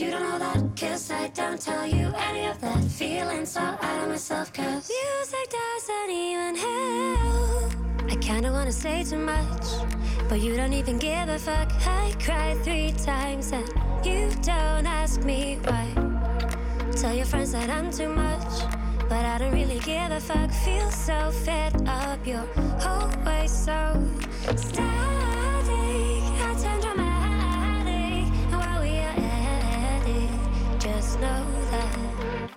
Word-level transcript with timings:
you 0.00 0.10
don't 0.10 0.22
know 0.22 0.38
that. 0.38 0.62
Cause 0.78 1.10
I 1.10 1.28
don't 1.28 1.60
tell 1.60 1.86
you 1.86 2.12
any 2.16 2.46
of 2.46 2.60
that. 2.60 2.82
Feeling 2.84 3.46
so 3.46 3.60
out 3.60 4.02
of 4.02 4.08
myself, 4.08 4.52
cause 4.52 4.90
music 4.90 5.48
doesn't 5.50 6.10
even 6.10 6.54
help. 6.56 7.72
I 8.10 8.16
kinda 8.20 8.52
wanna 8.52 8.72
say 8.72 9.04
too 9.04 9.18
much, 9.18 9.66
but 10.28 10.40
you 10.40 10.54
don't 10.56 10.74
even 10.74 10.98
give 10.98 11.28
a 11.28 11.38
fuck. 11.38 11.72
I 11.86 12.12
cried 12.20 12.62
three 12.62 12.92
times 12.92 13.52
and 13.52 13.68
you 14.04 14.30
don't 14.42 14.86
ask 14.86 15.22
me 15.22 15.58
why. 15.64 15.86
Tell 16.92 17.14
your 17.14 17.26
friends 17.26 17.52
that 17.52 17.70
I'm 17.70 17.90
too 17.90 18.08
much, 18.08 18.52
but 19.08 19.24
I 19.24 19.38
don't 19.38 19.52
really 19.52 19.78
give 19.80 20.10
a 20.10 20.20
fuck. 20.20 20.50
Feel 20.50 20.90
so 20.90 21.30
fed 21.30 21.72
up, 21.88 22.26
you're 22.26 22.48
always 22.84 23.50
so. 23.50 25.15
Know 31.20 31.46
that 31.70 32.50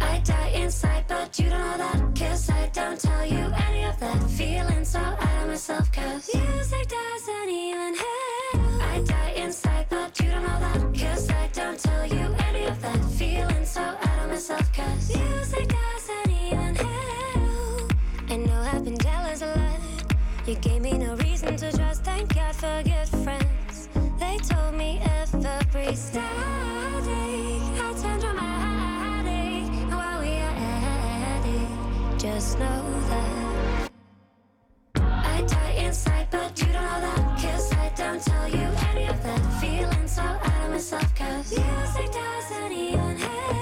I 0.00 0.18
die 0.24 0.48
inside, 0.54 1.04
but 1.08 1.38
you 1.38 1.48
don't 1.48 1.60
know 1.60 1.78
that. 1.78 2.18
Cause 2.18 2.50
I 2.50 2.68
don't 2.72 3.00
tell 3.00 3.24
you 3.24 3.52
any 3.68 3.84
of 3.84 3.98
that. 4.00 4.30
Feeling 4.30 4.84
so 4.84 4.98
out 4.98 5.42
of 5.42 5.48
myself, 5.48 5.90
cause 5.92 6.30
music 6.34 6.88
doesn't 6.88 7.48
even 7.50 7.94
help. 7.94 8.82
I 8.82 9.02
die 9.06 9.32
inside, 9.36 9.86
but 9.88 10.18
you 10.20 10.30
don't 10.30 10.42
know 10.42 10.60
that. 10.60 10.80
Cause 11.00 11.30
I 11.30 11.48
don't 11.52 11.78
tell 11.78 12.06
you 12.06 12.34
any 12.48 12.66
of 12.66 12.80
that. 12.82 13.04
Feeling 13.18 13.64
so 13.64 13.80
out 13.82 14.18
of 14.24 14.28
myself, 14.30 14.72
cause 14.72 15.16
music 15.16 15.68
doesn't 15.68 16.30
even 16.46 16.74
help. 16.74 17.92
I 18.28 18.36
know 18.36 18.60
I've 18.72 18.84
been 18.84 18.98
jealous 18.98 19.42
a 19.42 19.46
lot. 19.46 19.80
You 20.46 20.54
gave 20.56 20.82
me 20.82 20.92
no 20.98 21.14
reason 21.16 21.56
to 21.56 21.72
trust. 21.76 22.04
Thank 22.04 22.34
God 22.34 22.54
for 22.54 22.82
good 22.82 23.08
friends. 23.24 23.88
They 24.18 24.38
told 24.38 24.74
me 24.74 25.00
every 25.04 25.94
static. 25.94 26.91
Know 32.58 33.00
that 33.08 33.90
I 34.96 35.42
die 35.46 35.84
inside, 35.86 36.28
but 36.30 36.58
you 36.60 36.66
don't 36.66 36.82
know 36.82 37.00
that. 37.00 37.40
Cause 37.40 37.72
I 37.72 37.88
don't 37.96 38.20
tell 38.20 38.48
you 38.48 38.68
any 38.90 39.06
of 39.06 39.22
that. 39.22 39.40
Feeling 39.60 40.08
so 40.08 40.22
out 40.22 40.64
of 40.64 40.70
myself, 40.70 41.14
cause 41.14 41.50
music 41.56 42.10
doesn't 42.12 42.72
even 42.72 43.16
help. 43.16 43.61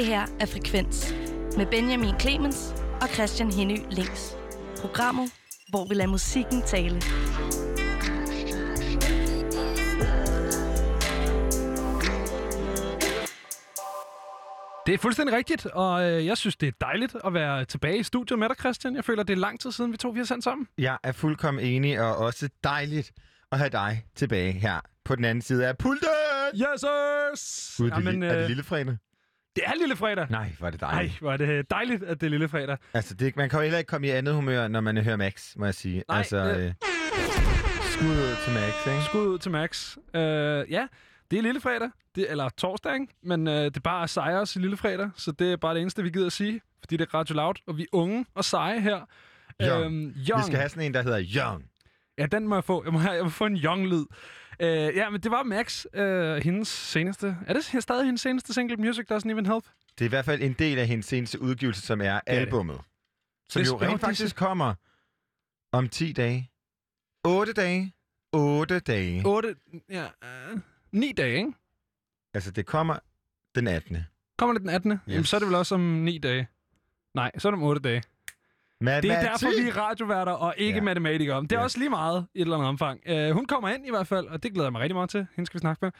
Det 0.00 0.08
her 0.08 0.26
er 0.40 0.46
Frekvens 0.46 1.14
med 1.56 1.66
Benjamin 1.66 2.20
Clemens 2.20 2.74
og 3.00 3.08
Christian 3.08 3.52
Henny 3.52 3.78
Links. 3.90 4.36
Programmet, 4.80 5.32
hvor 5.68 5.88
vi 5.88 5.94
lader 5.94 6.10
musikken 6.10 6.62
tale. 6.62 6.94
Det 14.86 14.94
er 14.94 14.98
fuldstændig 14.98 15.36
rigtigt, 15.36 15.66
og 15.66 16.10
øh, 16.10 16.26
jeg 16.26 16.36
synes, 16.36 16.56
det 16.56 16.66
er 16.68 16.72
dejligt 16.80 17.16
at 17.24 17.34
være 17.34 17.64
tilbage 17.64 17.98
i 17.98 18.02
studiet 18.02 18.38
med 18.38 18.48
dig, 18.48 18.56
Christian. 18.56 18.96
Jeg 18.96 19.04
føler, 19.04 19.22
det 19.22 19.32
er 19.32 19.40
lang 19.40 19.60
tid 19.60 19.72
siden, 19.72 19.92
vi 19.92 19.96
to 19.96 20.08
vi 20.08 20.18
har 20.18 20.26
sendt 20.26 20.44
sammen. 20.44 20.68
Jeg 20.78 20.98
er 21.02 21.12
fuldkommen 21.12 21.64
enig, 21.64 22.00
og 22.00 22.16
også 22.16 22.48
dejligt 22.64 23.12
at 23.52 23.58
have 23.58 23.70
dig 23.70 24.04
tilbage 24.14 24.52
her 24.52 24.80
på 25.04 25.16
den 25.16 25.24
anden 25.24 25.42
side 25.42 25.68
af 25.68 25.78
pulten. 25.78 26.08
Yes, 26.54 26.80
sirs! 26.80 27.74
Gud, 27.76 27.90
det, 27.90 27.96
Jamen, 27.96 28.22
er 28.22 28.34
det 28.34 28.42
øh, 28.42 28.48
lille 28.48 28.62
fredag? 28.62 28.96
Det 29.56 29.64
er 29.66 29.72
lille 29.80 29.96
fredag. 29.96 30.26
Nej, 30.30 30.52
hvor 30.58 30.66
er 30.66 30.70
det 30.70 30.80
Nej, 30.80 30.92
dejligt. 30.92 31.18
hvor 31.18 31.32
er 31.32 31.36
det 31.36 31.70
dejligt, 31.70 32.02
at 32.02 32.20
det 32.20 32.26
er 32.26 32.30
lille 32.30 32.48
fredag. 32.48 32.76
Altså, 32.94 33.14
det, 33.14 33.36
man 33.36 33.48
kan 33.50 33.58
jo 33.58 33.62
heller 33.62 33.78
ikke 33.78 33.88
komme 33.88 34.06
i 34.06 34.10
andet 34.10 34.34
humør, 34.34 34.68
når 34.68 34.80
man 34.80 34.96
hører 34.96 35.16
Max, 35.16 35.56
må 35.56 35.64
jeg 35.64 35.74
sige. 35.74 36.04
Nej, 36.08 36.18
altså, 36.18 36.36
øh. 36.36 36.64
øh, 36.66 36.72
skud 37.92 38.08
ud 38.08 38.36
til 38.44 38.52
Max, 38.54 38.86
ikke? 38.86 39.02
Skud 39.04 39.26
ud 39.26 39.38
til 39.38 39.50
Max. 39.50 39.96
Øh, 40.14 40.20
ja, 40.70 40.86
det 41.30 41.38
er 41.38 41.42
lille 41.42 41.60
fredag, 41.60 41.90
det, 42.14 42.30
eller 42.30 42.48
torsdag, 42.48 42.94
ikke? 42.94 43.06
men 43.22 43.48
øh, 43.48 43.54
det 43.64 43.76
er 43.76 43.80
bare 43.80 44.08
sejres 44.08 44.56
i 44.56 44.58
lille 44.58 44.76
fredag, 44.76 45.10
så 45.16 45.32
det 45.32 45.52
er 45.52 45.56
bare 45.56 45.74
det 45.74 45.80
eneste, 45.80 46.02
vi 46.02 46.10
gider 46.10 46.26
at 46.26 46.32
sige, 46.32 46.60
fordi 46.80 46.96
det 46.96 47.08
er 47.08 47.14
Radio 47.14 47.34
Loud, 47.34 47.54
og 47.66 47.76
vi 47.76 47.82
er 47.82 47.86
unge 47.92 48.26
og 48.34 48.44
seje 48.44 48.80
her. 48.80 49.00
Young. 49.62 49.84
Øhm, 49.84 50.12
Vi 50.16 50.26
young. 50.30 50.44
skal 50.44 50.58
have 50.58 50.68
sådan 50.68 50.82
en, 50.82 50.94
der 50.94 51.02
hedder 51.02 51.22
Young. 51.36 51.64
Ja, 52.18 52.26
den 52.26 52.48
må 52.48 52.54
jeg 52.56 52.64
få. 52.64 52.84
Jeg 52.84 52.92
må, 52.92 52.98
have, 52.98 53.14
jeg 53.14 53.24
må 53.24 53.30
få 53.30 53.46
en 53.46 53.56
young-lyd. 53.56 54.04
Øh, 54.60 54.96
ja, 54.96 55.10
men 55.10 55.20
det 55.20 55.30
var 55.30 55.42
Max, 55.42 55.86
øh, 55.94 56.36
hendes 56.36 56.68
seneste... 56.68 57.36
Er 57.46 57.52
det 57.52 57.82
stadig 57.82 58.04
hendes 58.04 58.20
seneste 58.20 58.54
single, 58.54 58.76
Music 58.76 59.04
Doesn't 59.12 59.30
Even 59.30 59.46
Help? 59.46 59.64
Det 59.98 60.04
er 60.04 60.04
i 60.04 60.08
hvert 60.08 60.24
fald 60.24 60.42
en 60.42 60.52
del 60.52 60.78
af 60.78 60.86
hendes 60.86 61.06
seneste 61.06 61.40
udgivelse, 61.40 61.82
som 61.82 62.00
er 62.00 62.12
det. 62.14 62.22
albummet. 62.26 62.80
Som 63.50 63.60
Det- 63.62 63.68
jo 63.68 63.72
jo, 63.72 63.80
rent 63.80 63.88
det 63.90 63.94
er 64.02 64.06
faktisk 64.06 64.36
kommer 64.36 64.74
om 65.72 65.88
10 65.88 66.12
dage. 66.12 66.50
8 67.24 67.52
dage. 67.52 67.92
8 68.32 68.80
dage. 68.80 69.22
8... 69.26 69.54
Ja, 69.88 70.04
øh, 70.24 70.58
9 70.92 71.12
dage, 71.12 71.36
ikke? 71.36 71.52
Altså, 72.34 72.50
det 72.50 72.66
kommer 72.66 72.98
den 73.54 73.66
18. 73.68 73.96
Kommer 74.38 74.52
det 74.54 74.62
den 74.62 74.70
18. 74.70 74.92
Yes. 74.92 75.00
Jamen, 75.06 75.24
så 75.24 75.36
er 75.36 75.38
det 75.40 75.48
vel 75.48 75.54
også 75.56 75.74
om 75.74 75.80
9 75.80 76.18
dage. 76.18 76.48
Nej, 77.14 77.30
så 77.38 77.48
er 77.48 77.50
det 77.52 77.58
om 77.58 77.62
8 77.62 77.80
dage. 77.80 78.02
Det 78.80 78.88
er 78.88 79.00
derfor, 79.20 79.62
vi 79.62 79.68
er 79.68 79.76
radioværter 79.76 80.32
og 80.32 80.54
ikke 80.56 80.78
ja. 80.78 80.82
Matematikere. 80.84 81.42
Det 81.42 81.52
er 81.52 81.56
Ja. 81.58 81.62
også 81.64 81.78
lige 81.78 81.90
meget 81.90 82.26
i 82.34 82.38
et 82.38 82.42
eller 82.42 82.56
andet 82.56 82.68
omfang. 82.68 83.00
Uh, 83.10 83.30
hun 83.30 83.46
kommer 83.46 83.68
ind 83.68 83.86
i 83.86 83.90
hvert 83.90 84.06
fald, 84.06 84.26
og 84.26 84.42
det 84.42 84.52
glæder 84.52 84.66
jeg 84.66 84.72
mig 84.72 84.80
rigtig 84.80 84.94
meget 84.96 85.10
til. 85.10 85.26
Hende 85.36 85.46
skal 85.46 85.58
vi 85.58 85.60
snakke 85.60 85.78
med. 85.84 85.90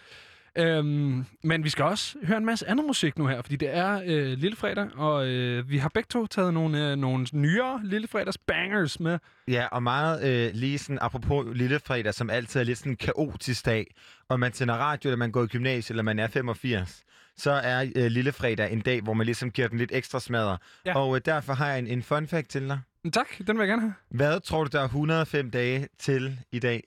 Øhm, 0.58 1.24
men 1.44 1.64
vi 1.64 1.68
skal 1.68 1.84
også 1.84 2.16
høre 2.22 2.38
en 2.38 2.44
masse 2.44 2.68
andet 2.68 2.86
musik 2.86 3.18
nu 3.18 3.26
her, 3.26 3.42
fordi 3.42 3.56
det 3.56 3.76
er 3.76 4.02
øh, 4.06 4.38
Lillefredag, 4.38 4.86
og 4.96 5.26
øh, 5.28 5.70
vi 5.70 5.78
har 5.78 5.88
begge 5.94 6.06
to 6.10 6.26
taget 6.26 6.54
nogle, 6.54 6.90
øh, 6.90 6.96
nogle 6.96 7.26
nyere 7.32 7.80
Lillefredags 7.84 8.38
bangers 8.38 9.00
med. 9.00 9.18
Ja, 9.48 9.66
og 9.72 9.82
meget 9.82 10.24
øh, 10.30 10.50
lige 10.54 10.78
sådan, 10.78 10.98
apropos 11.00 11.46
Lillefredag, 11.56 12.14
som 12.14 12.30
altid 12.30 12.60
er 12.60 12.64
lidt 12.64 12.78
sådan 12.78 12.92
en 12.92 12.96
kaotisk 12.96 13.66
dag, 13.66 13.94
og 14.28 14.40
man 14.40 14.52
tænder 14.52 14.74
radio, 14.74 15.08
eller 15.08 15.18
man 15.18 15.32
går 15.32 15.42
i 15.42 15.46
gymnasiet, 15.46 15.90
eller 15.90 16.02
man 16.02 16.18
er 16.18 16.26
85, 16.28 17.02
så 17.40 17.50
er 17.50 17.90
øh, 17.96 18.06
Lillefredag 18.06 18.72
en 18.72 18.80
dag, 18.80 19.00
hvor 19.00 19.12
man 19.14 19.26
ligesom 19.26 19.50
giver 19.50 19.68
den 19.68 19.78
lidt 19.78 19.90
ekstra 19.94 20.20
smadre. 20.20 20.58
Ja. 20.86 20.98
Og 20.98 21.16
øh, 21.16 21.22
derfor 21.24 21.52
har 21.52 21.68
jeg 21.68 21.78
en, 21.78 21.86
en 21.86 22.02
fun 22.02 22.26
fact 22.26 22.48
til 22.48 22.68
dig. 22.68 22.80
Men 23.04 23.12
tak, 23.12 23.26
den 23.38 23.58
vil 23.58 23.62
jeg 23.62 23.68
gerne 23.68 23.82
have. 23.82 23.94
Hvad 24.10 24.40
tror 24.40 24.64
du, 24.64 24.70
der 24.72 24.80
er 24.80 24.84
105 24.84 25.50
dage 25.50 25.88
til 25.98 26.40
i 26.52 26.58
dag? 26.58 26.84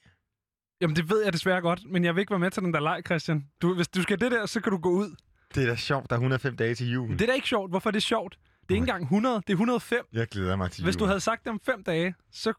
Jamen, 0.82 0.96
det 0.96 1.10
ved 1.10 1.24
jeg 1.24 1.34
desværre 1.34 1.62
godt, 1.62 1.82
men 1.92 2.04
jeg 2.04 2.16
vil 2.16 2.20
ikke 2.20 2.30
være 2.32 2.40
med 2.40 2.52
til 2.52 2.64
den 2.64 2.74
der 2.74 2.80
leg, 2.80 3.02
Christian. 3.06 3.46
Du, 3.62 3.76
hvis 3.76 3.88
du 3.88 4.02
skal 4.02 4.22
det 4.22 4.32
der, 4.32 4.46
så 4.46 4.62
kan 4.62 4.72
du 4.72 4.78
gå 4.78 4.90
ud. 4.90 5.16
Det 5.56 5.64
er 5.64 5.68
da 5.68 5.76
sjovt, 5.76 6.10
der 6.10 6.16
er 6.16 6.20
105 6.20 6.56
dage 6.58 6.76
til 6.76 6.92
jul. 6.92 7.12
Det 7.14 7.22
er 7.22 7.26
da 7.26 7.34
ikke 7.34 7.48
sjovt. 7.48 7.72
Hvorfor 7.72 7.90
er 7.90 7.92
det 7.92 8.04
sjovt? 8.04 8.38
Det 8.62 8.72
er 8.72 8.74
ikke 8.76 8.82
engang 8.82 9.04
100, 9.04 9.36
det 9.36 9.50
er 9.50 9.54
105. 9.54 10.00
Jeg 10.14 10.28
glæder 10.28 10.56
mig 10.56 10.72
til 10.72 10.84
Hvis 10.84 10.96
jul. 10.96 11.00
du 11.00 11.06
havde 11.06 11.20
sagt 11.20 11.48
om 11.48 11.60
fem 11.66 11.84
dage, 11.84 12.16
så... 12.32 12.54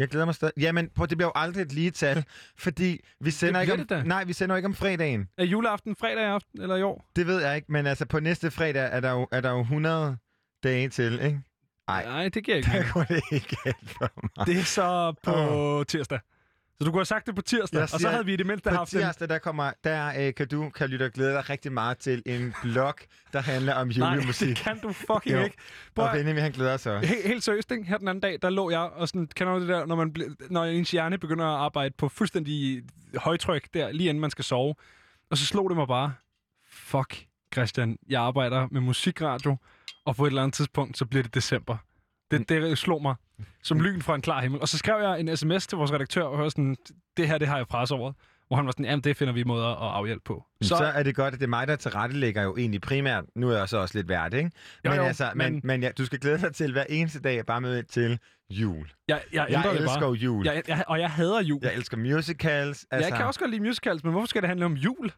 Jeg 0.00 0.08
glæder 0.08 0.26
mig 0.26 0.34
stadig. 0.34 0.52
Jamen, 0.60 0.88
prøv, 0.94 1.06
det 1.06 1.18
bliver 1.18 1.28
jo 1.28 1.32
aldrig 1.34 1.62
et 1.62 1.72
lige 1.72 1.90
tal, 1.90 2.24
fordi 2.64 3.00
vi 3.20 3.30
sender, 3.30 3.60
ikke 3.60 3.72
om, 3.72 3.78
det 3.78 3.90
da. 3.90 4.02
nej, 4.02 4.24
vi 4.24 4.32
sender 4.32 4.56
ikke 4.56 4.66
om 4.66 4.74
fredagen. 4.74 5.28
Er 5.38 5.44
juleaften 5.44 5.96
fredag 5.96 6.24
aften, 6.24 6.62
eller 6.62 6.76
i 6.76 6.82
år? 6.82 7.10
Det 7.16 7.26
ved 7.26 7.42
jeg 7.42 7.56
ikke, 7.56 7.72
men 7.72 7.86
altså 7.86 8.06
på 8.06 8.20
næste 8.20 8.50
fredag 8.50 8.88
er 8.92 9.00
der 9.00 9.10
jo, 9.12 9.26
er 9.32 9.40
der 9.40 9.50
jo 9.50 9.60
100 9.60 10.16
dage 10.62 10.88
til, 10.88 11.12
ikke? 11.12 11.40
Ej. 11.88 12.04
Nej, 12.04 12.28
det 12.28 12.44
giver 12.44 12.56
ikke 12.56 12.70
Der 12.70 12.92
går 12.92 13.02
det 13.04 13.22
ikke 13.32 13.56
alt 13.64 13.90
for 13.90 14.10
mig. 14.36 14.46
Det 14.46 14.58
er 14.58 14.62
så 14.64 15.14
på 15.22 15.32
Åh. 15.32 15.84
tirsdag. 15.86 16.18
Så 16.80 16.84
du 16.84 16.90
kunne 16.90 16.98
have 17.00 17.04
sagt 17.04 17.26
det 17.26 17.34
på 17.34 17.42
tirsdag, 17.42 17.76
Jeg 17.76 17.82
og 17.82 17.88
så 17.88 17.98
siger, 17.98 18.10
havde 18.10 18.24
vi 18.24 18.32
i 18.32 18.36
det 18.36 18.46
mindste 18.46 18.70
På 18.70 18.76
haft 18.76 18.92
den. 18.92 19.00
tirsdag, 19.00 19.28
der, 19.28 19.38
kommer, 19.38 19.72
der 19.84 20.12
øh, 20.26 20.34
kan 20.34 20.48
du, 20.48 20.70
kan 20.70 20.88
lytte 20.88 21.04
og 21.04 21.10
glæde 21.12 21.32
dig 21.32 21.50
rigtig 21.50 21.72
meget 21.72 21.98
til 21.98 22.22
en 22.26 22.54
blog, 22.62 22.94
der 23.32 23.40
handler 23.40 23.74
om 23.74 23.88
Nej, 23.96 24.14
julemusik. 24.14 24.48
det 24.48 24.56
kan 24.56 24.78
du 24.82 24.92
fucking 24.92 25.36
Jo. 25.36 25.44
ikke. 25.44 25.56
Prøv, 25.94 26.04
Og 26.06 26.12
Benjamin, 26.12 26.42
han 26.42 26.52
glæder 26.52 26.76
sig. 26.76 27.00
Helt, 27.00 27.26
helt 27.26 27.44
seriøst, 27.44 27.70
ikke? 27.70 27.84
her 27.84 27.98
den 27.98 28.08
anden 28.08 28.22
dag, 28.22 28.38
der 28.42 28.50
lå 28.50 28.70
jeg 28.70 28.78
og 28.80 29.08
sådan, 29.08 29.26
kender 29.26 29.54
du 29.54 29.60
det 29.60 29.68
der, 29.68 29.86
når, 29.86 29.96
man 29.96 30.14
når 30.50 30.64
ens 30.64 30.90
hjerne 30.90 31.18
begynder 31.18 31.44
at 31.46 31.58
arbejde 31.60 31.94
på 31.98 32.08
fuldstændig 32.08 32.82
højtryk 33.16 33.68
der, 33.74 33.92
lige 33.92 34.08
inden 34.08 34.20
man 34.20 34.30
skal 34.30 34.44
sove. 34.44 34.74
Og 35.30 35.38
så 35.38 35.46
slog 35.46 35.70
det 35.70 35.76
mig 35.76 35.86
bare, 35.88 36.12
fuck 36.72 37.24
Christian, 37.54 37.96
jeg 38.08 38.22
arbejder 38.22 38.68
med 38.70 38.80
musikradio, 38.80 39.56
og 40.04 40.16
på 40.16 40.24
et 40.24 40.28
eller 40.30 40.42
andet 40.42 40.54
tidspunkt, 40.54 40.98
så 40.98 41.04
bliver 41.06 41.22
det 41.22 41.34
december. 41.34 41.76
Det, 42.30 42.48
det 42.48 42.78
slog 42.78 43.02
mig 43.02 43.14
som 43.62 43.80
lyn 43.80 44.00
fra 44.02 44.14
en 44.14 44.20
klar 44.22 44.40
himmel. 44.42 44.60
Og 44.60 44.68
så 44.68 44.78
skrev 44.78 45.02
jeg 45.02 45.20
en 45.20 45.36
sms 45.36 45.66
til 45.66 45.78
vores 45.78 45.92
redaktør 45.92 46.22
og 46.22 46.36
hørte 46.36 46.50
sådan, 46.50 46.76
det 47.16 47.28
her, 47.28 47.38
det 47.38 47.48
har 47.48 47.56
jeg 47.56 47.66
pres 47.66 47.90
over. 47.90 48.12
Hvor 48.48 48.56
han 48.56 48.66
var 48.66 48.72
sådan, 48.72 48.84
jamen 48.84 49.04
det 49.04 49.16
finder 49.16 49.32
vi 49.34 49.44
måder 49.44 49.66
at 49.66 49.94
afhjælpe 49.96 50.22
på. 50.24 50.44
Så, 50.62 50.68
så 50.68 50.84
er 50.84 51.02
det 51.02 51.14
godt, 51.16 51.34
at 51.34 51.40
det 51.40 51.46
er 51.46 51.50
mig, 51.50 51.68
der 51.68 51.76
tilrettelægger 51.76 52.42
jo 52.42 52.56
egentlig 52.56 52.80
primært. 52.80 53.24
Nu 53.36 53.50
er 53.50 53.56
jeg 53.58 53.68
så 53.68 53.78
også 53.78 53.98
lidt 53.98 54.08
værd, 54.08 54.34
ikke? 54.34 54.50
Jo, 54.84 54.90
men 54.90 54.98
jo, 54.98 55.04
altså, 55.04 55.30
men, 55.34 55.52
men- 55.52 55.60
men 55.64 55.82
ja, 55.82 55.90
du 55.98 56.04
skal 56.06 56.18
glæde 56.18 56.40
dig 56.40 56.54
til 56.54 56.72
hver 56.72 56.84
eneste 56.88 57.20
dag 57.20 57.46
bare 57.46 57.60
med 57.60 57.82
til 57.82 58.18
jul. 58.50 58.90
jeg, 59.08 59.22
jeg, 59.32 59.46
Jeg 59.50 59.62
det 59.64 59.72
elsker 59.80 60.00
bare. 60.00 60.08
jo 60.08 60.14
jul. 60.14 60.46
Jeg, 60.46 60.62
jeg, 60.68 60.84
og 60.86 61.00
jeg 61.00 61.10
hader 61.10 61.42
jul. 61.42 61.60
Jeg 61.62 61.74
elsker 61.74 61.96
musicals. 61.96 62.46
Altså, 62.46 62.86
Altså, 62.90 63.08
jeg 63.08 63.16
kan 63.16 63.26
også 63.26 63.40
godt 63.40 63.50
lide 63.50 63.62
musicals, 63.62 64.04
men 64.04 64.12
hvorfor 64.12 64.26
skal 64.26 64.42
det 64.42 64.48
handle 64.48 64.64
om 64.66 64.74
jul? 64.74 65.10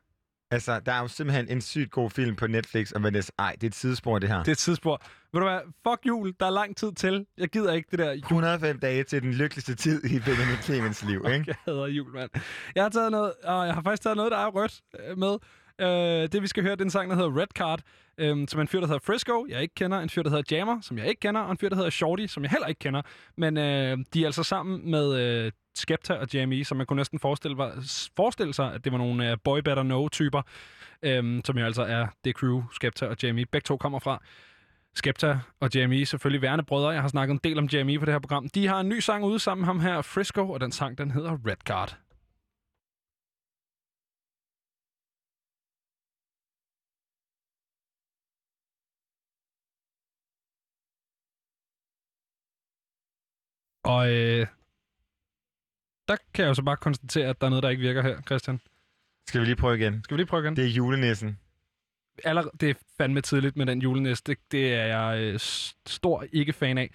Altså, 0.53 0.81
der 0.87 0.93
er 0.93 1.01
jo 1.01 1.09
simpelthen 1.09 1.49
en 1.49 1.61
sygt 1.61 1.91
god 1.91 2.11
film 2.11 2.37
på 2.37 2.47
Netflix 2.47 2.93
om 2.93 3.03
Vanessa. 3.05 3.33
Ej, 3.39 3.53
det 3.53 3.63
er 3.63 3.67
et 3.67 3.75
sidespor, 3.75 4.19
det 4.19 4.29
her. 4.29 4.39
Det 4.39 4.49
er 4.49 4.53
et 4.53 4.59
tidsspor. 4.59 5.03
Ved 5.33 5.41
du 5.41 5.47
hvad? 5.49 5.61
Fuck 5.89 6.07
jul. 6.07 6.35
Der 6.41 6.47
er 6.47 6.51
lang 6.51 6.77
tid 6.77 6.93
til. 6.93 7.27
Jeg 7.39 7.49
gider 7.49 7.73
ikke 7.73 7.89
det 7.91 7.99
der 7.99 8.11
jul. 8.13 8.19
105 8.19 8.79
dage 8.79 9.05
til 9.05 9.23
den 9.23 9.33
lykkeligste 9.33 9.75
tid 9.75 10.05
i 10.05 10.19
Benjamin 10.21 10.57
Clemens 10.63 11.05
liv, 11.05 11.25
ikke? 11.33 11.45
Jeg 11.47 11.57
hader 11.67 11.87
jul, 11.87 12.15
mand. 12.15 12.31
Jeg 12.75 12.85
har 12.85 12.89
taget 12.91 13.11
noget, 13.11 13.33
og 13.45 13.67
jeg 13.67 13.75
har 13.75 13.83
faktisk 13.83 14.03
taget 14.03 14.17
noget, 14.17 14.33
der 14.33 14.39
er 14.39 14.47
rødt 14.47 14.81
øh, 15.09 15.19
med. 15.19 15.37
Øh, 15.83 16.29
det, 16.33 16.43
vi 16.43 16.47
skal 16.47 16.63
høre, 16.63 16.73
det 16.73 16.81
er 16.81 16.85
en 16.85 16.91
sang, 16.91 17.11
der 17.11 17.17
hedder 17.17 17.41
Red 17.41 17.47
Card, 17.55 17.81
øh, 18.19 18.49
som 18.49 18.59
er 18.59 18.63
en 18.63 18.69
fyr, 18.69 18.81
der 18.81 18.87
hedder 18.87 19.01
Frisco, 19.01 19.47
jeg 19.49 19.63
ikke 19.63 19.75
kender, 19.75 19.99
en 19.99 20.09
fyr, 20.09 20.23
der 20.23 20.31
hedder 20.31 20.57
Jammer, 20.57 20.81
som 20.81 20.99
jeg 20.99 21.07
ikke 21.07 21.21
kender, 21.21 21.41
og 21.41 21.51
en 21.51 21.59
fyr, 21.59 21.69
der 21.69 21.77
hedder 21.77 21.91
Shorty, 21.91 22.27
som 22.27 22.43
jeg 22.43 22.51
heller 22.51 22.67
ikke 22.67 22.79
kender. 22.79 23.03
Men 23.37 23.57
øh, 23.57 23.99
de 24.15 24.23
er 24.23 24.27
altså 24.27 24.43
sammen 24.43 24.91
med 24.91 25.15
øh, 25.15 25.53
Skepta 25.75 26.15
og 26.15 26.35
Jamie, 26.35 26.65
som 26.65 26.77
man 26.77 26.87
kunne 26.87 26.97
næsten 26.97 27.19
forestille, 27.19 27.57
var, 27.57 27.73
forestille 28.17 28.55
sig, 28.55 28.75
at 28.75 28.85
det 28.85 28.93
var 28.93 28.99
nogle 28.99 29.31
øh, 29.31 29.37
Boy 29.45 29.59
Better 29.59 29.83
Know-typer, 29.83 30.43
øh, 31.03 31.41
som 31.45 31.59
jo 31.59 31.65
altså 31.65 31.83
er 31.83 32.07
det 32.25 32.37
crew, 32.37 32.63
Skepta 32.73 33.07
og 33.07 33.17
Jamie. 33.23 33.47
Begge 33.47 33.65
to 33.65 33.77
kommer 33.77 33.99
fra. 33.99 34.23
Skepta 34.95 35.39
og 35.61 35.71
Jamie, 35.75 36.07
selvfølgelig 36.07 36.43
værende 36.43 36.65
brødre. 36.65 36.91
Jeg 36.91 37.01
har 37.01 37.09
snakket 37.09 37.33
en 37.33 37.41
del 37.45 37.59
om 37.59 37.67
Jamie 37.67 37.99
på 37.99 38.05
det 38.05 38.15
her 38.15 38.19
program. 38.19 38.49
De 38.49 38.67
har 38.67 38.81
en 38.81 38.89
ny 38.89 39.01
sang 39.01 39.25
ude 39.25 39.39
sammen 39.39 39.61
med 39.61 39.67
ham 39.67 39.81
her, 39.81 40.03
Frisco, 40.03 40.51
og 40.51 40.61
den 40.61 40.73
sang, 40.73 40.99
den 40.99 41.11
hedder 41.11 41.39
Red 41.47 41.57
Card. 41.67 41.97
Og 53.83 54.13
øh, 54.13 54.47
der 56.09 56.17
kan 56.35 56.43
jeg 56.43 56.49
jo 56.49 56.55
så 56.55 56.63
bare 56.63 56.77
konstatere, 56.77 57.29
at 57.29 57.41
der 57.41 57.47
er 57.47 57.51
noget, 57.51 57.63
der 57.63 57.69
ikke 57.69 57.81
virker 57.81 58.03
her, 58.03 58.23
Christian. 58.23 58.61
Skal 59.29 59.41
vi 59.41 59.47
lige 59.47 59.57
prøve 59.57 59.77
igen? 59.79 60.05
Skal 60.05 60.15
vi 60.17 60.19
lige 60.21 60.27
prøve 60.27 60.43
igen? 60.43 60.57
Det 60.57 60.65
er 60.65 60.69
julenissen. 60.69 61.39
Aller, 62.25 62.43
det 62.61 62.71
er 62.71 62.75
fandme 62.99 63.21
tidligt 63.21 63.57
med 63.57 63.67
den 63.67 63.83
julenæste. 63.83 64.33
Det, 64.33 64.39
det 64.53 64.75
er 64.75 64.85
jeg 64.85 65.21
øh, 65.23 65.39
stor 65.87 66.25
ikke 66.33 66.53
fan 66.53 66.79
af. 66.79 66.91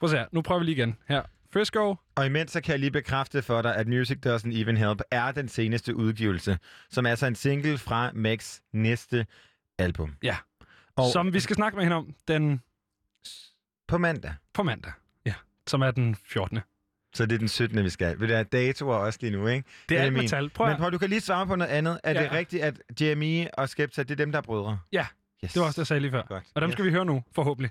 Prøv 0.00 0.06
at 0.06 0.10
se 0.10 0.16
her. 0.16 0.26
Nu 0.32 0.42
prøver 0.42 0.58
vi 0.58 0.64
lige 0.64 0.76
igen. 0.76 0.96
Her. 1.08 1.22
Frisco. 1.52 1.96
Og 2.14 2.26
imens 2.26 2.50
så 2.52 2.60
kan 2.60 2.72
jeg 2.72 2.78
lige 2.80 2.90
bekræfte 2.90 3.42
for 3.42 3.62
dig, 3.62 3.76
at 3.76 3.88
Music 3.88 4.18
Doesn't 4.26 4.60
Even 4.60 4.76
Help 4.76 5.00
er 5.10 5.32
den 5.32 5.48
seneste 5.48 5.96
udgivelse, 5.96 6.58
som 6.90 7.06
er 7.06 7.14
så 7.14 7.26
en 7.26 7.34
single 7.34 7.78
fra 7.78 8.12
Max 8.14 8.60
næste 8.72 9.26
album. 9.78 10.16
Ja. 10.22 10.36
Og 10.96 11.10
Som 11.12 11.32
vi 11.32 11.40
skal 11.40 11.56
snakke 11.56 11.76
med 11.76 11.84
hende 11.84 11.96
om 11.96 12.14
den 12.28 12.60
på 13.88 13.98
mandag. 13.98 14.34
på 14.54 14.62
mandag. 14.62 14.92
Som 15.70 15.82
er 15.82 15.90
den 15.90 16.16
14. 16.24 16.58
Så 17.14 17.26
det 17.26 17.34
er 17.34 17.38
den 17.38 17.48
17. 17.48 17.84
vi 17.84 17.90
skal. 17.90 18.20
Du, 18.20 18.24
at 18.34 18.52
datoer 18.52 18.96
også 18.96 19.18
lige 19.22 19.30
nu, 19.32 19.46
ikke? 19.46 19.68
Det 19.88 19.98
er 19.98 20.02
alt 20.02 20.12
min. 20.12 20.22
med 20.22 20.28
tal. 20.28 20.50
Prøv 20.50 20.66
Men 20.68 20.76
prøv, 20.76 20.90
du 20.92 20.98
kan 20.98 21.08
lige 21.08 21.20
svare 21.20 21.46
på 21.46 21.56
noget 21.56 21.70
andet. 21.70 22.00
Er 22.04 22.12
Ja. 22.12 22.22
det 22.22 22.32
rigtigt, 22.32 22.62
at 22.62 22.80
JME 23.00 23.54
og 23.54 23.68
Skepta, 23.68 24.02
det 24.02 24.10
er 24.10 24.14
dem, 24.16 24.32
der 24.32 24.38
er 24.38 24.42
brødre? 24.42 24.78
Ja, 24.92 25.06
Yes. 25.44 25.52
det 25.52 25.60
var 25.60 25.66
også 25.66 25.74
det, 25.74 25.78
jeg 25.78 25.86
sagde 25.86 26.00
lige 26.00 26.10
før. 26.10 26.22
Godt. 26.28 26.44
Og 26.54 26.62
dem 26.62 26.68
Yes. 26.68 26.72
skal 26.72 26.84
vi 26.84 26.90
høre 26.90 27.04
nu, 27.04 27.22
forhåbentlig. 27.34 27.70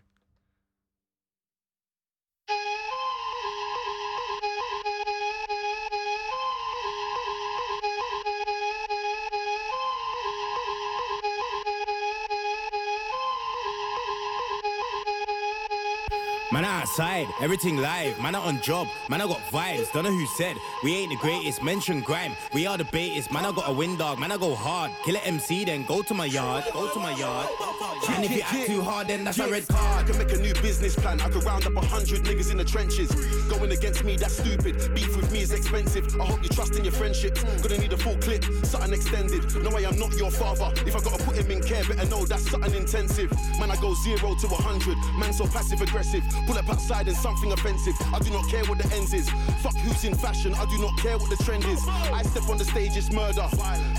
Outside, 16.90 17.28
everything 17.40 17.78
live. 17.78 18.20
Man 18.20 18.34
out 18.34 18.46
on 18.46 18.60
job, 18.62 18.88
man 19.10 19.22
I 19.22 19.28
got 19.28 19.38
vibes. 19.52 19.92
Don't 19.92 20.06
know 20.06 20.12
who 20.12 20.26
said 20.26 20.58
we 20.84 20.96
ain't 20.96 21.12
the 21.12 21.18
greatest. 21.18 21.62
Mention 21.62 22.02
grime, 22.02 22.34
we 22.52 22.66
are 22.66 22.78
the 22.78 22.86
baitest. 22.86 23.32
Man 23.32 23.46
I 23.46 23.52
got 23.52 23.70
a 23.70 23.74
wind 23.74 24.00
dog, 24.00 24.18
man 24.20 24.32
I 24.32 24.38
go 24.38 24.56
hard. 24.56 24.92
Kill 25.06 25.16
it 25.16 25.28
MC, 25.28 25.66
then 25.66 25.84
go 25.86 26.02
to 26.02 26.14
my 26.16 26.26
yard, 26.26 26.64
go 26.74 26.92
to 26.92 27.00
my 27.00 27.16
yard. 27.16 27.48
And 28.10 28.26
if 28.26 28.36
you 28.36 28.42
act 28.42 28.66
too 28.66 28.82
hard, 28.82 29.08
then 29.08 29.24
that's 29.24 29.38
a 29.40 29.50
red 29.50 29.68
card. 29.68 30.04
I 30.04 30.08
can 30.08 30.18
make 30.18 30.32
a 30.32 30.38
new 30.38 30.54
business 30.56 30.96
plan. 30.96 31.22
I 31.22 31.30
could 31.30 31.44
round 31.44 31.68
up 31.68 31.76
a 31.76 31.86
hundred 31.86 32.24
niggas 32.24 32.52
in 32.52 32.58
the 32.58 32.66
trenches. 32.66 33.12
Going 33.50 33.72
against 33.72 34.04
me, 34.04 34.16
that's 34.16 34.38
stupid. 34.38 34.76
Beef 34.96 35.16
with 35.16 35.32
me 35.32 35.42
is 35.42 35.52
expensive. 35.52 36.20
I 36.20 36.26
hope 36.26 36.42
you 36.42 36.50
trust 36.50 36.76
in 36.76 36.84
your 36.84 36.94
friendship. 36.94 37.38
Gonna 37.62 37.78
need 37.78 37.94
a 37.94 37.98
full 37.98 38.18
clip, 38.18 38.44
something 38.64 38.94
extended. 38.94 39.44
No 39.64 39.70
way, 39.70 39.86
I'm 39.86 40.00
not 40.00 40.18
your 40.18 40.32
father. 40.32 40.72
If 40.88 40.96
I 40.96 41.02
gotta 41.02 41.24
put 41.24 41.36
him 41.36 41.52
in 41.52 41.62
care, 41.62 41.84
better 41.84 42.10
know 42.10 42.26
that's 42.26 42.50
something 42.50 42.74
intensive. 42.74 43.32
Man, 43.60 43.70
I 43.70 43.76
go 43.76 43.94
zero 43.94 44.34
to 44.34 44.48
a 44.48 44.62
hundred. 44.62 44.98
Man, 45.20 45.34
so 45.34 45.46
passive 45.46 45.82
aggressive. 45.82 46.24
Pull 46.48 46.58
up 46.58 46.70
outside 46.80 47.08
and 47.08 47.18
something 47.18 47.52
offensive. 47.52 47.94
I 48.14 48.20
do 48.20 48.32
not 48.32 48.48
care 48.48 48.64
what 48.66 48.78
the 48.78 48.88
ends 48.96 49.14
is. 49.14 49.30
Fuck 49.62 49.76
who's 49.76 50.04
in 50.06 50.16
fashion. 50.16 50.54
I 50.56 50.66
do 50.66 50.78
not 50.80 50.98
care 50.98 51.18
what 51.18 51.30
the 51.30 51.42
trend 51.44 51.66
is. 51.66 51.82
I 51.88 52.24
step 52.24 52.48
on 52.50 52.58
the 52.58 52.64
stage, 52.64 52.96
it's 52.96 53.12
murder. 53.12 53.48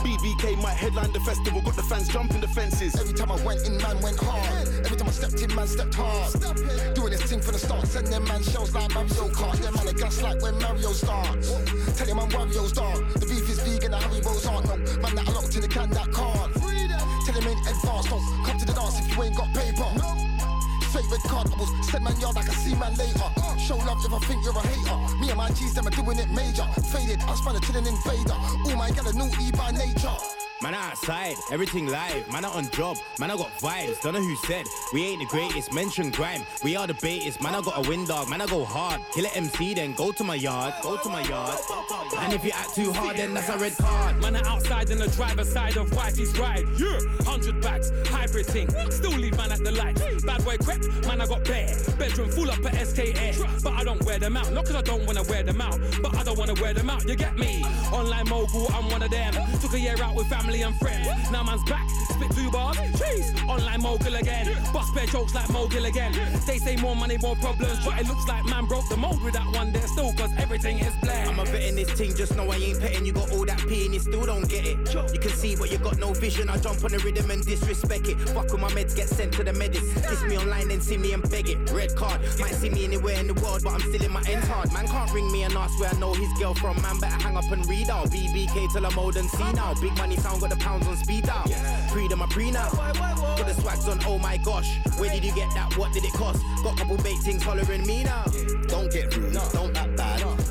BBK 0.00 0.56
might 0.62 0.76
headline 0.76 1.12
the 1.12 1.20
festival. 1.20 1.60
Got 1.60 1.76
the 1.76 1.82
fans 1.82 2.08
jumping 2.08 2.40
the 2.40 2.48
fences. 2.48 2.96
Every 2.96 3.12
time 3.12 3.30
I 3.30 3.36
went 3.44 3.66
in, 3.66 3.76
man 3.76 4.00
went 4.00 4.18
hard. 4.18 4.68
Every 4.84 4.96
time 4.96 5.08
I 5.08 5.12
stepped 5.12 5.42
in, 5.42 5.54
man 5.54 5.68
stepped 5.68 5.94
hard. 5.94 6.32
Doing 6.94 7.10
this 7.10 7.22
thing 7.22 7.40
for 7.40 7.52
the 7.52 7.58
start. 7.58 7.86
Send 7.86 8.06
them 8.06 8.24
man 8.24 8.42
shells 8.42 8.74
like 8.74 8.94
Mario 8.94 9.28
Kart. 9.28 9.60
Yeah, 9.62 9.70
man, 9.76 9.88
a 9.88 9.92
gas 9.92 10.22
like 10.22 10.40
when 10.40 10.56
Mario 10.58 10.92
starts. 10.92 11.52
Tell 11.98 12.06
him 12.06 12.18
I'm 12.18 12.30
Wario's 12.30 12.72
dog. 12.72 12.96
The 13.20 13.26
beef 13.26 13.48
is 13.50 13.60
vegan, 13.60 13.90
the 13.90 13.98
Haribo's 13.98 14.46
aren't. 14.46 14.66
No, 14.66 14.76
man, 15.02 15.14
that 15.16 15.28
I 15.28 15.32
locked 15.32 15.54
in 15.54 15.62
the 15.62 15.68
can, 15.68 15.90
that 15.90 16.10
card. 16.12 16.50
Tell 16.54 17.34
him 17.34 17.46
ain't 17.46 17.60
advanced. 17.60 18.08
Don't 18.08 18.24
come 18.46 18.58
to 18.58 18.64
the 18.64 18.72
dance 18.72 18.98
if 19.00 19.16
you 19.16 19.22
ain't 19.22 19.36
got 19.36 19.52
paper. 19.52 20.29
Favorite 20.92 21.22
was 21.56 21.70
send 21.88 22.02
man 22.02 22.18
yard 22.18 22.34
like 22.34 22.48
I 22.48 22.52
see 22.52 22.74
man 22.74 22.94
later. 22.96 23.30
Show 23.58 23.76
love 23.76 24.04
if 24.04 24.12
I 24.12 24.18
think 24.26 24.42
you're 24.42 24.56
a 24.58 24.60
hater. 24.60 25.18
Me 25.20 25.28
and 25.28 25.36
my 25.36 25.48
G's, 25.50 25.72
them 25.72 25.86
are 25.86 25.90
doing 25.90 26.18
it 26.18 26.30
major. 26.30 26.66
Faded, 26.90 27.20
I 27.22 27.34
spun 27.36 27.54
a 27.54 27.60
chillin' 27.60 27.86
invader. 27.86 28.34
All 28.34 28.76
my 28.76 28.90
gal 28.90 29.08
are 29.08 29.12
naughty 29.12 29.52
by 29.52 29.70
nature. 29.70 30.49
Man 30.62 30.74
outside, 30.74 31.36
everything 31.50 31.86
live. 31.86 32.30
Man 32.30 32.44
on 32.44 32.68
job, 32.68 32.98
man 33.18 33.30
I 33.30 33.36
got 33.36 33.48
vibes. 33.60 33.98
Don't 34.02 34.12
know 34.12 34.20
who 34.20 34.36
said 34.36 34.66
we 34.92 35.06
ain't 35.06 35.20
the 35.20 35.24
greatest. 35.24 35.72
Mention 35.72 36.10
grime, 36.10 36.42
we 36.62 36.76
are 36.76 36.86
the 36.86 36.92
baitest. 36.92 37.42
Man 37.42 37.54
I 37.54 37.62
got 37.62 37.82
a 37.82 37.88
wind 37.88 38.08
dog, 38.08 38.28
man 38.28 38.42
I 38.42 38.46
go 38.46 38.66
hard. 38.66 39.00
Kill 39.14 39.24
it 39.24 39.34
MC, 39.34 39.72
then 39.72 39.94
go 39.94 40.12
to 40.12 40.22
my 40.22 40.34
yard, 40.34 40.74
go 40.82 40.98
to 40.98 41.08
my 41.08 41.22
yard. 41.22 41.58
And 42.18 42.34
if 42.34 42.44
you 42.44 42.50
act 42.50 42.74
too 42.74 42.92
hard, 42.92 43.16
then 43.16 43.32
that's 43.32 43.48
a 43.48 43.56
red 43.56 43.74
card. 43.78 44.20
Man 44.20 44.36
are 44.36 44.46
outside 44.46 44.90
in 44.90 44.98
the 44.98 45.08
driver's 45.08 45.50
side 45.50 45.78
of 45.78 45.90
wifey's 45.96 46.38
ride. 46.38 46.66
Yeah, 46.76 46.98
hundred 47.24 47.62
bags, 47.62 47.90
hybrid 48.08 48.44
thing. 48.44 48.68
Still 48.90 49.12
leave 49.12 49.38
man 49.38 49.52
at 49.52 49.64
the 49.64 49.72
light. 49.72 49.98
Bad 50.26 50.44
boy 50.44 50.58
crep, 50.58 50.82
man 51.06 51.22
I 51.22 51.26
got 51.26 51.42
bare. 51.44 51.74
Bedroom 51.98 52.28
full 52.28 52.50
up 52.50 52.62
at 52.66 52.86
SK 52.86 53.62
But 53.62 53.72
I 53.72 53.84
don't 53.84 54.04
wear 54.04 54.18
them 54.18 54.36
out. 54.36 54.52
Not 54.52 54.66
cause 54.66 54.76
I 54.76 54.82
don't 54.82 55.06
wanna 55.06 55.22
wear 55.22 55.42
them 55.42 55.62
out. 55.62 55.80
But 56.02 56.14
I 56.16 56.22
don't 56.22 56.38
wanna 56.38 56.54
wear 56.60 56.74
them 56.74 56.90
out. 56.90 57.08
You 57.08 57.16
get 57.16 57.38
me? 57.38 57.64
Online 57.92 58.28
mogul, 58.28 58.66
I'm 58.74 58.90
one 58.90 59.02
of 59.02 59.10
them. 59.10 59.32
Took 59.62 59.72
a 59.72 59.80
year 59.80 59.96
out 60.02 60.14
with 60.14 60.26
family 60.26 60.49
and 60.58 60.76
friends. 60.76 61.30
Now 61.30 61.42
man's 61.44 61.62
back, 61.64 61.88
spit 61.88 62.30
two 62.34 62.50
bars. 62.50 62.76
Jeez, 62.76 63.48
online 63.48 63.80
mogul 63.80 64.14
again. 64.16 64.46
Bust 64.72 64.94
bare 64.94 65.06
jokes 65.06 65.34
like 65.34 65.48
mogul 65.50 65.84
again. 65.84 66.12
They 66.46 66.58
say 66.58 66.76
more 66.76 66.96
money, 66.96 67.16
more 67.18 67.36
problems. 67.36 67.84
But 67.84 68.00
it 68.00 68.08
looks 68.08 68.26
like 68.26 68.44
man 68.46 68.66
broke 68.66 68.88
the 68.88 68.96
mold 68.96 69.22
with 69.22 69.34
that 69.34 69.46
one 69.54 69.72
there 69.72 69.86
still. 69.86 70.12
Cause 70.14 70.30
everything 70.38 70.80
is 70.80 70.94
bland. 71.02 71.30
I'm 71.30 71.38
a 71.38 71.44
vet 71.44 71.62
in 71.62 71.76
this 71.76 71.96
team, 71.96 72.14
just 72.14 72.36
know 72.36 72.50
I 72.50 72.56
ain't 72.56 72.80
petting. 72.80 73.06
You 73.06 73.12
got 73.12 73.30
all 73.32 73.44
that 73.46 73.58
P 73.68 73.84
and 73.84 73.94
you 73.94 74.00
still 74.00 74.26
don't 74.26 74.48
get 74.48 74.66
it. 74.66 74.78
You 75.12 75.20
can 75.20 75.30
see, 75.30 75.54
but 75.54 75.70
you 75.70 75.78
got 75.78 75.98
no 75.98 76.12
vision. 76.12 76.50
I 76.50 76.58
jump 76.58 76.82
on 76.84 76.90
the 76.90 76.98
rhythm 76.98 77.30
and 77.30 77.44
disrespect 77.44 78.08
it. 78.08 78.18
Fuck 78.30 78.50
with 78.50 78.60
my 78.60 78.70
meds, 78.70 78.96
get 78.96 79.08
sent 79.08 79.32
to 79.34 79.44
the 79.44 79.52
medics. 79.52 79.92
Kiss 80.08 80.22
me 80.24 80.36
online, 80.36 80.68
then 80.68 80.80
see 80.80 80.96
me 80.96 81.12
and 81.12 81.22
beg 81.30 81.48
it. 81.48 81.58
Red 81.70 81.94
card, 81.94 82.20
might 82.40 82.54
see 82.54 82.70
me 82.70 82.84
anywhere 82.84 83.18
in 83.20 83.28
the 83.28 83.34
world, 83.34 83.62
but 83.62 83.72
I'm 83.72 83.80
still 83.80 84.02
in 84.02 84.10
my 84.10 84.22
ends 84.28 84.48
hard. 84.48 84.72
Man 84.72 84.86
can't 84.88 85.12
ring 85.12 85.30
me 85.30 85.44
and 85.44 85.54
ask 85.54 85.78
where 85.78 85.90
I 85.90 85.98
know 85.98 86.12
his 86.12 86.32
girl 86.38 86.54
from. 86.54 86.80
Man 86.82 86.98
better 86.98 87.22
hang 87.22 87.36
up 87.36 87.50
and 87.50 87.64
read 87.68 87.88
out. 87.88 88.10
BBK 88.10 88.72
till 88.72 88.84
I'm 88.84 88.98
old 88.98 89.16
and 89.16 89.30
see 89.30 89.52
now. 89.52 89.74
Big 89.80 89.96
money 89.96 90.16
sound, 90.16 90.39
got 90.40 90.50
the 90.50 90.56
pounds 90.56 90.86
on 90.86 90.96
speed 90.96 91.28
out. 91.28 91.50
Freedom, 91.90 92.22
I 92.22 92.26
pre 92.26 92.50
now. 92.50 92.70
Got 92.70 93.46
the 93.46 93.54
swags 93.54 93.88
on, 93.88 94.00
oh 94.06 94.18
my 94.18 94.38
gosh. 94.38 94.78
Where 94.98 95.10
did 95.10 95.24
you 95.24 95.32
get 95.32 95.52
that? 95.54 95.76
What 95.76 95.92
did 95.92 96.04
it 96.04 96.12
cost? 96.12 96.42
Got 96.64 96.78
couple 96.78 96.96
bait 96.98 97.18
things 97.18 97.42
hollering 97.42 97.86
me 97.86 98.04
now. 98.04 98.24
Don't 98.68 98.90
get 98.90 99.14
rude, 99.16 99.34
don't 99.52 99.76
act 99.76 99.96
bad. 99.96 100.09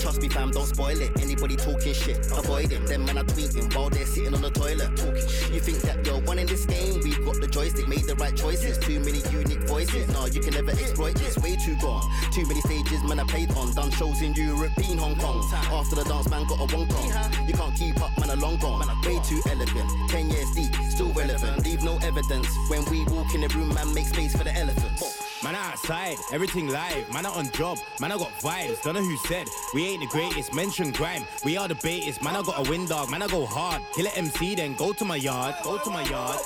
Trust 0.10 0.24
me, 0.24 0.30
fam, 0.30 0.50
don't 0.50 0.66
spoil 0.66 1.00
it. 1.00 1.12
Anybody 1.22 1.56
talking 1.56 1.94
shit, 1.94 2.18
avoid 2.32 2.72
it. 2.72 2.84
Them 2.88 3.06
man 3.06 3.20
are 3.20 3.24
tweeting 3.25 3.72
while 3.75 3.92
they're 3.92 4.08
sitting 4.08 4.34
on 4.34 4.42
the 4.42 4.50
toilet. 4.50 4.89
Talking. 4.98 5.54
You 5.54 5.60
think 5.62 5.82
that 5.82 6.04
you're 6.04 6.20
one 6.22 6.39
in 6.39 6.48
this 6.48 6.66
game? 6.66 7.00
We've 7.04 7.24
got 7.24 7.39
the 7.39 7.46
joystick, 7.46 7.88
made 7.88 8.06
the 8.06 8.16
right 8.16 8.36
choices. 8.36 8.80
Too 8.80 9.00
many 9.01 9.22
unique 9.30 9.70
voices. 9.70 10.08
No, 10.10 10.25
you 10.25 10.42
can 10.42 10.56
never 10.56 10.72
exploit 10.72 11.13
this. 11.13 11.38
Way 11.38 11.58
too 11.58 11.78
gone. 11.80 12.01
Too 12.34 12.44
many 12.48 12.60
stages, 12.62 13.04
man, 13.04 13.20
I 13.20 13.24
played 13.25 13.51
on. 13.54 13.72
Done 13.75 13.92
shows 13.92 14.20
in 14.24 14.34
Europe, 14.34 14.72
been 14.78 14.98
Hong 14.98 15.16
Kong. 15.20 15.46
After 15.54 15.98
the 15.98 16.04
dance, 16.06 16.28
man, 16.28 16.44
got 16.48 16.58
a 16.58 16.75
one 16.75 16.88
Kong. 16.89 17.13
You 17.46 17.54
can't 17.54 17.75
keep 17.75 18.01
up, 18.01 18.10
man, 18.18 18.32
a 18.32 18.36
long 18.42 18.58
gone. 18.58 18.89
Way 19.06 19.22
too 19.30 19.39
elegant. 19.46 19.92
Ten 20.10 20.32
years 20.32 20.50
deep, 20.56 20.74
still 20.89 21.13
relevant. 21.13 21.63
Leave 21.63 21.84
no 21.84 22.00
evidence. 22.01 22.50
When 22.68 22.84
we 22.89 23.06
walk 23.13 23.36
in 23.36 23.42
the 23.42 23.50
room, 23.54 23.75
man, 23.75 23.94
make 23.94 24.08
space 24.08 24.36
for 24.36 24.44
the 24.44 24.58
elephants. 24.58 25.19
Man 25.50 25.56
outside, 25.56 26.18
everything 26.32 26.68
live. 26.68 27.12
Man 27.12 27.25
on 27.25 27.50
job, 27.50 27.79
man 28.00 28.12
I 28.12 28.18
got 28.20 28.29
vibes. 28.39 28.84
Don't 28.84 28.94
know 28.94 29.01
who 29.01 29.18
said 29.18 29.48
we 29.74 29.82
ain't 29.88 30.01
the 30.01 30.08
greatest. 30.15 30.53
Mention 30.53 30.91
grime, 30.91 31.24
we 31.44 31.58
are 31.58 31.68
the 31.68 31.79
baitest. 31.88 32.22
Man 32.22 32.36
I 32.36 32.44
got 32.44 32.68
a 32.68 32.70
wind 32.70 32.89
dog, 32.89 33.10
man 33.10 33.24
I 33.24 33.27
go 33.27 33.48
hard. 33.48 33.82
Kill 33.96 34.06
an 34.06 34.12
MC, 34.15 34.53
then 34.53 34.75
go 34.75 34.94
to 34.94 35.06
my 35.06 35.15
yard, 35.15 35.56
go 35.63 35.79
to 35.79 35.89
my 35.89 36.03
yard. 36.03 36.39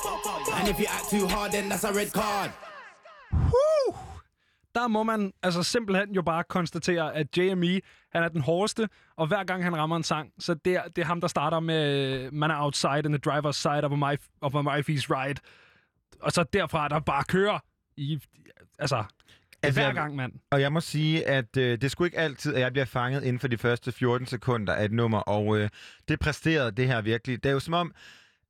And 0.53 0.69
if 0.69 0.79
you 0.79 0.85
act 0.85 1.09
too 1.09 1.27
hard, 1.27 1.51
then 1.51 1.67
that's 1.67 1.83
a 1.83 1.91
red 1.91 2.13
card. 2.13 2.51
Der 4.75 4.87
må 4.87 5.03
man 5.03 5.33
altså 5.43 5.63
simpelthen 5.63 6.15
jo 6.15 6.21
bare 6.21 6.43
konstatere, 6.43 7.15
at 7.15 7.37
JME, 7.37 7.81
han 8.11 8.23
er 8.23 8.27
den 8.27 8.41
hårdeste, 8.41 8.89
og 9.17 9.27
hver 9.27 9.43
gang 9.43 9.63
han 9.63 9.77
rammer 9.77 9.95
en 9.95 10.03
sang, 10.03 10.31
så 10.39 10.53
det 10.53 10.75
er, 10.75 10.83
det 10.87 11.01
er 11.01 11.05
ham, 11.05 11.21
der 11.21 11.27
starter 11.27 11.59
med, 11.59 12.31
man 12.31 12.51
er 12.51 12.63
outside 12.63 13.01
in 13.05 13.11
the 13.11 13.31
driver's 13.31 13.51
side 13.51 13.83
of 13.83 13.91
my, 13.91 14.15
of 14.41 14.53
my 14.53 14.59
wife's 14.59 15.07
ride. 15.09 15.39
Og 16.21 16.31
så 16.31 16.43
derfra, 16.43 16.87
der 16.87 16.99
bare 16.99 17.23
kører 17.23 17.59
i, 17.97 18.19
altså, 18.79 19.03
altså 19.63 19.81
hver 19.81 19.93
gang, 19.93 20.15
mand. 20.15 20.33
Og 20.51 20.61
jeg 20.61 20.71
må 20.73 20.81
sige, 20.81 21.27
at 21.27 21.57
øh, 21.57 21.81
det 21.81 21.91
sgu 21.91 22.03
ikke 22.03 22.17
altid, 22.17 22.55
at 22.55 22.61
jeg 22.61 22.71
bliver 22.71 22.85
fanget 22.85 23.23
inden 23.23 23.39
for 23.39 23.47
de 23.47 23.57
første 23.57 23.91
14 23.91 24.27
sekunder 24.27 24.73
af 24.73 24.85
et 24.85 24.91
nummer, 24.91 25.19
og 25.19 25.57
øh, 25.57 25.69
det 26.07 26.19
præsterede 26.19 26.71
det 26.71 26.87
her 26.87 27.01
virkelig. 27.01 27.43
Det 27.43 27.49
er 27.49 27.53
jo 27.53 27.59
som 27.59 27.73
om, 27.73 27.93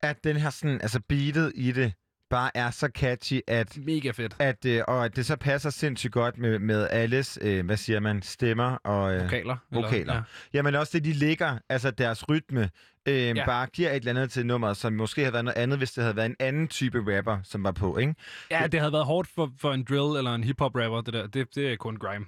at 0.02 0.24
den 0.24 0.38
her 0.38 0.50
sådan, 0.50 0.82
altså 0.82 1.00
beatet 1.10 1.52
i 1.56 1.72
det, 1.72 1.94
bare 2.34 2.58
er 2.58 2.72
så 2.72 2.90
catchy, 2.96 3.40
at, 3.48 3.78
Mega 3.78 4.12
fedt. 4.12 4.36
at, 4.40 4.66
øh, 4.66 4.82
og 4.88 5.06
at 5.06 5.16
det 5.16 5.26
så 5.26 5.36
passer 5.36 5.70
sindssygt 5.70 6.14
godt 6.14 6.38
med, 6.38 6.60
med 6.60 6.88
alles, 6.92 7.40
øh, 7.42 7.66
hvad 7.66 7.78
siger 7.78 8.00
man, 8.00 8.22
stemmer 8.22 8.76
og 8.84 9.14
øh, 9.14 9.22
Vokaler. 9.22 9.40
eller- 9.40 9.82
vokaler. 9.82 10.14
Ja. 10.16 10.22
Jamen 10.54 10.76
også 10.76 10.92
det, 10.98 11.06
de 11.06 11.14
ligger, 11.14 11.58
altså 11.70 11.92
deres 11.92 12.30
rytme, 12.30 12.70
øh, 13.08 13.16
Ja. 13.16 13.46
bare 13.46 13.68
giver 13.68 13.90
et 13.90 13.96
eller 13.96 14.10
andet 14.12 14.32
til 14.32 14.46
nummeret, 14.46 14.78
som 14.78 14.94
måske 14.94 15.22
havde 15.22 15.34
været 15.34 15.46
noget 15.46 15.58
andet, 15.58 15.78
hvis 15.78 15.92
det 15.92 16.04
havde 16.04 16.16
været 16.16 16.26
en 16.26 16.36
anden 16.40 16.68
type 16.68 17.18
rapper, 17.18 17.38
som 17.44 17.64
var 17.64 17.72
på, 17.72 17.98
ikke? 17.98 18.16
ja, 18.52 18.68
det 18.72 18.80
havde 18.80 18.94
været 18.94 19.06
hårdt 19.06 19.28
for, 19.36 19.52
for 19.62 19.74
en 19.74 19.84
drill 19.90 20.18
eller 20.18 20.36
en 20.36 20.44
hip-hop-rapper, 20.44 21.02
det 21.02 21.14
der. 21.14 21.28
Det, 21.28 21.56
det 21.56 21.72
er 21.74 21.76
kun 21.76 21.98
grime. 21.98 22.26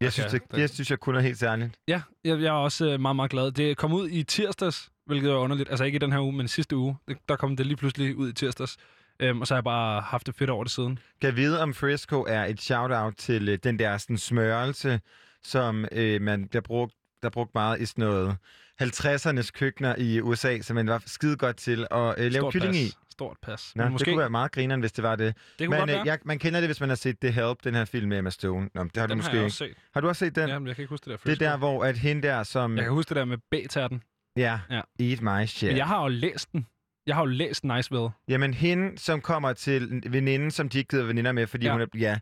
Jeg 0.00 0.12
synes, 0.12 0.32
det, 0.32 0.42
det- 0.50 0.58
jeg 0.60 0.70
synes, 0.70 0.90
jeg 0.90 0.98
kunne 1.00 1.22
helt 1.22 1.38
særligt. 1.38 1.72
Ja, 1.88 2.02
jeg, 2.24 2.40
jeg 2.40 2.46
er 2.48 2.50
også 2.52 2.86
øh, 2.90 3.00
meget, 3.00 3.16
meget 3.16 3.30
glad. 3.30 3.52
Det 3.52 3.76
kom 3.76 3.92
ud 3.92 4.08
i 4.08 4.22
tirsdags, 4.22 4.88
hvilket 5.06 5.30
er 5.30 5.34
underligt. 5.36 5.68
Altså 5.70 5.84
ikke 5.84 5.96
i 5.96 5.98
den 5.98 6.12
her 6.12 6.20
uge, 6.20 6.32
men 6.32 6.48
sidste 6.48 6.76
uge. 6.76 6.96
Det, 7.08 7.16
der 7.28 7.36
kom 7.36 7.56
det 7.56 7.66
lige 7.66 7.76
pludselig 7.76 8.16
ud 8.16 8.28
i 8.28 8.32
tirsdags. 8.32 8.76
Øhm, 9.20 9.40
og 9.40 9.46
så 9.46 9.54
har 9.54 9.58
jeg 9.58 9.64
bare 9.64 10.00
haft 10.00 10.26
det 10.26 10.34
fedt 10.34 10.50
over 10.50 10.64
det 10.64 10.72
siden. 10.72 10.98
Kan 11.20 11.28
jeg 11.28 11.36
vide, 11.36 11.62
om 11.62 11.74
Frisco 11.74 12.22
er 12.28 12.44
et 12.44 12.60
shout-out 12.60 13.14
til 13.16 13.48
øh, 13.48 13.58
den 13.64 13.78
der 13.78 13.98
sådan, 13.98 14.18
smørelse, 14.18 15.00
som 15.42 15.84
øh, 15.92 16.22
man 16.22 16.48
bliver 16.48 16.62
brugt, 16.62 16.92
der 17.22 17.28
er 17.28 17.32
brugt 17.32 17.54
meget 17.54 17.80
i 17.80 17.86
sådan 17.86 18.04
noget 18.04 18.36
50'ernes 18.82 19.50
køkkener 19.54 19.94
i 19.98 20.20
USA, 20.20 20.60
som 20.60 20.74
man 20.74 20.86
var 20.86 21.02
skide 21.06 21.36
godt 21.36 21.56
til 21.56 21.86
at 21.90 22.14
øh, 22.18 22.32
lave 22.32 22.32
Stort 22.42 22.52
kylling 22.52 22.72
pas. 22.72 22.80
i. 22.82 22.92
Stort 23.12 23.36
pas. 23.42 23.72
Nå, 23.76 23.82
Men 23.84 23.92
Måske... 23.92 24.04
Det 24.04 24.12
kunne 24.12 24.20
være 24.20 24.30
meget 24.30 24.52
grineren, 24.52 24.80
hvis 24.80 24.92
det 24.92 25.04
var 25.04 25.16
det. 25.16 25.34
det 25.58 25.66
kunne 25.68 25.80
Men 25.86 25.90
øh, 25.90 26.06
jeg, 26.06 26.18
man 26.24 26.38
kender 26.38 26.60
det, 26.60 26.68
hvis 26.68 26.80
man 26.80 26.88
har 26.88 26.96
set 26.96 27.16
The 27.20 27.30
Help, 27.30 27.64
den 27.64 27.74
her 27.74 27.84
film 27.84 28.08
med 28.08 28.18
Emma 28.18 28.30
Stone. 28.30 28.68
Nå, 28.74 28.84
det 28.84 28.96
har 28.96 29.06
du 29.06 29.10
Den 29.10 29.18
måske 29.18 29.30
har 29.30 29.36
jeg 29.36 29.44
også 29.44 29.56
set. 29.58 29.74
Har 29.94 30.00
du 30.00 30.08
også 30.08 30.18
set 30.24 30.36
den? 30.36 30.48
Ja, 30.48 30.58
men 30.58 30.68
jeg 30.68 30.76
kan 30.76 30.82
ikke 30.82 30.90
huske 30.90 31.04
det 31.04 31.10
der 31.10 31.16
det 31.16 31.22
er 31.24 31.36
Frisco. 31.36 31.44
der, 31.44 31.56
hvor 31.56 31.84
at 31.84 31.98
hende 31.98 32.22
der, 32.28 32.42
som... 32.42 32.76
Jeg 32.76 32.84
kan 32.84 32.92
huske 32.92 33.08
det 33.08 33.16
der 33.16 33.24
med 33.24 33.38
B-tærten. 33.50 34.02
Ja, 34.36 34.60
Ja. 34.70 34.80
eat 35.00 35.20
my 35.22 35.46
shit. 35.46 35.68
Men 35.70 35.76
jeg 35.76 35.86
har 35.86 36.02
jo 36.02 36.08
læst 36.08 36.52
den. 36.52 36.66
Jeg 37.06 37.14
har 37.14 37.22
jo 37.22 37.26
læst 37.26 37.64
Niceville. 37.64 38.08
Jamen 38.28 38.54
hende, 38.54 38.98
som 38.98 39.20
kommer 39.20 39.52
til 39.52 40.02
veninden, 40.06 40.50
som 40.50 40.68
de 40.68 40.78
ikke 40.78 40.88
gider 40.88 41.04
veninder 41.04 41.32
med, 41.32 41.46
fordi 41.46 41.66
Ja. 41.66 41.72
hun 41.72 41.80
er... 41.80 41.86
Ja. 41.98 42.18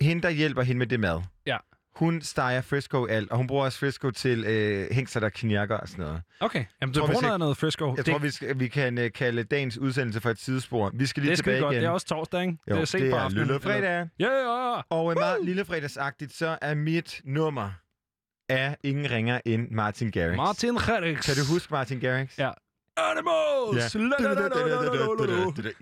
Hende, 0.00 0.22
der 0.22 0.30
hjælper 0.30 0.62
hende 0.62 0.78
med 0.78 0.86
det 0.86 1.00
mad. 1.00 1.22
Ja. 1.46 1.56
Hun 1.96 2.20
steger 2.22 2.60
Frisco 2.60 3.04
alt, 3.06 3.30
og 3.30 3.36
hun 3.36 3.46
bruger 3.46 3.64
også 3.64 3.78
Frisco 3.78 4.10
til 4.10 4.44
øh, 4.44 4.86
hængser, 4.92 5.20
der 5.20 5.28
knirker 5.28 5.76
og 5.76 5.88
sådan 5.88 6.04
noget. 6.04 6.22
Okay. 6.40 6.64
Jamen, 6.80 6.94
vi 6.94 7.00
bruger 7.00 7.20
noget 7.22 7.32
af 7.32 7.38
noget 7.38 7.56
Frisco. 7.56 7.88
Jeg 7.88 7.96
det, 7.96 8.06
tror, 8.12 8.18
vi, 8.18 8.30
skal, 8.30 8.58
vi 8.60 8.68
kan 8.68 8.98
øh, 8.98 9.12
kalde 9.12 9.42
dagens 9.44 9.78
udsendelse 9.78 10.20
for 10.20 10.30
et 10.30 10.38
sidespor. 10.38 10.90
Vi 10.94 11.06
skal 11.06 11.20
lige 11.22 11.30
det 11.30 11.38
skal 11.38 11.44
tilbage 11.44 11.56
vi 11.58 11.62
godt. 11.64 11.72
igen. 11.72 11.82
Det 11.82 11.86
er 11.88 11.92
også 11.92 12.06
torsdag, 12.06 12.40
ikke? 12.42 12.58
jo, 12.70 12.74
det 12.74 12.80
er 12.80 12.84
sent 12.84 13.02
det 13.02 13.10
på 13.10 13.16
er 13.16 13.20
aftenen. 13.20 13.46
lille 13.46 13.60
fredag. 13.60 14.08
Ja, 14.18 14.26
ja, 14.26 14.74
ja. 14.74 14.80
Og 14.90 15.10
øh, 15.12 15.18
meget 15.18 15.44
lillefredagsagtigt, 15.44 16.32
så 16.32 16.58
er 16.62 16.74
mit 16.74 17.20
nummer 17.24 17.70
af 18.48 18.76
ingen 18.82 19.10
ringer 19.10 19.40
end 19.44 19.68
Martin 19.70 20.10
Garrix. 20.10 20.36
Martin 20.36 20.74
Garrix. 20.74 21.26
Kan 21.26 21.34
du 21.34 21.52
huske 21.52 21.72
Martin 21.72 22.00
Garrix? 22.00 22.38
Ja. 22.38 22.50
Animals! 22.96 23.94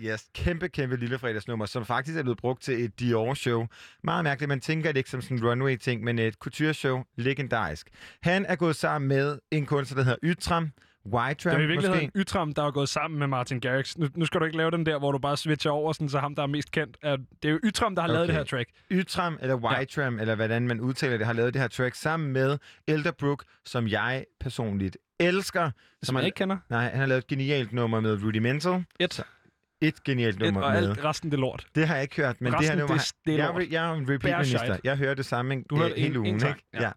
Ja. 0.01 0.13
Yes, 0.13 0.29
kæmpe, 0.33 0.69
kæmpe 0.69 0.95
lille 0.95 1.19
fredagsnummer, 1.19 1.65
som 1.65 1.85
faktisk 1.85 2.17
er 2.17 2.21
blevet 2.23 2.37
brugt 2.37 2.61
til 2.63 2.85
et 2.85 2.99
Dior-show. 2.99 3.67
Meget 4.03 4.23
mærkeligt, 4.23 4.49
man 4.49 4.59
tænker 4.59 4.91
det 4.91 4.97
ikke 4.97 5.09
som 5.09 5.21
sådan 5.21 5.37
en 5.37 5.49
runway-ting, 5.49 6.03
men 6.03 6.19
et 6.19 6.33
couture-show, 6.33 7.03
legendarisk. 7.17 7.89
Han 8.21 8.45
er 8.45 8.55
gået 8.55 8.75
sammen 8.75 9.07
med 9.07 9.39
en 9.51 9.65
kunstner, 9.65 9.95
der 9.95 10.03
hedder 10.03 10.19
Ytram, 10.23 10.71
Det 11.05 11.13
er 11.13 11.17
i 11.17 11.17
Whitram 11.17 11.53
måske. 11.53 11.67
virkeligheden 11.67 12.11
Ytram, 12.15 12.53
der 12.53 12.63
er 12.63 12.71
gået 12.71 12.89
sammen 12.89 13.19
med 13.19 13.27
Martin 13.27 13.59
Garrix. 13.59 13.97
Nu, 13.97 14.07
nu 14.15 14.25
skal 14.25 14.39
du 14.39 14.45
ikke 14.45 14.57
lave 14.57 14.71
den 14.71 14.85
der, 14.85 14.99
hvor 14.99 15.11
du 15.11 15.17
bare 15.17 15.37
switcher 15.37 15.71
over, 15.71 15.93
sådan, 15.93 16.09
så 16.09 16.19
ham, 16.19 16.35
der 16.35 16.43
er 16.43 16.47
mest 16.47 16.71
kendt. 16.71 16.97
Er, 17.01 17.15
det 17.15 17.49
er 17.49 17.49
jo 17.49 17.59
Ytram, 17.63 17.95
der 17.95 18.01
har 18.01 18.09
okay. 18.09 18.15
lavet 18.15 18.27
det 18.27 18.35
her 18.35 18.43
track. 18.43 18.69
Ytram, 18.91 19.37
eller 19.41 19.55
Whitram, 19.55 20.15
ja. 20.15 20.21
eller 20.21 20.35
hvordan 20.35 20.67
man 20.67 20.81
udtaler 20.81 21.17
det, 21.17 21.25
har 21.25 21.33
lavet 21.33 21.53
det 21.53 21.61
her 21.61 21.67
track 21.67 21.95
sammen 21.95 22.33
med 22.33 22.57
Elderbrook, 22.87 23.43
som 23.65 23.87
jeg 23.87 24.25
personligt 24.39 24.97
elsker. 25.19 25.71
Som 26.03 26.15
jeg 26.17 26.25
ikke 26.25 26.35
kender. 26.35 26.57
Nej, 26.69 26.89
han 26.89 26.99
har 26.99 27.05
lavet 27.05 27.21
et 27.23 27.27
genialt 27.27 27.73
nummer 27.73 27.99
med 27.99 28.23
Rudimental. 28.23 28.85
Et. 28.99 29.23
Et 29.81 30.03
genialt 30.03 30.35
Et, 30.35 30.41
nummer 30.41 30.61
og 30.61 30.71
med. 30.73 30.89
alt 30.89 31.03
resten, 31.05 31.31
det 31.31 31.39
lort. 31.39 31.67
Det 31.75 31.87
har 31.87 31.95
jeg 31.95 32.01
ikke 32.03 32.15
hørt, 32.15 32.41
men 32.41 32.53
Resten, 32.53 32.61
det 32.63 32.69
her 32.69 32.79
nummer... 32.79 32.97
det 32.97 33.11
det 33.25 33.33
er 33.33 33.37
jeg, 33.37 33.55
er, 33.55 33.67
jeg 33.71 33.89
er 33.89 33.93
en 33.93 34.09
repeat-minister. 34.09 34.77
Jeg 34.83 34.97
hører 34.97 35.13
det 35.13 35.25
samme 35.25 35.63
Du 35.69 35.83
øh, 35.83 35.91
hele 35.95 36.05
en- 36.05 36.17
ugen, 36.17 36.27
en 36.35 36.47
ikke? 36.47 36.63
ja. 36.73 36.81
Ja. 36.81 36.91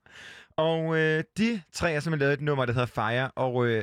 Og 0.57 0.99
øh, 0.99 1.25
de 1.39 1.63
tre 1.73 1.93
har 1.93 2.01
simpelthen 2.01 2.19
lavet 2.27 2.33
et 2.35 2.41
nummer, 2.41 2.65
der 2.67 2.73
hedder 2.73 2.87
Fire, 2.87 3.31
og 3.31 3.67
øh, 3.67 3.83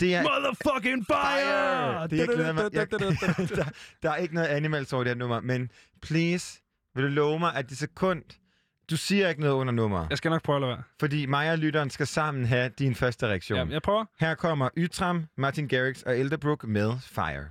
det 0.00 0.14
er... 0.14 0.22
Motherfucking 0.22 1.06
fire! 1.06 2.08
Det 2.08 2.18
er 2.18 2.22
ikke 2.22 2.36
noget, 2.36 2.54
man, 2.54 2.70
jeg, 2.72 2.90
der, 2.90 3.70
der 4.02 4.10
er 4.10 4.16
ikke 4.16 4.34
noget 4.34 4.48
animals 4.48 4.92
over 4.92 5.04
det 5.04 5.10
her 5.10 5.18
nummer, 5.18 5.40
men 5.40 5.70
please, 6.02 6.62
vil 6.94 7.04
du 7.04 7.08
love 7.08 7.38
mig, 7.38 7.54
at 7.54 7.70
det 7.70 7.78
sekund, 7.78 8.22
du 8.90 8.96
siger 8.96 9.28
ikke 9.28 9.40
noget 9.40 9.54
under 9.54 9.72
nummeret, 9.72 10.06
Jeg 10.10 10.18
skal 10.18 10.30
nok 10.30 10.42
prøve 10.42 10.56
at 10.56 10.60
lade 10.60 10.70
være. 10.70 10.82
fordi 11.00 11.26
mig 11.26 11.50
og 11.52 11.58
lytteren 11.58 11.90
skal 11.90 12.06
sammen 12.06 12.44
have 12.44 12.70
din 12.78 12.94
første 12.94 13.26
reaktion. 13.26 13.58
Ja, 13.68 13.72
jeg 13.74 13.82
prøver. 13.82 14.04
Her 14.20 14.34
kommer 14.34 14.68
Ytram, 14.76 15.26
Martin 15.36 15.68
Garrix 15.68 16.02
og 16.02 16.18
Elderbrook 16.18 16.64
med 16.64 16.92
Fire. 17.02 17.44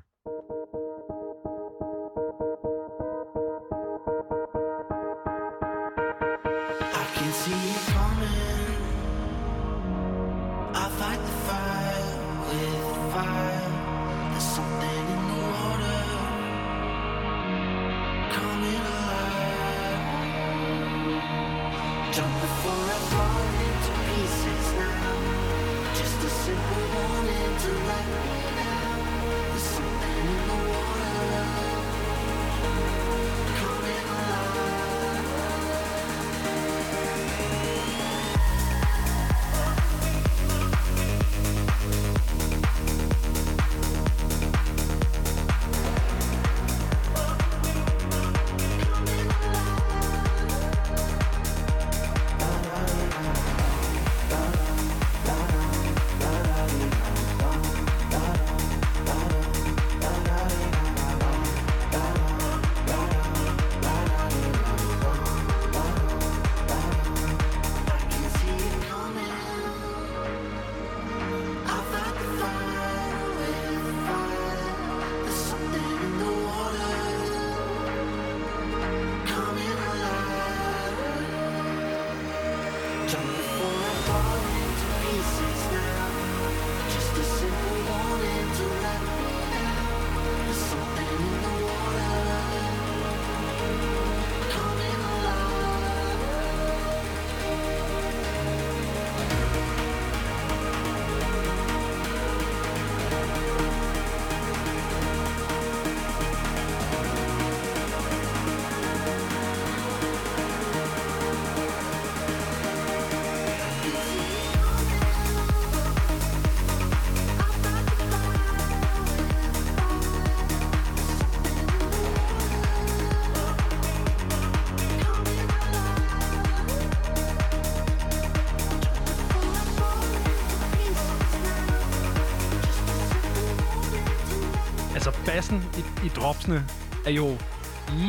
I, 136.06 136.08
dropsene 136.08 136.66
er 137.06 137.12
jo 137.12 137.38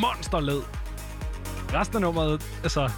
monsterled. 0.00 0.62
Resten 1.74 1.96
af 1.96 2.00
nummeret, 2.02 2.42
altså... 2.62 2.90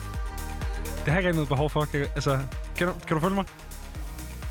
Det 1.04 1.12
har 1.12 1.20
jeg 1.20 1.28
ikke 1.28 1.36
noget 1.36 1.48
behov 1.48 1.70
for. 1.70 1.84
Kan, 1.84 2.00
altså, 2.00 2.38
kan 2.76 2.86
du, 2.86 2.92
kan 3.06 3.14
du 3.16 3.20
følge 3.20 3.34
mig? 3.34 3.44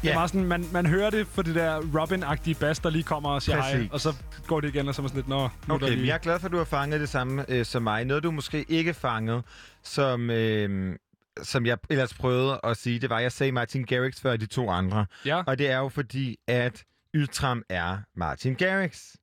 Det 0.01 0.09
er 0.09 0.13
meget 0.13 0.29
sådan, 0.29 0.47
man, 0.47 0.65
man 0.71 0.85
hører 0.85 1.09
det 1.09 1.27
for 1.27 1.41
det 1.41 1.55
der 1.55 1.81
Robin-agtige 1.81 2.53
bass, 2.59 2.79
der 2.79 2.89
lige 2.89 3.03
kommer 3.03 3.29
og 3.29 3.41
siger 3.41 3.55
hej, 3.61 3.71
Præcis. 3.71 3.91
og 3.91 3.99
så 3.99 4.15
går 4.47 4.61
det 4.61 4.75
igen, 4.75 4.87
og 4.87 4.95
så 4.95 5.01
er 5.01 5.03
man 5.03 5.09
sådan 5.09 5.17
lidt, 5.17 5.27
nå, 5.27 5.49
nu 5.67 5.73
Okay, 5.73 5.89
lige... 5.89 6.07
jeg 6.07 6.13
er 6.13 6.17
glad 6.17 6.39
for, 6.39 6.45
at 6.45 6.51
du 6.51 6.57
har 6.57 6.63
fanget 6.63 6.99
det 6.99 7.09
samme 7.09 7.45
øh, 7.49 7.65
som 7.65 7.83
mig. 7.83 8.05
Noget, 8.05 8.23
du 8.23 8.31
måske 8.31 8.65
ikke 8.69 8.93
fangede, 8.93 9.43
som, 9.83 10.29
øh, 10.29 10.95
som 11.43 11.65
jeg 11.65 11.77
ellers 11.89 12.13
prøvede 12.13 12.59
at 12.63 12.77
sige, 12.77 12.99
det 12.99 13.09
var, 13.09 13.17
at 13.17 13.23
jeg 13.23 13.31
sagde 13.31 13.51
Martin 13.51 13.83
Garrix 13.83 14.21
før 14.21 14.37
de 14.37 14.45
to 14.45 14.69
andre. 14.69 15.05
Ja. 15.25 15.43
Og 15.47 15.57
det 15.57 15.69
er 15.69 15.77
jo 15.77 15.89
fordi, 15.89 16.37
at 16.47 16.83
Ytram 17.15 17.63
er 17.69 17.97
Martin 18.15 18.55
Garrix. 18.55 19.15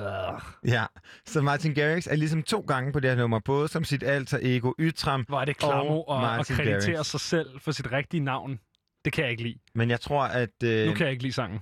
Uh, 0.00 0.40
Ja, 0.64 0.86
så 1.26 1.40
Martin 1.42 1.74
Garrix 1.74 2.06
er 2.06 2.16
ligesom 2.16 2.42
to 2.42 2.60
gange 2.60 2.92
på 2.92 3.00
det 3.00 3.10
her 3.10 3.16
nummer, 3.16 3.38
både 3.44 3.68
som 3.68 3.84
sit 3.84 4.02
alter 4.02 4.38
ego 4.42 4.72
Ytram, 4.80 5.24
hvor 5.28 5.40
er 5.40 5.44
det 5.44 5.56
klamo 5.56 6.00
Og 6.00 6.34
at, 6.34 6.40
at 6.40 6.46
kreditere 6.46 6.92
Garrix. 6.92 7.06
sig 7.06 7.20
selv 7.20 7.60
for 7.60 7.72
sit 7.72 7.92
rigtige 7.92 8.20
navn. 8.20 8.60
Det 9.04 9.12
kan 9.12 9.22
jeg 9.24 9.30
ikke 9.30 9.42
lide. 9.42 9.58
men 9.74 9.90
jeg 9.90 10.00
tror, 10.00 10.24
at... 10.24 10.50
Øh, 10.64 10.86
Nu 10.86 10.94
kan 10.94 11.04
jeg 11.04 11.10
ikke 11.10 11.22
lide 11.22 11.32
sangen. 11.34 11.60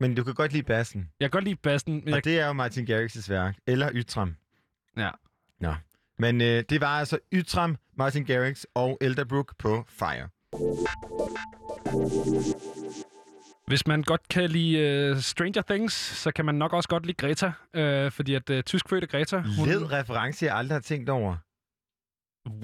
Men 0.00 0.14
du 0.14 0.24
kan 0.24 0.34
godt 0.34 0.52
lide 0.52 0.62
bassen. 0.62 1.10
Jeg 1.20 1.24
kan 1.26 1.30
godt 1.30 1.44
lide 1.44 1.56
bassen, 1.56 1.94
men 1.94 2.08
Og 2.08 2.14
jeg, 2.14 2.24
det 2.24 2.40
er 2.40 2.46
jo 2.46 2.52
Martin 2.52 2.86
Garrix' 2.90 3.30
værk. 3.30 3.56
Eller 3.66 3.90
Ytram. 3.94 4.36
Ja. 4.96 5.10
Nå. 5.60 5.74
Men 6.18 6.40
øh, 6.40 6.64
det 6.68 6.80
var 6.80 6.86
altså 6.98 7.18
Ytram, 7.32 7.76
Martin 7.98 8.24
Garrix 8.24 8.64
og 8.74 8.98
Elderbrook 9.00 9.54
på 9.58 9.84
Fire. 9.88 10.28
Hvis 13.66 13.86
man 13.86 14.02
godt 14.02 14.28
kan 14.28 14.50
lide 14.50 15.10
uh, 15.12 15.18
Stranger 15.20 15.62
Things, 15.62 15.92
så 15.94 16.32
kan 16.32 16.44
man 16.44 16.54
nok 16.54 16.72
også 16.72 16.88
godt 16.88 17.06
lide 17.06 17.16
Greta. 17.16 17.46
Uh, 18.06 18.12
fordi 18.12 18.34
at 18.34 18.50
uh, 18.50 18.60
tyskfødte 18.60 19.06
Greta... 19.06 19.36
Led 19.66 19.92
reference, 19.92 20.44
jeg 20.44 20.56
aldrig 20.56 20.74
har 20.76 20.80
tænkt 20.80 21.08
over. 21.10 21.36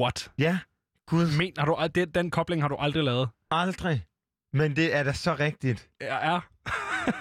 What? 0.01 0.31
Ja, 0.39 0.59
gud, 1.07 1.39
Men, 1.39 1.53
har 1.59 1.67
du, 1.67 1.77
den, 1.95 2.11
den 2.11 2.31
kobling 2.31 2.63
har 2.63 2.69
du 2.69 2.77
aldrig 2.79 3.05
lavet. 3.05 3.29
aldrig. 3.51 4.05
Men 4.53 4.77
det 4.77 4.97
er 4.97 5.03
da 5.03 5.13
så 5.13 5.35
rigtigt. 5.35 5.89
Ja, 6.01 6.33
ja. 6.33 6.41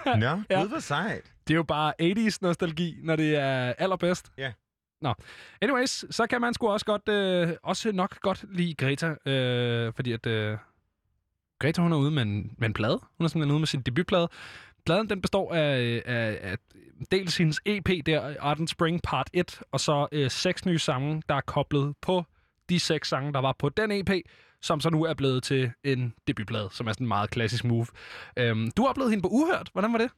Nå, 0.19 0.41
Ja. 0.49 0.61
gud 0.61 0.67
hvor 0.69 0.79
sejt. 0.79 1.33
Det 1.47 1.53
er 1.53 1.55
jo 1.55 1.63
bare 1.63 1.93
80's 2.01 2.37
nostalgi, 2.41 2.97
når 3.03 3.15
det 3.15 3.35
er 3.35 3.73
allerbedst. 3.77 4.31
Ja. 4.37 4.51
Nå. 5.01 5.13
Anyways, 5.61 6.15
så 6.15 6.27
kan 6.27 6.41
man 6.41 6.53
sgu 6.53 6.69
også 6.69 6.85
godt, 6.85 7.09
øh, 7.09 7.55
også 7.63 7.91
nok 7.91 8.19
godt 8.19 8.45
lide 8.51 8.75
Greta, 8.75 9.15
øh, 9.31 9.93
fordi 9.95 10.11
at 10.11 10.25
øh, 10.27 10.57
Greta, 11.61 11.81
hun 11.81 11.91
er 11.91 11.97
ude 11.97 12.11
med 12.11 12.21
en, 12.23 12.51
med 12.57 12.67
en 12.67 12.73
plade. 12.73 12.99
Hun 13.17 13.25
er 13.25 13.27
simpelthen 13.27 13.51
ude 13.51 13.59
med 13.59 13.67
sin 13.67 13.81
debutplade. 13.81 14.29
Pladen, 14.85 15.09
den 15.09 15.21
består 15.21 15.53
af, 15.53 16.01
af, 16.05 16.39
af 16.41 16.57
dels 17.11 17.37
hendes 17.37 17.61
EP 17.65 17.89
der, 18.05 18.35
Ardent 18.39 18.69
Spring 18.69 19.01
Part 19.03 19.29
1, 19.33 19.61
og 19.71 19.79
så 19.79 20.07
øh, 20.11 20.31
seks 20.31 20.65
nye 20.65 20.79
sange, 20.79 21.21
der 21.29 21.35
er 21.35 21.41
koblet 21.41 21.93
på 22.01 22.23
de 22.69 22.79
seks 22.79 23.09
sange, 23.09 23.33
der 23.33 23.39
var 23.39 23.55
på 23.59 23.69
den 23.69 23.91
EP, 23.91 24.09
som 24.61 24.81
så 24.81 24.89
nu 24.89 25.03
er 25.03 25.13
blevet 25.13 25.43
til 25.43 25.71
en 25.83 26.13
debutplade, 26.27 26.69
som 26.71 26.87
er 26.87 26.91
sådan 26.91 27.03
en 27.05 27.07
meget 27.07 27.29
klassisk 27.29 27.63
move. 27.63 27.85
Øhm, 28.37 28.71
du 28.77 28.87
oplevede 28.87 29.11
hende 29.11 29.21
på 29.21 29.29
Uhørt. 29.29 29.69
Hvordan 29.73 29.91
var 29.91 29.97
det? 29.97 30.11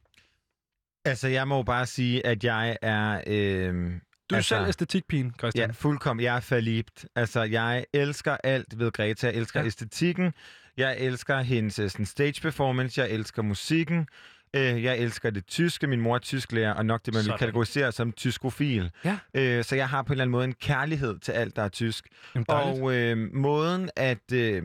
Altså, 1.04 1.28
jeg 1.28 1.48
må 1.48 1.62
bare 1.62 1.86
sige, 1.86 2.26
at 2.26 2.44
jeg 2.44 2.76
er... 2.82 3.22
Øh, 3.26 3.92
Du 4.30 4.34
er 4.34 4.36
altså, 4.36 4.48
selv 4.48 4.68
æstetikpigen, 4.68 5.34
Christian. 5.38 5.68
Ja, 5.68 5.72
fuldkommen. 5.72 6.24
Jeg 6.24 6.36
er 6.36 6.40
forlibt. 6.40 7.06
Altså, 7.16 7.42
jeg 7.42 7.84
elsker 7.92 8.36
alt 8.44 8.78
ved 8.78 8.92
Greta. 8.92 9.26
Jeg 9.26 9.36
elsker 9.36 9.60
ja. 9.60 9.66
æstetikken. 9.66 10.32
Jeg 10.76 10.98
elsker 10.98 11.40
hendes 11.40 11.78
øh, 11.78 11.90
sådan, 11.90 12.06
stage 12.06 12.40
performance. 12.40 13.00
Jeg 13.00 13.10
elsker 13.10 13.42
musikken. 13.42 14.08
Øh, 14.56 14.84
jeg 14.84 14.98
elsker 14.98 15.30
det 15.30 15.46
tyske. 15.46 15.86
Min 15.86 16.00
mor 16.00 16.14
er 16.14 16.18
tysklærer, 16.18 16.74
og 16.74 16.86
nok 16.86 17.06
det, 17.06 17.14
man 17.14 17.24
vil 17.24 17.32
kategorisere 17.38 17.92
som 17.92 18.12
tyskofil. 18.12 18.90
Ja. 19.04 19.18
Øh, 19.34 19.64
så 19.64 19.76
jeg 19.76 19.88
har 19.88 20.02
på 20.02 20.06
en 20.06 20.12
eller 20.12 20.22
anden 20.22 20.32
måde 20.32 20.44
en 20.44 20.52
kærlighed 20.52 21.18
til 21.18 21.32
alt, 21.32 21.56
der 21.56 21.62
er 21.62 21.68
tysk. 21.68 22.08
Jamen, 22.34 22.46
dejligt. 22.48 22.82
Og 22.82 22.94
øh, 22.94 23.34
måden, 23.34 23.90
at 23.96 24.32
øh, 24.32 24.62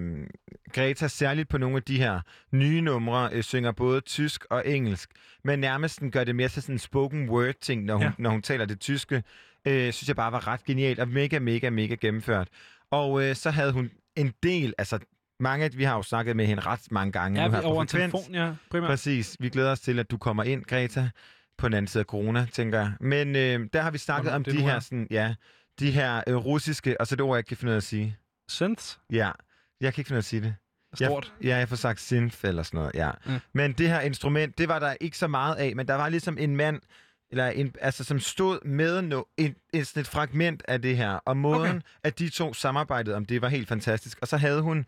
Greta 0.74 1.08
særligt 1.08 1.50
på 1.50 1.58
nogle 1.58 1.76
af 1.76 1.84
de 1.84 1.98
her 1.98 2.22
nye 2.52 2.82
numre 2.82 3.30
øh, 3.34 3.43
synger 3.43 3.72
både 3.72 4.02
tysk 4.02 4.45
og 4.50 4.67
engelsk, 4.67 5.10
men 5.43 5.60
nærmest 5.60 6.00
den 6.00 6.12
gør 6.12 6.24
det 6.24 6.36
mere 6.36 6.48
til 6.48 6.62
sådan 6.62 6.76
en 6.76 6.80
spoken 6.80 7.30
word 7.30 7.54
ting, 7.62 7.86
når 7.86 7.95
hun, 7.95 8.04
ja. 8.04 8.12
når 8.17 8.30
hun 8.30 8.41
taler 8.41 8.65
det 8.65 8.80
tyske, 8.80 9.24
øh, 9.65 9.93
synes 9.93 10.08
jeg 10.08 10.15
bare 10.15 10.32
var 10.32 10.48
ret 10.48 10.63
genialt 10.63 11.00
og 11.00 11.08
mega, 11.08 11.39
mega, 11.39 11.69
mega 11.69 11.95
gennemført. 11.95 12.48
Og 12.91 13.24
øh, 13.24 13.36
så 13.36 13.50
havde 13.50 13.72
hun 13.72 13.91
en 14.15 14.34
del, 14.43 14.74
altså 14.78 15.00
mange, 15.39 15.71
vi 15.73 15.84
har 15.84 15.95
jo 15.95 16.02
snakket 16.02 16.36
med 16.36 16.45
hende 16.45 16.62
ret 16.62 16.91
mange 16.91 17.12
gange 17.12 17.41
Ja, 17.41 17.47
nu 17.47 17.54
her 17.54 17.62
på 17.62 17.67
over 17.67 17.86
Frekvens. 17.86 18.12
telefon, 18.13 18.36
ja, 18.36 18.54
primært. 18.71 18.89
Præcis. 18.89 19.38
Vi 19.39 19.49
glæder 19.49 19.71
os 19.71 19.80
til, 19.80 19.99
at 19.99 20.12
du 20.12 20.17
kommer 20.17 20.43
ind, 20.43 20.63
Greta, 20.65 21.10
på 21.58 21.67
den 21.67 21.73
anden 21.73 21.88
side 21.88 22.02
af 22.02 22.06
corona, 22.06 22.47
tænker 22.52 22.80
jeg. 22.80 22.91
Men 22.99 23.36
øh, 23.36 23.67
der 23.73 23.82
har 23.82 23.91
vi 23.91 23.97
snakket 23.97 24.32
Hvornår 24.32 24.36
om 24.36 24.43
de 24.43 24.58
er. 24.58 24.71
her, 24.71 24.80
sådan, 24.80 25.08
ja, 25.12 25.36
de 25.80 25.91
her 25.91 26.23
øh, 26.28 26.36
russiske, 26.36 27.02
og 27.02 27.08
så 27.08 27.15
det 27.15 27.25
ord, 27.25 27.36
jeg 27.36 27.39
ikke 27.39 27.47
kan 27.47 27.58
finde 27.58 27.69
ud 27.71 27.73
af 27.73 27.78
at 27.78 27.84
sige. 27.84 28.17
Synths. 28.49 28.99
Ja, 29.12 29.32
jeg 29.82 29.93
kan 29.93 30.02
ikke 30.02 30.08
finde 30.08 30.15
ud 30.15 30.17
af 30.17 30.21
at 30.21 30.25
sige 30.25 30.41
det. 30.41 30.56
Stort. 30.95 31.34
Jeg, 31.41 31.47
ja, 31.47 31.58
jeg 31.58 31.69
får 31.69 31.75
sagt 31.75 32.02
synth 32.02 32.38
eller 32.43 32.63
sådan 32.63 32.78
noget, 32.78 32.91
ja. 32.95 33.12
Ja. 33.28 33.39
Men 33.54 33.73
det 33.73 33.89
her 33.89 33.99
instrument, 34.02 34.58
det 34.58 34.67
var 34.67 34.80
der 34.80 34.95
ikke 35.02 35.17
så 35.17 35.28
meget 35.28 35.56
af, 35.56 35.75
men 35.75 35.88
der 35.88 35.95
var 35.95 36.10
ligesom 36.10 36.38
en 36.38 36.56
mand, 36.56 36.82
eller 37.32 37.47
en, 37.47 37.75
altså, 37.82 38.04
som 38.04 38.19
stod 38.19 38.65
med 38.65 39.02
no, 39.02 39.23
en, 39.38 39.56
en, 39.73 39.86
sådan 39.86 40.02
et 40.02 40.08
fragment 40.08 40.63
af 40.67 40.82
det 40.82 40.97
her, 40.97 41.12
og 41.12 41.38
måden, 41.38 41.69
okay. 41.69 41.82
at 42.04 42.19
de 42.19 42.30
to 42.30 42.54
samarbejdede 42.54 43.15
om 43.15 43.25
det, 43.25 43.41
var 43.41 43.49
helt 43.49 43.67
fantastisk. 43.67 44.17
Og 44.21 44.28
så 44.28 44.38
havde 44.38 44.62
hun 44.62 44.86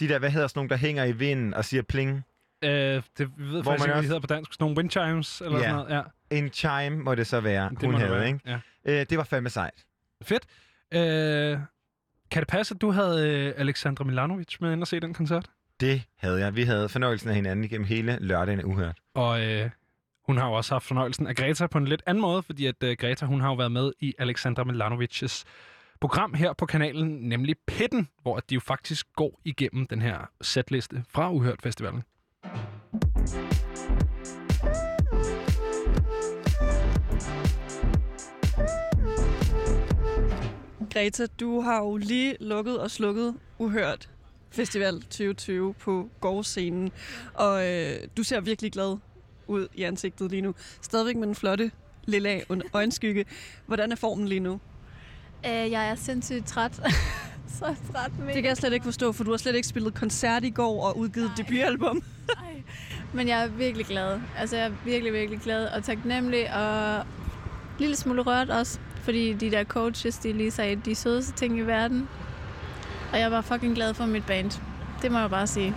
de 0.00 0.08
der, 0.08 0.18
hvad 0.18 0.30
hedder 0.30 0.46
sådan 0.46 0.58
nogle, 0.58 0.70
der 0.70 0.76
hænger 0.76 1.04
i 1.04 1.12
vinden 1.12 1.54
og 1.54 1.64
siger 1.64 1.82
pling. 1.82 2.24
Øh, 2.64 2.70
det 2.70 3.02
ved 3.18 3.62
Hvor 3.62 3.62
faktisk 3.62 3.70
ikke, 3.70 3.76
hvad 3.76 3.86
de 3.88 3.92
også- 3.92 4.02
hedder 4.08 4.20
på 4.20 4.26
dansk. 4.26 4.52
Sådan 4.52 4.64
nogle 4.64 4.76
wind 4.76 4.90
chimes 4.90 5.40
eller 5.40 5.58
Ja. 5.58 5.62
sådan 5.64 5.74
noget. 5.74 5.90
Ja, 6.30 6.36
En 6.36 6.48
chime 6.48 6.90
må 7.04 7.14
det 7.14 7.26
så 7.26 7.40
være, 7.40 7.70
det 7.70 7.82
hun 7.82 7.94
havde, 7.94 8.10
være. 8.12 8.26
ikke? 8.26 8.40
Ja. 8.46 8.58
Øh, 8.84 9.06
det 9.10 9.18
var 9.18 9.24
fandme 9.24 9.50
sejt. 9.50 9.84
Fedt. 10.22 10.44
Øh, 10.94 11.58
kan 12.30 12.40
det 12.42 12.48
passe, 12.48 12.74
at 12.74 12.80
du 12.80 12.90
havde 12.90 13.28
øh, 13.30 13.54
Alexandra 13.56 14.04
Milanovic 14.04 14.56
med 14.60 14.72
ind 14.72 14.80
og 14.80 14.86
se 14.86 15.00
den 15.00 15.14
koncert? 15.14 15.46
Det 15.80 16.02
havde 16.18 16.40
jeg. 16.40 16.56
Vi 16.56 16.62
havde 16.62 16.88
fornøjelsen 16.88 17.28
af 17.28 17.34
hinanden 17.34 17.64
igennem 17.64 17.86
hele 17.86 18.18
lørdagen 18.20 18.60
af 18.60 18.64
uhørt. 18.64 18.98
Og 19.14 19.46
øh, 19.46 19.70
hun 20.26 20.36
har 20.38 20.46
jo 20.46 20.52
også 20.52 20.74
haft 20.74 20.84
fornøjelsen 20.84 21.26
af 21.26 21.36
Greta 21.36 21.66
på 21.66 21.78
en 21.78 21.84
lidt 21.88 22.02
anden 22.06 22.22
måde, 22.22 22.42
fordi 22.42 22.66
at 22.66 22.82
øh, 22.84 22.96
Greta, 23.00 23.26
hun 23.26 23.40
har 23.40 23.48
jo 23.48 23.54
været 23.54 23.72
med 23.72 23.92
i 24.00 24.14
Alexandra 24.18 24.64
Milanovics 24.64 25.44
program 26.02 26.34
her 26.34 26.52
på 26.52 26.66
kanalen, 26.66 27.08
nemlig 27.08 27.56
Pitten, 27.66 28.08
hvor 28.22 28.40
de 28.40 28.54
jo 28.54 28.60
faktisk 28.60 29.06
går 29.16 29.40
igennem 29.44 29.86
den 29.86 30.02
her 30.02 30.30
setliste 30.40 31.04
fra 31.08 31.32
Uhørt 31.32 31.62
Festivalen. 31.62 32.02
Greta, 40.92 41.26
du 41.40 41.60
har 41.60 41.78
jo 41.78 41.96
lige 41.96 42.36
lukket 42.40 42.80
og 42.80 42.90
slukket 42.90 43.34
Uhørt 43.58 44.10
Festival 44.50 45.02
2020 45.02 45.74
på 45.74 46.08
gårdscenen, 46.20 46.90
og 47.34 47.68
øh, 47.68 47.94
du 48.16 48.22
ser 48.22 48.40
virkelig 48.40 48.72
glad 48.72 48.96
ud 49.46 49.68
i 49.74 49.82
ansigtet 49.82 50.30
lige 50.30 50.42
nu. 50.42 50.54
Stadigvæk 50.80 51.16
med 51.16 51.26
den 51.26 51.34
flotte 51.34 51.70
lilla 52.04 52.40
øjenskygge. 52.72 53.24
Hvordan 53.66 53.92
er 53.92 53.96
formen 53.96 54.28
lige 54.28 54.40
nu? 54.40 54.60
Øh, 55.46 55.70
jeg 55.70 55.88
er 55.88 55.94
sindssygt 55.94 56.46
træt. 56.46 56.72
så 57.58 57.74
træt 57.92 58.18
med. 58.18 58.26
Det 58.26 58.34
kan 58.34 58.44
jeg 58.44 58.56
slet 58.56 58.72
ikke 58.72 58.84
forstå, 58.84 59.12
for 59.12 59.24
du 59.24 59.30
har 59.30 59.38
slet 59.38 59.54
ikke 59.54 59.68
spillet 59.68 59.94
koncert 59.94 60.44
i 60.44 60.50
går 60.50 60.86
og 60.86 60.98
udgivet 60.98 61.28
Nej. 61.28 61.36
debutalbum. 61.36 62.02
Men 63.14 63.28
jeg 63.28 63.42
er 63.42 63.48
virkelig 63.48 63.86
glad. 63.86 64.20
Altså, 64.38 64.56
jeg 64.56 64.66
er 64.66 64.72
virkelig, 64.84 65.12
virkelig 65.12 65.40
glad 65.40 65.66
og 65.68 65.84
taknemmelig 65.84 66.54
og 66.54 66.96
en 66.96 67.04
lille 67.78 67.96
smule 67.96 68.22
rørt 68.22 68.50
også. 68.50 68.78
Fordi 68.96 69.32
de 69.32 69.50
der 69.50 69.64
coaches, 69.64 70.18
de 70.18 70.32
lige 70.32 70.50
sagde, 70.50 70.76
de 70.76 70.94
sødeste 70.94 71.32
ting 71.32 71.58
i 71.58 71.62
verden. 71.62 72.08
Og 73.12 73.18
jeg 73.18 73.30
var 73.30 73.40
fucking 73.40 73.74
glad 73.74 73.94
for 73.94 74.06
mit 74.06 74.26
band. 74.26 74.50
Det 75.02 75.12
må 75.12 75.18
jeg 75.18 75.30
bare 75.30 75.46
sige. 75.46 75.74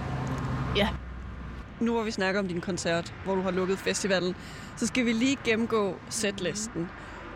Nu 1.80 1.94
hvor 1.94 2.04
vi 2.04 2.12
snakker 2.12 2.40
om 2.42 2.48
din 2.48 2.62
koncert, 2.62 3.14
hvor 3.24 3.36
du 3.36 3.42
har 3.42 3.52
lukket 3.52 3.78
festivalen, 3.78 4.36
så 4.78 4.88
skal 4.88 5.06
vi 5.06 5.12
lige 5.12 5.38
gennemgå 5.44 5.96
setlisten, 6.10 6.90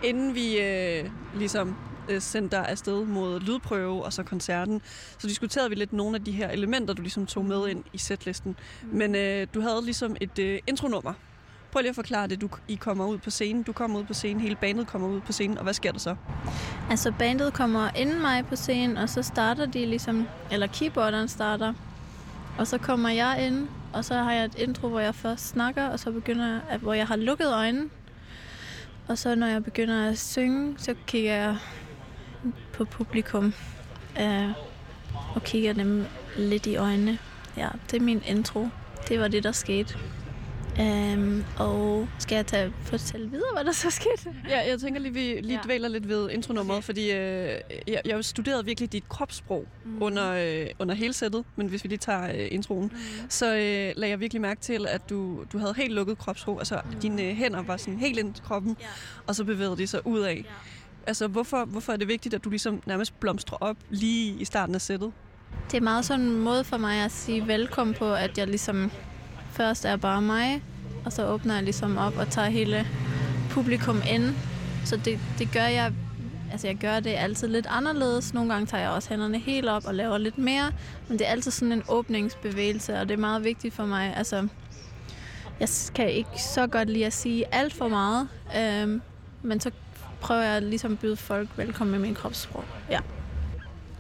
inden 0.04 0.36
vi 0.36 0.60
øh, 0.60 1.10
ligesom 1.36 1.76
øh, 2.10 2.22
sendte 2.22 2.58
dig 2.58 2.68
afsted 2.68 3.06
mod 3.06 3.40
lydprøve 3.40 4.04
og 4.06 4.14
så 4.14 4.24
koncerten. 4.24 4.82
Så 5.18 5.28
diskuterede 5.28 5.70
vi 5.70 5.76
lidt 5.76 5.94
nogle 5.94 6.16
af 6.16 6.24
de 6.24 6.32
her 6.32 6.50
elementer, 6.50 6.94
du 6.94 7.02
ligesom 7.02 7.26
tog 7.26 7.46
med 7.46 7.68
ind 7.68 7.84
i 7.94 7.98
setlisten. 7.98 8.56
Men 8.92 9.16
øh, 9.16 9.48
du 9.54 9.62
havde 9.62 9.82
ligesom 9.86 10.16
et 10.22 10.40
øh, 10.40 10.60
intronummer. 10.68 11.14
Prøv 11.72 11.80
lige 11.82 11.90
at 11.90 11.96
forklare 11.96 12.28
det. 12.28 12.42
Du, 12.42 12.50
I 12.68 12.76
kommer 12.76 13.06
ud 13.08 13.18
på 13.18 13.30
scenen, 13.30 13.64
du 13.64 13.72
kommer 13.74 14.00
ud 14.00 14.04
på 14.04 14.14
scenen, 14.14 14.42
hele 14.42 14.56
bandet 14.56 14.88
kommer 14.88 15.08
ud 15.08 15.22
på 15.22 15.32
scenen, 15.32 15.58
og 15.58 15.64
hvad 15.64 15.74
sker 15.74 15.92
der 15.92 16.00
så? 16.00 16.16
Altså, 16.90 17.14
bandet 17.20 17.54
kommer 17.54 17.90
inden 17.98 18.22
mig 18.22 18.46
på 18.46 18.56
scenen, 18.56 18.98
og 18.98 19.10
så 19.10 19.22
starter 19.24 19.66
de 19.66 19.86
ligesom... 19.86 20.28
Eller 20.52 20.68
keyboarderen 20.74 21.28
starter. 21.28 21.74
Og 22.58 22.68
så 22.68 22.78
kommer 22.78 23.10
jeg 23.10 23.46
ind, 23.48 23.68
og 23.94 24.06
så 24.06 24.14
har 24.14 24.32
jeg 24.34 24.46
et 24.46 24.56
intro, 24.58 24.88
hvor 24.90 25.00
jeg 25.00 25.16
først 25.16 25.48
snakker, 25.48 25.88
og 25.88 26.00
så 26.00 26.12
begynder 26.12 26.48
jeg, 26.48 26.60
at- 26.70 26.80
hvor 26.80 26.94
jeg 26.94 27.08
har 27.08 27.16
lukket 27.16 27.54
øjnene. 27.54 27.90
Og 29.10 29.18
så 29.18 29.36
når 29.36 29.48
jeg 29.48 29.64
begynder 29.64 30.10
at 30.10 30.20
synge, 30.20 30.76
så 30.78 30.96
kigger 31.08 31.34
jeg 31.36 31.58
på 32.74 32.86
publikum 32.86 33.54
øh, 34.22 34.50
og 35.36 35.44
kigger 35.44 35.74
dem 35.74 36.06
lidt 36.38 36.66
i 36.66 36.76
øjnene. 36.76 37.18
Ja, 37.58 37.68
det 37.92 37.98
er 37.98 38.04
min 38.04 38.22
intro. 38.26 38.68
Det 39.08 39.20
var 39.20 39.28
det, 39.28 39.44
der 39.44 39.52
skete. 39.52 39.98
Øhm, 40.82 41.44
og 41.58 42.08
skal 42.20 42.36
jeg 42.36 42.46
tage, 42.48 42.74
fortælle 42.82 43.30
videre, 43.30 43.50
hvad 43.54 43.64
der 43.64 43.72
så 43.72 43.90
skete? 43.90 44.36
Ja, 44.50 44.70
jeg 44.70 44.80
tænker 44.80 45.00
lige, 45.02 45.14
vi 45.14 45.20
lige 45.20 45.54
Ja. 45.54 45.60
dvæler 45.66 45.88
lidt 45.88 46.08
ved 46.10 46.30
intronummeret, 46.30 46.78
okay. 46.78 46.86
fordi 46.86 47.12
øh, 47.12 47.60
jeg, 47.88 48.02
jeg 48.06 48.26
studerede 48.26 48.66
virkelig 48.66 48.92
dit 48.92 49.10
kropssprog 49.10 49.68
mm. 49.86 50.02
under, 50.04 50.32
øh, 50.32 50.68
under 50.80 50.96
hele 50.96 51.14
sættet, 51.14 51.46
men 51.56 51.68
hvis 51.68 51.84
vi 51.84 51.90
lige 51.90 51.98
tager 52.00 52.24
øh, 52.32 52.48
introen, 52.52 52.84
mm. 52.94 53.30
så 53.30 53.46
øh, 53.56 53.94
lagde 53.96 54.10
jeg 54.10 54.20
virkelig 54.20 54.42
mærke 54.42 54.62
til, 54.62 54.88
at 54.88 55.10
du, 55.10 55.44
du 55.54 55.58
havde 55.58 55.74
helt 55.78 55.94
lukket 55.94 56.18
kropssprog, 56.18 56.60
altså 56.60 56.82
mm. 56.86 57.00
dine 57.00 57.24
øh, 57.24 57.36
hænder 57.36 57.62
var 57.64 57.78
sådan 57.78 58.00
helt 58.00 58.20
ind 58.20 58.34
til 58.34 58.44
kroppen, 58.44 58.78
Ja. 58.80 58.86
og 59.28 59.36
så 59.36 59.44
bevægede 59.44 59.78
de 59.78 59.88
sig 59.88 60.08
ud 60.08 60.20
af. 60.20 60.36
Ja. 60.46 60.52
Altså, 61.08 61.28
hvorfor, 61.28 61.66
hvorfor 61.66 61.94
er 61.94 61.98
det 61.98 62.08
vigtigt, 62.08 62.36
at 62.36 62.44
du 62.44 62.50
ligesom 62.50 62.82
nærmest 62.86 63.20
blomstrer 63.20 63.58
op 63.62 63.78
lige 63.90 64.34
i 64.40 64.46
starten 64.46 64.76
af 64.76 64.82
sættet? 64.82 65.12
Det 65.72 65.78
er 65.78 65.82
meget 65.82 66.06
sådan 66.06 66.26
en 66.26 66.40
måde 66.40 66.64
for 66.64 66.78
mig 66.78 67.04
at 67.06 67.12
sige 67.12 67.48
velkommen 67.48 67.96
på, 67.96 68.14
at 68.14 68.38
jeg 68.38 68.48
ligesom 68.48 68.92
først 69.60 69.86
er 69.86 69.96
bare 69.96 70.22
mig, 70.22 70.64
og 71.06 71.14
så 71.14 71.28
åbner 71.28 71.54
jeg 71.54 71.64
ligesom 71.64 71.98
op 71.98 72.18
og 72.18 72.30
tager 72.30 72.50
hele 72.50 72.88
publikum 73.50 74.02
ind. 74.10 74.36
Så 74.86 74.98
det, 74.98 75.20
det 75.40 75.52
gør 75.54 75.66
jeg, 75.66 75.94
altså 76.52 76.68
jeg 76.68 76.76
gør 76.76 77.00
det 77.00 77.10
altid 77.10 77.48
lidt 77.48 77.68
anderledes. 77.70 78.34
Nogle 78.34 78.54
gange 78.54 78.66
tager 78.66 78.84
jeg 78.84 78.92
også 78.92 79.10
hænderne 79.10 79.40
helt 79.40 79.70
op 79.70 79.86
og 79.86 79.96
laver 79.96 80.18
lidt 80.18 80.38
mere, 80.38 80.72
men 81.08 81.20
det 81.20 81.28
er 81.28 81.32
altid 81.32 81.52
sådan 81.52 81.72
en 81.72 81.84
åbningsbevægelse, 81.90 83.00
og 83.00 83.10
det 83.10 83.14
er 83.14 83.20
meget 83.20 83.44
vigtigt 83.44 83.74
for 83.74 83.86
mig. 83.86 84.14
Altså, 84.18 84.48
jeg 85.60 85.70
kan 85.96 86.12
ikke 86.12 86.44
så 86.54 86.68
godt 86.68 86.90
lide 86.90 87.06
at 87.06 87.14
sige 87.14 87.56
alt 87.56 87.74
for 87.74 87.88
meget, 87.88 88.28
øhm, 88.58 89.02
men 89.42 89.60
så 89.60 89.72
prøver 90.22 90.42
jeg 90.42 90.62
ligesom 90.62 90.92
at 90.92 91.00
byde 91.00 91.16
folk 91.16 91.50
velkommen 91.58 91.92
med 91.92 92.00
min 92.00 92.16
kropssprog. 92.16 92.64
Ja. 92.90 93.00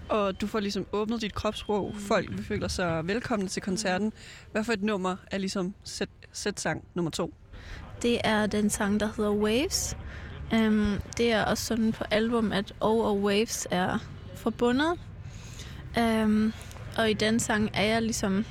Og 0.10 0.41
du 0.41 0.48
får 0.48 0.60
ligesom 0.60 0.86
åbnet 0.91 1.22
dit 1.22 1.34
kropssprog. 1.34 1.95
Folk 1.98 2.43
føler 2.43 2.67
sig 2.67 3.08
velkomne 3.08 3.48
til 3.48 3.62
koncerten. 3.62 4.13
Hvad 4.52 4.63
for 4.63 4.74
et 4.74 4.84
nummer 4.84 5.15
er 5.32 5.38
ligesom 5.38 5.74
sæt, 5.84 6.10
sæt-sang 6.34 6.84
nummer 6.93 7.12
to? 7.12 7.34
Det 8.02 8.22
er 8.24 8.45
den 8.45 8.69
sang, 8.69 9.00
der 9.00 9.10
hedder 9.17 9.32
Waves. 9.32 9.98
Um, 10.54 11.02
det 11.17 11.32
er 11.32 11.45
også 11.45 11.65
sådan 11.65 11.91
på 11.91 12.04
album, 12.12 12.52
at 12.52 12.74
O 12.82 13.00
og 13.00 13.19
Waves 13.19 13.67
er 13.72 13.98
forbundet. 14.36 15.00
Um, 15.98 16.54
og 16.98 17.10
i 17.10 17.13
den 17.13 17.39
sang 17.39 17.69
er 17.74 17.84
jeg 17.84 18.02
ligesom... 18.02 18.45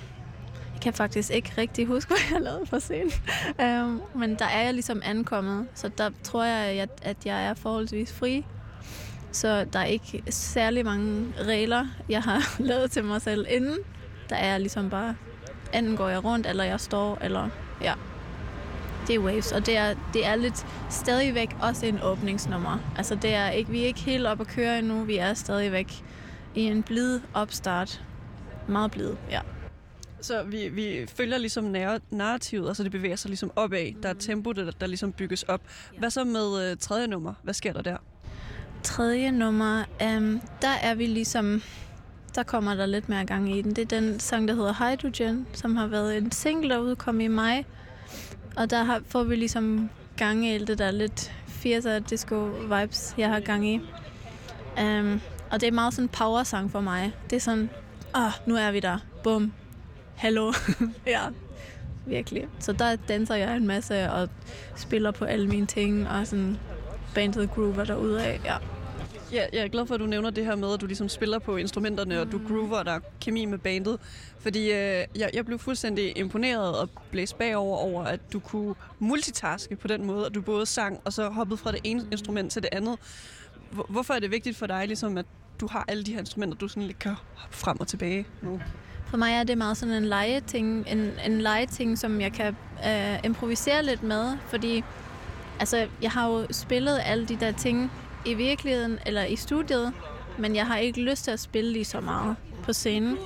Jeg 0.72 0.82
kan 0.82 0.92
faktisk 0.92 1.30
ikke 1.30 1.52
rigtig 1.58 1.86
huske, 1.86 2.08
hvad 2.14 2.18
jeg 2.30 2.40
lavede 2.42 2.66
på 2.66 2.80
scenen. 2.80 3.12
Um, 3.58 4.02
men 4.14 4.38
der 4.38 4.44
er 4.44 4.62
jeg 4.62 4.74
ligesom 4.74 5.00
ankommet, 5.04 5.68
så 5.74 5.90
der 5.98 6.10
tror 6.22 6.44
jeg, 6.44 6.88
at 7.02 7.16
jeg 7.26 7.44
er 7.44 7.54
forholdsvis 7.54 8.12
fri. 8.12 8.44
Så 9.32 9.64
der 9.64 9.78
er 9.78 9.84
ikke 9.84 10.22
særlig 10.30 10.84
mange 10.84 11.32
regler, 11.40 11.86
jeg 12.08 12.22
har 12.22 12.56
lavet 12.62 12.90
til 12.90 13.04
mig 13.04 13.22
selv 13.22 13.46
inden. 13.50 13.78
Der 14.30 14.36
er 14.36 14.58
ligesom 14.58 14.90
bare, 14.90 15.16
enten 15.74 15.96
går 15.96 16.08
jeg 16.08 16.24
rundt, 16.24 16.46
eller 16.46 16.64
jeg 16.64 16.80
står, 16.80 17.18
eller 17.22 17.48
ja. 17.82 17.94
Det 19.06 19.14
er 19.14 19.18
Waves, 19.18 19.52
og 19.52 19.66
det 19.66 19.76
er, 19.76 19.94
det 20.12 20.26
er 20.26 20.36
lidt 20.36 20.66
stadigvæk 20.90 21.56
også 21.60 21.86
en 21.86 21.98
åbningsnummer. 22.02 22.78
Altså 22.96 23.14
det 23.14 23.34
er 23.34 23.50
ikke, 23.50 23.70
vi 23.70 23.82
er 23.82 23.86
ikke 23.86 24.00
helt 24.00 24.26
op 24.26 24.40
at 24.40 24.46
køre 24.46 24.78
endnu, 24.78 25.02
vi 25.04 25.16
er 25.16 25.34
stadigvæk 25.34 26.04
i 26.54 26.60
en 26.60 26.82
blid 26.82 27.20
opstart. 27.34 28.02
Meget 28.68 28.90
blid, 28.90 29.10
ja. 29.30 29.40
Så 30.20 30.42
vi, 30.42 30.68
vi 30.68 31.06
følger 31.16 31.38
ligesom 31.38 31.76
narr- 31.76 32.00
narrativet, 32.10 32.68
altså 32.68 32.82
det 32.82 32.92
bevæger 32.92 33.16
sig 33.16 33.28
ligesom 33.28 33.50
opad. 33.56 34.02
Der 34.02 34.08
er 34.08 34.14
tempo, 34.14 34.52
der, 34.52 34.70
der 34.70 34.86
ligesom 34.86 35.12
bygges 35.12 35.42
op. 35.42 35.60
Hvad 35.98 36.10
så 36.10 36.24
med 36.24 36.70
øh, 36.70 36.76
tredje 36.76 37.06
nummer? 37.06 37.34
Hvad 37.42 37.54
sker 37.54 37.72
der 37.72 37.82
der? 37.82 37.96
Tredje 38.82 39.30
nummer, 39.30 39.84
um, 40.16 40.40
der 40.62 40.74
er 40.82 40.94
vi 40.94 41.06
ligesom... 41.06 41.62
Der 42.34 42.42
kommer 42.42 42.74
der 42.74 42.86
lidt 42.86 43.08
mere 43.08 43.24
gang 43.24 43.56
i 43.56 43.62
den. 43.62 43.76
Det 43.76 43.82
er 43.82 44.00
den 44.00 44.20
sang, 44.20 44.48
der 44.48 44.54
hedder 44.54 44.72
Hydrogen, 44.72 45.46
som 45.52 45.76
har 45.76 45.86
været 45.86 46.16
en 46.16 46.32
single, 46.32 46.70
der 46.70 46.78
udkom 46.78 47.20
i 47.20 47.28
maj. 47.28 47.64
Og 48.56 48.70
der 48.70 48.82
har, 48.82 49.02
får 49.06 49.24
vi 49.24 49.36
ligesom 49.36 49.90
gang 50.16 50.46
i 50.46 50.50
alt 50.50 50.68
det 50.68 50.78
der 50.78 50.90
lidt 50.90 51.32
80'er 51.64 51.98
disco 51.98 52.44
vibes, 52.44 53.14
jeg 53.18 53.28
har 53.28 53.40
gang 53.40 53.68
i. 53.68 53.80
Um, 54.82 55.20
og 55.50 55.60
det 55.60 55.66
er 55.66 55.72
meget 55.72 55.94
sådan 55.94 56.04
en 56.04 56.08
power-sang 56.08 56.70
for 56.70 56.80
mig. 56.80 57.12
Det 57.30 57.36
er 57.36 57.40
sådan, 57.40 57.70
åh, 58.16 58.24
oh, 58.24 58.30
nu 58.46 58.56
er 58.56 58.70
vi 58.70 58.80
der. 58.80 58.98
Bum. 59.24 59.52
Hallo. 60.16 60.52
ja, 61.06 61.20
virkelig. 62.06 62.46
Så 62.58 62.72
der 62.72 62.96
danser 62.96 63.34
jeg 63.34 63.56
en 63.56 63.66
masse 63.66 64.10
og 64.10 64.28
spiller 64.76 65.10
på 65.10 65.24
alle 65.24 65.48
mine 65.48 65.66
ting, 65.66 66.08
og 66.08 66.26
sådan 66.26 66.58
bandet 67.18 67.50
groover 67.50 67.84
derudad. 67.84 68.38
Ja. 68.44 68.54
Ja, 69.32 69.44
jeg 69.52 69.60
er 69.64 69.68
glad 69.68 69.86
for, 69.86 69.94
at 69.94 70.00
du 70.00 70.06
nævner 70.06 70.30
det 70.30 70.44
her 70.44 70.56
med, 70.56 70.74
at 70.74 70.80
du 70.80 70.86
ligesom 70.86 71.08
spiller 71.08 71.38
på 71.38 71.56
instrumenterne, 71.56 72.20
og 72.20 72.32
du 72.32 72.40
groover, 72.48 72.76
og 72.76 72.84
der 72.84 72.92
er 72.92 73.00
kemi 73.20 73.44
med 73.44 73.58
bandet. 73.58 73.98
Fordi 74.40 74.64
øh, 74.64 75.04
jeg, 75.16 75.30
jeg 75.34 75.46
blev 75.46 75.58
fuldstændig 75.58 76.18
imponeret 76.18 76.78
og 76.78 76.88
blæst 77.10 77.38
bagover 77.38 77.76
over, 77.78 78.04
at 78.04 78.20
du 78.32 78.38
kunne 78.38 78.74
multitaske 78.98 79.76
på 79.76 79.88
den 79.88 80.06
måde, 80.06 80.26
at 80.26 80.34
du 80.34 80.40
både 80.42 80.66
sang 80.66 81.00
og 81.04 81.12
så 81.12 81.28
hoppede 81.28 81.56
fra 81.56 81.72
det 81.72 81.80
ene 81.84 82.06
instrument 82.12 82.52
til 82.52 82.62
det 82.62 82.68
andet. 82.72 82.96
Hvor- 83.70 83.86
Hvorfor 83.88 84.14
er 84.14 84.18
det 84.18 84.30
vigtigt 84.30 84.56
for 84.56 84.66
dig, 84.66 84.86
ligesom, 84.86 85.18
at 85.18 85.26
du 85.60 85.66
har 85.70 85.84
alle 85.88 86.04
de 86.04 86.12
her 86.12 86.18
instrumenter, 86.20 86.58
du 86.58 86.68
sådan 86.68 86.82
lidt 86.82 86.98
kan 86.98 87.14
hoppe 87.34 87.56
frem 87.56 87.80
og 87.80 87.88
tilbage 87.88 88.26
nu? 88.42 88.60
For 89.06 89.16
mig 89.16 89.32
er 89.32 89.44
det 89.44 89.58
meget 89.58 89.76
sådan 89.76 89.94
en 89.94 90.04
legeting, 90.04 90.84
en, 90.88 91.10
en 91.26 91.40
legeting, 91.40 91.98
som 91.98 92.20
jeg 92.20 92.32
kan 92.32 92.56
øh, 92.86 93.18
improvisere 93.24 93.82
lidt 93.84 94.02
med, 94.02 94.36
fordi 94.48 94.84
altså, 95.60 95.88
jeg 96.02 96.10
har 96.10 96.28
jo 96.28 96.46
spillet 96.50 97.00
alle 97.04 97.26
de 97.26 97.36
der 97.36 97.52
ting 97.52 97.92
i 98.26 98.34
virkeligheden 98.34 98.98
eller 99.06 99.24
i 99.24 99.36
studiet, 99.36 99.92
men 100.38 100.56
jeg 100.56 100.66
har 100.66 100.76
ikke 100.76 101.00
lyst 101.00 101.24
til 101.24 101.30
at 101.30 101.40
spille 101.40 101.72
lige 101.72 101.84
så 101.84 102.00
meget 102.00 102.36
på 102.62 102.72
scenen. 102.72 103.16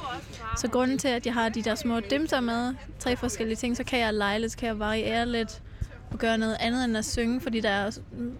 Så 0.56 0.68
grunden 0.68 0.98
til, 0.98 1.08
at 1.08 1.26
jeg 1.26 1.34
har 1.34 1.48
de 1.48 1.62
der 1.62 1.74
små 1.74 2.00
dimser 2.00 2.40
med, 2.40 2.74
tre 2.98 3.16
forskellige 3.16 3.56
ting, 3.56 3.76
så 3.76 3.84
kan 3.84 3.98
jeg 3.98 4.14
lege 4.14 4.38
lidt, 4.38 4.52
så 4.52 4.58
kan 4.58 4.68
jeg 4.68 4.78
variere 4.78 5.26
lidt 5.26 5.62
og 6.10 6.18
gøre 6.18 6.38
noget 6.38 6.56
andet 6.60 6.84
end 6.84 6.96
at 6.96 7.04
synge, 7.04 7.40
fordi 7.40 7.60
der 7.60 7.68
er 7.68 7.90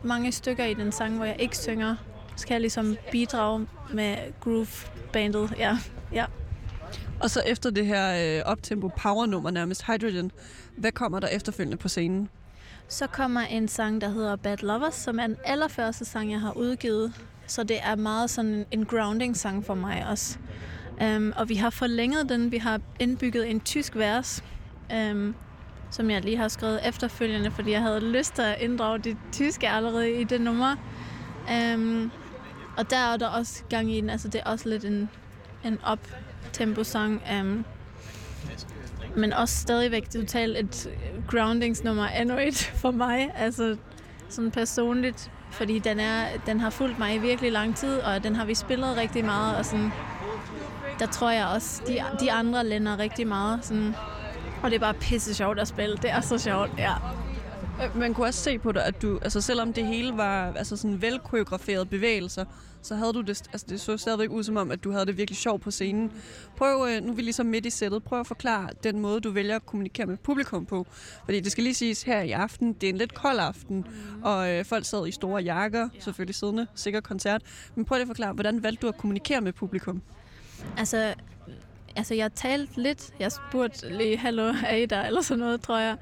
mange 0.03 0.33
stykker 0.33 0.65
i 0.65 0.75
den 0.75 0.93
sang, 0.93 1.17
hvor 1.17 1.25
jeg 1.25 1.37
ikke 1.39 1.59
synger. 1.59 1.97
Så 2.37 2.47
kan 2.47 2.55
jeg 2.55 2.61
ligesom 2.61 2.97
bidrage 3.11 3.67
med 3.93 4.17
groove-bandet. 4.41 5.55
Ja, 5.59 5.79
ja. 6.13 6.25
Og 7.21 7.31
så 7.31 7.43
efter 7.47 7.71
det 7.71 7.87
her 7.87 8.37
øh, 8.39 8.43
optempo 8.45 8.89
power-nummer, 8.89 9.51
nærmest 9.51 9.87
Hydrogen, 9.87 10.33
hvad 10.77 10.93
kommer 10.93 11.21
der 11.21 11.29
efterfølgende 11.29 11.77
på 11.77 11.89
scenen? 11.89 12.29
Så 12.93 13.07
kommer 13.07 13.41
en 13.41 13.69
sang, 13.69 14.01
der 14.01 14.09
hedder 14.09 14.37
Bad 14.37 14.57
Lovers, 14.57 14.95
som 14.95 15.19
er 15.19 15.27
den 15.27 15.37
allerførste 15.45 16.05
sang, 16.05 16.31
jeg 16.31 16.41
har 16.41 16.57
udgivet. 16.57 17.13
Så 17.47 17.65
det 17.65 17.79
er 17.83 17.97
meget 17.97 18.31
sådan 18.31 18.67
en 18.71 18.85
grounding-sang 18.85 19.65
for 19.65 19.75
mig 19.75 20.07
også. 20.11 20.39
Um, 21.03 21.33
og 21.37 21.49
vi 21.49 21.55
har 21.55 21.71
forlænget 21.71 22.29
den. 22.29 22.53
Vi 22.53 22.59
har 22.59 22.81
indbygget 23.01 23.51
en 23.51 23.61
tysk 23.61 23.97
vers, 23.97 24.45
um, 25.11 25.35
som 25.91 26.11
jeg 26.11 26.23
lige 26.23 26.37
har 26.37 26.49
skrevet 26.49 26.89
efterfølgende, 26.89 27.51
fordi 27.51 27.71
jeg 27.71 27.83
havde 27.83 28.01
lyst 28.01 28.35
til 28.35 28.43
at 28.43 28.61
inddrage 28.61 28.99
det 28.99 29.17
tyske 29.33 29.69
allerede 29.69 30.21
i 30.21 30.25
det 30.25 30.41
nummer. 30.41 30.77
Um, 31.75 32.11
og 32.77 32.91
der 32.91 33.13
er 33.13 33.17
der 33.17 33.29
også 33.29 33.65
gang 33.71 33.93
i 33.95 34.01
den. 34.01 34.11
Altså 34.11 34.29
det 34.29 34.41
er 34.45 34.51
også 34.51 34.69
lidt 34.69 34.85
en, 34.85 35.09
en 35.65 35.79
up-tempo-sang. 35.93 37.23
Um, 37.41 37.65
men 39.17 39.33
også 39.33 39.57
stadigvæk 39.57 40.11
totalt 40.11 40.59
et 40.59 40.87
øh, 40.87 41.27
groundingsnummer 41.29 42.07
endnu 42.09 42.39
et 42.49 42.73
for 42.75 42.91
mig, 42.91 43.31
altså 43.37 43.77
sådan 44.29 44.51
personligt, 44.51 45.31
fordi 45.51 45.79
den, 45.79 46.01
er, 46.01 46.27
den 46.47 46.61
har 46.61 46.71
fulgt 46.71 46.99
mig 46.99 47.15
i 47.15 47.19
virkelig 47.19 47.53
lang 47.53 47.77
tid, 47.77 47.99
og 47.99 48.25
den 48.25 48.37
har 48.37 48.45
vi 48.45 48.55
spillet 48.55 48.97
rigtig 48.97 49.25
meget, 49.25 49.57
og 49.57 49.65
sådan, 49.65 49.91
der 50.99 51.07
tror 51.07 51.31
jeg 51.31 51.47
også, 51.47 51.83
de, 51.87 52.03
de 52.21 52.33
andre 52.33 52.67
lænder 52.67 52.99
rigtig 52.99 53.27
meget, 53.27 53.65
sådan, 53.65 53.95
og 54.63 54.71
det 54.71 54.77
er 54.77 54.81
bare 54.81 54.95
pisse 54.95 55.35
sjovt 55.35 55.59
at 55.59 55.69
spille, 55.69 55.97
det 55.97 56.11
er 56.11 56.21
så 56.21 56.39
sjovt, 56.39 56.71
ja. 56.79 56.93
Øh, 57.85 57.97
man 57.99 58.15
kunne 58.15 58.27
også 58.27 58.41
se 58.41 58.59
på 58.59 58.73
dig, 58.73 58.85
at 58.85 59.03
du, 59.03 59.19
altså 59.23 59.41
selvom 59.41 59.73
det 59.73 59.87
hele 59.87 60.17
var 60.17 60.53
altså 60.57 60.77
sådan 60.77 61.03
velkoreograferede 61.03 61.87
bevægelser, 61.87 62.45
så 62.83 62.95
havde 62.95 63.13
du 63.13 63.21
det, 63.21 63.43
altså 63.53 63.67
det 63.69 63.81
så 63.81 63.97
stadigvæk 63.97 64.31
ud 64.31 64.43
som 64.43 64.57
om, 64.57 64.71
at 64.71 64.85
du 64.85 64.91
havde 64.91 65.07
det 65.07 65.17
virkelig 65.17 65.37
sjovt 65.37 65.63
på 65.63 65.71
scenen. 65.71 66.13
Prøv, 66.57 66.89
øh, 66.89 67.03
nu 67.03 67.13
er 67.13 67.17
vi 67.17 67.23
ligesom 67.23 67.47
midt 67.47 67.67
i 67.67 67.71
sættet, 67.71 68.05
prøv 68.05 68.21
at 68.21 68.27
forklare 68.27 68.69
den 68.85 69.01
måde, 69.01 69.21
du 69.21 69.31
vælger 69.31 69.57
at 69.57 69.67
kommunikere 69.67 70.07
med 70.07 70.17
publikum 70.17 70.67
på. 70.67 70.87
Fordi 71.25 71.41
det 71.41 71.53
skal 71.53 71.65
lige 71.65 71.75
siges 71.75 72.03
her 72.03 72.23
i 72.23 72.31
aften, 72.31 72.73
det 72.73 72.85
er 72.85 72.91
en 72.91 72.97
lidt 72.97 73.15
kold 73.15 73.39
aften, 73.39 73.87
og 74.23 74.53
øh, 74.53 74.65
folk 74.65 74.85
sad 74.85 75.07
i 75.07 75.11
store 75.11 75.43
jakker, 75.43 75.89
selvfølgelig 75.99 76.35
siddende, 76.35 76.67
sikker 76.75 77.01
koncert. 77.01 77.43
Men 77.75 77.85
prøv 77.85 77.97
lige 77.97 78.03
at 78.03 78.07
forklare, 78.07 78.33
hvordan 78.33 78.63
valgte 78.63 78.83
du 78.83 78.89
at 78.89 78.99
kommunikere 78.99 79.41
med 79.41 79.53
publikum? 79.53 80.03
Altså, 80.79 81.15
altså 81.97 82.15
jeg 82.15 82.33
talte 82.35 82.83
lidt, 82.83 83.13
jeg 83.21 83.33
spurgte 83.33 83.97
lige, 83.97 84.17
hallo, 84.17 84.55
er 84.67 84.77
I 84.77 84.87
der, 84.87 85.03
eller 85.03 85.21
sådan 85.21 85.39
noget, 85.39 85.61
tror 85.61 85.79
jeg. 85.79 85.97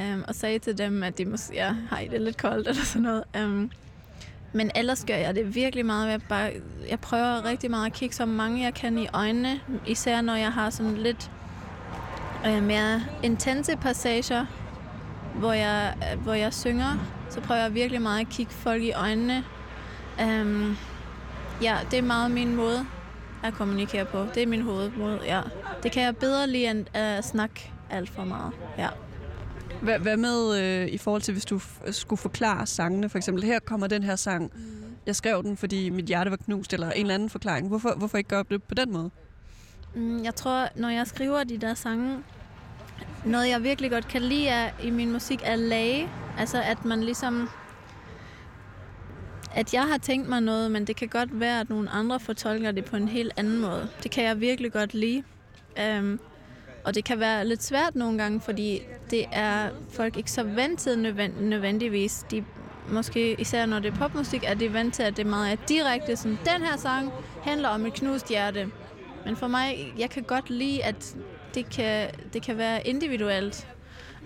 Um, 0.00 0.24
og 0.28 0.34
sagde 0.34 0.58
til 0.58 0.78
dem, 0.78 1.02
at 1.02 1.18
de 1.18 1.24
måske 1.24 1.54
ja, 1.54 1.72
har 1.88 1.98
I 2.00 2.08
det 2.08 2.20
lidt 2.20 2.36
koldt, 2.36 2.68
eller 2.68 2.82
sådan 2.82 3.02
noget. 3.02 3.24
Um, 3.44 3.70
men 4.52 4.70
ellers 4.74 5.04
gør 5.06 5.14
jeg 5.14 5.34
det 5.34 5.54
virkelig 5.54 5.86
meget. 5.86 6.10
Jeg, 6.10 6.20
bare, 6.28 6.52
jeg 6.90 7.00
prøver 7.00 7.44
rigtig 7.44 7.70
meget 7.70 7.86
at 7.86 7.92
kigge 7.92 8.14
så 8.14 8.26
mange 8.26 8.62
jeg 8.62 8.74
kan 8.74 8.98
i 8.98 9.08
øjnene. 9.12 9.60
Især 9.86 10.20
når 10.20 10.34
jeg 10.34 10.52
har 10.52 10.70
sådan 10.70 10.96
lidt 10.96 11.30
øh, 12.46 12.62
mere 12.62 13.02
intense 13.22 13.76
passager, 13.76 14.46
hvor 15.34 15.52
jeg, 15.52 15.94
øh, 16.12 16.20
hvor 16.20 16.32
jeg 16.32 16.54
synger. 16.54 16.98
Så 17.30 17.40
prøver 17.40 17.60
jeg 17.60 17.74
virkelig 17.74 18.02
meget 18.02 18.20
at 18.20 18.28
kigge 18.28 18.52
folk 18.52 18.82
i 18.82 18.92
øjnene. 18.92 19.44
Um, 20.22 20.76
ja, 21.62 21.76
det 21.90 21.98
er 21.98 22.02
meget 22.02 22.30
min 22.30 22.56
måde 22.56 22.86
at 23.44 23.54
kommunikere 23.54 24.04
på. 24.04 24.26
Det 24.34 24.42
er 24.42 24.46
min 24.46 24.62
hovedmåde, 24.62 25.20
ja. 25.24 25.40
Det 25.82 25.92
kan 25.92 26.02
jeg 26.02 26.16
bedre 26.16 26.46
lide 26.46 26.66
end 26.70 26.86
at 26.94 27.24
snakke 27.24 27.72
alt 27.90 28.10
for 28.10 28.24
meget, 28.24 28.52
ja. 28.78 28.88
Hvad, 29.86 29.98
hvad 29.98 30.16
med 30.16 30.58
øh, 30.62 30.88
i 30.88 30.98
forhold 30.98 31.22
til, 31.22 31.32
hvis 31.32 31.44
du 31.44 31.56
f- 31.58 31.92
skulle 31.92 32.18
forklare 32.18 32.66
sangene? 32.66 33.08
For 33.08 33.18
eksempel, 33.18 33.44
her 33.44 33.58
kommer 33.58 33.86
den 33.86 34.02
her 34.02 34.16
sang. 34.16 34.52
Jeg 35.06 35.16
skrev 35.16 35.42
den, 35.42 35.56
fordi 35.56 35.90
mit 35.90 36.04
hjerte 36.04 36.30
var 36.30 36.36
knust, 36.36 36.72
eller 36.72 36.90
en 36.90 37.00
eller 37.00 37.14
anden 37.14 37.30
forklaring. 37.30 37.68
Hvorfor, 37.68 37.94
hvorfor 37.96 38.18
ikke 38.18 38.28
gøre 38.28 38.44
det 38.50 38.62
på 38.62 38.74
den 38.74 38.92
måde? 38.92 39.10
Mm, 39.94 40.24
Jeg 40.24 40.34
tror, 40.34 40.68
når 40.76 40.88
jeg 40.88 41.06
skriver 41.06 41.44
de 41.44 41.58
der 41.58 41.74
sange, 41.74 42.18
noget 43.24 43.48
jeg 43.48 43.62
virkelig 43.62 43.90
godt 43.90 44.08
kan 44.08 44.22
lide 44.22 44.48
er, 44.48 44.70
i 44.82 44.90
min 44.90 45.12
musik 45.12 45.40
er 45.44 45.56
lage. 45.56 46.08
Altså 46.38 46.62
at 46.62 46.84
man 46.84 47.00
ligesom... 47.04 47.48
At 49.54 49.74
jeg 49.74 49.82
har 49.82 49.98
tænkt 49.98 50.28
mig 50.28 50.40
noget, 50.40 50.70
men 50.70 50.84
det 50.86 50.96
kan 50.96 51.08
godt 51.08 51.40
være, 51.40 51.60
at 51.60 51.70
nogle 51.70 51.90
andre 51.90 52.20
fortolker 52.20 52.70
det 52.70 52.84
på 52.84 52.96
en 52.96 53.08
helt 53.08 53.32
anden 53.36 53.58
måde. 53.60 53.88
Det 54.02 54.10
kan 54.10 54.24
jeg 54.24 54.40
virkelig 54.40 54.72
godt 54.72 54.94
lide. 54.94 55.22
Um, 55.98 56.20
og 56.86 56.94
det 56.94 57.04
kan 57.04 57.20
være 57.20 57.46
lidt 57.46 57.62
svært 57.62 57.94
nogle 57.94 58.18
gange, 58.18 58.40
fordi 58.40 58.82
det 59.10 59.24
er 59.32 59.68
folk 59.90 60.16
ikke 60.16 60.30
så 60.30 60.42
vant 60.42 60.80
til 60.80 60.98
nødvendigvis. 61.40 62.24
De, 62.30 62.44
måske 62.88 63.40
især 63.40 63.66
når 63.66 63.78
det 63.78 63.92
er 63.92 63.96
popmusik, 63.96 64.44
er 64.46 64.54
de 64.54 64.72
vant 64.72 64.94
til, 64.94 65.02
at 65.02 65.16
det 65.16 65.26
meget 65.26 65.52
er 65.52 65.56
direkte. 65.68 66.16
Sådan, 66.16 66.38
den 66.54 66.66
her 66.66 66.76
sang 66.76 67.12
handler 67.42 67.68
om 67.68 67.86
et 67.86 67.94
knust 67.94 68.28
hjerte. 68.28 68.68
Men 69.24 69.36
for 69.36 69.46
mig, 69.46 69.94
jeg 69.98 70.10
kan 70.10 70.22
godt 70.22 70.50
lide, 70.50 70.84
at 70.84 71.16
det 71.54 71.70
kan, 71.70 72.08
det 72.32 72.42
kan 72.42 72.58
være 72.58 72.86
individuelt. 72.86 73.68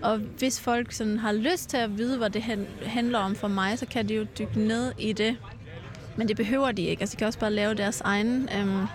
Og 0.01 0.17
hvis 0.17 0.61
folk 0.61 0.91
sådan 0.91 1.17
har 1.17 1.31
lyst 1.31 1.69
til 1.69 1.77
at 1.77 1.97
vide, 1.97 2.17
hvad 2.17 2.29
det 2.29 2.43
handler 2.85 3.19
om 3.19 3.35
for 3.35 3.47
mig, 3.47 3.79
så 3.79 3.85
kan 3.85 4.09
de 4.09 4.15
jo 4.15 4.25
dykke 4.39 4.59
ned 4.59 4.93
i 4.97 5.13
det. 5.13 5.37
Men 6.17 6.27
det 6.27 6.37
behøver 6.37 6.71
de 6.71 6.81
ikke. 6.81 7.01
Altså, 7.01 7.15
de 7.15 7.17
kan 7.17 7.27
også 7.27 7.39
bare 7.39 7.53
lave 7.53 7.73
deres 7.73 8.01
egen 8.01 8.49
øhm, 8.57 8.85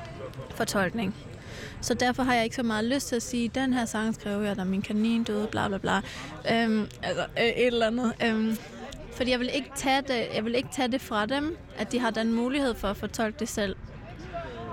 fortolkning. 0.50 1.14
Så 1.86 1.94
derfor 1.94 2.22
har 2.22 2.34
jeg 2.34 2.44
ikke 2.44 2.56
så 2.56 2.62
meget 2.62 2.84
lyst 2.84 3.08
til 3.08 3.16
at 3.16 3.22
sige, 3.22 3.48
den 3.48 3.72
her 3.72 3.84
sang 3.84 4.14
skrev 4.14 4.42
jeg, 4.42 4.56
da 4.56 4.64
min 4.64 4.82
kanin 4.82 5.24
døde, 5.24 5.46
bla 5.46 5.68
bla 5.68 5.78
bla. 5.78 5.96
Øhm, 6.52 6.86
altså, 7.02 7.22
øh, 7.38 7.44
et 7.44 7.66
eller 7.66 7.86
andet. 7.86 8.12
Øhm, 8.24 8.56
fordi 9.12 9.30
jeg 9.30 9.40
vil, 9.40 9.50
ikke 9.54 9.70
tage 9.76 10.02
det, 10.02 10.26
jeg 10.34 10.44
vil 10.44 10.54
ikke 10.54 10.68
tage 10.72 10.88
det 10.88 11.00
fra 11.00 11.26
dem, 11.26 11.56
at 11.78 11.92
de 11.92 11.98
har 11.98 12.10
den 12.10 12.32
mulighed 12.34 12.74
for 12.74 12.88
at 12.88 12.96
fortolke 12.96 13.38
det 13.38 13.48
selv. 13.48 13.76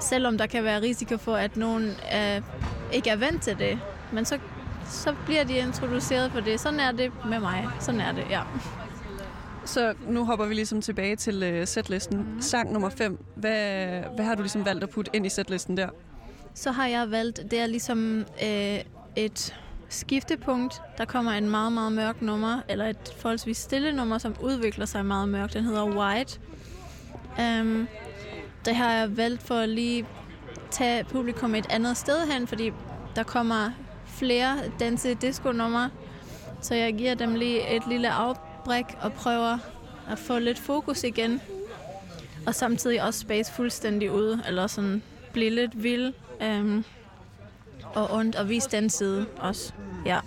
Selvom 0.01 0.37
der 0.37 0.45
kan 0.45 0.63
være 0.63 0.81
risiko 0.81 1.17
for, 1.17 1.35
at 1.35 1.57
nogen 1.57 1.83
øh, 2.15 2.41
ikke 2.93 3.09
er 3.09 3.15
vant 3.15 3.43
til 3.43 3.59
det. 3.59 3.79
Men 4.13 4.25
så, 4.25 4.39
så 4.85 5.15
bliver 5.25 5.43
de 5.43 5.57
introduceret 5.57 6.31
for 6.31 6.39
det. 6.39 6.59
Sådan 6.59 6.79
er 6.79 6.91
det 6.91 7.11
med 7.25 7.39
mig. 7.39 7.67
Sådan 7.79 8.01
er 8.01 8.11
det, 8.11 8.23
ja. 8.29 8.41
Så 9.65 9.93
nu 10.07 10.25
hopper 10.25 10.45
vi 10.45 10.53
ligesom 10.53 10.81
tilbage 10.81 11.15
til 11.15 11.43
øh, 11.43 11.67
setlisten. 11.67 12.17
Mm. 12.17 12.41
Sang 12.41 12.73
nummer 12.73 12.89
5. 12.89 13.25
Hvad, 13.35 14.01
hvad 14.15 14.25
har 14.25 14.35
du 14.35 14.41
ligesom 14.41 14.65
valgt 14.65 14.83
at 14.83 14.89
putte 14.89 15.11
ind 15.13 15.25
i 15.25 15.29
setlisten 15.29 15.77
der? 15.77 15.89
Så 16.53 16.71
har 16.71 16.87
jeg 16.87 17.11
valgt, 17.11 17.51
det 17.51 17.59
er 17.59 17.65
ligesom 17.65 18.25
øh, 18.43 18.79
et 19.15 19.55
skiftepunkt. 19.89 20.81
Der 20.97 21.05
kommer 21.05 21.31
en 21.31 21.49
meget, 21.49 21.71
meget 21.71 21.91
mørk 21.91 22.21
nummer, 22.21 22.59
eller 22.69 22.85
et 22.85 23.13
forholdsvis 23.17 23.57
stille 23.57 23.91
nummer, 23.91 24.17
som 24.17 24.35
udvikler 24.41 24.85
sig 24.85 25.05
meget 25.05 25.29
mørkt. 25.29 25.53
Den 25.53 25.63
hedder 25.63 25.85
White. 25.85 26.39
Øhm, 27.39 27.79
um, 27.79 27.87
det 28.65 28.75
har 28.75 28.91
jeg 28.91 29.17
valgt 29.17 29.43
for 29.43 29.55
at 29.55 29.69
lige 29.69 30.05
tage 30.71 31.03
publikum 31.03 31.55
et 31.55 31.65
andet 31.69 31.97
sted 31.97 32.31
hen, 32.31 32.47
fordi 32.47 32.71
der 33.15 33.23
kommer 33.23 33.71
flere 34.07 34.57
danse 34.79 35.13
disco 35.13 35.51
numre 35.51 35.89
Så 36.61 36.75
jeg 36.75 36.93
giver 36.93 37.15
dem 37.15 37.35
lige 37.35 37.75
et 37.75 37.87
lille 37.87 38.09
afbræk 38.09 38.85
og 39.01 39.13
prøver 39.13 39.57
at 40.09 40.19
få 40.19 40.39
lidt 40.39 40.59
fokus 40.59 41.03
igen. 41.03 41.41
Og 42.47 42.55
samtidig 42.55 43.03
også 43.03 43.19
space 43.19 43.53
fuldstændig 43.53 44.11
ud, 44.11 44.39
eller 44.47 44.67
sådan 44.67 45.03
blive 45.33 45.49
lidt 45.49 45.83
vild 45.83 46.13
øhm, 46.41 46.83
og 47.95 48.11
ondt, 48.11 48.35
og 48.35 48.49
vise 48.49 48.69
den 48.71 48.89
side 48.89 49.25
også. 49.39 49.73
Ja. 50.05 50.19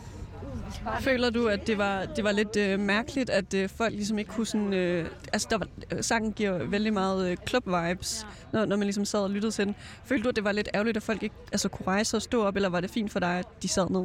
Føler 1.01 1.31
du, 1.31 1.49
at 1.49 1.67
det 1.67 1.79
var, 1.79 2.05
det 2.05 2.25
var 2.25 2.33
lidt 2.33 2.57
øh, 2.57 2.81
mærkeligt, 2.81 3.31
at 3.31 3.55
øh, 3.55 3.69
folk 3.69 3.95
ligesom 3.95 4.19
ikke 4.19 4.31
kunne 4.31 4.47
sådan... 4.47 4.73
Øh, 4.73 5.11
altså, 5.33 5.49
der 5.51 5.59
var, 5.59 5.67
øh, 5.93 6.03
sangen 6.03 6.33
giver 6.33 6.65
vældig 6.65 6.93
meget 6.93 7.31
øh, 7.31 7.37
club-vibes, 7.51 8.27
når, 8.53 8.65
når 8.65 8.77
man 8.77 8.87
ligesom 8.87 9.05
sad 9.05 9.21
og 9.21 9.31
lyttede 9.31 9.53
til 9.53 9.67
den. 9.67 9.75
Følte 10.05 10.25
du, 10.25 10.29
at 10.29 10.37
det 10.37 10.45
var 10.45 10.53
lidt 10.53 10.69
ærgerligt, 10.75 10.97
at 10.97 11.03
folk 11.03 11.23
ikke 11.23 11.35
altså, 11.53 11.69
kunne 11.69 11.87
rejse 11.87 12.17
og 12.17 12.23
stå 12.23 12.45
op, 12.45 12.57
eller 12.57 12.69
var 12.69 12.81
det 12.81 12.91
fint 12.91 13.13
for 13.13 13.21
dig, 13.21 13.39
at 13.39 13.47
de 13.63 13.69
sad 13.69 13.91
ned? 13.91 14.05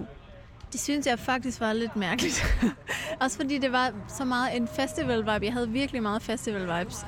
Det 0.71 0.79
synes 0.79 1.07
jeg 1.07 1.19
faktisk 1.19 1.59
var 1.59 1.73
lidt 1.73 1.95
mærkeligt. 1.95 2.43
Også 3.21 3.37
fordi 3.37 3.57
det 3.57 3.71
var 3.71 3.93
så 4.07 4.25
meget 4.25 4.57
en 4.57 4.67
festival-vibe. 4.67 5.45
Jeg 5.45 5.53
havde 5.53 5.69
virkelig 5.69 6.01
meget 6.01 6.21
festival-vibes. 6.21 7.05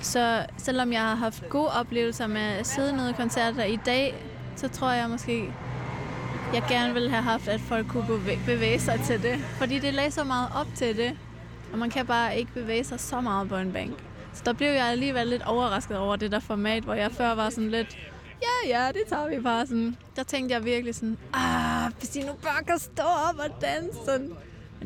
Så 0.00 0.46
selvom 0.56 0.92
jeg 0.92 1.00
har 1.00 1.14
haft 1.14 1.48
gode 1.48 1.68
oplevelser 1.68 2.26
med 2.26 2.40
at 2.40 2.66
sidde 2.66 2.96
nede 2.96 3.10
i 3.10 3.12
koncerter 3.12 3.64
i 3.64 3.78
dag, 3.86 4.14
så 4.56 4.68
tror 4.68 4.90
jeg 4.90 5.10
måske, 5.10 5.52
jeg 6.54 6.62
gerne 6.68 6.92
ville 6.92 7.10
have 7.10 7.22
haft, 7.22 7.48
at 7.48 7.60
folk 7.60 7.86
kunne 7.88 8.20
bevæge 8.46 8.80
sig 8.80 9.00
til 9.04 9.22
det. 9.22 9.38
Fordi 9.40 9.78
det 9.78 9.94
lagde 9.94 10.10
så 10.10 10.24
meget 10.24 10.48
op 10.54 10.66
til 10.74 10.96
det, 10.96 11.16
og 11.72 11.78
man 11.78 11.90
kan 11.90 12.06
bare 12.06 12.38
ikke 12.38 12.52
bevæge 12.52 12.84
sig 12.84 13.00
så 13.00 13.20
meget 13.20 13.48
på 13.48 13.56
en 13.56 13.72
bænk. 13.72 13.98
Så 14.34 14.42
der 14.44 14.52
blev 14.52 14.68
jeg 14.68 14.86
alligevel 14.86 15.26
lidt 15.26 15.42
overrasket 15.42 15.98
over 15.98 16.16
det 16.16 16.32
der 16.32 16.40
format, 16.40 16.82
hvor 16.82 16.94
jeg 16.94 17.12
før 17.12 17.34
var 17.34 17.50
sådan 17.50 17.70
lidt, 17.70 17.98
ja, 18.42 18.78
ja, 18.78 18.88
det 18.88 19.02
tager 19.08 19.28
vi 19.28 19.40
bare 19.40 19.66
sådan. 19.66 19.96
Der 20.16 20.22
tænkte 20.22 20.54
jeg 20.54 20.64
virkelig 20.64 20.94
sådan, 20.94 21.18
ah, 21.34 21.92
hvis 21.98 22.08
de 22.08 22.20
nu 22.20 22.32
bare 22.42 22.64
kan 22.64 22.78
stå 22.78 23.02
op 23.02 23.38
og 23.38 23.60
danse 23.60 23.98
sådan. 24.04 24.32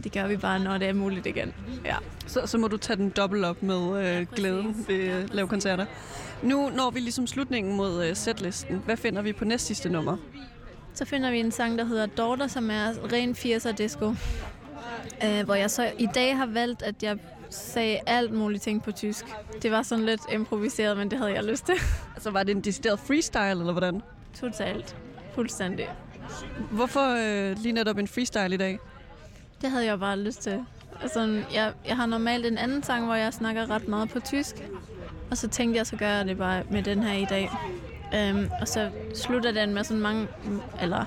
Det 0.03 0.13
gør 0.13 0.27
vi 0.27 0.37
bare, 0.37 0.59
når 0.59 0.79
det 0.79 0.89
er 0.89 0.93
muligt 0.93 1.27
igen. 1.27 1.55
Ja. 1.85 1.97
Så, 2.27 2.47
så 2.47 2.59
må 2.59 2.69
du 2.69 2.77
tage 2.77 2.97
den 2.97 3.11
dobbelt 3.11 3.45
op 3.45 3.63
med 3.63 4.07
øh, 4.07 4.27
glæde 4.37 4.75
ved 4.89 4.95
øh, 4.97 5.35
lave 5.35 5.49
koncerter. 5.49 5.87
Nu 6.43 6.71
når 6.71 6.91
vi 6.91 7.01
ligesom 7.01 7.27
slutningen 7.27 7.77
mod 7.77 8.05
øh, 8.05 8.17
setlisten. 8.17 8.83
Hvad 8.85 8.97
finder 8.97 9.23
vi 9.23 9.33
på 9.33 9.45
næst 9.45 9.67
sidste 9.67 9.89
nummer? 9.89 10.17
Så 10.95 11.05
finder 11.05 11.31
vi 11.31 11.39
en 11.41 11.53
sang, 11.53 11.79
der 11.79 11.85
hedder 11.85 12.07
Daughter, 12.07 12.47
som 12.47 12.71
er 12.71 13.13
ren 13.13 13.31
80'er 13.33 13.73
disco. 13.73 14.15
Øh, 15.25 15.45
hvor 15.45 15.55
jeg 15.55 15.71
så 15.71 15.93
i 15.99 16.09
dag 16.15 16.37
har 16.37 16.47
valgt, 16.47 16.83
at 16.83 17.03
jeg 17.03 17.19
sagde 17.51 17.99
alt 18.07 18.33
muligt 18.33 18.63
ting 18.63 18.83
på 18.83 18.93
tysk. 18.93 19.25
Det 19.63 19.71
var 19.71 19.83
sådan 19.83 20.05
lidt 20.05 20.21
improviseret, 20.33 20.97
men 20.97 21.11
det 21.11 21.19
havde 21.19 21.33
jeg 21.33 21.45
lyst 21.45 21.67
til. 21.67 21.75
Altså 22.15 22.31
var 22.31 22.43
det 22.43 22.57
en 22.57 22.61
decideret 22.61 22.99
freestyle, 22.99 23.51
eller 23.51 23.73
hvordan? 23.73 24.03
Totalt. 24.41 24.97
Fuldstændig. 25.35 25.89
Hvorfor 26.71 27.17
øh, 27.51 27.57
lige 27.59 27.73
netop 27.73 27.99
en 27.99 28.09
freestyle 28.09 28.55
i 28.55 28.57
dag? 28.57 28.79
Det 29.65 29.73
havde 29.73 29.85
jeg 29.85 30.01
bare 30.01 30.19
lyst 30.19 30.43
til. 30.43 30.65
Altså, 31.03 31.43
jeg, 31.55 31.73
jeg 31.89 31.97
har 31.97 32.07
normalt 32.07 32.47
en 32.47 32.59
anden 32.59 32.83
sang, 32.83 33.05
hvor 33.05 33.15
jeg 33.15 33.33
snakker 33.33 33.71
ret 33.71 33.89
meget 33.89 34.09
på 34.09 34.21
tysk. 34.21 34.55
Og 35.31 35.37
så 35.37 35.49
tænkte 35.49 35.79
jeg, 35.79 35.87
så 35.87 35.97
gør 35.97 36.09
jeg 36.09 36.27
det 36.27 36.39
bare 36.39 36.63
med 36.71 36.83
den 36.83 37.03
her 37.03 37.13
i 37.13 37.25
dag. 37.25 37.51
Øhm, 38.15 38.51
og 38.61 38.69
så 38.69 38.91
slutter 39.15 39.53
den 39.53 39.75
med 39.75 39.85
sådan 39.85 40.03
mange... 40.03 40.29
Eller 40.83 41.05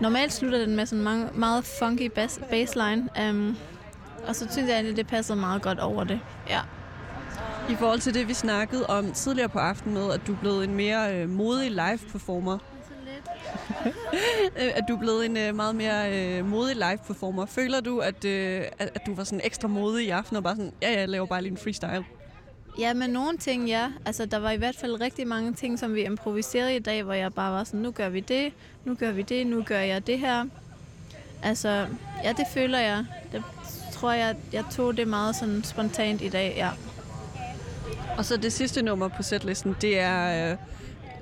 normalt 0.00 0.32
slutter 0.32 0.58
den 0.58 0.76
med 0.76 0.86
sådan 0.86 1.04
mange, 1.04 1.28
meget 1.34 1.64
funky 1.64 2.10
bass, 2.14 2.40
bassline. 2.50 3.08
Øhm, 3.20 3.56
og 4.26 4.36
så 4.36 4.46
synes 4.50 4.68
jeg 4.68 4.74
egentlig, 4.74 4.96
det 4.96 5.06
passer 5.06 5.34
meget 5.34 5.62
godt 5.62 5.78
over 5.78 6.04
det. 6.04 6.20
Ja. 6.48 6.60
I 7.70 7.74
forhold 7.74 8.00
til 8.00 8.14
det, 8.14 8.28
vi 8.28 8.34
snakkede 8.34 8.86
om 8.86 9.12
tidligere 9.12 9.48
på 9.48 9.58
aftenen 9.58 9.94
med, 9.94 10.12
at 10.12 10.20
du 10.26 10.32
er 10.32 10.36
blevet 10.36 10.64
en 10.64 10.74
mere 10.74 11.16
øh, 11.16 11.28
modig 11.28 11.70
live-performer. 11.70 12.58
At 14.78 14.84
du 14.88 14.94
er 14.94 14.98
blevet 14.98 15.26
en 15.26 15.36
øh, 15.36 15.54
meget 15.54 15.76
mere 15.76 16.12
øh, 16.12 16.46
modig 16.46 16.76
live-performer. 16.76 17.46
Føler 17.46 17.80
du, 17.80 17.98
at, 17.98 18.24
øh, 18.24 18.64
at, 18.78 18.90
at 18.94 19.06
du 19.06 19.14
var 19.14 19.24
sådan 19.24 19.40
ekstra 19.44 19.68
modig 19.68 20.06
i 20.06 20.10
aften 20.10 20.36
og 20.36 20.42
bare 20.42 20.56
sådan, 20.56 20.72
ja, 20.82 20.92
ja, 20.92 20.98
jeg 20.98 21.08
laver 21.08 21.26
bare 21.26 21.42
lige 21.42 21.50
en 21.50 21.58
freestyle? 21.58 22.04
Ja, 22.78 22.94
men 22.94 23.10
nogle 23.10 23.38
ting, 23.38 23.68
ja. 23.68 23.90
Altså, 24.06 24.26
der 24.26 24.38
var 24.38 24.50
i 24.50 24.56
hvert 24.56 24.76
fald 24.76 25.00
rigtig 25.00 25.26
mange 25.28 25.52
ting, 25.52 25.78
som 25.78 25.94
vi 25.94 26.04
improviserede 26.04 26.76
i 26.76 26.78
dag, 26.78 27.02
hvor 27.02 27.12
jeg 27.12 27.34
bare 27.34 27.52
var 27.52 27.64
sådan, 27.64 27.80
nu 27.80 27.90
gør 27.90 28.08
vi 28.08 28.20
det, 28.20 28.52
nu 28.84 28.94
gør 28.94 29.12
vi 29.12 29.22
det, 29.22 29.46
nu 29.46 29.62
gør 29.62 29.80
jeg 29.80 30.06
det 30.06 30.18
her. 30.18 30.44
Altså, 31.42 31.86
ja, 32.24 32.32
det 32.32 32.46
føler 32.54 32.78
jeg. 32.78 33.04
Det 33.32 33.42
tror 33.92 34.12
jeg, 34.12 34.36
jeg 34.52 34.64
tog 34.72 34.96
det 34.96 35.08
meget 35.08 35.36
sådan 35.36 35.64
spontant 35.64 36.22
i 36.22 36.28
dag, 36.28 36.54
ja. 36.56 36.70
Og 38.18 38.24
så 38.24 38.36
det 38.36 38.52
sidste 38.52 38.82
nummer 38.82 39.08
på 39.08 39.22
setlisten, 39.22 39.76
det 39.80 39.98
er... 39.98 40.50
Øh, 40.50 40.56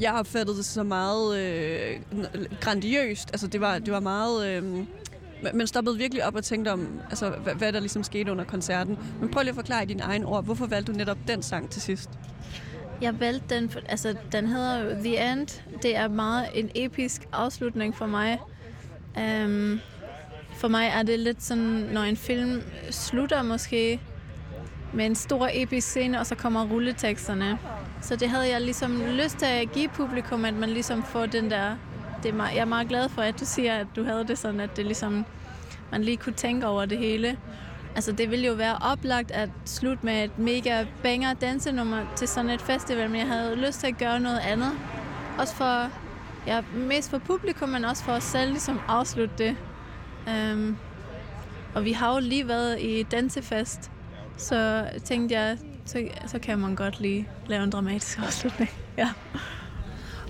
jeg 0.01 0.13
opfattede 0.13 0.57
det 0.57 0.65
så 0.65 0.83
meget 0.83 1.39
øh, 1.39 2.01
grandiøst. 2.61 3.31
Altså, 3.33 3.47
det 3.47 3.61
var, 3.61 3.79
det 3.79 3.93
var 3.93 4.01
meget... 4.01 4.47
Øh, 4.49 4.87
man 5.55 5.67
stoppede 5.67 5.99
virkelig 5.99 6.27
op 6.27 6.35
og 6.35 6.45
tænkte 6.45 6.73
om, 6.73 7.01
altså, 7.11 7.31
hvad, 7.31 7.55
hvad 7.55 7.73
der 7.73 7.81
ligesom 7.81 8.03
skete 8.03 8.33
under 8.33 8.45
koncerten. 8.45 8.99
Men 9.21 9.31
prøv 9.31 9.43
lige 9.43 9.51
at 9.51 9.55
forklare 9.55 9.83
i 9.83 9.87
dine 9.87 10.03
egne 10.03 10.27
ord, 10.27 10.45
hvorfor 10.45 10.67
valgte 10.67 10.93
du 10.93 10.99
netop 10.99 11.19
den 11.29 11.43
sang 11.43 11.71
til 11.71 11.83
sidst? 11.83 12.11
Jeg 13.01 13.21
valgte 13.21 13.55
den, 13.55 13.71
for, 13.71 13.81
altså 13.89 14.15
den 14.33 14.47
hedder 14.47 14.79
jo 14.79 14.91
The 14.91 15.33
End. 15.33 15.63
Det 15.83 15.97
er 15.97 16.09
meget 16.09 16.49
en 16.55 16.71
episk 16.75 17.29
afslutning 17.33 17.97
for 17.97 18.07
mig. 18.07 18.41
Um, 19.17 19.81
for 20.57 20.69
mig 20.69 20.87
er 20.87 21.03
det 21.03 21.19
lidt 21.19 21.43
sådan, 21.43 21.89
når 21.93 22.03
en 22.03 22.17
film 22.17 22.63
slutter 22.91 23.43
måske 23.43 24.01
med 24.95 25.07
en 25.07 25.15
stor 25.15 25.49
episk 25.53 25.89
scene, 25.89 26.21
og 26.21 26.27
så 26.27 26.35
kommer 26.35 26.67
rulleteksterne. 26.67 27.59
Så 28.05 28.17
det 28.17 28.29
havde 28.29 28.49
jeg 28.49 28.61
ligesom 28.61 29.03
lyst 29.07 29.37
til 29.37 29.47
at 29.47 29.73
give 29.73 29.89
publikum, 29.89 30.45
at 30.45 30.55
man 30.55 30.69
ligesom 30.69 31.03
får 31.03 31.27
den 31.27 31.51
der... 31.51 31.77
Det 32.23 32.29
er 32.29 32.35
meget, 32.35 32.55
jeg 32.55 32.61
er 32.61 32.65
meget 32.65 32.89
glad 32.89 33.09
for, 33.09 33.23
at 33.23 33.41
du 33.41 33.45
siger, 33.45 33.77
at 33.77 33.87
du 33.97 34.05
havde 34.05 34.25
det 34.25 34.39
sådan, 34.39 34.61
at 34.61 34.77
det 34.77 34.85
ligesom, 34.87 35.25
man 35.93 36.03
lige 36.05 36.17
kunne 36.17 36.33
tænke 36.33 36.67
over 36.67 36.85
det 36.85 36.99
hele. 36.99 37.39
Altså, 37.95 38.13
det 38.13 38.31
ville 38.31 38.47
jo 38.47 38.53
være 38.53 38.79
oplagt 38.81 39.31
at 39.31 39.49
slutte 39.65 40.07
med 40.07 40.25
et 40.25 40.39
mega 40.39 40.85
banger 41.03 41.35
dansenummer 41.35 42.03
til 42.17 42.29
sådan 42.29 42.51
et 42.51 42.63
festival, 42.63 43.11
men 43.11 43.21
jeg 43.21 43.27
havde 43.27 43.57
lyst 43.57 43.81
til 43.81 43.87
at 43.87 43.99
gøre 43.99 44.21
noget 44.21 44.39
andet. 44.39 44.73
Også 45.39 45.55
for, 45.55 45.91
ja, 46.47 46.61
mest 46.75 47.11
for 47.11 47.19
publikum, 47.19 47.69
men 47.69 47.85
også 47.85 48.05
for 48.05 48.13
os 48.13 48.25
selv, 48.25 48.51
ligesom 48.51 48.81
afslutte 48.89 49.35
det. 49.39 49.57
Um, 50.53 50.77
Og 51.75 51.85
vi 51.85 51.93
har 51.93 52.15
jo 52.15 52.21
lige 52.21 52.49
været 52.49 52.81
i 52.81 53.03
dansefest, 53.03 53.91
så 54.37 54.85
tænkte 55.05 55.35
jeg, 55.35 55.59
så, 55.85 56.09
så 56.27 56.39
kan 56.39 56.59
man 56.59 56.75
godt 56.75 57.01
lige 57.01 57.29
lave 57.47 57.65
en 57.65 57.71
dramatisk 57.71 58.19
afslutning. 58.19 58.71
Ja. 58.99 59.11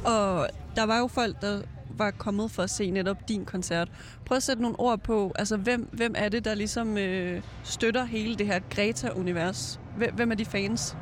Og 0.05 0.49
der 0.77 0.85
var 0.85 0.99
jo 0.99 1.07
folk, 1.07 1.40
der 1.40 1.61
var 1.99 2.11
kommet 2.11 2.51
for 2.51 2.62
at 2.62 2.71
se 2.71 2.90
netop 2.90 3.29
din 3.29 3.45
koncert. 3.45 3.88
Prøv 4.25 4.37
at 4.37 4.43
sætte 4.43 4.62
nogle 4.62 4.81
ord 4.81 4.99
på, 4.99 5.33
altså 5.38 5.57
hvem, 5.57 5.88
hvem 5.93 6.14
er 6.17 6.29
det, 6.29 6.45
der 6.45 6.55
ligesom 6.55 6.99
øh, 6.99 7.43
støtter 7.62 8.05
hele 8.05 8.37
det 8.37 8.47
her 8.47 8.61
Greta-univers? 8.71 9.81
Hvem, 9.97 10.14
hvem 10.14 10.31
er 10.31 10.35
de 10.35 10.45
fans? 10.45 10.97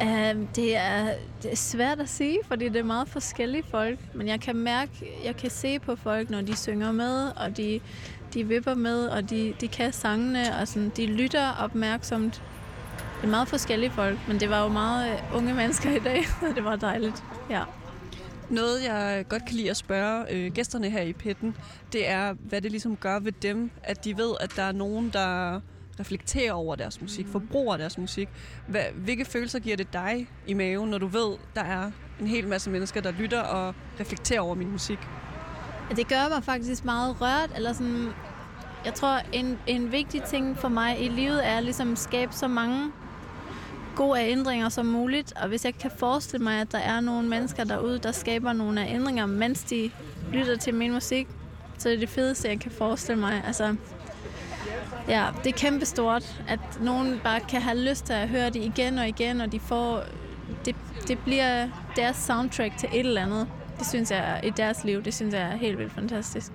Um, 0.00 0.46
det, 0.46 0.76
er, 0.76 1.14
det 1.42 1.52
er 1.52 1.56
svært 1.56 2.00
at 2.00 2.08
sige, 2.08 2.38
fordi 2.44 2.68
det 2.68 2.76
er 2.76 2.84
meget 2.84 3.08
forskellige 3.08 3.64
folk. 3.70 3.98
Men 4.14 4.28
jeg 4.28 4.40
kan 4.40 4.56
mærke, 4.56 4.90
jeg 5.24 5.36
kan 5.36 5.50
se 5.50 5.78
på 5.78 5.96
folk, 5.96 6.30
når 6.30 6.40
de 6.40 6.56
synger 6.56 6.92
med, 6.92 7.30
og 7.36 7.56
de, 7.56 7.80
de 8.34 8.46
vipper 8.46 8.74
med, 8.74 9.06
og 9.06 9.30
de, 9.30 9.54
de 9.60 9.68
kan 9.68 9.92
sangene, 9.92 10.56
og 10.60 10.68
sådan, 10.68 10.92
de 10.96 11.06
lytter 11.06 11.52
opmærksomt. 11.52 12.42
Det 13.18 13.24
er 13.24 13.30
meget 13.30 13.48
forskellige 13.48 13.90
folk, 13.90 14.18
men 14.28 14.40
det 14.40 14.50
var 14.50 14.62
jo 14.62 14.68
meget 14.68 15.12
øh, 15.12 15.36
unge 15.36 15.54
mennesker 15.54 15.90
i 15.90 15.98
dag, 15.98 16.24
og 16.48 16.54
det 16.54 16.64
var 16.64 16.76
dejligt. 16.76 17.24
Ja. 17.50 17.62
Noget, 18.50 18.84
jeg 18.84 19.24
godt 19.28 19.44
kan 19.44 19.56
lide 19.56 19.70
at 19.70 19.76
spørge 19.76 20.24
øh, 20.30 20.52
gæsterne 20.52 20.90
her 20.90 21.02
i 21.02 21.12
pitten, 21.12 21.56
det 21.92 22.08
er, 22.08 22.32
hvad 22.32 22.60
det 22.60 22.70
ligesom 22.70 22.96
gør 22.96 23.18
ved 23.18 23.32
dem, 23.32 23.70
at 23.82 24.04
de 24.04 24.16
ved, 24.16 24.34
at 24.40 24.52
der 24.56 24.62
er 24.62 24.72
nogen, 24.72 25.10
der 25.12 25.60
reflekterer 26.00 26.52
over 26.52 26.76
deres 26.76 27.00
musik, 27.00 27.26
forbruger 27.28 27.76
deres 27.76 27.98
musik. 27.98 28.28
Hvad, 28.66 28.82
hvilke 28.94 29.24
følelser 29.24 29.58
giver 29.58 29.76
det 29.76 29.92
dig 29.92 30.28
i 30.46 30.54
maven, 30.54 30.90
når 30.90 30.98
du 30.98 31.06
ved, 31.06 31.36
der 31.54 31.62
er 31.62 31.90
en 32.20 32.26
hel 32.26 32.48
masse 32.48 32.70
mennesker, 32.70 33.00
der 33.00 33.10
lytter 33.10 33.40
og 33.40 33.74
reflekterer 34.00 34.40
over 34.40 34.54
min 34.54 34.70
musik? 34.70 34.98
Det 35.96 36.08
gør 36.08 36.28
mig 36.28 36.44
faktisk 36.44 36.84
meget 36.84 37.20
rørt, 37.20 37.50
eller 37.56 37.72
sådan, 37.72 38.08
jeg 38.84 38.94
tror, 38.94 39.20
en, 39.32 39.58
en 39.66 39.92
vigtig 39.92 40.22
ting 40.22 40.58
for 40.58 40.68
mig 40.68 41.04
i 41.04 41.08
livet 41.08 41.46
er 41.46 41.60
ligesom 41.60 41.92
at 41.92 41.98
skabe 41.98 42.32
så 42.32 42.48
mange 42.48 42.92
gode 43.98 44.20
ændringer 44.20 44.68
som 44.68 44.86
muligt, 44.86 45.32
og 45.36 45.48
hvis 45.48 45.64
jeg 45.64 45.74
kan 45.74 45.90
forestille 45.96 46.44
mig, 46.44 46.60
at 46.60 46.72
der 46.72 46.78
er 46.78 47.00
nogle 47.00 47.28
mennesker 47.28 47.64
derude, 47.64 47.98
der 47.98 48.12
skaber 48.12 48.52
nogle 48.52 48.80
af 48.86 48.94
ændringer, 48.94 49.26
mens 49.26 49.62
de 49.62 49.90
lytter 50.32 50.56
til 50.56 50.74
min 50.74 50.92
musik, 50.92 51.28
så 51.78 51.88
er 51.88 51.92
det 51.92 52.00
det 52.00 52.08
fedeste, 52.08 52.48
jeg 52.48 52.60
kan 52.60 52.70
forestille 52.70 53.20
mig. 53.20 53.42
Altså, 53.46 53.76
ja, 55.08 55.26
det 55.44 55.54
er 55.54 55.58
kæmpestort, 55.58 56.42
at 56.48 56.60
nogen 56.80 57.20
bare 57.24 57.40
kan 57.40 57.62
have 57.62 57.78
lyst 57.78 58.04
til 58.04 58.12
at 58.12 58.28
høre 58.28 58.50
det 58.50 58.62
igen 58.62 58.98
og 58.98 59.08
igen, 59.08 59.40
og 59.40 59.52
de 59.52 59.60
får, 59.60 60.02
det, 60.64 60.76
det 61.08 61.18
bliver 61.18 61.68
deres 61.96 62.16
soundtrack 62.16 62.78
til 62.78 62.88
et 62.92 63.06
eller 63.06 63.22
andet. 63.22 63.46
Det 63.78 63.86
synes 63.86 64.10
jeg 64.10 64.40
i 64.44 64.50
deres 64.50 64.84
liv, 64.84 65.02
det 65.02 65.14
synes 65.14 65.34
jeg 65.34 65.42
er 65.42 65.56
helt 65.56 65.78
vildt 65.78 65.92
fantastisk. 65.92 66.52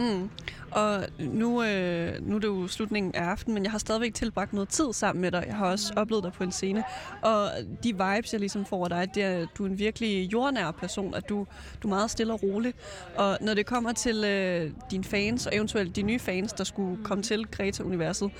Mm. 0.00 0.30
Og 0.70 1.04
nu, 1.18 1.62
øh, 1.62 2.26
nu 2.26 2.36
er 2.36 2.38
det 2.38 2.48
jo 2.48 2.66
slutningen 2.66 3.14
af 3.14 3.24
aftenen, 3.24 3.54
men 3.54 3.64
jeg 3.64 3.70
har 3.70 3.78
stadigvæk 3.78 4.14
tilbragt 4.14 4.52
noget 4.52 4.68
tid 4.68 4.92
sammen 4.92 5.22
med 5.22 5.30
dig. 5.30 5.44
Jeg 5.46 5.56
har 5.56 5.66
også 5.66 5.92
oplevet 5.96 6.24
dig 6.24 6.32
på 6.32 6.44
en 6.44 6.52
scene. 6.52 6.84
Og 7.22 7.48
de 7.82 7.92
vibes, 7.92 8.32
jeg 8.32 8.40
ligesom 8.40 8.64
får 8.64 8.84
af 8.84 8.90
dig, 8.90 9.14
det 9.14 9.22
er, 9.22 9.42
at 9.42 9.48
du 9.58 9.64
er 9.64 9.68
en 9.68 9.78
virkelig 9.78 10.32
jordnær 10.32 10.70
person, 10.70 11.14
at 11.14 11.28
du, 11.28 11.46
du 11.82 11.88
er 11.88 11.94
meget 11.94 12.10
stille 12.10 12.32
og 12.32 12.42
rolig. 12.42 12.74
Og 13.16 13.38
når 13.40 13.54
det 13.54 13.66
kommer 13.66 13.92
til 13.92 14.24
øh, 14.24 14.70
dine 14.90 15.04
fans, 15.04 15.46
og 15.46 15.56
eventuelt 15.56 15.96
de 15.96 16.02
nye 16.02 16.18
fans, 16.18 16.52
der 16.52 16.64
skulle 16.64 17.04
komme 17.04 17.22
til 17.22 17.46
Greta-universet, 17.46 18.30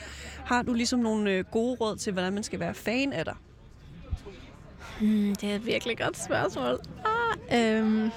har 0.44 0.62
du 0.62 0.72
ligesom 0.72 1.00
nogle 1.00 1.30
øh, 1.30 1.44
gode 1.44 1.76
råd 1.80 1.96
til, 1.96 2.12
hvordan 2.12 2.32
man 2.32 2.42
skal 2.42 2.60
være 2.60 2.74
fan 2.74 3.12
af 3.12 3.24
dig? 3.24 3.34
Hmm, 5.00 5.34
det 5.34 5.50
er 5.50 5.54
et 5.54 5.66
virkelig 5.66 5.98
godt 5.98 6.18
spørgsmål. 6.24 6.80
Ah, 7.04 7.78
øhm. 7.78 8.10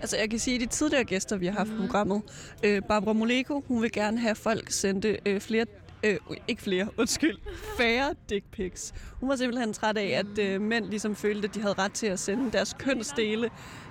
Altså, 0.00 0.16
jeg 0.16 0.30
kan 0.30 0.38
sige, 0.38 0.54
at 0.54 0.60
de 0.60 0.66
tidligere 0.66 1.04
gæster, 1.04 1.36
vi 1.36 1.46
har 1.46 1.52
haft 1.52 1.70
på 1.70 1.76
programmet, 1.80 2.22
øh, 2.64 2.82
Barbara 2.88 3.12
Moleko, 3.12 3.64
hun 3.68 3.82
vil 3.82 3.92
gerne 3.92 4.20
have, 4.20 4.34
folk 4.34 4.70
sendte 4.70 5.18
øh, 5.26 5.40
flere 5.40 5.64
Øh, 6.04 6.18
ikke 6.48 6.62
flere, 6.62 6.88
undskyld. 6.98 7.38
Færre 7.78 8.14
dick 8.30 8.44
pics. 8.52 8.94
Hun 9.20 9.28
var 9.28 9.36
simpelthen 9.36 9.72
træt 9.72 9.96
af, 9.96 10.06
at 10.06 10.38
øh, 10.38 10.60
mænd 10.60 10.84
ligesom 10.84 11.16
følte, 11.16 11.48
at 11.48 11.54
de 11.54 11.60
havde 11.60 11.74
ret 11.78 11.92
til 11.92 12.06
at 12.06 12.18
sende 12.18 12.52
deres 12.52 12.76
kønsdele 12.78 13.50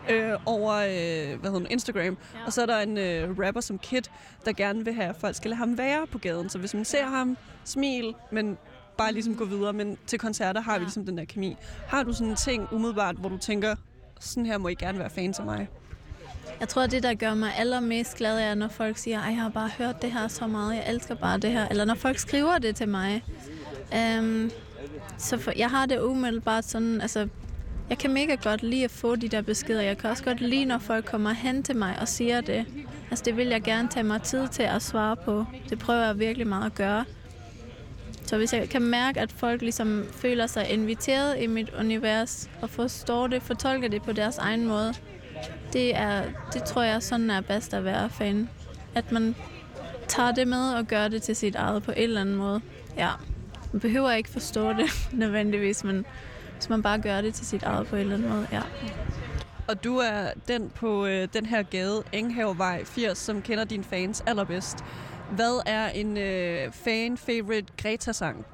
øh, 0.10 0.32
over 0.46 0.74
øh, 0.74 1.39
hvad 1.39 1.52
hedder 1.52 1.60
det, 1.60 1.72
Instagram. 1.72 2.04
Ja. 2.04 2.15
Og 2.46 2.54
så 2.54 2.62
er 2.62 2.65
der 2.65 2.80
en 2.80 2.98
øh, 2.98 3.39
rapper 3.39 3.62
som 3.62 3.80
Kid, 3.80 4.02
der 4.46 4.54
gerne 4.54 4.86
vil 4.86 4.94
have, 4.94 5.10
at 5.10 5.15
folk 5.15 5.36
skal 5.36 5.50
lade 5.50 5.58
ham 5.58 5.78
være 5.78 6.08
på 6.08 6.18
gaden. 6.18 6.50
Så 6.50 6.58
hvis 6.58 6.74
man 6.74 6.86
ser 6.86 7.06
ham, 7.06 7.38
smil, 7.63 8.13
men 8.32 8.58
bare 8.98 9.13
ligesom 9.13 9.36
gå 9.36 9.46
videre. 9.46 9.74
Men 9.74 9.98
til 10.08 10.20
koncerter 10.20 10.62
har 10.62 10.80
vi 10.80 10.86
ligesom 10.86 11.06
den 11.06 11.18
der 11.18 11.26
kemi. 11.26 11.56
Har 11.88 12.04
du 12.04 12.13
sådan 12.13 12.28
en 12.28 12.36
ting 12.36 12.68
umiddelbart, 12.72 13.15
hvor 13.15 13.30
du 13.30 13.38
tænker, 13.38 13.76
sådan 14.20 14.46
her 14.46 14.58
må 14.58 14.68
I 14.68 14.76
gerne 14.76 15.00
være 15.00 15.10
fans 15.10 15.39
af 15.39 15.46
mig? 15.46 15.68
Jeg 16.60 16.70
tror, 16.70 16.88
det, 16.88 17.04
der 17.04 17.13
gør 17.13 17.34
mig 17.34 17.52
allermest 17.58 18.18
glad, 18.18 18.39
er, 18.39 18.56
når 18.56 18.68
folk 18.68 18.98
siger, 18.98 19.22
at 19.22 19.32
jeg 19.32 19.41
har 19.41 19.50
bare 19.50 19.70
hørt 19.78 20.02
det 20.02 20.12
her 20.12 20.28
så 20.28 20.48
meget, 20.48 20.76
jeg 20.76 20.86
elsker 20.89 21.15
bare 21.15 21.38
det 21.38 21.52
her. 21.52 21.68
Eller 21.68 21.86
når 21.86 21.96
folk 21.96 22.18
skriver 22.18 22.58
det 22.58 22.76
til 22.76 22.89
mig. 22.89 23.24
Um, 24.20 24.52
så 25.18 25.38
for, 25.38 25.52
jeg 25.58 25.70
har 25.70 25.86
det 25.86 26.00
umiddelbart 26.00 26.65
sådan, 26.65 27.02
altså, 27.02 27.28
jeg 27.89 27.98
kan 27.98 28.13
mega 28.13 28.36
godt 28.36 28.63
lide 28.63 28.84
at 28.84 28.91
få 28.91 29.15
de 29.15 29.28
der 29.28 29.41
beskeder. 29.41 29.82
Jeg 29.82 29.98
kan 29.98 30.10
også 30.10 30.24
godt 30.24 30.41
lide, 30.41 30.65
når 30.65 30.78
folk 30.78 31.06
kommer 31.06 31.32
hen 31.32 31.63
til 31.63 31.76
mig 31.76 31.98
og 32.02 32.08
siger 32.08 32.41
det. 32.41 32.65
Altså, 33.10 33.26
det 33.26 33.38
vil 33.38 33.48
jeg 33.48 33.62
gerne 33.62 33.88
tage 33.88 34.04
mig 34.04 34.22
tid 34.22 34.48
til 34.48 34.63
at 34.63 34.82
svare 34.82 35.15
på. 35.15 35.46
Det 35.70 35.80
prøver 35.80 36.06
jeg 36.06 36.20
virkelig 36.20 36.48
meget 36.48 36.65
at 36.65 36.76
gøre. 36.76 37.06
Så 38.26 38.38
hvis 38.38 38.54
jeg 38.54 38.70
kan 38.70 38.82
mærke, 38.82 39.20
at 39.20 39.32
folk 39.32 39.62
ligesom 39.62 40.06
føler 40.12 40.48
sig 40.48 40.70
inviteret 40.70 41.41
i 41.41 41.48
mit 41.48 41.70
univers, 41.80 42.50
og 42.62 42.70
forstår 42.70 43.28
det, 43.28 43.44
fortolker 43.44 43.88
det 43.88 44.02
på 44.02 44.12
deres 44.12 44.38
egen 44.38 44.68
måde, 44.68 44.94
det, 45.75 45.95
er, 45.95 46.23
det 46.53 46.63
tror 46.63 46.83
jeg 46.83 47.03
sådan 47.03 47.29
er 47.29 47.41
bedst 47.41 47.73
at 47.73 47.85
være 47.85 48.09
fan. 48.09 48.49
At 48.95 49.11
man 49.11 49.35
tager 50.07 50.31
det 50.31 50.47
med 50.47 50.73
og 50.73 50.85
gør 50.85 51.07
det 51.07 51.21
til 51.21 51.35
sit 51.35 51.55
eget 51.55 51.83
på 51.83 51.91
en 51.91 51.97
eller 51.97 52.21
anden 52.21 52.35
måde. 52.35 52.61
Ja, 52.97 53.09
man 53.71 53.79
behøver 53.79 54.11
ikke 54.11 54.29
forstå 54.29 54.73
det 54.79 55.09
nødvendigvis, 55.11 55.83
men 55.83 56.05
hvis 56.53 56.69
man 56.69 56.81
bare 56.81 56.99
gør 57.01 57.21
det 57.21 57.33
til 57.33 57.45
sit 57.45 57.63
eget 57.63 57.88
på 57.88 57.95
en 57.95 58.01
eller 58.01 58.15
anden 58.15 58.29
måde, 58.29 58.47
ja. 58.51 58.61
Og 59.67 59.83
du 59.83 59.97
er 59.97 60.27
den 60.47 60.69
på 60.69 61.05
øh, 61.05 61.27
den 61.33 61.45
her 61.45 61.63
gade, 61.63 62.03
Enghavevej 62.11 62.83
80, 62.85 63.17
som 63.17 63.41
kender 63.41 63.63
dine 63.63 63.83
fans 63.83 64.23
allerbedst. 64.27 64.77
Hvad 65.31 65.61
er 65.65 65.89
en 65.89 66.17
øh, 66.17 66.71
fan-favorite 66.71 67.73
Greta-sang? 67.82 68.45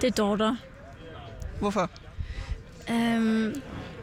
Det 0.00 0.06
er 0.06 0.10
Daughter. 0.10 0.56
Hvorfor? 1.60 1.90
Um, 2.90 3.54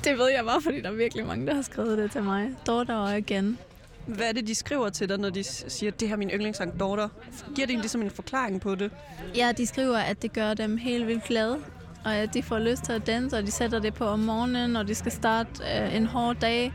det 0.03 0.17
ved 0.17 0.29
jeg 0.29 0.45
bare, 0.45 0.61
fordi 0.61 0.81
der 0.81 0.89
er 0.89 0.93
virkelig 0.93 1.25
mange, 1.25 1.47
der 1.47 1.55
har 1.55 1.61
skrevet 1.61 1.97
det 1.97 2.11
til 2.11 2.23
mig. 2.23 2.49
Daughter 2.67 2.95
og 2.95 3.17
igen. 3.17 3.57
Hvad 4.05 4.25
er 4.25 4.31
det, 4.31 4.47
de 4.47 4.55
skriver 4.55 4.89
til 4.89 5.09
dig, 5.09 5.17
når 5.17 5.29
de 5.29 5.43
siger, 5.43 5.91
det 5.91 6.07
her 6.07 6.15
er 6.15 6.19
min 6.19 6.29
yndlingssang, 6.29 6.79
Daughter? 6.79 7.09
Giver 7.55 7.67
det 7.67 7.75
ligesom 7.75 8.01
en 8.01 8.11
forklaring 8.11 8.61
på 8.61 8.75
det? 8.75 8.91
Ja, 9.35 9.51
de 9.57 9.65
skriver, 9.65 9.97
at 9.97 10.21
det 10.21 10.33
gør 10.33 10.53
dem 10.53 10.77
helt 10.77 11.07
vildt 11.07 11.23
glade, 11.23 11.57
og 12.05 12.15
at 12.15 12.33
de 12.33 12.43
får 12.43 12.59
lyst 12.59 12.83
til 12.83 12.93
at 12.93 13.07
danse, 13.07 13.37
og 13.37 13.43
de 13.43 13.51
sætter 13.51 13.79
det 13.79 13.93
på 13.93 14.05
om 14.05 14.19
morgenen, 14.19 14.69
når 14.69 14.83
de 14.83 14.95
skal 14.95 15.11
starte 15.11 15.49
øh, 15.75 15.95
en 15.95 16.05
hård 16.05 16.35
dag. 16.35 16.73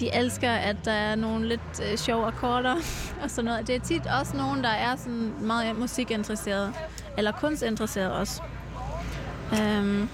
De 0.00 0.14
elsker, 0.14 0.50
at 0.50 0.76
der 0.84 0.92
er 0.92 1.14
nogle 1.14 1.48
lidt 1.48 1.82
øh, 1.90 1.98
sjove 1.98 2.26
akkorder 2.26 2.76
og 3.22 3.30
sådan 3.30 3.44
noget. 3.44 3.66
Det 3.66 3.74
er 3.74 3.80
tit 3.80 4.06
også 4.20 4.36
nogen, 4.36 4.64
der 4.64 4.70
er 4.70 4.96
sådan 4.96 5.32
meget 5.40 5.76
musikinteresseret, 5.78 6.74
eller 7.18 7.32
kunstinteresseret 7.32 8.12
også. 8.12 8.42
Um, 9.52 10.08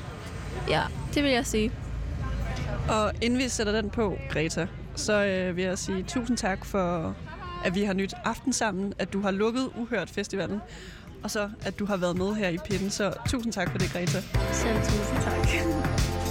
ja, 0.68 0.82
det 1.14 1.22
vil 1.22 1.32
jeg 1.32 1.46
sige. 1.46 1.72
Og 2.88 3.12
inden 3.22 3.38
vi 3.38 3.48
sætter 3.48 3.72
den 3.72 3.90
på, 3.90 4.18
Greta, 4.30 4.66
så 4.94 5.24
øh, 5.24 5.56
vil 5.56 5.64
jeg 5.64 5.78
sige 5.78 6.02
tusind 6.02 6.36
tak 6.36 6.64
for, 6.64 7.16
at 7.64 7.74
vi 7.74 7.82
har 7.82 7.92
nyt 7.92 8.14
aften 8.24 8.52
sammen, 8.52 8.92
at 8.98 9.12
du 9.12 9.20
har 9.20 9.30
lukket 9.30 9.70
Uhørt 9.76 10.10
Festivalen, 10.10 10.60
og 11.22 11.30
så 11.30 11.50
at 11.62 11.78
du 11.78 11.84
har 11.84 11.96
været 11.96 12.16
med 12.18 12.34
her 12.34 12.48
i 12.48 12.58
Pinden. 12.58 12.90
Så 12.90 13.12
tusind 13.28 13.52
tak 13.52 13.70
for 13.70 13.78
det, 13.78 13.90
Greta. 13.92 14.20
Selv 14.52 14.76
tusind 14.76 15.22
tak. 15.22 16.27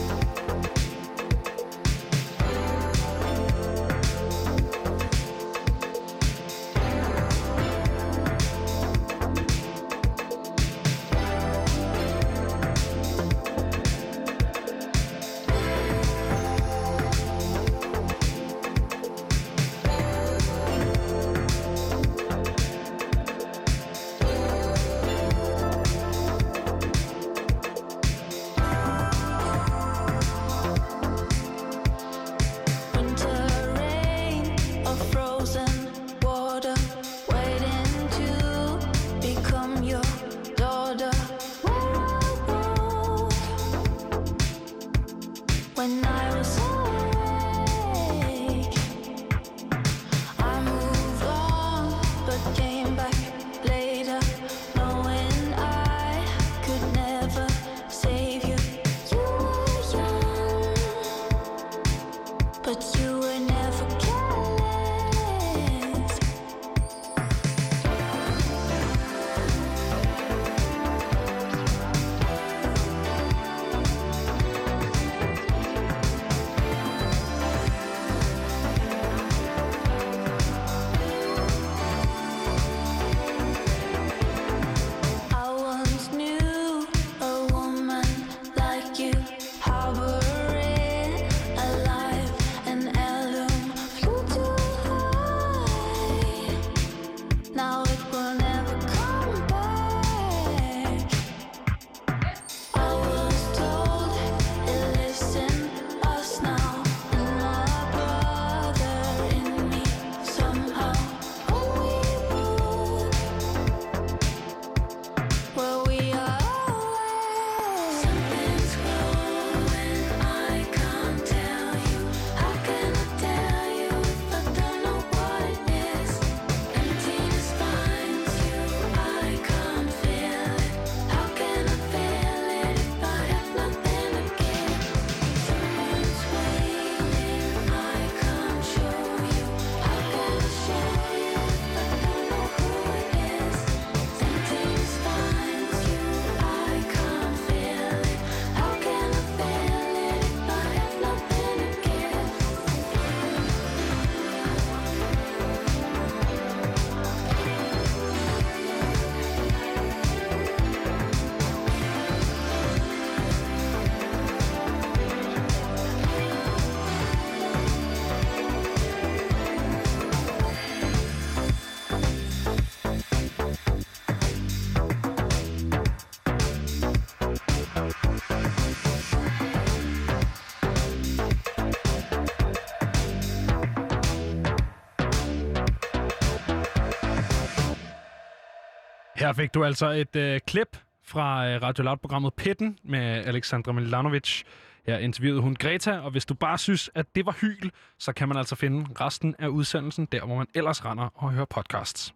Her 189.27 189.33
fik 189.33 189.53
du 189.53 189.63
altså 189.63 189.89
et 189.89 190.15
øh, 190.15 190.39
klip 190.47 190.77
fra 191.03 191.47
øh, 191.47 191.61
Radio 191.61 191.83
Loud-programmet 191.83 192.33
Pitten 192.33 192.77
med 192.83 192.99
Alexandra 193.25 193.71
Milanovic. 193.71 194.43
Her 194.85 194.97
interviewede 194.97 195.41
hun 195.41 195.55
Greta, 195.55 195.99
og 195.99 196.11
hvis 196.11 196.25
du 196.25 196.33
bare 196.33 196.57
synes, 196.57 196.89
at 196.95 197.05
det 197.15 197.25
var 197.25 197.37
hyl, 197.41 197.69
så 197.99 198.13
kan 198.13 198.27
man 198.27 198.37
altså 198.37 198.55
finde 198.55 198.87
resten 199.01 199.35
af 199.39 199.47
udsendelsen 199.47 200.07
der, 200.11 200.25
hvor 200.25 200.35
man 200.35 200.47
ellers 200.55 200.85
render 200.85 201.09
og 201.15 201.31
hører 201.31 201.45
podcasts. 201.45 202.13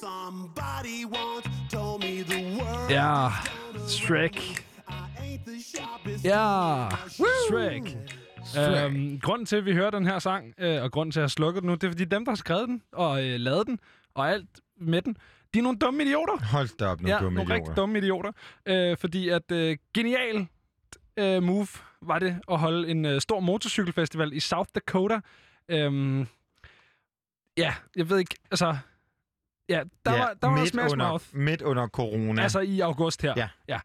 Somebody 0.00 1.04
once 1.04 1.50
told 1.70 2.02
me 2.02 2.22
the 2.22 2.58
world 2.58 2.90
Ja, 2.90 3.28
Shrek. 3.88 4.64
Ja, 6.24 6.88
Shrek. 7.48 7.96
Øhm, 8.58 9.20
grunden 9.20 9.46
til, 9.46 9.56
at 9.56 9.64
vi 9.64 9.72
hører 9.72 9.90
den 9.90 10.06
her 10.06 10.18
sang, 10.18 10.54
øh, 10.58 10.82
og 10.82 10.92
grunden 10.92 11.12
til, 11.12 11.20
at 11.20 11.22
jeg 11.22 11.30
slukker 11.30 11.60
den 11.60 11.66
nu, 11.68 11.74
det 11.74 11.84
er, 11.84 11.90
fordi 11.90 12.04
dem, 12.04 12.24
der 12.24 12.32
har 12.32 12.36
skrevet 12.36 12.68
den 12.68 12.82
og 12.92 13.24
øh, 13.24 13.40
lavet 13.40 13.66
den, 13.66 13.78
og 14.16 14.30
alt 14.30 14.48
med 14.76 15.02
den, 15.02 15.16
de 15.54 15.58
er 15.58 15.62
nogle 15.62 15.78
dumme 15.78 16.02
idioter. 16.02 16.36
Hold 16.52 16.78
da 16.78 16.86
op, 16.86 17.00
nogle 17.00 17.14
ja, 17.14 17.22
dumme 17.22 17.36
nogle 17.36 17.48
idioter. 17.48 17.62
rigtig 17.62 17.76
dumme 17.76 17.98
idioter. 17.98 18.32
Øh, 18.66 18.96
fordi 18.96 19.28
at 19.28 19.52
øh, 19.52 19.76
genial 19.94 20.46
øh, 21.16 21.42
move 21.42 21.66
var 22.02 22.18
det 22.18 22.40
at 22.50 22.58
holde 22.58 22.88
en 22.88 23.04
øh, 23.04 23.20
stor 23.20 23.40
motorcykelfestival 23.40 24.32
i 24.32 24.40
South 24.40 24.70
Dakota. 24.74 25.20
Øhm, 25.68 26.26
ja, 27.56 27.74
jeg 27.96 28.10
ved 28.10 28.18
ikke, 28.18 28.34
altså... 28.50 28.76
Ja, 29.68 29.82
der 30.06 30.12
ja, 30.12 30.18
var, 30.18 30.34
der 30.42 30.48
var 30.48 30.58
midt 30.58 30.68
Smash 30.68 30.92
under, 30.92 31.08
Mouth. 31.08 31.24
Midt 31.32 31.62
under 31.62 31.88
corona. 31.88 32.42
Altså 32.42 32.60
i 32.60 32.80
august 32.80 33.22
her. 33.22 33.34
Ja. 33.36 33.48
ja. 33.68 33.80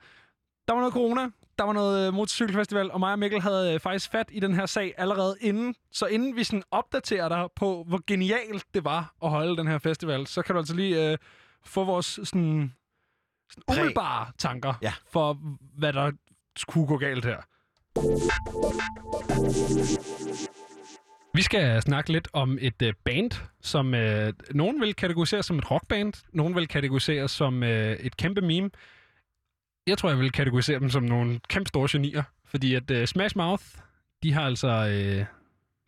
Der 0.68 0.74
var 0.74 0.80
noget 0.80 0.94
corona, 0.94 1.30
der 1.62 1.66
var 1.66 1.74
noget 1.74 2.08
øh, 2.08 2.14
motorcykelfestival, 2.14 2.92
og 2.92 3.00
mig 3.00 3.12
og 3.12 3.20
Mikkel 3.20 3.42
havde 3.42 3.74
øh, 3.74 3.80
faktisk 3.80 4.12
fat 4.12 4.30
i 4.32 4.40
den 4.40 4.54
her 4.56 4.66
sag 4.66 4.94
allerede 4.98 5.36
inden. 5.42 5.76
Så 5.92 6.06
inden 6.06 6.36
vi 6.36 6.44
sådan 6.44 6.64
opdaterer 6.72 7.30
dig 7.30 7.48
på, 7.56 7.86
hvor 7.88 8.02
genialt 8.08 8.66
det 8.74 8.86
var 8.86 9.14
at 9.24 9.30
holde 9.30 9.58
den 9.58 9.68
her 9.68 9.78
festival, 9.78 10.28
så 10.28 10.42
kan 10.42 10.56
du 10.56 10.60
altså 10.60 10.76
lige 10.76 11.12
øh, 11.12 11.18
få 11.66 11.84
vores 11.84 12.06
sådan, 12.06 12.74
sådan 13.50 13.64
umiddelbare 13.68 14.32
tanker 14.38 14.74
Ja. 14.82 14.94
for, 15.12 15.38
hvad 15.78 15.94
der 15.94 16.12
kunne 16.68 16.88
gå 16.88 16.98
galt 16.98 17.26
her. 17.26 17.38
Vi 21.34 21.42
skal 21.42 21.82
snakke 21.82 22.12
lidt 22.12 22.28
om 22.34 22.58
et 22.62 22.82
øh, 22.82 22.94
band, 23.06 23.32
som 23.62 23.94
øh, 23.94 24.34
nogen 24.52 24.82
vil 24.82 24.96
kategorisere 24.96 25.44
som 25.44 25.58
et 25.58 25.72
rockband, 25.72 26.14
nogen 26.34 26.56
vil 26.56 26.68
kategorisere 26.68 27.28
som 27.28 27.64
øh, 27.64 27.96
et 27.96 28.18
kæmpe 28.18 28.42
meme. 28.42 28.70
Jeg 29.88 29.98
tror, 29.98 30.10
jeg 30.10 30.20
vil 30.20 30.32
kategorisere 30.32 30.80
dem 30.80 30.90
som 30.90 31.04
nogle 31.04 31.40
kæmpe 31.50 31.68
store 31.68 31.88
genier, 31.92 32.24
fordi 32.46 32.76
at 32.76 32.92
øh, 32.92 33.08
Smash 33.08 33.38
Mouth, 33.38 33.64
de 34.24 34.34
har 34.34 34.42
altså... 34.42 34.68
Øh, 34.68 34.86
de 34.86 35.26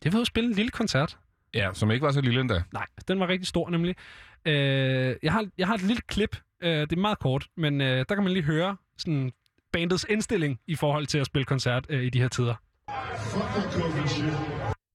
har 0.04 0.10
været 0.10 0.14
ude 0.14 0.20
at 0.20 0.26
spille 0.26 0.48
en 0.48 0.54
lille 0.56 0.70
koncert. 0.70 1.18
Ja, 1.54 1.70
som 1.72 1.90
ikke 1.90 2.06
var 2.06 2.12
så 2.12 2.20
lille 2.20 2.40
endda. 2.40 2.62
Nej, 2.72 2.86
den 3.08 3.20
var 3.20 3.28
rigtig 3.28 3.46
stor 3.46 3.70
nemlig. 3.70 3.96
Øh, 4.44 5.16
jeg, 5.22 5.32
har, 5.32 5.46
jeg 5.58 5.66
har 5.66 5.74
et 5.74 5.82
lille 5.82 6.02
klip, 6.06 6.36
øh, 6.62 6.80
det 6.80 6.92
er 6.92 6.96
meget 6.96 7.18
kort, 7.18 7.46
men 7.56 7.80
øh, 7.80 8.04
der 8.08 8.14
kan 8.14 8.24
man 8.24 8.32
lige 8.32 8.42
høre 8.42 8.76
sådan 8.98 9.32
bandets 9.72 10.06
indstilling 10.08 10.60
i 10.66 10.74
forhold 10.74 11.06
til 11.06 11.18
at 11.18 11.26
spille 11.26 11.44
koncert 11.44 11.86
øh, 11.88 12.04
i 12.04 12.10
de 12.10 12.20
her 12.20 12.28
tider. 12.28 12.54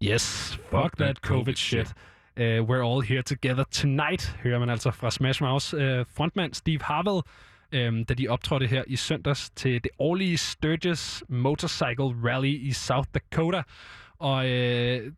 Yes, 0.04 0.60
fuck 0.72 0.98
that 0.98 1.18
COVID 1.18 1.56
shit. 1.56 1.94
Uh, 2.38 2.44
we're 2.44 2.86
all 2.94 3.02
here 3.02 3.22
together 3.22 3.64
tonight, 3.64 4.38
hører 4.44 4.60
man 4.60 4.70
altså 4.70 4.92
fra 4.92 5.12
Smash 5.12 5.44
Mouth 5.44 5.74
uh, 5.74 5.80
frontmand 6.16 6.54
Steve 6.54 6.80
Harvell, 6.82 7.22
um, 7.76 8.06
da 8.06 8.14
de 8.14 8.28
optrådte 8.28 8.68
her 8.68 8.84
i 8.88 8.96
søndags 8.96 9.50
til 9.50 9.84
det 9.84 9.92
årlige 10.00 10.38
Sturgis 10.38 11.24
Motorcycle 11.30 12.06
Rally 12.32 12.54
i 12.62 12.72
South 12.72 13.10
Dakota. 13.14 13.64
Og 14.20 14.36
uh, 14.38 14.44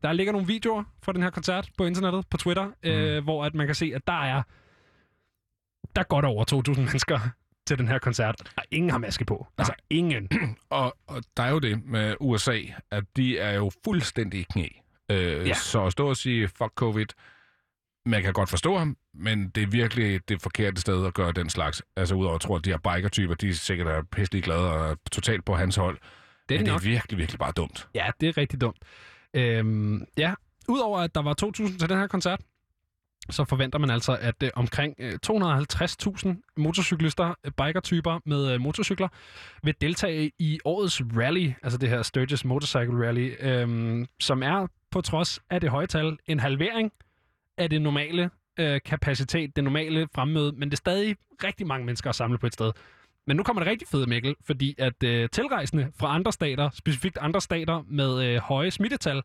der 0.04 0.14
ligger 0.14 0.34
nogle 0.34 0.47
videoer 0.47 0.84
fra 1.04 1.14
den 1.14 1.24
her 1.24 1.30
koncert 1.30 1.70
på 1.78 1.86
internettet, 1.86 2.26
på 2.30 2.38
Twitter, 2.38 2.66
uh, 2.66 3.24
hvor 3.24 3.45
at 3.45 3.54
man 3.54 3.66
kan 3.66 3.76
se, 3.76 3.91
at 3.95 4.08
der 4.08 4.24
er 4.24 4.43
der 5.95 6.02
er 6.02 6.06
godt 6.06 6.26
over 6.26 6.45
2.000 6.70 6.80
mennesker 6.80 7.20
til 7.68 7.78
den 7.78 7.88
her 7.88 7.99
koncert, 7.99 8.54
og 8.58 8.64
ingen 8.72 8.91
har 8.91 8.97
maske 8.97 9.26
på. 9.26 9.47
Altså 9.58 9.74
ingen. 9.89 10.30
Og, 10.70 10.97
og 11.08 11.24
der 11.38 11.43
er 11.43 11.49
jo 11.49 11.60
det 11.60 11.86
med 11.86 12.16
USA, 12.20 12.60
at 12.91 13.04
de 13.16 13.38
er 13.39 13.52
jo 13.54 13.72
fuldstændig 13.84 14.39
i 14.39 14.45
knæ. 14.54 14.68
Øh, 15.12 15.47
Ja. 15.47 15.54
Så 15.54 15.86
at 15.86 15.91
stå 15.91 16.10
og 16.10 16.18
sige, 16.18 16.47
fuck 16.47 16.72
covid, 16.76 17.06
man 18.06 18.24
kan 18.24 18.34
godt 18.34 18.49
forstå 18.49 18.78
ham, 18.78 18.97
men 19.14 19.49
det 19.49 19.64
er 19.64 19.68
virkelig 19.68 20.30
det 20.30 20.41
forkerte 20.41 20.82
sted 20.82 21.06
at 21.06 21.14
gøre 21.14 21.32
den 21.32 21.49
slags. 21.49 21.82
Altså 21.95 22.16
udover, 22.16 22.34
jeg 22.34 22.41
tror, 22.41 22.56
at 22.58 22.66
de 22.66 22.70
her 22.70 22.78
biker-typer, 22.78 23.34
de 23.36 23.49
er 23.49 23.54
sikkert 23.54 23.88
er 23.88 24.02
pisselig 24.12 24.43
glade 24.43 24.72
og 24.72 24.91
er 24.91 24.95
totalt 25.12 25.45
på 25.45 25.56
hans 25.56 25.76
hold. 25.76 25.97
Det 26.49 26.56
er 26.56 26.60
men 26.60 26.66
de 26.66 26.66
det 26.66 26.74
nok. 26.74 26.82
er 26.82 26.89
virkelig, 26.89 27.18
virkelig 27.18 27.39
bare 27.39 27.52
dumt. 27.52 27.88
Ja, 27.95 28.12
det 28.22 28.30
er 28.30 28.38
rigtig 28.38 28.62
dumt. 28.62 28.78
Øhm, 29.34 30.06
ja, 30.18 30.34
udover 30.68 30.99
at 30.99 31.16
der 31.16 31.22
var 31.22 31.36
2.000 31.43 31.78
til 31.78 31.89
den 31.89 31.97
her 31.97 32.08
koncert, 32.08 32.39
så 33.30 33.43
forventer 33.45 33.80
man 33.80 33.89
altså, 33.89 34.18
at 34.22 34.43
øh, 34.43 34.49
omkring 34.56 34.95
øh, 34.99 35.20
250.000 35.28 36.54
motorcyklister, 36.58 37.36
øh, 37.43 37.52
biker-typer 37.52 38.20
med 38.26 38.54
øh, 38.54 38.62
motorcykler, 38.62 39.08
vil 39.64 39.76
deltage 39.82 40.32
i 40.39 40.60
årets 40.66 41.02
rally, 41.18 41.52
altså 41.64 41.78
det 41.78 41.89
her 41.89 42.02
Sturgis 42.02 42.45
Motorcycle 42.45 43.08
Rally, 43.08 43.32
øhm, 43.39 44.06
som 44.20 44.43
er 44.43 44.68
på 44.91 45.02
trods 45.02 45.39
af 45.49 45.62
det 45.62 45.70
høje 45.70 45.88
tal 45.88 46.18
en 46.26 46.39
halvering 46.39 46.91
af 47.62 47.70
det 47.70 47.82
normale 47.82 48.30
øh, 48.59 48.82
kapacitet, 48.86 49.55
det 49.55 49.64
normale 49.64 50.07
fremmøde, 50.16 50.51
men 50.51 50.70
det 50.70 50.74
er 50.74 50.78
stadig 50.78 51.16
rigtig 51.43 51.68
mange 51.68 51.86
mennesker 51.86 52.09
at 52.09 52.16
samle 52.16 52.38
på 52.38 52.47
et 52.47 52.53
sted. 52.53 52.72
Men 53.28 53.38
nu 53.38 53.43
kommer 53.43 53.64
det 53.64 53.72
rigtig 53.72 53.88
fede, 53.88 54.09
Mikkel, 54.09 54.36
fordi 54.45 54.76
at 54.78 55.03
øh, 55.03 55.30
tilrejsende 55.30 55.91
fra 55.99 56.16
andre 56.16 56.32
stater, 56.32 56.70
specifikt 56.70 57.18
andre 57.22 57.41
stater 57.41 57.84
med 57.88 58.24
øh, 58.26 58.38
høje 58.38 58.72
smittetal, 58.72 59.22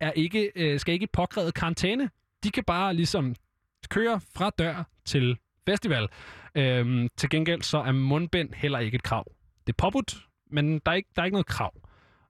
er 0.00 0.12
ikke, 0.12 0.52
øh, 0.56 0.80
skal 0.80 0.94
ikke 0.94 1.04
i 1.04 1.10
påkrævet 1.12 1.54
karantæne. 1.54 2.10
De 2.44 2.50
kan 2.50 2.64
bare 2.64 2.94
ligesom 2.94 3.34
køre 3.88 4.20
fra 4.36 4.50
dør 4.58 4.84
til 5.04 5.38
festival. 5.66 6.08
Øhm, 6.54 7.08
til 7.16 7.30
gengæld 7.30 7.62
så 7.62 7.78
er 7.78 7.92
mundbind 7.92 8.54
heller 8.54 8.78
ikke 8.78 8.94
et 8.94 9.02
krav. 9.02 9.24
Det 9.66 9.72
er 9.72 9.76
påbudt, 9.76 10.26
men 10.50 10.78
der 10.78 10.92
er 10.92 10.96
ikke, 10.96 11.08
der 11.16 11.22
er 11.22 11.26
ikke 11.26 11.34
noget 11.34 11.46
krav. 11.46 11.72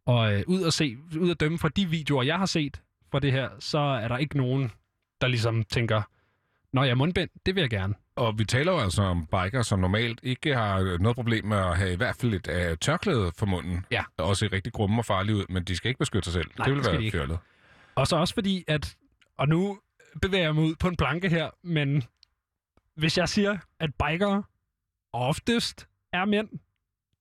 Og 0.07 0.35
øh, 0.35 0.43
ud, 0.47 0.63
at 0.67 0.73
se, 0.73 0.97
ud 1.21 1.31
at 1.31 1.41
dømme 1.41 1.59
fra 1.59 1.69
de 1.69 1.87
videoer, 1.87 2.23
jeg 2.23 2.39
har 2.39 2.47
set 2.47 2.83
fra 3.11 3.21
det 3.21 3.33
her, 3.33 3.49
så 3.59 3.79
er 3.79 4.09
der 4.09 4.17
ikke 4.17 4.37
nogen, 4.37 4.73
der 5.21 5.29
ligesom 5.29 5.65
tænker, 5.65 6.03
Nå 6.73 6.83
ja, 6.83 6.95
mundbind, 6.95 7.31
det 7.47 7.55
vil 7.55 7.61
jeg 7.61 7.71
gerne. 7.71 7.95
Og 8.17 8.39
vi 8.39 8.45
taler 8.45 8.73
jo 8.73 8.79
altså 8.79 9.03
om 9.03 9.27
biker, 9.27 9.63
som 9.63 9.79
normalt 9.79 10.21
ikke 10.23 10.55
har 10.55 10.99
noget 10.99 11.15
problem 11.17 11.45
med 11.45 11.57
at 11.57 11.77
have 11.79 11.93
i 11.93 11.97
hvert 11.97 12.17
fald 12.17 12.35
et 12.35 12.71
uh, 12.71 12.79
tørklæde 12.81 13.33
for 13.39 13.47
munden. 13.47 13.87
Ja. 13.91 14.05
Også 14.17 14.41
se 14.41 14.53
rigtig 14.53 14.73
grumme 14.73 15.01
og 15.01 15.05
farlige 15.05 15.37
ud, 15.37 15.45
men 15.49 15.65
de 15.65 15.77
skal 15.77 15.89
ikke 15.89 15.99
beskytte 15.99 16.25
sig 16.25 16.33
selv. 16.33 16.51
Nej, 16.59 16.67
det 16.67 16.75
vil 16.77 16.85
de 16.85 16.91
være 16.91 17.03
ikke. 17.03 17.17
fjollet. 17.19 17.39
Og 17.95 18.07
så 18.07 18.17
også 18.17 18.35
fordi, 18.35 18.65
at... 18.69 18.97
Og 19.39 19.49
nu 19.49 19.79
bevæger 20.23 20.45
jeg 20.45 20.55
mig 20.55 20.65
ud 20.65 20.75
på 20.81 20.89
en 20.89 20.97
planke 20.97 21.29
her, 21.29 21.51
men 21.63 22.03
hvis 22.97 23.19
jeg 23.19 23.29
siger, 23.29 23.59
at 23.81 23.91
bikere 23.95 24.43
oftest 25.13 25.89
er 26.13 26.25
mænd 26.25 26.49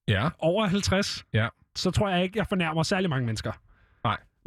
Ja. 0.08 0.28
over 0.38 0.66
50, 0.66 1.24
Ja. 1.34 1.48
så 1.76 1.90
tror 1.90 2.08
jeg 2.08 2.22
ikke, 2.22 2.38
jeg 2.38 2.46
fornærmer 2.46 2.82
særlig 2.82 3.10
mange 3.10 3.26
mennesker. 3.26 3.52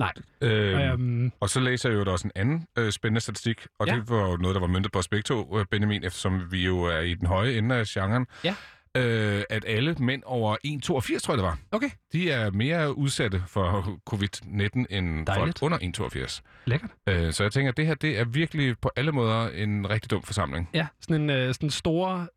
Nej. 0.02 0.14
Øhm, 0.42 0.80
Øhm, 0.80 1.32
og 1.40 1.50
så 1.50 1.60
læser 1.60 1.90
jeg 1.90 2.06
jo 2.06 2.12
også 2.12 2.28
en 2.28 2.32
anden 2.36 2.66
øh, 2.78 2.92
spændende 2.92 3.22
statistik, 3.22 3.68
og 3.80 3.88
Ja. 3.88 3.96
det 3.96 4.10
var 4.10 4.30
jo 4.30 4.38
noget, 4.38 4.56
der 4.56 4.62
var 4.62 4.68
myndet 4.68 4.92
på 4.92 5.00
os 5.00 5.08
begge 5.08 5.24
to, 5.24 5.60
øh, 5.60 5.66
Benjamin, 5.72 6.04
eftersom 6.04 6.52
vi 6.52 6.66
jo 6.66 6.82
er 6.84 7.00
i 7.00 7.14
den 7.14 7.28
høje 7.28 7.54
ende 7.58 7.76
af 7.76 7.86
genren. 7.88 8.28
Ja. 8.44 8.56
Øh, 8.98 9.44
at 9.50 9.66
alle 9.68 9.96
mænd 10.00 10.24
over 10.26 10.56
1,82, 10.64 11.20
tror 11.22 11.34
jeg 11.34 11.38
det 11.38 11.44
var, 11.46 11.58
okay, 11.72 11.90
de 12.14 12.32
er 12.32 12.52
mere 12.52 12.98
udsatte 12.98 13.44
for 13.48 14.00
covid-19 14.10 14.86
end 14.90 15.26
Dejligt. 15.26 15.60
folk 15.60 15.62
under 15.62 15.78
1,82. 15.78 16.42
lækkert. 16.66 16.92
Øh, 17.10 17.34
så 17.34 17.44
jeg 17.44 17.52
tænker, 17.52 17.72
at 17.72 17.78
det 17.78 17.88
her 17.88 17.94
det 17.96 18.20
er 18.20 18.26
virkelig 18.26 18.76
på 18.82 18.92
alle 18.96 19.12
måder 19.12 19.50
en 19.50 19.90
rigtig 19.90 20.12
dum 20.12 20.24
forsamling. 20.24 20.70
Ja, 20.74 20.88
sådan 21.02 21.22
en 21.22 21.30
øh, 21.30 21.54
sådan 21.54 21.70
store 21.70 22.28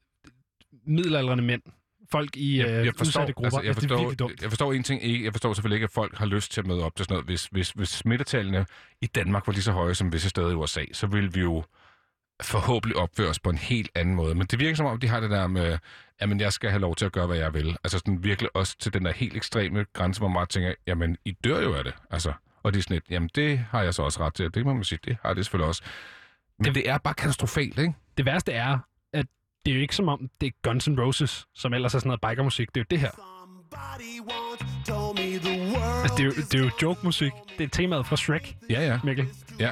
middelaldrende 0.86 1.44
mænd. 1.44 1.62
Folk 2.10 2.36
i 2.36 2.52
øh, 2.52 2.58
jeg, 2.58 2.84
jeg 2.84 2.94
forstår, 2.98 3.20
udsatte 3.20 3.32
grupper. 3.32 3.58
altså, 3.58 3.60
jeg, 3.60 3.74
det 3.74 3.76
er 3.76 3.80
forstår, 3.80 3.96
virkelig 3.96 4.18
dumt. 4.18 4.42
jeg 4.42 4.50
forstår 4.50 4.72
en 4.72 4.82
ting 4.82 5.04
ikke. 5.04 5.24
Jeg 5.24 5.32
forstår 5.32 5.52
selvfølgelig 5.54 5.76
ikke, 5.76 5.84
at 5.84 5.90
folk 5.90 6.18
har 6.18 6.26
lyst 6.26 6.52
til 6.52 6.60
at 6.60 6.66
møde 6.66 6.84
op 6.84 6.96
til 6.96 7.04
sådan 7.04 7.14
noget. 7.14 7.26
Hvis, 7.26 7.46
hvis, 7.46 7.70
hvis 7.70 7.88
smittetallene 7.88 8.66
i 9.00 9.06
Danmark 9.06 9.46
var 9.46 9.52
lige 9.52 9.62
så 9.62 9.72
høje 9.72 9.94
som 9.94 10.12
visse 10.12 10.28
steder 10.28 10.50
i 10.50 10.54
USA, 10.54 10.84
så 10.92 11.06
ville 11.06 11.32
vi 11.32 11.40
jo 11.40 11.64
forhåbentlig 12.42 12.96
opføre 12.96 13.28
os 13.28 13.38
på 13.38 13.50
en 13.50 13.58
helt 13.58 13.90
anden 13.94 14.14
måde. 14.14 14.34
Men 14.34 14.46
det 14.46 14.58
virker 14.58 14.76
som 14.76 14.86
om, 14.86 15.00
de 15.00 15.08
har 15.08 15.20
det 15.20 15.30
der 15.30 15.46
med, 15.46 15.78
jamen 16.20 16.40
jeg 16.40 16.52
skal 16.52 16.70
have 16.70 16.80
lov 16.80 16.96
til 16.96 17.06
at 17.06 17.12
gøre, 17.12 17.26
hvad 17.26 17.36
jeg 17.36 17.54
vil. 17.54 17.76
Altså 17.84 17.98
sådan 17.98 18.24
virkelig 18.24 18.56
også 18.56 18.76
til 18.78 18.94
den 18.94 19.04
der 19.04 19.12
helt 19.12 19.36
ekstreme 19.36 19.86
grænse, 19.92 20.20
hvor 20.20 20.28
man 20.28 20.34
bare 20.34 20.46
tænker, 20.46 20.74
jamen 20.86 21.16
I 21.24 21.32
dør 21.44 21.60
jo 21.60 21.74
af 21.74 21.84
det. 21.84 21.94
Altså, 22.10 22.32
og 22.62 22.72
det 22.72 22.78
er 22.78 22.82
sådan 22.82 22.96
et, 22.96 23.02
jamen 23.10 23.30
det 23.34 23.58
har 23.58 23.82
jeg 23.82 23.94
så 23.94 24.02
også 24.02 24.20
ret 24.20 24.34
til. 24.34 24.54
Det 24.54 24.64
må 24.66 24.74
man 24.74 24.84
sige, 24.84 24.98
det 25.04 25.16
har 25.22 25.34
det 25.34 25.44
selvfølgelig 25.44 25.68
også. 25.68 25.82
Men 26.58 26.64
det, 26.64 26.74
det 26.74 26.88
er 26.88 26.98
bare 26.98 27.14
katastrofalt, 27.14 27.78
ikke? 27.78 27.94
Det 28.16 28.26
værste 28.26 28.52
er, 28.52 28.72
at 28.72 28.78
det 29.66 29.70
er 29.70 29.74
jo 29.74 29.80
ikke 29.80 29.96
som 29.96 30.08
om, 30.08 30.28
det 30.40 30.46
er 30.46 30.50
Guns 30.62 30.88
N' 30.88 31.00
Roses, 31.00 31.46
som 31.54 31.74
ellers 31.74 31.94
er 31.94 31.98
sådan 31.98 32.08
noget 32.08 32.20
bikermusik. 32.20 32.74
Det 32.74 32.80
er 32.80 32.84
jo 32.84 32.86
det 32.90 33.00
her. 33.00 33.10
Altså, 36.02 36.14
det 36.16 36.20
er 36.20 36.24
jo, 36.24 36.30
det 36.30 36.54
er 36.54 36.58
jo 36.64 36.70
joke-musik. 36.82 37.32
Det 37.58 37.64
er 37.64 37.68
temaet 37.68 38.06
fra 38.06 38.16
Shrek, 38.16 38.56
Ja, 38.70 38.86
ja. 38.86 39.00
Mikkel. 39.04 39.28
Ja, 39.60 39.70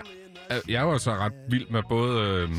jeg 0.69 0.75
er 0.75 0.83
jo 0.83 0.93
altså 0.93 1.11
ret 1.15 1.33
vild 1.51 1.67
med 1.71 1.83
både 1.89 2.21
øh, 2.21 2.51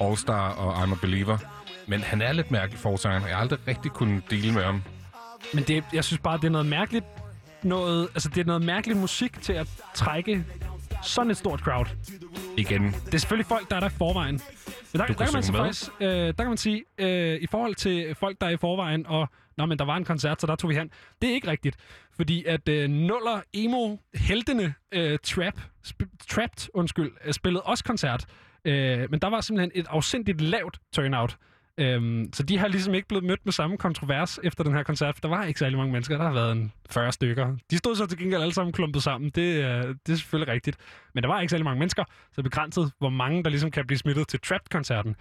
All 0.00 0.16
Star 0.16 0.50
og 0.50 0.82
I'm 0.82 0.92
a 0.92 0.96
Believer. 1.00 1.38
Men 1.86 2.00
han 2.00 2.22
er 2.22 2.32
lidt 2.32 2.50
mærkelig 2.50 2.78
forsangeren. 2.80 3.28
Jeg 3.28 3.36
har 3.36 3.40
aldrig 3.40 3.58
rigtig 3.68 3.90
kunnet 3.90 4.30
dele 4.30 4.52
med 4.52 4.62
ham. 4.62 4.82
Men 5.54 5.64
det, 5.64 5.84
jeg 5.92 6.04
synes 6.04 6.20
bare, 6.20 6.36
det 6.36 6.44
er 6.44 6.50
noget 6.50 6.66
mærkeligt 6.66 7.04
noget, 7.62 8.08
altså 8.14 8.28
det 8.28 8.40
er 8.40 8.44
noget 8.44 8.62
mærkeligt 8.64 8.98
musik 9.00 9.42
til 9.42 9.52
at 9.52 9.68
trække 9.94 10.44
sådan 11.02 11.30
et 11.30 11.36
stort 11.36 11.60
crowd. 11.60 11.86
Igen. 12.56 12.82
Det 12.82 13.14
er 13.14 13.18
selvfølgelig 13.18 13.46
folk, 13.46 13.70
der 13.70 13.76
er 13.76 13.80
der 13.80 13.86
i 13.86 13.90
forvejen. 13.98 14.40
Men 14.92 15.00
der, 15.00 15.06
der, 15.06 15.14
kan 15.14 15.28
man 15.32 15.42
så 15.42 15.52
med. 15.52 15.60
faktisk, 15.60 15.90
øh, 16.00 16.08
der 16.08 16.32
kan 16.32 16.48
man 16.48 16.56
sige, 16.56 16.84
øh, 16.98 17.40
i 17.40 17.46
forhold 17.46 17.74
til 17.74 18.14
folk, 18.14 18.40
der 18.40 18.46
er 18.46 18.50
i 18.50 18.56
forvejen, 18.56 19.06
og 19.06 19.28
Nå, 19.56 19.66
men 19.66 19.78
der 19.78 19.84
var 19.84 19.96
en 19.96 20.04
koncert, 20.04 20.40
så 20.40 20.46
der 20.46 20.56
tog 20.56 20.70
vi 20.70 20.74
hen. 20.74 20.90
Det 21.22 21.30
er 21.30 21.34
ikke 21.34 21.50
rigtigt, 21.50 21.76
fordi 22.16 22.44
at 22.44 22.68
øh, 22.68 22.90
nuller 22.90 23.40
emo 23.52 23.96
heltene 24.14 24.74
øh, 24.92 25.18
trap, 25.22 25.60
sp- 25.86 26.26
trapped, 26.30 26.68
undskyld, 26.74 27.12
øh, 27.24 27.32
spillede 27.32 27.62
også 27.62 27.84
koncert. 27.84 28.26
Øh, 28.64 29.10
men 29.10 29.20
der 29.20 29.30
var 29.30 29.40
simpelthen 29.40 29.70
et 29.74 29.86
afsindigt 29.90 30.40
lavt 30.40 30.78
turnout. 30.92 31.36
Øhm, 31.82 32.30
så 32.32 32.42
de 32.42 32.58
har 32.58 32.68
ligesom 32.68 32.94
ikke 32.94 33.08
blevet 33.08 33.24
mødt 33.24 33.40
med 33.44 33.52
samme 33.52 33.78
kontrovers 33.78 34.38
efter 34.42 34.64
den 34.64 34.74
her 34.74 34.82
koncert, 34.82 35.14
for 35.14 35.20
der 35.20 35.28
var 35.28 35.44
ikke 35.44 35.58
særlig 35.58 35.78
mange 35.78 35.92
mennesker. 35.92 36.16
Der 36.16 36.24
har 36.24 36.32
været 36.32 36.52
en 36.52 36.72
40 36.90 37.12
stykker. 37.12 37.56
De 37.70 37.78
stod 37.78 37.96
så 37.96 38.06
til 38.06 38.18
gengæld 38.18 38.42
alle 38.42 38.54
sammen 38.54 38.72
klumpet 38.72 39.02
sammen. 39.02 39.30
Det, 39.30 39.42
øh, 39.42 39.94
det 40.06 40.12
er 40.12 40.16
selvfølgelig 40.16 40.54
rigtigt. 40.54 40.76
Men 41.14 41.22
der 41.22 41.28
var 41.28 41.40
ikke 41.40 41.50
særlig 41.50 41.64
mange 41.64 41.78
mennesker, 41.78 42.04
så 42.32 42.42
begrænset, 42.42 42.92
hvor 42.98 43.08
mange 43.08 43.44
der 43.44 43.50
ligesom 43.50 43.70
kan 43.70 43.86
blive 43.86 43.98
smittet 43.98 44.28
til 44.28 44.40
Trapped-koncerten. 44.40 45.16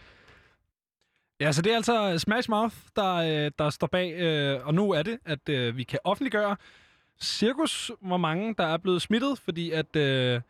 Ja, 1.39 1.51
så 1.51 1.62
det 1.62 1.72
er 1.72 1.76
altså 1.76 2.18
Smash 2.18 2.49
Mouth, 2.49 2.76
der, 2.95 3.14
øh, 3.16 3.51
der 3.59 3.70
står 3.70 3.88
bag, 3.88 4.14
øh, 4.14 4.68
og 4.68 4.74
nu 4.74 4.91
er 4.91 5.03
det, 5.03 5.18
at 5.26 5.49
øh, 5.49 5.78
vi 5.78 5.84
kan 5.84 5.99
offentliggøre 6.03 6.55
cirkus, 7.22 7.91
hvor 8.01 8.18
mange 8.18 8.55
der 8.57 8.66
er 8.66 8.78
blevet 8.78 9.01
smittet, 9.01 9.39
fordi 9.39 9.72
at 9.72 9.95
øh, 9.95 10.41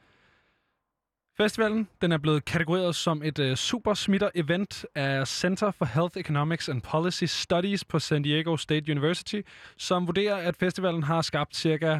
festivalen 1.42 1.88
den 2.02 2.12
er 2.12 2.18
blevet 2.18 2.46
kategoriseret 2.46 2.96
som 2.96 3.24
et 3.24 3.39
øh, 3.39 3.56
super 3.56 3.94
smitter 3.94 4.30
event 4.36 4.86
af 4.96 5.28
Center 5.28 5.72
for 5.72 5.86
Health 5.86 6.18
Economics 6.18 6.70
and 6.70 6.82
Policy 6.82 7.24
Studies 7.24 7.86
på 7.86 8.00
San 8.00 8.24
Diego 8.24 8.58
State 8.58 8.92
University, 8.92 9.42
som 9.78 10.08
vurderer, 10.08 10.36
at 10.36 10.56
festivalen 10.56 11.04
har 11.04 11.22
skabt 11.22 11.56
cirka 11.56 12.00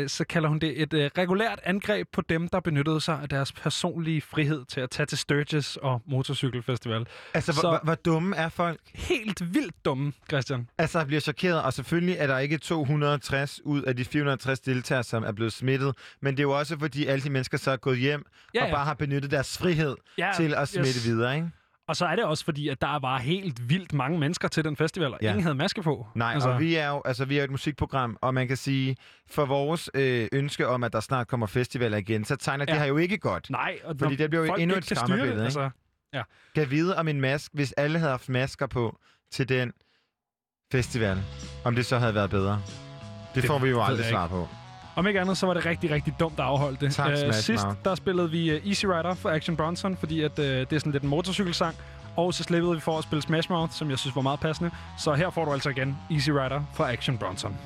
så 0.09 0.25
kalder 0.25 0.49
hun 0.49 0.59
det 0.59 0.83
et 0.83 0.93
uh, 0.95 1.01
regulært 1.01 1.61
angreb 1.65 2.09
på 2.13 2.21
dem, 2.21 2.49
der 2.49 2.61
benyttede 2.61 3.01
sig 3.01 3.19
af 3.23 3.29
deres 3.29 3.53
personlige 3.53 4.21
frihed 4.21 4.65
til 4.65 4.81
at 4.81 4.91
tage 4.91 5.07
til 5.07 5.19
Sturgis 5.19 5.77
og 5.77 6.03
motorcykelfestival. 6.07 7.07
Altså, 7.35 7.53
hvor, 7.53 7.71
hvor, 7.71 7.81
hvor 7.85 7.95
dumme 7.95 8.37
er 8.37 8.49
folk? 8.49 8.81
Helt 8.95 9.55
vildt 9.55 9.85
dumme, 9.85 10.13
Christian. 10.29 10.69
Altså, 10.79 10.99
jeg 10.99 11.07
bliver 11.07 11.21
chokeret, 11.21 11.63
og 11.63 11.73
selvfølgelig 11.73 12.17
er 12.19 12.27
der 12.27 12.39
ikke 12.39 12.59
260 12.59 13.61
ud 13.65 13.83
af 13.83 13.97
de 13.97 14.05
460 14.05 14.61
deltagere, 14.61 15.03
som 15.05 15.23
er 15.25 15.33
blevet 15.33 15.53
smittet, 15.53 15.95
men 16.23 16.35
det 16.35 16.41
er 16.41 16.43
jo 16.45 16.59
også, 16.59 16.79
fordi 16.79 17.07
alle 17.07 17.25
de 17.25 17.31
mennesker 17.31 17.59
så 17.59 17.71
er 17.71 17.77
gået 17.77 17.99
hjem 17.99 18.25
Ja, 18.55 18.63
og 18.63 18.69
ja. 18.69 18.75
bare 18.75 18.85
har 18.85 18.95
benyttet 18.95 19.31
deres 19.31 19.59
frihed 19.59 19.97
Ja, 20.19 20.33
til 20.37 20.55
at 20.55 20.69
smitte 20.69 20.91
yes. 20.91 21.05
videre, 21.07 21.35
ikke? 21.37 21.51
Og 21.91 21.97
så 21.97 22.07
er 22.07 22.17
det 22.17 22.25
også 22.25 22.45
fordi, 22.45 22.69
at 22.69 22.81
der 22.81 22.99
var 22.99 23.19
helt 23.19 23.69
vildt 23.69 23.93
mange 23.93 24.19
mennesker 24.19 24.49
til 24.49 24.65
den 24.65 24.77
festival, 24.77 25.13
og 25.13 25.19
Ja. 25.23 25.29
ingen 25.29 25.43
havde 25.43 25.55
maske 25.55 25.83
på. 25.83 26.07
Nej, 26.15 26.33
altså... 26.35 26.49
og 26.49 26.61
vi 26.61 26.75
er 26.75 26.89
jo 26.89 27.03
altså, 27.05 27.25
vi 27.25 27.39
er 27.39 27.45
et 27.45 27.51
musikprogram, 27.51 28.17
og 28.21 28.35
man 28.35 28.49
kan 28.49 28.57
sige, 28.57 28.97
for 29.31 29.45
vores 29.45 29.91
øh, 29.95 30.29
ønske 30.33 30.69
om, 30.69 30.85
at 30.85 30.93
der 30.93 31.01
snart 31.01 31.29
kommer 31.29 31.47
festivaler 31.47 31.99
igen, 31.99 32.25
så 32.25 32.37
tegner 32.37 32.65
ja. 32.69 32.73
Det 32.73 32.81
her 32.81 32.89
jo 32.89 32.97
ikke 32.97 33.19
godt. 33.19 33.51
Nej, 33.51 33.79
og 33.85 33.97
Fordi 33.99 34.17
det 34.17 34.31
bliver 34.31 34.47
jo 34.47 34.55
endnu 34.55 34.77
et 34.77 34.85
skræmmebillede, 34.85 35.29
det, 35.31 35.35
ikke? 35.37 35.45
Altså, 35.45 35.71
ja. 36.15 36.23
Kan 36.55 36.71
vide 36.71 36.97
om 36.97 37.09
en 37.09 37.21
mask, 37.21 37.51
hvis 37.55 37.73
alle 37.73 37.99
havde 37.99 38.11
haft 38.11 38.29
masker 38.29 38.67
på 38.67 38.99
til 39.33 39.49
den 39.49 39.73
festival, 40.73 41.19
om 41.65 41.75
det 41.75 41.87
så 41.87 41.99
havde 41.99 42.15
været 42.15 42.31
bedre. 42.31 42.63
Det, 43.35 43.43
det 43.43 43.45
får 43.45 43.59
vi 43.59 43.69
jo 43.69 43.83
aldrig 43.83 44.07
svar 44.07 44.27
på. 44.29 44.49
Om 44.97 45.07
ikke 45.07 45.21
andet, 45.21 45.39
så 45.39 45.47
var 45.47 45.55
det 45.55 45.67
rigtig, 45.67 45.91
rigtig 45.91 46.15
dumt 46.21 46.41
at 46.41 46.45
afholde 46.45 46.77
det. 46.81 46.95
Tak, 46.95 47.17
Smash 47.17 47.41
sidst, 47.41 47.67
der 47.85 47.95
spillede 47.95 48.31
vi 48.31 48.57
uh, 48.57 48.69
Easy 48.69 48.87
Rider 48.87 49.15
for 49.15 49.31
Action 49.31 49.57
Bronson, 49.57 49.97
fordi 49.97 50.23
at, 50.23 50.39
uh, 50.39 50.45
det 50.45 50.73
er 50.73 50.79
sådan 50.79 50.93
lidt 50.93 51.03
en 51.03 51.09
motorcykelsang. 51.09 51.77
Og 52.17 52.35
så 52.35 52.43
slippede 52.43 52.75
vi 52.75 52.81
for 52.81 52.99
at 52.99 53.05
spille 53.05 53.23
Smash 53.23 53.51
Mouth, 53.51 53.73
som 53.73 53.91
jeg 53.91 53.99
synes 53.99 54.17
var 54.17 54.23
meget 54.23 54.41
passende. 54.41 54.71
Så 54.99 55.15
her 55.15 55.31
får 55.31 55.45
du 55.45 55.53
altså 55.53 55.69
igen 55.69 55.99
Easy 56.11 56.31
Rider 56.31 56.61
fra 56.75 56.93
Action 56.93 57.19
Bronson. 57.19 57.57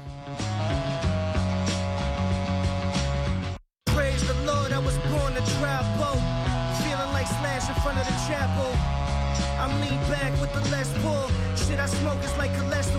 Praise 3.87 4.27
the 4.33 4.47
Lord, 4.51 4.70
I 4.79 4.81
was 4.89 4.97
born 5.12 5.33
to 5.39 5.43
travel. 5.59 6.16
Feeling 6.83 7.11
like 7.18 7.29
Slash 7.41 7.66
in 7.72 7.77
front 7.85 7.99
of 8.03 8.07
the 8.11 8.16
chapel. 8.29 8.70
I 9.61 9.64
I'm 9.64 9.81
lean 9.81 10.01
back 10.11 10.33
with 10.43 10.53
the 10.53 10.64
less 10.75 10.91
pull. 11.03 11.27
Shit 11.57 11.81
I 11.81 11.87
smoke 11.87 12.22
is 12.29 12.35
like 12.43 12.53
cholesterol. 12.61 12.93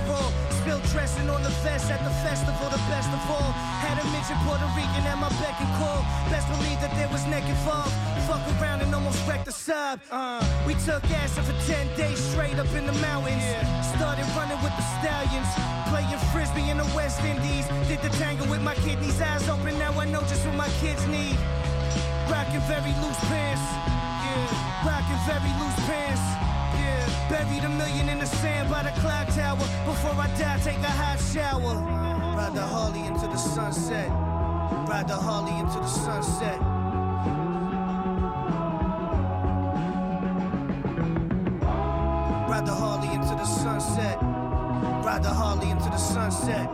Dressing 0.96 1.30
on 1.30 1.43
the 1.43 1.52
vest 1.60 1.91
at 1.91 2.00
the 2.08 2.14
festival, 2.24 2.72
the 2.72 2.80
best 2.88 3.12
of 3.12 3.20
all. 3.28 3.52
Had 3.84 4.00
a 4.00 4.06
midget 4.16 4.39
Puerto 4.48 4.64
Rican 4.80 5.04
at 5.04 5.20
my 5.20 5.28
beck 5.43 5.60
and 5.60 5.68
call. 5.76 6.08
Best 6.32 6.48
believe 6.48 6.80
that 6.80 6.96
there 6.96 7.12
was 7.12 7.28
neck 7.28 7.43
involved. 7.43 7.91
Fuck 8.24 8.39
around 8.56 8.80
and 8.80 8.96
almost 8.96 9.20
wrecked 9.28 9.43
the 9.43 9.52
sub. 9.52 10.00
Uh, 10.10 10.39
we 10.66 10.74
took 10.88 11.04
acid 11.12 11.43
for 11.43 11.58
10 11.68 12.00
days 12.00 12.16
straight 12.32 12.56
up 12.56 12.72
in 12.72 12.88
the 12.88 12.96
mountains. 13.04 13.43
Started 13.91 14.24
running 14.39 14.56
with 14.64 14.72
the 14.80 14.86
stallions. 14.96 15.52
Playing 15.91 16.16
frisbee 16.32 16.72
in 16.72 16.78
the 16.80 16.88
West 16.96 17.20
Indies. 17.28 17.68
Did 17.91 18.00
the 18.00 18.12
tango 18.16 18.48
with 18.48 18.64
my 18.64 18.76
kidneys 18.76 19.20
eyes 19.20 19.43
open. 19.52 19.78
Now 19.78 19.91
I 20.00 20.06
know 20.08 20.24
just 20.32 20.48
what 20.48 20.56
my 20.56 20.72
kids 20.80 21.04
need. 21.12 21.36
Rocking 22.32 22.64
very 22.72 22.96
loose 23.04 23.20
pants. 23.28 23.68
Yeah. 24.24 24.88
Rocking 24.88 25.20
very 25.28 25.52
loose 25.60 25.80
pants. 25.91 26.45
Yeah. 26.86 27.30
Buried 27.30 27.64
a 27.64 27.70
million 27.70 28.10
in 28.10 28.20
the 28.20 28.26
sand 28.26 28.70
by 28.70 28.84
the 28.84 28.94
clock 29.02 29.28
tower. 29.36 29.66
Before 29.86 30.16
I 30.26 30.28
die, 30.38 30.60
take 30.64 30.78
a 30.78 30.94
hot 31.02 31.20
shower. 31.34 31.76
Ride 32.38 32.54
the 32.54 32.62
Harley 32.62 33.04
into 33.06 33.28
the 33.28 33.38
sunset. 33.38 34.10
Ride 34.90 35.08
the 35.08 35.16
Harley 35.16 35.58
into 35.60 35.80
the 35.80 35.88
sunset. 35.88 36.60
Ride 42.50 42.66
the 42.66 42.74
Harley 42.74 43.12
into 43.14 43.36
the 43.36 43.46
sunset. 43.46 44.18
Ride 45.08 45.24
the 45.24 45.34
Harley 45.34 45.70
into 45.70 45.90
the 45.90 45.98
sunset. 45.98 46.68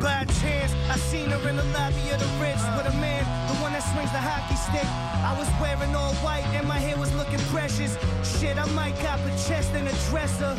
By 0.00 0.24
chance, 0.40 0.72
I 0.90 0.96
seen 1.10 1.30
her 1.30 1.48
in 1.48 1.56
the 1.56 1.64
lobby 1.76 2.10
of 2.10 2.18
the 2.20 2.28
Ritz 2.40 2.62
with 2.76 2.92
a 2.92 2.96
man, 3.00 3.24
the 3.48 3.54
one 3.62 3.72
that 3.72 3.82
swings 3.90 4.12
the 4.12 4.18
hockey 4.18 4.56
stick. 4.56 5.11
I 5.22 5.38
was 5.38 5.48
wearing 5.62 5.94
all 5.94 6.14
white 6.26 6.44
and 6.50 6.66
my 6.66 6.78
hair 6.78 6.96
was 6.98 7.14
looking 7.14 7.38
precious. 7.54 7.94
Shit, 8.26 8.58
I 8.58 8.66
might 8.74 8.98
cop 8.98 9.20
a 9.22 9.30
chest 9.46 9.70
and 9.74 9.86
a 9.86 9.94
dresser. 10.10 10.50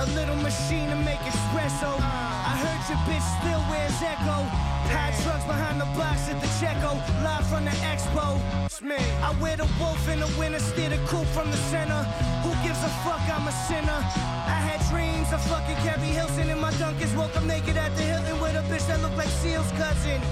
A 0.00 0.06
little 0.16 0.36
machine 0.36 0.88
to 0.88 0.96
make 1.04 1.20
espresso. 1.28 1.92
I 2.00 2.56
heard 2.56 2.80
your 2.88 3.00
bitch 3.04 3.26
still 3.36 3.60
wears 3.68 4.00
Echo. 4.00 4.48
High 4.88 5.12
trucks 5.20 5.44
behind 5.44 5.76
the 5.80 5.84
box 5.92 6.24
at 6.32 6.40
the 6.40 6.48
Checo. 6.56 6.96
Live 7.20 7.44
from 7.52 7.66
the 7.68 7.76
expo. 7.84 8.40
Me. 8.80 8.96
I 9.20 9.36
wear 9.42 9.56
the 9.56 9.68
wolf 9.78 10.00
in 10.08 10.20
the 10.20 10.30
winter, 10.38 10.60
steer 10.60 10.88
the 10.88 10.96
coupe 11.04 11.26
from 11.36 11.50
the 11.50 11.60
center. 11.68 12.00
Who 12.46 12.50
gives 12.64 12.80
a 12.80 12.88
fuck? 13.04 13.20
I'm 13.28 13.44
a 13.44 13.52
sinner. 13.68 14.00
I 14.48 14.56
had 14.56 14.80
dreams 14.88 15.28
of 15.34 15.42
fucking 15.52 15.76
Carrie 15.84 16.14
Hilson 16.16 16.48
in 16.48 16.58
my 16.58 16.72
Dunkers. 16.80 17.12
Woke 17.14 17.36
up 17.36 17.44
naked 17.44 17.76
at 17.76 17.94
the 17.96 18.04
Hilton 18.04 18.40
with 18.40 18.56
a 18.56 18.64
bitch 18.72 18.86
that 18.86 19.02
looked 19.02 19.18
like 19.18 19.28
Seal's 19.44 19.68
cousin. 19.76 20.22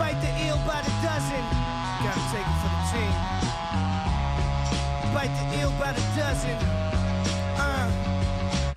Bite 0.00 0.18
the 0.18 0.32
eel 0.42 0.58
by 0.66 0.82
the 0.82 0.90
dozen. 1.04 1.83
Gotta 2.04 2.20
take 2.28 2.44
it 2.44 2.58
for 2.60 2.68
the 2.68 2.82
team. 2.92 3.14
Bite 5.14 5.32
the 5.40 5.44
eel 5.58 5.72
by 5.80 5.92
the 5.92 6.04
dozen. 6.12 6.52
Uh. 7.56 7.88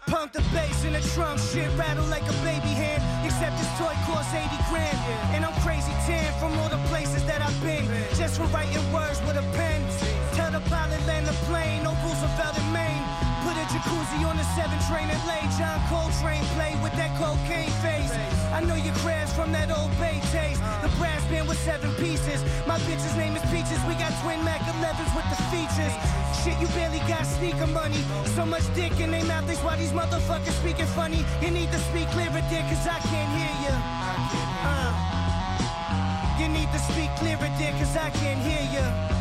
Pump 0.07 0.31
the 0.31 0.39
bass 0.55 0.85
in 0.85 0.93
the 0.93 1.01
trunk, 1.11 1.37
shit 1.37 1.69
rattle 1.77 2.05
like 2.05 2.23
a 2.23 2.37
baby 2.47 2.71
hand. 2.71 3.03
Except 3.25 3.57
this 3.57 3.67
toy 3.77 3.91
costs 4.07 4.33
80 4.33 4.47
grand. 4.71 4.97
And 5.35 5.43
I'm 5.43 5.53
crazy 5.59 5.91
tan 6.07 6.31
from 6.39 6.57
all 6.59 6.69
the 6.69 6.79
places 6.87 7.25
that 7.25 7.41
I've 7.41 7.61
been. 7.61 7.85
Just 8.15 8.37
for 8.37 8.47
writing 8.55 8.79
words 8.93 9.19
with 9.27 9.35
a 9.35 9.43
pen. 9.59 9.83
Tell 10.31 10.49
the 10.49 10.61
pilot 10.69 11.05
land 11.05 11.27
the 11.27 11.35
plane, 11.51 11.83
no 11.83 11.91
Roosevelt 12.07 12.57
in 12.57 12.71
Maine. 12.71 13.16
Jacuzzi 13.77 14.25
on 14.25 14.35
the 14.37 14.43
7 14.57 14.73
train 14.89 15.05
and 15.05 15.21
lay 15.29 15.45
John 15.53 15.77
Coltrane 15.85 16.41
play 16.57 16.73
with 16.81 16.93
that 16.97 17.13
cocaine 17.13 17.69
face. 17.85 18.09
I 18.49 18.61
know 18.65 18.73
you 18.73 18.89
crashed 19.05 19.35
from 19.35 19.51
that 19.51 19.69
old 19.69 19.93
bay 20.01 20.17
taste. 20.33 20.61
The 20.81 20.89
brass 20.97 21.21
band 21.29 21.47
with 21.47 21.61
seven 21.61 21.93
pieces. 22.01 22.41
My 22.65 22.79
bitch's 22.89 23.15
name 23.15 23.35
is 23.37 23.45
Peaches. 23.53 23.77
We 23.85 23.93
got 23.93 24.09
twin 24.25 24.41
Mac 24.43 24.61
11s 24.81 25.13
with 25.13 25.29
the 25.29 25.37
features. 25.53 25.93
Shit, 26.41 26.57
you 26.57 26.65
barely 26.73 27.05
got 27.05 27.21
sneaker 27.21 27.67
money. 27.67 28.01
So 28.33 28.45
much 28.47 28.65
dick 28.73 28.97
in 28.99 29.11
their 29.11 29.25
mouth, 29.25 29.45
that's 29.45 29.61
why 29.61 29.75
these 29.77 29.93
motherfuckers 29.93 30.57
speaking 30.57 30.89
funny. 30.97 31.21
You 31.41 31.51
need 31.51 31.69
to 31.69 31.79
speak 31.93 32.09
clearer, 32.17 32.41
dear, 32.49 32.65
cause 32.65 32.81
I 32.89 32.97
can't 33.13 33.31
hear 33.37 33.53
you. 33.61 33.75
Uh. 34.65 34.89
You 36.41 36.49
need 36.49 36.69
to 36.73 36.79
speak 36.79 37.13
clearer, 37.21 37.49
dear, 37.61 37.73
cause 37.77 37.95
I 37.95 38.09
can't 38.09 38.41
hear 38.41 38.65
you. 38.73 39.16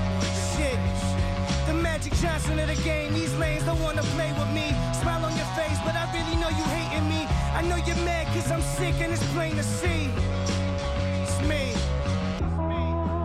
Magic 1.97 2.13
Johnson 2.21 2.59
of 2.59 2.69
the 2.69 2.83
game, 2.85 3.15
these 3.15 3.33
lanes 3.39 3.65
don't 3.65 3.81
wanna 3.81 4.03
play 4.03 4.31
with 4.35 4.51
me. 4.51 4.69
Smile 5.01 5.25
on 5.25 5.35
your 5.35 5.47
face, 5.57 5.79
but 5.83 5.97
I 5.97 6.05
really 6.13 6.37
know 6.37 6.51
you 6.51 6.63
hating 6.77 7.09
me. 7.09 7.25
I 7.55 7.63
know 7.63 7.77
you're 7.77 8.05
mad 8.05 8.27
cause 8.35 8.51
I'm 8.53 8.61
sick 8.61 9.01
and 9.01 9.15
it's 9.15 9.25
plain 9.33 9.57
to 9.57 9.63
see. 9.63 10.11
It's 11.23 11.41
me. 11.49 11.73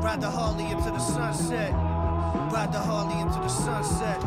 Ride 0.02 0.22
the 0.22 0.30
Harley 0.30 0.72
into 0.72 0.90
the 0.90 1.00
sunset. 1.00 1.74
Ride 2.54 2.72
the 2.72 2.80
Harley 2.80 3.20
into 3.20 3.40
the 3.40 3.50
sunset. 3.50 4.24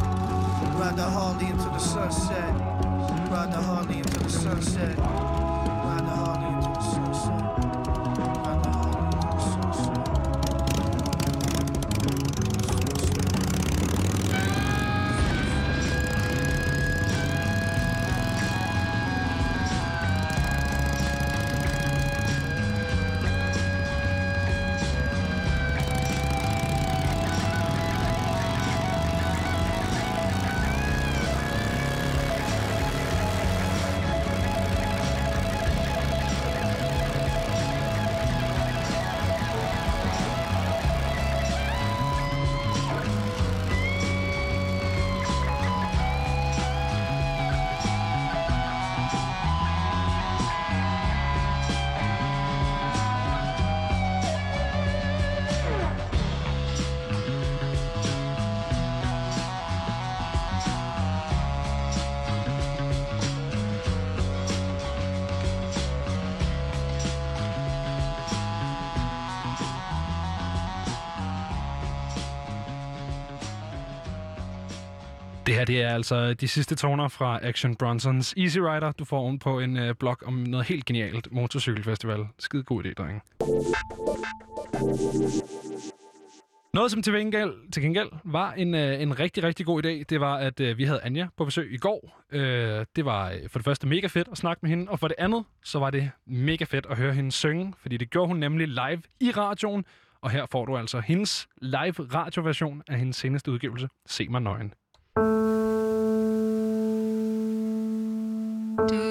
Ride 0.77 0.97
the 0.99 1.05
Harley 1.05 1.47
into 1.47 1.65
the 1.65 1.79
sunset. 1.79 2.55
Ride 3.31 3.51
the 3.51 3.63
Harley 3.63 3.97
into 3.97 4.19
the 4.19 4.29
sunset. 4.29 4.99
Ride 4.99 6.05
the 6.05 6.17
Harley 6.21 6.55
into 6.55 6.69
the 6.69 6.83
sunset. 6.83 7.44
Det 75.65 75.75
det 75.75 75.83
er 75.83 75.89
altså 75.89 76.35
de 76.35 76.49
sidste 76.49 76.75
toner 76.75 77.09
fra 77.09 77.39
Action 77.43 77.77
Bronsons 77.77 78.35
Easy 78.37 78.59
Rider. 78.59 78.93
Du 78.93 79.05
får 79.05 79.19
oven 79.19 79.39
på 79.39 79.61
en 79.61 79.77
øh, 79.77 79.95
blog 79.95 80.17
om 80.27 80.35
noget 80.35 80.67
helt 80.67 80.85
genialt 80.85 81.33
motorcykelfestival. 81.33 82.27
Skide 82.39 82.63
god 82.63 82.85
idé, 82.85 82.93
drenge. 82.93 83.21
Noget, 86.75 86.91
som 86.91 87.03
til 87.03 87.13
gengæld, 87.13 87.71
til 87.73 87.83
gengæld 87.83 88.09
var 88.25 88.53
en, 88.53 88.75
øh, 88.75 89.03
en 89.03 89.19
rigtig, 89.19 89.45
rigtig 89.45 89.67
god 89.67 89.85
idé, 89.85 90.03
det 90.09 90.21
var, 90.21 90.37
at 90.37 90.61
øh, 90.61 90.79
vi 90.79 90.85
havde 90.85 91.01
Anja 91.03 91.27
på 91.37 91.45
besøg 91.45 91.73
i 91.73 91.77
går. 91.77 92.23
Øh, 92.33 92.87
det 92.97 93.05
var 93.05 93.31
øh, 93.31 93.49
for 93.49 93.59
det 93.59 93.65
første 93.65 93.87
mega 93.87 94.07
fedt 94.07 94.29
at 94.33 94.39
snakke 94.39 94.61
med 94.63 94.71
hende, 94.71 94.91
og 94.91 94.99
for 94.99 95.09
det 95.09 95.17
andet, 95.19 95.45
så 95.65 95.79
var 95.79 95.91
det 95.91 96.11
mega 96.27 96.65
fedt 96.65 96.87
at 96.91 96.97
høre 96.97 97.15
hende 97.15 97.33
synge, 97.33 97.75
fordi 97.79 97.97
det 97.97 98.11
gjorde 98.11 98.29
hun 98.29 98.37
nemlig 98.37 98.69
live 98.69 99.03
i 99.21 99.31
radioen. 99.31 99.85
Og 100.21 100.31
her 100.31 100.47
får 100.51 100.65
du 100.65 100.77
altså 100.77 101.01
hendes 101.01 101.49
live 101.63 101.95
radioversion 102.15 102.83
af 102.89 102.99
hendes 102.99 103.17
seneste 103.17 103.51
udgivelse, 103.51 103.89
Se 104.07 104.29
mig 104.29 104.43
nøgen. 104.43 104.73
Du 105.17 105.23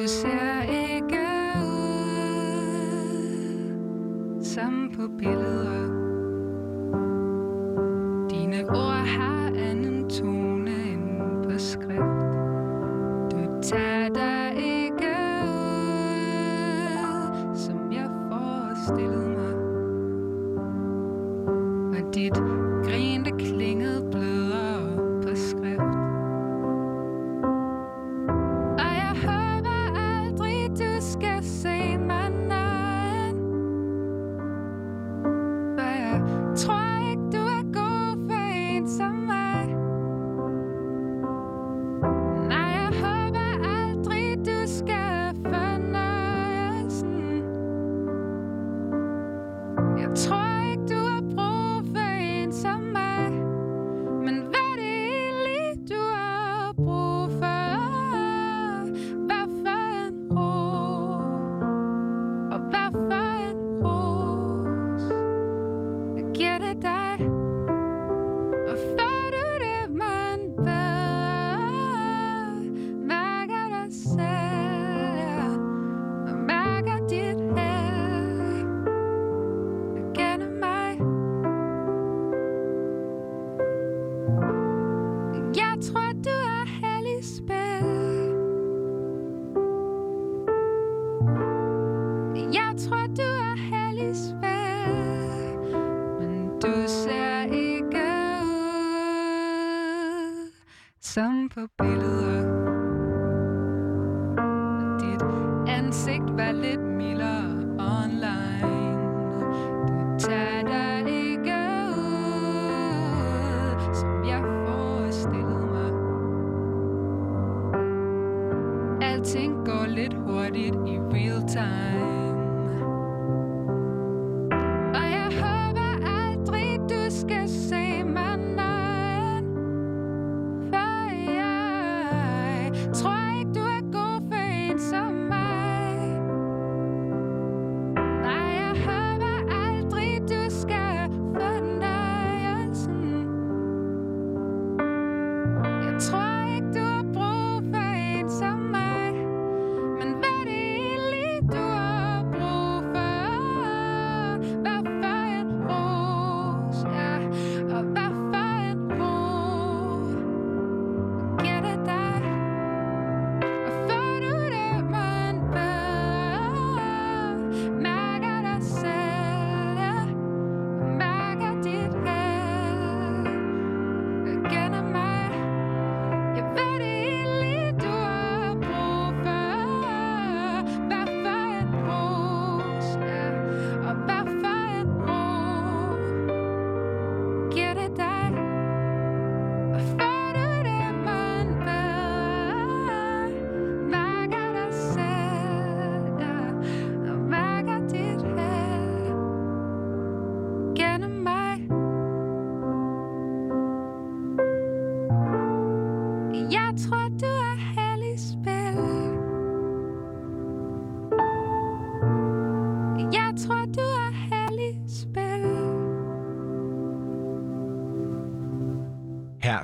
ser 0.08 0.62
ikke 0.64 1.20
ud 1.56 2.93
som 4.43 4.91
på 4.95 5.08
billeder. 5.18 5.88
Dine 8.30 8.70
ord 8.70 9.08
har 9.08 9.47
anden 9.47 10.10
tone 10.10 10.72
end 10.72 11.43
på 11.43 11.58
skrift. 11.58 12.34
Du 13.32 13.62
tager 13.62 14.10
dig 14.10 14.32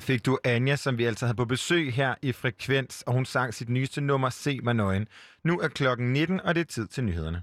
fik 0.10 0.26
du 0.26 0.38
Anja, 0.44 0.76
som 0.76 0.98
vi 0.98 1.06
altså 1.06 1.26
havde 1.26 1.36
på 1.36 1.46
besøg 1.46 1.94
her 1.94 2.16
i 2.22 2.32
Frekvens, 2.32 3.04
og 3.08 3.14
hun 3.14 3.26
sang 3.26 3.54
sit 3.54 3.70
nyeste 3.70 4.02
nummer, 4.02 4.30
Se 4.30 4.60
mig 4.64 4.74
nøgen. 4.74 5.08
Nu 5.44 5.60
er 5.60 5.68
klokken 5.68 6.14
19, 6.14 6.42
og 6.42 6.56
det 6.56 6.62
er 6.62 6.66
tid 6.66 6.88
til 6.88 7.04
nyhederne. 7.04 7.42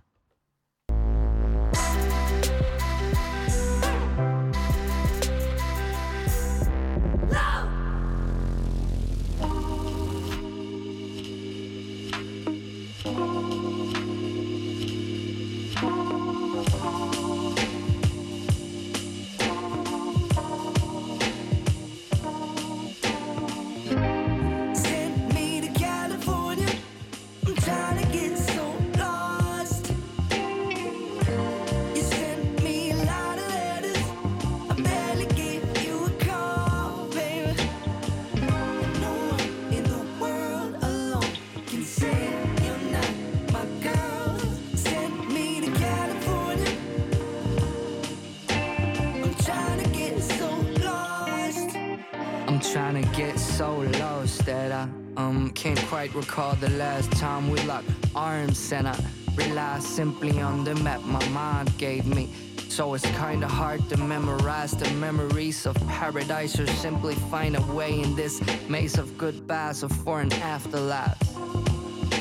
The 56.61 56.71
last 56.71 57.11
time 57.13 57.51
we 57.51 57.61
locked 57.63 57.91
arms 58.15 58.73
and 58.73 58.89
I 58.89 58.99
rely 59.35 59.79
simply 59.79 60.41
on 60.41 60.65
the 60.65 60.75
map 60.77 61.03
my 61.03 61.27
mind 61.29 61.77
gave 61.77 62.07
me. 62.07 62.31
So 62.69 62.95
it's 62.95 63.07
kinda 63.19 63.47
hard 63.47 63.89
to 63.91 63.97
memorize 63.97 64.73
the 64.73 64.91
memories 64.95 65.67
of 65.67 65.77
paradise 65.89 66.59
or 66.59 66.67
simply 66.67 67.15
find 67.31 67.57
a 67.57 67.63
way 67.75 68.01
in 68.01 68.15
this 68.17 68.41
maze 68.69 68.99
of 68.99 69.19
goodbyes 69.19 69.85
or 69.85 69.89
for 69.89 70.21
an 70.21 70.33
afterlife. 70.33 71.19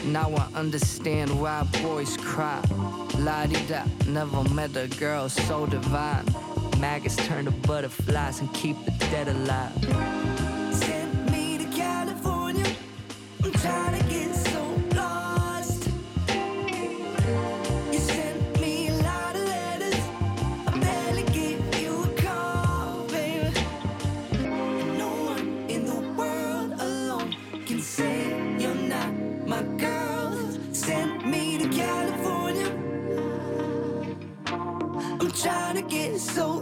Now 0.06 0.30
I 0.36 0.48
understand 0.60 1.30
why 1.40 1.64
boys 1.82 2.18
cry. 2.18 2.62
La 3.20 3.46
di 3.46 3.60
da, 3.68 3.84
never 4.08 4.44
met 4.54 4.76
a 4.76 4.88
girl 5.00 5.30
so 5.30 5.66
divine. 5.66 6.26
Maggots 6.80 7.16
turn 7.16 7.46
to 7.46 7.52
butterflies 7.52 8.42
and 8.42 8.54
keep 8.54 8.76
the 8.86 8.92
dead 9.10 9.28
alive. 9.30 10.25
Trying 35.46 35.76
to 35.76 35.84
get 35.84 36.20
so 36.20 36.55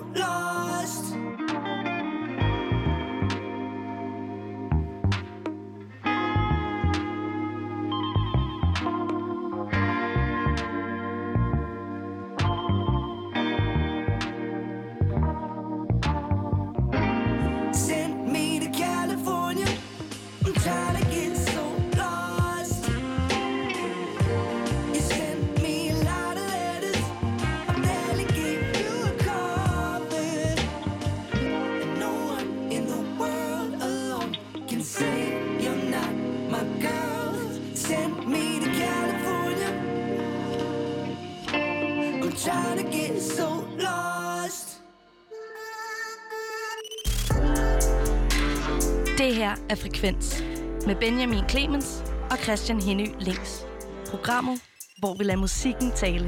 Frekvens 50.03 50.43
med 50.87 50.95
Benjamin 50.95 51.49
Clemens 51.49 52.03
og 52.31 52.37
Christian 52.37 52.81
Henny 52.81 53.07
Links. 53.19 53.65
Programmet, 54.09 54.61
hvor 54.99 55.17
vi 55.17 55.23
lader 55.23 55.39
musikken 55.39 55.91
tale. 55.91 56.25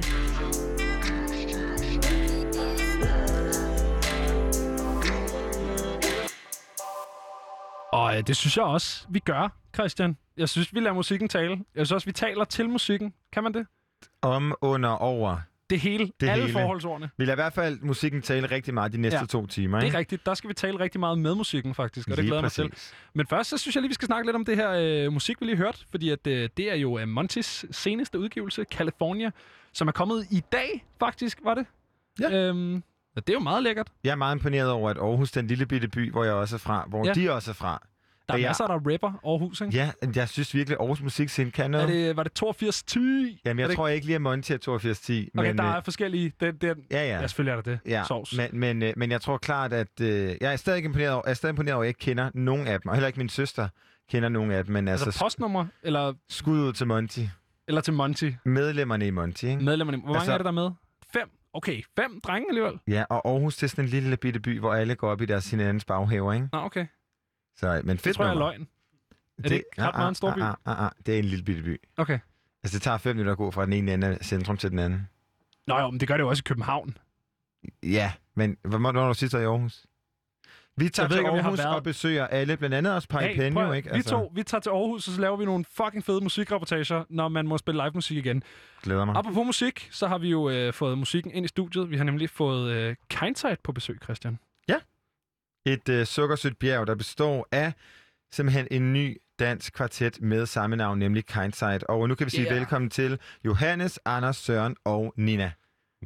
Og 7.93 8.17
øh, 8.17 8.27
det 8.27 8.35
synes 8.35 8.57
jeg 8.57 8.65
også, 8.65 9.05
vi 9.09 9.19
gør, 9.19 9.57
Christian. 9.73 10.17
Jeg 10.37 10.49
synes, 10.49 10.73
vi 10.73 10.79
lader 10.79 10.93
musikken 10.93 11.29
tale. 11.29 11.51
Jeg 11.51 11.85
synes 11.85 11.91
også, 11.91 12.05
vi 12.05 12.11
taler 12.11 12.45
til 12.45 12.69
musikken. 12.69 13.13
Kan 13.33 13.43
man 13.43 13.53
det? 13.53 13.67
Om, 14.21 14.55
under, 14.61 14.89
over. 14.89 15.37
Det 15.69 15.79
hele. 15.79 16.11
Det 16.21 16.29
Alle 16.29 16.41
hele. 16.43 16.53
forholdsordene. 16.53 17.09
Vi 17.17 17.25
lader 17.25 17.33
i 17.33 17.35
hvert 17.35 17.53
fald 17.53 17.79
musikken 17.81 18.21
tale 18.21 18.51
rigtig 18.51 18.73
meget 18.73 18.93
de 18.93 18.97
næste 18.97 19.19
Ja. 19.19 19.25
to 19.25 19.47
timer, 19.47 19.77
Det 19.79 19.85
ikke? 19.85 19.95
er 19.95 19.99
rigtigt. 19.99 20.25
Der 20.25 20.33
skal 20.33 20.47
vi 20.49 20.53
tale 20.53 20.79
rigtig 20.79 20.99
meget 20.99 21.19
med 21.19 21.35
musikken, 21.35 21.73
faktisk. 21.75 22.07
Og 22.07 22.17
det 22.17 22.23
Lige 22.23 22.29
glæder 22.29 22.39
jeg 22.39 22.43
mig 22.43 22.51
til. 22.51 22.69
præcis. 22.69 22.93
Men 23.13 23.27
først, 23.27 23.49
så 23.49 23.57
synes 23.57 23.75
jeg 23.75 23.81
lige, 23.81 23.89
vi 23.89 23.93
skal 23.93 24.05
snakke 24.05 24.27
lidt 24.27 24.35
om 24.35 24.45
det 24.45 24.55
her 24.55 24.71
øh, 25.05 25.13
musik, 25.13 25.41
vi 25.41 25.45
lige 25.45 25.57
hørte. 25.57 25.77
Fordi 25.91 26.09
at, 26.09 26.27
øh, 26.27 26.49
det 26.57 26.71
er 26.71 26.75
jo 26.75 26.99
øh, 26.99 27.07
Montys 27.07 27.65
seneste 27.71 28.19
udgivelse, 28.19 28.65
California, 28.71 29.31
som 29.73 29.87
er 29.87 29.91
kommet 29.91 30.27
i 30.31 30.43
dag, 30.51 30.85
faktisk, 30.99 31.39
var 31.43 31.53
det? 31.53 31.65
Ja. 32.19 32.31
Øhm, 32.37 32.83
og 33.15 33.27
det 33.27 33.33
er 33.33 33.37
jo 33.37 33.43
meget 33.43 33.63
lækkert. 33.63 33.87
Jeg 34.03 34.11
er 34.11 34.15
meget 34.15 34.35
imponeret 34.35 34.71
over, 34.71 34.89
at 34.89 34.97
Aarhus, 34.97 35.31
den 35.31 35.47
lille 35.47 35.65
bitte 35.65 35.87
by, 35.87 36.11
hvor 36.11 36.23
jeg 36.23 36.33
også 36.33 36.55
er 36.55 36.59
fra, 36.59 36.85
hvor 36.89 37.05
ja. 37.07 37.13
de 37.13 37.31
også 37.31 37.51
er 37.51 37.55
fra. 37.55 37.87
Der 38.29 38.33
er 38.33 38.37
jeg- 38.37 38.49
masser, 38.49 38.67
der 38.67 38.73
rapper 38.73 39.19
Aarhus, 39.29 39.61
ikke? 39.61 39.77
Ja, 39.77 39.91
jeg 40.15 40.29
synes 40.29 40.53
virkelig, 40.53 40.75
at 40.75 40.81
Aarhus 40.81 41.01
musikscene 41.01 41.51
kan 41.51 41.63
Er 41.65 41.67
noget. 41.67 41.87
det, 41.87 42.15
var 42.17 42.23
det 42.23 42.33
82 42.33 42.83
10? 42.83 42.99
Jamen, 43.45 43.59
er 43.59 43.63
jeg 43.63 43.69
det 43.69 43.75
tror 43.75 43.87
ikke 43.87 44.05
lige, 44.05 44.15
at 44.15 44.21
Monty 44.21 44.51
er 44.51 44.55
8210. 44.55 45.29
Okay, 45.37 45.47
men, 45.49 45.57
der 45.57 45.65
øh, 45.65 45.75
er 45.75 45.81
forskellige... 45.81 46.31
Det, 46.39 46.61
det, 46.61 46.77
Ja, 46.91 46.97
ja. 47.07 47.19
Ja, 47.19 47.27
selvfølgelig 47.27 47.51
er 47.51 47.55
der 47.61 47.71
det. 47.71 47.79
Ja, 47.85 48.03
Sovs. 48.07 48.37
men, 48.37 48.59
men, 48.59 48.83
øh, 48.83 48.93
men 48.97 49.11
jeg 49.11 49.21
tror 49.21 49.37
klart, 49.37 49.73
at 49.73 50.01
øh, 50.01 50.35
jeg 50.41 50.51
er 50.51 50.55
stadig 50.55 50.85
imponeret 50.85 51.11
over, 51.13 51.21
jeg 51.25 51.31
er 51.31 51.35
stadig 51.35 51.51
imponeret 51.51 51.75
over, 51.75 51.83
at 51.83 51.85
jeg 51.85 51.89
ikke 51.89 51.99
kender 51.99 52.29
nogen 52.33 52.67
af 52.67 52.81
dem. 52.81 52.89
Og 52.89 52.95
heller 52.95 53.07
ikke 53.07 53.19
min 53.19 53.29
søster 53.29 53.67
kender 54.11 54.29
nogen 54.29 54.51
af 54.51 54.63
dem. 54.65 54.73
Men 54.73 54.87
altså, 54.87 55.05
Altså 55.05 55.19
postnummer, 55.23 55.65
eller, 55.83 56.13
skud 56.29 56.59
ud 56.59 56.73
til 56.73 56.87
Monty. 56.87 57.19
eller 57.67 57.81
til 57.81 57.93
Monty? 57.93 58.31
Medlemmerne 58.45 59.07
i 59.07 59.11
Monty, 59.11 59.43
ikke? 59.45 59.63
Medlemmerne. 59.63 59.97
Hvor 59.97 60.07
mange 60.07 60.17
Altså- 60.19 60.33
er 60.33 60.37
det 60.37 60.45
der 60.45 60.51
med? 60.51 60.69
Fem? 61.13 61.29
Okay, 61.53 61.81
fem 61.99 62.21
drenge 62.23 62.45
alligevel. 62.49 62.73
Ja, 62.87 63.03
og 63.09 63.27
Aarhus 63.29 63.55
det 63.55 63.63
er 63.63 63.67
sådan 63.67 63.83
en 63.85 63.89
lille 63.89 64.17
bitte 64.17 64.39
by, 64.39 64.59
hvor 64.59 64.73
alle 64.73 64.95
går 64.95 65.09
op 65.09 65.21
i 65.21 65.25
deres 65.25 65.51
hinandens 65.51 65.85
baghaver, 65.85 66.33
ikke? 66.33 66.47
Nå, 66.53 66.59
okay. 66.59 66.85
Så, 67.57 67.81
men 67.83 67.97
fedt 67.97 68.03
Det 68.05 68.15
tror 68.15 68.23
jeg 68.25 68.29
er 68.31 68.33
nummer. 68.33 68.49
løgn. 68.51 68.67
Er 69.37 69.41
det 69.41 69.51
ikke 69.51 69.65
ret 69.77 69.95
meget 69.95 70.09
en 70.09 70.15
stor 70.15 70.33
by? 70.35 70.39
Ah, 70.39 70.47
ah, 70.47 70.55
ah, 70.65 70.85
ah, 70.85 70.91
det 71.05 71.15
er 71.15 71.19
en 71.19 71.25
lille 71.25 71.45
bitte 71.45 71.63
by. 71.63 71.81
Okay. 71.97 72.19
Altså, 72.63 72.77
det 72.77 72.81
tager 72.81 72.97
fem 72.97 73.15
minutter 73.15 73.31
at 73.31 73.37
gå 73.37 73.51
fra 73.51 73.65
den 73.65 73.73
ene 73.73 73.93
ende 73.93 74.07
af 74.07 74.17
centrum 74.25 74.57
til 74.57 74.71
den 74.71 74.79
anden. 74.79 75.07
Nå 75.67 75.79
jo, 75.79 75.89
men 75.89 75.99
det 75.99 76.07
gør 76.07 76.17
det 76.17 76.23
jo 76.23 76.29
også 76.29 76.41
i 76.41 76.47
København. 76.47 76.97
Ja, 77.83 78.11
men 78.35 78.57
hvornår 78.63 78.91
var 78.91 79.07
du 79.07 79.13
sidst 79.13 79.33
i 79.33 79.37
Aarhus? 79.37 79.85
Vi 80.77 80.89
tager 80.89 81.09
til 81.09 81.17
ikke, 81.17 81.29
Aarhus 81.29 81.59
og 81.59 81.83
besøger 81.83 82.27
alle, 82.27 82.57
blandt 82.57 82.75
andet 82.75 82.93
også 82.95 83.07
Pai 83.07 83.33
Hey, 83.33 83.53
prøv, 83.53 83.73
ikke? 83.73 83.91
Altså, 83.91 84.15
Vi 84.15 84.21
to, 84.21 84.31
vi 84.35 84.43
tager 84.43 84.61
til 84.61 84.69
Aarhus, 84.69 85.07
og 85.07 85.13
så 85.13 85.21
laver 85.21 85.37
vi 85.37 85.45
nogle 85.45 85.65
fucking 85.71 86.03
fede 86.05 86.21
musikreportager, 86.21 87.03
når 87.09 87.27
man 87.27 87.47
må 87.47 87.57
spille 87.57 87.83
live 87.83 87.91
musik 87.93 88.17
igen. 88.17 88.43
Glæder 88.83 89.05
mig. 89.05 89.15
Apropos 89.15 89.45
musik, 89.45 89.87
så 89.91 90.07
har 90.07 90.17
vi 90.17 90.29
jo 90.29 90.49
øh, 90.49 90.73
fået 90.73 90.97
musikken 90.97 91.31
ind 91.31 91.45
i 91.45 91.47
studiet. 91.47 91.89
Vi 91.91 91.97
har 91.97 92.03
nemlig 92.03 92.29
fået 92.29 92.71
øh, 92.71 92.95
Kindside 93.09 93.57
på 93.63 93.71
besøg, 93.71 93.97
Christian. 94.03 94.39
Et 95.65 95.89
øh, 95.89 96.05
sukkersødt 96.05 96.59
bjerg, 96.59 96.87
der 96.87 96.95
består 96.95 97.47
af 97.51 97.73
simpelthen 98.31 98.67
en 98.71 98.93
ny 98.93 99.17
dansk 99.39 99.73
kvartet 99.73 100.21
med 100.21 100.45
samme 100.45 100.75
navn, 100.75 100.99
nemlig 100.99 101.25
Kindside. 101.25 101.79
Og 101.89 102.09
nu 102.09 102.15
kan 102.15 102.25
vi 102.25 102.31
sige 102.31 102.45
yeah. 102.45 102.55
velkommen 102.55 102.89
til 102.89 103.19
Johannes, 103.45 103.99
Anders, 104.05 104.37
Søren 104.37 104.75
og 104.85 105.13
Nina. 105.17 105.51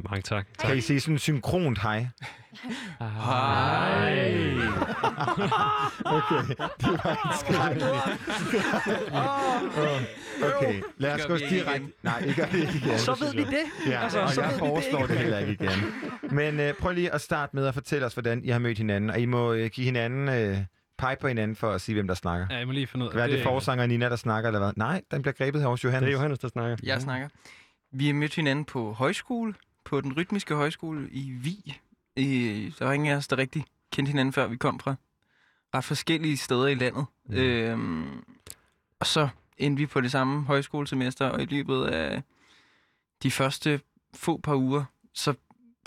Mange 0.04 0.22
tak. 0.22 0.46
Kan 0.60 0.78
I 0.78 0.82
sige 0.82 1.00
sådan 1.00 1.18
synkront 1.18 1.80
hej? 1.82 2.08
Hej. 3.00 4.54
okay, 6.18 6.44
det 6.82 6.90
var 7.04 7.26
en 7.26 7.34
skæld. 7.40 7.82
okay, 10.56 10.82
lad 10.98 11.14
os 11.14 11.26
gå 11.26 11.36
ikke 11.36 11.50
direkte... 11.50 11.88
Nej, 12.04 12.20
I 12.28 12.34
gør 12.34 12.46
det 12.46 12.60
ikke 12.60 12.74
igen. 12.86 13.00
Så 13.00 13.18
ved 13.20 13.34
vi 13.34 13.44
det. 13.44 13.90
Ja, 13.92 14.02
Altså, 14.04 14.20
altså, 14.20 14.36
så 14.36 14.42
og 14.42 14.46
jeg 14.46 14.52
det 14.54 14.60
foreslår 14.60 15.00
det, 15.02 15.10
ikke. 15.10 15.22
heller 15.22 15.40
ikke 15.40 15.52
igen. 15.52 15.94
Men 16.32 16.60
øh, 16.60 16.74
prøv 16.74 16.92
lige 16.94 17.14
at 17.14 17.22
starte 17.22 17.56
med 17.56 17.66
at 17.68 17.74
fortælle 17.74 18.06
os, 18.06 18.14
hvordan 18.14 18.44
I 18.44 18.50
har 18.50 18.60
mødt 18.60 18.78
hinanden. 18.78 19.10
Og 19.10 19.20
I 19.20 19.26
må 19.26 19.54
øh, 19.54 19.70
give 19.70 19.86
hinanden... 19.86 20.30
Øh, 20.30 20.58
pege 20.98 21.16
på 21.22 21.28
hinanden 21.28 21.56
for 21.56 21.72
at 21.72 21.82
sige, 21.82 21.94
hvem 21.94 22.08
der 22.08 22.14
snakker. 22.16 22.48
Ja, 22.50 22.58
jeg 22.58 22.68
må 22.68 22.74
lige 22.74 22.88
finde 22.88 23.06
ud 23.06 23.10
af 23.10 23.16
Hvad 23.16 23.24
er 23.24 23.28
det, 23.28 23.38
det. 23.38 23.44
forsanger 23.44 23.86
Nina, 23.86 24.10
der 24.10 24.16
snakker, 24.16 24.50
eller 24.50 24.60
hvad? 24.60 24.72
Nej, 24.76 25.02
den 25.12 25.22
bliver 25.22 25.34
grebet 25.34 25.62
her 25.62 25.68
hos 25.70 25.84
Johannes. 25.84 26.06
Det 26.06 26.12
er 26.12 26.14
Johannes, 26.18 26.40
der 26.40 26.48
snakker. 26.48 26.78
Jeg 26.84 27.02
snakker. 27.02 27.28
Vi 27.94 28.08
har 28.08 28.14
mødt 28.14 28.36
hinanden 28.36 28.66
på 28.66 28.94
højskole, 28.94 29.54
på 29.90 30.02
den 30.02 30.18
rytmiske 30.18 30.56
højskole 30.56 31.10
i 31.12 31.30
Vi. 31.30 31.78
Øh, 32.18 32.72
der 32.80 32.86
var 32.86 32.94
ingen 32.94 33.12
af 33.12 33.16
os, 33.16 33.28
der 33.28 33.38
rigtig 33.38 33.66
kendte 33.92 34.10
hinanden, 34.10 34.34
før 34.34 34.48
vi 34.48 34.58
kom 34.58 34.80
fra 34.80 34.96
ret 35.76 35.84
forskellige 35.84 36.38
steder 36.38 36.68
i 36.68 36.76
landet. 36.76 37.06
Mm. 37.26 37.36
Øhm, 37.36 38.24
og 39.00 39.06
så 39.06 39.30
endte 39.58 39.80
vi 39.80 39.86
på 39.86 40.02
det 40.02 40.12
samme 40.12 40.44
højskolesemester, 40.44 41.26
og 41.26 41.42
i 41.42 41.46
løbet 41.46 41.86
af 41.86 42.24
de 43.24 43.32
første 43.32 43.82
få 44.14 44.38
par 44.38 44.56
uger, 44.56 44.84
så 45.14 45.34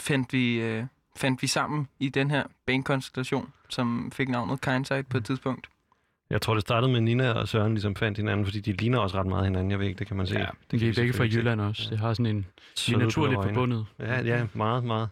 fandt 0.00 0.32
vi, 0.32 0.60
øh, 0.60 0.84
fandt 1.16 1.42
vi 1.42 1.46
sammen 1.46 1.88
i 1.98 2.08
den 2.08 2.30
her 2.30 2.44
bandkonstellation, 2.66 3.52
som 3.68 4.12
fik 4.12 4.28
navnet 4.28 4.60
Kindside 4.60 5.02
på 5.02 5.16
et 5.16 5.24
tidspunkt. 5.24 5.71
Jeg 6.32 6.42
tror, 6.42 6.54
det 6.54 6.60
startede 6.60 6.92
med 6.92 7.00
Nina 7.00 7.30
og 7.32 7.48
Søren 7.48 7.72
ligesom 7.74 7.96
fandt 7.96 8.18
hinanden, 8.18 8.46
fordi 8.46 8.60
de 8.60 8.72
ligner 8.72 8.98
også 8.98 9.18
ret 9.18 9.26
meget 9.26 9.44
hinanden. 9.44 9.70
Jeg 9.70 9.78
ved 9.78 9.86
ikke, 9.86 9.98
det 9.98 10.06
kan 10.06 10.16
man 10.16 10.26
se. 10.26 10.38
Ja, 10.38 10.46
det 10.70 10.80
vi 10.80 10.88
er 10.88 10.94
begge 10.94 11.12
fra. 11.12 11.24
Jylland 11.24 11.60
også. 11.60 11.86
Det 11.90 11.98
har 11.98 12.14
sådan 12.14 12.26
en... 12.26 12.46
Vi 12.86 12.92
er 12.92 12.98
blå 12.98 13.04
naturligt 13.04 13.42
forbundet. 13.42 13.86
Ja, 14.00 14.20
ja, 14.22 14.46
meget, 14.54 14.84
meget. 14.84 15.08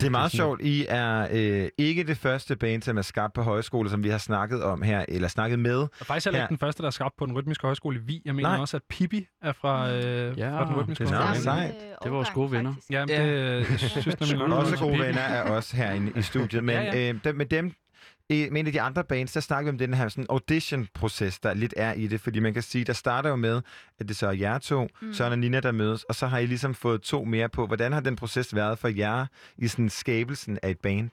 Det 0.00 0.06
er 0.06 0.10
meget 0.10 0.32
er 0.32 0.36
sjovt. 0.36 0.60
I 0.60 0.86
er 0.88 1.28
øh, 1.32 1.68
ikke 1.78 2.04
det 2.04 2.16
første 2.16 2.56
band, 2.56 2.82
som 2.82 2.98
er 2.98 3.02
skabt 3.02 3.32
på 3.34 3.42
højskole, 3.42 3.90
som 3.90 4.04
vi 4.04 4.08
har 4.08 4.18
snakket 4.18 4.62
om 4.62 4.82
her, 4.82 5.04
eller 5.08 5.28
snakket 5.28 5.58
med. 5.58 5.78
Og 5.78 5.88
faktisk 6.06 6.26
heller 6.26 6.40
ikke 6.40 6.48
den 6.48 6.58
første, 6.58 6.82
der 6.82 6.86
er 6.86 6.90
skabt 6.90 7.14
på 7.18 7.26
den 7.26 7.34
rytmiske 7.38 7.66
højskole 7.66 7.96
i 7.96 8.00
Vi. 8.06 8.22
Jeg 8.24 8.34
mener 8.34 8.48
Nej. 8.48 8.58
også, 8.60 8.76
at 8.76 8.82
Pippi 8.90 9.26
er 9.42 9.52
fra, 9.52 9.90
øh, 9.92 10.38
Ja, 10.38 10.50
fra 10.60 10.64
den 10.66 10.76
rytmiske 10.76 11.04
det 11.04 11.12
er 11.12 11.16
højskole. 11.16 11.42
sejt. 11.42 11.74
Det 11.74 12.06
er 12.06 12.10
vores 12.10 12.30
gode 12.30 12.52
venner. 12.52 12.74
Ja, 12.90 13.02
det, 13.02 13.10
jeg 13.70 13.78
synes 13.80 14.06
nemlig 14.30 14.56
Også 14.56 14.76
gode 14.76 14.98
venner 14.98 15.20
af 15.20 15.50
os 15.50 15.70
herinde 15.70 16.12
i 16.16 16.22
studiet. 16.22 16.64
Men 16.64 16.74
Ja, 16.74 16.82
ja, 16.82 16.92
ja. 16.96 17.06
ja. 17.06 17.12
Øh, 17.12 17.18
dem, 17.24 17.36
med 17.36 17.46
dem, 17.46 17.72
i, 18.30 18.48
med 18.50 18.60
en 18.60 18.66
af 18.66 18.72
de 18.72 18.80
andre 18.80 19.04
bands, 19.04 19.32
der 19.32 19.40
snakker 19.40 19.72
vi 19.72 19.74
om 19.74 19.78
den 19.78 19.94
her 19.94 20.08
sådan 20.08 20.26
audition-proces, 20.30 21.38
der 21.38 21.54
lidt 21.54 21.74
er 21.76 21.92
i 21.92 22.06
det. 22.06 22.20
Fordi 22.20 22.38
man 22.40 22.54
kan 22.54 22.62
sige, 22.62 22.84
der 22.84 22.92
starter 22.92 23.30
jo 23.30 23.36
med, 23.36 23.62
at 23.98 24.08
det 24.08 24.16
så 24.16 24.26
er 24.26 24.32
jer 24.32 24.58
to, 24.58 24.88
Mm. 25.02 25.12
Søren 25.12 25.32
og 25.32 25.38
Nina, 25.38 25.60
der 25.60 25.72
mødes, 25.72 26.04
og 26.04 26.14
så 26.14 26.26
har 26.26 26.38
I 26.38 26.46
ligesom 26.46 26.74
fået 26.74 27.02
to 27.02 27.24
mere 27.24 27.48
på. 27.48 27.66
Hvordan 27.66 27.92
har 27.92 28.00
den 28.00 28.16
proces 28.16 28.54
været 28.54 28.78
for 28.78 28.88
jer 28.88 29.26
i 29.58 29.68
sådan 29.68 29.88
skabelsen 29.88 30.58
af 30.62 30.70
et 30.70 30.78
band? 30.78 31.10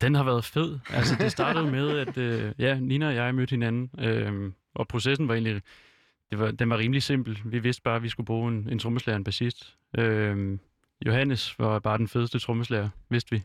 Den 0.00 0.14
har 0.14 0.24
været 0.24 0.44
fed. 0.44 0.78
Altså, 0.90 1.16
det 1.20 1.32
startede 1.32 1.70
med, 1.70 1.98
at 1.98 2.18
øh, 2.18 2.52
ja, 2.58 2.80
Nina 2.80 3.06
og 3.08 3.14
jeg 3.14 3.34
mødte 3.34 3.50
hinanden, 3.50 3.90
øh, 4.00 4.52
og 4.74 4.88
processen 4.88 5.28
var 5.28 5.34
egentlig, 5.34 5.62
det 6.30 6.38
var, 6.38 6.50
den 6.50 6.70
var 6.70 6.78
rimelig 6.78 7.02
simpel. 7.02 7.40
Vi 7.44 7.58
vidste 7.58 7.82
bare, 7.82 7.96
at 7.96 8.02
vi 8.02 8.08
skulle 8.08 8.26
bruge 8.26 8.52
en, 8.52 8.68
en 8.72 8.78
trommeslager 8.78 9.14
og 9.14 9.18
en 9.18 9.24
bassist. 9.24 9.76
Øh, 9.98 10.58
Johannes 11.06 11.58
var 11.58 11.78
bare 11.78 11.98
den 11.98 12.08
fedeste 12.08 12.38
trommeslager, 12.38 12.88
vidste 13.10 13.30
vi. 13.30 13.42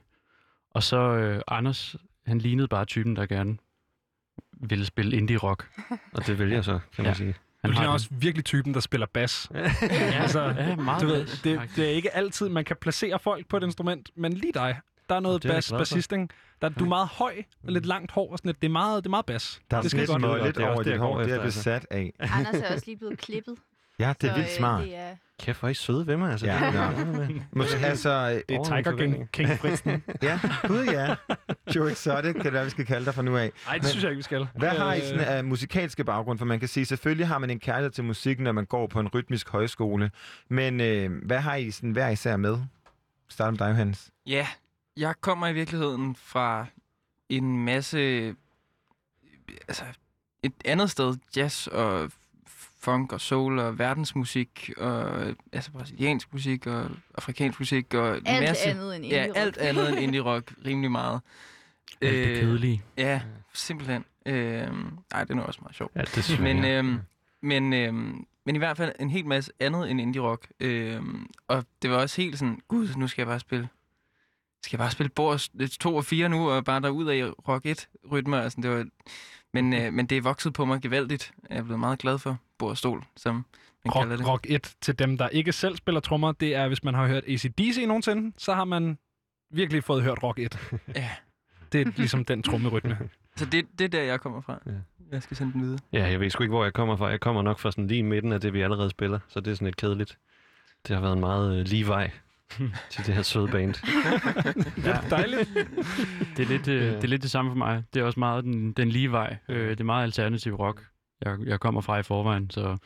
Og 0.73 0.83
så 0.83 0.97
øh, 0.97 1.41
Anders, 1.47 1.95
han 2.25 2.37
lignede 2.39 2.67
bare 2.67 2.85
typen, 2.85 3.15
der 3.15 3.25
gerne 3.25 3.57
ville 4.61 4.85
spille 4.85 5.17
indie-rock. 5.17 5.69
Og 6.13 6.27
det 6.27 6.39
vælger 6.39 6.61
så, 6.61 6.79
kan 6.95 7.03
man 7.03 7.05
Ja. 7.05 7.13
sige. 7.13 7.33
Du 7.33 7.67
har 7.67 7.67
ligner 7.69 7.81
den. 7.85 7.93
også 7.93 8.07
virkelig 8.11 8.45
typen, 8.45 8.73
der 8.73 8.79
spiller 8.79 9.07
bas. 9.13 9.51
Ja, 9.53 9.59
altså, 9.91 10.41
ja, 10.43 10.75
meget 10.75 11.01
du 11.01 11.07
ved, 11.07 11.25
det, 11.43 11.61
det 11.75 11.85
er 11.85 11.89
ikke 11.89 12.15
altid, 12.15 12.49
man 12.49 12.65
kan 12.65 12.75
placere 12.81 13.19
folk 13.19 13.47
på 13.47 13.57
et 13.57 13.63
instrument, 13.63 14.09
men 14.15 14.33
lige 14.33 14.53
dig, 14.53 14.79
der 15.09 15.15
er 15.15 15.19
noget 15.19 15.45
er 15.45 15.49
jeg 15.49 15.55
bas, 15.55 15.67
glad 15.67 15.77
for. 15.77 15.81
bassist, 15.81 16.11
ikke? 16.11 16.27
Der, 16.61 16.69
du 16.69 16.83
er 16.83 16.89
meget 16.89 17.07
høj 17.07 17.43
og 17.63 17.71
lidt 17.71 17.85
langt 17.85 18.11
hår 18.11 18.31
og 18.31 18.37
sådan 18.37 18.49
lidt. 18.49 18.61
Det 18.61 18.67
er 18.67 18.71
meget, 18.71 19.03
det 19.03 19.07
er 19.07 19.09
meget 19.09 19.25
bas. 19.25 19.61
Der 19.71 19.77
er 19.77 19.81
det 19.81 19.91
sådan 19.91 19.99
lidt 19.99 20.11
godt. 20.11 20.23
er 20.23 20.27
også 20.27 20.67
over 20.67 20.77
det, 20.77 20.85
dit 20.85 20.91
jeg 20.91 20.99
hår. 20.99 21.21
Det 21.23 21.31
er 21.33 21.43
besat 21.43 21.87
af. 21.91 22.13
Anders 22.19 22.55
er 22.55 22.73
også 22.73 22.83
lige 22.85 22.97
blevet 22.97 23.17
klippet. 23.19 23.55
Ja, 23.99 24.13
det 24.21 24.29
er 24.29 24.33
så, 24.33 24.37
vildt 24.37 24.49
øh, 24.49 24.55
smart. 24.57 24.83
Det 24.83 24.95
er, 24.97 25.15
Kæft, 25.39 25.59
hvor 25.59 25.67
er 25.67 25.71
I 25.71 25.73
søde 25.73 26.07
ved 26.07 26.17
mig. 26.17 26.31
Altså. 26.31 26.45
Ja, 26.45 26.53
det, 26.67 26.73
ja. 26.73 27.27
Måske, 27.59 27.77
altså, 27.85 28.41
Det 28.49 28.55
er 28.55 28.63
Tiger 28.63 28.97
King, 28.97 29.31
King 29.31 29.49
Fritsen. 29.61 30.03
ja, 30.21 30.39
gud 30.67 30.83
ja. 30.85 31.15
Joe 31.75 31.91
Exotic 31.91 32.33
kan 32.33 32.43
det 32.43 32.53
være, 32.53 32.63
vi 32.63 32.69
skal 32.69 32.85
kalde 32.85 33.05
dig 33.05 33.13
fra 33.15 33.21
nu 33.21 33.37
af. 33.37 33.51
Nej, 33.65 33.73
det 33.73 33.83
Men- 33.83 33.89
synes 33.89 34.03
jeg 34.03 34.11
ikke, 34.11 34.17
vi 34.17 34.23
skal. 34.23 34.47
Hvad 34.55 34.69
har 34.69 34.93
I 34.93 34.97
Øh, 34.97 35.03
sådan 35.03 35.19
af 35.19 35.43
musikalske 35.43 36.03
baggrund? 36.03 36.37
For 36.39 36.45
man 36.45 36.59
kan 36.59 36.67
sige, 36.69 36.85
selvfølgelig 36.85 37.27
har 37.27 37.37
man 37.37 37.49
en 37.49 37.59
kærlighed 37.59 37.91
til 37.91 38.03
musikken, 38.03 38.43
når 38.43 38.51
man 38.51 38.65
går 38.65 38.87
på 38.87 38.99
en 38.99 39.07
rytmisk 39.07 39.49
højskole. 39.49 40.11
Men 40.49 40.81
øh, 40.81 41.11
hvad 41.25 41.39
har 41.39 41.55
I 41.55 41.71
sådan 41.71 41.91
hver 41.91 42.09
især 42.09 42.37
med? 42.37 42.57
Start 43.29 43.53
med 43.53 43.59
dig, 43.59 43.69
Johannes. 43.69 44.09
Ja, 44.27 44.47
jeg 44.97 45.13
kommer 45.21 45.47
i 45.47 45.53
virkeligheden 45.53 46.15
fra 46.15 46.65
en 47.29 47.65
masse... 47.65 48.35
Altså, 49.67 49.83
et 50.43 50.53
andet 50.65 50.89
sted. 50.91 51.15
Jazz 51.35 51.67
og 51.67 52.11
funk 52.83 53.13
og 53.13 53.21
soul 53.21 53.59
og 53.59 53.79
verdensmusik 53.79 54.71
og 54.77 55.25
altså 55.53 55.71
brasiliansk 55.71 56.33
musik 56.33 56.67
og 56.67 56.89
afrikansk 57.15 57.59
musik 57.59 57.93
og 57.93 58.17
en 58.17 58.27
Alt 58.27 58.43
masse... 58.49 58.63
andet 58.63 58.95
end 58.95 59.05
Ja, 59.05 59.25
indie-rock. 59.25 59.37
alt 59.37 59.57
andet 59.57 59.89
end 59.89 59.99
indie-rock. 60.05 60.53
Rimelig 60.65 60.91
meget. 60.91 61.21
Alt 62.01 62.13
det 62.27 62.39
kedelige. 62.39 62.81
Ja, 62.97 63.21
simpelthen. 63.53 64.05
Øh, 64.25 64.33
ej, 65.11 65.23
det 65.23 65.29
er 65.31 65.33
nu 65.33 65.41
også 65.41 65.59
meget 65.61 65.75
sjovt. 65.75 65.95
Ja, 65.95 66.01
det 66.01 66.23
synes 66.23 66.39
men, 66.39 66.63
jeg. 66.63 66.71
øhm, 66.79 66.97
men, 67.41 67.73
øhm, 67.73 68.25
men 68.45 68.55
i 68.55 68.57
hvert 68.57 68.77
fald 68.77 68.91
en 68.99 69.09
hel 69.09 69.25
masse 69.25 69.51
andet 69.59 69.91
end 69.91 70.01
indie-rock. 70.01 70.47
Øhm, 70.59 71.27
og 71.47 71.65
det 71.81 71.89
var 71.89 71.97
også 71.97 72.21
helt 72.21 72.39
sådan, 72.39 72.59
gud, 72.67 72.89
nu 72.97 73.07
skal 73.07 73.21
jeg 73.21 73.27
bare 73.27 73.39
spille 73.39 73.67
skal 74.63 74.77
jeg 74.77 74.83
bare 74.83 74.91
spille 74.91 75.09
Bors 75.09 75.49
2 75.79 75.95
og 75.95 76.05
4 76.05 76.29
nu, 76.29 76.49
og 76.49 76.65
bare 76.65 76.81
derud 76.81 77.07
af 77.07 77.31
Rock 77.47 77.65
1-rytmer. 77.65 78.37
Altså, 78.37 78.61
det 78.61 78.69
var, 78.71 78.85
men, 79.53 79.73
øh, 79.73 79.93
men 79.93 80.05
det 80.05 80.17
er 80.17 80.21
vokset 80.21 80.53
på 80.53 80.65
mig 80.65 80.81
gevaldigt. 80.81 81.33
Jeg 81.49 81.57
er 81.57 81.63
blevet 81.63 81.79
meget 81.79 81.99
glad 81.99 82.17
for 82.19 82.37
Bors 82.63 82.79
Stol, 82.79 83.03
som 83.17 83.45
man 83.85 83.93
kalder 84.01 84.15
det. 84.17 84.27
Rock, 84.27 84.29
rock 84.29 84.45
1 84.49 84.75
til 84.81 84.99
dem, 84.99 85.17
der 85.17 85.29
ikke 85.29 85.51
selv 85.51 85.75
spiller 85.75 86.01
trommer, 86.01 86.31
det 86.31 86.55
er, 86.55 86.67
hvis 86.67 86.83
man 86.83 86.93
har 86.93 87.07
hørt 87.07 87.23
ACDC 87.27 87.83
nogensinde, 87.87 88.33
så 88.37 88.53
har 88.53 88.65
man 88.65 88.97
virkelig 89.51 89.83
fået 89.83 90.03
hørt 90.03 90.23
Rock 90.23 90.39
1. 90.39 90.59
Ja. 90.95 91.09
Det 91.71 91.87
er 91.87 91.91
ligesom 91.95 92.25
den 92.25 92.43
trommerytme. 92.43 92.97
Så 93.37 93.45
det, 93.45 93.65
det 93.79 93.85
er 93.85 93.89
der, 93.89 94.01
jeg 94.01 94.19
kommer 94.19 94.41
fra. 94.41 94.59
Ja. 94.65 94.71
Jeg 95.11 95.23
skal 95.23 95.37
sende 95.37 95.53
den 95.53 95.61
videre. 95.61 95.79
Ja, 95.93 96.07
jeg 96.07 96.19
ved 96.19 96.29
sgu 96.29 96.43
ikke, 96.43 96.53
hvor 96.53 96.63
jeg 96.63 96.73
kommer 96.73 96.95
fra. 96.95 97.07
Jeg 97.07 97.19
kommer 97.19 97.41
nok 97.41 97.59
fra 97.59 97.71
sådan 97.71 97.87
lige 97.87 98.03
midten 98.03 98.31
af 98.31 98.41
det, 98.41 98.53
vi 98.53 98.61
allerede 98.61 98.89
spiller. 98.89 99.19
Så 99.27 99.39
det 99.39 99.51
er 99.51 99.55
sådan 99.55 99.65
lidt 99.65 99.77
kedeligt. 99.77 100.17
Det 100.87 100.95
har 100.95 101.01
været 101.01 101.13
en 101.13 101.19
meget 101.19 101.59
øh, 101.59 101.65
lige 101.65 101.87
vej 101.87 102.11
til 102.91 103.05
det 103.05 103.15
her 103.15 103.21
søde 103.21 103.47
band. 103.47 103.75
Ja. 104.85 104.97
Dejligt. 105.09 105.49
Det 106.37 106.43
er, 106.43 106.47
lidt, 106.47 106.67
øh, 106.67 106.91
det 106.91 107.03
er 107.03 107.07
lidt 107.07 107.21
det 107.21 107.31
samme 107.31 107.51
for 107.51 107.55
mig. 107.57 107.83
Det 107.93 107.99
er 107.99 108.03
også 108.03 108.19
meget 108.19 108.43
den, 108.43 108.71
den 108.71 108.89
lige 108.89 109.11
vej. 109.11 109.37
Øh, 109.49 109.69
det 109.69 109.79
er 109.79 109.83
meget 109.83 110.03
alternativ 110.03 110.55
rock, 110.55 110.85
jeg, 111.25 111.37
jeg 111.45 111.59
kommer 111.59 111.81
fra 111.81 111.97
i 111.99 112.03
forvejen, 112.03 112.49
så 112.49 112.77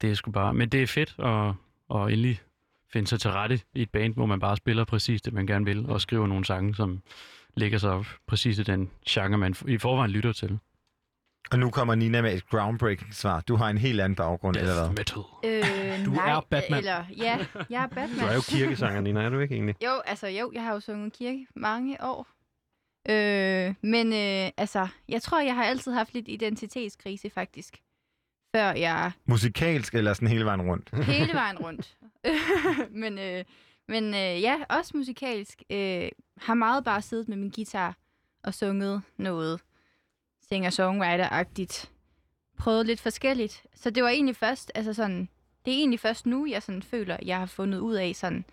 det 0.00 0.10
er 0.10 0.14
sgu 0.14 0.30
bare... 0.30 0.54
Men 0.54 0.68
det 0.68 0.82
er 0.82 0.86
fedt 0.86 1.14
at, 1.18 1.54
at 2.00 2.12
endelig 2.12 2.40
finde 2.92 3.06
sig 3.08 3.20
til 3.20 3.30
rette 3.30 3.60
i 3.74 3.82
et 3.82 3.90
band, 3.90 4.14
hvor 4.14 4.26
man 4.26 4.40
bare 4.40 4.56
spiller 4.56 4.84
præcis 4.84 5.22
det, 5.22 5.32
man 5.32 5.46
gerne 5.46 5.64
vil, 5.64 5.86
og 5.86 6.00
skriver 6.00 6.26
nogle 6.26 6.44
sange, 6.44 6.74
som 6.74 7.02
lægger 7.54 7.78
sig 7.78 7.90
op 7.90 8.06
præcis 8.26 8.58
i 8.58 8.62
den 8.62 8.90
genre, 9.08 9.38
man 9.38 9.54
i 9.68 9.78
forvejen 9.78 10.10
lytter 10.10 10.32
til. 10.32 10.58
Og 11.50 11.58
nu 11.58 11.70
kommer 11.70 11.94
Nina 11.94 12.22
med 12.22 12.34
et 12.34 12.48
groundbreaking 12.48 13.14
svar. 13.14 13.40
Du 13.40 13.56
har 13.56 13.68
en 13.70 13.78
helt 13.78 14.00
anden 14.00 14.16
baggrund, 14.16 14.56
eller 14.56 14.74
hvad? 14.74 14.88
Metal. 14.88 15.22
Øh, 15.44 16.06
Du 16.06 16.10
nej, 16.10 16.30
er 16.30 16.40
Batman. 16.50 16.78
Eller, 16.78 17.04
ja, 17.16 17.38
jeg 17.70 17.82
er 17.82 17.86
Batman. 17.86 18.18
Du 18.18 18.26
er 18.26 18.34
jo 18.34 18.40
kirkesanger, 18.48 19.00
Nina, 19.00 19.22
er 19.22 19.28
du 19.28 19.38
ikke 19.40 19.54
egentlig? 19.54 19.74
Jo, 19.84 20.00
altså 20.06 20.26
jo, 20.26 20.50
jeg 20.54 20.62
har 20.62 20.72
jo 20.72 20.80
sunget 20.80 21.12
kirke 21.12 21.46
mange 21.54 21.96
år. 22.04 22.26
Øh, 23.08 23.74
men 23.82 24.06
øh, 24.12 24.50
altså, 24.56 24.88
jeg 25.08 25.22
tror, 25.22 25.40
jeg 25.40 25.54
har 25.54 25.64
altid 25.64 25.92
haft 25.92 26.14
lidt 26.14 26.28
identitetskrise, 26.28 27.30
faktisk. 27.30 27.78
Før 28.54 28.72
jeg 28.72 29.12
Musikalsk 29.26 29.94
eller 29.94 30.14
sådan 30.14 30.28
hele 30.28 30.44
vejen 30.44 30.62
rundt? 30.62 30.90
hele 31.04 31.32
vejen 31.42 31.58
rundt. 31.58 31.96
men 33.02 33.18
øh, 33.18 33.44
men 33.88 34.04
øh, 34.04 34.42
ja, 34.42 34.56
også 34.68 34.96
musikalsk. 34.96 35.62
Øh, 35.70 36.08
har 36.38 36.54
meget 36.54 36.84
bare 36.84 37.02
siddet 37.02 37.28
med 37.28 37.36
min 37.36 37.50
guitar 37.50 37.96
og 38.44 38.54
sunget 38.54 39.02
noget 39.16 39.60
singer-songwriter-agtigt. 40.52 41.88
Prøvet 42.58 42.86
lidt 42.86 43.00
forskelligt. 43.00 43.62
Så 43.74 43.90
det 43.90 44.02
var 44.02 44.08
egentlig 44.08 44.36
først, 44.36 44.72
altså 44.74 44.92
sådan, 44.94 45.28
det 45.64 45.74
er 45.74 45.78
egentlig 45.78 46.00
først 46.00 46.26
nu, 46.26 46.46
jeg 46.46 46.62
sådan 46.62 46.82
føler, 46.82 47.16
jeg 47.22 47.38
har 47.38 47.46
fundet 47.46 47.78
ud 47.78 47.94
af 47.94 48.12
sådan, 48.16 48.44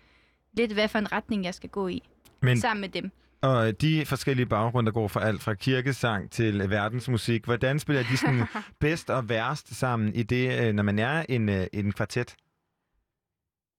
lidt 0.52 0.72
hvad 0.72 0.88
for 0.88 0.98
en 0.98 1.12
retning, 1.12 1.44
jeg 1.44 1.54
skal 1.54 1.70
gå 1.70 1.88
i. 1.88 2.02
Men- 2.40 2.60
Sammen 2.60 2.80
med 2.80 2.88
dem. 2.88 3.10
Og 3.42 3.80
de 3.80 4.06
forskellige 4.06 4.46
baggrunde, 4.46 4.86
der 4.86 4.92
går 4.92 5.08
fra 5.08 5.24
alt 5.24 5.42
fra 5.42 5.54
kirkesang 5.54 6.30
til 6.30 6.70
verdensmusik, 6.70 7.44
hvordan 7.44 7.78
spiller 7.78 8.02
de 8.02 8.16
sådan 8.16 8.46
bedst 8.80 9.10
og 9.10 9.28
værst 9.28 9.74
sammen 9.74 10.14
i 10.14 10.22
det, 10.22 10.60
øh, 10.60 10.72
når 10.72 10.82
man 10.82 10.98
er 10.98 11.24
en, 11.28 11.48
øh, 11.48 11.66
en 11.72 11.92
kvartet? 11.92 12.36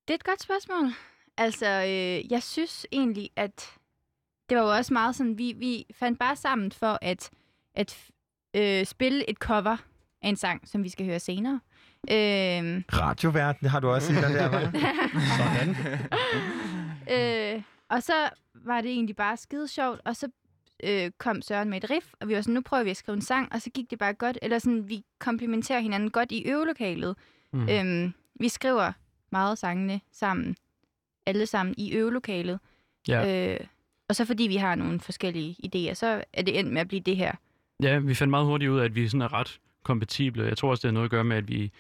Det 0.08 0.14
er 0.14 0.16
et 0.16 0.24
godt 0.24 0.42
spørgsmål. 0.42 0.92
Altså, 1.38 1.66
øh, 1.66 2.32
jeg 2.32 2.44
synes 2.44 2.86
egentlig, 2.92 3.30
at 3.36 3.70
det 4.50 4.58
var 4.58 4.64
jo 4.64 4.70
også 4.76 4.94
meget 4.94 5.16
sådan, 5.16 5.38
vi, 5.38 5.54
vi 5.58 5.86
fandt 6.00 6.20
bare 6.20 6.36
sammen 6.36 6.72
for 6.72 7.00
at, 7.02 7.30
at 7.76 7.98
øh, 8.56 8.86
spille 8.86 9.30
et 9.30 9.38
cover 9.38 9.78
af 10.22 10.30
en 10.30 10.36
sang, 10.36 10.68
som 10.68 10.84
vi 10.84 10.90
skal 10.90 11.06
høre 11.06 11.20
senere. 11.20 11.60
Øh, 12.10 12.84
Radiovært, 12.94 13.60
det 13.62 13.70
har 13.70 13.80
du 13.80 13.90
også 13.90 14.14
i 14.14 14.16
dig 14.16 14.30
der, 14.30 14.50
var? 14.50 14.62
Sådan. 15.38 15.76
øh, 17.56 17.64
og 17.92 18.04
så 18.04 18.30
var 18.56 18.82
det 18.82 18.92
egentlig 18.92 19.16
bare 19.16 19.38
skide 19.38 19.68
sjovt, 19.68 20.02
og 20.06 20.16
så 20.16 20.28
øh, 20.84 21.12
kom 21.18 21.42
Søren 21.42 21.70
med 21.70 21.84
et 21.84 21.90
riff, 21.90 22.14
og 22.20 22.28
vi 22.28 22.36
var 22.36 22.42
sådan, 22.42 22.54
nu 22.54 22.62
prøver 22.62 22.84
vi 22.84 22.90
at 22.90 22.98
skrive 22.98 23.16
en 23.16 23.22
sang, 23.22 23.54
og 23.54 23.62
så 23.62 23.70
gik 23.70 23.90
det 23.90 24.00
bare 24.00 24.14
godt. 24.14 24.38
Eller 24.42 24.60
sådan, 24.60 24.90
vi 24.90 25.04
komplementerer 25.20 25.80
hinanden 25.80 26.10
godt 26.10 26.32
i 26.32 26.44
øvelokalet. 26.50 27.16
Mm. 27.54 27.70
Øhm, 27.70 28.14
vi 28.40 28.50
skriver 28.50 28.92
meget 29.32 29.58
sangene 29.58 30.02
sammen, 30.12 30.56
alle 31.26 31.46
sammen 31.46 31.76
i 31.78 31.94
øvelokalet. 31.94 32.60
Ja. 33.08 33.54
Øh, 33.54 33.60
og 34.10 34.16
så 34.16 34.26
fordi 34.26 34.44
vi 34.44 34.56
har 34.56 34.76
nogle 34.76 35.00
forskellige 35.00 35.56
idéer, 35.66 35.94
så 35.94 36.24
er 36.34 36.42
det 36.42 36.60
endt 36.60 36.72
med 36.72 36.82
at 36.82 36.88
blive 36.88 37.02
det 37.02 37.18
her. 37.18 37.32
Ja, 37.84 38.00
vi 38.00 38.14
fandt 38.14 38.30
meget 38.30 38.46
hurtigt 38.46 38.72
ud 38.72 38.80
af, 38.80 38.86
at 38.86 38.96
vi 38.96 39.08
sådan 39.08 39.22
er 39.22 39.34
ret 39.34 39.60
kompatible. 39.84 40.44
Jeg 40.44 40.58
tror 40.58 40.70
også, 40.70 40.82
det 40.82 40.90
har 40.90 40.94
noget 40.94 41.06
at 41.06 41.12
gøre 41.12 41.24
med, 41.24 41.38
at 41.38 41.48
vi 41.48 41.72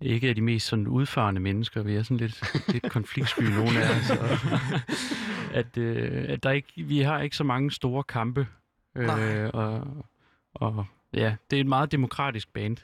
ikke 0.00 0.30
er 0.30 0.34
de 0.34 0.40
mest 0.40 0.66
sådan 0.66 0.86
udfarende 0.86 1.40
mennesker. 1.40 1.82
Vi 1.82 1.96
er 1.96 2.02
sådan 2.02 2.16
lidt, 2.16 2.42
lidt 2.68 2.90
konfliktsky, 2.90 3.42
nogle 3.42 3.82
af 3.84 3.90
os. 3.98 4.10
Og, 4.10 4.28
at, 5.60 5.76
øh, 5.78 6.24
at 6.28 6.42
der 6.42 6.50
ikke, 6.50 6.68
vi 6.76 7.00
har 7.00 7.20
ikke 7.20 7.36
så 7.36 7.44
mange 7.44 7.70
store 7.70 8.02
kampe. 8.04 8.46
Nej. 8.96 9.20
Øh, 9.34 9.50
og, 9.54 9.86
og 10.54 10.86
ja, 11.14 11.34
det 11.50 11.56
er 11.56 11.60
et 11.60 11.66
meget 11.66 11.92
demokratisk 11.92 12.52
band. 12.52 12.76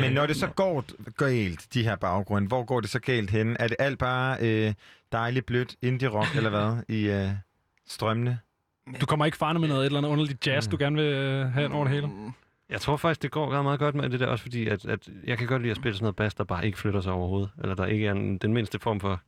Men 0.00 0.12
når 0.12 0.26
det 0.26 0.36
så 0.36 0.46
går 0.46 0.84
galt, 1.18 1.66
de 1.74 1.82
her 1.82 1.96
baggrunde, 1.96 2.48
hvor 2.48 2.64
går 2.64 2.80
det 2.80 2.90
så 2.90 3.00
galt 3.00 3.30
hen? 3.30 3.56
Er 3.60 3.68
det 3.68 3.76
alt 3.78 3.98
bare 3.98 4.36
øh, 4.40 4.74
dejligt 5.12 5.46
blødt 5.46 5.76
indie-rock, 5.82 6.36
eller 6.36 6.50
hvad, 6.50 6.96
i 6.96 7.08
øh, 7.08 7.28
strømmene? 7.86 8.38
Du 9.00 9.06
kommer 9.06 9.24
ikke 9.26 9.36
farne 9.38 9.58
med 9.58 9.68
noget 9.68 9.80
et 9.80 9.86
eller 9.86 9.98
andet 9.98 10.08
underligt 10.10 10.46
jazz, 10.46 10.66
Mm. 10.66 10.70
du 10.70 10.76
gerne 10.80 10.96
vil 10.96 11.04
øh, 11.12 11.46
have 11.52 11.72
over 11.74 11.84
det 11.84 11.94
hele? 11.94 12.08
Jeg 12.70 12.80
tror 12.80 12.96
faktisk, 12.96 13.22
det 13.22 13.30
går 13.30 13.52
ret 13.52 13.64
meget 13.64 13.78
godt 13.78 13.94
med 13.94 14.10
det 14.10 14.20
der, 14.20 14.26
også 14.26 14.42
fordi, 14.42 14.68
at, 14.68 14.84
at 14.86 15.08
jeg 15.26 15.38
kan 15.38 15.46
godt 15.46 15.62
lide 15.62 15.70
at 15.70 15.76
spille 15.76 15.96
sådan 15.96 16.04
noget 16.04 16.16
bass, 16.16 16.34
der 16.34 16.44
bare 16.44 16.66
ikke 16.66 16.78
flytter 16.78 17.00
sig 17.00 17.12
overhovedet. 17.12 17.50
Eller 17.62 17.74
der 17.74 17.86
ikke 17.86 18.06
er 18.06 18.12
en, 18.12 18.38
den 18.38 18.52
mindste 18.52 18.78
form 18.78 19.00
for, 19.00 19.20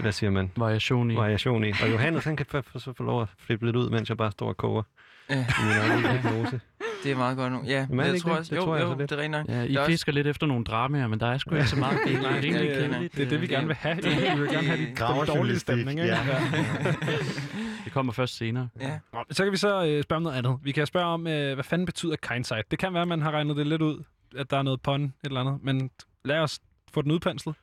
hvad 0.00 0.12
siger 0.12 0.30
man? 0.30 0.50
Variation 0.56 1.10
i. 1.10 1.16
Variation 1.16 1.64
i. 1.64 1.72
Og 1.82 1.90
Johannes, 1.92 2.24
han 2.24 2.36
kan 2.36 2.46
så 2.76 2.92
få 2.96 3.02
lov 3.02 3.22
at 3.22 3.28
flippe 3.38 3.66
lidt 3.66 3.76
ud, 3.76 3.90
mens 3.90 4.08
jeg 4.08 4.16
bare 4.16 4.32
står 4.32 4.48
og 4.48 4.56
koger. 4.56 4.82
Ja. 5.30 5.34
I 5.34 5.64
min 5.64 5.76
egen 5.76 6.02
diagnose. 6.02 6.60
Det 7.02 7.12
er 7.12 7.16
meget 7.16 7.36
godt 7.36 7.52
nu. 7.52 7.62
Ja, 7.66 7.86
Men 7.90 7.98
det 7.98 8.12
jeg 8.12 8.20
tror 8.20 8.30
det? 8.30 8.38
også, 8.38 8.50
Det 8.50 8.56
jo, 8.60 8.64
tror 8.64 8.76
jeg 8.76 8.84
jo, 8.84 8.92
så 8.92 8.98
lidt. 8.98 9.10
det 9.10 9.18
er 9.18 9.22
rent 9.22 9.30
nok. 9.32 9.48
Ja, 9.48 9.62
I 9.62 9.68
Der 9.68 9.74
er 9.76 9.80
også- 9.80 9.90
fisker 9.92 10.12
lidt 10.12 10.26
efter 10.26 10.46
nogle 10.46 10.64
dramaer, 10.64 11.06
men 11.06 11.20
der 11.20 11.26
er 11.26 11.38
sgu 11.38 11.54
ikke 11.54 11.66
så 11.68 11.76
meget. 11.76 11.98
Det 12.06 12.14
er 12.16 12.20
Nej, 12.22 12.30
rimelig 12.42 12.52
det 12.60 12.70
er- 12.84 12.88
kedeligt. 12.88 13.16
Det 13.16 13.24
er 13.24 13.28
det, 13.28 13.40
vi 13.40 13.46
gerne 13.46 13.66
vil 13.66 13.76
have. 13.76 13.96
Det- 14.02 14.04
Vi 14.04 14.40
vil 14.40 14.48
gerne 14.50 14.66
have 14.68 14.80
de- 14.80 14.86
den 14.86 14.96
dårlige 15.36 15.58
stemning, 15.58 15.90
ikke? 16.00 16.12
ja. 16.12 16.18
Det 17.84 17.92
kommer 17.92 18.12
først 18.12 18.36
senere. 18.36 18.68
Ja. 18.80 18.98
Nå, 19.12 19.24
Så 19.30 19.44
kan 19.44 19.52
vi 19.52 19.56
så 19.56 19.86
øh, 19.86 20.02
spørge 20.02 20.16
om 20.16 20.22
noget 20.22 20.36
andet. 20.36 20.58
Vi 20.62 20.72
kan 20.72 20.86
spørge 20.86 21.06
om, 21.06 21.26
øh, 21.26 21.54
hvad 21.54 21.64
fanden 21.64 21.86
betyder 21.86 22.16
kindsight? 22.16 22.70
Det 22.70 22.78
kan 22.78 22.92
være, 22.92 23.02
at 23.02 23.08
man 23.08 23.22
har 23.22 23.30
regnet 23.30 23.56
det 23.56 23.66
lidt 23.66 23.82
ud, 23.82 24.02
at 24.36 24.50
der 24.50 24.56
er 24.58 24.62
noget 24.62 24.80
pun, 24.82 25.04
et 25.04 25.12
eller 25.24 25.40
andet. 25.40 25.58
Men 25.62 25.90
lad 26.24 26.38
os 26.38 26.58
få 26.92 27.02
den 27.02 27.10
udpenslet. 27.10 27.54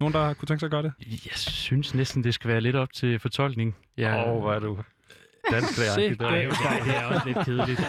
Nogen, 0.00 0.14
der 0.14 0.34
kunne 0.34 0.46
tænke 0.46 0.58
sig 0.60 0.66
at 0.66 0.70
gøre 0.70 0.82
det? 0.82 0.92
Jeg 1.08 1.32
synes 1.34 1.94
næsten, 1.94 2.24
det 2.24 2.34
skal 2.34 2.48
være 2.48 2.60
lidt 2.60 2.76
op 2.76 2.92
til 2.92 3.18
fortolkning. 3.18 3.76
Ja. 3.96 4.30
Åh, 4.32 4.40
hvor 4.40 4.52
er 4.52 4.58
du 4.58 4.78
dansk 5.52 5.74
Sæt, 5.74 6.20
nej, 6.20 6.44
nej, 6.44 6.80
det 6.84 6.96
er 6.96 7.04
også 7.04 7.26
lidt 7.26 7.38
kedeligt. 7.44 7.80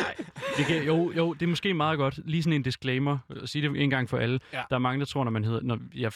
Det 0.56 0.66
kan, 0.66 0.84
jo, 0.84 1.12
jo, 1.16 1.32
det 1.32 1.42
er 1.42 1.46
måske 1.46 1.74
meget 1.74 1.98
godt. 1.98 2.20
Lige 2.24 2.42
sådan 2.42 2.52
en 2.52 2.62
disclaimer. 2.62 3.18
At 3.42 3.48
sige 3.48 3.68
det 3.68 3.82
en 3.82 3.90
gang 3.90 4.08
for 4.08 4.18
alle. 4.18 4.40
Ja. 4.52 4.62
Der 4.70 4.74
er 4.74 4.78
mange, 4.78 5.00
der 5.00 5.06
tror, 5.06 5.24
når 5.24 5.30
man 5.30 5.44
hedder... 5.44 5.60
Når 5.62 5.78
jeg, 5.94 6.12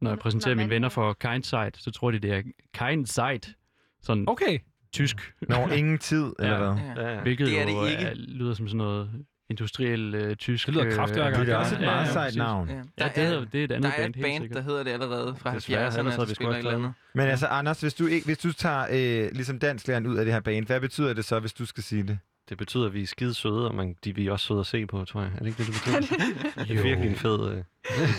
når 0.00 0.10
jeg 0.10 0.18
præsenterer 0.18 0.54
mine 0.54 0.70
venner 0.70 0.88
for 0.88 1.12
Kindsight, 1.12 1.82
så 1.82 1.90
tror 1.90 2.10
de, 2.10 2.18
det 2.18 2.32
er 2.32 2.42
Kindsight. 2.74 3.54
Sådan 4.02 4.24
okay. 4.28 4.58
tysk. 4.92 5.32
Når 5.48 5.68
ingen 5.68 5.98
tid, 5.98 6.32
eller 6.38 6.58
hvad? 6.58 7.04
Ja. 7.06 7.20
Hvilket 7.20 7.46
Det 7.46 7.60
er 7.60 7.66
det 7.66 7.72
jo 7.72 7.84
ikke. 7.84 8.02
Er, 8.02 8.14
lyder 8.14 8.54
som 8.54 8.68
sådan 8.68 8.78
noget 8.78 9.10
industriel 9.50 10.14
øh, 10.14 10.36
tysk... 10.36 10.66
Det 10.66 10.74
lyder 10.74 10.86
øh, 10.86 10.92
kraftværker. 10.92 11.38
Det 11.38 11.48
er 11.48 11.56
også 11.56 11.74
et 11.74 11.80
meget 11.80 12.08
sejt 12.08 12.24
præcis. 12.24 12.38
navn. 12.38 12.68
Ja. 12.68 12.74
Ja, 12.74 12.82
Der 12.98 13.08
det, 13.08 13.24
er, 13.24 13.44
det 13.44 13.60
er 13.60 13.64
et 13.64 13.72
andet 13.72 13.92
der 13.92 13.98
er 13.98 14.02
band, 14.02 14.16
et 14.16 14.22
band, 14.22 14.50
der 14.50 14.60
hedder 14.60 14.82
det 14.82 14.90
allerede 14.90 15.36
fra 15.38 15.54
Desværre, 15.54 15.88
70'erne, 15.88 15.98
ellers 15.98 16.14
havde 16.14 16.26
der 16.26 16.26
vi 16.26 16.34
spiller 16.34 16.56
et 16.56 16.66
andet. 16.66 16.92
Men 17.14 17.28
altså, 17.28 17.46
Anders, 17.46 17.80
hvis 17.80 17.94
du, 17.94 18.06
ikke, 18.06 18.26
hvis 18.26 18.38
du 18.38 18.52
tager 18.52 18.86
øh, 18.90 19.30
ligesom 19.32 19.58
dansklæren 19.58 20.06
ud 20.06 20.16
af 20.16 20.24
det 20.24 20.34
her 20.34 20.40
band, 20.40 20.66
hvad 20.66 20.80
betyder 20.80 21.12
det 21.12 21.24
så, 21.24 21.40
hvis 21.40 21.52
du 21.52 21.66
skal 21.66 21.82
sige 21.82 22.02
det? 22.02 22.18
Det 22.48 22.58
betyder, 22.58 22.86
at 22.86 22.94
vi 22.94 23.02
er 23.02 23.06
skide 23.06 23.34
søde, 23.34 23.68
og 23.68 23.74
man, 23.74 23.96
de, 24.04 24.14
vi 24.14 24.26
er 24.26 24.32
også 24.32 24.46
søde 24.46 24.60
at 24.60 24.66
se 24.66 24.86
på, 24.86 25.04
tror 25.04 25.20
jeg. 25.20 25.30
Er 25.34 25.38
det 25.38 25.46
ikke 25.46 25.58
det, 25.58 25.66
det 25.66 25.74
betyder? 25.74 26.64
det 26.64 26.78
er 26.78 26.82
virkelig 26.82 27.10
en 27.10 27.16
fed... 27.16 27.50
Øh... 27.50 27.64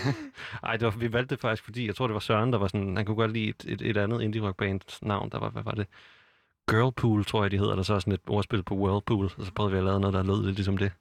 Ej, 0.68 0.76
det 0.76 0.84
var, 0.84 0.90
vi 0.90 1.12
valgte 1.12 1.34
det 1.34 1.40
faktisk, 1.40 1.64
fordi 1.64 1.86
jeg 1.86 1.96
tror, 1.96 2.06
det 2.06 2.14
var 2.14 2.20
Søren, 2.20 2.52
der 2.52 2.58
var 2.58 2.66
sådan... 2.66 2.96
Han 2.96 3.06
kunne 3.06 3.16
godt 3.16 3.32
lide 3.32 3.48
et, 3.48 3.64
et, 3.68 3.82
et 3.82 3.96
andet 3.96 4.22
indie 4.22 4.42
rock 4.42 4.56
bands 4.56 5.02
navn. 5.02 5.30
Der 5.30 5.38
var, 5.38 5.50
hvad 5.50 5.62
var 5.62 5.72
det? 5.72 5.86
Girlpool, 6.70 7.24
tror 7.24 7.44
jeg, 7.44 7.50
de 7.50 7.58
hedder. 7.58 7.74
Der 7.76 7.82
så 7.82 8.00
sådan 8.00 8.12
et 8.12 8.20
ordspil 8.28 8.62
på 8.62 8.74
Whirlpool. 8.74 9.24
Og 9.38 9.46
så 9.46 9.52
prøvede 9.52 9.72
vi 9.72 9.78
at 9.78 9.84
lave 9.84 10.00
noget, 10.00 10.14
der 10.14 10.22
lød 10.22 10.44
lidt 10.44 10.56
ligesom 10.56 10.76
det. 10.76 10.92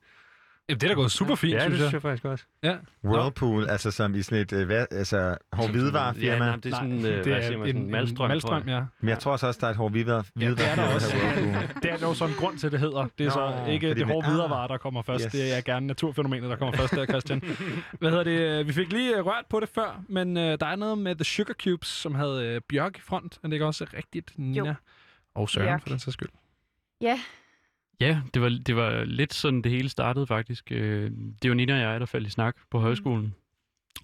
Jamen, 0.69 0.79
det 0.79 0.83
er 0.83 0.87
da 0.87 0.93
gået 0.93 1.11
super 1.11 1.35
fint, 1.35 1.53
ja, 1.53 1.59
synes 1.59 1.73
det 1.73 1.79
jeg. 1.79 1.89
synes 1.89 1.93
jeg 1.93 2.01
faktisk 2.01 2.25
også. 2.25 2.45
Ja. 2.63 2.75
Whirlpool, 3.05 3.69
altså 3.69 3.91
som 3.91 4.15
i 4.15 4.21
sådan 4.21 4.41
et 4.41 4.53
øh, 4.53 4.65
hvad, 4.65 4.85
altså, 4.91 5.37
hård 5.53 5.69
hvidevarefirma. 5.69 6.33
Ja, 6.33 6.39
nej, 6.39 6.55
det 6.55 6.73
er 6.73 6.75
sådan, 6.75 7.05
øh, 7.05 7.25
hvad 7.25 7.43
siger 7.43 7.57
man, 7.57 7.67
sådan 7.67 7.91
malstrøm, 7.91 8.29
malstrøm, 8.29 8.61
tror 8.63 8.71
jeg. 8.71 8.79
ja. 8.79 8.85
Men 8.99 9.09
jeg 9.09 9.19
tror 9.19 9.31
også, 9.31 9.57
der 9.61 9.67
er 9.67 9.71
et 9.71 9.77
hård 9.77 9.91
hvidevare. 9.91 10.23
Ja, 10.39 10.49
det 10.49 10.67
er 10.71 10.75
der 10.75 10.93
også. 10.93 11.15
Det 11.83 11.91
er 11.91 11.97
jo 12.01 12.13
sådan 12.13 12.33
en 12.33 12.39
grund 12.39 12.57
til, 12.57 12.71
det 12.71 12.79
hedder. 12.79 13.07
Det 13.17 13.25
er 13.25 13.29
så 13.31 13.63
Nå, 13.65 13.71
ikke 13.71 13.87
fordi 13.87 13.99
det 13.99 14.07
hårde 14.07 14.43
ah. 14.55 14.69
der 14.69 14.77
kommer 14.77 15.01
først. 15.01 15.23
Yes. 15.23 15.31
Det 15.31 15.57
er 15.57 15.61
gerne 15.61 15.87
naturfænomenet, 15.87 16.49
der 16.49 16.55
kommer 16.55 16.77
først 16.77 16.93
der, 16.93 17.05
Christian. 17.05 17.41
Hvad 17.99 18.09
hedder 18.09 18.23
det? 18.23 18.67
Vi 18.67 18.73
fik 18.73 18.91
lige 18.93 19.17
øh, 19.17 19.25
rørt 19.25 19.45
på 19.49 19.59
det 19.59 19.69
før, 19.69 20.01
men 20.09 20.37
øh, 20.37 20.59
der 20.59 20.65
er 20.65 20.75
noget 20.75 20.97
med 20.97 21.15
The 21.15 21.23
Sugar 21.23 21.53
Cubes, 21.63 21.87
som 21.87 22.15
havde 22.15 22.45
øh, 22.45 22.61
Bjørk 22.69 22.97
i 22.97 23.01
front. 23.01 23.39
Er 23.43 23.47
det 23.47 23.53
ikke 23.53 23.65
også 23.65 23.85
rigtigt, 23.97 24.31
Nina? 24.37 24.69
Jo. 24.69 24.73
Og 25.35 25.49
Søren, 25.49 25.67
Bjørk. 25.67 25.81
for 25.81 25.89
den 25.89 25.99
sags 25.99 26.13
skyld. 26.13 26.29
Ja, 27.01 27.19
Ja, 27.99 28.21
det 28.33 28.41
var, 28.41 28.49
det 28.49 28.75
var 28.75 29.03
lidt 29.03 29.33
sådan, 29.33 29.61
det 29.61 29.71
hele 29.71 29.89
startede 29.89 30.27
faktisk. 30.27 30.71
Øh, 30.71 31.11
Det 31.41 31.49
var 31.49 31.55
Nina 31.55 31.73
og 31.73 31.79
jeg, 31.79 31.99
der 31.99 32.05
faldt 32.05 32.27
i 32.27 32.29
snak 32.31 32.55
på 32.71 32.79
højskolen. 32.79 33.35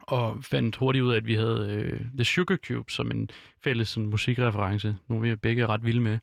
Og 0.01 0.43
fandt 0.43 0.75
hurtigt 0.75 1.03
ud 1.03 1.11
af, 1.13 1.17
at 1.17 1.25
vi 1.25 1.35
havde 1.35 1.67
øh, 1.69 1.99
The 2.15 2.23
Sugar 2.25 2.55
Cube 2.67 2.91
som 2.91 3.11
en 3.11 3.29
fælles 3.63 3.87
sådan, 3.89 4.09
musikreference. 4.09 4.95
Nu 5.07 5.15
er 5.15 5.19
vi 5.19 5.35
begge 5.35 5.67
ret 5.67 5.85
vilde 5.85 6.01
med. 6.01 6.19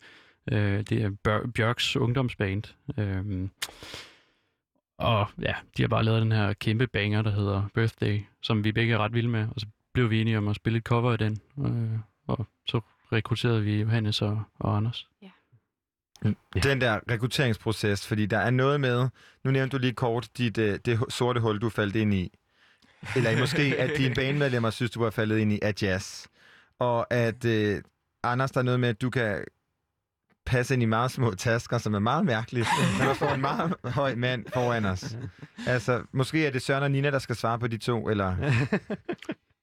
Øh, 0.53 0.81
det 0.83 0.93
er 0.93 1.11
Bjør- 1.11 1.47
Bjørks 1.51 1.97
ungdomsband. 1.97 2.63
Øh, 2.99 3.49
og 4.99 5.27
ja, 5.43 5.55
de 5.77 5.83
har 5.83 5.89
bare 5.89 6.05
lavet 6.05 6.23
den 6.23 6.33
her 6.33 6.53
kæmpe 6.53 6.87
banger, 6.87 7.23
der 7.23 7.31
hedder 7.31 7.69
Birthday, 7.75 8.21
som 8.43 8.65
vi 8.65 8.73
begge 8.73 8.95
er 8.95 8.99
ret 8.99 9.15
vilde 9.15 9.29
med. 9.29 9.49
Og 9.55 9.61
så 9.61 9.67
blev 9.93 10.11
vi 10.11 10.21
enige 10.21 10.39
om 10.39 10.49
at 10.49 10.57
spille 10.57 10.77
et 10.77 10.83
cover 10.85 11.13
af 11.13 11.19
den. 11.19 11.41
Øh, 11.59 11.99
og 12.27 12.47
så 12.67 12.81
rekrutterede 13.13 13.63
vi 13.63 13.81
Johannes 13.81 14.23
og, 14.23 14.43
og 14.59 14.77
Anders. 14.77 15.09
Den 16.63 16.81
der 16.81 17.01
rekrutteringsproces, 17.11 18.07
fordi 18.07 18.27
der 18.27 18.39
er 18.39 18.51
noget 18.51 18.81
med, 18.81 19.09
nu 19.45 19.51
nævnte 19.51 19.77
du 19.77 19.81
lige 19.81 19.93
kort, 19.93 20.29
dit, 20.39 20.59
øh, 20.59 20.79
det 20.85 21.01
sorte 21.09 21.41
hul, 21.41 21.59
du 21.59 21.69
faldt 21.69 21.97
ind 21.97 22.15
i. 22.15 22.33
Eller 23.17 23.39
måske, 23.39 23.75
at 23.79 23.91
dine 23.97 24.15
banemedlemmer 24.15 24.71
synes, 24.71 24.91
du 24.91 25.03
var 25.03 25.11
faldet 25.11 25.39
ind 25.39 25.53
i 25.53 25.59
af 25.63 25.75
jazz. 25.83 26.27
Og 26.79 27.15
at, 27.15 27.45
øh, 27.45 27.83
Anders, 28.23 28.51
der 28.51 28.61
er 28.61 28.65
noget 28.65 28.81
med, 28.81 28.89
at 28.89 29.01
du 29.01 29.11
kan 29.11 29.45
passe 30.47 30.75
ind 30.75 30.83
i 30.83 30.87
meget 30.87 31.11
små 31.11 31.35
tasker, 31.35 31.79
som 31.79 31.95
er 31.95 31.99
meget 31.99 32.25
mærkeligt, 32.25 32.69
når 32.99 33.07
der 33.07 33.15
står 33.15 33.35
en 33.35 33.41
meget 33.41 33.75
høj 33.85 34.15
mand 34.15 34.45
foran 34.55 34.85
os. 34.85 35.17
Altså, 35.67 36.03
måske 36.13 36.47
er 36.47 36.51
det 36.51 36.63
Søren 36.63 36.83
og 36.83 36.91
Nina, 36.91 37.11
der 37.11 37.19
skal 37.19 37.37
svare 37.37 37.59
på 37.59 37.67
de 37.67 37.79
to, 37.79 38.09
eller... 38.09 38.37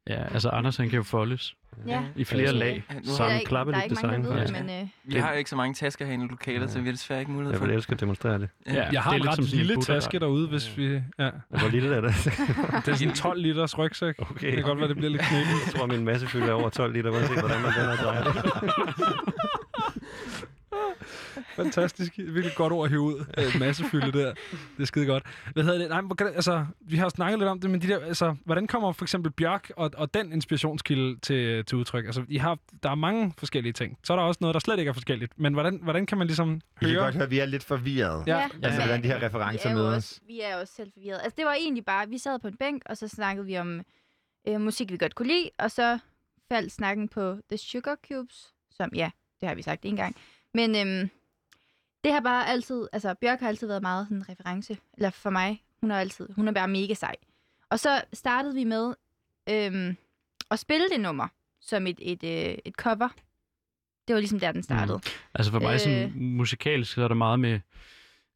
Ja, 0.09 0.23
altså 0.33 0.49
Anders 0.49 0.77
han 0.77 0.89
kan 0.89 0.97
jo 0.97 1.03
foldes 1.03 1.55
Ja. 1.87 2.01
i 2.15 2.23
flere 2.23 2.51
lag. 2.53 2.83
Nu 3.05 3.11
har 3.11 3.17
der 3.27 3.33
er 3.35 3.39
ikke 3.39 3.53
mange, 3.53 3.73
der 3.73 3.87
design. 3.89 4.23
ved 4.23 4.41
det, 4.41 4.51
men, 4.51 4.69
øh, 4.81 4.87
Vi 5.03 5.15
har 5.19 5.31
ikke 5.33 5.49
så 5.49 5.55
mange 5.55 5.73
tasker 5.73 6.05
herinde 6.05 6.25
i 6.25 6.27
lokalet, 6.27 6.71
så 6.71 6.79
vi 6.79 6.85
har 6.85 6.91
desværre 6.91 7.19
ikke 7.19 7.31
mulighed 7.31 7.51
Jeg 7.53 7.57
for 7.57 7.65
vil 7.65 7.69
det. 7.71 7.75
elske 7.77 7.93
at 7.93 7.99
demonstrere 7.99 8.39
det. 8.39 8.49
Ja. 8.67 8.87
Jeg 8.91 9.01
har 9.01 9.11
det 9.11 9.19
er 9.19 9.23
en 9.23 9.29
ret 9.29 9.35
som 9.35 9.45
sådan 9.45 9.59
en 9.59 9.65
lille 9.67 9.81
taske 9.83 10.19
derude, 10.19 10.47
hvis 10.47 10.77
vi... 10.77 11.01
Ja. 11.19 11.29
Hvor 11.49 11.69
lille 11.71 11.95
er 11.95 12.01
det? 12.01 12.13
Det 12.85 12.87
er 12.87 12.95
sådan 12.95 13.07
en 13.07 13.13
12 13.13 13.41
liters 13.41 13.77
rygsæk. 13.77 14.15
Okay. 14.19 14.45
Det 14.47 14.55
kan 14.55 14.63
godt 14.63 14.79
være, 14.79 14.87
det 14.87 14.95
bliver 14.97 15.09
lidt 15.11 15.21
knækket. 15.29 15.47
Jeg 15.65 15.73
tror, 15.75 15.85
min 15.85 16.05
masse 16.05 16.27
fylder 16.27 16.53
over 16.53 16.69
12 16.69 16.93
liter, 16.93 17.09
uanset 17.11 17.39
hvordan 17.39 17.61
man 17.61 17.71
vender 17.77 17.91
og 17.91 17.97
drejer 17.97 18.23
det. 18.23 18.33
Fantastisk. 21.55 22.17
Virkelig 22.17 22.51
godt 22.55 22.73
ord 22.73 22.85
at 22.85 22.89
hive 22.89 23.01
ud. 23.01 23.25
Øh, 23.37 23.59
massefylde 23.59 24.11
der. 24.11 24.33
Det 24.51 24.81
er 24.81 24.85
skide 24.85 25.05
godt. 25.05 25.23
Hvad 25.53 25.63
hedder 25.63 25.77
det? 25.79 25.89
Nej, 25.89 26.01
men, 26.01 26.07
hvordan- 26.17 26.33
altså, 26.35 26.65
vi 26.81 26.97
har 26.97 27.09
snakket 27.09 27.39
lidt 27.39 27.49
om 27.49 27.59
det, 27.59 27.69
men 27.69 27.81
de 27.81 27.87
der, 27.87 27.99
altså, 27.99 28.35
hvordan 28.45 28.67
kommer 28.67 28.91
for 28.91 29.05
eksempel 29.05 29.31
Bjørk 29.31 29.71
og, 29.77 29.91
og 29.97 30.13
den 30.13 30.33
inspirationskilde 30.33 31.19
til, 31.19 31.65
til 31.65 31.77
udtryk? 31.77 32.05
Altså, 32.05 32.23
I 32.27 32.37
har, 32.37 32.57
der 32.83 32.89
er 32.89 32.95
mange 32.95 33.33
forskellige 33.37 33.73
ting. 33.73 33.97
Så 34.03 34.13
er 34.13 34.17
der 34.17 34.23
også 34.23 34.37
noget, 34.41 34.53
der 34.53 34.59
slet 34.59 34.79
ikke 34.79 34.89
er 34.89 34.93
forskelligt. 34.93 35.33
Men 35.39 35.53
hvordan, 35.53 35.79
hvordan 35.83 36.05
kan 36.05 36.17
man 36.17 36.27
ligesom 36.27 36.53
I 36.55 36.59
kan 36.79 36.89
høre... 36.89 37.03
godt 37.03 37.13
høre, 37.15 37.23
at 37.23 37.31
vi 37.31 37.39
er 37.39 37.45
lidt 37.45 37.63
forvirrede. 37.63 38.23
Ja. 38.27 38.37
Ja. 38.37 38.47
Altså, 38.63 38.81
hvordan 38.81 39.03
de 39.03 39.07
her 39.07 39.23
referencer 39.23 39.69
er 39.69 39.73
mødes. 39.75 39.95
også, 39.95 40.19
vi 40.27 40.41
er 40.41 40.53
jo 40.53 40.59
også 40.59 40.73
selv 40.73 40.91
forvirret. 40.93 41.19
Altså, 41.23 41.35
det 41.37 41.45
var 41.45 41.53
egentlig 41.53 41.85
bare, 41.85 42.09
vi 42.09 42.17
sad 42.17 42.39
på 42.39 42.47
en 42.47 42.57
bænk, 42.57 42.81
og 42.85 42.97
så 42.97 43.07
snakkede 43.07 43.45
vi 43.45 43.57
om 43.57 43.81
øh, 44.47 44.61
musik, 44.61 44.91
vi 44.91 44.97
godt 44.97 45.15
kunne 45.15 45.27
lide, 45.27 45.49
og 45.59 45.71
så 45.71 45.99
faldt 46.51 46.71
snakken 46.71 47.07
på 47.09 47.37
The 47.49 47.57
Sugar 47.57 47.95
Cubes, 48.07 48.53
som, 48.71 48.89
ja, 48.95 49.09
det 49.41 49.47
har 49.49 49.55
vi 49.55 49.61
sagt 49.61 49.85
en 49.85 49.95
gang. 49.95 50.15
Men 50.53 50.75
øhm, 50.75 51.09
det 52.03 52.13
har 52.13 52.19
bare 52.19 52.47
altid, 52.47 52.87
altså 52.93 53.13
Bjørk 53.13 53.39
har 53.39 53.47
altid 53.47 53.67
været 53.67 53.81
meget 53.81 54.07
sådan 54.07 54.17
en 54.17 54.29
reference, 54.29 54.77
eller 54.97 55.09
for 55.09 55.29
mig, 55.29 55.63
hun 55.81 55.91
er 55.91 55.95
altid, 55.97 56.29
hun 56.35 56.47
er 56.47 56.51
bare 56.51 56.67
mega 56.67 56.93
sej. 56.93 57.15
Og 57.69 57.79
så 57.79 58.01
startede 58.13 58.53
vi 58.55 58.63
med 58.63 58.93
øhm, 59.49 59.97
at 60.51 60.59
spille 60.59 60.89
det 60.89 60.99
nummer 60.99 61.27
som 61.61 61.87
et, 61.87 61.99
et, 62.01 62.23
øh, 62.23 62.57
et 62.65 62.73
cover. 62.73 63.09
Det 64.07 64.13
var 64.13 64.19
ligesom 64.19 64.39
der, 64.39 64.51
den 64.51 64.63
startede. 64.63 64.99
Altså 65.33 65.51
for 65.51 65.59
mig 65.59 65.73
Øh. 65.73 65.79
sådan 65.79 66.11
musikalsk, 66.15 66.93
så 66.93 67.03
er 67.03 67.07
der 67.07 67.15
meget 67.15 67.39
med, 67.39 67.59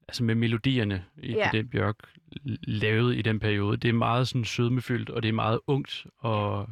altså 0.07 0.23
med 0.23 0.36
melodierne 0.36 1.06
i 1.18 1.31
ja. 1.31 1.49
det, 1.53 1.69
Bjørk 1.69 1.95
lavede 2.64 3.18
i 3.18 3.22
den 3.22 3.40
periode. 3.40 3.77
Det 3.77 3.90
er 3.90 3.94
meget 3.94 4.27
sådan 4.27 4.45
sødmefyldt, 4.45 5.10
og 5.10 5.23
det 5.23 5.30
er 5.30 5.34
meget 5.34 5.60
ungt, 5.68 6.06
og 6.18 6.69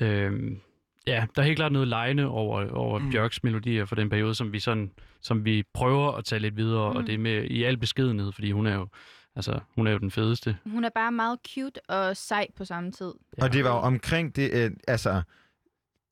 øhm, 0.00 0.60
ja, 1.06 1.24
der 1.36 1.42
er 1.42 1.46
helt 1.46 1.56
klart 1.56 1.72
noget 1.72 1.88
lejende 1.88 2.26
over, 2.26 2.70
over 2.70 2.98
Mm. 2.98 3.04
mm. 3.04 3.10
Bjørks 3.10 3.42
melodier 3.42 3.84
for 3.84 3.94
den 3.94 4.10
periode, 4.10 4.34
som 4.34 4.52
vi 4.52 4.58
sådan, 4.60 4.90
som 5.20 5.44
vi 5.44 5.62
prøver 5.74 6.12
at 6.12 6.24
tage 6.24 6.38
lidt 6.40 6.56
videre, 6.56 6.88
mm. 6.90 6.96
Mm. 6.96 7.02
og 7.02 7.06
det 7.06 7.20
med 7.20 7.44
i 7.44 7.64
al 7.64 7.76
beskedenhed, 7.76 8.32
fordi 8.32 8.50
hun 8.52 8.66
er 8.66 8.74
jo, 8.74 8.88
altså, 9.36 9.58
hun 9.74 9.86
er 9.86 9.92
jo 9.92 9.98
den 9.98 10.10
fedeste. 10.10 10.56
Hun 10.66 10.84
er 10.84 10.90
bare 10.94 11.12
meget 11.12 11.38
cute 11.54 11.80
og 11.90 12.16
sej 12.16 12.46
på 12.56 12.64
samme 12.64 12.92
tid. 12.92 13.12
Og 13.42 13.52
det 13.52 13.64
var 13.64 13.70
jo 13.70 13.76
omkring 13.76 14.36
det, 14.36 14.50
øh, 14.52 14.70
altså, 14.88 15.22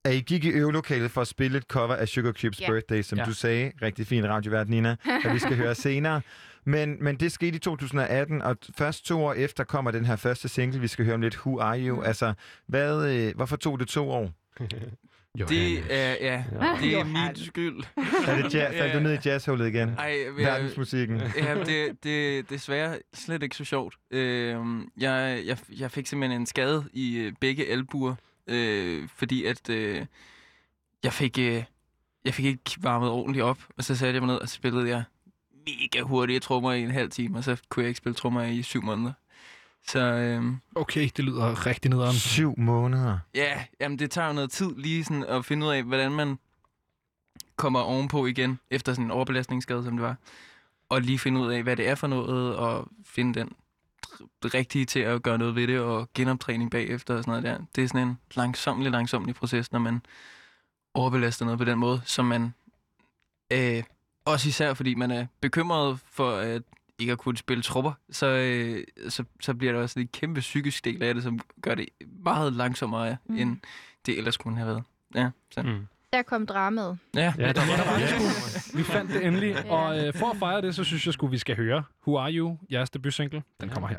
at 0.04 0.14
I 0.14 0.20
gik 0.20 0.44
i 0.44 0.48
øvelokalet 0.50 1.10
for 1.10 1.20
at 1.20 1.26
spille 1.28 1.58
et 1.58 1.64
cover 1.64 1.94
af 1.94 2.08
Sugar 2.08 2.32
Cubes 2.32 2.60
Ja. 2.60 2.70
Birthday, 2.70 3.02
som 3.02 3.18
Ja. 3.18 3.24
du 3.24 3.34
sagde. 3.34 3.72
Rigtig 3.82 4.06
fin 4.06 4.28
radiovært, 4.28 4.68
Nina, 4.68 4.96
at 5.24 5.34
vi 5.34 5.38
skal 5.38 5.56
høre 5.56 5.74
senere. 5.74 6.20
Men, 6.64 7.04
men 7.04 7.16
det 7.16 7.32
skete 7.32 7.56
i 7.56 7.58
2018, 7.58 8.42
og 8.42 8.56
først 8.78 9.06
to 9.06 9.24
år 9.24 9.32
efter 9.32 9.64
kommer 9.64 9.90
den 9.90 10.04
her 10.04 10.16
første 10.16 10.48
single, 10.48 10.80
vi 10.80 10.86
skal 10.88 11.04
høre 11.04 11.14
om 11.14 11.20
lidt, 11.20 11.36
Who 11.36 11.60
Are 11.60 11.80
You? 11.80 12.02
Altså, 12.02 12.32
hvad, 12.66 13.14
øh, 13.14 13.36
hvorfor 13.36 13.56
tog 13.56 13.80
det 13.80 13.88
to 13.88 14.10
år? 14.10 14.30
Det 15.48 15.84
er, 15.90 16.10
ja, 16.20 16.44
det 16.82 16.94
er 16.94 17.04
min 17.04 17.36
skyld. 17.46 17.76
Er 18.26 18.42
det 18.42 18.54
jazz, 18.54 18.76
faldt 18.78 18.94
du 18.94 19.00
ned 19.00 19.12
i 19.14 19.28
jazzhullet 19.28 19.66
igen? 19.68 19.88
Ej, 19.88 20.04
jeg- 20.26 20.36
Verdensmusikken. 20.36 21.20
Ja, 21.36 21.54
det, 21.54 21.66
det, 21.66 22.04
det 22.04 22.38
er 22.38 22.42
desværre 22.42 22.98
slet 23.14 23.42
ikke 23.42 23.56
så 23.56 23.64
sjovt. 23.64 23.94
Øh, 24.10 24.56
jeg, 25.00 25.42
jeg, 25.46 25.58
jeg 25.78 25.90
fik 25.90 26.06
simpelthen 26.06 26.40
en 26.40 26.46
skade 26.46 26.84
i 26.92 27.16
øh, 27.18 27.32
begge 27.40 27.66
albuer, 27.72 28.14
øh, 28.46 29.08
fordi 29.16 29.44
at 29.44 29.70
øh, 29.70 30.06
jeg 31.04 31.12
fik 31.12 31.38
øh, 31.38 31.62
jeg 32.24 32.34
fik 32.34 32.44
ikke 32.44 32.60
varmet 32.78 33.08
ordentligt 33.10 33.44
op, 33.44 33.58
og 33.78 33.84
så 33.84 33.94
satte 33.96 34.14
jeg 34.14 34.22
mig 34.22 34.26
ned 34.34 34.40
og 34.40 34.48
spillede 34.48 34.88
jeg 34.88 35.02
mega 35.66 36.00
hurtige 36.02 36.40
trommer 36.40 36.72
i 36.72 36.82
en 36.82 36.90
halv 36.90 37.10
time, 37.10 37.38
og 37.38 37.44
så 37.44 37.56
kunne 37.68 37.82
jeg 37.82 37.88
ikke 37.88 37.98
spille 37.98 38.14
trommer 38.14 38.42
i 38.42 38.62
syv 38.62 38.82
måneder. 38.82 39.12
Så 39.88 39.98
øh, 40.00 40.44
Okay, 40.74 41.08
det 41.16 41.24
lyder 41.24 41.66
rigtig 41.66 41.90
nederen. 41.90 42.14
Syv 42.14 42.54
måneder. 42.58 43.18
ja, 43.34 43.64
jamen 43.80 43.98
det 43.98 44.10
tager 44.10 44.26
jo 44.26 44.32
noget 44.32 44.50
tid 44.50 44.70
lige 44.76 45.04
sådan 45.04 45.24
at 45.24 45.44
finde 45.44 45.66
ud 45.66 45.72
af, 45.72 45.82
hvordan 45.82 46.12
man 46.12 46.38
kommer 47.56 47.80
ovenpå 47.80 48.26
igen, 48.26 48.58
efter 48.70 48.92
sådan 48.92 49.04
en 49.04 49.10
overbelastningsskade, 49.10 49.84
som 49.84 49.92
det 49.92 50.02
var. 50.02 50.16
Og 50.88 51.00
lige 51.00 51.18
finde 51.18 51.40
ud 51.40 51.52
af, 51.52 51.62
hvad 51.62 51.76
det 51.76 51.88
er 51.88 51.94
for 51.94 52.06
noget, 52.06 52.56
og 52.56 52.88
finde 53.04 53.40
den 53.40 53.52
rigtige 54.44 54.84
til 54.84 55.00
at 55.00 55.22
gøre 55.22 55.38
noget 55.38 55.54
ved 55.54 55.66
det, 55.66 55.80
og 55.80 56.08
genoptræning 56.14 56.70
bagefter 56.70 57.14
og 57.16 57.24
sådan 57.24 57.42
noget 57.42 57.58
der. 57.60 57.66
Det 57.76 57.84
er 57.84 57.88
sådan 57.88 58.08
en 58.08 58.18
langsomlig, 58.34 58.90
langsomlig 58.92 59.34
proces, 59.34 59.72
når 59.72 59.78
man 59.78 60.00
overbelaster 60.94 61.44
noget 61.44 61.58
på 61.58 61.64
den 61.64 61.78
måde, 61.78 62.00
som 62.04 62.24
man 62.24 62.54
øh, 63.52 63.82
også 64.24 64.48
især 64.48 64.74
fordi 64.74 64.94
man 64.94 65.10
er 65.10 65.26
bekymret 65.40 65.98
for 66.10 66.36
at 66.36 66.62
ikke 67.00 67.12
at 67.12 67.18
kunne 67.18 67.36
spille 67.36 67.62
trupper, 67.62 67.92
så, 68.10 68.26
øh, 68.26 68.84
så, 69.08 69.24
så 69.40 69.54
bliver 69.54 69.72
der 69.72 69.80
også 69.80 70.00
en 70.00 70.08
kæmpe 70.08 70.40
psykisk 70.40 70.84
del 70.84 71.02
af 71.02 71.14
det, 71.14 71.22
som 71.22 71.38
gør 71.62 71.74
det 71.74 71.88
meget 72.24 72.52
langsommere, 72.52 73.16
Mm. 73.26 73.34
mm. 73.34 73.40
end 73.40 73.56
det 74.06 74.18
ellers 74.18 74.36
kunne 74.36 74.56
have 74.56 74.66
været. 74.68 74.82
Ja, 75.14 75.30
så. 75.50 75.62
Mm. 75.62 75.86
Der 76.12 76.22
kom 76.22 76.46
dramaet. 76.46 76.98
Ja, 77.14 77.34
Ja, 77.38 77.52
der 77.52 77.60
var 77.66 77.98
det 77.98 78.08
sgu. 78.08 78.78
Vi 78.78 78.82
fandt 78.82 79.10
det 79.12 79.26
endelig. 79.26 79.70
Og 79.70 80.06
øh, 80.06 80.14
for 80.14 80.30
at 80.30 80.36
fejre 80.36 80.62
det, 80.62 80.74
så 80.74 80.84
synes 80.84 81.06
jeg 81.06 81.14
sgu, 81.14 81.26
vi 81.26 81.38
skal 81.38 81.56
høre 81.56 81.82
Who 82.06 82.18
Are 82.18 82.32
You? 82.32 82.58
Jeres 82.72 82.90
debutsingle. 82.90 83.42
Den 83.60 83.68
kommer 83.68 83.88
her. 83.88 83.98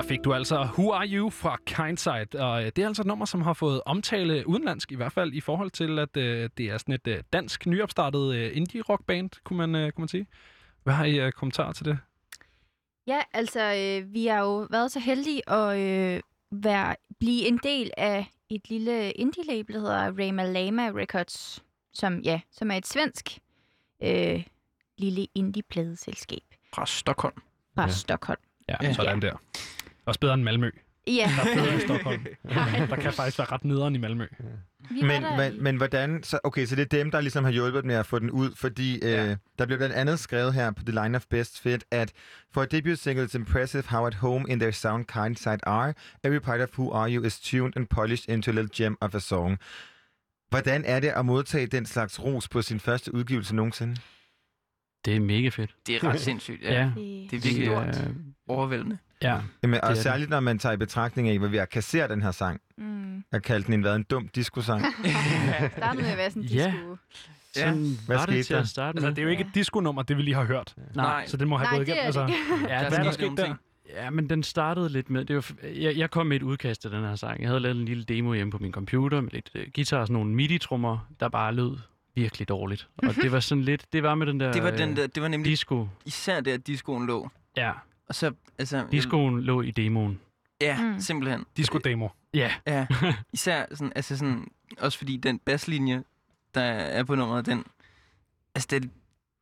Her 0.00 0.08
fik 0.08 0.24
du 0.24 0.34
altså 0.34 0.68
Who 0.78 0.92
Are 0.92 1.08
You 1.08 1.30
fra 1.30 1.56
Kindside, 1.66 2.40
og 2.42 2.64
øh, 2.64 2.72
det 2.76 2.78
er 2.78 2.86
altså 2.86 3.02
et 3.02 3.06
nummer, 3.06 3.24
som 3.24 3.42
har 3.42 3.52
fået 3.52 3.82
omtale 3.86 4.48
udenlandsk, 4.48 4.92
i 4.92 4.94
hvert 4.94 5.12
fald 5.12 5.32
i 5.32 5.40
forhold 5.40 5.70
til, 5.70 5.98
at 5.98 6.16
øh, 6.16 6.50
det 6.56 6.66
er 6.66 6.78
sådan 6.78 6.94
et 6.94 7.06
øh, 7.06 7.22
dansk, 7.32 7.66
nyopstartet 7.66 8.34
øh, 8.34 8.56
indie-rockband, 8.56 9.30
kunne 9.44 9.56
man, 9.56 9.74
øh, 9.74 9.92
kunne 9.92 10.02
man 10.02 10.08
sige. 10.08 10.26
Hvad 10.82 10.94
har 10.94 11.04
I 11.04 11.20
øh, 11.20 11.32
kommentarer 11.32 11.72
til 11.72 11.84
det? 11.84 11.98
Ja, 13.06 13.20
altså, 13.32 13.60
øh, 13.60 14.14
vi 14.14 14.26
har 14.26 14.38
jo 14.38 14.66
været 14.70 14.92
så 14.92 15.00
heldige 15.00 15.50
at 15.50 15.78
øh, 15.78 16.20
være, 16.50 16.96
blive 17.18 17.46
en 17.46 17.60
del 17.62 17.90
af 17.96 18.26
et 18.48 18.68
lille 18.68 19.10
indie-label, 19.10 19.74
der 19.74 19.80
hedder 19.80 20.26
Rama 20.26 20.44
Lama 20.44 20.90
Records, 20.90 21.64
som, 21.92 22.18
ja, 22.18 22.40
som 22.50 22.70
er 22.70 22.76
et 22.76 22.86
svensk 22.86 23.38
øh, 24.02 24.44
lille 24.98 25.26
indie-pladeselskab 25.34 26.44
Fra 26.74 26.86
Stockholm. 26.86 27.42
fra 27.74 27.82
ja. 27.82 27.88
Stockholm. 27.88 28.40
Ja, 28.68 28.76
ja. 28.82 28.92
sådan 28.92 29.22
der. 29.22 29.36
Også 30.10 30.20
bedre 30.20 30.34
end 30.34 30.42
Malmø. 30.42 30.70
Ja. 31.06 31.30
Der 31.54 31.62
er 31.62 31.76
i 31.76 31.80
Stockholm. 31.88 32.26
der 32.88 32.96
kan 32.96 33.12
faktisk 33.12 33.38
være 33.38 33.48
ret 33.52 33.64
nederen 33.64 33.94
i 33.94 33.98
Malmø. 33.98 34.26
Vi 34.90 35.02
Men, 35.02 35.22
men, 35.36 35.62
men 35.62 35.76
hvordan... 35.76 36.22
Så, 36.22 36.38
okay, 36.44 36.66
så 36.66 36.76
det 36.76 36.82
er 36.82 36.98
dem, 36.98 37.10
der 37.10 37.20
ligesom 37.20 37.44
har 37.44 37.50
hjulpet 37.50 37.84
med 37.84 37.94
at 37.94 38.06
få 38.06 38.18
den 38.18 38.30
ud, 38.30 38.50
fordi 38.56 38.98
ja. 39.02 39.30
øh, 39.30 39.36
der 39.58 39.66
blev 39.66 39.78
blandt 39.78 39.94
andet 39.94 40.18
skrevet 40.18 40.54
her 40.54 40.70
på 40.70 40.82
The 40.84 41.02
Line 41.02 41.16
of 41.16 41.24
Best 41.30 41.60
Fit, 41.60 41.84
at 41.90 42.12
for 42.52 42.62
a 42.62 42.64
debut 42.64 42.98
single, 42.98 43.24
it's 43.24 43.34
impressive 43.36 43.82
how 43.86 44.06
at 44.06 44.14
home 44.14 44.44
in 44.48 44.58
their 44.60 44.70
sound 44.72 45.04
kind 45.04 45.36
side 45.36 45.58
are. 45.66 45.94
Every 46.24 46.38
part 46.40 46.60
of 46.60 46.68
Who 46.78 46.92
Are 46.92 47.10
You 47.10 47.24
is 47.24 47.40
tuned 47.40 47.72
and 47.76 47.86
polished 47.86 48.28
into 48.28 48.50
a 48.50 48.54
little 48.54 48.70
gem 48.84 48.96
of 49.00 49.14
a 49.14 49.18
song. 49.20 49.58
Hvordan 50.48 50.84
er 50.84 51.00
det 51.00 51.08
at 51.08 51.26
modtage 51.26 51.66
den 51.66 51.86
slags 51.86 52.20
ros 52.24 52.48
på 52.48 52.62
sin 52.62 52.80
første 52.80 53.14
udgivelse 53.14 53.56
nogensinde? 53.56 53.96
Det 55.04 55.16
er 55.16 55.20
mega 55.20 55.48
fedt. 55.48 55.74
Det 55.86 55.96
er 55.96 56.04
ret 56.04 56.20
sindssygt, 56.20 56.62
ja. 56.62 56.72
ja. 56.72 56.92
Det 56.96 57.32
er 57.32 57.40
virkelig 57.40 57.66
er- 57.68 58.14
overvældende. 58.48 58.98
Ja. 59.22 59.38
Jamen, 59.62 59.80
og 59.80 59.90
det 59.90 59.98
er 59.98 60.02
særligt 60.02 60.30
når 60.30 60.40
man 60.40 60.58
tager 60.58 60.72
i 60.72 60.76
betragtning 60.76 61.28
af, 61.28 61.38
hvor 61.38 61.48
vi 61.48 61.56
har 61.56 61.64
kasseret 61.64 62.10
den 62.10 62.22
her 62.22 62.30
sang. 62.30 62.60
Mm. 62.78 63.24
Jeg 63.32 63.42
kaldte 63.42 63.66
den 63.66 63.74
en, 63.74 63.80
hvad, 63.80 63.96
en 63.96 64.02
dum 64.02 64.28
disco-sang. 64.28 64.84
startede 65.76 66.02
med 66.02 66.10
at 66.10 66.18
være 66.18 66.30
sådan 66.30 66.42
en 66.42 66.48
Ja. 66.48 66.66
disco. 66.66 66.96
Sådan 67.54 67.96
Hvad 68.06 68.16
var 68.16 68.26
det 68.26 68.46
til 68.46 68.54
der? 68.56 68.62
at 68.62 68.68
starte 68.68 68.96
Altså, 68.96 69.06
med. 69.06 69.14
det 69.16 69.22
er 69.22 69.24
jo 69.24 69.28
ikke 69.30 69.40
et 69.44 69.50
disco-nummer, 69.54 70.02
det 70.02 70.16
vi 70.16 70.22
lige 70.22 70.34
har 70.34 70.44
hørt. 70.44 70.74
Nej. 70.94 71.26
Så 71.26 71.36
det 71.36 71.48
må 71.48 71.56
have 71.56 71.66
Nej, 71.66 71.76
gået 71.76 71.88
igennem. 71.88 72.04
Altså. 72.06 72.20
Ja, 72.20 72.74
Der 72.82 72.88
hvad 72.88 72.98
er 72.98 73.02
der 73.02 73.10
sket 73.10 73.32
der? 73.36 73.54
Ja, 73.94 74.10
men 74.10 74.30
den 74.30 74.42
startede 74.42 74.88
lidt 74.88 75.10
med... 75.10 75.24
Det 75.24 75.36
var, 75.36 75.50
jeg, 75.74 75.96
jeg 75.96 76.10
kom 76.10 76.26
med 76.26 76.36
et 76.36 76.42
udkast 76.42 76.82
til 76.82 76.90
den 76.90 77.04
her 77.04 77.14
sang. 77.16 77.40
Jeg 77.40 77.48
havde 77.48 77.60
lavet 77.60 77.76
en 77.76 77.84
lille 77.84 78.04
demo 78.04 78.32
hjemme 78.34 78.50
på 78.50 78.58
min 78.58 78.72
computer 78.72 79.20
med 79.20 79.30
lidt 79.30 79.50
uh, 79.54 79.60
guitar 79.74 79.98
og 79.98 80.06
sådan 80.06 80.12
nogle 80.14 80.34
midi-trummer, 80.34 80.98
der 81.20 81.28
bare 81.28 81.54
lød 81.54 81.76
virkelig 82.14 82.48
dårligt. 82.48 82.88
Og 82.96 83.14
det 83.14 83.32
var 83.32 83.40
sådan 83.40 83.64
lidt... 83.64 83.84
Det 83.92 84.02
var 84.02 84.14
med 84.14 84.26
den 84.26 84.40
der... 84.40 84.52
Det 84.52 84.62
var, 84.62 84.70
den 84.70 84.90
øh, 84.90 84.96
der, 84.96 85.06
det 85.06 85.22
var 85.22 85.28
nemlig 85.28 85.50
Disco. 85.50 85.88
især 86.04 86.40
der, 86.40 86.56
discoen 86.56 87.06
lå. 87.06 87.30
Ja. 87.56 87.72
Og 88.10 88.14
så, 88.14 88.32
altså... 88.58 88.86
Discoen 88.92 89.40
lå 89.40 89.62
i 89.62 89.70
demoen. 89.70 90.20
Ja, 90.60 90.82
mm. 90.82 91.00
simpelthen. 91.00 91.44
Disco-demo. 91.56 92.08
Ja. 92.34 92.52
Ja, 92.66 92.86
især 93.32 93.64
sådan, 93.70 93.92
altså 93.96 94.16
sådan, 94.16 94.48
også 94.78 94.98
fordi 94.98 95.16
den 95.16 95.38
basslinje, 95.38 96.02
der 96.54 96.60
er 96.62 97.02
på 97.04 97.14
nummeret, 97.14 97.46
den, 97.46 97.64
altså 98.54 98.66
det, 98.70 98.90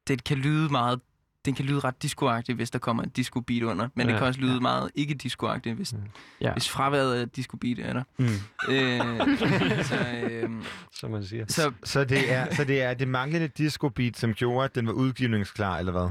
det 0.09 0.25
kan 0.25 0.37
lyde 0.37 0.69
meget, 0.69 1.01
den 1.45 1.55
kan 1.55 1.65
lyde 1.65 1.81
ret 1.81 2.03
discoagtigt, 2.03 2.57
hvis 2.57 2.71
der 2.71 2.79
kommer 2.79 3.03
et 3.03 3.17
disco 3.17 3.41
beat 3.41 3.63
under, 3.63 3.89
men 3.95 4.07
ja, 4.07 4.13
det 4.13 4.19
kan 4.19 4.27
også 4.29 4.41
lyde 4.41 4.55
ja. 4.55 4.61
meget 4.61 4.91
ikke 4.95 5.15
discoagtigt, 5.15 5.77
hvis, 5.77 5.95
Ja. 6.41 6.53
hvis 6.53 6.69
fraværet 6.69 7.15
af 7.15 7.29
disco 7.29 7.57
beat 7.57 7.79
er 7.79 7.93
der. 7.93 8.03
Mm. 8.19 8.27
Øh, 8.69 9.37
så, 9.91 10.07
øh, 10.31 10.51
Som 10.93 11.11
man 11.11 11.25
siger. 11.25 11.45
så 11.49 11.73
Så 11.85 12.05
det 12.05 12.33
er, 12.33 12.55
så 12.55 12.65
det, 12.65 12.83
er 12.83 12.95
det 12.95 13.09
manglende 13.09 13.49
disco-beat, 13.49 14.17
som 14.17 14.35
gjorde, 14.35 14.65
at 14.65 14.75
den 14.75 14.87
var 14.87 14.93
udgivningsklar, 14.93 15.79
eller 15.79 15.93
hvad? 15.93 16.11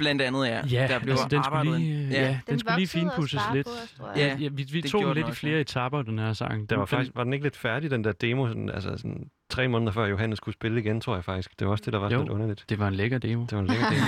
Blandt 0.00 0.22
andet 0.22 0.52
er, 0.52 0.66
Ja, 0.66 0.86
der 0.90 0.98
blev 0.98 1.10
altså, 1.12 1.28
den 1.30 1.42
skulle 1.44 1.56
arbejdet... 1.58 1.80
lige, 1.80 2.04
en- 2.04 2.10
ja, 2.12 2.26
den, 2.28 2.36
Den 2.48 2.58
skulle 2.58 2.76
lige 2.76 2.86
sparede 2.86 3.54
lidt. 3.56 3.66
på 3.66 3.72
os. 3.72 4.16
Ja, 4.16 4.26
Ja, 4.26 4.36
ja, 4.40 4.48
vi, 4.48 4.62
vi 4.72 4.80
det 4.80 4.90
tog 4.90 5.14
lidt 5.14 5.28
i 5.28 5.32
flere 5.32 5.60
etaper, 5.60 6.02
den 6.02 6.18
her 6.18 6.32
sang. 6.32 6.70
Der 6.70 6.76
var, 6.76 6.84
Den- 6.84 6.88
faktisk, 6.88 7.16
var 7.16 7.24
den 7.24 7.32
ikke 7.32 7.44
lidt 7.44 7.56
færdig, 7.56 7.90
den 7.90 8.04
der 8.04 8.12
demo, 8.12 8.48
sådan, 8.48 8.70
altså 8.70 8.90
sådan, 8.96 9.30
tre 9.50 9.68
måneder 9.68 9.92
før 9.92 10.06
Johannes 10.06 10.36
skulle 10.36 10.52
spille 10.54 10.80
igen, 10.80 11.00
tror 11.00 11.14
jeg 11.14 11.24
faktisk. 11.24 11.58
Det 11.58 11.66
var 11.66 11.72
også 11.72 11.82
det, 11.84 11.92
der 11.92 11.98
var 11.98 12.10
Jo. 12.10 12.18
lidt 12.18 12.28
underligt. 12.30 12.64
Det 12.68 12.78
var 12.78 12.88
en 12.88 12.94
lækker 12.94 13.18
demo. 13.18 13.42
Det 13.44 13.52
var 13.52 13.58
en 13.60 13.66
lækker 13.66 13.86
demo. 13.90 14.00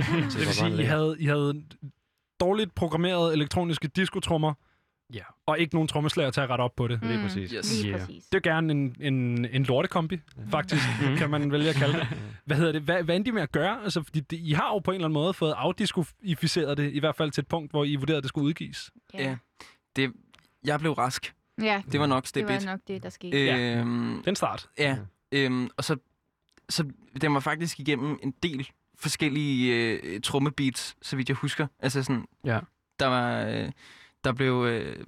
Så 0.30 0.38
det 0.38 0.46
vil 0.46 0.54
sige, 0.54 0.82
I 0.82 0.84
havde, 0.84 1.16
I 1.18 1.24
havde 1.26 1.62
dårligt 2.40 2.74
programmerede 2.74 3.32
elektroniske 3.32 3.88
diskotrummer, 3.88 4.54
Ja. 5.14 5.22
og 5.46 5.58
ikke 5.58 5.74
nogen 5.74 5.88
trommeslager 5.88 6.30
til 6.30 6.40
at 6.40 6.50
rette 6.50 6.62
op 6.62 6.76
på 6.76 6.88
det. 6.88 7.02
Mm. 7.02 7.08
Lige 7.08 7.22
præcis. 7.22 7.50
Yes. 7.50 7.82
Lige 7.82 7.92
Ja. 7.92 7.98
præcis. 7.98 8.24
Det 8.24 8.46
er 8.46 8.50
gerne 8.50 8.72
en, 8.72 8.96
en, 9.00 9.44
en 9.44 9.64
lortekombi, 9.64 10.20
faktisk, 10.50 10.82
kan 11.18 11.30
man 11.30 11.52
vælge 11.52 11.68
at 11.68 11.74
kalde 11.74 11.98
det. 11.98 12.08
Hvad 12.46 12.56
hedder 12.56 12.72
det? 12.72 12.82
Hvad, 12.82 13.02
hvad 13.02 13.16
endte 13.16 13.28
I 13.28 13.32
med 13.32 13.42
at 13.42 13.52
gøre? 13.52 13.82
Altså, 13.84 14.02
fordi 14.02 14.20
det, 14.20 14.36
I 14.40 14.52
har 14.52 14.68
jo 14.68 14.78
på 14.78 14.90
en 14.90 14.94
eller 14.94 15.04
anden 15.06 15.14
måde 15.14 15.34
fået 15.34 15.54
afdiskoficeret 15.56 16.76
det, 16.78 16.92
i 16.92 16.98
hvert 16.98 17.16
fald 17.16 17.30
til 17.30 17.42
et 17.42 17.48
punkt, 17.48 17.70
hvor 17.70 17.84
I 17.84 17.96
vurderede, 17.96 18.16
at 18.18 18.22
det 18.22 18.28
skulle 18.28 18.44
udgives. 18.46 18.90
Ja, 19.14 19.36
det, 19.96 20.12
jeg 20.64 20.80
blev 20.80 20.92
rask. 20.92 21.34
Ja, 21.62 21.82
Det 21.92 22.00
var 22.00 22.06
nok 22.06 22.22
det 22.22 22.28
step 22.28 22.48
var 22.48 22.54
1. 22.56 22.64
nok 22.64 22.80
det, 22.88 23.02
der 23.02 23.08
skete. 23.08 23.38
Øhm, 23.38 24.22
Den 24.24 24.36
start. 24.36 24.68
Ja, 24.78 24.96
øhm, 25.32 25.68
og 25.76 25.84
så, 25.84 25.96
så 26.68 26.84
den 27.20 27.34
var 27.34 27.40
faktisk 27.40 27.80
igennem 27.80 28.18
en 28.22 28.34
del 28.42 28.68
forskellige 28.98 29.74
øh, 30.02 30.20
trommebeats, 30.20 30.96
så 31.02 31.16
vidt 31.16 31.28
jeg 31.28 31.36
husker. 31.36 31.66
Altså 31.80 32.02
sådan, 32.02 32.24
Ja. 32.44 32.60
der 32.98 33.06
var, 33.06 33.44
øh, 33.46 33.70
der 34.24 34.32
blev, 34.32 34.64
øh, 34.68 35.04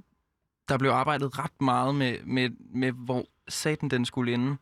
der 0.68 0.78
blev 0.78 0.90
arbejdet 0.90 1.39
ret 1.39 1.60
meget 1.60 1.94
med, 1.94 2.16
med, 2.24 2.51
med 2.74 2.93
hvor 2.93 3.24
satan 3.48 3.89
den 3.89 4.05
skulle 4.05 4.34
ende, 4.34 4.56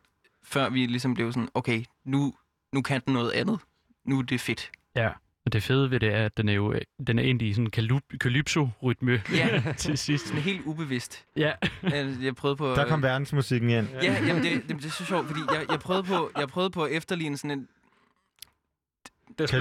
før 0.44 0.68
vi 0.68 0.86
ligesom 0.86 1.14
blev 1.14 1.32
sådan, 1.32 1.48
okay, 1.54 1.84
nu, 2.04 2.34
nu 2.72 2.82
kan 2.82 3.00
den 3.06 3.14
noget 3.14 3.30
andet. 3.32 3.58
Nu 4.04 4.18
er 4.18 4.22
det 4.22 4.40
fedt. 4.40 4.70
Ja, 4.96 5.08
og 5.46 5.52
det 5.52 5.62
fede 5.62 5.90
ved 5.90 6.00
det 6.00 6.14
er, 6.14 6.24
at 6.26 6.36
den 6.36 6.48
er 6.48 6.52
jo 6.52 6.74
den 7.06 7.18
er 7.18 7.22
egentlig 7.22 7.48
i 7.48 7.52
sådan 7.52 7.66
en 7.66 7.70
kalyp- 7.70 8.16
calypso-rytme 8.18 9.22
Ja, 9.34 9.62
til 9.78 9.98
sidst. 9.98 10.26
sådan 10.26 10.42
helt 10.42 10.62
ubevidst. 10.64 11.24
Ja. 11.36 11.52
Jeg, 11.82 12.16
jeg 12.22 12.34
prøvede 12.36 12.56
på... 12.56 12.74
Der 12.74 12.88
kom 12.88 13.02
verdensmusikken 13.02 13.70
ind. 13.70 13.88
Ja, 14.02 14.24
jamen 14.26 14.42
det, 14.42 14.52
det, 14.68 14.76
det 14.78 14.84
er 14.84 14.90
så 14.90 15.04
sjovt, 15.04 15.26
fordi 15.26 15.40
jeg, 15.52 15.64
jeg, 15.70 15.80
prøvede 15.80 16.02
på, 16.02 16.30
jeg 16.38 16.48
prøvede 16.48 16.70
på 16.70 16.84
at 16.84 16.92
efterligne 16.92 17.36
sådan 17.36 17.58
en... 17.58 17.68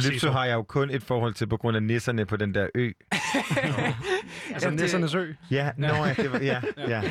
Sige 0.02 0.32
har 0.32 0.46
jeg 0.46 0.54
jo 0.54 0.64
kun 0.64 0.90
et 0.90 1.04
forhold 1.04 1.34
til 1.34 1.48
på 1.48 1.58
grund 1.58 1.78
af 1.78 1.84
nisserne 1.84 2.26
på 2.26 2.38
den 2.38 2.54
der 2.54 2.68
ø. 2.76 2.92
Altså 4.54 4.70
Nissernes 4.70 5.16
Ø. 5.16 5.34
Ja, 5.52 5.72
nå, 5.78 5.88
ja, 5.88 6.14
det 6.14 6.32
var, 6.32 6.40
ja, 6.40 6.62
ja. 6.88 7.02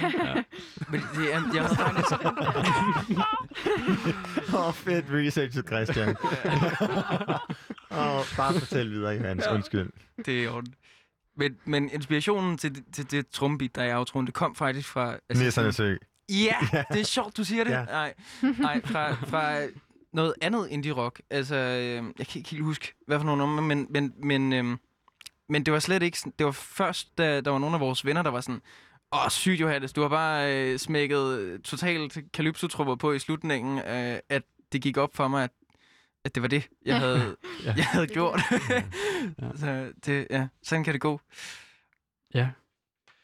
Men 0.88 1.00
det 1.14 1.34
er, 1.34 1.42
jeg 1.54 1.62
havde 1.64 1.76
faktisk... 1.76 2.12
Åh, 4.54 4.68
oh, 4.68 4.74
fedt 4.74 5.04
researchet, 5.10 5.66
Christian. 5.66 6.08
Åh, 7.90 8.16
oh, 8.16 8.24
bare 8.36 8.54
fortæl 8.60 8.90
videre, 8.90 9.12
Johannes. 9.14 9.44
Ja. 9.46 9.54
Undskyld. 9.54 9.90
Det 10.26 10.38
er 10.38 10.42
i 10.42 10.46
orden. 10.46 10.74
Men, 11.36 11.56
men 11.64 11.90
inspirationen 11.92 12.58
til, 12.58 12.74
det- 12.74 12.84
til 12.92 13.10
det 13.10 13.28
trumbit, 13.28 13.76
der 13.76 13.82
er 13.82 13.88
i 13.88 13.92
outroen, 13.94 14.26
det 14.26 14.34
kom 14.34 14.54
faktisk 14.54 14.88
fra... 14.88 15.16
Nissernes 15.34 15.80
Ø. 15.80 15.96
Ja, 16.28 16.56
det 16.92 17.00
er 17.00 17.04
sjovt, 17.04 17.36
du 17.36 17.44
siger 17.44 17.64
det. 17.64 17.70
Ja. 17.70 17.78
Ja. 17.80 17.84
Nej, 17.86 18.14
nej 18.58 18.80
fra, 18.84 19.12
fra 19.12 19.52
noget 20.12 20.34
andet 20.40 20.68
indie-rock. 20.70 21.20
Altså, 21.30 21.54
øh, 21.56 22.04
jeg 22.18 22.26
kan 22.26 22.38
ikke 22.38 22.50
helt 22.50 22.62
huske, 22.64 22.94
hvad 23.06 23.18
for 23.18 23.26
nogle 23.26 23.38
numre, 23.46 23.62
men, 23.62 23.86
men, 23.90 24.12
men, 24.22 24.52
øh, 24.52 24.76
men 25.48 25.66
det 25.66 25.72
var 25.74 25.78
slet 25.78 26.02
ikke... 26.02 26.18
sådan- 26.18 26.32
Det 26.38 26.46
var 26.46 26.52
først, 26.52 27.18
da 27.18 27.40
der 27.40 27.50
var 27.50 27.58
nogle 27.58 27.74
af 27.76 27.80
vores 27.80 28.04
venner, 28.04 28.22
der 28.22 28.30
var 28.30 28.40
sådan... 28.40 28.62
Åh, 29.12 29.30
sygt 29.30 29.60
Johannes, 29.60 29.92
du 29.92 30.02
har 30.02 30.08
bare 30.08 30.54
øh, 30.72 30.78
smækket 30.78 31.60
totalt 31.64 32.18
calypso 32.32 32.94
på 32.94 33.12
i 33.12 33.18
slutningen, 33.18 33.78
øh, 33.78 34.18
at 34.28 34.42
det 34.72 34.82
gik 34.82 34.96
op 34.96 35.16
for 35.16 35.28
mig, 35.28 35.44
at, 35.44 35.50
at 36.24 36.34
det 36.34 36.42
var 36.42 36.48
det, 36.48 36.68
jeg 36.84 36.98
havde, 37.04 37.36
Ja. 37.64 37.74
jeg 37.76 37.84
havde 37.86 38.06
gjort. 38.06 38.40
Så 39.60 39.92
det, 40.06 40.26
ja, 40.30 40.48
sådan 40.62 40.84
kan 40.84 40.92
det 40.92 41.00
gå. 41.00 41.20
Ja. 42.34 42.48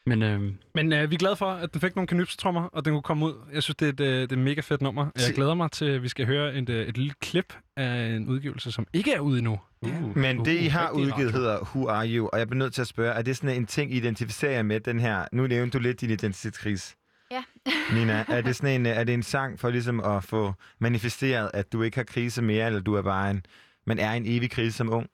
Men 0.05 0.23
øhm, 0.23 0.57
Men 0.73 0.93
øh, 0.93 1.09
vi 1.09 1.15
er 1.15 1.19
glade 1.19 1.35
for, 1.35 1.45
at 1.45 1.73
den 1.73 1.81
fik 1.81 1.95
nogle 1.95 2.07
kanypstrommer, 2.07 2.61
og 2.61 2.85
den 2.85 2.93
kunne 2.93 3.01
komme 3.01 3.25
ud. 3.25 3.33
Jeg 3.53 3.63
synes, 3.63 3.75
det 3.75 3.85
er 3.85 3.89
et, 3.89 3.99
øh, 3.99 4.21
det 4.21 4.31
er 4.31 4.35
et 4.35 4.39
mega 4.39 4.61
fedt 4.61 4.81
nummer. 4.81 5.07
Jeg 5.15 5.33
glæder 5.35 5.53
mig 5.53 5.71
til, 5.71 5.85
at 5.85 6.03
vi 6.03 6.07
skal 6.07 6.25
høre 6.25 6.55
et, 6.55 6.69
øh, 6.69 6.87
et 6.87 6.97
lille 6.97 7.13
klip 7.21 7.53
af 7.77 8.05
en 8.05 8.27
udgivelse, 8.27 8.71
som 8.71 8.87
ikke 8.93 9.13
er 9.13 9.19
ude 9.19 9.37
endnu. 9.37 9.59
Uh, 9.81 10.17
Men 10.17 10.45
det, 10.45 10.59
I 10.59 10.65
har 10.65 10.89
udgivet, 10.89 11.31
hedder 11.31 11.59
Who 11.59 11.87
Are 11.89 12.07
You? 12.07 12.29
Og 12.33 12.39
jeg 12.39 12.47
bliver 12.47 12.59
nødt 12.59 12.73
til 12.73 12.81
at 12.81 12.87
spørge, 12.87 13.13
er 13.13 13.21
det 13.21 13.37
sådan 13.37 13.55
en 13.55 13.65
ting, 13.65 13.93
I 13.93 13.97
identificerer 13.97 14.51
jer 14.51 14.63
med 14.63 14.79
den 14.79 14.99
her? 14.99 15.25
Nu 15.31 15.47
nævnte 15.47 15.77
du 15.77 15.81
lidt 15.81 16.01
din 16.01 16.09
identitetskrise. 16.09 16.95
Ja. 17.31 17.43
Nina, 17.95 18.25
er 18.27 18.41
det, 18.41 18.55
sådan 18.55 18.81
en, 18.81 18.85
er 18.85 19.03
det 19.03 19.13
en 19.13 19.23
sang 19.23 19.59
for 19.59 19.69
ligesom 19.69 19.99
at 19.99 20.23
få 20.23 20.53
manifesteret, 20.79 21.51
at 21.53 21.73
du 21.73 21.81
ikke 21.81 21.97
har 21.97 22.03
krise 22.03 22.41
mere, 22.41 22.65
eller 22.65 22.79
du 22.79 22.93
er 22.93 23.01
bare 23.01 23.31
en, 23.31 23.45
man 23.87 23.99
er 23.99 24.11
en 24.11 24.23
evig 24.25 24.51
krise 24.51 24.77
som 24.77 24.89
ung? 24.93 25.07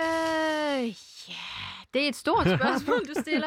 Øh, 0.00 0.94
det 1.94 2.04
er 2.04 2.08
et 2.08 2.16
stort 2.16 2.46
spørgsmål, 2.58 2.98
du 2.98 3.20
stiller. 3.20 3.46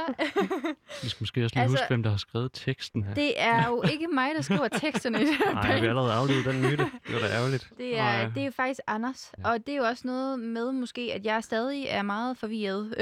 vi 1.03 1.10
skal 1.10 1.18
måske 1.24 1.44
også 1.44 1.56
lige 1.56 1.61
Altså- 1.64 1.78
huske, 1.78 1.88
hvem 1.88 2.03
der 2.03 2.10
har 2.10 2.18
skrevet 2.18 2.52
teksten 2.53 3.03
her. 3.03 3.14
det 3.14 3.34
er 3.41 3.68
jo 3.68 3.84
ikke 3.94 4.07
mig, 4.07 4.30
der 4.36 4.41
skriver 4.41 4.68
teksterne 4.68 5.22
i 5.22 5.26
det 5.26 5.36
her 5.38 5.53
Nej, 5.53 5.74
vi 5.76 5.80
har 5.80 5.90
allerede 5.90 6.14
aflevet 6.14 6.45
den 6.45 6.61
myte. 6.61 6.84
Det 7.07 7.14
var 7.14 7.20
da 7.20 7.28
ærgerligt. 7.36 7.70
Det 7.78 7.99
er, 7.99 8.30
det 8.30 8.41
er 8.41 8.45
jo 8.45 8.52
faktisk 8.52 8.80
Anders, 8.88 9.32
og 9.44 9.57
det 9.68 9.74
er 9.74 9.78
jo 9.78 9.84
også 9.84 10.07
noget 10.07 10.40
med 10.40 10.72
måske, 10.72 11.11
at 11.15 11.26
jeg 11.26 11.44
stadig 11.44 11.86
er 11.90 12.02
meget 12.02 12.38
forvirret. 12.38 12.94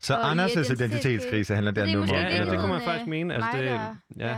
Så 0.00 0.14
Og 0.14 0.32
Anders' 0.32 0.72
identitetskrise 0.72 1.54
handler 1.54 1.72
Det 1.72 1.80
er 1.82 1.86
der 1.86 1.92
nu 1.94 2.00
om? 2.02 2.08
i 2.08 2.12
Ja, 2.12 2.44
det 2.44 2.58
kunne 2.60 2.72
man 2.72 2.82
faktisk 2.82 3.02
øh, 3.02 3.08
mene. 3.10 3.34
Altså, 3.34 3.50
det, 3.54 3.64
der- 3.64 3.94
ja. 4.18 4.28
ja. 4.28 4.36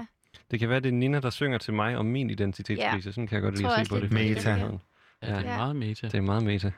det 0.50 0.60
kan 0.60 0.68
være, 0.68 0.80
det 0.80 0.88
er 0.88 0.92
Nina, 0.92 1.20
der 1.20 1.30
synger 1.30 1.58
til 1.58 1.74
mig 1.74 1.96
om 1.96 2.06
min 2.06 2.30
identitetskrise. 2.30 3.08
Ja. 3.08 3.12
Sådan 3.12 3.26
kan 3.26 3.34
jeg 3.34 3.42
godt 3.42 3.56
lide 3.58 3.68
at 3.76 3.86
se 3.86 3.90
på 3.90 3.96
det. 4.00 4.04
er 4.10 4.14
Meta. 4.14 4.52
det. 4.54 4.78
Ja, 5.22 5.26
det 5.26 5.46
er 5.46 5.50
Ja. 5.50 5.56
meget 5.56 5.76
meta. 5.76 6.06
Det 6.06 6.14
er 6.14 6.20
meget 6.20 6.42
meta. 6.42 6.70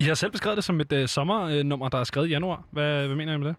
I 0.00 0.04
har 0.04 0.14
selv 0.14 0.32
beskrevet 0.32 0.56
det 0.56 0.64
som 0.64 0.80
et 0.80 0.92
øh, 0.92 1.08
sommernummer, 1.08 1.88
der 1.88 1.98
er 1.98 2.04
skrevet 2.04 2.26
i 2.26 2.30
januar. 2.30 2.64
Hvad, 2.70 3.06
hvad 3.06 3.16
mener 3.16 3.34
I 3.34 3.38
med 3.38 3.46
det? 3.46 3.56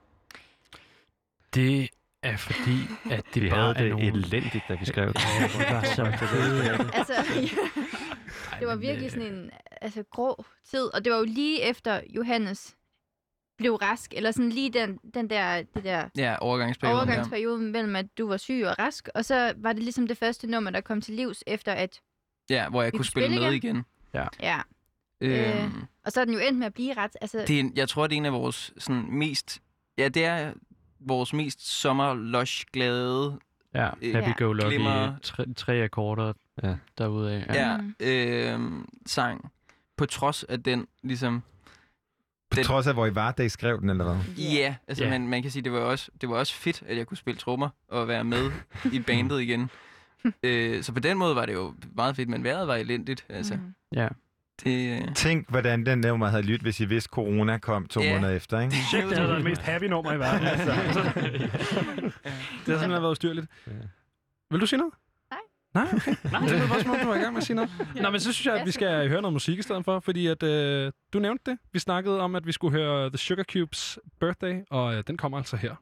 Det 1.53 1.89
er 2.23 2.37
fordi, 2.37 2.77
at 3.11 3.23
det 3.33 3.41
Vi 3.43 3.49
bare 3.49 3.59
havde 3.59 3.75
er 3.75 3.81
det 3.81 3.89
nogle... 3.89 4.07
elendigt, 4.07 4.63
da 4.69 4.75
vi 4.75 4.85
skrev 4.85 5.07
det. 5.07 5.15
Ja, 5.39 5.47
det 5.47 5.73
var 5.75 5.83
så 5.83 6.03
det. 6.03 6.91
Altså, 6.93 7.13
det 8.59 8.67
var 8.67 8.75
virkelig 8.75 9.11
sådan 9.11 9.33
en 9.33 9.49
altså, 9.81 10.03
grå 10.11 10.45
tid, 10.71 10.93
og 10.93 11.05
det 11.05 11.11
var 11.13 11.17
jo 11.19 11.25
lige 11.25 11.61
efter 11.69 12.01
Johannes 12.09 12.75
blev 13.57 13.75
rask, 13.75 14.13
eller 14.13 14.31
sådan 14.31 14.49
lige 14.49 14.69
den, 14.69 14.99
den 15.13 15.29
der, 15.29 15.63
det 15.75 15.83
der 15.83 16.09
Ja, 16.17 16.35
overgangsperioden. 16.41 16.99
overgangsperioden 16.99 17.71
mellem, 17.71 17.95
at 17.95 18.05
du 18.17 18.27
var 18.27 18.37
syg 18.37 18.63
og 18.67 18.79
rask, 18.79 19.09
og 19.15 19.25
så 19.25 19.53
var 19.57 19.73
det 19.73 19.83
ligesom 19.83 20.07
det 20.07 20.17
første 20.17 20.47
nummer, 20.47 20.71
der 20.71 20.81
kom 20.81 21.01
til 21.01 21.13
livs, 21.13 21.43
efter 21.47 21.71
at, 21.73 22.01
Ja, 22.49 22.55
ja 22.55 22.69
hvor 22.69 22.83
jeg 22.83 22.93
kunne 22.93 23.05
spille 23.05 23.27
spille 23.27 23.41
med 23.45 23.53
igen. 23.53 23.75
igen. 23.75 23.85
Ja. 24.13 24.27
ja, 24.39 24.59
øh, 25.21 25.63
Øhm, 25.63 25.83
og 26.05 26.11
så 26.11 26.21
er 26.21 26.25
den 26.25 26.33
jo 26.33 26.39
endt 26.39 26.59
med 26.59 26.65
at 26.67 26.73
blive 26.73 26.93
ret, 26.93 27.11
altså, 27.21 27.37
det 27.47 27.55
er, 27.55 27.59
en- 27.59 27.73
jeg 27.75 27.89
tror, 27.89 28.07
det 28.07 28.15
er 28.15 28.17
en 28.17 28.25
af 28.25 28.33
vores 28.33 28.73
sådan, 28.77 29.05
mest... 29.11 29.61
Ja, 29.97 30.07
det 30.07 30.25
er 30.25 30.53
vores 30.99 31.33
mest 31.33 31.67
sommerlush-glade 31.79 33.39
Ja, 33.73 33.89
øh, 34.01 34.15
Happy 34.15 34.37
Go 34.43 34.51
Lucky, 34.53 34.79
tre, 35.23 35.53
tre 35.53 35.73
akkorder 35.83 36.33
ja. 36.63 36.75
derudaf. 36.97 37.43
ja. 37.49 37.77
Mm. 37.77 37.95
øh, 37.99 38.59
sang. 39.05 39.51
På 39.97 40.05
trods 40.05 40.43
af 40.43 40.63
den, 40.63 40.87
ligesom... 41.03 41.43
På 42.49 42.63
trods 42.63 42.87
af, 42.87 42.93
hvor 42.93 43.05
I 43.05 43.15
var, 43.15 43.31
da 43.31 43.43
I 43.43 43.49
skrev 43.49 43.81
den, 43.81 43.89
eller 43.89 44.03
hvad? 44.03 44.33
Ja, 44.37 44.75
altså 44.87 45.03
Ja. 45.03 45.09
Man, 45.09 45.27
man 45.27 45.41
kan 45.41 45.51
sige, 45.51 45.63
det 45.63 45.71
var 45.71 45.79
også 45.79 46.11
det 46.21 46.29
var 46.29 46.35
også 46.35 46.53
fedt, 46.53 46.83
at 46.87 46.97
jeg 46.97 47.07
kunne 47.07 47.17
spille 47.17 47.37
trommer 47.39 47.69
og 47.87 48.07
være 48.07 48.23
med 48.23 48.51
i 48.93 48.99
bandet 48.99 49.41
igen. 49.47 49.69
øh, 50.43 50.83
så 50.83 50.93
på 50.93 50.99
den 50.99 51.17
måde 51.17 51.35
var 51.35 51.45
det 51.45 51.53
jo 51.53 51.73
meget 51.95 52.15
fedt, 52.15 52.29
men 52.29 52.43
vejret 52.43 52.67
var 52.67 52.75
elendigt. 52.75 53.25
Altså, 53.29 53.55
Mm. 53.55 53.73
Ja. 53.91 54.07
Det, 54.63 55.01
øh, 55.01 55.15
Tænk, 55.15 55.49
hvordan 55.49 55.85
den 55.85 55.99
nummer 55.99 56.27
havde 56.27 56.43
lyttet, 56.43 56.61
hvis 56.61 56.79
I 56.79 56.85
vidste, 56.85 57.09
corona 57.09 57.57
kom 57.57 57.87
to 57.87 58.01
Ja. 58.01 58.13
måneder 58.13 58.33
efter, 58.35 58.59
ikke? 58.59 58.75
Shit, 58.75 59.03
det 59.03 59.13
havde 59.17 59.27
været 59.29 59.37
det 59.37 59.43
mest 59.49 59.61
happy 59.61 59.85
nummer 59.85 60.13
i 60.13 60.19
verden. 60.19 60.47
Altså. 60.47 60.71
det 60.71 61.41
har 62.73 62.79
simpelthen 62.79 62.91
været 62.91 63.11
ustyrligt. 63.11 63.47
Vil 64.51 64.61
du 64.61 64.65
sige 64.65 64.77
noget? 64.79 64.93
Nej. 65.31 65.39
Nej, 65.73 65.87
okay. 65.95 66.15
Nej, 66.31 66.47
det 66.47 66.61
var 66.61 66.67
bare 66.67 66.81
som 66.81 66.91
om, 66.91 66.97
du 66.99 67.07
var 67.07 67.15
i 67.15 67.19
gang 67.19 67.33
med 67.33 67.41
at 67.41 67.45
sige 67.47 67.55
noget. 67.55 67.71
Nå, 68.01 68.09
men 68.09 68.19
så 68.19 68.33
synes 68.33 68.45
jeg, 68.45 68.55
at 68.55 68.65
vi 68.65 68.71
skal 68.71 69.09
høre 69.09 69.21
noget 69.21 69.33
musik 69.33 69.59
i 69.59 69.61
stedet 69.61 69.85
for, 69.85 69.99
fordi 69.99 70.27
at, 70.27 70.43
øh, 70.43 70.91
du 71.13 71.19
nævnte 71.19 71.51
det. 71.51 71.59
Vi 71.73 71.79
snakkede 71.79 72.19
om, 72.21 72.35
at 72.35 72.47
vi 72.47 72.51
skulle 72.51 72.77
høre 72.77 73.09
The 73.09 73.17
Sugar 73.17 73.43
Cubes 73.43 73.99
Birthday, 74.19 74.61
og 74.71 74.95
øh, 74.95 75.03
den 75.07 75.17
kommer 75.17 75.37
altså 75.37 75.57
her. 75.57 75.75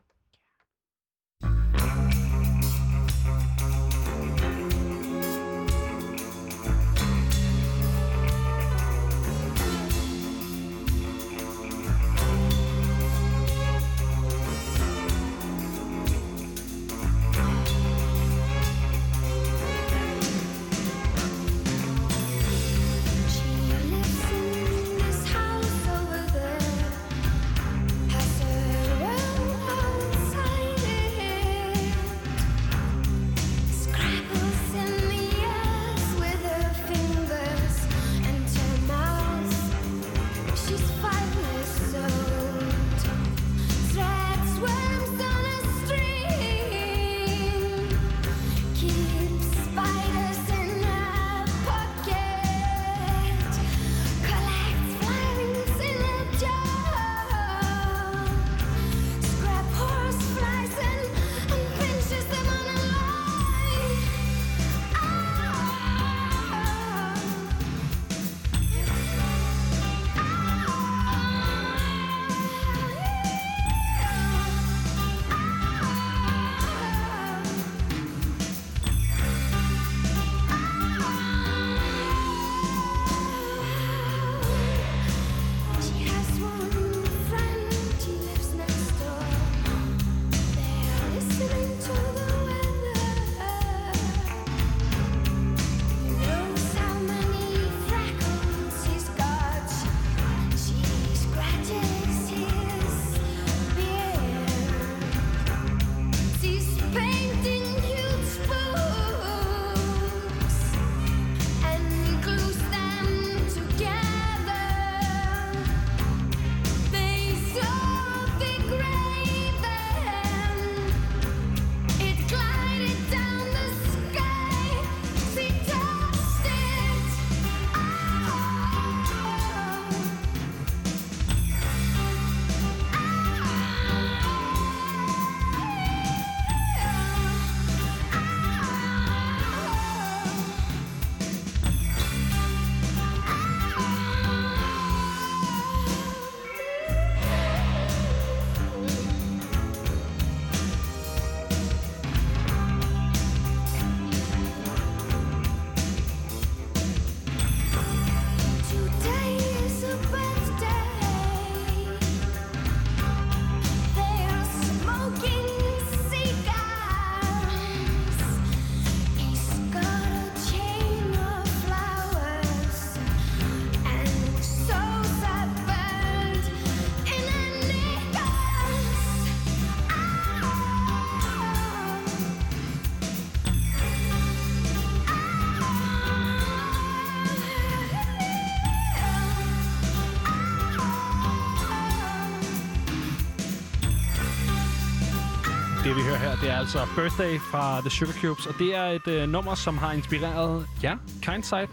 Det 196.43 196.51
er 196.51 196.57
altså 196.57 196.87
Birthday 196.95 197.39
fra 197.39 197.79
The 197.79 197.89
Sugar 197.89 198.13
Cubes, 198.21 198.45
og 198.45 198.53
det 198.59 198.75
er 198.75 198.83
et 198.83 199.07
øh, 199.07 199.29
nummer, 199.29 199.55
som 199.55 199.77
har 199.77 199.93
inspireret 199.93 200.67
jer, 200.83 200.97
Kindsight. 201.21 201.69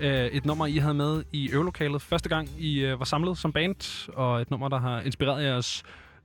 Øh, 0.00 0.26
et 0.26 0.44
nummer, 0.44 0.66
I 0.66 0.76
havde 0.76 0.94
med 0.94 1.24
i 1.32 1.50
øvelokalet 1.52 2.02
første 2.02 2.28
gang, 2.28 2.48
I 2.58 2.78
øh, 2.78 2.98
var 2.98 3.04
samlet 3.04 3.38
som 3.38 3.52
band, 3.52 4.08
og 4.14 4.40
et 4.40 4.50
nummer, 4.50 4.68
der 4.68 4.78
har 4.78 5.00
inspireret 5.00 5.44
jeres 5.44 5.82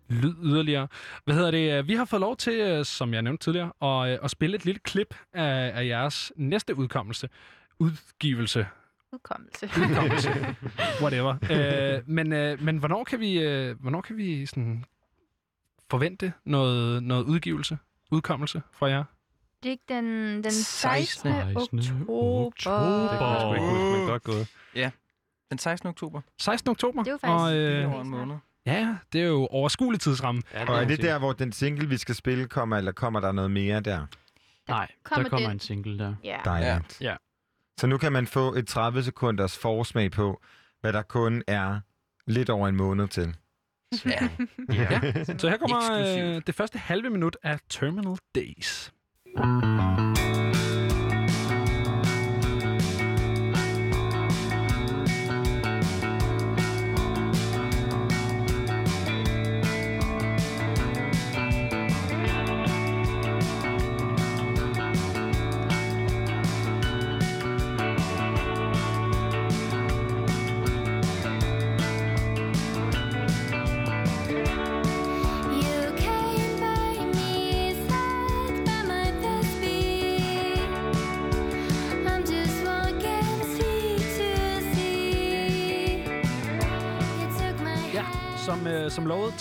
lyd 0.10 0.34
yderligere. 0.44 0.88
Hvad 1.26 1.36
hedder 1.36 1.52
det? 1.52 1.88
Vi 1.88 1.96
har 1.96 2.06
fået 2.06 2.20
lov 2.20 2.38
til, 2.38 2.54
øh, 2.54 2.86
som 2.86 3.14
jeg 3.14 3.22
nævnte 3.22 3.44
tidligere, 3.44 3.72
at, 3.82 4.14
øh, 4.14 4.20
at 4.24 4.32
spille 4.32 4.56
et 4.56 4.66
lille 4.66 4.80
klip 4.80 5.16
af, 5.34 5.72
af 5.76 5.86
jeres 5.86 6.32
næste 6.36 6.78
udkommelse. 6.78 7.30
Udgivelse. 7.80 8.68
Udkommelse. 9.14 9.66
Udkommelse. 9.66 10.30
Whatever. 11.02 11.36
Øh, 11.52 12.02
men, 12.10 12.34
øh, 12.34 12.64
men 12.64 12.78
hvornår 12.78 13.04
kan 13.04 13.20
vi, 13.20 13.40
øh, 13.40 13.82
hvornår 13.82 14.02
kan 14.02 14.18
vi 14.18 14.46
sådan 14.46 14.86
forvente 15.90 16.34
noget, 16.46 17.04
noget 17.04 17.24
udgivelse, 17.24 17.78
udkommelse 18.12 18.62
fra 18.72 18.88
jer? 18.88 19.04
Det 19.64 19.70
er 19.70 19.72
ikke 19.72 19.84
den, 19.90 20.06
den 20.44 20.52
16. 20.52 21.32
16. 21.34 21.80
oktober. 22.08 23.02
Det 23.10 23.18
kan 23.20 23.28
jeg 23.28 23.42
sgu 23.42 23.54
ikke 23.54 23.66
huske, 23.68 23.98
men 24.00 24.08
godt 24.08 24.24
gået. 24.24 24.48
Ja, 24.76 24.92
den 25.50 25.58
16. 25.58 25.90
oktober. 25.90 26.22
16. 26.40 26.70
oktober. 26.72 27.04
Det 27.04 27.08
er 27.08 27.12
jo 27.12 27.18
faktisk 27.18 27.42
og, 27.44 27.56
øh, 27.56 27.92
over 27.94 28.02
en 28.02 28.10
måned. 28.10 28.36
Ja, 28.66 28.96
det 29.14 29.22
er 29.22 29.26
jo 29.26 29.48
overskuelig 29.52 30.02
tidsramme. 30.02 30.42
Ja, 30.54 30.70
og 30.70 30.82
er 30.82 30.86
det 30.88 31.02
der, 31.02 31.20
hvor 31.20 31.34
den 31.34 31.52
single, 31.52 31.90
vi 31.90 31.98
skal 31.98 32.16
spille, 32.16 32.48
kommer, 32.48 32.78
eller 32.78 32.92
kommer 32.92 33.20
der 33.20 33.32
noget 33.32 33.52
mere 33.52 33.80
der? 33.80 34.06
Nej, 34.68 34.92
kommer 35.04 35.24
der 35.24 35.30
kommer 35.30 35.48
den- 35.48 35.56
en 35.56 35.60
single 35.60 36.00
der. 36.00 36.16
Ja. 36.24 36.38
Dejligt. 36.46 37.02
Ja. 37.02 37.16
Så 37.80 37.88
nu 37.88 37.98
kan 37.98 38.12
man 38.12 38.28
få 38.28 38.54
et 38.54 38.68
30 38.68 39.04
sekunders 39.04 39.58
forsmag 39.58 40.12
på, 40.12 40.42
hvad 40.82 40.94
der 40.94 41.02
kun 41.02 41.44
er 41.48 41.80
lidt 42.28 42.50
over 42.50 42.68
en 42.68 42.76
måned 42.76 43.08
til. 43.08 43.36
Ja. 44.06 44.30
ja. 44.74 45.24
Så 45.38 45.50
her 45.50 45.58
kommer 45.58 45.92
øh, 46.36 46.42
det 46.48 46.56
første 46.56 46.78
halve 46.78 47.10
minut 47.10 47.38
af 47.44 47.60
Terminal 47.70 48.18
Days. 48.36 48.94
You 49.38 50.05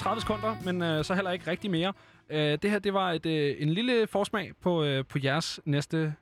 30 0.05 0.20
sekunder, 0.20 0.56
men 0.64 0.82
øh, 0.82 1.05
så 1.05 1.14
heller 1.14 1.31
ikke 1.31 1.51
rigtig 1.51 1.70
mere. 1.70 1.93
Øh, 2.31 2.59
det 2.62 2.70
her, 2.70 2.78
det 2.78 2.94
var 2.94 3.12
et, 3.12 3.26
øh, 3.26 3.56
en 3.59 3.70
lille 3.70 4.06
forsmag 4.06 4.52
på, 4.62 4.85
øh, 4.85 5.05
på 5.05 5.18
jeres 5.24 5.60
næste 5.64 6.14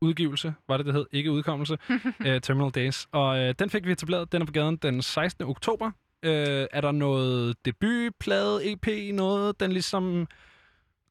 udgivelse, 0.00 0.54
var 0.68 0.76
det, 0.76 0.86
det 0.86 0.94
hed, 0.94 1.06
ikke 1.12 1.30
udkommelse, 1.32 1.78
øh, 2.26 2.40
Terminal 2.40 2.70
Days. 2.70 3.06
Og 3.12 3.38
øh, 3.38 3.54
den 3.58 3.70
fik 3.70 3.86
vi 3.86 3.92
etableret, 3.92 4.32
den 4.32 4.42
er 4.42 4.46
på 4.46 4.52
gaden 4.52 4.76
den 4.76 5.02
16. 5.02 5.46
oktober. 5.46 5.90
Øh, 6.22 6.66
er 6.72 6.80
der 6.80 6.92
noget 6.92 7.56
debut, 7.64 8.12
plade, 8.20 8.72
EP, 8.72 9.14
noget, 9.14 9.60
den 9.60 9.72
ligesom 9.72 10.26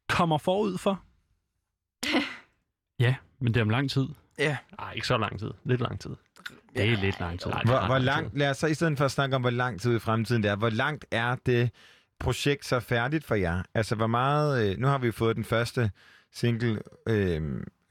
kommer 0.09 0.37
forud 0.37 0.77
for? 0.77 1.01
Ja, 2.99 3.15
men 3.39 3.53
det 3.53 3.59
er 3.59 3.63
om 3.63 3.69
lang 3.69 3.89
tid. 3.89 4.07
Ja. 4.39 4.57
Nej, 4.79 4.91
ikke 4.93 5.07
så 5.07 5.17
lang 5.17 5.39
tid. 5.39 5.51
Lidt 5.63 5.81
lang 5.81 5.99
tid. 5.99 6.15
Det 6.75 6.91
er 6.91 6.97
lidt 6.97 7.19
lang 7.19 7.39
tid. 7.39 7.51
Hvor, 7.65 7.85
hvor 7.85 7.97
langt, 7.97 8.37
lad 8.37 8.49
os 8.49 8.57
så 8.57 8.67
i 8.67 8.73
stedet 8.73 8.97
for 8.97 9.05
at 9.05 9.11
snakke 9.11 9.35
om, 9.35 9.41
hvor 9.41 9.49
lang 9.49 9.81
tid 9.81 9.95
i 9.95 9.99
fremtiden 9.99 10.43
det 10.43 10.51
er, 10.51 10.55
hvor 10.55 10.69
langt 10.69 11.05
er 11.11 11.35
det 11.45 11.71
projekt 12.25 12.65
så 12.65 12.79
færdigt 12.79 13.25
for 13.25 13.35
jer? 13.35 13.63
Altså, 13.73 13.95
hvor 13.95 14.07
meget... 14.07 14.71
Øh, 14.71 14.77
nu 14.77 14.87
har 14.87 14.97
vi 14.97 15.11
fået 15.11 15.35
den 15.35 15.43
første 15.43 15.91
single, 16.33 16.81
øh, 17.07 17.41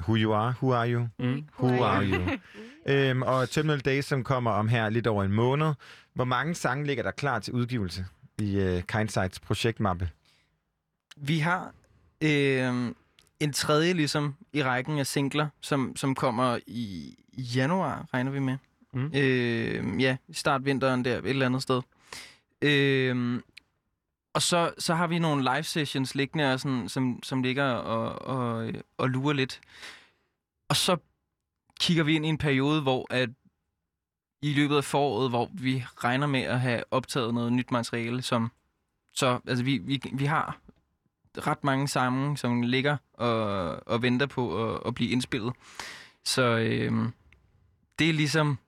Who 0.03 0.17
You 0.17 0.33
Are, 0.33 0.55
Who 0.63 0.73
Are 0.73 0.93
You? 0.93 1.09
Mm. 1.19 1.45
Who 1.59 1.85
Are 1.85 2.05
You? 2.05 2.23
øhm, 2.93 3.23
og 3.23 3.51
Terminal 3.51 3.81
Days, 3.81 4.05
som 4.05 4.25
kommer 4.25 4.51
om 4.51 4.69
her 4.69 4.89
lidt 4.89 5.07
over 5.07 5.25
en 5.25 5.33
måned. 5.33 5.73
Hvor 6.15 6.25
mange 6.25 6.55
sange 6.55 6.87
ligger 6.87 7.03
der 7.03 7.11
klar 7.11 7.39
til 7.39 7.53
udgivelse 7.53 8.07
i 8.39 8.57
øh, 8.57 8.83
Kindsights 8.83 9.41
projektmappe? 9.41 10.11
Vi 11.17 11.39
har 11.39 11.73
øh, 12.23 12.93
en 13.41 13.53
tredje 13.53 13.93
ligesom 13.93 14.35
i 14.53 14.63
rækken 14.63 14.99
af 14.99 15.07
singler, 15.07 15.49
som, 15.61 15.97
som 15.97 16.15
kommer 16.15 16.59
i 16.67 17.15
januar, 17.37 18.07
regner 18.15 18.31
vi 18.31 18.39
med. 18.39 18.57
Mm. 18.93 19.11
Øh, 19.15 20.03
ja, 20.03 20.17
start 20.33 20.65
vinteren 20.65 21.05
der, 21.05 21.19
et 21.19 21.27
eller 21.27 21.47
andet 21.47 21.63
sted. 21.63 21.83
Øh, 22.63 23.41
og 24.35 24.43
så, 24.43 24.75
så 24.79 24.95
har 24.95 25.07
vi 25.07 25.19
nogle 25.19 25.43
live 25.43 25.63
sessions 25.63 26.15
liggende, 26.15 26.53
og 26.53 26.61
sådan, 26.61 26.89
som, 26.89 27.23
som 27.23 27.43
ligger 27.43 27.65
og, 27.65 28.23
og, 28.23 28.73
og 28.99 29.11
lurer 29.11 29.33
lidt. 29.33 29.61
Og 30.69 30.77
så 30.77 30.97
kigger 31.81 32.05
vi 32.05 32.15
ind 32.15 32.27
i 32.27 32.29
en 32.29 32.39
periode, 32.39 32.83
hvor 32.83 33.07
at 33.11 33.31
i 34.43 34.53
løbet 34.53 34.77
af 34.77 34.85
foråret, 34.85 35.31
hvor 35.31 35.51
vi 35.53 35.85
regner 35.97 36.27
med 36.27 36.41
at 36.41 36.61
have 36.61 36.85
optaget 36.91 37.35
noget 37.35 37.53
nyt 37.53 37.71
materiale, 37.71 38.23
som 38.23 38.51
så 39.13 39.41
altså 39.47 39.65
vi, 39.65 39.79
vi, 39.79 40.01
vi 40.13 40.25
har 40.25 40.59
ret 41.39 41.65
mange 41.65 41.89
sange, 41.89 42.37
som 42.37 42.63
ligger 42.63 42.97
og, 43.13 43.89
og 43.89 44.03
venter 44.03 44.27
på 44.27 44.75
at, 44.75 44.81
at 44.87 44.95
blive 44.95 45.11
indspillet. 45.11 45.53
Så 46.25 46.43
øh, 46.43 46.93
det 47.99 48.09
er 48.09 48.13
ligesom... 48.13 48.59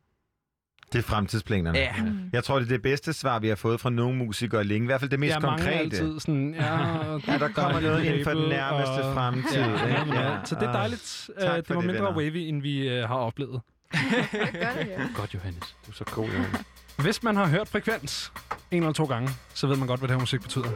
Det 0.96 1.04
er 1.04 1.08
fremtidsplanerne. 1.08 1.78
Ja. 1.78 1.94
Jeg 2.32 2.44
tror, 2.44 2.58
det 2.58 2.64
er 2.64 2.68
det 2.68 2.82
bedste 2.82 3.12
svar, 3.12 3.38
vi 3.38 3.48
har 3.48 3.54
fået 3.56 3.80
fra 3.80 3.90
nogle 3.90 4.16
musikere 4.16 4.64
længe. 4.64 4.84
I 4.84 4.86
hvert 4.86 5.00
fald 5.00 5.10
det 5.10 5.20
mest 5.20 5.34
Ja, 5.34 5.38
mange 5.40 5.58
konkrete. 5.62 5.78
altid 5.80 6.20
sådan, 6.20 6.54
ja, 6.54 6.64
Ja, 7.32 7.38
der 7.38 7.48
kommer 7.54 7.80
noget 7.80 8.04
inden 8.04 8.24
for 8.24 8.30
den 8.30 8.48
nærmeste 8.48 8.90
og- 9.04 9.14
fremtid, 9.14 9.60
Ja, 9.60 9.86
ja, 9.88 10.04
ja. 10.14 10.22
Ja. 10.30 10.36
Så 10.44 10.54
det 10.54 10.62
er 10.62 10.68
Ah. 10.68 10.74
dejligt. 10.74 11.30
Tak 11.40 11.50
Uh, 11.50 11.56
det 11.56 11.68
var 11.68 11.74
det, 11.74 11.86
mindre 11.86 11.92
venner. 12.04 12.16
wavy, 12.16 12.36
end 12.36 12.62
vi 12.62 12.88
uh, 13.02 13.08
har 13.08 13.14
oplevet. 13.16 13.60
Godt, 15.16 15.34
Johannes. 15.34 15.76
Du 15.86 15.90
er 15.90 15.94
så 15.94 16.04
god, 16.04 16.26
Johannes. 16.26 16.60
Hvis 16.98 17.22
man 17.22 17.36
har 17.36 17.46
hørt 17.46 17.68
frekvens 17.68 18.32
en 18.70 18.82
eller 18.82 18.92
to 18.92 19.04
gange, 19.04 19.30
så 19.54 19.66
ved 19.66 19.76
man 19.76 19.88
godt, 19.88 20.00
hvad 20.00 20.08
det 20.08 20.14
her 20.16 20.20
musik 20.20 20.40
betyder. 20.42 20.68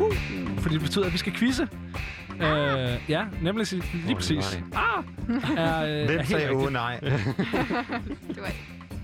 Uh, 0.00 0.12
fordi 0.58 0.74
det 0.74 0.82
betyder, 0.82 1.06
at 1.06 1.12
vi 1.12 1.18
skal 1.18 1.32
quizze. 1.32 1.68
Uh, 2.34 2.40
ja, 3.10 3.24
nemlig 3.42 3.66
lige 4.06 4.14
præcis. 4.16 4.60
Ah! 4.74 5.04
Er, 5.56 5.62
er 5.62 6.06
Hvem 6.06 6.16
helt 6.18 6.28
sagde 6.28 6.50
åh 6.52 6.72
nej? 6.72 6.98
Det 7.00 7.16
var 8.36 8.52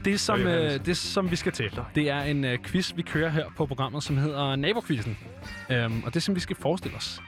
Det, 0.05 0.21
som, 0.21 0.41
øh, 0.41 0.87
det, 0.87 0.97
som 0.97 1.31
vi 1.31 1.37
skal 1.37 1.53
til, 1.53 1.81
det 1.95 2.11
er 2.11 2.21
en 2.21 2.45
øh, 2.45 2.59
quiz, 2.59 2.97
vi 2.97 3.03
kører 3.03 3.29
her 3.29 3.51
på 3.57 3.67
programmet, 3.67 4.03
som 4.03 4.17
hedder 4.17 4.57
Nabokvisten. 4.57 5.19
Um, 5.71 6.05
og 6.05 6.15
det, 6.15 6.23
som 6.23 6.35
vi 6.35 6.41
skal 6.41 6.57
forestille 6.57 6.97
os, 6.97 7.21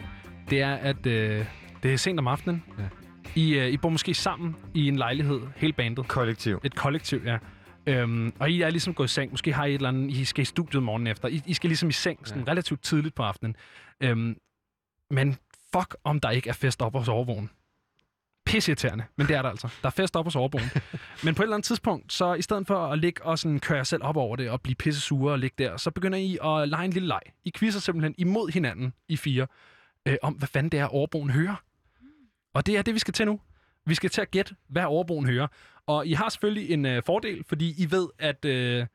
det 0.51 0.61
er, 0.61 0.75
at 0.75 1.07
øh, 1.07 1.47
det 1.83 1.93
er 1.93 1.97
sent 1.97 2.19
om 2.19 2.27
aftenen. 2.27 2.65
Ja. 2.79 2.85
I, 3.35 3.59
øh, 3.59 3.69
I 3.69 3.77
bor 3.77 3.89
måske 3.89 4.15
sammen 4.15 4.57
i 4.75 4.89
en 4.89 4.97
lejlighed, 4.97 5.41
hele 5.57 5.73
bandet. 5.73 6.09
Kollektiv. 6.09 6.61
Et 6.65 6.75
kollektiv, 6.75 7.23
ja. 7.25 7.39
Um, 8.03 8.33
og 8.39 8.51
I 8.51 8.63
er 8.63 8.71
ligesom 8.71 8.95
gået 8.95 9.09
i 9.09 9.13
seng. 9.13 9.31
Måske 9.31 9.53
har 9.53 9.65
I 9.65 9.71
et 9.71 9.75
eller 9.75 9.89
andet, 9.89 10.11
I 10.11 10.25
skal 10.25 10.43
i 10.43 10.45
studiet 10.45 10.83
morgen 10.83 11.07
efter. 11.07 11.29
I, 11.29 11.43
I 11.47 11.55
skal 11.55 11.69
ligesom 11.71 11.89
i 11.89 11.93
seng 11.93 12.29
sådan 12.29 12.49
relativt 12.49 12.83
tidligt 12.83 13.15
på 13.15 13.23
aftenen. 13.23 13.57
Um, 14.05 14.37
men 15.11 15.37
fuck, 15.77 15.97
om 16.05 16.21
der 16.21 16.31
ikke 16.31 16.49
er 16.49 16.55
fest 16.55 16.83
op 16.83 16.93
hos 16.93 17.09
overvågen. 17.09 17.51
Pisseirriterende, 18.47 19.05
men 19.17 19.27
det 19.27 19.37
er 19.37 19.43
der 19.43 19.49
altså. 19.49 19.69
Der 19.83 19.87
er 19.87 19.91
fest 19.91 20.17
op 20.17 20.25
hos 20.25 20.37
overboen. 20.37 20.65
men 21.25 21.35
på 21.35 21.43
et 21.43 21.45
eller 21.45 21.57
andet 21.57 21.67
tidspunkt, 21.67 22.13
så 22.13 22.35
i 22.35 22.43
stedet 22.43 22.67
for 22.67 22.87
at 22.87 22.99
ligge 22.99 23.25
og 23.25 23.39
sådan 23.39 23.61
køre 23.61 23.77
jer 23.77 23.85
selv 23.85 24.03
op 24.05 24.17
over 24.17 24.37
det 24.37 24.51
og 24.51 24.61
blive 24.61 24.75
pisse 24.75 25.01
sure 25.01 25.33
og 25.33 25.39
ligge 25.39 25.65
der, 25.65 25.77
så 25.77 25.91
begynder 25.91 26.19
I 26.19 26.39
at 26.45 26.69
lege 26.69 26.85
en 26.85 26.93
lille 26.93 27.09
leg. 27.09 27.21
I 27.45 27.53
quizzer 27.57 27.81
simpelthen 27.81 28.15
imod 28.19 28.53
hinanden 28.53 28.93
i 29.09 29.17
fire, 29.17 29.47
øh, 30.07 30.17
om 30.23 30.33
hvad 30.33 30.49
fanden 30.49 30.73
det 30.73 30.81
er, 30.81 30.87
overboen 30.87 31.31
hører. 31.31 31.63
Og 32.55 32.67
det 32.67 32.77
er 32.77 32.83
det, 32.83 32.95
vi 32.95 32.99
skal 32.99 33.15
til 33.15 33.27
nu. 33.27 33.41
Vi 33.87 33.95
skal 33.95 34.11
til 34.11 34.21
at 34.21 34.31
gætte, 34.31 34.55
hvad 34.69 34.85
overboen 34.85 35.27
hører. 35.27 35.47
Og 35.87 36.07
I 36.07 36.13
har 36.13 36.29
selvfølgelig 36.29 36.71
en 36.71 36.87
øh, 36.87 37.03
fordel, 37.07 37.45
fordi 37.49 37.75
I 37.79 37.91
ved, 37.91 38.09
at 38.19 38.45
øh, 38.45 38.87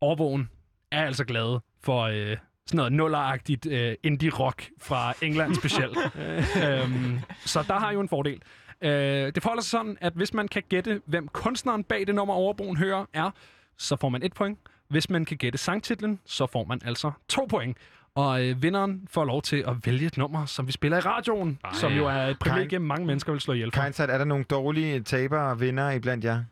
overboen 0.00 0.50
er 0.90 1.06
altså 1.06 1.24
glade 1.24 1.60
for 1.80 2.02
øh, 2.02 2.36
sådan 2.66 2.76
noget 2.76 2.92
nulleragtigt 2.92 3.66
øh, 3.66 3.94
indie-rock 4.02 4.70
fra 4.78 5.14
England 5.22 5.54
specielt. 5.54 5.98
øhm, 6.64 7.20
så 7.44 7.64
der 7.68 7.78
har 7.78 7.90
I 7.90 7.94
jo 7.94 8.00
en 8.00 8.08
fordel. 8.08 8.42
Øh, 8.82 9.32
det 9.34 9.42
forholder 9.42 9.62
sig 9.62 9.70
sådan, 9.70 9.98
at 10.00 10.12
hvis 10.12 10.34
man 10.34 10.48
kan 10.48 10.62
gætte, 10.68 11.00
hvem 11.06 11.28
kunstneren 11.28 11.84
bag 11.84 12.06
det 12.06 12.14
nummer 12.14 12.34
overboen 12.34 12.76
hører 12.76 13.04
er, 13.12 13.30
så 13.76 13.96
får 13.96 14.08
man 14.08 14.22
et 14.22 14.34
point. 14.34 14.58
Hvis 14.88 15.10
man 15.10 15.24
kan 15.24 15.36
gætte 15.36 15.58
sangtitlen, 15.58 16.20
så 16.24 16.46
får 16.46 16.64
man 16.64 16.80
altså 16.84 17.12
to 17.28 17.46
point. 17.50 17.76
Og 18.14 18.44
øh, 18.44 18.62
vinderen 18.62 19.08
får 19.10 19.24
lov 19.24 19.42
til 19.42 19.64
at 19.68 19.74
vælge 19.86 20.06
et 20.06 20.16
nummer, 20.18 20.46
som 20.46 20.66
vi 20.66 20.72
spiller 20.72 20.98
i 20.98 21.00
radioen, 21.00 21.58
Ej. 21.64 21.72
som 21.72 21.92
jo 21.92 22.06
er 22.06 22.26
et 22.26 22.38
privilegie, 22.38 22.78
mange 22.78 23.06
mennesker 23.06 23.32
vil 23.32 23.40
slå 23.40 23.54
ihjel 23.54 23.72
for. 23.72 23.82
Kindside, 23.82 24.08
er 24.08 24.18
der 24.18 24.24
nogle 24.24 24.44
dårlige 24.44 25.00
tabere 25.00 25.50
og 25.50 25.60
vinder 25.60 25.90
iblandt 25.90 26.24
jer? 26.24 26.44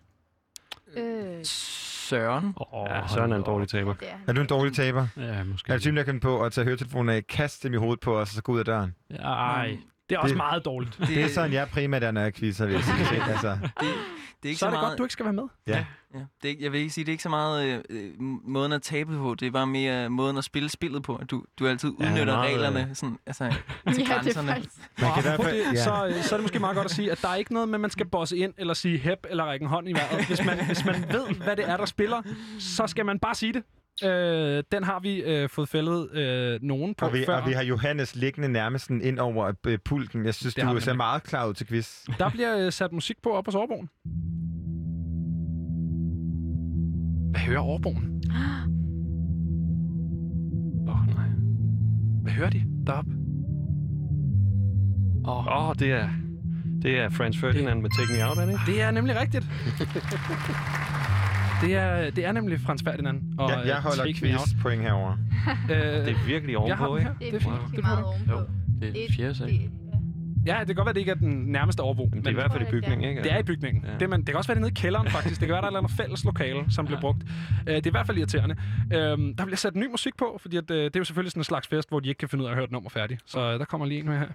Øh, 0.96 1.44
Søren. 1.44 2.54
Oh, 2.56 2.86
ja, 2.90 3.08
Søren 3.08 3.32
er 3.32 3.36
en 3.36 3.42
dårlig 3.42 3.68
taber. 3.68 3.94
Er 4.26 4.32
du 4.32 4.40
en 4.40 4.46
dårlig 4.46 4.72
taber? 4.74 5.06
Ja, 5.16 5.44
måske. 5.44 5.72
Er 5.72 5.76
du 5.76 5.82
typen, 5.82 5.96
der 5.96 6.02
kan 6.02 6.20
på 6.20 6.42
at 6.44 6.52
tage 6.52 6.64
høretelefonen 6.64 7.14
af, 7.14 7.26
kaste 7.26 7.68
dem 7.68 7.74
i 7.74 7.76
hovedet 7.76 8.00
på 8.00 8.18
os, 8.18 8.30
og 8.30 8.34
så 8.34 8.42
gå 8.42 8.52
ud 8.52 8.58
af 8.58 8.64
døren? 8.64 8.94
Ej, 9.10 9.78
det 10.10 10.16
er 10.16 10.20
også 10.20 10.32
Det- 10.32 10.36
meget 10.36 10.64
dårligt. 10.64 10.96
Det, 10.98 11.08
det 11.08 11.22
er 11.24 11.28
sådan, 11.28 11.52
jeg 11.52 11.68
primært 11.68 12.04
er, 12.04 12.10
når 12.10 12.20
jeg 12.20 12.34
quizzer, 12.34 12.66
vil 12.66 12.74
jeg 12.74 12.84
sige. 12.84 13.24
altså. 13.32 13.48
Det, 13.62 13.62
det 14.42 14.48
er 14.48 14.48
ikke 14.48 14.58
Så 14.58 14.66
er 14.66 14.70
det 14.70 14.78
meget... 14.78 14.88
godt, 14.90 14.98
du 14.98 15.04
ikke 15.04 15.12
skal 15.12 15.24
være 15.24 15.32
med. 15.32 15.42
Ja. 15.66 15.84
Ja, 16.14 16.18
det 16.18 16.26
er, 16.44 16.48
ikke- 16.48 16.64
jeg 16.64 16.72
vil 16.72 16.80
ikke 16.80 16.90
sige, 16.94 17.04
det 17.04 17.10
er 17.10 17.12
ikke 17.12 17.22
så 17.22 17.28
meget 17.28 17.64
øh, 17.66 17.80
øh, 17.90 18.10
måden 18.44 18.72
at 18.72 18.82
tabe 18.82 19.16
på, 19.16 19.34
det 19.34 19.46
er 19.46 19.50
bare 19.50 19.66
mere 19.66 20.08
måden 20.08 20.36
at 20.36 20.44
spille 20.44 20.68
spillet 20.68 21.02
på, 21.02 21.16
at 21.16 21.30
du, 21.30 21.44
du 21.58 21.66
altid 21.66 21.92
Ja, 22.00 22.06
udnytter 22.06 22.24
meget, 22.36 22.50
øh, 22.50 22.54
reglerne 22.56 22.94
sådan, 22.94 23.18
altså, 23.26 23.44
til 23.48 23.56
Ja, 23.86 23.90
det 23.92 24.00
er 24.10 24.14
grænserne. 24.14 24.48
faktisk- 24.48 24.74
Man 25.00 25.14
kan 25.14 25.22
derfor- 25.24 25.42
det, 25.42 25.64
ja. 25.74 25.84
så, 25.84 26.06
øh, 26.06 26.22
så 26.22 26.34
er 26.34 26.38
det 26.38 26.44
måske 26.44 26.58
meget 26.58 26.76
godt 26.76 26.84
at 26.84 26.90
sige, 26.90 27.12
at 27.12 27.18
der 27.22 27.28
er 27.28 27.34
ikke 27.36 27.52
noget 27.52 27.68
med, 27.68 27.74
at 27.74 27.80
man 27.80 27.90
skal 27.90 28.06
bosse 28.06 28.36
ind 28.36 28.52
eller 28.58 28.74
sige 28.74 28.98
hep 28.98 29.26
eller 29.30 29.44
række 29.44 29.62
en 29.62 29.68
hånd 29.68 29.88
i 29.88 29.92
vejret. 29.92 30.26
Hvis 30.26 30.44
man, 30.44 30.66
hvis 30.66 30.84
man 30.84 30.94
ved, 31.10 31.34
hvad 31.44 31.56
det 31.56 31.68
er, 31.68 31.76
der 31.76 31.86
spiller, 31.86 32.22
så 32.58 32.86
skal 32.86 33.06
man 33.06 33.18
bare 33.18 33.34
sige 33.34 33.52
det. 33.52 33.62
Øh, 34.04 34.62
den 34.72 34.84
har 34.84 35.00
vi 35.00 35.22
øh, 35.22 35.48
fået 35.48 35.68
fældet 35.68 36.10
øh, 36.12 36.58
nogen 36.62 36.94
på 36.94 37.06
Og 37.06 37.12
vi, 37.12 37.24
før. 37.26 37.36
og 37.36 37.48
vi 37.48 37.52
har 37.52 37.62
Johannes 37.62 38.16
liggende 38.16 38.48
nærmest 38.48 38.90
ind 38.90 39.18
over 39.18 39.52
øh, 39.66 39.78
pulten. 39.84 40.26
Jeg 40.26 40.34
synes, 40.34 40.54
Det 40.54 40.64
du 40.64 40.80
ser 40.80 40.92
meget 40.94 41.22
klar 41.22 41.46
ud 41.46 41.54
til 41.54 41.66
quiz. 41.66 42.04
Der 42.18 42.30
bliver 42.30 42.66
øh, 42.66 42.72
sat 42.72 42.92
musik 42.92 43.16
på 43.22 43.30
op 43.30 43.44
på 43.44 43.50
Sårbogen. 43.50 43.88
Hvad 47.30 47.40
hører 47.40 47.60
overboen? 47.60 48.22
Åh, 50.88 51.00
oh, 51.00 51.06
nej. 51.06 51.28
Hvad 52.22 52.32
hører 52.32 52.50
de 52.50 52.62
deroppe? 52.86 53.10
Åh, 55.24 55.46
oh. 55.46 55.68
oh, 55.68 55.74
det 55.78 55.92
er... 55.92 56.08
Det 56.82 56.98
er 56.98 57.08
Franz 57.08 57.40
Ferdinand 57.40 57.80
med 57.80 57.90
Take 57.90 58.12
Me 58.18 58.28
Out, 58.28 58.38
er 58.38 58.44
det 58.46 58.52
ikke? 58.52 58.72
Det 58.72 58.82
er 58.82 58.90
nemlig 58.90 59.20
rigtigt. 59.20 59.44
det, 61.60 61.74
er, 61.76 62.10
det 62.10 62.24
er 62.24 62.32
nemlig 62.32 62.60
Frans 62.60 62.82
Ferdinand. 62.82 63.22
Og, 63.38 63.50
Jeg, 63.50 63.62
jeg 63.66 63.76
øh, 63.76 63.82
holder 63.82 64.04
Me 64.04 64.32
Out. 64.32 64.40
quiz-point 64.48 64.82
herovre. 64.82 65.18
Øh, 65.70 65.76
Det 65.76 66.08
er 66.08 66.26
virkelig 66.26 66.52
jeg 66.52 66.58
ovenpå, 66.58 66.96
ikke? 66.96 67.10
Det 67.18 67.26
er 67.26 67.30
Det 67.30 67.36
er 67.36 67.40
fint. 67.40 67.52
virkelig 67.52 67.76
Det 67.76 67.84
får 67.84 67.94
meget 67.94 68.04
ovenpå. 68.04 68.32
Jo, 68.32 68.46
det 68.80 69.04
er 69.04 69.12
fjerde 69.16 69.34
sal. 69.34 69.60
Ja, 70.46 70.56
det 70.58 70.66
kan 70.66 70.74
godt 70.74 70.86
være, 70.86 70.92
det 70.94 71.00
ikke 71.00 71.10
er 71.10 71.14
den 71.14 71.30
nærmeste 71.52 71.80
overbo. 71.80 72.08
Men 72.12 72.18
det 72.18 72.26
er 72.26 72.30
i 72.30 72.34
hvert 72.34 72.52
fald 72.52 72.62
i 72.62 72.70
bygningen, 72.70 73.08
ikke? 73.08 73.22
Det 73.22 73.32
er 73.32 73.38
i 73.38 73.42
bygningen. 73.42 73.84
Ja. 73.84 73.92
Ja. 73.92 73.98
Det, 73.98 74.10
man, 74.10 74.20
det 74.20 74.26
kan 74.26 74.36
også 74.36 74.48
være 74.48 74.54
det 74.54 74.60
er 74.60 74.64
nede 74.64 74.70
i 74.78 74.80
kælderen, 74.82 75.08
faktisk. 75.10 75.40
Det 75.40 75.46
kan 75.48 75.52
være, 75.52 75.60
der 75.62 75.66
er 75.66 75.70
et 75.70 75.72
eller 75.76 75.80
andet 75.88 75.96
fælles 75.96 76.24
lokale, 76.24 76.64
som 76.68 76.86
bliver 76.86 77.00
brugt. 77.00 77.22
Uh, 77.22 77.28
det 77.66 77.86
er 77.86 77.90
i 77.90 77.90
hvert 77.90 78.06
fald 78.06 78.18
irriterende. 78.18 78.56
Uh, 78.84 78.90
der 79.38 79.44
bliver 79.44 79.56
sat 79.56 79.76
ny 79.76 79.86
musik 79.90 80.16
på, 80.16 80.38
fordi 80.42 80.56
at, 80.56 80.70
uh, 80.70 80.76
det 80.76 80.96
er 80.96 81.00
jo 81.00 81.04
selvfølgelig 81.04 81.32
sådan 81.32 81.40
en 81.40 81.44
slags 81.44 81.68
fest, 81.68 81.88
hvor 81.88 82.00
de 82.00 82.08
ikke 82.08 82.18
kan 82.18 82.28
finde 82.28 82.42
ud 82.44 82.46
af 82.46 82.50
at 82.52 82.56
høre 82.56 82.64
et 82.64 82.72
nummer 82.72 82.90
færdig. 82.90 83.18
Så 83.26 83.38
uh, 83.52 83.58
der 83.58 83.64
kommer 83.64 83.86
lige 83.86 84.00
en 84.00 84.06
med 84.08 84.18
her. 84.18 84.28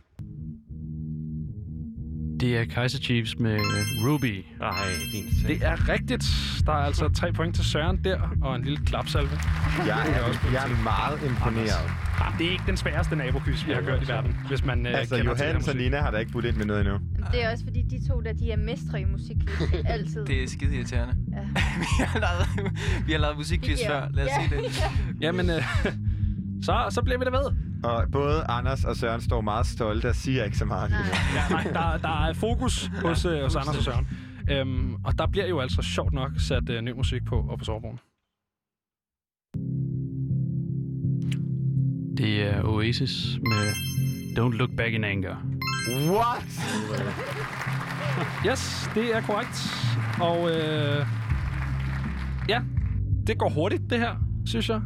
Det 2.39 2.57
er 2.57 2.65
Kaiser 2.65 2.99
Chiefs 2.99 3.39
med 3.39 3.59
Ruby. 4.05 4.45
Ej, 4.61 4.71
din 5.13 5.23
sag. 5.41 5.49
Det 5.49 5.65
er 5.65 5.89
rigtigt. 5.89 6.23
Der 6.65 6.71
er 6.71 6.75
altså 6.75 7.09
tre 7.09 7.33
point 7.33 7.55
til 7.55 7.65
Søren 7.65 8.03
der, 8.03 8.19
og 8.41 8.55
en 8.55 8.63
lille 8.63 8.85
klapsalve. 8.85 9.29
Jeg 9.85 9.99
er, 9.99 10.51
jeg 10.53 10.63
er 10.63 10.83
meget 10.83 11.19
imponeret. 11.29 11.67
Ja, 12.19 12.25
det 12.37 12.47
er 12.47 12.51
ikke 12.51 12.63
den 12.67 12.77
sværeste 12.77 13.15
naboquiz, 13.15 13.67
vi 13.67 13.71
har 13.71 13.81
hørt 13.81 14.03
i 14.03 14.07
verden, 14.07 14.37
hvis 14.47 14.65
man 14.65 14.85
uh, 14.85 14.91
Altså, 14.93 15.15
Johannes 15.15 15.67
og. 15.67 15.75
Nina 15.75 15.97
har 16.01 16.11
da 16.11 16.17
ikke 16.17 16.31
budt 16.31 16.45
ind 16.45 16.55
med 16.55 16.65
noget 16.65 16.81
endnu. 16.81 16.97
Det 17.31 17.43
er 17.43 17.51
også 17.51 17.63
fordi, 17.63 17.81
de 17.81 18.07
to 18.09 18.19
der, 18.21 18.33
de 18.33 18.51
er 18.51 18.57
mestre 18.57 19.01
i 19.01 19.05
musik. 19.05 19.37
Altid. 19.85 20.25
Det 20.25 20.43
er 20.43 20.47
skide 20.47 20.75
irriterende. 20.75 21.15
Ja. 21.31 21.39
vi, 21.81 21.85
har 21.99 22.19
lavet, 22.19 22.71
vi 23.05 23.11
har 23.11 23.19
lavet 23.19 23.37
musikquiz 23.37 23.79
før. 23.87 24.07
Lad 24.13 24.23
os 24.25 24.29
Ja. 24.41 24.47
se 24.49 24.55
det. 24.55 24.83
Jamen, 25.25 25.49
uh, 25.49 25.55
så, 26.61 26.87
så 26.89 27.01
bliver 27.01 27.19
vi 27.19 27.25
der 27.25 27.31
ved. 27.31 27.51
Og 27.85 28.11
både 28.11 28.43
Anders 28.49 28.85
og 28.85 28.95
Søren 28.95 29.21
står 29.21 29.41
meget 29.41 29.65
stolte 29.67 30.09
og 30.09 30.15
siger 30.15 30.43
ikke 30.43 30.57
så 30.57 30.65
meget. 30.65 30.89
nu. 30.89 30.95
Ja, 31.35 31.49
nej, 31.49 31.63
der, 31.63 31.97
der 31.97 32.25
er 32.27 32.33
fokus 32.33 32.91
hos, 33.01 33.25
øh, 33.25 33.43
hos 33.43 33.55
Anders 33.55 33.77
og 33.77 33.83
Søren. 33.83 34.07
Øhm, 34.51 34.95
og 35.05 35.17
der 35.17 35.27
bliver 35.27 35.47
jo 35.47 35.59
altså 35.59 35.81
sjovt 35.81 36.13
nok 36.13 36.31
sat 36.37 36.69
øh, 36.69 36.81
ny 36.81 36.91
musik 36.91 37.25
på 37.25 37.45
op 37.49 37.59
på 37.59 37.65
Sårbogen. 37.65 37.99
Det 42.17 42.43
er 42.43 42.63
Oasis 42.63 43.39
med 43.41 43.71
Don't 44.37 44.57
Look 44.57 44.69
Back 44.77 44.93
in 44.93 45.03
Anger. 45.03 45.35
What? 46.09 46.45
Yes, 48.47 48.89
det 48.95 49.15
er 49.15 49.21
korrekt. 49.21 49.57
Og 50.21 50.49
øh, 50.51 51.05
ja, 52.49 52.61
det 53.27 53.37
går 53.37 53.49
hurtigt, 53.49 53.89
det 53.89 53.99
her, 53.99 54.15
synes 54.45 54.69
jeg. 54.69 54.81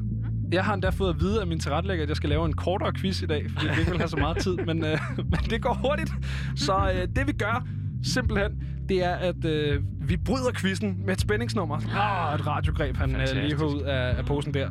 Jeg 0.52 0.66
har 0.66 0.74
endda 0.74 0.90
fået 0.90 1.10
at 1.10 1.20
vide 1.20 1.42
af 1.42 1.48
min 1.48 1.60
tilrettelægger, 1.60 2.04
at 2.04 2.10
jeg 2.10 2.18
skal 2.18 2.30
lave 2.30 2.46
en 2.46 2.54
kortere 2.54 2.94
quiz 2.94 3.22
i 3.22 3.26
dag, 3.26 3.46
fordi 3.52 3.68
det 3.68 3.80
ikke 3.80 3.92
vil 3.92 4.00
have 4.00 4.10
så 4.10 4.18
meget 4.18 4.38
tid, 4.38 4.58
men, 4.58 4.86
øh, 4.86 5.00
men 5.32 5.40
det 5.50 5.62
går 5.62 5.74
hurtigt. 5.74 6.12
Så 6.56 6.92
øh, 6.96 7.08
det 7.16 7.28
vi 7.28 7.32
gør, 7.32 7.68
simpelthen, 8.04 8.64
det 8.90 9.04
er, 9.04 9.16
at 9.16 9.46
øh, 9.46 9.84
vi 10.02 10.18
bryder 10.18 10.52
quizzen 10.56 11.06
med 11.06 11.14
et 11.14 11.22
spændingsnummer. 11.22 11.76
Ah, 11.76 12.40
et 12.40 12.48
radiogreb, 12.48 12.96
han 12.98 13.16
øh, 13.16 13.28
lige 13.34 13.58
har 13.58 13.66
ud 13.66 13.82
af, 13.82 14.18
af 14.18 14.26
posen 14.26 14.54
der. 14.54 14.70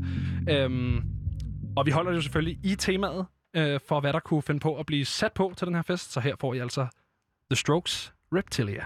Øhm, 0.51 1.03
og 1.77 1.87
vi 1.87 1.91
holder 1.91 2.11
det 2.11 2.17
jo 2.17 2.23
selvfølgelig 2.23 2.59
i 2.65 2.75
temaet, 2.75 3.27
øh, 3.57 3.81
for 3.89 4.01
hvad 4.01 4.13
der 4.13 4.21
kunne 4.21 4.43
finde 4.43 4.61
på 4.61 4.77
at 4.77 4.87
blive 4.87 5.05
sat 5.05 5.33
på 5.33 5.53
til 5.57 5.67
den 5.67 5.75
her 5.75 5.83
fest. 5.83 6.13
Så 6.13 6.21
her 6.21 6.35
får 6.41 6.55
I 6.55 6.59
altså 6.59 6.87
The 7.51 7.57
Strokes 7.57 8.13
Reptilia. 8.33 8.85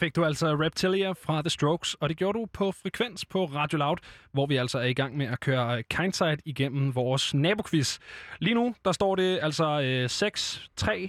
Fik 0.00 0.16
du 0.16 0.24
altså 0.24 0.54
Reptilia 0.54 1.10
fra 1.12 1.42
The 1.42 1.50
Strokes, 1.50 1.94
og 1.94 2.08
det 2.08 2.16
gjorde 2.16 2.38
du 2.38 2.46
på 2.52 2.72
frekvens 2.72 3.24
på 3.24 3.44
Radio 3.44 3.78
Loud, 3.78 3.96
hvor 4.32 4.46
vi 4.46 4.56
altså 4.56 4.78
er 4.78 4.84
i 4.84 4.92
gang 4.92 5.16
med 5.16 5.26
at 5.26 5.40
køre 5.40 5.82
Kindside 5.82 6.36
igennem 6.44 6.94
vores 6.94 7.34
naboquiz. 7.34 7.98
Lige 8.38 8.54
nu, 8.54 8.74
der 8.84 8.92
står 8.92 9.16
det 9.16 9.38
altså 9.42 9.80
øh, 9.80 10.04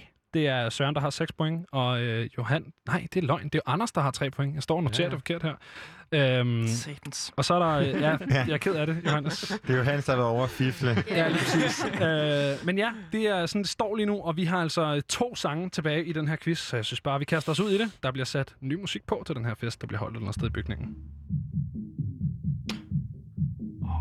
Det 0.34 0.46
er 0.48 0.68
Søren, 0.68 0.94
der 0.94 1.00
har 1.00 1.10
6 1.10 1.32
point, 1.32 1.66
og 1.72 2.00
øh, 2.02 2.28
Johan... 2.38 2.72
Nej, 2.86 3.06
det 3.14 3.22
er 3.22 3.26
løgn. 3.26 3.44
Det 3.48 3.54
er 3.54 3.70
Anders, 3.70 3.92
der 3.92 4.00
har 4.00 4.10
3 4.10 4.30
point. 4.30 4.54
Jeg 4.54 4.62
står 4.62 4.76
og 4.76 4.82
noterer 4.82 5.06
Ja. 5.06 5.10
ja. 5.10 5.16
det 5.16 5.18
forkert 5.20 5.42
her. 5.42 5.54
Øhm, 6.12 6.66
Satans. 6.68 7.32
og 7.36 7.44
så 7.44 7.54
er 7.54 7.58
der... 7.58 7.68
øh, 7.94 8.00
Ja, 8.02 8.16
jeg 8.46 8.48
er 8.50 8.56
ked 8.58 8.74
af 8.74 8.86
det, 8.86 8.96
Johannes. 9.06 9.40
Det 9.66 9.70
er 9.74 9.78
jo 9.78 9.82
Hans, 9.82 10.04
der 10.04 10.12
har 10.12 10.16
været 10.16 10.30
over 10.30 10.44
at 10.44 10.50
fifle. 10.50 11.04
Ja, 11.10 11.28
lige 11.28 11.38
præcis. 11.38 11.84
øh, 11.84 12.66
men 12.66 12.78
ja, 12.78 12.90
det 13.12 13.26
er 13.28 13.46
sådan, 13.46 13.62
det 13.62 13.70
står 13.70 13.96
lige 13.96 14.06
nu, 14.06 14.20
og 14.22 14.36
vi 14.36 14.44
har 14.44 14.58
altså 14.58 15.00
to 15.08 15.34
sange 15.36 15.68
tilbage 15.70 16.04
i 16.04 16.12
den 16.12 16.28
her 16.28 16.36
quiz, 16.42 16.58
så 16.58 16.76
jeg 16.76 16.84
synes 16.84 17.00
bare, 17.00 17.18
vi 17.18 17.24
kaster 17.24 17.52
os 17.52 17.60
ud 17.60 17.70
i 17.70 17.78
det. 17.78 17.90
Der 18.02 18.10
bliver 18.12 18.24
sat 18.24 18.54
ny 18.60 18.74
musik 18.80 19.06
på 19.06 19.22
til 19.26 19.34
den 19.36 19.44
her 19.44 19.54
fest, 19.54 19.80
der 19.80 19.86
bliver 19.86 20.00
holdt 20.00 20.12
et 20.12 20.16
eller 20.16 20.26
andet 20.26 20.34
sted 20.34 20.46
i 20.46 20.50
bygningen. 20.52 20.96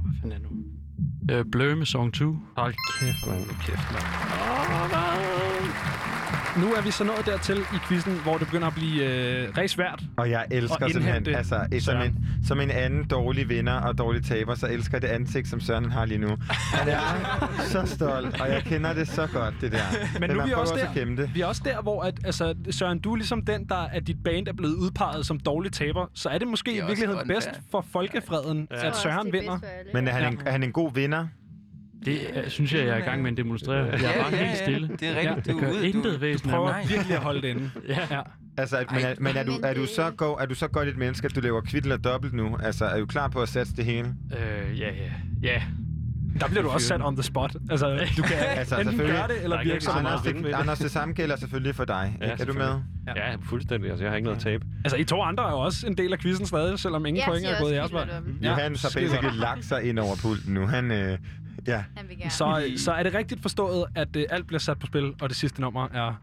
Hvad 0.03 0.13
fanden 0.21 0.31
er 0.31 0.37
det 0.39 0.47
nu? 0.51 0.57
Øh, 1.35 1.45
Blø 1.51 1.75
med 1.75 1.85
Song 1.85 2.13
2. 2.13 2.35
Hold 2.57 2.73
kæft, 2.99 3.27
mand. 3.27 3.45
Kæft, 3.45 3.91
mand. 3.91 4.03
Nu 6.57 6.73
er 6.73 6.81
vi 6.81 6.91
så 6.91 7.03
nået 7.03 7.25
dertil 7.25 7.57
i 7.57 7.77
quizzen, 7.87 8.13
hvor 8.23 8.37
det 8.37 8.47
begynder 8.47 8.67
at 8.67 8.73
blive 8.73 9.03
øh, 9.05 9.47
rigtig 9.47 9.69
svært. 9.69 10.01
Og 10.17 10.29
jeg 10.29 10.45
elsker 10.51 10.85
at 10.85 10.91
simpelthen, 10.91 11.35
altså 11.35 11.67
som 11.71 11.79
Søren. 11.79 12.01
en, 12.11 12.25
som 12.45 12.59
en 12.61 12.71
anden 12.71 13.03
dårlig 13.07 13.49
vinder 13.49 13.73
og 13.73 13.97
dårlig 13.97 14.25
taber, 14.25 14.55
så 14.55 14.67
elsker 14.67 14.97
jeg 14.97 15.01
det 15.01 15.07
ansigt, 15.07 15.47
som 15.47 15.59
Søren 15.59 15.91
har 15.91 16.05
lige 16.05 16.17
nu. 16.17 16.37
Han 16.49 16.87
er 16.89 16.99
så 17.71 17.85
stolt, 17.85 18.41
og 18.41 18.49
jeg 18.49 18.63
kender 18.63 18.93
det 18.93 19.07
så 19.07 19.27
godt, 19.33 19.53
det 19.61 19.71
der. 19.71 19.79
Men 20.19 20.29
nu 20.29 20.35
man 20.35 20.39
er 20.39 20.45
vi 20.45 20.51
prøver 20.51 20.61
også 20.61 20.73
at 20.73 20.89
der, 20.95 21.05
det. 21.15 21.35
vi 21.35 21.41
er 21.41 21.45
også 21.45 21.61
der, 21.65 21.81
hvor 21.81 22.01
at, 22.03 22.13
altså, 22.25 22.55
Søren, 22.71 22.99
du 22.99 23.11
er 23.11 23.15
ligesom 23.15 23.41
den, 23.45 23.65
der 23.69 23.75
at 23.75 24.07
dit 24.07 24.23
band 24.23 24.47
er 24.47 24.53
blevet 24.53 24.73
udpeget 24.75 25.25
som 25.25 25.39
dårlig 25.39 25.71
taber. 25.71 26.05
Så 26.13 26.29
er 26.29 26.37
det 26.37 26.47
måske 26.47 26.71
Det 26.71 26.79
er 26.79 26.83
i 26.83 26.87
virkeligheden 26.87 27.27
bedst 27.27 27.49
for 27.71 27.85
folkefreden, 27.93 28.67
Ja. 28.71 28.87
at 28.87 28.95
Søren 28.97 29.27
er 29.27 29.31
vinder. 29.31 29.59
Men 29.93 30.07
er 30.07 30.11
han, 30.11 30.33
en, 30.33 30.39
er 30.45 30.51
han 30.51 30.63
en 30.63 30.71
god 30.71 30.93
vinder? 30.93 31.27
Det 32.05 32.37
er, 32.37 32.49
synes 32.49 32.73
jeg, 32.73 32.85
jeg 32.85 32.89
er 32.89 32.97
i 32.97 33.01
gang 33.01 33.21
med 33.21 33.31
at 33.31 33.37
demonstrere. 33.37 33.85
Jeg 33.85 34.15
er 34.17 34.21
bare 34.23 34.35
helt 34.35 34.57
stille. 34.57 34.87
Det 34.99 35.07
er 35.07 35.15
rigtigt. 35.15 35.47
Jeg 35.47 35.55
Du, 35.55 35.59
gør 35.59 35.69
ude- 35.71 35.89
intet 35.89 36.13
du, 36.13 36.19
væsen 36.19 36.49
du 36.49 36.55
af 36.55 36.59
prøver 36.59 36.71
mig. 36.77 36.89
virkelig 36.89 37.15
at 37.17 37.21
holde 37.23 37.41
det 37.41 37.47
inde. 37.47 37.69
ja. 37.87 37.99
ja. 38.11 38.21
Altså, 38.57 38.77
at, 38.77 38.91
men, 38.91 39.01
er, 39.01 39.13
men 39.19 39.35
er, 39.37 39.43
du, 39.43 39.51
er, 39.63 39.73
du 39.73 39.85
så 39.85 40.11
go, 40.17 40.33
er 40.33 40.45
du 40.45 40.55
så 40.55 40.67
godt 40.67 40.87
et 40.87 40.97
menneske, 40.97 41.25
at 41.25 41.35
du 41.35 41.39
laver 41.41 41.61
kvitt 41.61 41.85
eller 41.85 41.97
dobbelt 41.97 42.33
nu? 42.33 42.57
Altså, 42.63 42.85
er 42.85 42.99
du 42.99 43.05
klar 43.05 43.27
på 43.27 43.41
at 43.41 43.49
satse 43.49 43.75
det 43.75 43.85
hele? 43.85 44.07
Øh, 44.33 44.79
ja, 44.79 44.87
ja. 44.87 45.11
Ja. 45.41 45.61
Der 46.39 46.47
bliver 46.47 46.61
du 46.63 46.69
også 46.69 46.87
sat 46.87 47.01
on 47.03 47.15
the 47.15 47.23
spot. 47.23 47.55
Altså, 47.71 47.89
du 48.17 48.21
kan 48.21 48.35
altså, 48.39 48.75
enten 48.75 48.87
selvfølgelig- 48.89 49.17
gøre 49.19 49.27
det, 49.27 49.43
eller 49.43 49.57
virke 49.63 49.89
Anders, 49.89 50.23
meget 50.23 50.43
det. 50.45 50.53
Anders, 50.53 50.79
det 50.79 50.91
samme 50.91 51.13
gælder 51.13 51.35
selvfølgelig 51.35 51.75
for 51.75 51.85
dig. 51.85 52.17
Ja, 52.21 52.27
Ja, 52.27 52.35
er 52.39 52.45
du 52.45 52.53
med? 52.53 52.73
Ja, 53.07 53.29
ja 53.31 53.35
fuldstændig. 53.43 53.89
Altså, 53.89 54.03
jeg 54.03 54.11
har 54.11 54.15
ikke 54.17 54.25
noget 54.25 54.37
at 54.37 54.43
tabe. 54.43 54.65
Altså, 54.85 54.97
I 54.97 55.03
to 55.03 55.21
andre 55.21 55.43
er 55.47 55.51
jo 55.51 55.57
også 55.59 55.87
en 55.87 55.97
del 55.97 56.13
af 56.13 56.19
quizzen 56.19 56.45
stadig, 56.45 56.79
selvom 56.79 57.05
ingen 57.05 57.17
Jeg 57.17 57.25
point 57.27 57.45
er 57.45 57.59
gået 57.61 57.71
i 57.71 57.75
jeres 57.75 57.93
vej. 57.93 58.07
Ja, 58.41 58.49
Johannes 58.49 58.81
har 58.81 58.89
basically 58.95 59.39
lagt 59.39 59.65
sig 59.65 59.83
ind 59.83 59.99
over 59.99 60.15
pulten 60.21 60.53
nu. 60.53 60.65
Han, 60.67 60.91
øh, 60.91 61.17
ja. 61.67 61.83
Så, 62.29 62.71
så 62.77 62.91
er 62.91 63.03
det 63.03 63.13
rigtigt 63.13 63.41
forstået, 63.41 63.85
at 63.95 64.15
øh, 64.15 64.25
alt 64.29 64.47
bliver 64.47 64.59
sat 64.59 64.79
på 64.79 64.85
spil, 64.85 65.13
og 65.21 65.29
det 65.29 65.37
sidste 65.37 65.61
nummer 65.61 65.87
er... 65.93 66.13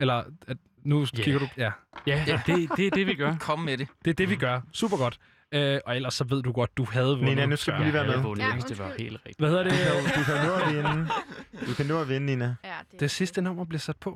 Eller, 0.00 0.22
at 0.48 0.56
nu 0.84 1.00
Ja. 1.00 1.22
kigger 1.22 1.40
du... 1.40 1.46
Ja, 1.56 1.70
Ja, 2.06 2.40
det, 2.46 2.68
det 2.76 2.86
er 2.86 2.90
det, 2.90 3.06
vi 3.06 3.14
gør. 3.14 3.36
Kom 3.40 3.58
med 3.58 3.78
det. 3.78 3.88
det 4.04 4.10
er 4.10 4.14
det, 4.14 4.30
vi 4.30 4.36
gør. 4.36 4.60
Super 4.72 4.96
godt. 4.96 5.18
Øh, 5.52 5.80
og 5.86 5.96
ellers 5.96 6.14
så 6.14 6.24
ved 6.24 6.42
du 6.42 6.52
godt, 6.52 6.76
du 6.76 6.84
havde 6.92 7.08
vundet. 7.08 7.24
Nina, 7.24 7.46
nu 7.46 7.56
skal 7.56 7.74
du 7.74 7.82
lige 7.82 7.92
være 7.92 8.02
Jeg 8.02 8.10
havde 8.10 8.22
med. 8.22 8.28
vundet, 8.28 8.42
Ja, 8.44 8.54
ja, 8.54 8.60
det 8.68 8.78
var 8.78 8.92
helt 8.98 9.12
rigtigt. 9.16 9.38
Hvad 9.38 9.48
hedder 9.48 9.62
det? 9.64 9.72
Du 10.16 10.22
kan 10.24 10.34
nå 10.46 10.52
at 10.52 10.74
vinde. 10.74 11.08
Du 11.68 11.74
kan 11.76 11.86
nå 11.86 12.00
at 12.00 12.08
vinde, 12.08 12.26
Nina. 12.26 12.54
Ja, 12.64 12.70
det, 12.92 13.00
Det 13.00 13.10
sidste 13.10 13.42
nummer 13.42 13.64
bliver 13.64 13.80
sat 13.80 13.96
på. 13.96 14.10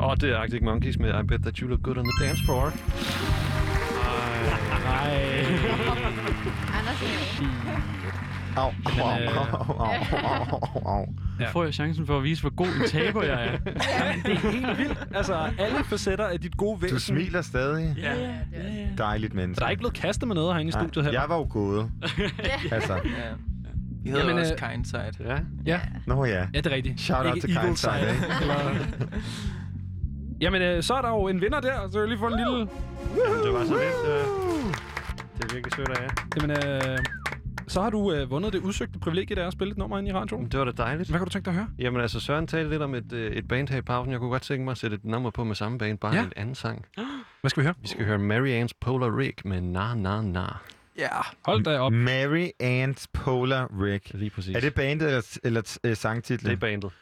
Åh, 0.00 0.06
oh, 0.08 0.16
det 0.20 0.30
er 0.30 0.36
Arctic 0.38 0.62
Monkeys 0.62 0.98
med 0.98 1.20
I 1.20 1.26
Bet 1.26 1.42
That 1.42 1.56
You 1.56 1.68
Look 1.68 1.82
Good 1.82 1.96
on 1.98 2.04
the 2.04 2.26
Dance 2.26 2.42
Floor. 2.44 2.72
Nej. 4.84 5.44
Anders 6.78 7.02
Au, 8.56 8.62
au, 8.62 9.08
au, 9.08 9.20
øh, 9.20 9.36
au, 9.36 9.76
au, 9.78 9.94
au, 10.50 10.60
au, 10.74 10.88
au. 10.98 11.06
Nu 11.40 11.46
får 11.52 11.64
jeg 11.64 11.74
chancen 11.74 12.06
for 12.06 12.16
at 12.16 12.24
vise, 12.24 12.40
hvor 12.40 12.50
god 12.50 12.66
en 12.66 12.88
taber 12.88 13.22
jeg 13.22 13.46
er. 13.46 13.50
Jamen, 13.50 14.22
det 14.24 14.32
er 14.32 14.50
helt 14.50 14.78
vildt. 14.78 15.06
Altså, 15.14 15.34
alle 15.58 15.84
facetter 15.84 16.26
af 16.26 16.40
dit 16.40 16.56
gode 16.56 16.82
væsen. 16.82 16.94
Du 16.96 17.00
smiler 17.00 17.42
stadig. 17.42 17.94
Ja, 17.98 18.14
ja, 18.14 18.28
ja. 18.52 18.86
Dejligt 18.98 19.34
menneske. 19.34 19.60
Der 19.60 19.66
er 19.66 19.70
ikke 19.70 19.80
blevet 19.80 19.94
kastet 19.94 20.28
med 20.28 20.34
noget 20.34 20.52
herinde 20.54 20.68
i 20.68 20.72
studiet 20.72 21.04
heller. 21.04 21.20
Jeg 21.20 21.28
var 21.28 21.36
jo 21.36 21.46
gået. 21.50 21.90
altså, 22.72 22.92
Ja. 22.94 23.00
Vi 24.02 24.10
hedder 24.10 24.26
Jamen, 24.26 24.38
også 24.40 24.54
øh, 24.54 24.70
Kindside. 24.70 25.12
Ja. 25.20 25.36
Ja, 25.66 25.80
nå 26.06 26.24
ja. 26.24 26.38
ja 26.38 26.46
det 26.54 26.66
er 26.66 26.70
rigtigt. 26.70 27.00
Shout 27.00 27.26
out 27.26 27.36
til? 27.42 27.50
Eller... 28.40 28.74
Jamen, 30.40 30.62
øh, 30.62 30.82
så 30.82 30.94
er 30.94 31.02
der 31.02 31.08
jo 31.08 31.28
en 31.28 31.40
vinder 31.40 31.60
der, 31.60 31.90
så 31.90 31.98
jeg 31.98 32.08
lige 32.08 32.18
få 32.18 32.26
en 32.26 32.36
lille... 32.36 32.52
Jamen, 32.52 33.44
det 33.44 33.52
var 33.52 33.64
så 33.64 33.72
lidt. 33.72 34.12
Øh, 34.12 34.45
det 35.36 35.44
er 35.50 35.54
virkelig 35.54 35.72
sødt 35.76 35.88
af 35.88 36.02
jer. 36.02 36.10
Jamen, 36.36 36.50
øh, 36.92 36.98
så 37.68 37.82
har 37.82 37.90
du 37.90 38.12
øh, 38.12 38.30
vundet 38.30 38.52
det 38.52 38.58
udsøgte 38.58 38.98
privilegie, 38.98 39.36
der 39.36 39.42
er 39.42 39.46
at 39.46 39.52
spille 39.52 39.72
et 39.72 39.78
nummer 39.78 39.98
ind 39.98 40.08
i 40.08 40.12
radioen. 40.12 40.40
Jamen, 40.42 40.50
det 40.52 40.58
var 40.58 40.64
da 40.64 40.72
dejligt. 40.72 41.08
Hvad 41.08 41.18
kan 41.20 41.26
du 41.26 41.32
tænke 41.32 41.44
dig 41.44 41.50
at 41.50 41.56
høre? 41.56 41.68
Jamen 41.78 42.00
altså, 42.00 42.20
Søren 42.20 42.46
talte 42.46 42.70
lidt 42.70 42.82
om 42.82 42.94
et, 42.94 43.12
øh, 43.12 43.32
et 43.32 43.48
band 43.48 43.68
her 43.68 43.78
i 43.78 43.82
pausen. 43.82 44.12
Jeg 44.12 44.20
kunne 44.20 44.30
godt 44.30 44.42
tænke 44.42 44.64
mig 44.64 44.72
at 44.72 44.78
sætte 44.78 44.94
et 44.96 45.04
nummer 45.04 45.30
på 45.30 45.44
med 45.44 45.54
samme 45.54 45.78
band, 45.78 45.98
bare 45.98 46.14
Ja. 46.14 46.22
en 46.22 46.32
anden 46.36 46.54
sang. 46.54 46.86
Hvad 47.40 47.50
skal 47.50 47.60
vi 47.60 47.66
høre? 47.66 47.74
Vi 47.82 47.88
skal 47.88 48.04
høre 48.04 48.18
Mary 48.18 48.64
Ann's 48.64 48.78
Polar 48.80 49.16
Rig 49.18 49.34
med 49.44 49.60
Na 49.60 49.94
Na 49.94 50.22
Na. 50.22 50.44
Ja. 50.98 51.08
Hold 51.46 51.64
da 51.64 51.78
op. 51.78 51.92
Mary 51.92 52.46
Ann's 52.62 53.04
Polar 53.12 53.68
Rig. 53.82 54.00
Lige 54.14 54.30
præcis. 54.30 54.56
Er 54.56 54.60
det 54.60 54.74
bandet 54.74 55.08
eller, 55.08 55.38
eller 55.44 55.78
øh, 55.84 55.96
sangtitlen? 55.96 56.50
Det 56.50 56.56
er 56.56 56.60
bandet. 56.60 56.92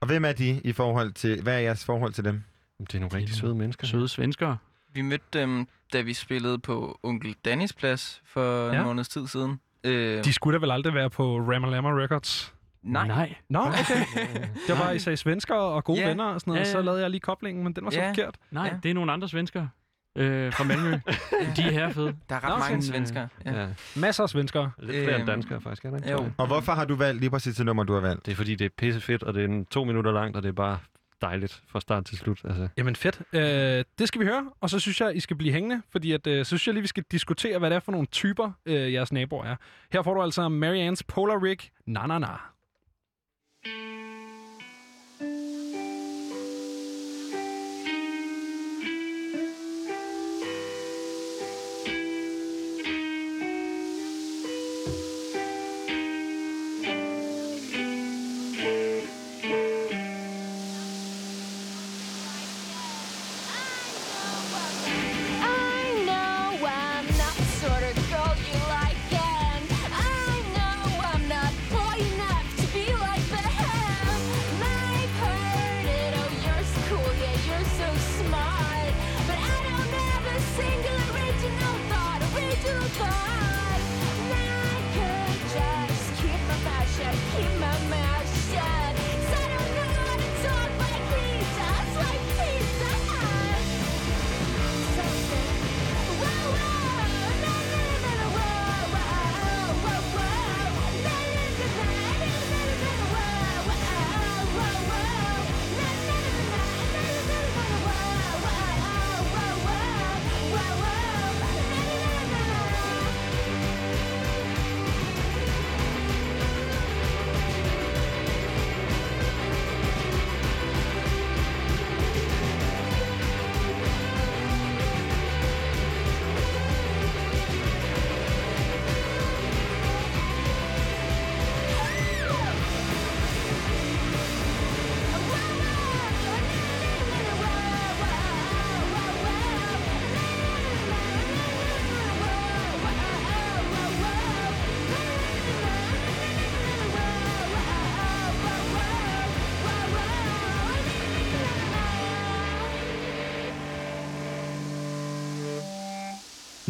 Og 0.00 0.06
hvem 0.06 0.24
er 0.24 0.32
de 0.32 0.60
i 0.64 0.72
forhold 0.72 1.12
til... 1.12 1.42
Hvad 1.42 1.54
er 1.54 1.58
jeres 1.58 1.84
forhold 1.84 2.12
til 2.12 2.24
dem? 2.24 2.42
Det 2.80 2.94
er 2.94 3.00
nogle 3.00 3.16
rigtig 3.16 3.34
søde 3.36 3.54
mennesker. 3.54 3.86
Søde 3.86 4.08
svenskere. 4.08 4.56
Vi 4.94 5.02
mødte 5.02 5.24
dem, 5.32 5.66
da 5.92 6.00
vi 6.00 6.12
spillede 6.12 6.58
på 6.58 6.98
Onkel 7.02 7.36
Dannys 7.44 7.72
plads 7.72 8.22
for 8.24 8.66
Ja. 8.72 8.78
en 8.78 8.84
måneds 8.86 9.08
tid 9.08 9.26
siden. 9.26 9.60
Øh, 9.84 10.24
De 10.24 10.32
skulle 10.32 10.58
da 10.58 10.60
vel 10.60 10.70
aldrig 10.70 10.94
være 10.94 11.10
på 11.10 11.36
Ramalama 11.38 11.88
Records? 12.02 12.54
nej. 12.82 13.06
Nej. 13.06 13.34
Nå, 13.48 13.58
okay. 13.60 13.84
Det 14.68 14.78
var, 14.78 14.90
I 14.90 14.98
sagde 14.98 15.16
svensker 15.16 15.54
og 15.54 15.84
gode 15.84 16.00
Ja. 16.00 16.08
venner 16.08 16.24
og 16.24 16.40
sådan 16.40 16.50
noget, 16.50 16.60
Ja, 16.60 16.66
ja. 16.66 16.72
så 16.72 16.82
lavede 16.82 17.00
jeg 17.02 17.10
lige 17.10 17.20
koblingen, 17.20 17.64
men 17.64 17.72
den 17.72 17.84
var 17.84 17.90
så 17.90 18.00
Ja. 18.00 18.08
forkert. 18.10 18.36
Nej, 18.50 18.68
Ja. 18.72 18.78
det 18.82 18.90
er 18.90 18.94
nogle 18.94 19.12
andre 19.12 19.28
svenskere 19.28 19.68
øh, 20.16 20.52
fra 20.52 20.64
Malmø. 20.64 20.90
De 21.56 21.62
er 21.62 21.70
her 21.70 21.92
fede. 21.92 22.14
Der 22.28 22.34
er 22.36 22.44
ret 22.44 22.48
Nå, 22.50 22.56
mange 22.58 22.82
sådan, 22.82 22.82
svenskere. 22.82 23.28
Ja. 23.44 23.60
Ja. 23.62 23.68
Masser 23.96 24.22
af 24.22 24.28
svenskere. 24.28 24.70
Lidt 24.78 24.90
flere 25.04 25.04
end 25.08 25.14
Øhm, 25.16 25.26
danskere, 25.26 25.60
faktisk. 25.60 25.84
Er 25.84 25.90
der 25.90 25.96
ikke? 25.96 26.10
jo. 26.10 26.30
Og 26.36 26.46
hvorfor 26.46 26.72
har 26.72 26.84
du 26.84 26.94
valgt 26.94 27.20
lige 27.20 27.30
præcis 27.30 27.56
det 27.56 27.66
nummer, 27.66 27.84
du 27.84 27.92
har 27.94 28.00
valgt? 28.00 28.26
Det 28.26 28.32
er 28.32 28.36
fordi, 28.36 28.54
det 28.54 28.64
er 28.64 28.68
pisse 28.78 29.00
fedt, 29.00 29.22
og 29.22 29.34
det 29.34 29.40
er 29.40 29.48
en 29.48 29.64
to 29.66 29.84
minutter 29.84 30.12
langt, 30.12 30.36
og 30.36 30.42
det 30.42 30.48
er 30.48 30.52
bare 30.52 30.78
dejligt 31.22 31.62
fra 31.66 31.80
start 31.80 32.04
til 32.04 32.18
slut. 32.18 32.40
Altså. 32.44 32.68
Jamen 32.76 32.96
fedt. 32.96 33.22
Øh, 33.32 33.84
det 33.98 34.08
skal 34.08 34.20
vi 34.20 34.26
høre, 34.26 34.50
og 34.60 34.70
så 34.70 34.78
synes 34.78 35.00
jeg, 35.00 35.16
I 35.16 35.20
skal 35.20 35.36
blive 35.36 35.52
hængende, 35.52 35.82
fordi 35.90 36.12
at, 36.12 36.26
øh, 36.26 36.44
så 36.44 36.48
synes 36.48 36.66
jeg 36.66 36.74
lige, 36.74 36.82
vi 36.82 36.88
skal 36.88 37.04
diskutere, 37.10 37.58
hvad 37.58 37.70
det 37.70 37.76
er 37.76 37.80
for 37.80 37.92
nogle 37.92 38.06
typer, 38.06 38.52
øh, 38.66 38.92
jeres 38.92 39.12
naboer 39.12 39.44
er. 39.44 39.56
Her 39.92 40.02
får 40.02 40.14
du 40.14 40.22
altså 40.22 40.48
Mary 40.48 40.94
Polar 41.08 41.42
Rig, 41.42 41.58
Na 41.86 42.06
Na 42.06 42.18
Na. 42.18 42.53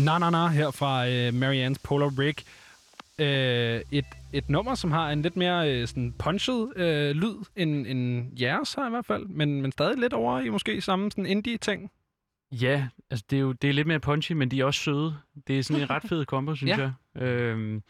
Na 0.05 0.19
Na 0.19 0.31
Na 0.31 0.47
her 0.49 0.71
fra 0.71 1.09
øh, 1.09 1.29
Marianne's 1.29 1.81
Polar 1.85 2.13
Rig. 2.19 2.35
Øh, 3.19 3.81
et, 3.91 4.05
et 4.33 4.49
nummer, 4.51 4.75
som 4.75 4.93
har 4.93 5.11
en 5.11 5.23
lidt 5.23 5.37
mere 5.37 5.73
øh, 5.73 5.89
sådan 5.89 6.13
punchet 6.19 6.73
øh, 6.77 7.11
lyd 7.17 7.35
end, 7.57 7.87
end 7.87 8.31
jeres 8.41 8.75
har 8.75 8.87
i 8.87 8.91
hvert 8.91 9.07
fald, 9.07 9.27
men, 9.27 9.63
men 9.63 9.73
stadig 9.73 9.99
lidt 9.99 10.13
over 10.13 10.41
i 10.41 10.49
måske 10.49 10.81
samme 10.81 11.11
sådan 11.11 11.27
indie-ting. 11.27 11.91
Ja, 12.53 12.87
altså 13.11 13.25
det 13.31 13.37
er 13.37 13.41
jo 13.41 13.53
det 13.53 13.71
er 13.71 13.75
lidt 13.75 13.87
mere 13.87 14.01
punchy, 14.01 14.33
men 14.33 14.51
de 14.51 14.61
er 14.61 14.65
også 14.65 14.81
søde. 14.81 15.17
Det 15.47 15.59
er 15.59 15.63
sådan 15.63 15.83
en 15.83 15.91
ret 15.91 16.03
fed 16.09 16.25
kombo, 16.33 16.55
synes 16.55 16.79
Ja. 16.79 16.91
jeg. 17.15 17.23
Øhm, 17.23 17.83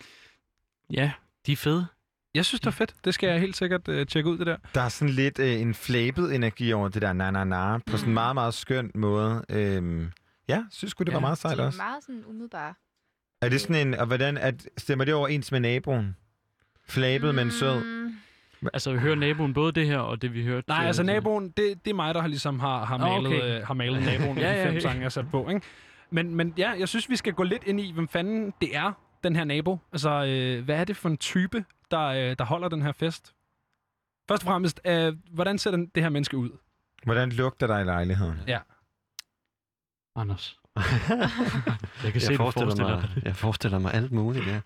ja, 0.91 1.13
de 1.47 1.53
er 1.53 1.57
fede. 1.57 1.87
Jeg 2.35 2.45
synes, 2.45 2.61
det 2.61 2.67
er 2.67 2.71
fedt. 2.71 2.95
Det 3.05 3.15
skal 3.15 3.29
jeg 3.29 3.41
helt 3.41 3.57
sikkert 3.57 3.89
øh, 3.89 4.07
tjekke 4.07 4.31
ud, 4.31 4.39
det 4.39 4.47
der. 4.47 4.57
Der 4.75 4.81
er 4.81 4.89
sådan 4.89 5.15
lidt 5.15 5.39
øh, 5.39 5.61
en 5.61 5.75
flabet 5.75 6.35
energi 6.35 6.73
over 6.73 6.89
det 6.89 7.03
der 7.03 7.13
na-na-na, 7.13 7.79
på 7.91 7.97
sådan 7.97 8.11
en 8.11 8.15
meget, 8.15 8.35
meget 8.35 8.55
skøn 8.55 8.91
måde. 8.95 9.45
Øhm, 9.49 10.11
ja, 10.49 10.65
synes 10.71 10.91
sgu, 10.91 11.05
det 11.05 11.15
var 11.15 11.21
meget 11.21 11.39
sejt 11.39 11.57
De 11.57 11.63
er 11.63 11.67
også. 11.67 11.77
meget 11.77 12.05
sådan 12.05 12.25
umiddelbare. 12.27 12.75
Er 13.41 13.49
det 13.49 13.61
sådan 13.61 13.87
en, 13.87 13.95
og 13.95 14.07
hvordan, 14.07 14.39
at, 14.39 14.69
stemmer 14.79 15.05
det 15.05 15.15
overens 15.15 15.53
med 15.53 15.61
naboen? 15.61 16.17
Flabet, 16.89 17.35
men 17.35 17.51
sød? 17.51 17.83
Altså, 18.73 18.93
vi 18.93 18.99
hører 18.99 19.15
naboen 19.15 19.55
både 19.55 19.73
det 19.73 19.87
her 19.87 19.99
og 19.99 20.23
det, 20.23 20.35
vi 20.35 20.45
hørte. 20.45 20.69
Nej, 20.69 20.81
øh, 20.81 20.87
altså 20.87 21.03
naboen, 21.03 21.49
det, 21.49 21.85
det 21.85 21.91
er 21.91 21.95
mig, 21.95 22.15
der 22.15 22.21
har 22.21 22.29
ligesom 22.29 22.61
har, 22.61 22.85
har 22.85 22.97
malet, 22.99 23.27
okay. 23.27 23.61
øh, 23.61 23.67
har 23.67 23.75
malet 23.75 24.03
naboen 24.19 24.39
Ja, 24.39 24.51
i 24.51 24.55
de 24.55 24.61
ja, 24.61 24.67
fem 24.67 24.75
ja. 24.75 24.81
sange, 24.81 25.03
jeg 25.03 25.13
sat 25.13 25.31
på. 25.31 25.49
Ikke? 25.49 25.61
Men, 26.11 26.35
men 26.35 26.55
ja, 26.59 26.71
jeg 26.79 26.89
synes, 26.89 27.11
vi 27.11 27.17
skal 27.17 27.33
gå 27.33 27.43
lidt 27.43 27.65
ind 27.65 27.81
i, 27.81 27.93
hvem 27.93 28.09
fanden 28.09 28.53
det 28.61 28.77
er, 28.77 28.93
den 29.25 29.37
her 29.37 29.45
nabo. 29.45 29.79
Altså, 29.93 30.11
øh, 30.11 30.65
hvad 30.65 30.77
er 30.77 30.85
det 30.85 30.97
for 30.97 31.09
en 31.09 31.17
type, 31.17 31.65
der, 31.91 32.01
øh, 32.03 32.37
der 32.39 32.45
holder 32.45 32.69
den 32.69 32.83
her 32.83 32.93
fest? 32.93 33.35
Først 34.29 34.43
og 34.43 34.47
fremmest, 34.47 34.81
øh, 34.87 35.13
hvordan 35.33 35.59
ser 35.59 35.71
den, 35.71 35.87
det 35.95 36.03
her 36.03 36.11
menneske 36.11 36.37
ud? 36.37 36.51
Hvordan 37.05 37.31
lugter 37.31 37.67
der 37.67 37.79
i 37.79 37.85
lejligheden? 37.85 38.41
Ja. 38.47 38.59
Anders. 40.17 40.57
jeg 42.05 42.13
kan 42.13 42.21
se, 42.21 42.33
du 42.33 42.37
forestiller 42.37 42.47
forestiller 42.67 42.97
mig, 43.01 43.09
Jeg 43.25 43.37
forestiller 43.37 43.79
mig 43.79 43.95
alt 43.95 44.13
muligt, 44.13 44.47
ja. 44.47 44.61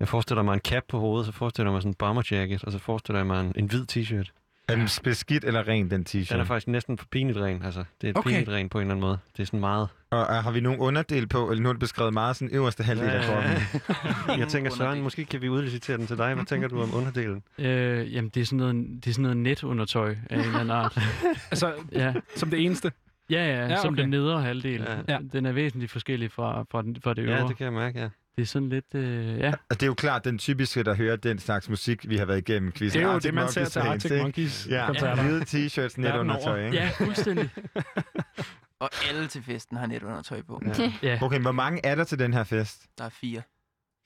Jeg 0.00 0.08
forestiller 0.08 0.42
mig 0.42 0.54
en 0.54 0.60
cap 0.60 0.82
på 0.88 0.98
hovedet, 0.98 1.26
så 1.26 1.32
forestiller 1.32 1.70
jeg 1.70 1.72
mig 1.72 1.82
sådan 1.82 1.90
en 1.90 1.94
bomber 1.94 2.22
jacket, 2.30 2.64
og 2.64 2.72
så 2.72 2.78
forestiller 2.78 3.18
jeg 3.18 3.26
mig 3.26 3.40
en, 3.40 3.52
en 3.56 3.66
hvid 3.66 3.84
t-shirt. 3.92 4.30
Er 4.68 4.76
den 4.76 4.88
beskidt 5.04 5.44
eller 5.44 5.68
ren, 5.68 5.90
den 5.90 6.06
t-shirt? 6.08 6.32
Den 6.32 6.40
er 6.40 6.44
faktisk 6.44 6.68
næsten 6.68 6.98
for 6.98 7.06
pinligt 7.10 7.38
ren, 7.38 7.62
altså. 7.64 7.84
Det 8.00 8.08
er 8.08 8.12
Okay. 8.16 8.30
pinligt 8.30 8.48
ren 8.48 8.68
på 8.68 8.78
en 8.78 8.82
eller 8.82 8.94
anden 8.94 9.00
måde. 9.00 9.18
Det 9.36 9.42
er 9.42 9.46
sådan 9.46 9.60
meget... 9.60 9.88
Og 10.10 10.20
øh, 10.20 10.26
har 10.44 10.50
vi 10.50 10.60
nogen 10.60 10.80
underdel 10.80 11.26
på, 11.26 11.50
eller 11.50 11.62
nu 11.62 11.68
er 11.68 11.72
det 11.72 11.80
beskrevet 11.80 12.12
meget 12.12 12.36
sådan 12.36 12.54
øverste 12.54 12.84
halvdel 12.84 13.08
af 13.08 13.24
kroppen? 13.24 13.52
jeg 14.40 14.48
tænker, 14.48 14.70
Søren, 14.70 15.02
måske 15.02 15.24
kan 15.24 15.42
vi 15.42 15.48
udlicitere 15.48 15.96
den 15.96 16.06
til 16.06 16.18
dig. 16.18 16.34
Hvad 16.34 16.44
tænker 16.44 16.68
du 16.68 16.82
om 16.82 16.94
underdelen? 16.94 17.42
Øh, 17.58 18.14
jamen, 18.14 18.30
det 18.34 18.40
er 18.40 18.44
sådan 18.44 18.56
noget, 18.56 18.74
det 19.04 19.10
er 19.10 19.12
sådan 19.12 19.22
noget 19.22 19.36
netundertøj 19.36 20.16
af 20.30 20.34
en 20.36 20.40
eller 20.40 20.58
anden 20.58 20.70
art. 20.70 20.98
altså, 21.50 21.72
ja. 21.92 22.14
som 22.36 22.50
det 22.50 22.64
eneste? 22.64 22.92
Ja, 23.30 23.46
ja, 23.46 23.66
Ja, 23.68 23.76
som 23.80 23.92
okay. 23.94 24.02
den 24.02 24.10
nedre 24.10 24.42
halvdel. 24.42 24.86
Ja. 25.08 25.18
Den 25.32 25.46
er 25.46 25.52
væsentligt 25.52 25.92
forskellig 25.92 26.32
fra, 26.32 26.64
fra, 26.70 26.82
den, 26.82 26.96
fra 27.04 27.14
det 27.14 27.22
øvre. 27.22 27.36
Ja, 27.36 27.46
det 27.48 27.56
kan 27.56 27.64
jeg 27.64 27.72
mærke, 27.72 27.98
ja. 28.00 28.08
Det 28.36 28.42
er 28.42 28.46
sådan 28.46 28.68
lidt, 28.68 28.94
øh, 28.94 29.38
ja. 29.38 29.48
Og 29.50 29.56
det 29.70 29.82
er 29.82 29.86
jo 29.86 29.94
klart 29.94 30.24
den 30.24 30.38
typiske, 30.38 30.82
der 30.82 30.94
hører 30.94 31.16
den 31.16 31.38
slags 31.38 31.68
musik, 31.68 32.08
vi 32.08 32.16
har 32.16 32.24
været 32.24 32.38
igennem 32.38 32.72
quizzen. 32.72 32.98
Det 33.00 33.04
er 33.06 33.08
jo 33.10 33.14
Arctic 33.14 33.28
det, 33.28 33.34
man 33.34 33.48
ser 33.48 33.64
til 33.64 33.78
Arctic? 33.78 34.12
Monkeys 34.22 34.66
Ja, 34.70 34.86
koncerter. 34.86 35.22
hvide 35.22 35.40
t-shirts, 35.42 35.94
net 36.00 36.16
undertøj, 36.16 36.52
over. 36.52 36.64
ikke? 36.66 36.76
Ja, 36.76 36.90
fuldstændig. 36.98 37.50
Og 38.80 38.90
alle 39.08 39.26
til 39.26 39.42
festen 39.42 39.76
har 39.76 39.86
netundertøj 39.86 40.42
på. 40.42 40.62
Ja. 40.78 40.92
Ja. 41.08 41.18
Okay, 41.22 41.40
hvor 41.40 41.52
mange 41.52 41.86
er 41.86 41.94
der 41.94 42.04
til 42.04 42.18
den 42.18 42.32
her 42.34 42.44
fest? 42.44 42.82
Der 42.98 43.04
er 43.04 43.08
fire. 43.08 43.42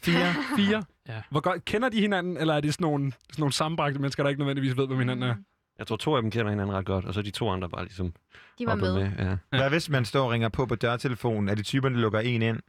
Fire? 0.02 0.34
Fire? 0.56 0.82
Ja. 1.08 1.22
Hvor 1.30 1.40
godt, 1.40 1.64
kender 1.64 1.88
de 1.88 2.00
hinanden, 2.00 2.36
eller 2.36 2.54
er 2.54 2.60
det 2.60 2.74
sådan 2.74 2.84
nogle, 2.84 3.12
sådan 3.12 3.40
nogle 3.42 3.52
sammenbragte 3.52 3.98
mennesker, 4.00 4.22
der 4.22 4.30
ikke 4.30 4.40
nødvendigvis 4.40 4.76
ved, 4.76 4.86
hvem 4.86 4.98
hinanden 4.98 5.22
er? 5.30 5.34
Jeg 5.78 5.86
tror, 5.86 5.96
to 5.96 6.16
af 6.16 6.22
dem 6.22 6.30
kender 6.30 6.50
hinanden 6.50 6.76
ret 6.76 6.84
godt, 6.86 7.04
og 7.04 7.14
så 7.14 7.22
de 7.22 7.30
to 7.30 7.50
andre 7.50 7.68
bare 7.68 7.84
ligesom... 7.84 8.12
De 8.58 8.66
var 8.66 8.74
med. 8.74 8.94
med. 8.94 9.10
Ja. 9.52 9.58
Hvad 9.58 9.70
hvis 9.70 9.88
man 9.88 10.04
står 10.04 10.24
og 10.24 10.30
ringer 10.30 10.48
på 10.48 10.66
på 10.66 10.74
dørtelefonen? 10.74 11.48
Er 11.48 11.54
det 11.54 11.66
typerne, 11.66 11.94
der 11.94 12.00
lukker 12.00 12.20
en 12.20 12.42
ind? 12.42 12.60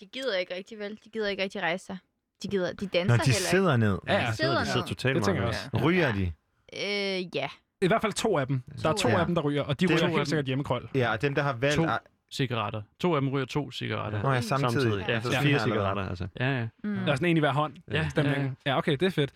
De 0.00 0.06
gider 0.06 0.36
ikke 0.36 0.54
rigtig 0.54 0.78
vel. 0.78 0.98
De 1.04 1.10
gider 1.10 1.28
ikke 1.28 1.42
rigtig 1.42 1.62
rejse 1.62 1.86
sig. 1.86 1.98
De, 2.42 2.48
gider, 2.48 2.72
de 2.72 2.86
danser 2.86 3.06
Når 3.06 3.16
de 3.16 3.30
heller 3.30 3.32
sidder 3.50 3.74
ikke. 3.74 3.86
ned. 3.86 3.98
Ja, 4.08 4.14
ja. 4.24 4.30
De 4.30 4.36
sidder, 4.36 4.58
de 4.58 4.66
sidder 4.66 4.80
ned. 4.80 4.88
totalt 4.88 5.16
Det 5.16 5.24
tænker 5.24 5.42
meget. 5.42 5.54
jeg 5.72 5.74
også. 5.74 5.86
Ryger 5.86 6.12
de? 6.12 6.32
Øh, 6.74 7.36
ja. 7.36 7.48
I 7.82 7.86
hvert 7.86 8.00
fald 8.00 8.12
to 8.12 8.38
af 8.38 8.46
dem. 8.46 8.62
Der 8.82 8.88
er 8.88 8.92
to 8.92 9.08
Ja. 9.08 9.20
af 9.20 9.26
dem, 9.26 9.34
der 9.34 9.42
ryger, 9.42 9.62
og 9.62 9.80
de 9.80 9.86
Det 9.86 9.94
er 9.94 9.98
ryger 10.06 10.16
helt 10.16 10.28
sikkert 10.28 10.46
hjemmekrøl. 10.46 10.88
Ja, 10.94 11.12
og 11.12 11.22
dem, 11.22 11.34
der 11.34 11.42
har 11.42 11.52
valgt... 11.52 11.76
To 11.76 11.86
cigaretter. 12.30 12.82
To 13.00 13.14
af 13.14 13.20
dem 13.20 13.30
ryger 13.30 13.46
to 13.46 13.70
cigaretter. 13.70 14.22
Nå 14.22 14.32
ja, 14.32 14.40
samtidig. 14.40 15.04
Ja, 15.08 15.20
Så 15.20 15.30
ja. 15.32 15.40
fire 15.40 15.52
ja. 15.52 15.58
cigaretter, 15.58 16.08
altså. 16.08 16.26
Ja, 16.40 16.58
ja. 16.58 16.68
Mm. 16.84 16.94
Der 16.94 17.12
er 17.12 17.16
sådan 17.16 17.28
en 17.28 17.36
i 17.36 17.40
hver 17.40 17.52
hånd. 17.52 17.74
Ja, 17.90 18.08
Stemningen. 18.08 18.56
ja, 18.66 18.70
Ja, 18.70 18.78
okay, 18.78 18.92
det 18.92 19.02
er 19.02 19.10
fedt. 19.10 19.30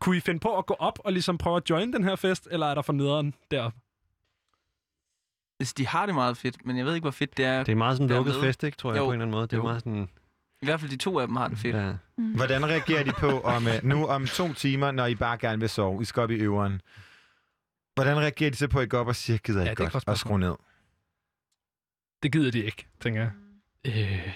Kunne 0.00 0.16
I 0.16 0.20
finde 0.20 0.40
på 0.40 0.58
at 0.58 0.66
gå 0.66 0.74
op 0.74 0.98
og 1.04 1.12
ligesom 1.12 1.38
prøve 1.38 1.56
at 1.56 1.70
join 1.70 1.92
den 1.92 2.04
her 2.04 2.16
fest, 2.16 2.48
eller 2.50 2.66
er 2.66 2.74
der 2.74 2.82
for 2.82 2.92
nederen 2.92 3.34
deroppe? 3.50 3.78
Hvis 5.56 5.74
de 5.74 5.86
har 5.86 6.06
det 6.06 6.14
meget 6.14 6.36
fedt, 6.36 6.66
men 6.66 6.76
jeg 6.78 6.86
ved 6.86 6.94
ikke, 6.94 7.04
hvor 7.04 7.10
fedt 7.10 7.36
det 7.36 7.44
er. 7.44 7.64
Det 7.64 7.72
er 7.72 7.76
meget 7.76 7.96
sådan 7.96 8.10
en 8.10 8.16
lukket 8.16 8.34
med. 8.34 8.42
fest, 8.42 8.62
ikke, 8.62 8.76
tror 8.78 8.92
jeg, 8.92 8.98
Jo. 9.00 9.04
på 9.04 9.10
en 9.10 9.14
eller 9.14 9.22
anden 9.24 9.30
måde. 9.36 9.46
Det 9.46 9.52
er 9.52 9.56
Jo. 9.56 9.62
meget 9.62 9.80
sådan... 9.80 10.08
I 10.62 10.64
hvert 10.64 10.80
fald 10.80 10.90
de 10.90 10.96
to 10.96 11.18
af 11.18 11.26
dem 11.26 11.36
har 11.36 11.48
det 11.48 11.58
fedt. 11.58 11.76
Ja. 11.76 11.92
Hvordan 12.16 12.66
reagerer 12.66 13.04
de 13.04 13.12
på 13.12 13.40
om, 13.40 13.66
øh, 13.68 13.74
nu 13.84 14.06
om 14.06 14.26
to 14.26 14.52
timer, 14.52 14.90
når 14.90 15.06
I 15.06 15.14
bare 15.14 15.38
gerne 15.38 15.60
vil 15.60 15.68
sove? 15.68 16.02
I 16.02 16.04
skal 16.04 16.22
op 16.22 16.30
i 16.30 16.34
øveren. 16.34 16.80
Hvordan 17.94 18.18
reagerer 18.18 18.50
de 18.50 18.56
så 18.56 18.68
på, 18.68 18.78
at 18.78 18.84
I 18.84 18.88
går 18.88 18.98
op 18.98 19.06
og 19.06 19.16
siger, 19.16 19.38
gider 19.38 19.60
Ja, 19.60 19.68
jeg 19.68 19.78
det 19.78 19.86
et 19.86 19.92
godt 19.92 20.04
godt 20.04 20.14
at 20.14 20.18
skrue 20.18 20.38
ned? 20.38 20.54
Det 22.22 22.32
gider 22.32 22.50
de 22.50 22.64
ikke, 22.64 22.86
tænker 23.00 23.20
jeg. 23.20 23.30
Øh, 23.86 24.32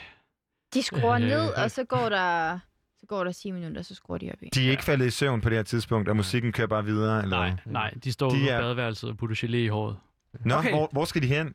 De 0.74 0.82
skruer 0.82 1.14
Øh, 1.14 1.20
ned, 1.20 1.50
og 1.50 1.70
så 1.70 1.84
går 1.84 2.08
der... 2.08 2.58
Så 3.00 3.06
går 3.08 3.24
der 3.24 3.32
10 3.32 3.50
minutter, 3.50 3.82
så 3.82 3.94
skruer 3.94 4.18
de 4.18 4.30
op 4.32 4.42
igen. 4.42 4.50
De 4.54 4.66
er 4.66 4.70
ikke 4.70 4.84
faldet 4.84 5.06
i 5.06 5.10
søvn 5.10 5.40
på 5.40 5.48
det 5.48 5.56
her 5.58 5.62
tidspunkt, 5.62 6.08
og 6.08 6.16
musikken 6.16 6.52
kører 6.52 6.66
bare 6.66 6.84
videre? 6.84 7.22
Eller? 7.22 7.36
nej, 7.38 7.56
nej, 7.66 7.94
de 8.04 8.12
står 8.12 8.28
De 8.30 8.36
ude 8.36 8.44
på 8.44 8.50
er- 8.50 8.60
badeværelset 8.60 9.10
og 9.10 9.16
putter 9.16 9.36
gelé 9.36 9.56
i 9.56 9.68
håret. 9.68 9.96
Nå, 10.44 10.54
Okay. 10.54 10.70
hvor, 10.70 10.88
hvor 10.92 11.04
skal 11.04 11.22
de 11.22 11.26
hen? 11.26 11.54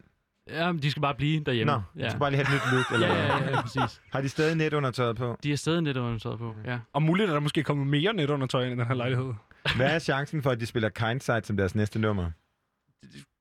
Ja, 0.50 0.72
men 0.72 0.82
de 0.82 0.92
skal 0.92 1.02
bare 1.02 1.16
blive 1.16 1.44
derhjemme. 1.44 1.74
Nå, 1.74 1.82
ja. 1.98 2.04
de 2.06 2.10
skal 2.10 2.20
bare 2.20 2.32
lige 2.32 2.46
have 2.46 2.56
et 2.56 2.62
nyt 2.64 2.74
look? 2.78 2.92
Eller 2.94 3.08
Ja, 3.16 3.38
ja, 3.38 3.50
ja, 3.50 3.62
præcis. 3.62 4.02
Har 4.12 4.22
de 4.22 4.30
stadig 4.30 4.56
netundertøjet 4.56 5.16
på? 5.16 5.38
De 5.44 5.52
er 5.52 5.56
stadig 5.56 5.82
netundertøjet 5.82 6.40
på, 6.40 6.56
ja. 6.66 6.80
Og 6.94 7.02
muligt 7.04 7.30
er 7.30 7.34
der 7.34 7.40
måske 7.40 7.64
kommet 7.64 7.88
mere 7.88 8.14
netundertøj 8.14 8.64
ind 8.64 8.74
i 8.74 8.78
den 8.78 8.88
her 8.88 8.94
lejlighed. 8.96 9.34
Hvad 9.76 9.96
er 9.96 10.00
chancen 10.00 10.44
for, 10.44 10.52
at 10.52 10.60
de 10.60 10.66
spiller 10.66 10.90
Kindside 10.90 11.42
som 11.44 11.58
deres 11.58 11.76
næste 11.76 12.00
nummer? 12.00 12.32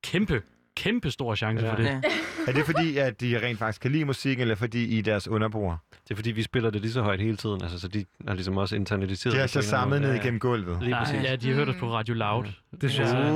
Kæmpe, 0.05 0.43
kæmpe 0.77 1.11
stor 1.11 1.35
chance 1.35 1.65
Ja. 1.67 1.73
for 1.73 1.77
det. 1.77 1.85
Ja. 1.85 2.01
Er 2.49 2.53
det 2.53 2.65
fordi, 2.65 2.97
at 2.97 3.21
de 3.21 3.41
rent 3.47 3.59
faktisk 3.59 3.81
kan 3.83 3.91
lide 3.93 4.05
musik, 4.05 4.41
eller 4.41 4.55
fordi 4.55 4.85
I 4.85 4.99
er 4.99 5.03
deres 5.03 5.29
underbrugere? 5.29 5.79
Det 6.05 6.11
er 6.11 6.15
fordi, 6.15 6.31
vi 6.31 6.43
spiller 6.43 6.71
det 6.71 6.81
lige 6.81 6.93
så 6.93 7.03
højt 7.03 7.21
hele 7.21 7.37
tiden. 7.37 7.63
Altså, 7.63 7.81
så 7.81 7.89
de 7.89 8.05
er 8.29 8.35
ligesom 8.35 8.57
også 8.57 8.77
internaliseret. 8.77 9.33
De 9.33 9.39
har 9.39 9.45
det 9.47 9.51
så 9.51 9.63
samlet 9.63 10.01
ned 10.01 10.09
Ja, 10.09 10.15
ja. 10.17 10.21
igennem 10.23 10.41
gulvet. 10.41 10.79
Lige 10.81 10.91
Nej, 10.91 11.05
præcis. 11.05 11.23
ja, 11.25 11.37
de 11.37 11.49
har 11.49 11.55
hørt 11.55 11.69
os 11.69 11.77
på 11.81 11.93
Radio 11.93 12.15
Loud. 12.15 12.45
Det 12.81 12.91
synes 12.91 13.11
jeg. 13.11 13.33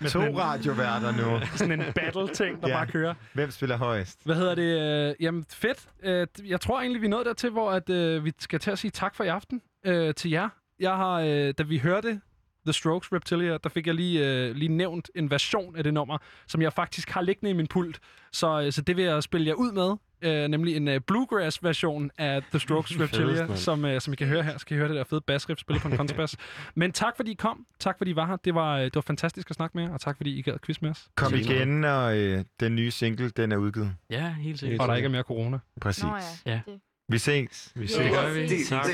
Uh, 0.00 0.08
to 0.08 0.20
radioværter 0.38 1.12
nu. 1.40 1.46
Sådan 1.56 1.80
en 1.80 1.92
battle-ting, 1.94 2.62
der 2.62 2.68
Ja. 2.68 2.74
bare 2.74 2.86
kører. 2.86 3.14
Hvem 3.32 3.50
spiller 3.50 3.76
højst? 3.76 4.18
Hvad 4.24 4.34
hedder 4.36 4.54
det? 4.54 5.08
Øh, 5.10 5.14
jamen, 5.24 5.44
fedt. 5.52 5.78
Øh, 6.02 6.26
jeg 6.50 6.60
tror 6.60 6.80
egentlig, 6.80 7.00
vi 7.02 7.06
er 7.06 7.10
nået 7.10 7.26
dertil, 7.26 7.50
hvor 7.50 7.70
at, 7.70 7.90
øh, 7.90 8.24
vi 8.24 8.32
skal 8.38 8.60
til 8.60 8.70
at 8.70 8.78
sige 8.78 8.90
tak 8.90 9.14
for 9.14 9.24
i 9.24 9.28
aften 9.28 9.60
øh, 9.86 10.14
til 10.14 10.30
jer. 10.30 10.48
Jeg 10.80 10.96
har, 10.96 11.20
øh, 11.20 11.54
da 11.58 11.62
vi 11.62 11.78
hørte 11.78 12.20
The 12.66 12.72
Strokes 12.72 13.12
Reptilia, 13.12 13.58
der 13.62 13.68
fik 13.68 13.86
jeg 13.86 13.94
lige, 13.94 14.26
øh, 14.26 14.54
lige 14.54 14.68
nævnt 14.68 15.10
en 15.14 15.30
version 15.30 15.76
af 15.76 15.84
det 15.84 15.94
nummer, 15.94 16.18
som 16.46 16.62
jeg 16.62 16.72
faktisk 16.72 17.10
har 17.10 17.20
liggende 17.20 17.50
i 17.50 17.54
min 17.54 17.66
pult. 17.66 18.00
Så, 18.32 18.60
øh, 18.60 18.72
så 18.72 18.82
det 18.82 18.96
vil 18.96 19.04
jeg 19.04 19.22
spille 19.22 19.46
jer 19.46 19.54
ud 19.54 19.72
med. 19.72 19.96
Øh, 20.24 20.48
nemlig 20.48 20.76
en 20.76 20.88
øh, 20.88 21.00
bluegrass-version 21.00 22.10
af 22.18 22.42
The 22.50 22.58
Strokes 22.58 22.92
Reptilia, 23.00 23.56
som, 23.56 23.84
øh, 23.84 24.00
som 24.00 24.12
I 24.12 24.16
kan 24.16 24.26
høre 24.26 24.42
her. 24.42 24.58
Så 24.58 24.66
kan 24.66 24.76
I 24.76 24.78
høre 24.78 24.88
det 24.88 24.96
der 24.96 25.04
fede 25.04 25.20
bassriff 25.20 25.60
spillet 25.60 25.82
på 25.82 25.88
en 25.88 25.96
kontrabas. 25.96 26.36
Men 26.74 26.92
tak 26.92 27.16
fordi 27.16 27.30
I 27.30 27.34
kom. 27.34 27.66
Tak 27.78 27.98
fordi 27.98 28.10
I 28.10 28.16
var 28.16 28.26
her. 28.26 28.36
Det 28.36 28.54
var, 28.54 28.76
øh, 28.76 28.84
det 28.84 28.94
var 28.94 29.00
fantastisk 29.00 29.50
at 29.50 29.56
snakke 29.56 29.78
med 29.78 29.84
jer, 29.84 29.92
og 29.92 30.00
tak 30.00 30.16
fordi 30.16 30.38
I 30.38 30.42
gad 30.42 30.58
quiz 30.66 30.80
med 30.80 30.90
os. 30.90 31.08
Kom 31.14 31.34
igen, 31.34 31.68
når 31.68 32.06
øh, 32.06 32.44
den 32.60 32.76
nye 32.76 32.90
single, 32.90 33.30
den 33.30 33.52
er 33.52 33.56
udgivet. 33.56 33.94
Ja, 34.10 34.34
helt 34.40 34.58
sikkert. 34.60 34.80
Og 34.80 34.88
der 34.88 34.94
ikke 34.94 35.06
er 35.06 35.10
mere 35.10 35.22
corona. 35.22 35.58
Præcis. 35.80 36.04
Nå 36.04 36.16
ja. 36.46 36.52
Ja. 36.52 36.60
Det. 36.66 36.80
Vi 37.08 37.18
ses. 37.18 37.72
Vi 37.74 37.86
ses. 37.86 37.96
gør 37.96 38.32
vi. 38.32 38.64
Tak. 38.68 38.86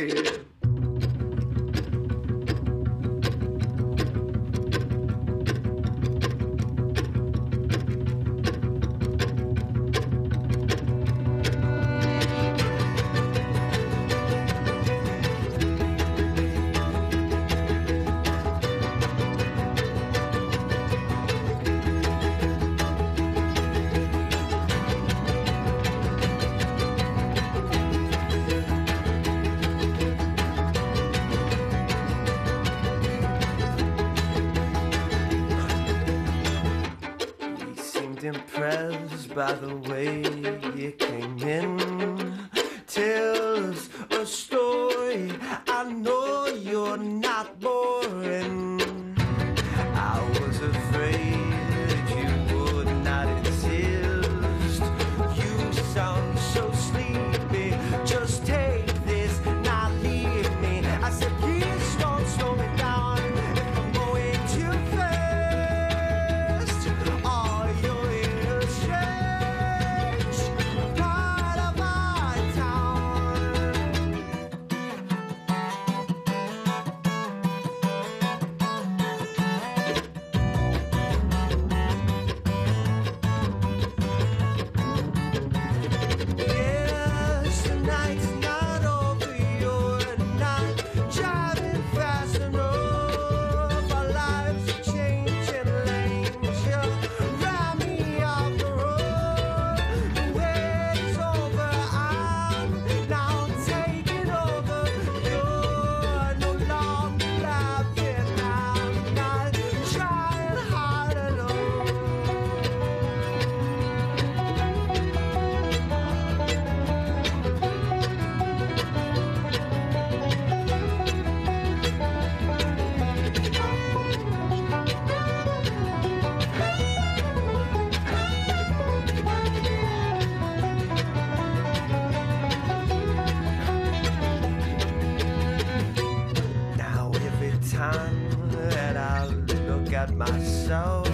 that 138.50 138.96
I 138.96 139.26
look 139.26 139.92
at 139.92 140.14
myself. 140.14 141.08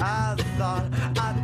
I 0.00 0.36
thought 0.58 0.86
I 1.16 1.35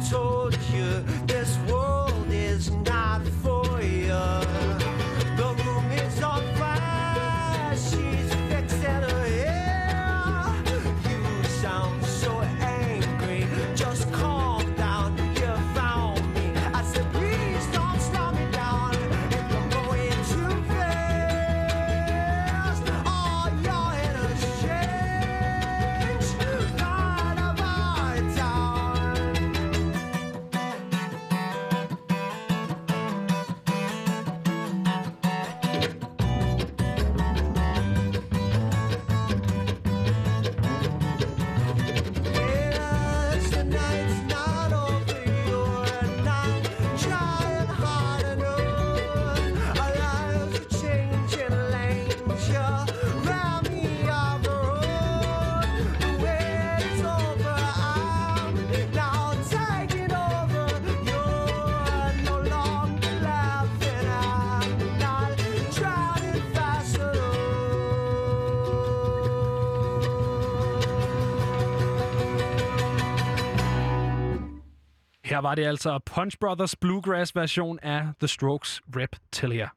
var 75.43 75.55
det 75.55 75.65
altså 75.65 75.99
Punch 76.07 76.39
Brothers 76.39 76.77
Bluegrass 76.77 77.37
version 77.37 77.79
af 77.83 78.09
The 78.21 78.29
Strokes 78.29 78.81
Reptilia. 78.97 79.69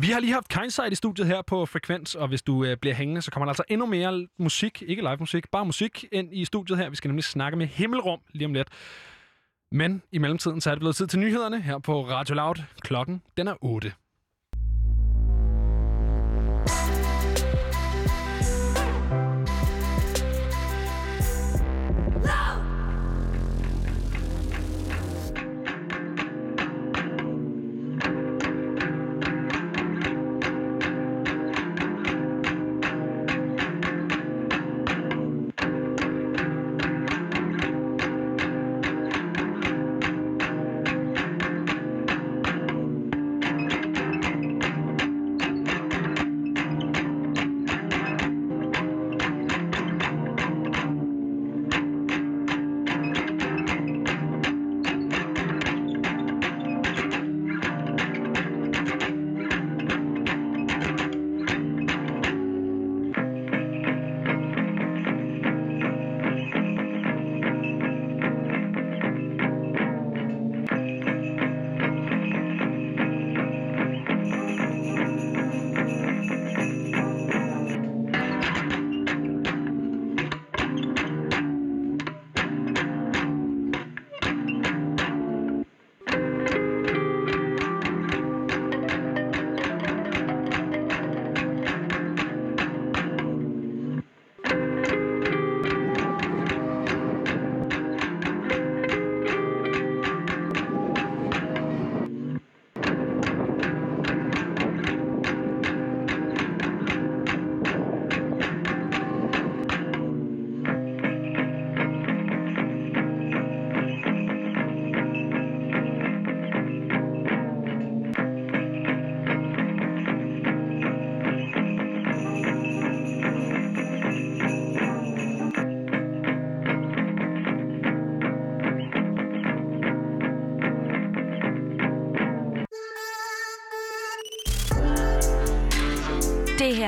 Vi 0.00 0.06
har 0.06 0.20
lige 0.20 0.32
haft 0.32 0.48
Kindside 0.48 0.90
i 0.90 0.94
studiet 0.94 1.26
her 1.26 1.42
på 1.42 1.66
Frekvens, 1.66 2.14
og 2.14 2.28
hvis 2.28 2.42
du 2.42 2.64
øh, 2.64 2.76
bliver 2.76 2.94
hængende, 2.94 3.22
så 3.22 3.30
kommer 3.30 3.44
der 3.44 3.50
altså 3.50 3.64
endnu 3.68 3.86
mere 3.86 4.26
musik, 4.38 4.82
ikke 4.86 5.02
live 5.02 5.16
musik, 5.16 5.50
bare 5.50 5.64
musik 5.64 6.04
ind 6.12 6.28
i 6.32 6.44
studiet 6.44 6.78
her. 6.78 6.90
Vi 6.90 6.96
skal 6.96 7.08
nemlig 7.08 7.24
snakke 7.24 7.58
med 7.58 7.66
Himmelrum 7.66 8.20
lige 8.34 8.46
om 8.46 8.54
lidt. 8.54 8.68
Men 9.72 10.02
i 10.12 10.18
mellemtiden, 10.18 10.60
så 10.60 10.70
er 10.70 10.74
det 10.74 10.80
blevet 10.80 10.96
tid 10.96 11.06
til 11.06 11.18
nyhederne 11.18 11.62
her 11.62 11.78
på 11.78 12.08
Radio 12.08 12.34
Loud. 12.34 12.54
Klokken, 12.80 13.22
den 13.36 13.48
er 13.48 13.54
8. 13.60 13.92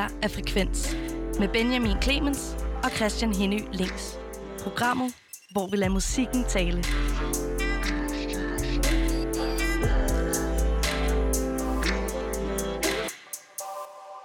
her 0.01 0.09
er 0.23 0.29
Frekvens 0.29 0.97
med 1.39 1.49
Benjamin 1.49 2.03
Clemens 2.03 2.57
og 2.85 2.91
Christian 2.91 3.35
Henny 3.35 3.61
Links. 3.73 4.19
Programmet, 4.63 5.15
hvor 5.53 5.71
vi 5.71 5.77
lader 5.77 5.93
musikken 5.93 6.45
tale. 6.49 6.77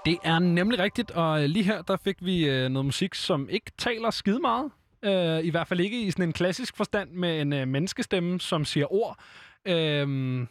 Det 0.05 0.17
er 0.23 0.39
nemlig 0.39 0.79
rigtigt, 0.79 1.11
og 1.11 1.43
øh, 1.43 1.49
lige 1.49 1.63
her 1.63 1.81
der 1.81 1.97
fik 1.97 2.15
vi 2.21 2.49
øh, 2.49 2.69
noget 2.69 2.85
musik, 2.85 3.15
som 3.15 3.49
ikke 3.49 3.71
taler 3.77 4.11
skide 4.11 4.39
meget. 4.39 4.71
Øh, 5.05 5.45
I 5.45 5.49
hvert 5.49 5.67
fald 5.67 5.79
ikke 5.79 6.01
i 6.01 6.11
sådan 6.11 6.29
en 6.29 6.33
klassisk 6.33 6.77
forstand 6.77 7.09
med 7.11 7.41
en 7.41 7.53
øh, 7.53 7.67
menneskestemme, 7.67 8.39
som 8.39 8.65
siger 8.65 8.93
ord. 8.93 9.19
Øh, 9.65 10.47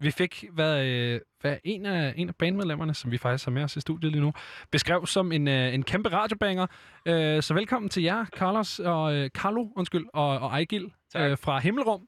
vi 0.00 0.10
fik, 0.10 0.44
hvad, 0.52 0.84
øh, 0.86 1.20
hvad 1.40 1.56
en, 1.64 1.86
af, 1.86 2.14
en 2.16 2.28
af 2.28 2.34
bandmedlemmerne, 2.36 2.94
som 2.94 3.10
vi 3.10 3.18
faktisk 3.18 3.44
har 3.44 3.52
med 3.52 3.62
os 3.62 3.76
i 3.76 3.80
studiet 3.80 4.12
lige 4.12 4.22
nu, 4.22 4.32
beskrev 4.70 5.06
som 5.06 5.32
en, 5.32 5.48
øh, 5.48 5.74
en 5.74 5.82
kæmpe 5.82 6.08
radiobanger. 6.08 6.66
Øh, 7.06 7.42
så 7.42 7.54
velkommen 7.54 7.88
til 7.88 8.02
jer, 8.02 8.24
Carlos 8.26 8.78
og 8.78 9.14
øh, 9.14 9.30
Carlo, 9.30 9.66
undskyld, 9.76 10.06
og, 10.14 10.28
og 10.38 10.50
Ejgil 10.50 10.92
øh, 11.16 11.38
fra 11.38 11.58
Himmelrum. 11.58 12.00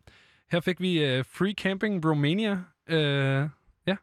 Her 0.53 0.61
fik 0.61 0.81
vi 0.81 1.05
øh, 1.05 1.25
Free 1.25 1.53
Camping 1.53 2.05
Romania. 2.11 2.59
Øh, 2.89 3.49
ja, 3.87 3.97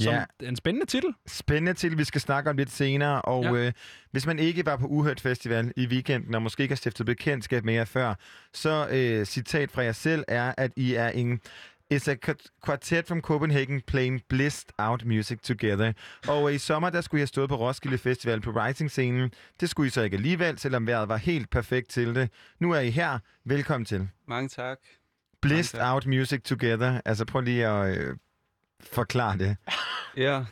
som 0.00 0.12
Ja. 0.12 0.24
en 0.48 0.56
spændende 0.56 0.86
titel. 0.86 1.10
Spændende 1.26 1.74
til, 1.74 1.98
vi 1.98 2.04
skal 2.04 2.20
snakke 2.20 2.50
om 2.50 2.56
lidt 2.56 2.70
senere. 2.70 3.22
Og 3.22 3.44
ja. 3.44 3.52
øh, 3.52 3.72
hvis 4.10 4.26
man 4.26 4.38
ikke 4.38 4.66
var 4.66 4.76
på 4.76 4.86
Uhørt 4.86 5.20
Festival 5.20 5.72
i 5.76 5.86
weekenden, 5.86 6.34
og 6.34 6.42
måske 6.42 6.62
ikke 6.62 6.72
har 6.72 6.76
stiftet 6.76 7.06
bekendtskab 7.06 7.64
med 7.64 7.74
jer 7.74 7.84
før, 7.84 8.14
så 8.52 8.88
øh, 8.90 9.26
citat 9.26 9.70
fra 9.70 9.82
jer 9.82 9.92
selv 9.92 10.24
er, 10.28 10.54
at 10.58 10.72
I 10.76 10.94
er 10.94 11.08
en 11.08 11.40
It's 11.92 12.08
a 12.10 12.14
qu- 12.14 12.48
quartet 12.66 13.06
from 13.06 13.20
Copenhagen 13.20 13.80
playing 13.80 14.22
blissed 14.28 14.68
out 14.78 15.04
music 15.04 15.38
together. 15.42 15.92
Og 16.28 16.54
i 16.54 16.58
sommer, 16.58 16.90
der 16.90 17.00
skulle 17.00 17.20
jeg 17.20 17.28
stået 17.28 17.48
på 17.48 17.56
Roskilde 17.56 17.98
Festival 17.98 18.40
på 18.40 18.50
Rising-scenen. 18.50 19.32
Det 19.60 19.70
skulle 19.70 19.86
I 19.86 19.90
så 19.90 20.02
ikke 20.02 20.16
alligevel, 20.16 20.58
selvom 20.58 20.86
vejret 20.86 21.08
var 21.08 21.16
helt 21.16 21.50
perfekt 21.50 21.90
til 21.90 22.14
det. 22.14 22.30
Nu 22.60 22.70
er 22.72 22.80
I 22.80 22.90
her. 22.90 23.18
Velkommen 23.44 23.84
til. 23.84 24.08
Mange 24.28 24.48
tak. 24.48 24.78
Blissed 25.42 25.80
out 25.82 26.06
music 26.06 26.42
together. 26.42 27.00
Altså 27.04 27.24
prøv 27.24 27.40
lige 27.42 27.66
at 27.66 27.98
øh, 27.98 28.16
forklare 28.80 29.38
det. 29.38 29.56
Ja, 30.16 30.44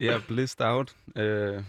ja, 0.00 0.20
blissed 0.28 0.60
out. 0.60 0.94
Øh, 1.16 1.62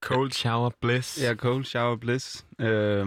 Cold 0.00 0.30
Shower 0.32 0.70
Bliss. 0.80 1.22
Ja, 1.22 1.34
Cold 1.34 1.64
Shower 1.64 1.96
Bliss. 1.96 2.46
Øh, 2.58 3.06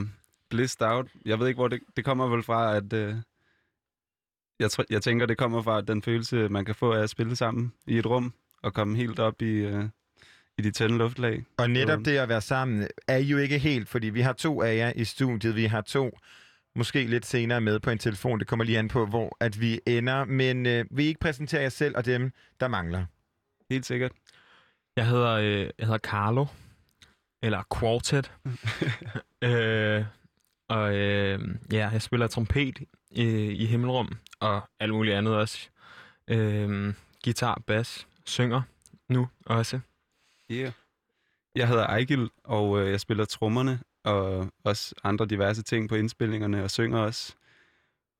blissed 0.50 0.82
out. 0.82 1.08
Jeg 1.26 1.40
ved 1.40 1.48
ikke, 1.48 1.58
hvor 1.58 1.68
det, 1.68 1.80
det 1.96 2.06
kommer 2.06 2.28
vel 2.28 2.44
fra, 2.44 2.76
at... 2.76 2.94
Øh, 2.94 3.16
jeg, 4.60 4.68
tr- 4.68 4.86
jeg 4.90 5.02
tænker, 5.02 5.26
det 5.26 5.38
kommer 5.38 5.62
fra 5.62 5.82
den 5.82 6.02
følelse, 6.02 6.50
man 6.50 6.66
kan 6.66 6.76
få 6.76 6.94
af 6.94 7.04
at 7.04 7.10
spille 7.10 7.36
sammen 7.36 7.74
i 7.88 7.98
et 7.98 8.06
rum, 8.06 8.34
og 8.64 8.74
komme 8.74 8.98
helt 8.98 9.20
op 9.20 9.42
i, 9.42 9.52
øh, 9.52 9.84
i 10.58 10.62
de 10.62 10.72
tynde 10.72 10.98
luftlag. 10.98 11.46
Og 11.58 11.70
netop 11.70 12.06
det 12.06 12.18
at 12.18 12.30
være 12.30 12.42
sammen 12.42 12.88
er 13.08 13.18
jo 13.18 13.38
ikke 13.38 13.60
helt, 13.60 13.90
fordi 13.90 14.10
vi 14.10 14.22
har 14.22 14.34
to 14.34 14.62
af 14.62 14.76
jer 14.76 14.94
i 14.96 15.04
studiet. 15.04 15.56
Vi 15.56 15.66
har 15.66 15.82
to 15.82 16.18
måske 16.76 17.04
lidt 17.04 17.26
senere 17.26 17.62
med 17.62 17.80
på 17.80 17.90
en 17.90 17.98
telefon. 17.98 18.40
Det 18.40 18.48
kommer 18.48 18.66
lige 18.66 18.80
an 18.80 18.88
på, 18.88 19.06
hvor 19.06 19.38
at 19.40 19.62
vi 19.62 19.80
ender. 19.86 20.26
Men 20.26 20.66
øh, 20.66 20.86
vil 20.92 21.06
I 21.06 21.08
ikke 21.08 21.20
præsentere 21.20 21.62
jer 21.62 21.70
selv 21.70 21.98
og 21.98 22.06
dem, 22.06 22.32
der 22.60 22.68
mangler? 22.68 23.06
Helt 23.70 23.86
sikkert. 23.86 24.12
Jeg 24.96 25.08
hedder, 25.08 25.32
øh, 25.32 25.70
jeg 25.80 25.86
hedder 25.86 25.98
Carlo, 25.98 26.46
eller 27.44 27.64
Quartet. 27.80 28.32
øh, 29.44 30.06
og 30.70 30.96
øh, 30.96 31.40
ja, 31.72 31.90
jeg 31.90 32.02
spiller 32.02 32.28
trompet 32.28 32.80
i, 33.12 33.24
i 33.52 33.66
Himmelrum, 33.66 34.18
og 34.40 34.62
alt 34.80 34.94
muligt 34.94 35.16
andet 35.16 35.36
også. 35.36 35.70
Øh, 36.28 36.94
guitar, 37.24 37.62
bas, 37.68 38.08
synger 38.26 38.62
nu 39.08 39.28
også. 39.46 39.80
Yeah. 40.52 40.72
Jeg 41.56 41.68
hedder 41.68 41.86
Ejgil, 41.86 42.30
og 42.44 42.82
øh, 42.82 42.92
jeg 42.92 43.00
spiller 43.00 43.26
trommerne, 43.26 43.80
og 44.04 44.48
også 44.64 44.96
andre 45.04 45.26
diverse 45.26 45.64
ting 45.64 45.90
på 45.90 45.96
indspillingerne, 45.96 46.64
og 46.64 46.72
synger 46.72 47.00
også. 47.00 47.36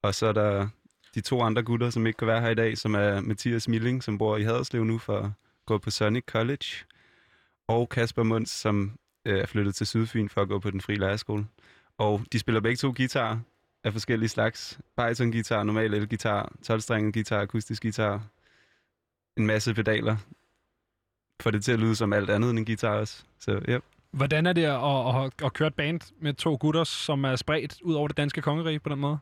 Og 0.04 0.16
så 0.16 0.28
er 0.28 0.34
der 0.34 0.68
de 1.16 1.22
to 1.22 1.42
andre 1.42 1.64
gutter, 1.64 1.90
som 1.90 2.08
ikke 2.08 2.18
kan 2.18 2.28
være 2.28 2.42
her 2.42 2.50
i 2.50 2.56
dag, 2.56 2.78
som 2.78 2.96
er 2.96 3.22
Mathias 3.22 3.68
Milling, 3.68 4.04
som 4.04 4.18
bor 4.18 4.38
i 4.38 4.44
Haderslev 4.44 4.84
nu 4.84 4.98
for 4.98 5.20
at 5.20 5.32
gå 5.66 5.78
på 5.78 5.90
Sonic 5.90 6.24
College, 6.26 6.86
og 7.68 7.90
Kasper 7.90 8.24
Munds, 8.24 8.52
som 8.52 8.98
øh, 9.26 9.40
er 9.40 9.46
flyttet 9.46 9.76
til 9.76 9.88
Sydfyn 9.88 10.30
for 10.30 10.42
at 10.42 10.48
gå 10.48 10.60
på 10.60 10.72
den 10.72 10.82
frie 10.82 10.98
lærerskole. 10.98 11.46
Og 12.00 12.22
de 12.34 12.40
spiller 12.40 12.62
begge 12.62 12.76
to 12.76 12.94
guitar 12.96 13.40
af 13.84 13.94
forskellige 13.94 14.30
slags. 14.30 14.80
Bariton-guitar, 14.96 15.64
normal 15.64 15.94
el-guitar, 15.94 16.52
12-strenget 16.72 17.14
guitar, 17.14 17.42
akustisk 17.42 17.82
guitar, 17.82 18.24
en 19.38 19.46
masse 19.46 19.74
pedaler. 19.74 20.18
For 21.42 21.52
det 21.52 21.64
til 21.64 21.72
at 21.72 21.80
lyde 21.80 21.96
som 21.96 22.14
alt 22.14 22.30
andet 22.30 22.50
end 22.50 22.60
en 22.60 22.66
guitar 22.66 22.94
også. 22.94 23.24
Så 23.40 23.62
ja. 23.68 23.80
Hvordan 24.12 24.46
er 24.46 24.54
det 24.54 24.64
at, 24.64 25.26
at, 25.26 25.46
at 25.46 25.54
køre 25.54 25.68
et 25.68 25.76
band 25.76 26.02
med 26.22 26.34
to 26.34 26.58
gutter, 26.60 26.84
som 26.84 27.24
er 27.24 27.36
spredt 27.36 27.82
ud 27.82 27.94
over 27.94 28.08
det 28.08 28.18
danske 28.18 28.42
kongerige 28.42 28.80
på 28.80 28.90
den 28.90 29.00
måde? 29.00 29.18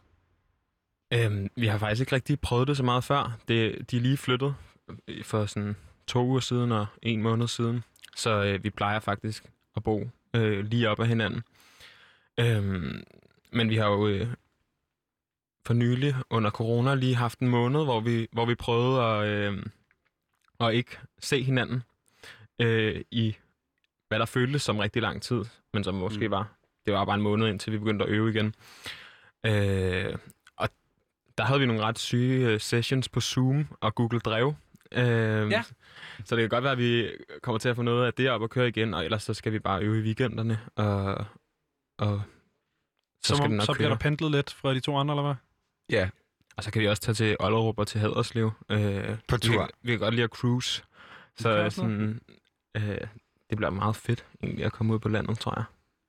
Øhm, 1.13 1.49
vi 1.55 1.67
har 1.67 1.77
faktisk 1.77 2.01
ikke 2.01 2.15
rigtig 2.15 2.39
prøvet 2.39 2.67
det 2.67 2.77
så 2.77 2.83
meget 2.83 3.03
før. 3.03 3.37
Det, 3.47 3.91
de 3.91 3.97
er 3.97 4.01
lige 4.01 4.17
flyttet 4.17 4.55
øh, 5.07 5.23
for 5.23 5.45
sådan 5.45 5.75
to 6.07 6.25
uger 6.25 6.39
siden 6.39 6.71
og 6.71 6.85
en 7.01 7.21
måned 7.21 7.47
siden. 7.47 7.83
Så 8.15 8.43
øh, 8.43 8.63
vi 8.63 8.69
plejer 8.69 8.99
faktisk 8.99 9.45
at 9.75 9.83
bo 9.83 10.09
øh, 10.33 10.65
lige 10.65 10.89
op 10.89 10.99
ad 10.99 11.05
hinanden. 11.05 11.43
Øhm, 12.39 13.03
men 13.51 13.69
vi 13.69 13.75
har 13.75 13.87
jo 13.89 14.07
øh, 14.07 14.27
for 15.65 15.73
nylig 15.73 16.15
under 16.29 16.49
corona 16.49 16.95
lige 16.95 17.15
haft 17.15 17.39
en 17.39 17.47
måned, 17.47 17.83
hvor 17.83 17.99
vi, 17.99 18.27
hvor 18.31 18.45
vi 18.45 18.55
prøvede 18.55 19.01
at, 19.01 19.27
øh, 19.27 19.63
at 20.59 20.73
ikke 20.73 20.97
se 21.19 21.43
hinanden 21.43 21.83
øh, 22.59 23.01
i 23.11 23.35
hvad 24.07 24.19
der 24.19 24.25
føltes 24.25 24.61
som 24.61 24.79
rigtig 24.79 25.01
lang 25.01 25.21
tid, 25.21 25.43
men 25.73 25.83
som 25.83 25.95
måske 25.95 26.27
mm. 26.27 26.31
var, 26.31 26.47
det 26.85 26.93
var 26.93 27.05
bare 27.05 27.15
en 27.15 27.21
måned 27.21 27.47
indtil 27.47 27.73
vi 27.73 27.77
begyndte 27.77 28.05
at 28.05 28.11
øve 28.11 28.29
igen. 28.29 28.55
Øh, 29.45 30.15
og 30.57 30.69
der 31.37 31.43
havde 31.43 31.59
vi 31.59 31.65
nogle 31.65 31.81
ret 31.81 31.99
syge 31.99 32.47
øh, 32.47 32.59
sessions 32.59 33.09
på 33.09 33.21
Zoom 33.21 33.67
og 33.79 33.95
Google 33.95 34.19
Drive. 34.19 34.55
Øh, 34.91 35.51
Ja. 35.51 35.63
Så 36.25 36.35
det 36.35 36.41
kan 36.43 36.49
godt 36.49 36.63
være, 36.63 36.71
at 36.71 36.77
vi 36.77 37.09
kommer 37.41 37.59
til 37.59 37.69
at 37.69 37.75
få 37.75 37.81
noget 37.81 38.05
af 38.05 38.13
det 38.13 38.29
op 38.29 38.41
og 38.41 38.49
køre 38.49 38.67
igen, 38.67 38.93
og 38.93 39.05
ellers 39.05 39.23
så 39.23 39.33
skal 39.33 39.53
vi 39.53 39.59
bare 39.59 39.81
øve 39.83 39.99
i 39.99 40.01
weekenderne. 40.01 40.59
Og, 40.75 41.25
og 41.97 42.21
Så, 43.23 43.27
skal 43.27 43.37
så, 43.37 43.43
det 43.43 43.51
nok 43.51 43.65
så 43.65 43.73
bliver 43.73 43.87
der 43.89 43.95
køre. 43.95 43.99
pendlet 43.99 44.31
lidt 44.31 44.53
fra 44.53 44.73
de 44.73 44.79
to 44.79 44.97
andre, 44.97 45.13
eller 45.13 45.23
hvad? 45.23 45.35
Ja. 45.89 46.09
Og 46.57 46.63
så 46.63 46.71
kan 46.71 46.81
vi 46.81 46.87
også 46.87 47.01
tage 47.01 47.15
til 47.15 47.35
Ollerup 47.39 47.79
og 47.79 47.87
til 47.87 47.99
Haderslev. 48.01 48.51
Øh, 48.69 49.03
På 49.27 49.35
Vi, 49.35 49.39
tur. 49.39 49.57
kan- 49.59 49.67
vi 49.81 49.91
kan 49.91 49.99
godt 49.99 50.13
lide 50.13 50.23
at 50.23 50.29
cruise. 50.29 50.83
Så 51.37 51.49
okay. 51.59 51.69
sådan, 51.69 52.21
øh, 52.77 52.81
det 53.49 53.57
bliver 53.57 53.69
meget 53.69 53.95
fedt 53.95 54.25
egentlig 54.43 54.65
at 54.65 54.71
komme 54.71 54.93
ud 54.93 54.99
på 54.99 55.09
landet, 55.09 55.39
tror 55.39 55.53
jeg. 55.57 55.63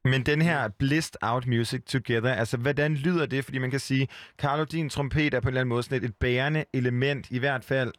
Men 0.05 0.27
den 0.27 0.43
her 0.43 0.69
Blissed 0.69 1.15
Out 1.23 1.47
Music 1.47 1.83
Together, 1.85 2.33
altså 2.35 2.57
hvordan 2.57 2.95
lyder 2.95 3.27
det? 3.27 3.45
Fordi 3.45 3.59
man 3.59 3.71
kan 3.71 3.81
sige, 3.81 4.09
Carlo, 4.39 4.65
din 4.65 4.91
trompet 4.91 5.35
er 5.35 5.41
på 5.41 5.45
en 5.45 5.49
eller 5.49 5.61
anden 5.61 5.69
måde 5.69 5.83
sådan 5.83 5.99
et, 5.99 6.05
et 6.05 6.17
bærende 6.17 6.65
element, 6.73 7.27
i 7.31 7.39
hvert 7.39 7.65
fald. 7.65 7.93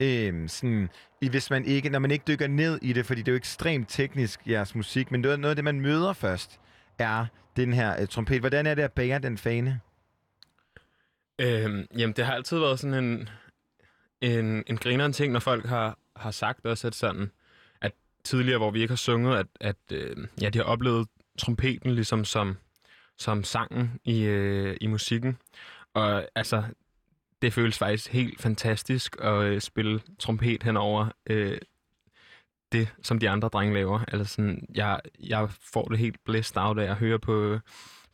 Øhm, 0.00 0.48
sådan, 0.48 0.88
i, 1.20 1.28
hvis 1.28 1.50
man 1.50 1.64
ikke, 1.64 1.88
når 1.88 1.98
man 1.98 2.10
ikke 2.10 2.24
dykker 2.28 2.46
ned 2.48 2.78
i 2.82 2.92
det, 2.92 3.06
fordi 3.06 3.20
det 3.22 3.28
er 3.28 3.32
jo 3.32 3.36
ekstremt 3.36 3.88
teknisk, 3.88 4.40
jeres 4.46 4.74
musik, 4.74 5.10
men 5.10 5.20
noget, 5.20 5.40
noget 5.40 5.50
af 5.50 5.56
det, 5.56 5.64
man 5.64 5.80
møder 5.80 6.12
først, 6.12 6.60
er 6.98 7.26
den 7.56 7.72
her 7.72 8.00
øh, 8.00 8.08
trompet. 8.08 8.40
Hvordan 8.40 8.66
er 8.66 8.74
det 8.74 8.82
at 8.82 8.92
bære 8.92 9.18
den 9.18 9.38
fane? 9.38 9.80
Øhm, 11.38 11.86
jamen, 11.96 12.16
det 12.16 12.26
har 12.26 12.34
altid 12.34 12.58
været 12.58 12.78
sådan 12.78 13.04
en, 13.04 13.28
en, 14.20 14.64
en 14.66 14.76
grineren 14.76 15.12
ting, 15.12 15.32
når 15.32 15.40
folk 15.40 15.66
har, 15.66 15.98
har 16.16 16.30
sagt 16.30 16.66
også, 16.66 16.86
at 16.86 16.94
sådan, 16.94 17.30
at 17.80 17.92
tidligere, 18.24 18.58
hvor 18.58 18.70
vi 18.70 18.80
ikke 18.80 18.92
har 18.92 18.96
sunget, 18.96 19.36
at, 19.36 19.46
at 19.60 19.76
øh, 19.92 20.16
ja, 20.40 20.48
de 20.48 20.58
har 20.58 20.64
oplevet 20.64 21.08
trompeten 21.38 21.94
ligesom 21.94 22.24
som, 22.24 22.56
som 23.18 23.44
sangen 23.44 24.00
i, 24.04 24.22
øh, 24.22 24.76
i 24.80 24.86
musikken. 24.86 25.38
Og 25.94 26.28
altså, 26.34 26.62
det 27.42 27.52
føles 27.52 27.78
faktisk 27.78 28.12
helt 28.12 28.40
fantastisk 28.40 29.16
at 29.20 29.42
øh, 29.42 29.60
spille 29.60 30.00
trompet 30.18 30.62
henover 30.62 31.08
øh, 31.26 31.58
det, 32.74 32.94
som 33.02 33.18
de 33.18 33.30
andre 33.30 33.48
drenge 33.48 33.74
laver. 33.74 34.00
Altså 34.08 34.34
sådan, 34.34 34.66
jeg, 34.74 35.00
jeg 35.22 35.48
får 35.72 35.84
det 35.84 35.98
helt 35.98 36.16
blæst 36.24 36.56
af 36.56 36.78
at 36.78 36.96
høre 36.96 37.18
på, 37.18 37.58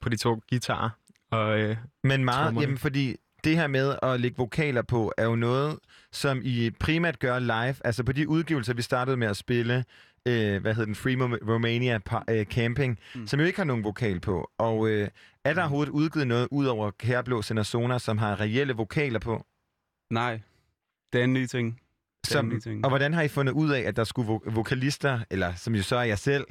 på 0.01 0.09
de 0.09 0.17
to 0.17 0.41
guitarer. 0.51 0.91
Og, 1.31 1.61
øh, 1.61 1.77
Men 2.05 2.25
meget, 2.25 2.45
trommerne. 2.45 2.61
jamen 2.65 2.79
fordi 2.79 3.17
det 3.45 3.57
her 3.57 3.67
med 3.67 3.97
at 4.03 4.21
lægge 4.21 4.37
vokaler 4.37 4.83
på, 4.83 5.13
er 5.17 5.25
jo 5.25 5.37
noget, 5.37 5.79
som 6.13 6.41
I 6.45 6.71
primært 6.71 7.19
gør 7.19 7.39
live. 7.39 7.75
Altså 7.85 8.05
på 8.05 8.13
de 8.13 8.29
udgivelser, 8.29 8.75
vi 8.75 8.83
startede 8.83 9.17
med 9.17 9.27
at 9.27 9.37
spille, 9.37 9.85
øh, 10.27 10.61
hvad 10.61 10.75
hedder 10.75 10.85
den, 10.85 10.95
Free 10.95 11.17
Romania 11.55 11.99
øh, 12.31 12.47
Camping, 12.47 12.99
mm. 13.15 13.27
som 13.27 13.41
jo 13.41 13.47
ikke 13.47 13.59
har 13.59 13.65
nogen 13.65 13.85
vokal 13.85 14.21
på. 14.21 14.51
Og 14.59 14.89
øh, 14.89 15.09
er 15.45 15.55
der 15.55 15.61
overhovedet 15.63 15.93
udgivet 15.93 16.27
noget, 16.27 16.49
ud 16.51 16.67
over 16.67 16.91
Kærblå 16.91 17.43
Senazona, 17.43 17.99
som 17.99 18.19
har 18.19 18.41
reelle 18.41 18.73
vokaler 18.73 19.19
på? 19.19 19.47
Nej, 20.11 20.41
det 21.13 21.21
er 21.21 21.25
en 21.25 21.33
ny 21.33 21.47
ting. 21.47 21.81
Som, 22.27 22.61
og 22.85 22.89
hvordan 22.89 23.13
har 23.15 23.23
I 23.23 23.29
fundet 23.29 23.53
ud 23.53 23.71
af, 23.71 23.81
at 23.81 23.97
der 23.97 24.05
skulle 24.05 24.29
vo- 24.29 24.51
vokalister, 24.51 25.21
eller 25.31 25.55
som 25.55 25.75
jo 25.75 25.83
så 25.83 25.97
er 25.97 26.03
jeg 26.03 26.19
selv, 26.19 26.47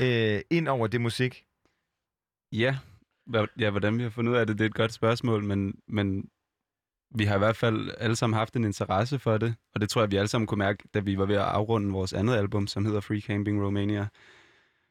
øh, 0.00 0.40
ind 0.50 0.68
over 0.68 0.86
det 0.86 1.00
musik? 1.00 1.44
Ja, 2.52 2.76
ja, 3.58 3.70
hvordan 3.70 3.98
vi 3.98 4.02
har 4.02 4.10
fundet 4.10 4.32
ud 4.32 4.36
af 4.36 4.46
det, 4.46 4.58
det 4.58 4.64
er 4.64 4.68
et 4.68 4.74
godt 4.74 4.92
spørgsmål, 4.92 5.44
men, 5.44 5.74
men 5.88 6.24
vi 7.14 7.24
har 7.24 7.34
i 7.34 7.38
hvert 7.38 7.56
fald 7.56 7.90
alle 7.98 8.16
sammen 8.16 8.38
haft 8.38 8.56
en 8.56 8.64
interesse 8.64 9.18
for 9.18 9.38
det, 9.38 9.54
og 9.74 9.80
det 9.80 9.88
tror 9.88 10.02
jeg, 10.02 10.10
vi 10.10 10.16
alle 10.16 10.28
sammen 10.28 10.46
kunne 10.46 10.58
mærke, 10.58 10.84
da 10.94 11.00
vi 11.00 11.18
var 11.18 11.26
ved 11.26 11.36
at 11.36 11.42
afrunde 11.42 11.92
vores 11.92 12.12
andet 12.12 12.36
album, 12.36 12.66
som 12.66 12.84
hedder 12.84 13.00
Free 13.00 13.20
Camping 13.20 13.62
Romania, 13.64 14.06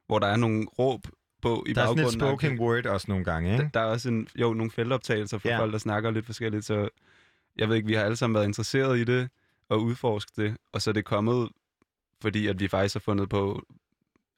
hvor 0.08 0.20
der 0.20 0.28
er 0.28 0.36
nogle 0.36 0.66
råb 0.80 1.02
på 1.42 1.64
i 1.68 1.74
Der 1.74 1.82
er 1.82 1.86
sådan 1.86 1.96
baggrunden. 1.96 2.22
et 2.22 2.28
spoken 2.30 2.60
word 2.60 2.86
også 2.86 3.06
nogle 3.10 3.26
gange, 3.26 3.52
ikke? 3.52 3.64
Der, 3.64 3.70
der 3.70 3.80
er 3.80 3.86
også 3.86 4.10
en, 4.10 4.28
jo, 4.36 4.54
nogle 4.54 4.72
feltoptagelser 4.72 5.38
fra 5.38 5.50
ja. 5.50 5.60
folk, 5.60 5.72
der 5.72 5.78
snakker 5.80 6.12
lidt 6.12 6.26
forskelligt, 6.26 6.66
så 6.66 6.90
jeg 7.58 7.70
ved 7.70 7.76
ikke, 7.76 7.88
vi 7.88 7.94
har 7.94 8.04
alle 8.04 8.16
sammen 8.16 8.36
været 8.36 8.46
interesseret 8.46 8.98
i 9.00 9.04
det, 9.04 9.30
og 9.70 9.82
udforske 9.84 10.32
det, 10.42 10.58
og 10.74 10.82
så 10.82 10.90
er 10.90 10.94
det 10.94 11.06
kommet, 11.06 11.50
fordi 12.22 12.48
at 12.48 12.60
vi 12.60 12.68
faktisk 12.68 12.96
har 12.96 13.00
fundet 13.00 13.30
på 13.30 13.64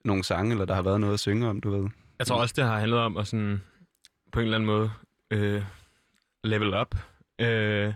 nogle 0.06 0.24
sange, 0.24 0.52
eller 0.52 0.66
der 0.66 0.76
har 0.76 0.82
været 0.82 0.99
noget 1.02 1.14
at 1.14 1.20
synge 1.20 1.48
om, 1.49 1.62
du 1.62 1.72
ved. 1.72 1.90
Jeg 2.20 2.28
tror 2.28 2.41
også, 2.41 2.53
det 2.58 2.64
har 2.64 2.80
handlet 2.80 2.99
om 2.99 3.18
at 3.18 3.28
sådan, 3.28 3.62
på 4.32 4.40
en 4.40 4.44
eller 4.44 4.58
anden 4.58 4.68
måde 4.68 4.91
øh, 5.32 5.64
level 6.44 6.74
up. 6.82 6.95
Øh, 7.40 7.94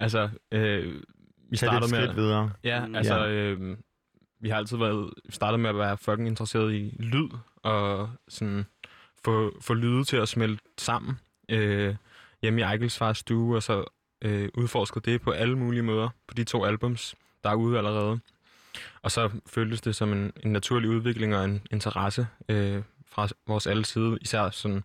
altså, 0.00 0.28
øh, 0.52 0.84
vi 1.50 1.56
et 1.56 1.62
med... 1.62 1.88
skridt 1.88 2.16
videre. 2.16 2.52
Ja, 2.64 2.86
Mm. 2.86 2.94
altså, 2.94 3.14
Ja. 3.14 3.28
øh, 3.32 3.76
vi 4.40 4.48
har 4.48 4.56
altid 4.56 4.76
været, 4.76 5.14
startet 5.30 5.60
med 5.60 5.70
at 5.70 5.76
være 5.78 5.98
fucking 5.98 6.28
interesseret 6.28 6.72
i 6.74 6.96
lyd, 6.98 7.28
og 7.62 8.10
sådan 8.28 8.64
få, 9.24 9.52
få 9.60 9.74
lyde 9.74 10.04
til 10.04 10.16
at 10.16 10.28
smelte 10.28 10.62
sammen 10.78 11.18
øh, 11.48 11.94
hjemme 12.42 12.60
i 12.60 12.64
Eichels 12.64 12.98
fars 12.98 13.18
stue, 13.18 13.56
og 13.56 13.62
så 13.62 13.84
øh, 14.26 14.48
udforsket 14.54 15.04
det 15.04 15.20
på 15.20 15.30
alle 15.30 15.58
mulige 15.58 15.82
måder 15.82 16.08
på 16.28 16.34
de 16.34 16.44
to 16.44 16.64
albums, 16.64 17.14
der 17.44 17.50
er 17.50 17.54
ude 17.54 17.78
allerede. 17.78 18.20
Og 19.02 19.10
så 19.10 19.30
føltes 19.46 19.80
det 19.80 19.96
som 19.96 20.12
en, 20.12 20.32
en 20.44 20.52
naturlig 20.52 20.90
udvikling 20.90 21.36
og 21.36 21.44
en 21.44 21.62
interesse 21.70 22.26
øh, 22.48 22.82
fra 23.06 23.28
vores 23.46 23.66
alle 23.66 23.84
side, 23.84 24.18
især 24.20 24.50
sådan 24.50 24.84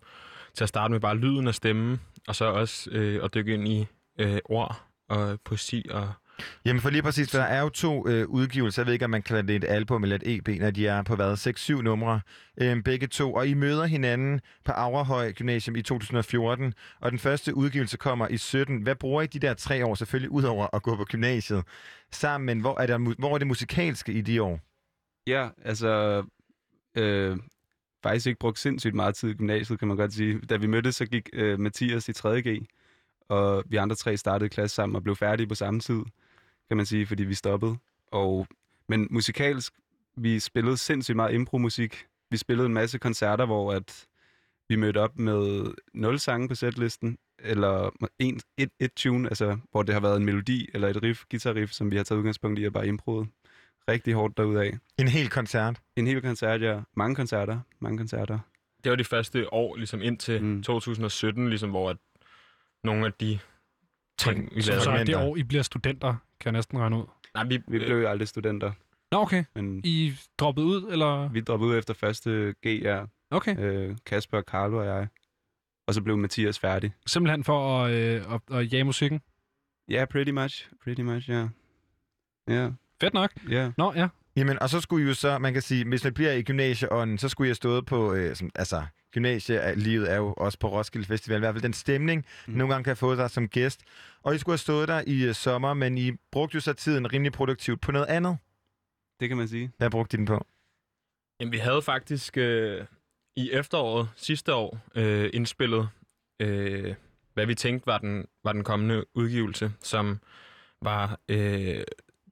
til 0.54 0.64
at 0.64 0.68
starte 0.68 0.92
med 0.92 1.00
bare 1.00 1.16
lyden 1.16 1.48
af 1.48 1.54
stemmen, 1.54 2.00
og 2.28 2.36
så 2.36 2.44
også 2.44 2.90
øh, 2.90 3.24
at 3.24 3.34
dykke 3.34 3.54
ind 3.54 3.68
i 3.68 3.86
øh, 4.18 4.38
ord 4.44 4.82
og 5.08 5.40
poesi 5.44 5.86
og 5.90 6.12
Jamen 6.64 6.82
for 6.82 6.90
lige 6.90 7.02
præcis, 7.02 7.28
der 7.28 7.42
er 7.42 7.60
jo 7.60 7.68
to 7.68 8.08
øh, 8.08 8.28
udgivelser. 8.28 8.82
Jeg 8.82 8.86
ved 8.86 8.92
ikke, 8.92 9.04
om 9.04 9.10
man 9.10 9.22
kalder 9.22 9.42
det 9.42 9.56
et 9.56 9.64
album 9.64 10.02
eller 10.02 10.16
et 10.16 10.22
EP, 10.26 10.60
når 10.60 10.70
de 10.70 10.86
er 10.86 11.02
på 11.02 11.16
hvad, 11.16 11.32
6-7 11.78 11.82
numre, 11.82 12.20
øh, 12.56 12.82
begge 12.82 13.06
to. 13.06 13.34
Og 13.34 13.48
I 13.48 13.54
møder 13.54 13.84
hinanden 13.84 14.40
på 14.64 14.72
Aurehøj 14.72 15.32
Gymnasium 15.32 15.76
i 15.76 15.82
2014, 15.82 16.74
og 17.00 17.10
den 17.10 17.18
første 17.18 17.54
udgivelse 17.54 17.96
kommer 17.96 18.28
i 18.28 18.36
17. 18.36 18.82
Hvad 18.82 18.94
bruger 18.94 19.22
I 19.22 19.26
de 19.26 19.38
der 19.38 19.54
tre 19.54 19.86
år, 19.86 19.94
selvfølgelig 19.94 20.30
udover 20.30 20.66
at 20.72 20.82
gå 20.82 20.96
på 20.96 21.04
gymnasiet, 21.04 21.64
sammen? 22.12 22.46
Men 22.46 22.60
hvor 22.60 22.80
er, 22.80 22.86
der, 22.86 23.14
hvor 23.18 23.34
er 23.34 23.38
det 23.38 23.46
musikalske 23.46 24.12
i 24.12 24.20
de 24.20 24.42
år? 24.42 24.60
Ja, 25.26 25.48
altså, 25.64 26.22
øh, 26.96 27.36
faktisk 28.02 28.26
ikke 28.26 28.38
brugt 28.38 28.58
sindssygt 28.58 28.94
meget 28.94 29.14
tid 29.14 29.30
i 29.30 29.34
gymnasiet, 29.34 29.78
kan 29.78 29.88
man 29.88 29.96
godt 29.96 30.12
sige. 30.12 30.40
Da 30.40 30.56
vi 30.56 30.66
mødtes, 30.66 30.96
så 30.96 31.06
gik 31.06 31.28
øh, 31.32 31.60
Mathias 31.60 32.08
i 32.08 32.12
3.G, 32.12 32.66
og 33.28 33.64
vi 33.66 33.76
andre 33.76 33.96
tre 33.96 34.16
startede 34.16 34.48
klasse 34.48 34.74
sammen 34.74 34.96
og 34.96 35.02
blev 35.02 35.16
færdige 35.16 35.46
på 35.46 35.54
samme 35.54 35.80
tid, 35.80 36.02
kan 36.72 36.76
man 36.76 36.86
sige, 36.86 37.06
fordi 37.06 37.24
vi 37.24 37.34
stoppede. 37.34 37.76
Og, 38.12 38.46
men 38.88 39.08
musikalsk, 39.10 39.72
vi 40.16 40.38
spillede 40.40 40.76
sindssygt 40.76 41.16
meget 41.16 41.34
impro-musik. 41.34 42.06
Vi 42.30 42.36
spillede 42.36 42.66
en 42.66 42.74
masse 42.74 42.98
koncerter, 42.98 43.46
hvor 43.46 43.72
at 43.72 44.06
vi 44.68 44.76
mødte 44.76 44.98
op 44.98 45.18
med 45.18 45.72
nul 45.94 46.18
sange 46.18 46.48
på 46.48 46.54
setlisten, 46.54 47.18
eller 47.38 47.90
en, 48.18 48.40
et, 48.58 48.70
et 48.80 48.92
tune, 48.92 49.28
altså, 49.28 49.58
hvor 49.70 49.82
det 49.82 49.94
har 49.94 50.00
været 50.00 50.16
en 50.16 50.24
melodi 50.24 50.68
eller 50.74 50.88
et 50.88 51.02
riff, 51.02 51.24
guitar-riff, 51.30 51.72
som 51.72 51.90
vi 51.90 51.96
har 51.96 52.04
taget 52.04 52.18
udgangspunkt 52.18 52.58
i 52.58 52.64
at 52.64 52.72
bare 52.72 52.86
improet. 52.86 53.28
Rigtig 53.88 54.14
hårdt 54.14 54.36
derudaf. 54.36 54.72
En 54.98 55.08
hel 55.08 55.28
koncert? 55.28 55.80
En 55.96 56.06
hel 56.06 56.22
koncert, 56.22 56.62
ja. 56.62 56.80
Mange 56.96 57.16
koncerter. 57.16 57.60
Mange 57.80 57.98
koncerter. 57.98 58.38
Det 58.84 58.90
var 58.90 58.96
de 58.96 59.04
første 59.04 59.52
år, 59.52 59.76
ligesom 59.76 60.02
indtil 60.02 60.44
mm. 60.44 60.62
2017, 60.62 61.48
ligesom, 61.48 61.70
hvor 61.70 61.90
at 61.90 61.96
nogle 62.84 63.06
af 63.06 63.12
de 63.12 63.38
ting, 64.18 64.56
vi 64.56 64.62
Så, 64.62 64.70
lavede. 64.70 64.84
så 64.84 64.90
er 64.90 65.04
det 65.04 65.16
år, 65.16 65.36
I 65.36 65.42
bliver 65.42 65.62
studenter, 65.62 66.14
kan 66.42 66.52
jeg 66.52 66.58
næsten 66.58 66.78
regne 66.78 66.96
ud. 66.96 67.04
Nej, 67.34 67.44
vi, 67.44 67.58
Vi 67.68 67.78
blev 67.78 68.00
jo 68.00 68.08
aldrig 68.08 68.28
studenter. 68.28 68.72
Nå, 69.12 69.18
okay. 69.18 69.44
Men 69.54 69.80
I 69.84 70.12
droppede 70.38 70.66
ud, 70.66 70.92
eller? 70.92 71.28
vi 71.28 71.40
droppede 71.40 71.70
ud 71.70 71.78
efter 71.78 71.94
første 71.94 72.54
G, 72.66 72.66
ja. 72.66 73.04
Okay. 73.30 73.58
Øh, 73.58 73.96
Kasper, 74.06 74.42
Carlo 74.42 74.78
og 74.78 74.86
jeg. 74.86 75.08
Og 75.86 75.94
så 75.94 76.02
blev 76.02 76.16
Mathias 76.16 76.58
færdig. 76.58 76.92
Simpelthen 77.06 77.44
for 77.44 77.84
at, 77.84 77.92
øh, 77.92 78.34
at, 78.34 78.56
at 78.56 78.72
jage 78.72 78.84
musikken? 78.84 79.20
Ja, 79.88 79.94
yeah, 79.94 80.08
pretty 80.08 80.30
much. 80.30 80.68
Pretty 80.84 81.00
much, 81.02 81.30
ja. 81.30 81.48
Ja. 82.48 82.70
Fedt 83.00 83.14
nok. 83.14 83.30
Ja. 83.50 83.72
Nå, 83.78 83.92
ja. 83.96 84.08
Jamen, 84.36 84.62
og 84.62 84.70
så 84.70 84.80
skulle 84.80 85.04
I 85.04 85.08
jo 85.08 85.14
så, 85.14 85.38
man 85.38 85.52
kan 85.52 85.62
sige, 85.62 85.88
hvis 85.88 86.04
man 86.04 86.14
bliver 86.14 86.32
i 86.32 86.42
gymnasieånden, 86.42 87.18
så 87.18 87.28
skulle 87.28 87.48
jeg 87.48 87.56
stået 87.56 87.86
på, 87.86 88.14
øh, 88.14 88.36
som, 88.36 88.50
altså, 88.54 88.82
gymnasielivet 89.12 90.10
er 90.12 90.16
jo 90.16 90.32
også 90.36 90.58
på 90.58 90.68
Roskilde 90.68 91.06
Festival, 91.06 91.36
i 91.36 91.38
hvert 91.38 91.54
fald 91.54 91.62
den 91.62 91.72
stemning, 91.72 92.26
mm. 92.46 92.54
nogle 92.54 92.74
gange 92.74 92.84
kan 92.84 92.96
få 92.96 93.14
dig 93.16 93.30
som 93.30 93.48
gæst. 93.48 93.80
Og 94.22 94.34
I 94.34 94.38
skulle 94.38 94.52
have 94.52 94.58
stået 94.58 94.88
der 94.88 95.02
i 95.06 95.28
uh, 95.28 95.34
sommer, 95.34 95.74
men 95.74 95.98
I 95.98 96.12
brugte 96.32 96.54
jo 96.54 96.60
så 96.60 96.72
tiden 96.72 97.12
rimelig 97.12 97.32
produktivt 97.32 97.80
på 97.80 97.92
noget 97.92 98.06
andet. 98.06 98.36
Det 99.20 99.28
kan 99.28 99.38
man 99.38 99.48
sige. 99.48 99.72
Hvad 99.78 99.90
brugte 99.90 100.14
I 100.14 100.18
den 100.18 100.26
på? 100.26 100.46
Jamen, 101.40 101.52
vi 101.52 101.58
havde 101.58 101.82
faktisk 101.82 102.36
øh, 102.36 102.84
i 103.36 103.50
efteråret 103.52 104.08
sidste 104.16 104.54
år 104.54 104.78
øh, 104.94 105.30
indspillet, 105.32 105.88
øh, 106.40 106.94
hvad 107.34 107.46
vi 107.46 107.54
tænkte 107.54 107.86
var 107.86 107.98
den, 107.98 108.26
var 108.44 108.52
den 108.52 108.64
kommende 108.64 109.04
udgivelse, 109.14 109.72
som 109.80 110.20
var 110.82 111.18
øh, 111.28 111.82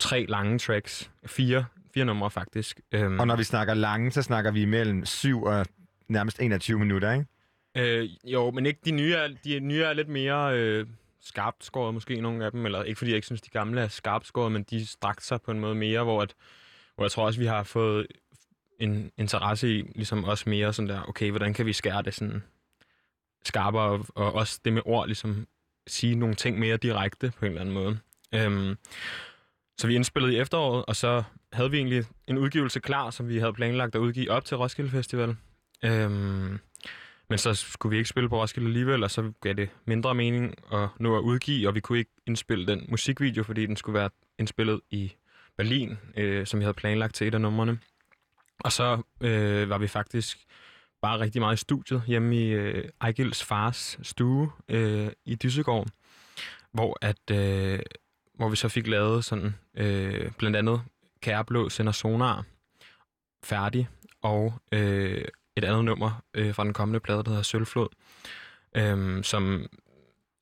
tre 0.00 0.26
lange 0.28 0.58
tracks. 0.58 1.10
Fire, 1.26 1.64
fire 1.94 2.04
numre 2.04 2.30
faktisk. 2.30 2.80
Øhm, 2.92 3.20
Og 3.20 3.26
når 3.26 3.36
vi 3.36 3.44
snakker 3.44 3.74
lange, 3.74 4.10
så 4.12 4.22
snakker 4.22 4.50
vi 4.50 4.62
imellem 4.62 5.06
7 5.06 5.42
og 5.42 5.66
nærmest 6.10 6.40
21 6.40 6.78
minutter, 6.78 7.12
ikke? 7.12 7.26
Øh, 7.76 8.10
jo, 8.24 8.50
men 8.50 8.66
ikke 8.66 8.80
de 8.84 8.90
nye 8.90 9.14
er, 9.14 9.28
de 9.44 9.60
nye 9.60 9.82
er 9.82 9.92
lidt 9.92 10.08
mere 10.08 10.58
øh, 10.58 10.86
skarpt 11.20 11.64
skåret, 11.64 11.94
måske 11.94 12.20
nogle 12.20 12.44
af 12.44 12.50
dem. 12.50 12.66
Eller 12.66 12.82
ikke 12.82 12.98
fordi 12.98 13.10
jeg 13.10 13.16
ikke 13.16 13.26
synes, 13.26 13.40
de 13.40 13.50
gamle 13.50 13.80
er 13.80 13.88
skarpt 13.88 14.26
skåret, 14.26 14.52
men 14.52 14.62
de 14.62 14.86
strakte 14.86 15.26
sig 15.26 15.42
på 15.42 15.50
en 15.50 15.60
måde 15.60 15.74
mere, 15.74 16.04
hvor, 16.04 16.22
at, 16.22 16.34
hvor 16.94 17.04
jeg 17.04 17.10
tror 17.10 17.26
også, 17.26 17.40
vi 17.40 17.46
har 17.46 17.62
fået 17.62 18.06
en 18.80 19.12
interesse 19.16 19.78
i, 19.78 19.82
ligesom 19.94 20.24
også 20.24 20.50
mere 20.50 20.72
sådan 20.72 20.88
der, 20.88 21.02
okay, 21.08 21.30
hvordan 21.30 21.54
kan 21.54 21.66
vi 21.66 21.72
skære 21.72 22.02
det 22.02 22.14
sådan 22.14 22.42
skarpere, 23.44 23.82
og, 23.82 24.06
og 24.14 24.32
også 24.32 24.60
det 24.64 24.72
med 24.72 24.82
ord, 24.84 25.06
ligesom 25.06 25.46
sige 25.86 26.14
nogle 26.14 26.34
ting 26.34 26.58
mere 26.58 26.76
direkte 26.76 27.32
på 27.38 27.44
en 27.44 27.50
eller 27.50 27.60
anden 27.60 27.74
måde. 27.74 27.98
Øhm, 28.34 28.76
så 29.78 29.86
vi 29.86 29.94
indspillede 29.94 30.34
i 30.34 30.38
efteråret, 30.38 30.84
og 30.86 30.96
så 30.96 31.22
havde 31.52 31.70
vi 31.70 31.76
egentlig 31.76 32.04
en 32.26 32.38
udgivelse 32.38 32.80
klar, 32.80 33.10
som 33.10 33.28
vi 33.28 33.38
havde 33.38 33.52
planlagt 33.52 33.94
at 33.94 33.98
udgive 33.98 34.30
op 34.30 34.44
til 34.44 34.56
Roskilde 34.56 34.90
Festival. 34.90 35.36
Øhm, 35.84 36.58
men 37.28 37.38
så 37.38 37.54
skulle 37.54 37.90
vi 37.90 37.96
ikke 37.96 38.08
spille 38.08 38.28
på 38.28 38.40
Roskilde 38.40 38.66
alligevel, 38.66 39.04
og 39.04 39.10
så 39.10 39.32
gav 39.42 39.52
det 39.52 39.68
mindre 39.84 40.14
mening 40.14 40.54
at 40.72 40.88
nå 41.00 41.16
at 41.16 41.20
udgive, 41.20 41.68
og 41.68 41.74
vi 41.74 41.80
kunne 41.80 41.98
ikke 41.98 42.10
indspille 42.26 42.66
den 42.66 42.86
musikvideo, 42.88 43.42
fordi 43.42 43.66
den 43.66 43.76
skulle 43.76 43.98
være 43.98 44.10
indspillet 44.38 44.80
i 44.90 45.12
Berlin, 45.56 45.98
øh, 46.16 46.46
som 46.46 46.60
vi 46.60 46.64
havde 46.64 46.74
planlagt 46.74 47.14
til 47.14 47.26
et 47.26 47.34
af 47.34 47.40
numrene. 47.40 47.78
Og 48.60 48.72
så 48.72 49.02
øh, 49.20 49.70
var 49.70 49.78
vi 49.78 49.86
faktisk 49.86 50.38
bare 51.02 51.20
rigtig 51.20 51.40
meget 51.40 51.56
i 51.56 51.60
studiet 51.60 52.02
hjemme 52.06 52.36
i 52.36 52.48
øh, 52.48 52.88
Ejgils 53.00 53.44
fars 53.44 53.98
stue 54.02 54.52
øh, 54.68 55.08
i 55.24 55.34
Dyssegård, 55.34 55.88
hvor 56.72 56.98
at 57.00 57.30
øh, 57.30 57.80
hvor 58.34 58.48
vi 58.48 58.56
så 58.56 58.68
fik 58.68 58.86
lavet 58.86 59.24
sådan 59.24 59.54
øh, 59.74 60.32
blandt 60.38 60.56
andet 60.56 60.82
Kæreblå 61.20 61.68
sender 61.68 61.92
sonar 61.92 62.44
færdig, 63.44 63.88
og 64.22 64.54
øh, 64.72 65.24
et 65.56 65.64
andet 65.64 65.84
nummer 65.84 66.22
øh, 66.34 66.54
fra 66.54 66.64
den 66.64 66.72
kommende 66.72 67.00
plade, 67.00 67.22
der 67.22 67.28
hedder 67.30 67.42
Sølvflod, 67.42 67.88
øh, 68.76 69.24
som, 69.24 69.66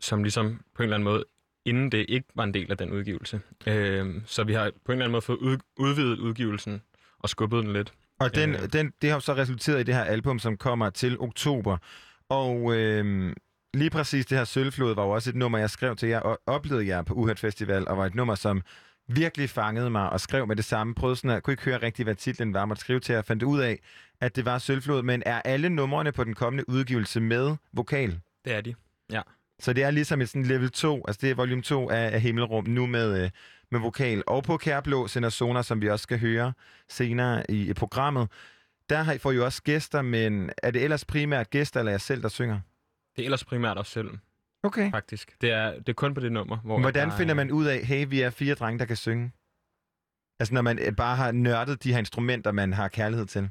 som 0.00 0.22
ligesom 0.22 0.60
på 0.74 0.82
en 0.82 0.84
eller 0.84 0.96
anden 0.96 1.04
måde, 1.04 1.24
inden 1.64 1.92
det 1.92 2.06
ikke 2.08 2.28
var 2.34 2.44
en 2.44 2.54
del 2.54 2.70
af 2.70 2.78
den 2.78 2.92
udgivelse. 2.92 3.40
Øh, 3.66 4.14
så 4.26 4.44
vi 4.44 4.52
har 4.52 4.70
på 4.84 4.92
en 4.92 4.96
eller 4.96 5.04
anden 5.04 5.12
måde 5.12 5.22
fået 5.22 5.38
ud, 5.38 5.58
udvidet 5.76 6.18
udgivelsen 6.18 6.82
og 7.18 7.28
skubbet 7.28 7.64
den 7.64 7.72
lidt. 7.72 7.92
Og 8.20 8.34
den, 8.34 8.54
Øh, 8.54 8.72
den, 8.72 8.92
det 9.02 9.10
har 9.10 9.18
så 9.18 9.34
resulteret 9.34 9.80
i 9.80 9.82
det 9.82 9.94
her 9.94 10.04
album, 10.04 10.38
som 10.38 10.56
kommer 10.56 10.90
til 10.90 11.20
oktober. 11.20 11.76
Og 12.28 12.76
øh, 12.76 13.32
lige 13.74 13.90
præcis 13.90 14.26
det 14.26 14.38
her 14.38 14.44
Sølvflod 14.44 14.94
var 14.94 15.02
jo 15.04 15.10
også 15.10 15.30
et 15.30 15.36
nummer, 15.36 15.58
jeg 15.58 15.70
skrev 15.70 15.96
til 15.96 16.08
jer 16.08 16.20
og 16.20 16.40
oplevede 16.46 16.86
jer 16.86 17.02
på 17.02 17.14
Uhørt 17.14 17.38
Festival, 17.38 17.88
og 17.88 17.96
var 17.96 18.06
et 18.06 18.14
nummer, 18.14 18.34
som 18.34 18.62
virkelig 19.08 19.50
fangede 19.50 19.90
mig 19.90 20.10
og 20.10 20.20
skrev 20.20 20.46
med 20.46 20.56
det 20.56 20.64
samme. 20.64 20.94
Prøvede 20.94 21.16
sådan 21.16 21.30
at, 21.30 21.42
kunne 21.42 21.52
ikke 21.52 21.64
høre 21.64 21.82
rigtigt, 21.82 22.06
hvad 22.06 22.14
titlen 22.14 22.54
var, 22.54 22.64
måtte 22.64 22.80
skrive 22.80 23.00
til 23.00 23.12
jer, 23.12 23.22
fandt 23.22 23.42
ud 23.42 23.60
af, 23.60 23.78
at 24.20 24.36
det 24.36 24.44
var 24.44 24.58
Sølvflod, 24.58 25.02
men 25.02 25.22
er 25.26 25.42
alle 25.44 25.68
numrene 25.68 26.12
på 26.12 26.24
den 26.24 26.34
kommende 26.34 26.68
udgivelse 26.68 27.20
med 27.20 27.56
vokal? 27.72 28.20
Det 28.44 28.54
er 28.54 28.60
de, 28.60 28.74
ja. 29.12 29.22
Så 29.60 29.72
det 29.72 29.84
er 29.84 29.90
ligesom 29.90 30.20
et 30.20 30.28
sådan 30.28 30.44
level 30.44 30.70
2, 30.70 31.04
altså 31.08 31.20
det 31.20 31.30
er 31.30 31.34
volume 31.34 31.62
2 31.62 31.90
af, 31.90 32.10
af 32.14 32.20
Himmelrum, 32.20 32.64
nu 32.66 32.86
med, 32.86 33.22
øh, 33.24 33.30
med 33.70 33.80
vokal. 33.80 34.22
Og 34.26 34.44
på 34.44 34.56
Kærblå 34.56 35.06
sender 35.06 35.28
Sonar, 35.28 35.62
som 35.62 35.80
vi 35.80 35.88
også 35.90 36.02
skal 36.02 36.18
høre 36.18 36.52
senere 36.88 37.50
i, 37.50 37.70
i 37.70 37.74
programmet, 37.74 38.28
der 38.90 39.02
har 39.02 39.12
I 39.12 39.18
får 39.18 39.32
jo 39.32 39.44
også 39.44 39.62
gæster, 39.62 40.02
men 40.02 40.50
er 40.62 40.70
det 40.70 40.84
ellers 40.84 41.04
primært 41.04 41.50
gæster, 41.50 41.80
eller 41.80 41.90
er 41.90 41.94
jeg 41.94 42.00
selv, 42.00 42.22
der 42.22 42.28
synger? 42.28 42.60
Det 43.16 43.22
er 43.22 43.26
ellers 43.26 43.44
primært 43.44 43.78
os 43.78 43.88
selv. 43.88 44.10
Okay. 44.62 44.90
Faktisk. 44.90 45.36
Det 45.40 45.50
er, 45.50 45.72
det 45.74 45.88
er 45.88 45.92
kun 45.92 46.14
på 46.14 46.20
det 46.20 46.32
nummer. 46.32 46.56
Hvor 46.56 46.80
Hvordan 46.80 47.08
er- 47.08 47.16
finder 47.16 47.34
man 47.34 47.50
ud 47.50 47.66
af, 47.66 47.84
hey, 47.86 48.06
vi 48.08 48.20
er 48.20 48.30
fire 48.30 48.54
drenge, 48.54 48.78
der 48.78 48.84
kan 48.84 48.96
synge? 48.96 49.32
Altså 50.40 50.54
når 50.54 50.62
man 50.62 50.78
øh, 50.78 50.96
bare 50.96 51.16
har 51.16 51.32
nørdet 51.32 51.84
de 51.84 51.92
her 51.92 51.98
instrumenter, 51.98 52.52
man 52.52 52.72
har 52.72 52.88
kærlighed 52.88 53.26
til. 53.26 53.50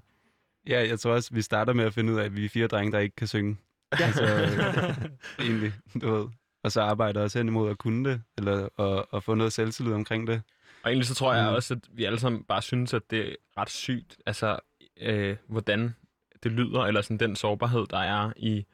Ja, 0.68 0.88
jeg 0.88 1.00
tror 1.00 1.12
også, 1.12 1.34
vi 1.34 1.42
starter 1.42 1.74
med 1.74 1.86
at 1.86 1.94
finde 1.94 2.14
ud 2.14 2.20
af, 2.20 2.24
at 2.26 2.36
vi 2.36 2.46
er 2.46 2.50
fire 2.50 2.68
drenge, 2.68 2.92
der 2.92 3.00
ikke 3.00 3.16
kan 3.16 3.28
synge. 3.28 3.58
Ja. 4.00 4.06
Altså, 4.06 4.24
egentlig, 5.40 5.74
du 6.02 6.12
ved. 6.16 6.28
Og 6.64 6.72
så 6.72 6.82
arbejder 6.82 7.22
også 7.22 7.40
hen 7.40 7.48
imod 7.48 7.70
at 7.72 7.78
kunne 7.78 8.10
det, 8.10 8.22
eller 8.38 8.70
og, 8.78 9.14
og 9.14 9.24
få 9.24 9.36
noget 9.36 9.54
selvtillid 9.54 9.94
omkring 9.94 10.28
det. 10.28 10.42
Og 10.84 10.90
egentlig 10.92 11.08
så 11.08 11.16
tror 11.16 11.34
jeg 11.34 11.50
Mm. 11.50 11.56
også, 11.56 11.74
at 11.74 11.80
vi 11.92 12.04
alle 12.04 12.20
sammen 12.20 12.44
bare 12.44 12.62
synes, 12.62 12.94
at 12.94 13.02
det 13.12 13.30
er 13.32 13.36
ret 13.58 13.70
sygt, 13.70 14.18
altså 14.26 14.60
øh, 15.02 15.38
hvordan 15.48 15.96
det 16.44 16.52
lyder, 16.52 16.82
eller 16.82 17.02
sådan 17.02 17.18
den 17.18 17.36
sårbarhed, 17.36 17.86
der 17.90 17.98
er 18.00 18.32
i 18.38 18.66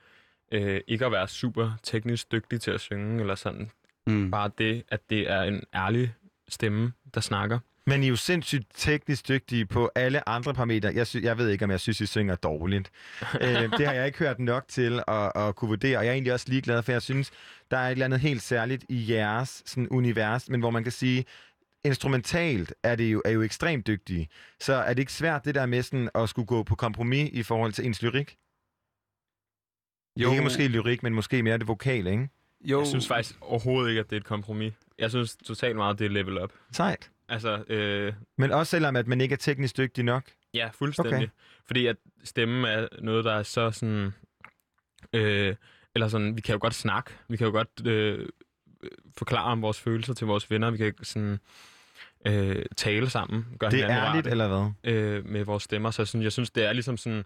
øh, 0.53 0.81
ikke 0.87 1.05
at 1.05 1.11
være 1.11 1.27
super 1.27 1.71
teknisk 1.83 2.31
dygtig 2.31 2.61
til 2.61 2.71
at 2.71 2.79
synge, 2.79 3.19
eller 3.19 3.35
sådan. 3.35 3.71
Mm. 4.07 4.31
Bare 4.31 4.51
det, 4.57 4.83
at 4.89 4.99
det 5.09 5.29
er 5.31 5.41
en 5.41 5.63
ærlig 5.75 6.13
stemme, 6.49 6.93
der 7.13 7.21
snakker. 7.21 7.59
Men 7.85 8.03
I 8.03 8.05
er 8.05 8.09
jo 8.09 8.15
sindssygt 8.15 8.67
teknisk 8.75 9.27
dygtige 9.27 9.65
på 9.65 9.91
alle 9.95 10.29
andre 10.29 10.53
parametre. 10.53 10.91
Jeg, 10.95 11.07
sy- 11.07 11.23
jeg 11.23 11.37
ved 11.37 11.49
ikke, 11.49 11.65
om 11.65 11.71
jeg 11.71 11.79
synes, 11.79 12.01
I 12.01 12.05
synger 12.05 12.35
dårligt. 12.35 12.91
øh, 13.41 13.71
det 13.77 13.87
har 13.87 13.93
jeg 13.93 14.05
ikke 14.05 14.19
hørt 14.19 14.39
nok 14.39 14.67
til 14.67 15.01
at, 15.07 15.31
at 15.35 15.55
kunne 15.55 15.69
vurdere, 15.69 15.97
og 15.97 16.03
jeg 16.03 16.09
er 16.09 16.13
egentlig 16.13 16.33
også 16.33 16.45
ligeglad, 16.49 16.83
for 16.83 16.91
jeg 16.91 17.01
synes, 17.01 17.31
der 17.71 17.77
er 17.77 17.87
et 17.87 17.91
eller 17.91 18.05
andet 18.05 18.19
helt 18.19 18.41
særligt 18.41 18.85
i 18.89 19.13
jeres 19.13 19.63
sådan, 19.65 19.87
univers, 19.89 20.49
men 20.49 20.59
hvor 20.59 20.69
man 20.69 20.83
kan 20.83 20.91
sige, 20.91 21.25
instrumentalt 21.85 22.73
er 22.83 22.95
det 22.95 23.03
jo, 23.13 23.21
er 23.25 23.31
jo 23.31 23.41
ekstremt 23.41 23.87
dygtige. 23.87 24.27
Så 24.59 24.73
er 24.73 24.89
det 24.93 24.99
ikke 24.99 25.13
svært, 25.13 25.45
det 25.45 25.55
der 25.55 25.65
med 25.65 25.83
sådan, 25.83 26.09
at 26.15 26.29
skulle 26.29 26.45
gå 26.45 26.63
på 26.63 26.75
kompromis 26.75 27.29
i 27.33 27.43
forhold 27.43 27.73
til 27.73 27.85
ens 27.85 28.01
lyrik? 28.01 28.35
Jo. 30.17 30.31
Ikke 30.31 30.43
måske 30.43 30.67
lyrik, 30.67 31.03
men 31.03 31.13
måske 31.13 31.43
mere 31.43 31.57
det 31.57 31.67
vokale, 31.67 32.11
ikke? 32.11 32.29
Jo. 32.61 32.79
Jeg 32.79 32.87
synes 32.87 33.07
faktisk 33.07 33.35
overhovedet 33.41 33.89
ikke, 33.89 33.99
at 33.99 34.09
det 34.09 34.15
er 34.15 34.19
et 34.19 34.25
kompromis. 34.25 34.73
Jeg 34.99 35.09
synes 35.09 35.35
totalt 35.35 35.75
meget, 35.75 35.93
at 35.93 35.99
det 35.99 36.05
er 36.05 36.09
level 36.09 36.43
up. 36.43 36.51
Sejt. 36.71 37.11
Altså, 37.29 37.63
øh, 37.67 38.13
Men 38.37 38.51
også 38.51 38.69
selvom, 38.69 38.95
at 38.95 39.07
man 39.07 39.21
ikke 39.21 39.33
er 39.33 39.37
teknisk 39.37 39.77
dygtig 39.77 40.03
nok? 40.03 40.23
Ja, 40.53 40.69
fuldstændig. 40.73 41.13
Okay. 41.15 41.27
Fordi 41.65 41.85
at 41.85 41.95
stemmen 42.23 42.65
er 42.65 42.87
noget, 43.01 43.25
der 43.25 43.33
er 43.33 43.43
så 43.43 43.71
sådan... 43.71 44.13
Øh, 45.13 45.55
eller 45.95 46.07
sådan, 46.07 46.35
vi 46.35 46.41
kan 46.41 46.53
jo 46.53 46.59
godt 46.61 46.73
snakke. 46.73 47.11
Vi 47.27 47.37
kan 47.37 47.47
jo 47.47 47.51
godt 47.51 47.87
øh, 47.87 48.27
forklare 49.17 49.51
om 49.51 49.61
vores 49.61 49.79
følelser 49.79 50.13
til 50.13 50.27
vores 50.27 50.51
venner. 50.51 50.71
Vi 50.71 50.77
kan 50.77 50.93
sådan 51.03 51.39
øh, 52.27 52.65
tale 52.77 53.09
sammen. 53.09 53.45
Gøre 53.59 53.71
Det 53.71 53.79
er 53.79 53.89
ærligt, 53.89 54.15
rarte, 54.15 54.29
eller 54.29 54.47
hvad? 54.47 54.93
Øh, 54.93 55.25
med 55.25 55.43
vores 55.43 55.63
stemmer. 55.63 55.91
Så 55.91 56.01
jeg 56.01 56.07
synes, 56.07 56.23
jeg 56.23 56.31
synes, 56.31 56.51
det 56.51 56.65
er 56.65 56.73
ligesom 56.73 56.97
sådan... 56.97 57.25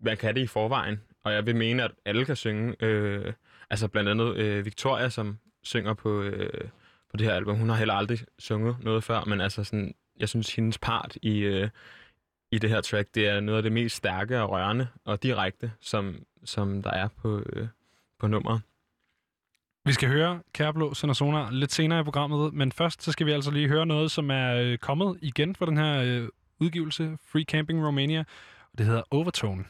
Man 0.00 0.16
kan 0.16 0.34
det 0.34 0.40
i 0.40 0.46
forvejen. 0.46 1.00
Og 1.24 1.32
jeg 1.32 1.46
vil 1.46 1.56
mene, 1.56 1.82
at 1.82 1.90
alle 2.04 2.24
kan 2.24 2.36
synge. 2.36 2.74
Øh, 2.80 3.32
altså 3.70 3.88
blandt 3.88 4.10
andet 4.10 4.36
øh, 4.36 4.64
Victoria, 4.64 5.08
som 5.08 5.38
synger 5.62 5.94
på, 5.94 6.22
øh, 6.22 6.68
på 7.10 7.16
det 7.16 7.26
her 7.26 7.34
album. 7.34 7.58
Hun 7.58 7.68
har 7.68 7.76
heller 7.76 7.94
aldrig 7.94 8.18
sunget 8.38 8.76
noget 8.80 9.04
før, 9.04 9.24
men 9.24 9.40
altså 9.40 9.64
sådan, 9.64 9.94
jeg 10.20 10.28
synes, 10.28 10.54
hendes 10.54 10.78
part 10.78 11.16
i, 11.22 11.38
øh, 11.38 11.68
i 12.52 12.58
det 12.58 12.70
her 12.70 12.80
track. 12.80 13.08
Det 13.14 13.28
er 13.28 13.40
noget 13.40 13.56
af 13.56 13.62
det 13.62 13.72
mest 13.72 13.96
stærke 13.96 14.40
og 14.40 14.50
rørende 14.50 14.88
og 15.04 15.22
direkte, 15.22 15.72
som, 15.80 16.16
som 16.44 16.82
der 16.82 16.90
er 16.90 17.08
på, 17.08 17.42
øh, 17.52 17.68
på 18.18 18.26
nummeret. 18.26 18.60
Vi 19.84 19.92
skal 19.92 20.08
høre 20.08 20.40
Kærblå 20.52 20.94
Sender 20.94 21.14
Sonar 21.14 21.50
lidt 21.50 21.72
senere 21.72 22.00
i 22.00 22.02
programmet, 22.02 22.54
men 22.54 22.72
først 22.72 23.02
så 23.02 23.12
skal 23.12 23.26
vi 23.26 23.32
altså 23.32 23.50
lige 23.50 23.68
høre 23.68 23.86
noget, 23.86 24.10
som 24.10 24.30
er 24.30 24.54
øh, 24.54 24.78
kommet 24.78 25.18
igen 25.22 25.54
for 25.56 25.66
den 25.66 25.76
her 25.76 26.02
øh, 26.02 26.28
udgivelse, 26.60 27.18
Free 27.32 27.44
Camping 27.44 27.86
Romania, 27.86 28.24
og 28.72 28.78
det 28.78 28.86
hedder 28.86 29.02
Overtone. 29.10 29.64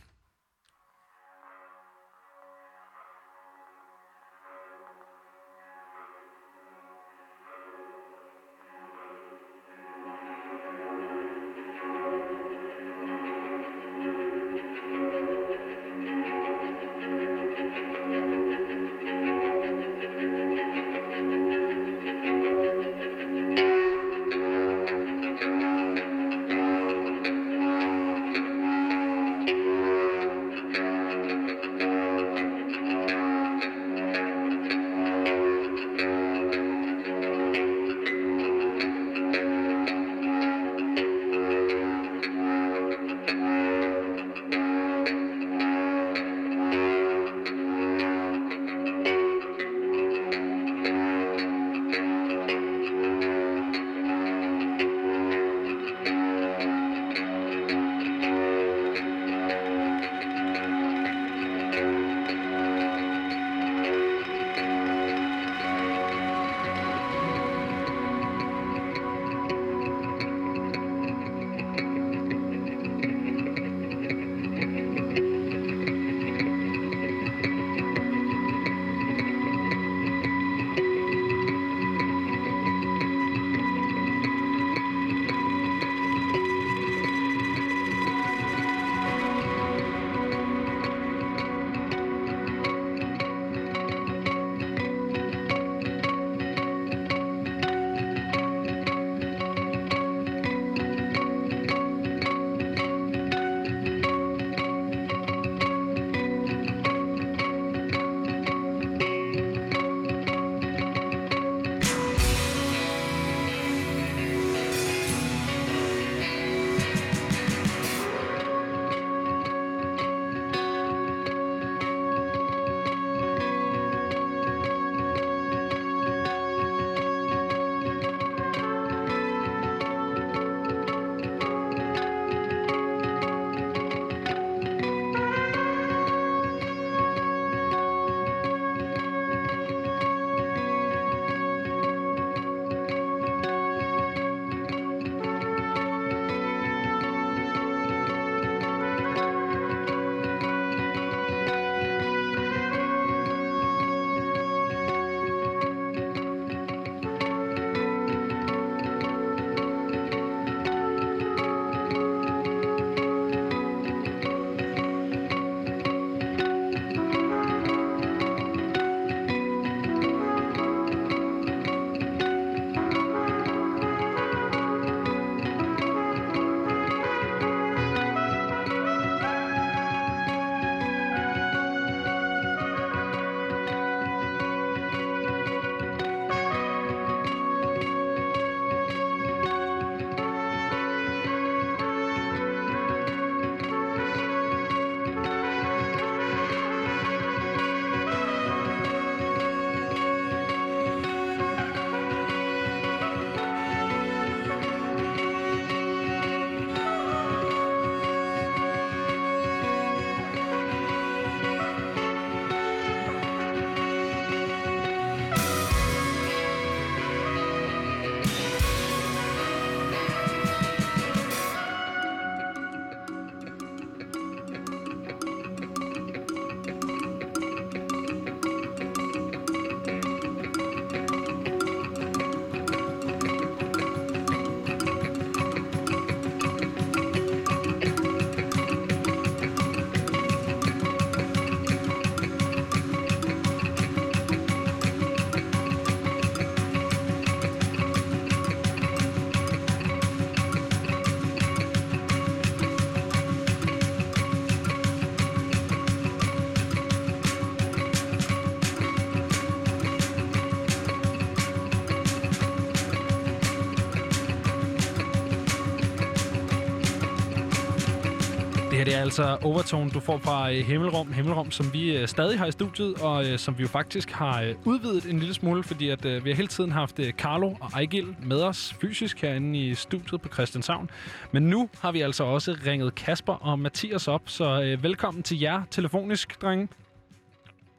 Altså 269.13 269.39
Overtone, 269.45 269.91
du 269.91 270.01
får 270.01 270.19
fra 270.19 270.53
øh, 270.53 270.57
Himmelrum. 270.57 271.13
Himmelrum, 271.13 271.51
som 271.51 271.67
vi 271.73 271.97
øh, 271.97 272.09
stadig 272.09 272.39
har 272.39 272.47
i 272.47 272.53
studiet, 272.53 272.95
og 273.03 273.25
øh, 273.27 273.39
som 273.39 273.59
vi 273.59 273.63
jo 273.63 273.69
faktisk 273.69 274.11
har 274.11 274.43
øh, 274.43 274.55
udvidet 274.65 275.05
en 275.11 275.19
lille 275.19 275.35
smule, 275.35 275.63
fordi 275.63 275.89
at, 275.89 276.05
øh, 276.05 276.25
vi 276.25 276.31
har 276.31 276.37
hele 276.37 276.49
tiden 276.49 276.73
haft 276.73 276.99
øh, 276.99 277.13
Carlo 277.13 277.49
og 277.61 277.69
Ejgil 277.75 278.17
med 278.23 278.43
os 278.43 278.75
fysisk 278.81 279.23
herinde 279.23 279.59
i 279.59 279.75
studiet 279.75 280.23
på 280.23 280.29
Christianshavn. 280.29 280.91
Men 281.33 281.43
nu 281.43 281.69
har 281.81 281.93
vi 281.93 282.01
altså 282.01 282.25
også 282.25 282.57
ringet 282.67 282.95
Kasper 282.95 283.33
og 283.33 283.59
Mathias 283.59 284.09
op, 284.09 284.23
så 284.27 284.63
øh, 284.63 284.83
velkommen 284.83 285.23
til 285.23 285.41
jer 285.41 285.63
telefonisk, 285.71 286.43
drenge. 286.43 286.69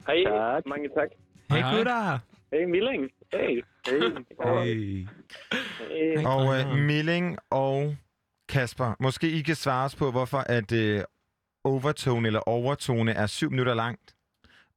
Hej, 0.06 0.24
tak. 0.24 0.66
mange 0.66 0.88
tak. 0.88 1.08
Hej, 1.50 1.60
Hej. 1.60 1.76
gutter. 1.76 2.18
Hey, 2.52 2.64
Milling. 2.64 3.10
Hey. 3.32 3.64
Hey. 3.86 4.00
Hey. 4.64 5.06
hey. 5.90 6.24
Og 6.24 6.58
øh, 6.58 6.78
Milling 6.78 7.38
og 7.50 7.96
Kasper, 8.48 8.94
måske 9.00 9.30
I 9.30 9.42
kan 9.42 9.54
svare 9.54 9.84
os 9.84 9.96
på, 9.96 10.10
hvorfor 10.10 10.38
at 10.38 10.72
øh, 10.72 11.02
overtone 11.64 12.26
eller 12.26 12.40
overtone 12.48 13.12
er 13.12 13.26
syv 13.26 13.50
minutter 13.50 13.74
langt. 13.74 14.16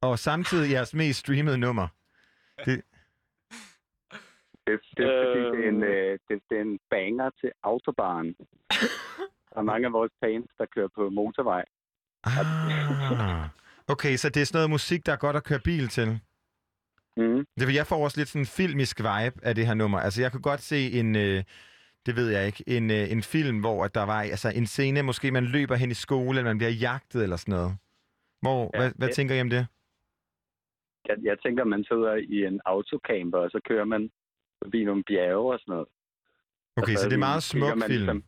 Og 0.02 0.20
samtidig 0.20 0.72
jeres 0.72 0.94
mest 0.94 1.20
streamede 1.20 1.58
nummer. 1.58 1.88
Det, 2.66 2.82
Det, 4.68 4.80
det 4.98 5.06
er 5.06 5.24
fordi, 5.26 5.58
det 5.58 5.66
er 5.66 5.70
en, 5.70 5.84
øh, 5.84 6.20
det, 6.28 6.42
det 6.50 6.58
er 6.58 6.62
en 6.62 6.80
banger 6.90 7.30
til 7.42 7.52
autobahn. 7.64 8.26
Der 9.50 9.58
er 9.62 9.62
mange 9.62 9.86
af 9.86 9.94
vores 9.94 10.12
fans, 10.24 10.50
der 10.58 10.66
kører 10.76 10.88
på 10.96 11.10
motorvej. 11.10 11.66
ah, 12.26 13.50
okay, 13.88 14.16
så 14.16 14.30
det 14.30 14.42
er 14.42 14.46
sådan 14.46 14.58
noget 14.58 14.70
musik, 14.70 15.06
der 15.06 15.12
er 15.12 15.18
godt 15.18 15.36
at 15.36 15.44
køre 15.44 15.60
bil 15.60 15.88
til. 15.88 16.20
Mm. 17.18 17.46
Det 17.60 17.68
vil 17.68 17.76
jeg 17.76 17.88
får 17.88 18.04
også 18.04 18.20
lidt 18.20 18.30
sådan 18.30 18.42
en 18.42 18.46
filmisk 18.46 19.00
vibe 19.00 19.46
af 19.46 19.56
det 19.56 19.68
her 19.68 19.74
nummer. 19.74 20.00
Altså, 20.00 20.22
jeg 20.22 20.32
kunne 20.32 20.42
godt 20.42 20.62
se 20.62 20.92
en, 20.92 21.16
øh, 21.16 21.44
det 22.08 22.16
ved 22.16 22.30
jeg 22.36 22.44
ikke, 22.50 22.64
en, 22.78 22.86
øh, 22.98 23.12
en 23.16 23.24
film, 23.34 23.60
hvor 23.60 23.78
at 23.86 23.96
der 23.96 24.06
var 24.14 24.22
altså, 24.22 24.50
en 24.56 24.68
scene, 24.68 25.02
måske 25.04 25.32
man 25.32 25.46
løber 25.46 25.76
hen 25.76 25.92
i 25.92 25.94
skole, 26.06 26.38
eller 26.38 26.52
man 26.54 26.58
bliver 26.58 26.72
jagtet 26.88 27.24
eller 27.24 27.38
sådan 27.38 27.52
noget. 27.58 27.72
Hvor, 28.44 28.60
Ja, 28.74 28.80
hvad, 28.80 28.92
hvad 28.98 29.08
det- 29.08 29.16
tænker 29.16 29.36
I 29.36 29.42
om 29.42 29.50
det? 29.50 29.64
Jeg, 31.10 31.18
jeg 31.24 31.38
tænker, 31.46 31.64
man 31.64 31.84
sidder 31.84 32.14
i 32.36 32.38
en 32.50 32.62
autocamper, 32.66 33.38
og 33.46 33.50
så 33.52 33.60
kører 33.70 33.86
man 33.86 34.12
forbi 34.64 34.84
nogle 34.84 35.04
bjerge 35.04 35.54
og 35.54 35.60
sådan 35.60 35.72
noget. 35.74 35.88
Okay, 36.82 36.94
Og 36.94 37.00
så 37.00 37.10
det 37.10 37.14
er 37.22 37.28
meget 37.30 37.44
smuk 37.44 37.70
man 37.78 37.82
film. 37.90 37.90
ligesom- 38.06 38.24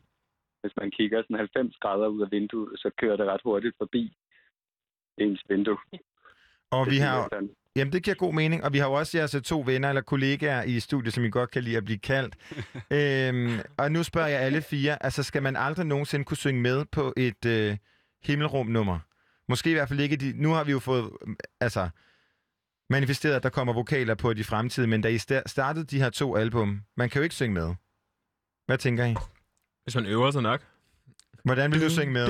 hvis 0.61 0.73
man 0.81 0.91
kigger 0.91 1.21
sådan 1.21 1.35
90 1.37 1.75
grader 1.83 2.07
ud 2.07 2.21
af 2.21 2.31
vinduet, 2.31 2.79
så 2.79 2.89
kører 2.97 3.17
det 3.17 3.25
ret 3.25 3.41
hurtigt 3.43 3.75
forbi 3.77 4.03
ens 5.17 5.41
vindue. 5.49 5.77
Og 6.71 6.85
Det 6.85 6.93
vi 6.93 6.97
har 6.97 7.27
sådan. 7.33 7.49
Jamen, 7.75 7.93
det 7.93 8.03
giver 8.03 8.15
god 8.15 8.33
mening. 8.33 8.63
Og 8.63 8.73
vi 8.73 8.77
har 8.77 8.85
jo 8.87 8.93
også 8.93 9.17
jeres 9.17 9.35
to 9.43 9.63
venner 9.65 9.89
eller 9.89 10.01
kollegaer 10.01 10.63
i 10.63 10.79
studiet, 10.79 11.13
som 11.13 11.23
I 11.25 11.29
godt 11.29 11.51
kan 11.51 11.63
lide 11.63 11.77
at 11.77 11.85
blive 11.85 11.97
kaldt. 11.99 12.35
øhm, 12.91 13.59
og 13.77 13.91
nu 13.91 14.03
spørger 14.03 14.27
jeg 14.27 14.39
alle 14.39 14.61
fire, 14.61 15.03
altså 15.03 15.23
skal 15.23 15.43
man 15.43 15.55
aldrig 15.55 15.85
nogensinde 15.85 16.25
kunne 16.25 16.37
synge 16.37 16.61
med 16.61 16.85
på 16.85 17.13
et 17.17 17.45
øh, 17.45 17.77
himmelrum-nummer? 18.23 18.99
Måske 19.49 19.69
i 19.69 19.73
hvert 19.73 19.87
fald 19.89 19.99
ikke. 19.99 20.15
De, 20.15 20.33
nu 20.35 20.51
har 20.51 20.63
vi 20.63 20.71
jo 20.71 20.79
fået 20.79 21.09
øh, 21.27 21.35
altså, 21.59 21.89
manifesteret, 22.89 23.35
at 23.35 23.43
der 23.43 23.49
kommer 23.49 23.73
vokaler 23.73 24.15
på 24.15 24.33
de 24.33 24.43
fremtidige, 24.43 24.89
men 24.89 25.01
da 25.01 25.09
I 25.09 25.17
sta- 25.17 25.41
startede 25.45 25.85
de 25.85 26.01
her 26.01 26.09
to 26.09 26.35
album, 26.35 26.81
man 26.97 27.09
kan 27.09 27.19
jo 27.19 27.23
ikke 27.23 27.35
synge 27.35 27.53
med. 27.53 27.75
Hvad 28.65 28.77
tænker 28.77 29.05
I? 29.05 29.15
Hvis 29.83 29.95
man 29.95 30.05
øver 30.05 30.31
sig 30.31 30.41
nok. 30.41 30.61
Hvordan 31.43 31.71
vil 31.71 31.81
du 31.81 31.89
synge 31.89 32.13
med? 32.13 32.25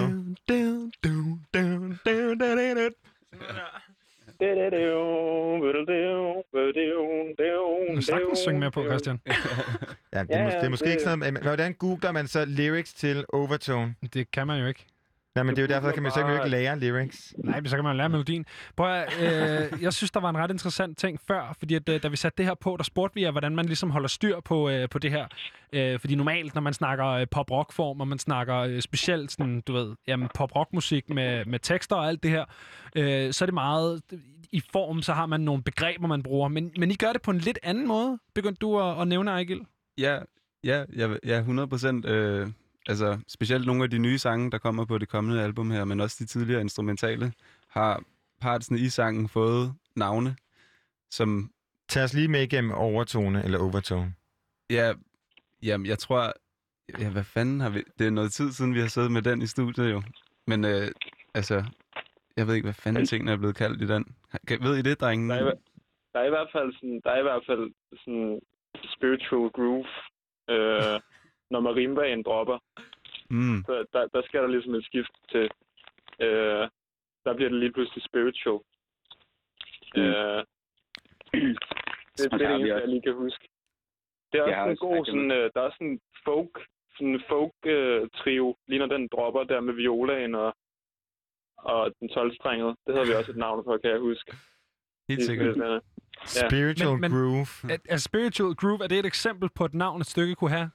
Du 7.87 7.93
kan 7.93 8.01
sagtens 8.01 8.39
synge 8.39 8.59
med 8.59 8.71
på, 8.71 8.83
Christian. 8.83 9.19
Ja, 10.13 10.23
det, 10.23 10.31
er, 10.35 10.45
mås- 10.47 10.53
ja, 10.53 10.57
det 10.59 10.65
er 10.65 10.69
måske 10.69 10.89
ikke 10.91 11.03
sådan, 11.03 11.37
hvordan 11.41 11.73
googler 11.73 12.11
man 12.11 12.27
så 12.27 12.45
lyrics 12.45 12.93
til 12.93 13.25
overtone? 13.33 13.95
Det 14.13 14.31
kan 14.31 14.47
man 14.47 14.59
jo 14.61 14.65
ikke. 14.67 14.85
Nej, 15.35 15.43
men 15.43 15.55
det 15.55 15.61
er 15.61 15.63
jo 15.63 15.67
derfor, 15.67 15.91
kan 15.91 16.03
man 16.03 16.11
så 16.11 16.15
kan 16.17 16.25
man 16.25 16.31
jo 16.37 16.43
ikke 16.43 16.51
bare- 16.55 16.61
lære 16.61 16.79
lyrics. 16.79 17.33
Nej, 17.43 17.59
men 17.59 17.69
så 17.69 17.75
kan 17.75 17.83
man 17.83 17.97
lære 17.97 18.09
melodien. 18.09 18.45
Prøv 18.75 18.91
at, 18.93 19.13
øh, 19.73 19.83
jeg 19.83 19.93
synes, 19.93 20.11
der 20.11 20.19
var 20.19 20.29
en 20.29 20.37
ret 20.37 20.51
interessant 20.51 20.97
ting 20.97 21.19
før, 21.27 21.55
fordi 21.59 21.75
at, 21.75 21.89
øh, 21.89 22.03
da 22.03 22.07
vi 22.07 22.15
satte 22.15 22.37
det 22.37 22.45
her 22.45 22.53
på, 22.61 22.75
der 22.77 22.83
spurgte 22.83 23.15
vi 23.15 23.21
jer, 23.23 23.31
hvordan 23.31 23.55
man 23.55 23.65
ligesom 23.65 23.89
holder 23.89 24.07
styr 24.07 24.39
på, 24.39 24.69
øh, 24.69 24.89
på 24.89 24.99
det 24.99 25.11
her. 25.11 25.27
Øh, 25.73 25.99
fordi 25.99 26.15
normalt, 26.15 26.53
når 26.55 26.61
man 26.61 26.73
snakker 26.73 27.05
øh, 27.07 27.27
pop-rock-form, 27.31 28.01
og 28.01 28.07
man 28.07 28.19
snakker 28.19 28.55
øh, 28.55 28.81
specielt 28.81 29.31
sådan, 29.31 29.61
du 29.61 29.73
ved, 29.73 29.95
jamen, 30.07 30.29
pop-rock-musik 30.35 31.09
med, 31.09 31.45
med 31.45 31.59
tekster 31.59 31.95
og 31.95 32.07
alt 32.07 32.23
det 32.23 32.31
her, 32.31 32.45
øh, 32.95 33.33
så 33.33 33.43
er 33.43 33.45
det 33.45 33.53
meget 33.53 34.01
i 34.51 34.61
form, 34.71 35.01
så 35.01 35.13
har 35.13 35.25
man 35.25 35.41
nogle 35.41 35.63
begreber, 35.63 36.07
man 36.07 36.23
bruger. 36.23 36.47
Men, 36.47 36.71
men 36.77 36.91
I 36.91 36.95
gør 36.95 37.13
det 37.13 37.21
på 37.21 37.31
en 37.31 37.37
lidt 37.37 37.59
anden 37.63 37.87
måde, 37.87 38.17
begyndte 38.35 38.59
du 38.59 38.79
at, 38.79 39.01
at 39.01 39.07
nævne, 39.07 39.31
Ejgil. 39.31 39.61
Ja, 39.97 40.19
ja, 40.63 40.83
ja, 40.97 41.07
ja 41.25 41.37
100 41.37 41.67
procent. 41.67 42.05
Øh, 42.05 42.47
altså, 42.89 43.19
specielt 43.27 43.65
nogle 43.65 43.83
af 43.83 43.89
de 43.89 43.97
nye 43.97 44.17
sange, 44.17 44.51
der 44.51 44.57
kommer 44.57 44.85
på 44.85 44.97
det 44.97 45.09
kommende 45.09 45.43
album 45.43 45.71
her, 45.71 45.85
men 45.85 45.99
også 45.99 46.15
de 46.19 46.25
tidligere 46.25 46.61
instrumentale, 46.61 47.33
har 47.67 48.03
partsene 48.41 48.79
i 48.79 48.89
sangen 48.89 49.29
fået 49.29 49.73
navne, 49.95 50.35
som... 51.09 51.51
Tag 51.89 52.03
os 52.03 52.13
lige 52.13 52.27
med 52.27 52.41
igennem 52.41 52.71
overtone 52.71 53.43
eller 53.43 53.59
overtone. 53.59 54.13
Ja, 54.69 54.93
jamen, 55.63 55.87
jeg 55.87 55.99
tror... 55.99 56.33
Ja, 56.99 57.09
hvad 57.09 57.23
fanden 57.23 57.59
har 57.59 57.69
vi... 57.69 57.83
Det 57.99 58.07
er 58.07 58.11
noget 58.11 58.31
tid 58.31 58.51
siden, 58.51 58.73
vi 58.73 58.79
har 58.79 58.87
siddet 58.87 59.11
med 59.11 59.21
den 59.21 59.41
i 59.41 59.47
studiet 59.47 59.91
jo. 59.91 60.01
Men 60.47 60.65
øh, 60.65 60.87
altså, 61.33 61.63
jeg 62.37 62.47
ved 62.47 62.55
ikke, 62.55 62.65
hvad 62.65 62.73
fanden 62.73 63.05
tingene 63.05 63.31
er 63.31 63.37
blevet 63.37 63.55
kaldt 63.55 63.81
i 63.81 63.87
den. 63.87 64.05
Kan- 64.47 64.63
Ved 64.63 64.77
I 64.77 64.81
det, 64.81 64.99
drenge? 65.01 65.29
Der 65.29 65.35
er, 65.35 65.53
der 66.13 66.19
er 66.19 66.25
i 66.25 66.29
hvert 66.29 66.49
fald 66.51 66.73
sådan, 66.73 67.01
der 67.03 67.11
er 67.11 67.19
i 67.19 67.21
hvert 67.21 67.43
fald 67.47 67.71
sådan 67.97 68.39
spiritual 68.95 69.49
groove, 69.49 69.85
øh, 70.49 70.99
når 71.49 71.59
marimbaen 71.59 72.23
dropper. 72.23 72.57
Mm. 73.29 73.63
Så 73.65 73.85
der, 73.93 74.07
der 74.07 74.21
sker 74.27 74.41
der 74.41 74.47
ligesom 74.47 74.75
et 74.75 74.85
skift 74.85 75.11
til, 75.31 75.45
øh, 76.25 76.63
der 77.25 77.33
bliver 77.35 77.49
det 77.49 77.59
lige 77.59 77.71
pludselig 77.73 78.03
spiritual. 78.03 78.59
Mm. 79.95 80.01
Øh, 80.01 80.43
det, 81.33 81.57
det 82.17 82.31
der 82.31 82.33
er 82.33 82.37
det 82.37 82.55
eneste, 82.55 82.75
jeg 82.75 82.87
lige 82.87 83.01
kan 83.01 83.13
huske. 83.13 83.47
Det 84.31 84.37
er 84.39 84.43
også 84.43 84.55
har 84.55 84.63
en 84.63 84.69
også 84.71 84.81
god, 84.81 85.05
sådan, 85.05 85.31
øh, 85.31 85.51
der 85.55 85.61
er 85.61 85.71
sådan 85.71 85.87
en 85.87 85.99
folk, 86.25 86.53
sådan 86.95 87.07
en 87.13 87.21
folk 87.29 87.53
øh, 87.65 88.09
trio, 88.19 88.55
lige 88.67 88.79
når 88.79 88.85
den 88.95 89.07
dropper 89.11 89.43
der 89.43 89.59
med 89.61 89.73
violaen 89.73 90.35
og, 90.35 90.55
og 91.57 91.93
den 91.99 92.09
12-stringede. 92.09 92.73
Det 92.87 92.95
havde 92.95 93.07
vi 93.07 93.13
også 93.13 93.31
et 93.31 93.37
navn 93.37 93.63
for, 93.63 93.77
kan 93.77 93.91
jeg 93.91 93.99
huske. 93.99 94.31
Helt 95.09 95.23
sikkert. 95.25 95.53
spillene. 95.55 95.81
Spiritual 96.25 96.91
Men- 96.91 97.01
men- 97.01 97.11
groove. 97.11 97.47
Er, 97.73 97.77
er 97.89 97.97
Spiritual 97.97 98.55
Groove, 98.55 98.83
er 98.83 98.87
det 98.87 98.99
et 98.99 99.05
eksempel 99.05 99.49
på 99.55 99.65
et 99.65 99.73
navn, 99.73 100.01
et 100.01 100.07
stykke 100.07 100.35
kunne 100.35 100.49
have? 100.49 100.71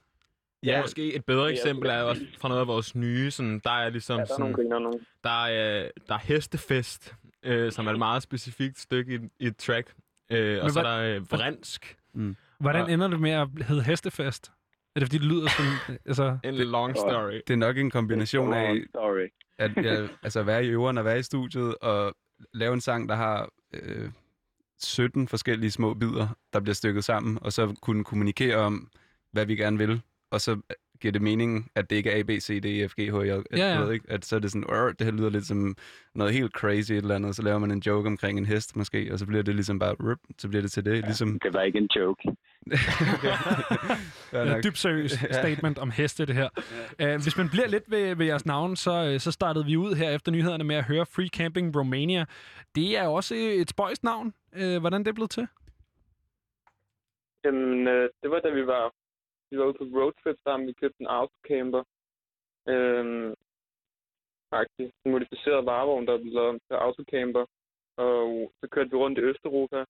Ja, 0.65 0.81
måske 0.81 1.13
et 1.15 1.25
bedre 1.25 1.51
eksempel 1.51 1.89
er 1.89 2.01
også 2.01 2.21
fra 2.39 2.47
noget 2.49 2.61
af 2.61 2.67
vores 2.67 2.95
nye. 2.95 3.31
Sådan, 3.31 3.59
der 3.63 3.69
er 3.71 3.89
ligesom 3.89 4.19
Ja, 4.19 4.25
der 4.25 4.33
er 4.33 4.39
nogle 4.39 4.53
sådan, 4.55 4.69
griner 4.69 4.79
nu. 4.79 4.99
der 5.23 5.45
er, 5.45 5.89
der 6.07 6.13
er 6.13 6.19
Hestefest, 6.19 7.15
øh, 7.43 7.71
som 7.71 7.87
er 7.87 7.91
et 7.91 7.97
meget 7.97 8.23
specifikt 8.23 8.79
stykke 8.79 9.15
i, 9.15 9.19
i 9.39 9.47
et 9.47 9.57
track. 9.57 9.93
Øh, 10.31 10.57
og 10.59 10.63
Men 10.65 10.71
så 10.73 10.79
er 10.79 10.83
der 10.83 11.15
øh, 11.15 11.31
Vrensk. 11.31 11.97
Mm. 12.13 12.35
Hvordan 12.59 12.81
Og- 12.83 12.91
ender 12.91 13.07
det 13.07 13.19
med 13.19 13.31
at 13.31 13.47
hedde 13.67 13.83
Hestefest? 13.83 14.51
Er 14.95 14.99
det 14.99 15.07
fordi, 15.07 15.17
det 15.17 15.25
lyder 15.25 15.47
sådan... 15.49 15.97
altså... 16.05 16.37
En 16.43 16.53
long 16.55 16.97
story. 16.97 17.33
Det 17.47 17.53
er 17.53 17.57
nok 17.57 17.77
en 17.77 17.89
kombination 17.91 18.53
af, 18.53 18.67
Long 18.73 18.89
story. 18.89 19.27
at 19.57 19.71
ja, 19.85 20.07
altså 20.23 20.43
være 20.43 20.65
i 20.65 20.67
øveren 20.69 20.97
og 20.97 21.05
være 21.05 21.19
i 21.19 21.23
studiet 21.23 21.75
og 21.77 22.15
lave 22.53 22.73
en 22.73 22.81
sang, 22.81 23.09
der 23.09 23.15
har 23.15 23.49
øh, 23.73 24.09
17 24.83 25.27
forskellige 25.27 25.71
små 25.71 25.93
bidder, 25.93 26.27
der 26.53 26.59
bliver 26.59 26.73
stykket 26.75 27.03
sammen, 27.03 27.37
og 27.41 27.53
så 27.53 27.75
kunne 27.81 28.03
kommunikere 28.03 28.55
om, 28.55 28.89
hvad 29.31 29.45
vi 29.45 29.55
gerne 29.55 29.77
vil, 29.77 30.01
og 30.35 30.41
så 30.41 30.61
giver 31.01 31.11
det 31.11 31.21
mening, 31.21 31.71
at 31.75 31.89
det 31.89 31.95
ikke 31.95 32.11
er 32.11 32.19
A, 32.19 32.23
B, 32.23 32.29
C, 32.29 32.61
D, 32.61 32.65
E, 32.65 32.87
F, 32.89 32.93
G, 32.93 32.99
H, 32.99 33.25
I, 33.25 33.29
at, 33.29 33.43
Ja, 33.51 33.57
ja. 33.73 33.79
ved 33.79 33.93
ikke, 33.93 34.05
at 34.09 34.25
så 34.25 34.35
er 34.35 34.39
det 34.39 34.51
sådan, 34.51 34.69
"Åh, 34.69 34.89
det 34.99 35.01
her 35.07 35.11
lyder 35.11 35.29
lidt 35.29 35.45
som 35.45 35.75
noget 36.15 36.33
helt 36.33 36.51
crazy 36.51 36.91
et 36.91 36.97
eller 36.97 37.15
andet, 37.15 37.35
så 37.35 37.41
laver 37.41 37.59
man 37.59 37.71
en 37.71 37.79
joke 37.79 38.07
omkring 38.07 38.37
en 38.37 38.45
hest 38.45 38.75
måske, 38.75 39.09
og 39.13 39.19
så 39.19 39.25
bliver 39.25 39.43
det 39.43 39.55
ligesom 39.55 39.79
bare, 39.79 39.95
rup, 39.99 40.17
så 40.37 40.47
bliver 40.47 40.61
det 40.61 40.71
til 40.71 40.85
det, 40.85 41.03
ligesom... 41.03 41.39
Det 41.39 41.53
var 41.53 41.61
ikke 41.61 41.77
en 41.77 41.89
joke. 41.95 42.21
Ja, 44.33 44.61
dybt 44.63 44.77
seriøs 44.77 45.13
Ja. 45.23 45.31
statement 45.33 45.77
om 45.79 45.91
heste, 45.91 46.25
det 46.25 46.35
her. 46.35 46.49
Uh, 47.03 47.21
hvis 47.23 47.37
man 47.37 47.49
bliver 47.49 47.67
lidt 47.67 47.83
ved, 47.87 48.15
ved 48.15 48.25
jeres 48.25 48.45
navn, 48.45 48.75
så, 48.75 48.91
øh, 49.13 49.19
så 49.19 49.31
startede 49.31 49.65
vi 49.65 49.77
ud 49.77 49.95
her 49.95 50.09
efter 50.09 50.31
nyhederne 50.31 50.63
med 50.63 50.75
at 50.75 50.83
høre 50.83 51.05
Free 51.05 51.27
Camping 51.27 51.75
Romania. 51.79 52.25
Det 52.75 52.97
er 52.97 53.07
også 53.07 53.35
et 53.35 53.69
spøjst 53.69 54.03
navn. 54.03 54.33
Uh, 54.61 54.77
hvordan 54.77 55.01
er 55.01 55.03
det 55.03 55.15
blevet 55.15 55.31
til? 55.31 55.47
Jamen, 57.45 57.87
øh, 57.87 58.09
det 58.23 58.29
var 58.31 58.39
da 58.39 58.49
vi 58.49 58.65
var, 58.67 58.93
vi 59.49 59.57
var 59.57 59.65
ude 59.65 59.77
på 59.77 59.83
roadtrip 59.83 60.37
sammen. 60.43 60.67
Vi 60.67 60.73
købte 60.81 61.01
en 61.01 61.07
autocamper. 61.07 61.83
Øhm, 62.67 63.33
faktisk 64.53 64.93
en 65.05 65.11
modificeret 65.11 65.65
varevogn, 65.65 66.07
der 66.07 66.17
blev 66.17 66.33
lavet 66.33 66.49
om 66.49 66.59
til 66.67 66.75
autocamper. 66.85 67.45
Og 67.97 68.51
så 68.59 68.65
kørte 68.73 68.91
vi 68.91 68.97
rundt 68.97 69.19
i 69.19 69.21
Østeuropa. 69.21 69.85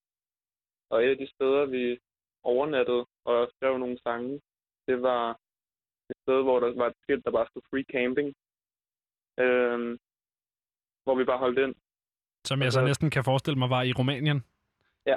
Og 0.89 1.05
et 1.05 1.09
af 1.09 1.17
de 1.17 1.27
steder, 1.35 1.65
vi 1.65 1.99
overnattede 2.43 3.05
og 3.25 3.49
skrev 3.55 3.77
nogle 3.77 3.99
sange, 4.03 4.41
det 4.87 5.01
var 5.01 5.23
et 6.09 6.17
sted, 6.23 6.43
hvor 6.43 6.59
der 6.59 6.69
var 6.81 6.87
et 6.87 6.97
skilt, 7.03 7.25
der 7.25 7.31
bare 7.31 7.47
stod 7.49 7.61
free 7.69 7.87
camping. 7.95 8.29
Øhm, 9.43 9.91
hvor 11.03 11.15
vi 11.15 11.23
bare 11.25 11.37
holdt 11.37 11.59
ind. 11.59 11.75
Som 12.49 12.61
jeg 12.61 12.71
så 12.71 12.81
næsten 12.81 13.09
kan 13.09 13.23
forestille 13.23 13.59
mig 13.59 13.69
var 13.69 13.83
i 13.83 13.93
Rumænien. 13.93 14.39
Ja. 15.05 15.15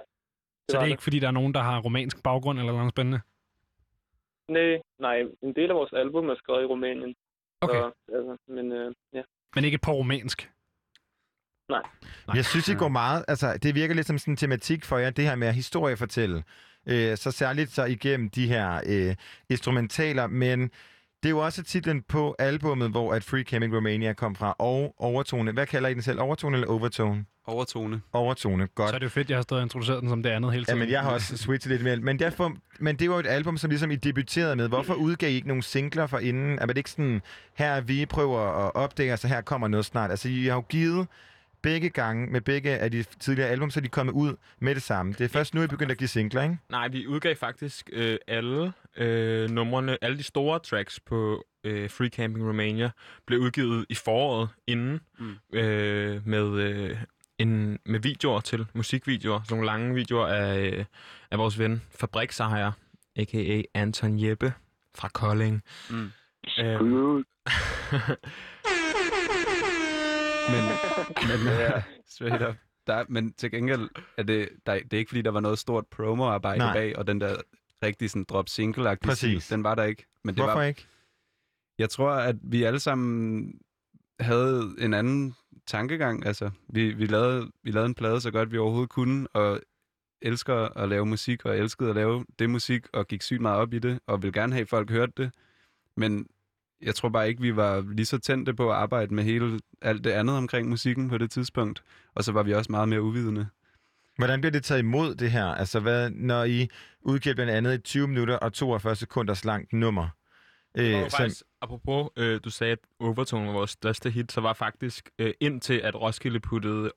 Så 0.69 0.77
var 0.77 0.81
det 0.81 0.89
er 0.89 0.93
ikke, 0.95 1.03
fordi 1.03 1.19
der 1.19 1.29
er 1.29 1.39
nogen, 1.41 1.55
der 1.55 1.63
har 1.69 1.81
romansk 1.81 2.17
baggrund 2.23 2.59
eller 2.59 2.73
noget 2.73 2.93
spændende? 2.95 3.21
Nej, 4.49 4.83
nej, 4.99 5.17
en 5.43 5.55
del 5.55 5.71
af 5.71 5.77
vores 5.77 5.93
album 5.93 6.29
er 6.29 6.35
skrevet 6.37 6.63
i 6.63 6.67
Rumænien. 6.67 7.15
Okay. 7.61 7.75
Så, 7.75 7.93
altså, 8.15 8.37
men 8.49 8.73
øh, 8.73 8.95
ja. 9.13 9.23
Men 9.55 9.65
ikke 9.65 9.79
på 9.79 9.93
romansk. 9.93 10.51
Nej. 11.69 11.83
Jeg 12.35 12.45
synes, 12.45 12.69
I 12.69 12.75
går 12.75 12.89
meget... 12.89 13.25
Altså, 13.29 13.59
det 13.63 13.75
virker 13.75 13.95
lidt 13.95 14.07
som 14.07 14.19
sådan 14.19 14.33
en 14.33 14.37
tematik 14.37 14.85
for 14.85 14.99
jer, 14.99 15.11
det 15.11 15.25
her 15.25 15.35
med 15.35 15.49
at 15.49 15.55
historiefortælle. 15.55 16.45
Øh, 16.87 17.17
så 17.17 17.31
særligt 17.31 17.71
så 17.71 17.85
igennem 17.85 18.31
de 18.31 18.49
her 18.49 18.81
øh, 18.87 19.17
instrumentaler, 19.51 20.27
men 20.27 20.71
det 21.23 21.29
er 21.29 21.31
jo 21.31 21.39
også 21.39 21.63
titlen 21.63 22.03
på 22.09 22.37
albummet, 22.39 22.91
hvor 22.91 23.15
at 23.15 23.25
Free 23.25 23.43
Camping 23.43 23.77
Romania 23.77 24.13
kom 24.13 24.35
fra, 24.37 24.55
og 24.59 24.95
overtone. 24.99 25.53
Hvad 25.53 25.67
kalder 25.67 25.89
I 25.89 25.95
den 25.95 26.03
selv? 26.03 26.21
Overtone 26.21 26.57
eller 26.57 26.69
overtone? 26.69 27.25
Overtone. 27.47 28.01
Overtone, 28.13 28.67
godt. 28.75 28.89
Så 28.89 28.95
er 28.95 28.99
det 28.99 29.05
jo 29.05 29.11
fedt, 29.11 29.31
jeg 29.31 29.37
har 29.39 29.43
stået 29.43 29.59
og 29.61 29.63
introduceret 29.63 30.01
den 30.01 30.09
som 30.09 30.23
det 30.23 30.31
andet 30.31 30.53
hele 30.53 30.61
Ja, 30.69 30.73
tiden. 30.73 30.79
men 30.79 30.91
jeg 30.91 31.01
har 31.03 31.11
også 31.11 31.37
switchet 31.37 31.71
lidt 31.73 31.83
mere. 31.83 31.97
Men, 31.97 32.19
derfor, 32.19 32.53
men 32.81 32.97
det 32.97 33.09
var 33.11 33.17
jo 33.17 33.21
et 33.21 33.27
album, 33.27 33.57
som 33.59 33.71
ligesom 33.71 33.91
I 33.91 33.97
debuterede 33.97 34.57
med. 34.57 34.69
Hvorfor 34.69 34.95
udgav 34.95 35.31
I 35.31 35.33
ikke 35.33 35.49
nogle 35.49 35.63
singler 35.63 36.07
for 36.07 36.19
inden? 36.19 36.59
Er 36.59 36.67
det 36.67 36.77
ikke 36.77 36.91
sådan, 36.91 37.23
her 37.55 37.71
er 37.71 37.81
vi 37.81 38.07
prøver 38.07 38.41
at 38.67 38.75
opdage, 38.75 39.17
så 39.17 39.29
her 39.29 39.41
kommer 39.41 39.69
noget 39.69 39.85
snart? 39.87 40.11
Altså, 40.11 40.29
I 40.29 40.45
har 40.47 40.55
jo 40.55 40.65
givet 40.69 41.07
begge 41.63 41.91
gange 41.91 42.27
med 42.27 42.41
begge 42.41 42.71
af 42.71 42.91
de 42.91 43.03
tidligere 43.03 43.49
album, 43.49 43.71
så 43.71 43.81
er 43.81 43.83
de 43.83 43.89
kommet 43.89 44.13
ud 44.13 44.37
med 44.59 44.75
det 44.75 44.83
samme. 44.83 45.13
Det 45.13 45.21
er 45.21 45.29
først 45.29 45.55
nu, 45.55 45.63
I 45.63 45.67
begynder 45.67 45.93
at 45.93 45.99
give 45.99 46.09
singler, 46.09 46.43
ikke? 46.43 46.59
Nej, 46.69 46.89
vi 46.89 47.07
udgav 47.07 47.37
faktisk 47.37 47.91
øh, 47.93 48.19
alle 48.27 48.73
øh, 48.97 49.51
numrene, 49.51 50.05
alle 50.05 50.19
de 50.19 50.23
store 50.23 50.59
tracks 50.59 51.01
på 51.01 51.45
øh, 51.65 51.91
Free 51.91 52.09
Camping 52.09 52.49
Romania, 52.49 52.91
blev 53.27 53.41
udgivet 53.41 53.87
i 53.89 53.95
foråret 53.95 54.49
inden 54.67 55.01
mm. 55.19 55.37
øh, 55.55 56.29
med, 56.29 56.61
øh, 56.61 56.97
en, 57.39 57.79
med 57.87 58.01
videoer 58.01 58.41
til, 58.41 58.67
musikvideoer, 58.75 59.41
sådan 59.43 59.55
nogle 59.55 59.67
lange 59.67 59.95
videoer 59.95 60.27
af, 60.27 60.59
øh, 60.59 60.85
af 61.31 61.39
vores 61.39 61.59
ven 61.59 61.83
Fabriksejer, 62.01 62.73
a.k.a. 63.17 63.63
Anton 63.75 64.25
Jeppe 64.25 64.53
fra 64.95 65.09
Kolding. 65.09 65.63
Mm. 65.91 66.11
Øhm, 66.59 67.25
Men, 70.53 70.65
men 71.45 71.47
ja, 71.47 71.83
straight 72.15 72.49
up. 72.49 72.55
Der, 72.87 73.05
men 73.09 73.33
til 73.33 73.51
gengæld 73.51 73.89
er 74.17 74.23
det, 74.23 74.49
der, 74.67 74.75
det 74.75 74.93
er 74.93 74.99
ikke 74.99 75.09
fordi, 75.09 75.23
der 75.23 75.31
var 75.31 75.41
noget 75.41 75.59
stort 75.59 75.87
promo-arbejde 75.87 76.59
Nej. 76.59 76.73
bag, 76.73 76.99
og 76.99 77.07
den 77.07 77.21
der 77.21 77.37
rigtig 77.83 78.11
sådan 78.11 78.25
drop 78.25 78.49
single 78.49 78.97
Præcis. 78.97 79.43
stil, 79.45 79.57
den 79.57 79.65
var 79.65 79.75
der 79.75 79.85
ikke. 79.85 80.07
Men 80.25 80.35
det 80.35 80.45
Hvorfor 80.45 80.59
var, 80.59 80.65
ikke? 80.65 80.87
Jeg 81.79 81.91
tror, 81.91 82.11
at 82.11 82.37
vi 82.43 82.63
alle 82.63 82.81
sammen 82.81 83.53
havde 84.21 84.75
en 84.79 84.95
anden 84.95 85.35
tankegang. 85.67 86.27
Altså, 86.27 86.51
vi, 86.69 86.93
vi, 86.93 87.07
lavede, 87.07 87.51
vi 87.63 87.71
lavede 87.71 87.87
en 87.87 87.95
plade 87.95 88.21
så 88.21 88.31
godt 88.31 88.53
vi 88.53 88.59
overhovedet 88.59 88.91
kunne, 88.91 89.29
og 89.33 89.61
elsker 90.23 90.55
at 90.55 90.89
lave 90.89 91.07
musik, 91.07 91.45
og 91.45 91.59
elskede 91.59 91.89
at 91.89 91.97
lave 91.97 92.25
det 92.39 92.51
musik, 92.51 92.87
og 92.93 93.07
gik 93.07 93.23
sygt 93.23 93.41
meget 93.41 93.59
op 93.59 93.75
i 93.75 93.79
det, 93.79 94.01
og 94.07 94.23
vil 94.23 94.33
gerne 94.33 94.53
have, 94.53 94.63
at 94.63 94.69
folk 94.69 94.91
hørte 94.91 95.13
det. 95.17 95.31
Men 95.97 96.29
jeg 96.83 96.95
tror 96.95 97.09
bare 97.09 97.29
ikke, 97.29 97.41
vi 97.43 97.57
var 97.57 97.85
lige 97.95 98.07
så 98.07 98.19
tændte 98.19 98.55
på 98.55 98.71
at 98.71 98.77
arbejde 98.77 99.15
med 99.15 99.25
hele 99.25 99.61
alt 99.83 100.05
det 100.05 100.11
andet 100.11 100.37
omkring 100.37 100.69
musikken 100.69 101.09
på 101.09 101.19
det 101.19 101.31
tidspunkt. 101.31 101.83
Og 102.15 102.25
så 102.25 102.33
var 102.33 102.43
vi 102.43 102.55
også 102.55 102.73
meget 102.73 102.89
mere 102.89 103.03
uvidende. 103.03 103.47
Hvordan 104.19 104.41
bliver 104.41 104.53
det 104.53 104.65
taget 104.65 104.79
imod, 104.79 105.15
det 105.15 105.31
her? 105.31 105.45
Altså, 105.47 105.81
hvad, 105.81 106.11
når 106.11 106.45
I 106.45 106.69
udgiver 107.01 107.35
blandt 107.35 107.53
andet 107.53 107.75
et 107.75 107.85
20 107.85 108.09
minutter 108.09 108.37
og 108.37 108.53
42 108.53 108.97
sekunders 108.97 109.45
langt 109.45 109.73
nummer? 109.73 110.09
Øh, 110.79 111.11
faktisk, 111.11 111.43
apropos, 111.63 112.09
øh, 112.17 112.41
du 112.45 112.51
sagde, 112.51 112.73
at 112.73 112.79
Overtone 113.01 113.47
var 113.47 113.53
vores 113.53 113.71
største 113.71 114.11
hit, 114.11 114.33
så 114.33 114.41
var 114.41 114.53
faktisk 114.53 115.11
øh, 115.19 115.33
indtil 115.41 115.75
at 115.79 116.01
Roskilde 116.01 116.41
puttede 116.41 116.93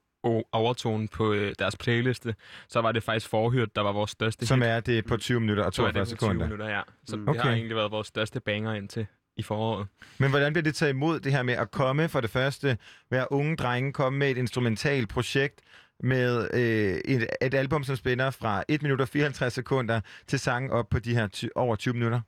Overtone 0.51 1.07
på 1.07 1.33
øh, 1.33 1.53
deres 1.59 1.77
playliste, 1.77 2.35
så 2.69 2.81
var 2.81 2.91
det 2.91 3.03
faktisk 3.03 3.29
Forhyrt, 3.29 3.75
der 3.75 3.81
var 3.81 3.91
vores 3.91 4.11
største 4.11 4.45
som 4.45 4.59
hit. 4.61 4.67
er 4.69 4.79
det 4.79 5.05
på 5.05 5.17
20 5.17 5.39
minutter 5.39 5.63
og 5.63 5.73
Så 5.73 5.81
er 5.85 5.91
42 5.91 6.05
det 6.05 6.11
på 6.11 6.17
20 6.17 6.27
sekunder. 6.27 6.45
minutter, 6.45 6.69
ja. 6.69 6.81
Så 7.07 7.17
Mm. 7.17 7.25
det 7.25 7.41
har 7.41 7.51
egentlig 7.51 7.75
været 7.75 7.91
vores 7.91 8.07
største 8.07 8.39
banger 8.39 8.73
indtil 8.73 9.07
i 9.37 9.43
foråret. 9.43 9.87
Men 10.17 10.29
hvordan 10.29 10.53
bliver 10.53 10.63
det 10.63 10.75
taget 10.75 10.93
imod, 10.93 11.19
det 11.19 11.31
her 11.31 11.43
med 11.43 11.53
at 11.53 11.71
komme 11.71 12.09
for 12.09 12.21
det 12.21 12.29
første, 12.29 12.77
være 13.11 13.31
unge 13.31 13.55
drenge, 13.55 13.93
komme 13.93 14.19
med 14.19 14.31
et 14.31 14.37
instrumentalt 14.37 15.09
projekt, 15.09 15.61
med 16.03 16.49
øh, 16.53 17.01
et, 17.15 17.27
et 17.41 17.53
album, 17.53 17.83
som 17.83 17.95
spænder 17.95 18.31
fra 18.31 18.63
1 18.67 18.81
minut 18.81 19.01
og 19.01 19.07
54 19.07 19.53
sekunder 19.53 20.01
til 20.27 20.39
sange 20.39 20.71
op 20.71 20.89
på 20.89 20.99
de 20.99 21.15
her 21.15 21.27
ty- 21.27 21.47
over 21.55 21.75
20 21.75 21.93
minutter? 21.93 22.21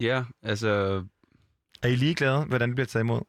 Ja, 0.00 0.24
altså... 0.42 1.04
Er 1.82 1.88
I 1.88 1.94
ligeglade, 1.96 2.44
hvordan 2.44 2.68
det 2.68 2.76
bliver 2.76 2.86
taget 2.86 3.02
imod? 3.04 3.20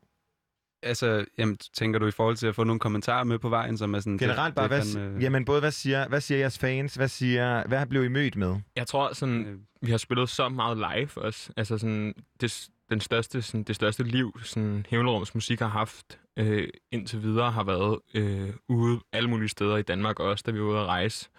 Altså, 0.83 1.25
jamen, 1.37 1.57
tænker 1.57 1.99
du 1.99 2.07
i 2.07 2.11
forhold 2.11 2.35
til 2.35 2.47
at 2.47 2.55
få 2.55 2.63
nogle 2.63 2.79
kommentarer 2.79 3.23
med 3.23 3.39
på 3.39 3.49
vejen, 3.49 3.77
som 3.77 3.93
er 3.93 3.99
sådan... 3.99 4.17
Generelt 4.17 4.55
bare, 4.55 4.67
hvad, 4.67 4.81
fandme- 4.81 5.21
jamen 5.21 5.45
både 5.45 5.59
hvad 5.59 5.71
siger, 5.71 6.07
hvad 6.07 6.21
siger 6.21 6.37
jeres 6.39 6.59
fans, 6.59 6.95
hvad, 6.95 7.07
siger, 7.07 7.67
hvad 7.67 7.85
blev 7.85 8.03
I 8.03 8.07
mødt 8.07 8.35
med? 8.35 8.55
Jeg 8.75 8.87
tror 8.87 9.13
sådan, 9.13 9.45
Øh. 9.45 9.57
vi 9.81 9.91
har 9.91 9.97
spillet 9.97 10.29
så 10.29 10.49
meget 10.49 10.77
live 10.77 11.09
også. 11.17 11.51
Altså 11.57 11.77
sådan, 11.77 12.13
det, 12.41 12.69
den 12.89 13.01
største, 13.01 13.41
sådan, 13.41 13.63
det 13.63 13.75
største 13.75 14.03
liv, 14.03 14.39
sådan 14.43 14.85
Hævlerums 14.89 15.33
musik 15.35 15.59
har 15.59 15.67
haft 15.67 16.19
øh, 16.37 16.67
indtil 16.91 17.21
videre, 17.23 17.51
har 17.51 17.63
været 17.63 17.99
øh, 18.13 18.49
ude 18.67 18.99
alle 19.13 19.29
mulige 19.29 19.49
steder 19.49 19.77
i 19.77 19.81
Danmark 19.81 20.19
også, 20.19 20.43
da 20.47 20.51
vi 20.51 20.59
var 20.61 20.65
ude 20.67 20.79
at 20.79 20.85
rejse. 20.85 21.29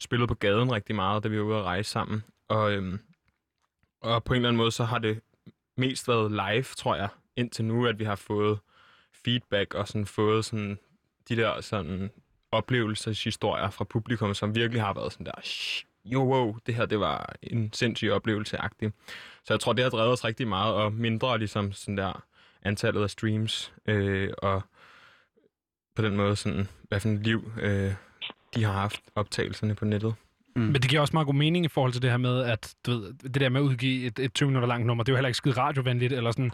Spillet 0.00 0.28
på 0.28 0.34
gaden 0.34 0.72
rigtig 0.72 0.94
meget, 0.94 1.24
da 1.24 1.28
vi 1.28 1.38
var 1.38 1.44
ude 1.44 1.56
at 1.56 1.64
rejse 1.64 1.90
sammen. 1.90 2.24
Og, 2.48 2.72
øhm, 2.72 2.98
og 4.02 4.24
på 4.24 4.32
en 4.32 4.36
eller 4.36 4.48
anden 4.48 4.56
måde, 4.58 4.72
så 4.72 4.84
har 4.84 4.98
det 4.98 5.20
mest 5.76 6.08
været 6.08 6.30
live, 6.30 6.62
tror 6.64 6.96
jeg, 6.96 7.08
indtil 7.36 7.64
nu, 7.64 7.86
at 7.86 7.98
vi 7.98 8.04
har 8.04 8.16
fået 8.16 8.58
feedback 9.24 9.74
og 9.74 9.88
sådan 9.88 10.06
fået 10.06 10.44
sådan 10.44 10.78
de 11.28 11.36
der 11.36 11.60
sådan 11.60 12.10
oplevelseshistorier 12.52 13.70
fra 13.70 13.84
publikum, 13.84 14.34
som 14.34 14.54
virkelig 14.54 14.82
har 14.82 14.94
været 14.94 15.12
sådan 15.12 15.26
der, 15.26 15.40
"Shh, 15.44 15.84
jo, 16.04 16.22
wow, 16.24 16.56
det 16.66 16.74
her, 16.74 16.86
det 16.86 17.00
var 17.00 17.34
en 17.42 17.72
sindssyg 17.72 18.10
oplevelse 18.10 18.56
-agtig. 18.56 18.90
Så 19.44 19.54
jeg 19.54 19.60
tror, 19.60 19.72
det 19.72 19.82
har 19.84 19.90
drevet 19.90 20.12
os 20.12 20.24
rigtig 20.24 20.48
meget, 20.48 20.74
og 20.74 20.92
mindre 20.92 21.38
ligesom 21.38 21.72
sådan 21.72 21.96
der 21.96 22.24
antallet 22.62 23.02
af 23.02 23.10
streams, 23.10 23.72
øh, 23.86 24.30
og 24.38 24.62
på 25.96 26.02
den 26.02 26.16
måde 26.16 26.36
sådan, 26.36 26.68
hvad 26.88 27.00
for 27.00 27.08
et 27.08 27.20
liv 27.20 27.52
øh, 27.60 27.92
de 28.54 28.64
har 28.64 28.72
haft 28.72 29.00
optagelserne 29.14 29.74
på 29.74 29.84
nettet. 29.84 30.14
Mm. 30.56 30.62
Men 30.62 30.74
det 30.74 30.88
giver 30.90 31.00
også 31.00 31.12
meget 31.12 31.26
god 31.26 31.34
mening 31.34 31.64
i 31.64 31.68
forhold 31.68 31.92
til 31.92 32.02
det 32.02 32.10
her 32.10 32.16
med, 32.16 32.42
at 32.42 32.74
du 32.86 32.90
ved, 32.90 33.12
det 33.12 33.34
der 33.40 33.48
med 33.48 33.60
at 33.60 33.64
udgive 33.64 34.06
et, 34.06 34.18
et 34.18 34.34
20 34.34 34.46
minutter 34.46 34.68
langt 34.68 34.86
nummer, 34.86 35.04
det 35.04 35.08
er 35.10 35.14
jo 35.14 35.16
heller 35.16 35.28
ikke 35.28 35.36
skide 35.36 35.56
radiovenligt, 35.56 36.12
eller 36.12 36.30
sådan. 36.30 36.52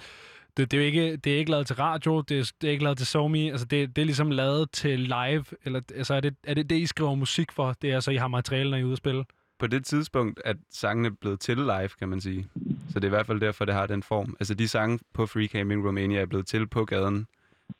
Det, 0.56 0.70
det, 0.70 0.76
er 0.76 0.80
jo 0.80 0.86
ikke, 0.86 1.16
det 1.16 1.34
er 1.34 1.38
ikke 1.38 1.50
lavet 1.50 1.66
til 1.66 1.76
radio, 1.76 2.20
det 2.20 2.38
er, 2.38 2.52
det 2.60 2.66
er 2.66 2.72
ikke 2.72 2.84
lavet 2.84 2.98
til 2.98 3.06
SoMe, 3.06 3.50
altså 3.50 3.66
det, 3.66 3.96
det 3.96 4.02
er 4.02 4.06
ligesom 4.06 4.30
lavet 4.30 4.70
til 4.70 5.00
live, 5.00 5.44
eller 5.64 5.80
altså 5.94 6.14
er 6.14 6.20
det, 6.20 6.36
er 6.44 6.54
det 6.54 6.70
det, 6.70 6.76
I 6.76 6.86
skriver 6.86 7.14
musik 7.14 7.52
for? 7.52 7.72
Det 7.82 7.90
er 7.90 7.94
altså, 7.94 8.10
I 8.10 8.16
har 8.16 8.28
materiale, 8.28 8.70
når 8.70 8.76
I 8.76 8.80
er 8.80 8.84
ude 8.84 8.92
at 8.92 8.98
spille? 8.98 9.24
På 9.58 9.66
det 9.66 9.84
tidspunkt 9.84 10.40
er 10.44 10.54
sangene 10.70 11.10
blevet 11.10 11.40
til 11.40 11.56
live, 11.56 11.88
kan 11.98 12.08
man 12.08 12.20
sige. 12.20 12.48
Så 12.92 12.94
det 12.94 13.04
er 13.04 13.08
i 13.08 13.08
hvert 13.08 13.26
fald 13.26 13.40
derfor, 13.40 13.64
det 13.64 13.74
har 13.74 13.86
den 13.86 14.02
form. 14.02 14.36
Altså 14.40 14.54
de 14.54 14.68
sange 14.68 14.98
på 15.14 15.26
Free 15.26 15.46
Camping 15.46 15.88
Romania 15.88 16.20
er 16.20 16.26
blevet 16.26 16.46
til 16.46 16.66
på 16.66 16.84
gaden 16.84 17.26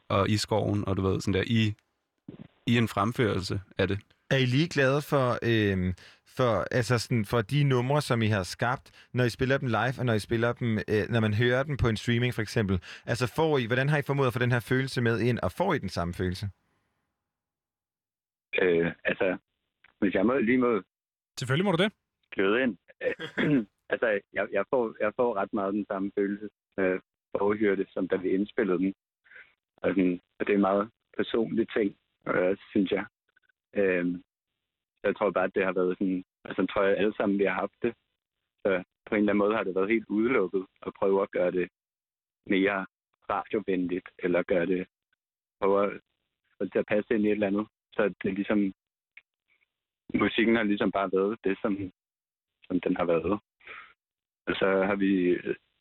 og 0.09 0.31
i 0.31 0.37
skoven, 0.37 0.89
og 0.89 0.97
du 0.97 1.03
ved, 1.03 1.21
sådan 1.21 1.35
der, 1.35 1.45
i, 1.47 1.75
i 2.67 2.79
en 2.79 2.89
fremførelse 2.89 3.61
af 3.79 3.89
det. 3.89 3.99
Er 4.31 4.37
I 4.37 4.47
lige 4.47 4.69
glade 4.69 5.03
for, 5.03 5.39
øh, 5.43 5.95
for, 6.37 6.53
altså 6.79 6.99
sådan, 6.99 7.25
for 7.25 7.41
de 7.43 7.65
numre, 7.65 8.03
som 8.03 8.23
I 8.23 8.27
har 8.27 8.43
skabt, 8.43 9.09
når 9.13 9.25
I 9.25 9.31
spiller 9.31 9.59
dem 9.59 9.69
live, 9.69 9.95
og 10.01 10.05
når 10.07 10.13
I 10.15 10.19
spiller 10.29 10.53
dem, 10.53 10.79
øh, 10.93 11.05
når 11.13 11.21
man 11.21 11.35
hører 11.35 11.63
dem 11.63 11.77
på 11.77 11.89
en 11.89 11.97
streaming 11.97 12.35
for 12.35 12.43
eksempel? 12.43 12.77
Altså 13.07 13.27
får 13.37 13.59
I, 13.59 13.67
hvordan 13.67 13.89
har 13.89 13.99
I 13.99 14.03
formået 14.03 14.27
at 14.27 14.33
få 14.33 14.39
den 14.39 14.53
her 14.53 14.61
følelse 14.61 15.01
med 15.01 15.21
ind, 15.21 15.39
og 15.39 15.53
får 15.53 15.75
I 15.75 15.79
den 15.79 15.89
samme 15.89 16.15
følelse? 16.15 16.47
Øh, 18.63 18.93
altså, 19.05 19.37
hvis 20.01 20.15
jeg 20.15 20.27
må, 20.27 20.39
lige 20.39 20.59
må 20.59 20.83
Selvfølgelig 21.39 21.65
må 21.65 21.73
du 21.73 21.83
det. 21.83 21.93
gløde 22.35 22.63
ind. 22.63 22.77
Altså, 23.89 24.07
jeg, 24.33 24.49
jeg, 24.53 24.65
får, 24.71 24.97
jeg 25.01 25.13
får 25.17 25.37
ret 25.37 25.53
meget 25.53 25.75
den 25.75 25.87
samme 25.91 26.11
følelse, 26.19 26.49
øh, 26.79 27.01
forhørte, 27.39 27.87
som 27.89 28.09
da 28.09 28.17
vi 28.17 28.29
indspillede 28.31 28.79
den. 28.79 28.95
Og, 29.77 29.91
sådan, 29.91 30.21
og 30.39 30.47
det 30.47 30.53
er 30.53 30.57
en 30.57 30.69
meget 30.71 30.91
personlig 31.17 31.67
ting, 31.77 31.97
øh, 32.29 32.57
synes 32.71 32.91
jeg. 32.91 33.05
Øh, 33.77 34.07
jeg 35.05 35.17
tror 35.17 35.31
bare, 35.31 35.45
at 35.45 35.55
det 35.55 35.65
har 35.65 35.73
været 35.73 35.99
sådan... 35.99 36.25
Altså, 36.45 36.63
jeg 36.63 36.69
tror 36.69 36.83
jeg 36.83 36.97
alle 36.97 37.15
sammen, 37.17 37.39
vi 37.39 37.45
har 37.45 37.55
haft 37.55 37.79
det. 37.83 37.95
Så 38.63 38.83
på 39.07 39.15
en 39.15 39.19
eller 39.19 39.33
anden 39.33 39.45
måde 39.45 39.57
har 39.57 39.65
det 39.65 39.75
været 39.75 39.91
helt 39.91 40.09
udelukket 40.09 40.67
at 40.87 40.93
prøve 40.99 41.23
at 41.23 41.31
gøre 41.31 41.51
det 41.51 41.69
mere 42.47 42.87
radiovenligt, 43.31 44.09
eller 44.19 44.43
gøre 44.43 44.67
det... 44.67 44.87
Prøve 45.61 45.85
at 45.85 46.01
få 46.59 46.65
det 46.65 46.73
til 46.73 46.79
at 46.79 46.87
passe 46.87 47.15
ind 47.15 47.25
i 47.25 47.27
et 47.27 47.33
eller 47.33 47.47
andet. 47.47 47.67
Så 47.93 48.03
det 48.09 48.29
er 48.31 48.39
ligesom... 48.41 48.75
Musikken 50.15 50.57
har 50.57 50.63
ligesom 50.63 50.93
bare 50.93 51.11
været 51.13 51.39
det, 51.45 51.59
som, 51.63 51.93
som 52.67 52.81
den 52.81 52.97
har 52.97 53.05
været. 53.05 53.41
Og 54.47 54.55
så 54.55 54.83
har 54.89 54.97
vi 54.97 55.39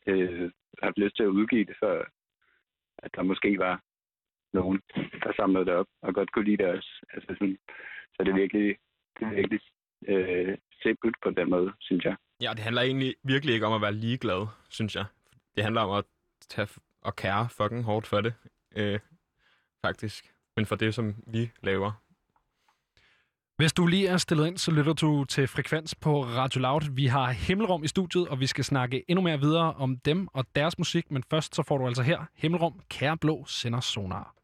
øh, 0.08 0.52
haft 0.84 0.98
lyst 0.98 1.16
til 1.16 1.24
at 1.24 1.36
udgive 1.38 1.66
det, 1.66 1.76
for 1.80 2.06
at 2.98 3.16
der 3.16 3.24
måske 3.24 3.60
var 3.60 3.82
nogen, 4.54 4.82
der 5.24 5.34
samlede 5.36 5.66
det 5.66 5.74
op 5.74 5.88
og 6.02 6.14
godt 6.14 6.32
kunne 6.32 6.46
lide 6.46 6.58
det 6.64 6.66
også. 6.66 7.06
Altså 7.14 7.28
sådan, 7.28 7.58
så 8.14 8.24
det 8.24 8.30
er 8.32 8.42
virkelig, 8.44 8.78
virkelig 9.20 9.60
øh, 10.08 10.58
simpelt 10.82 11.16
på 11.24 11.30
den 11.30 11.50
måde, 11.50 11.74
synes 11.80 12.04
jeg. 12.06 12.16
Ja, 12.42 12.52
det 12.52 12.60
handler 12.60 12.82
egentlig 12.82 13.16
virkelig 13.24 13.54
ikke 13.54 13.66
om 13.66 13.74
at 13.74 13.82
være 13.82 13.94
ligeglad, 13.94 14.48
synes 14.70 14.96
jeg. 14.96 15.06
Det 15.56 15.64
handler 15.64 15.82
om 15.82 15.98
at 15.98 16.06
tage 16.50 16.68
og 17.02 17.16
kære 17.16 17.50
fucking 17.50 17.84
hårdt 17.84 18.08
for 18.08 18.22
det, 18.22 18.34
øh, 18.76 19.00
faktisk. 19.86 20.34
Men 20.56 20.66
for 20.66 20.76
det, 20.76 20.96
som 20.96 21.16
vi 21.28 21.52
laver. 21.64 21.92
Hvis 23.58 23.74
du 23.74 23.88
lige 23.88 24.08
er 24.08 24.18
stillet 24.18 24.48
ind, 24.48 24.58
så 24.58 24.72
lytter 24.72 24.94
du 24.94 25.24
til 25.24 25.48
Frekvens 25.48 25.96
på 25.96 26.22
Radio 26.22 26.62
Loud. 26.62 26.96
Vi 26.96 27.06
har 27.06 27.32
Himmelrum 27.32 27.84
i 27.84 27.88
studiet, 27.88 28.28
og 28.28 28.40
vi 28.40 28.48
skal 28.48 28.64
snakke 28.64 29.04
endnu 29.08 29.24
mere 29.24 29.40
videre 29.40 29.74
om 29.74 29.98
dem 29.98 30.28
og 30.34 30.46
deres 30.56 30.78
musik. 30.78 31.12
Men 31.12 31.24
først 31.30 31.56
så 31.56 31.64
får 31.64 31.78
du 31.78 31.88
altså 31.88 32.02
her 32.02 32.26
Himmelrum, 32.36 32.80
Kære 32.90 33.18
Blå 33.18 33.46
sender 33.48 33.80
sonar. 33.80 34.36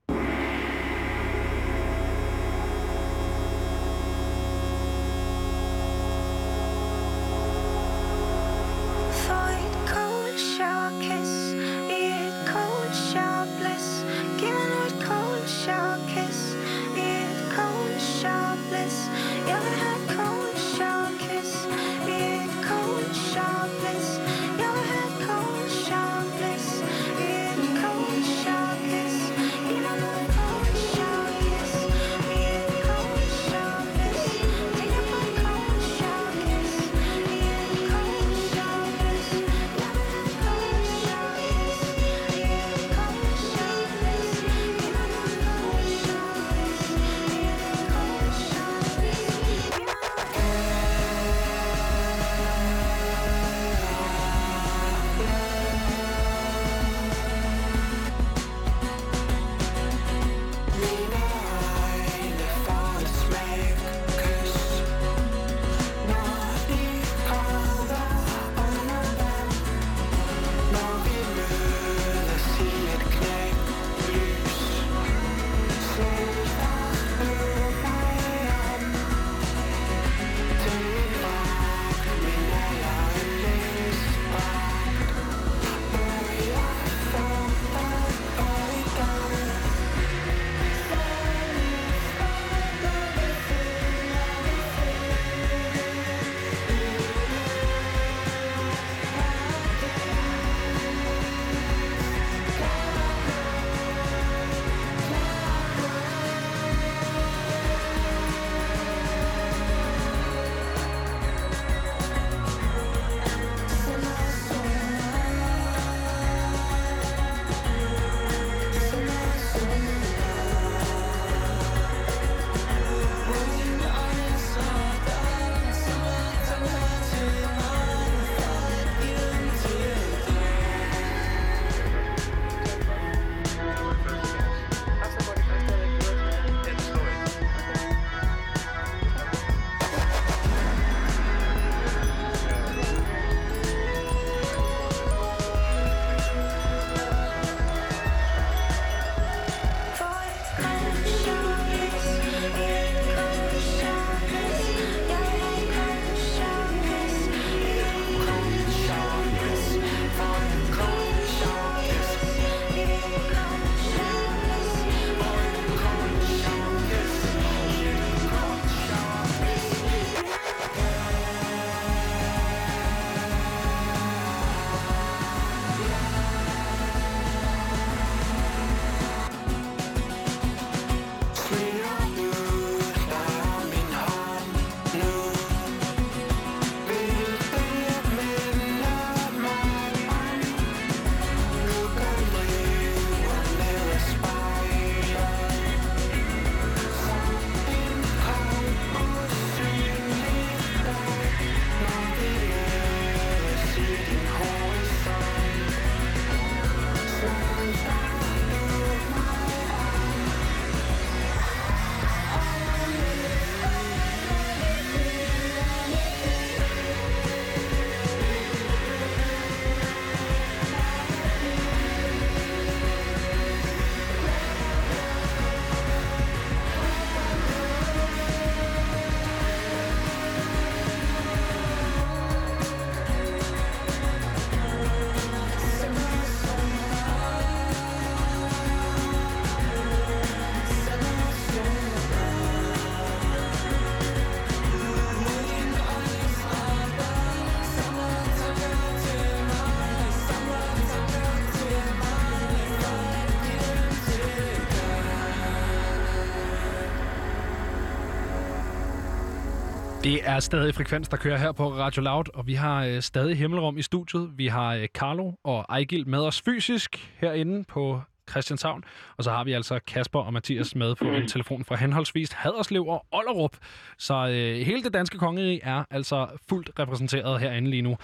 Det 260.10 260.28
er 260.30 260.40
stadig 260.40 260.76
Frekvens, 260.76 261.10
der 261.10 261.18
kører 261.18 261.38
her 261.38 261.52
på 261.52 261.68
Radio 261.70 262.02
Loud, 262.02 262.24
og 262.34 262.48
vi 262.48 262.54
har 262.54 262.86
øh, 262.86 263.02
stadig 263.02 263.38
Himmelrum 263.38 263.78
i 263.78 263.82
studiet. 263.82 264.32
Vi 264.36 264.48
har 264.48 264.76
øh, 264.76 264.88
Carlo 264.88 265.32
og 265.44 265.66
Ejgil 265.70 266.08
med 266.08 266.20
os 266.20 266.42
fysisk 266.42 267.14
herinde 267.18 267.64
på 267.64 268.02
Christianshavn, 268.30 268.84
og 269.18 269.24
så 269.24 269.32
har 269.32 269.44
vi 269.44 269.54
altså 269.54 269.80
Kasper 269.88 270.20
og 270.20 270.34
Mathias 270.34 270.76
med 270.76 270.96
på 270.96 271.06
en 271.06 271.28
telefon 271.28 271.66
fra 271.66 271.76
henholdsvis 271.76 272.32
Haderslev 272.32 272.88
og 272.88 273.06
Ollerup. 273.12 273.58
Så 273.98 274.14
øh, 274.14 274.66
hele 274.66 274.84
det 274.84 274.94
danske 274.94 275.18
kongerige 275.18 275.64
er 275.64 275.84
altså 275.92 276.28
fuldt 276.50 276.80
repræsenteret 276.80 277.40
herinde 277.40 277.70
lige 277.70 277.82
nu. 277.82 277.98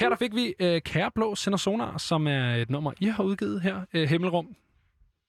Her 0.00 0.08
der 0.08 0.16
fik 0.16 0.34
vi 0.34 0.54
øh, 0.60 0.80
Kære 0.82 1.10
Blå 1.14 1.34
Sender 1.34 1.58
Sonar, 1.58 1.98
som 1.98 2.26
er 2.26 2.54
et 2.54 2.70
nummer, 2.70 2.92
I 3.00 3.06
har 3.06 3.24
udgivet 3.24 3.62
her, 3.62 3.80
øh, 3.94 4.08
Himmelrum. 4.08 4.56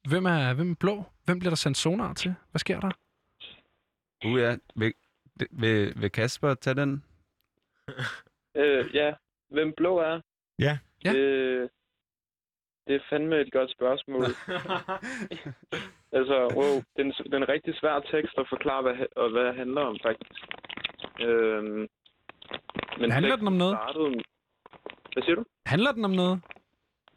Hvem 0.07 0.25
er, 0.25 0.53
hvem 0.53 0.71
er 0.71 0.75
blå? 0.75 1.03
Hvem 1.25 1.39
bliver 1.39 1.51
der 1.51 1.57
sendt 1.57 1.77
sonar 1.77 2.13
til? 2.13 2.35
Hvad 2.51 2.59
sker 2.59 2.79
der? 2.79 2.91
Uh, 4.25 4.39
ja. 4.39 4.55
Vil, 5.51 6.01
vil 6.01 6.11
Kasper 6.11 6.53
tage 6.53 6.75
den? 6.75 7.03
Øh, 8.55 8.95
ja, 8.95 9.13
hvem 9.49 9.73
blå 9.77 9.97
er? 9.97 10.21
Ja. 10.59 10.77
ja. 11.05 11.13
Det, 11.13 11.69
det 12.87 12.95
er 12.95 12.99
fandme 13.09 13.41
et 13.41 13.51
godt 13.51 13.71
spørgsmål. 13.71 14.23
altså, 16.17 16.37
wow, 16.55 16.73
det 16.95 17.01
er, 17.01 17.03
en, 17.03 17.11
det 17.11 17.33
er 17.33 17.37
en 17.37 17.49
rigtig 17.49 17.75
svær 17.75 17.99
tekst 17.99 18.33
at 18.37 18.45
forklare, 18.49 18.81
hvad, 18.81 18.95
og 19.15 19.29
hvad 19.31 19.45
det 19.45 19.55
handler 19.55 19.81
om, 19.81 19.97
faktisk. 20.03 20.41
Øhm, 21.21 21.87
men 22.99 23.11
Handler 23.11 23.35
den 23.35 23.47
om 23.47 23.53
noget? 23.53 23.75
Startede, 23.77 24.23
hvad 25.13 25.23
siger 25.23 25.35
du? 25.35 25.43
Handler 25.65 25.91
den 25.91 26.05
om 26.05 26.11
noget? 26.11 26.41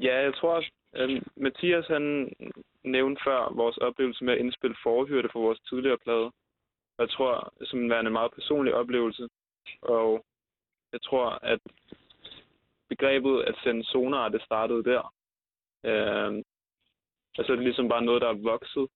Ja, 0.01 0.23
jeg 0.23 0.35
tror 0.35 0.57
også, 0.57 0.71
at 0.93 1.11
Mathias 1.37 1.87
han 1.87 2.33
nævnte 2.85 3.21
før 3.27 3.53
vores 3.55 3.77
oplevelse 3.79 4.25
med 4.25 4.33
at 4.33 4.39
indspille 4.39 4.77
forhyrte 4.83 5.29
for 5.33 5.41
vores 5.41 5.61
tidligere 5.61 5.99
plade. 5.99 6.31
Jeg 6.99 7.11
tror, 7.11 7.53
som 7.63 7.91
værende 7.91 8.09
en 8.09 8.13
meget 8.13 8.33
personlig 8.33 8.75
oplevelse. 8.75 9.29
Og 9.83 10.25
jeg 10.93 11.03
tror, 11.03 11.39
at 11.43 11.61
begrebet 12.89 13.43
at 13.43 13.55
sende 13.63 13.85
sonar, 13.85 14.29
det 14.29 14.43
startede 14.43 14.85
der. 14.85 15.15
Øh, 15.85 16.33
altså 17.39 17.53
det 17.53 17.59
er 17.59 17.69
ligesom 17.69 17.89
bare 17.89 18.05
noget, 18.05 18.23
der 18.23 18.29
er 18.29 18.43
vokset 18.53 18.87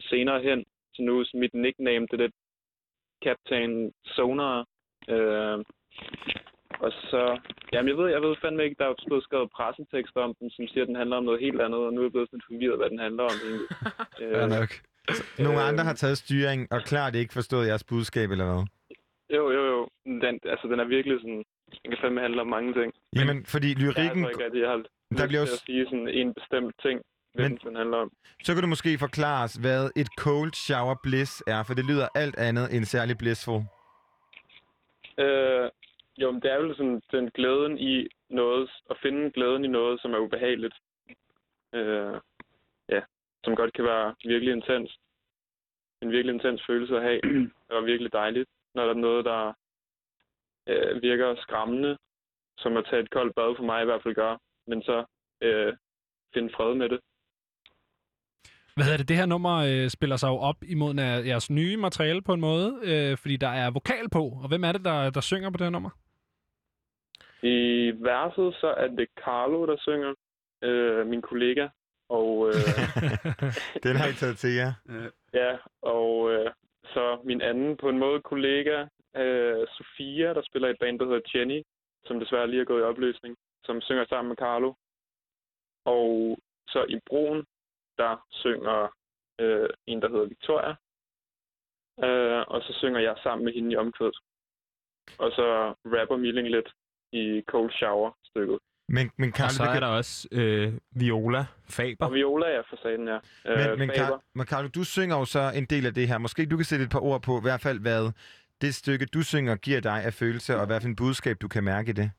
senere 0.00 0.42
hen. 0.42 0.64
Så 0.94 1.02
nu 1.02 1.20
er 1.20 1.38
mit 1.38 1.54
nickname, 1.54 2.06
det 2.06 2.12
er 2.12 2.22
lidt 2.24 2.34
Captain 3.24 3.92
Sonar. 4.04 4.66
Øh, 5.08 5.58
og 6.84 6.92
så, 6.92 7.40
jamen 7.72 7.88
jeg 7.88 7.96
ved, 7.96 8.10
jeg 8.10 8.22
ved 8.22 8.36
fandme 8.42 8.64
ikke, 8.64 8.76
der 8.78 8.86
er 8.86 8.94
blevet 9.06 9.24
skrevet 9.24 9.50
pressetekster 9.50 10.20
om 10.20 10.34
den, 10.34 10.50
som 10.50 10.66
siger, 10.68 10.82
at 10.82 10.88
den 10.88 10.96
handler 10.96 11.16
om 11.16 11.24
noget 11.24 11.40
helt 11.40 11.60
andet, 11.60 11.80
og 11.80 11.92
nu 11.92 12.00
er 12.00 12.04
jeg 12.04 12.12
blevet 12.12 12.28
sådan 12.28 12.48
forvirret, 12.50 12.78
hvad 12.78 12.90
den 12.90 12.98
handler 12.98 13.22
om 13.22 13.36
egentlig. 13.44 13.68
Fair 14.18 14.46
nok. 14.46 14.70
Nogle 15.38 15.60
Øh. 15.62 15.68
andre 15.68 15.84
har 15.84 15.92
taget 15.94 16.18
styring, 16.18 16.68
og 16.72 16.80
klart 16.82 17.14
ikke 17.14 17.32
forstået 17.32 17.66
jeres 17.68 17.84
budskab, 17.84 18.30
eller 18.30 18.44
hvad? 18.44 18.64
Jo, 19.36 19.50
jo, 19.50 19.62
jo. 19.72 19.88
Den, 20.04 20.40
altså, 20.44 20.68
den 20.68 20.80
er 20.80 20.84
virkelig 20.84 21.18
sådan... 21.20 21.44
Den 21.82 21.90
kan 21.90 21.98
fandme 22.02 22.20
handle 22.20 22.40
om 22.40 22.46
mange 22.46 22.72
ting. 22.80 22.94
Jamen, 23.16 23.46
fordi 23.46 23.74
lyrikken... 23.74 24.04
Jeg 24.24 24.34
tror 24.34 24.44
ikke, 24.44 24.44
at 24.44 24.60
jeg 24.62 24.68
har 24.68 24.82
Der 25.18 25.26
bliver 25.28 25.44
til 25.44 25.52
at 25.52 25.62
sige 25.66 25.84
sådan 25.84 26.08
en 26.08 26.34
bestemt 26.34 26.74
ting, 26.82 27.00
Men- 27.34 27.58
den, 27.64 27.76
handler 27.76 27.96
om. 27.96 28.10
Så 28.44 28.54
kan 28.54 28.62
du 28.62 28.68
måske 28.68 28.98
forklare 28.98 29.44
os, 29.44 29.54
hvad 29.54 29.90
et 29.96 30.08
cold 30.18 30.52
shower 30.52 30.96
bliss 31.02 31.42
er, 31.46 31.62
for 31.62 31.74
det 31.74 31.84
lyder 31.84 32.08
alt 32.14 32.36
andet 32.36 32.76
end 32.76 32.84
særlig 32.84 33.18
blissful. 33.18 33.60
Øh, 35.18 35.70
jo, 36.18 36.30
men 36.30 36.40
det 36.42 36.52
er 36.52 36.56
jo 36.56 36.74
sådan 36.74 37.02
den 37.12 37.30
glæden 37.34 37.78
i 37.78 38.06
noget, 38.30 38.70
at 38.90 38.96
finde 39.02 39.30
glæden 39.30 39.64
i 39.64 39.68
noget, 39.68 40.00
som 40.00 40.12
er 40.14 40.18
ubehageligt. 40.18 40.74
Øh, 41.74 42.14
som 43.44 43.56
godt 43.56 43.72
kan 43.74 43.84
være 43.84 44.14
virkelig 44.24 44.52
intens. 44.52 44.98
En 46.02 46.10
virkelig 46.10 46.34
intens 46.34 46.62
følelse 46.66 46.96
at 46.96 47.02
have, 47.02 47.20
og 47.76 47.86
virkelig 47.86 48.12
dejligt, 48.12 48.48
når 48.74 48.82
der 48.84 48.94
er 48.94 49.04
noget, 49.08 49.24
der 49.24 49.52
øh, 50.68 51.02
virker 51.02 51.36
skræmmende, 51.36 51.96
som 52.58 52.76
at 52.76 52.86
tage 52.90 53.02
et 53.02 53.10
koldt 53.10 53.34
bad 53.34 53.56
for 53.56 53.64
mig 53.64 53.82
i 53.82 53.84
hvert 53.84 54.02
fald 54.02 54.14
gør, 54.14 54.36
men 54.66 54.82
så 54.82 55.04
øh, 55.42 55.72
finde 56.34 56.52
fred 56.56 56.74
med 56.74 56.88
det. 56.88 57.00
Hvad 58.74 58.84
hedder 58.84 58.98
det? 58.98 59.08
Det 59.08 59.16
her 59.16 59.26
nummer 59.26 59.54
øh, 59.68 59.88
spiller 59.88 60.16
sig 60.16 60.28
jo 60.28 60.36
op 60.36 60.56
imod 60.62 60.94
jeres 61.26 61.50
nye 61.50 61.76
materiale 61.76 62.22
på 62.22 62.32
en 62.32 62.40
måde, 62.40 62.68
øh, 62.90 63.18
fordi 63.18 63.36
der 63.36 63.48
er 63.48 63.70
vokal 63.70 64.08
på. 64.10 64.22
Og 64.42 64.48
hvem 64.48 64.64
er 64.64 64.72
det, 64.72 64.84
der, 64.84 65.10
der 65.10 65.20
synger 65.20 65.50
på 65.50 65.56
det 65.56 65.66
her 65.66 65.70
nummer? 65.70 65.90
I 67.42 67.56
verset, 68.10 68.54
så 68.60 68.66
er 68.66 68.88
det 68.88 69.08
Carlo, 69.24 69.66
der 69.66 69.76
synger, 69.78 70.14
øh, 70.62 71.06
min 71.06 71.22
kollega, 71.22 71.68
og... 72.18 72.48
Øh, 72.48 72.54
Den 73.86 73.94
har 74.00 74.08
I 74.08 74.14
taget 74.22 74.38
til 74.38 74.52
jer. 74.60 74.72
Ja, 75.40 75.58
og 75.82 76.32
øh, 76.32 76.50
så 76.84 77.20
min 77.24 77.40
anden 77.40 77.76
på 77.76 77.88
en 77.88 77.98
måde 77.98 78.20
kollega, 78.20 78.86
øh, 79.16 79.66
Sofia, 79.76 80.34
der 80.34 80.42
spiller 80.42 80.68
i 80.68 80.70
et 80.70 80.78
band, 80.80 80.98
der 80.98 81.04
hedder 81.04 81.30
Jenny, 81.34 81.62
som 82.06 82.20
desværre 82.20 82.50
lige 82.50 82.60
er 82.60 82.64
gået 82.64 82.80
i 82.80 82.90
opløsning, 82.90 83.36
som 83.64 83.80
synger 83.80 84.06
sammen 84.08 84.28
med 84.28 84.36
Carlo. 84.36 84.72
Og 85.84 86.38
så 86.68 86.84
i 86.88 86.98
broen, 87.06 87.44
der 87.98 88.26
synger 88.30 88.88
øh, 89.40 89.70
en, 89.86 90.02
der 90.02 90.08
hedder 90.08 90.26
Victoria. 90.34 90.74
Øh, 92.06 92.44
og 92.48 92.62
så 92.62 92.72
synger 92.72 93.00
jeg 93.00 93.16
sammen 93.22 93.44
med 93.44 93.52
hende 93.52 93.72
i 93.72 93.76
omkvædet. 93.76 94.18
Og 95.18 95.30
så 95.32 95.74
rapper 95.84 96.16
Milling 96.16 96.48
lidt 96.48 96.68
i 97.12 97.42
Cold 97.46 97.70
Shower-stykket. 97.70 98.58
Men, 98.88 99.10
men 99.16 99.32
Carlo, 99.32 99.46
og 99.46 99.52
så 99.52 99.62
er 99.62 99.72
kan- 99.72 99.82
der 99.82 99.88
også 99.88 100.28
øh, 100.32 100.72
Viola 100.94 101.44
Faber. 101.68 102.06
Og 102.06 102.12
Viola 102.14 102.46
er 102.46 102.62
for 102.70 102.76
satan, 102.76 103.08
ja. 103.08 103.16
Øh, 103.72 103.78
Men, 103.78 103.78
men. 103.88 103.96
Carl, 103.96 104.20
men 104.34 104.46
Carlo, 104.46 104.68
du 104.68 104.84
synger 104.84 105.16
jo 105.16 105.24
så 105.24 105.52
en 105.54 105.64
del 105.64 105.86
af 105.86 105.94
det 105.94 106.08
her. 106.08 106.18
Måske 106.18 106.46
du 106.46 106.56
kan 106.56 106.64
sætte 106.64 106.84
et 106.84 106.90
par 106.90 107.00
ord 107.00 107.22
på, 107.22 107.38
i 107.38 107.42
hvert 107.42 107.60
fald 107.60 107.78
hvad 107.80 108.10
det 108.60 108.74
stykke, 108.74 109.06
du 109.06 109.22
synger, 109.22 109.56
giver 109.56 109.80
dig 109.80 110.04
af 110.04 110.14
følelse, 110.14 110.56
og 110.56 110.66
hvad 110.66 110.80
for 110.80 110.88
en 110.88 110.96
budskab, 110.96 111.36
du 111.40 111.48
kan 111.48 111.64
mærke 111.64 111.88
i 111.90 111.92
det. 111.92 112.10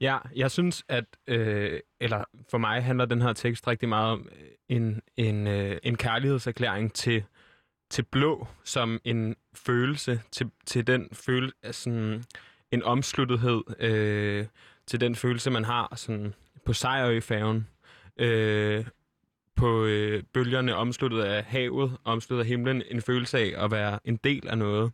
Ja, 0.00 0.18
jeg 0.36 0.50
synes, 0.50 0.84
at 0.88 1.04
øh, 1.26 1.80
eller 2.00 2.24
for 2.50 2.58
mig 2.58 2.84
handler 2.84 3.04
den 3.04 3.22
her 3.22 3.32
tekst 3.32 3.66
rigtig 3.66 3.88
meget 3.88 4.12
om 4.12 4.28
øh, 4.40 4.48
en, 4.68 5.00
en, 5.16 5.46
øh, 5.46 5.76
en 5.82 5.96
kærlighedserklæring 5.96 6.92
til, 6.92 7.24
til 7.90 8.02
blå 8.02 8.46
som 8.64 9.00
en 9.04 9.36
følelse, 9.54 10.20
til, 10.32 10.50
til 10.66 10.86
den 10.86 11.08
føle, 11.12 11.52
sådan, 11.70 12.24
en 12.70 12.82
omsluttethed, 12.82 13.62
øh, 13.78 14.46
til 14.86 15.00
den 15.00 15.14
følelse, 15.16 15.50
man 15.50 15.64
har 15.64 15.92
sådan, 15.96 16.34
på 16.66 16.72
Sejrø-færgen, 16.72 17.68
øh, 18.18 18.86
på 19.56 19.84
øh, 19.84 20.22
bølgerne 20.34 20.74
omsluttet 20.76 21.22
af 21.22 21.44
havet, 21.44 21.96
omsluttet 22.04 22.44
af 22.44 22.48
himlen, 22.48 22.82
en 22.90 23.02
følelse 23.02 23.38
af 23.38 23.64
at 23.64 23.70
være 23.70 23.98
en 24.04 24.16
del 24.16 24.48
af 24.48 24.58
noget. 24.58 24.92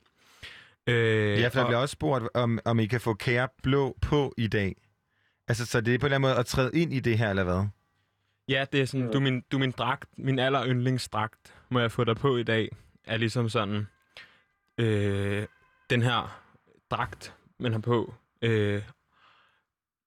Øh, 0.86 1.40
Ja, 1.40 1.48
for 1.48 1.52
der 1.54 1.60
og- 1.60 1.66
bliver 1.68 1.78
også 1.78 1.92
spurgt, 1.92 2.28
om, 2.34 2.58
om 2.64 2.80
I 2.80 2.86
kan 2.86 3.00
få 3.00 3.14
kære 3.14 3.48
blå 3.62 3.98
på 4.02 4.34
i 4.38 4.46
dag. 4.46 4.76
Altså, 5.48 5.66
så 5.66 5.80
det 5.80 5.94
er 5.94 5.98
på 5.98 6.06
en 6.06 6.12
eller 6.12 6.16
anden 6.16 6.28
måde 6.30 6.38
at 6.38 6.46
træde 6.46 6.70
ind 6.74 6.92
i 6.92 7.00
det 7.00 7.18
her, 7.18 7.30
eller 7.30 7.44
hvad? 7.44 7.64
Ja, 8.48 8.64
det 8.72 8.80
er 8.80 8.84
sådan, 8.84 9.06
du 9.12 9.18
er 9.18 9.22
min, 9.22 9.40
du 9.52 9.56
er 9.56 9.60
min 9.60 9.70
dragt, 9.70 10.08
min 10.18 10.38
aller 10.38 10.66
yndlingsdragt, 10.66 11.54
må 11.70 11.80
jeg 11.80 11.92
få 11.92 12.04
dig 12.04 12.16
på 12.16 12.36
i 12.36 12.42
dag, 12.42 12.68
er 13.04 13.16
ligesom 13.16 13.48
sådan, 13.48 13.86
øh, 14.78 15.46
den 15.90 16.02
her 16.02 16.42
dragt, 16.90 17.34
man 17.58 17.72
har 17.72 17.78
på, 17.80 18.14
øh, 18.42 18.82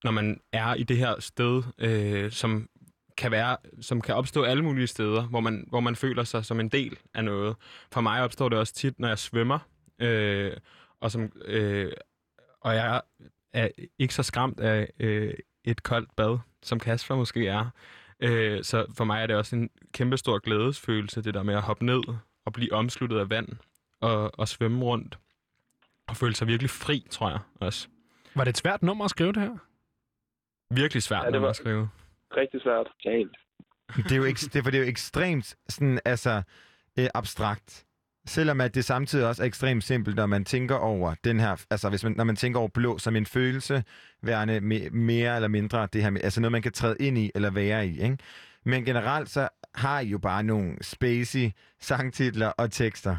når 0.03 0.11
man 0.11 0.39
er 0.51 0.75
i 0.75 0.83
det 0.83 0.97
her 0.97 1.19
sted, 1.19 1.63
øh, 1.77 2.31
som 2.31 2.69
kan 3.17 3.31
være, 3.31 3.57
som 3.81 4.01
kan 4.01 4.15
opstå 4.15 4.43
alle 4.43 4.63
mulige 4.63 4.87
steder, 4.87 5.23
hvor 5.23 5.39
man, 5.39 5.65
hvor 5.69 5.79
man 5.79 5.95
føler 5.95 6.23
sig 6.23 6.45
som 6.45 6.59
en 6.59 6.69
del 6.69 6.97
af 7.13 7.23
noget. 7.23 7.55
For 7.91 8.01
mig 8.01 8.23
opstår 8.23 8.49
det 8.49 8.57
også 8.57 8.73
tit, 8.73 8.99
når 8.99 9.07
jeg 9.07 9.19
svømmer, 9.19 9.59
øh, 9.99 10.51
og, 11.01 11.11
som, 11.11 11.31
øh, 11.45 11.91
og 12.61 12.75
jeg 12.75 13.01
er 13.53 13.67
ikke 13.99 14.13
så 14.13 14.23
skræmt 14.23 14.59
af 14.59 14.89
øh, 14.99 15.33
et 15.63 15.83
koldt 15.83 16.15
bad, 16.15 16.37
som 16.63 16.79
Kasper 16.79 17.15
måske 17.15 17.47
er. 17.47 17.69
Øh, 18.19 18.63
så 18.63 18.85
for 18.97 19.03
mig 19.03 19.23
er 19.23 19.27
det 19.27 19.35
også 19.35 19.55
en 19.55 19.69
kæmpe 19.93 20.17
stor 20.17 20.39
glædesfølelse, 20.39 21.21
det 21.21 21.33
der 21.33 21.43
med 21.43 21.55
at 21.55 21.61
hoppe 21.61 21.85
ned 21.85 22.01
og 22.45 22.53
blive 22.53 22.73
omsluttet 22.73 23.19
af 23.19 23.29
vand 23.29 23.47
og, 24.01 24.39
og 24.39 24.47
svømme 24.47 24.85
rundt. 24.85 25.17
Og 26.07 26.17
føle 26.17 26.35
sig 26.35 26.47
virkelig 26.47 26.69
fri, 26.69 27.07
tror 27.09 27.29
jeg 27.29 27.39
også. 27.59 27.87
Var 28.35 28.43
det 28.43 28.49
et 28.49 28.57
svært 28.57 28.83
nummer 28.83 29.05
at 29.05 29.09
skrive 29.09 29.31
det 29.31 29.41
her? 29.41 29.57
Virkelig 30.75 31.03
svært 31.03 31.25
Ja, 31.25 31.31
det 31.31 31.41
var- 31.41 31.49
at 31.49 31.55
skrive. 31.55 31.89
Rigtig 32.37 32.61
svært. 32.61 32.87
Galt. 33.03 33.37
Det 34.03 34.11
er 34.11 34.15
jo, 34.15 34.23
ek, 34.23 34.39
det, 34.53 34.63
for 34.63 34.71
det 34.71 34.77
er 34.77 34.81
jo 34.83 34.89
ekstremt 34.89 35.55
sådan, 35.69 35.99
altså, 36.05 36.41
øh, 36.99 37.07
abstrakt. 37.13 37.85
Selvom 38.27 38.61
at 38.61 38.75
det 38.75 38.85
samtidig 38.85 39.27
også 39.27 39.43
er 39.43 39.47
ekstremt 39.47 39.83
simpelt, 39.83 40.15
når 40.15 40.25
man 40.25 40.45
tænker 40.45 40.75
over 40.75 41.15
den 41.23 41.39
her, 41.39 41.65
altså 41.69 41.89
hvis 41.89 42.03
man, 42.03 42.13
når 42.17 42.23
man 42.23 42.35
tænker 42.35 42.59
over 42.59 42.69
blå 42.73 42.97
som 42.97 43.15
en 43.15 43.25
følelse, 43.25 43.83
værende 44.21 44.61
me, 44.61 44.89
mere 44.89 45.35
eller 45.35 45.47
mindre 45.47 45.87
det 45.93 46.03
her, 46.03 46.17
altså 46.23 46.41
noget 46.41 46.51
man 46.51 46.61
kan 46.61 46.71
træde 46.71 46.95
ind 46.99 47.17
i 47.17 47.31
eller 47.35 47.51
være 47.51 47.87
i, 47.87 48.01
ikke? 48.01 48.17
Men 48.65 48.85
generelt 48.85 49.29
så 49.29 49.49
har 49.75 49.99
I 49.99 50.07
jo 50.07 50.17
bare 50.17 50.43
nogle 50.43 50.77
spacey 50.81 51.51
sangtitler 51.81 52.47
og 52.47 52.71
tekster. 52.71 53.17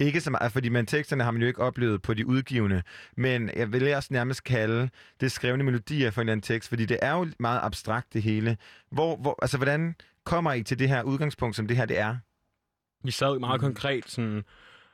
Ikke 0.00 0.20
så 0.20 0.30
meget, 0.30 0.52
fordi 0.52 0.68
man 0.68 0.86
teksterne 0.86 1.24
har 1.24 1.30
man 1.30 1.42
jo 1.42 1.48
ikke 1.48 1.62
oplevet 1.62 2.02
på 2.02 2.14
de 2.14 2.26
udgivende, 2.26 2.82
men 3.16 3.50
jeg 3.56 3.72
vil 3.72 3.94
også 3.94 4.08
nærmest 4.12 4.44
kalde 4.44 4.90
det 5.20 5.32
skrevne 5.32 5.64
melodier 5.64 6.10
for 6.10 6.20
en 6.20 6.24
eller 6.24 6.32
anden 6.32 6.42
tekst, 6.42 6.68
fordi 6.68 6.84
det 6.84 6.98
er 7.02 7.12
jo 7.12 7.26
meget 7.38 7.60
abstrakt 7.62 8.12
det 8.12 8.22
hele. 8.22 8.56
Hvor, 8.90 9.16
hvor, 9.16 9.38
altså, 9.42 9.56
hvordan 9.56 9.94
kommer 10.24 10.52
I 10.52 10.62
til 10.62 10.78
det 10.78 10.88
her 10.88 11.02
udgangspunkt, 11.02 11.56
som 11.56 11.66
det 11.66 11.76
her 11.76 11.86
det 11.86 11.98
er? 11.98 12.16
Vi 13.04 13.10
sad 13.10 13.38
meget 13.38 13.60
konkret 13.60 14.08
sådan, 14.10 14.44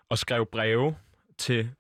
og 0.09 0.19
skrev 0.19 0.47
breve 0.47 0.97
til, 1.39 1.71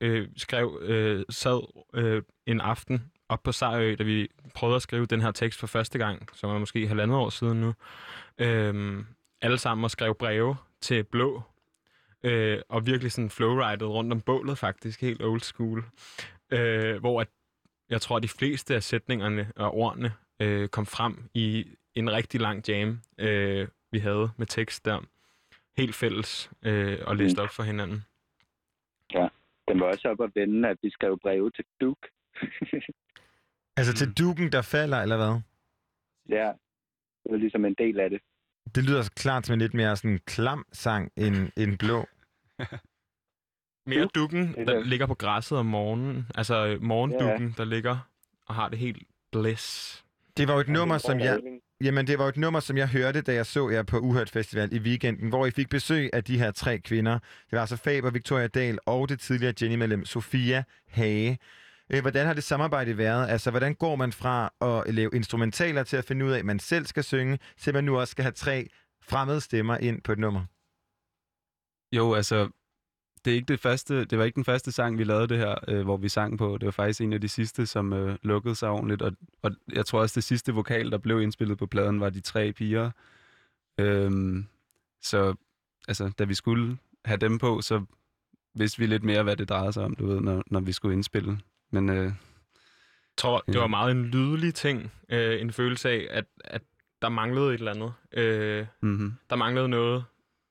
øh, 0.00 0.28
skrev, 0.36 0.78
øh, 0.82 1.24
sad 1.30 1.84
øh, 1.94 2.22
en 2.46 2.60
aften 2.60 3.10
op 3.28 3.42
på 3.42 3.52
Sejrø, 3.52 3.94
da 3.98 4.02
vi 4.02 4.28
prøvede 4.54 4.76
at 4.76 4.82
skrive 4.82 5.06
den 5.06 5.20
her 5.20 5.30
tekst 5.30 5.60
for 5.60 5.66
første 5.66 5.98
gang, 5.98 6.28
som 6.34 6.50
er 6.50 6.58
måske 6.58 6.88
halvandet 6.88 7.16
år 7.16 7.30
siden 7.30 7.60
nu. 7.60 7.74
Øhm, 8.38 9.06
alle 9.42 9.58
sammen 9.58 9.84
og 9.84 9.90
skrev 9.90 10.14
breve 10.14 10.56
til 10.80 11.04
Blå, 11.04 11.42
øh, 12.22 12.58
og 12.68 12.86
virkelig 12.86 13.12
sådan 13.12 13.30
flowridet 13.30 13.88
rundt 13.88 14.12
om 14.12 14.20
bålet 14.20 14.58
faktisk, 14.58 15.00
helt 15.00 15.22
old 15.22 15.40
school. 15.40 15.84
Øh, 16.50 17.00
hvor 17.00 17.20
at, 17.20 17.28
jeg 17.90 18.00
tror, 18.00 18.16
at 18.16 18.22
de 18.22 18.28
fleste 18.28 18.74
af 18.74 18.82
sætningerne 18.82 19.52
og 19.56 19.74
ordene 19.74 20.12
øh, 20.42 20.68
kom 20.68 20.86
frem 20.86 21.28
i 21.34 21.66
en 21.94 22.12
rigtig 22.12 22.40
lang 22.40 22.68
jam, 22.68 23.00
øh, 23.18 23.68
vi 23.92 23.98
havde 23.98 24.30
med 24.36 24.46
tekst 24.46 24.84
der. 24.84 25.00
Helt 25.76 25.94
fælles 25.94 26.50
øh, 26.62 26.98
og 27.06 27.16
læst 27.16 27.38
op 27.38 27.48
for 27.48 27.62
hinanden. 27.62 28.04
Ja, 29.14 29.28
den 29.68 29.80
var 29.80 29.86
også 29.86 30.08
op 30.08 30.20
at 30.20 30.30
vende, 30.34 30.68
at 30.68 30.76
vi 30.82 30.90
skrev 30.90 31.18
breve 31.18 31.50
til 31.50 31.64
Duke. 31.80 32.08
Altså 33.76 33.94
til 33.94 34.12
duken, 34.18 34.52
der 34.52 34.62
falder, 34.62 34.98
eller 35.02 35.16
hvad? 35.16 35.40
ja, 36.28 36.52
det 37.22 37.32
var 37.32 37.36
ligesom 37.36 37.64
en 37.64 37.74
del 37.74 38.00
af 38.00 38.10
det. 38.10 38.20
Det 38.74 38.84
lyder 38.84 39.08
klart 39.16 39.46
som 39.46 39.52
en 39.52 39.58
lidt 39.58 39.74
mere 39.74 39.96
sådan 39.96 40.20
klam 40.26 40.64
sang 40.72 41.12
end, 41.16 41.50
end 41.56 41.78
blå. 41.78 42.06
Mere 43.86 44.08
dukken, 44.14 44.54
der 44.66 44.84
ligger 44.84 45.06
på 45.06 45.14
græsset 45.14 45.58
om 45.58 45.66
morgenen. 45.66 46.26
Altså 46.34 46.66
øh, 46.66 46.82
morgendukken, 46.82 47.54
der 47.56 47.64
ligger 47.64 47.98
og 48.46 48.54
har 48.54 48.68
det 48.68 48.78
helt 48.78 49.02
bliss. 49.32 50.04
Det 50.36 50.48
var 50.48 50.54
jo 50.54 50.60
et 50.60 50.68
nummer, 50.68 50.98
som 50.98 51.20
jeg... 51.20 51.40
Jamen, 51.80 52.06
det 52.06 52.18
var 52.18 52.24
jo 52.24 52.28
et 52.28 52.36
nummer, 52.36 52.60
som 52.60 52.76
jeg 52.76 52.88
hørte, 52.88 53.20
da 53.20 53.34
jeg 53.34 53.46
så 53.46 53.68
jer 53.68 53.82
på 53.82 53.98
Uhørt 53.98 54.30
Festival 54.30 54.72
i 54.72 54.78
weekenden, 54.78 55.28
hvor 55.28 55.46
I 55.46 55.50
fik 55.50 55.68
besøg 55.68 56.10
af 56.12 56.24
de 56.24 56.38
her 56.38 56.50
tre 56.50 56.78
kvinder. 56.78 57.12
Det 57.12 57.52
var 57.52 57.60
altså 57.60 57.76
Faber, 57.76 58.10
Victoria 58.10 58.46
Dahl 58.46 58.78
og 58.86 59.08
det 59.08 59.20
tidligere 59.20 59.54
Jenny-medlem 59.62 60.04
Sofia 60.04 60.64
Hage. 60.88 61.38
Øh, 61.90 62.00
Hvordan 62.00 62.26
har 62.26 62.34
det 62.34 62.44
samarbejde 62.44 62.98
været? 62.98 63.28
Altså, 63.28 63.50
hvordan 63.50 63.74
går 63.74 63.96
man 63.96 64.12
fra 64.12 64.52
at 64.60 64.94
lave 64.94 65.10
instrumentaler 65.14 65.82
til 65.82 65.96
at 65.96 66.04
finde 66.04 66.24
ud 66.24 66.30
af, 66.30 66.38
at 66.38 66.44
man 66.44 66.58
selv 66.58 66.86
skal 66.86 67.04
synge, 67.04 67.38
til 67.58 67.74
man 67.74 67.84
nu 67.84 67.98
også 67.98 68.10
skal 68.10 68.22
have 68.22 68.32
tre 68.32 68.68
fremmede 69.02 69.40
stemmer 69.40 69.76
ind 69.76 70.02
på 70.02 70.12
et 70.12 70.18
nummer? 70.18 70.44
Jo, 71.92 72.14
altså, 72.14 72.48
det, 73.24 73.30
er 73.30 73.34
ikke 73.34 73.46
det, 73.46 73.60
første, 73.60 74.04
det 74.04 74.18
var 74.18 74.24
ikke 74.24 74.36
den 74.36 74.44
første 74.44 74.72
sang, 74.72 74.98
vi 74.98 75.04
lavede 75.04 75.28
det 75.28 75.38
her, 75.38 75.54
øh, 75.68 75.84
hvor 75.84 75.96
vi 75.96 76.08
sang 76.08 76.38
på. 76.38 76.58
Det 76.58 76.64
var 76.66 76.72
faktisk 76.72 77.00
en 77.00 77.12
af 77.12 77.20
de 77.20 77.28
sidste, 77.28 77.66
som 77.66 77.92
øh, 77.92 78.18
lukkede 78.22 78.54
sig 78.54 78.68
ordentligt. 78.68 79.02
Og, 79.02 79.12
og 79.42 79.50
jeg 79.72 79.86
tror 79.86 80.00
også, 80.00 80.14
det 80.14 80.24
sidste 80.24 80.52
vokal, 80.52 80.90
der 80.90 80.98
blev 80.98 81.20
indspillet 81.20 81.58
på 81.58 81.66
pladen, 81.66 82.00
var 82.00 82.10
de 82.10 82.20
tre 82.20 82.52
piger. 82.52 82.90
Øhm, 83.78 84.46
så 85.02 85.34
altså, 85.88 86.12
da 86.18 86.24
vi 86.24 86.34
skulle 86.34 86.78
have 87.04 87.16
dem 87.16 87.38
på, 87.38 87.60
så 87.60 87.84
vidste 88.54 88.78
vi 88.78 88.86
lidt 88.86 89.04
mere, 89.04 89.22
hvad 89.22 89.36
det 89.36 89.48
drejede 89.48 89.72
sig 89.72 89.84
om, 89.84 89.94
du 89.94 90.06
ved, 90.06 90.20
når, 90.20 90.42
når 90.46 90.60
vi 90.60 90.72
skulle 90.72 90.94
indspille. 90.94 91.38
Men 91.70 91.88
øh, 91.90 91.96
Jeg 92.04 92.12
tror, 93.16 93.40
det 93.46 93.60
var 93.60 93.66
meget 93.66 93.90
en 93.90 94.04
lydelig 94.04 94.54
ting. 94.54 94.92
Øh, 95.08 95.40
en 95.40 95.52
følelse 95.52 95.90
af, 95.90 96.06
at, 96.10 96.24
at 96.44 96.62
der 97.02 97.08
manglede 97.08 97.46
et 97.54 97.58
eller 97.58 97.70
andet. 97.74 97.92
Øh, 98.12 98.66
mm-hmm. 98.82 99.12
Der 99.30 99.36
manglede 99.36 99.68
noget, 99.68 100.04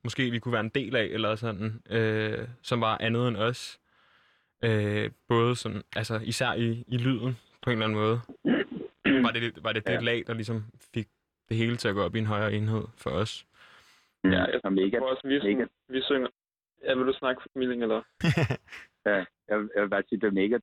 måske 0.03 0.31
vi 0.31 0.39
kunne 0.39 0.51
være 0.51 0.61
en 0.61 0.69
del 0.75 0.95
af, 0.95 1.03
eller 1.05 1.35
sådan, 1.35 1.81
øh, 1.89 2.47
som 2.61 2.81
var 2.81 2.97
andet 3.01 3.27
end 3.27 3.37
os. 3.37 3.79
Øh, 4.63 5.11
både 5.27 5.55
sådan, 5.55 5.81
altså 5.95 6.19
især 6.23 6.53
i, 6.53 6.83
i 6.87 6.97
lyden, 6.97 7.37
på 7.61 7.69
en 7.69 7.73
eller 7.81 7.85
anden 7.85 7.99
måde. 7.99 8.21
Var 9.23 9.31
det 9.31 9.63
var 9.63 9.71
det, 9.73 9.87
det 9.87 9.93
Ja. 9.93 9.99
lag, 9.99 10.23
der 10.27 10.33
ligesom 10.33 10.65
fik 10.93 11.07
det 11.49 11.57
hele 11.57 11.75
til 11.77 11.87
at 11.87 11.95
gå 11.95 12.03
op 12.03 12.15
i 12.15 12.19
en 12.19 12.25
højere 12.25 12.53
enhed 12.53 12.83
for 12.97 13.09
os? 13.09 13.45
Ja, 14.23 14.29
jeg 14.29 14.59
Og 14.63 14.73
mega, 14.73 14.97
tror 14.99 15.09
også, 15.11 15.27
vi, 15.27 15.35
er 15.35 15.39
sådan, 15.41 15.69
vi 15.89 16.01
synger... 16.01 16.27
Ja, 16.83 16.93
vil 16.95 17.05
du 17.07 17.13
snakke 17.13 17.41
Milling, 17.55 17.81
eller? 17.83 18.01
ja, 19.05 19.15
jeg, 19.49 19.57
jeg 19.75 19.81
vil 19.83 19.89
bare 19.89 20.03
sige, 20.09 20.19
det 20.21 20.27
er 20.27 20.31
mega, 20.31 20.57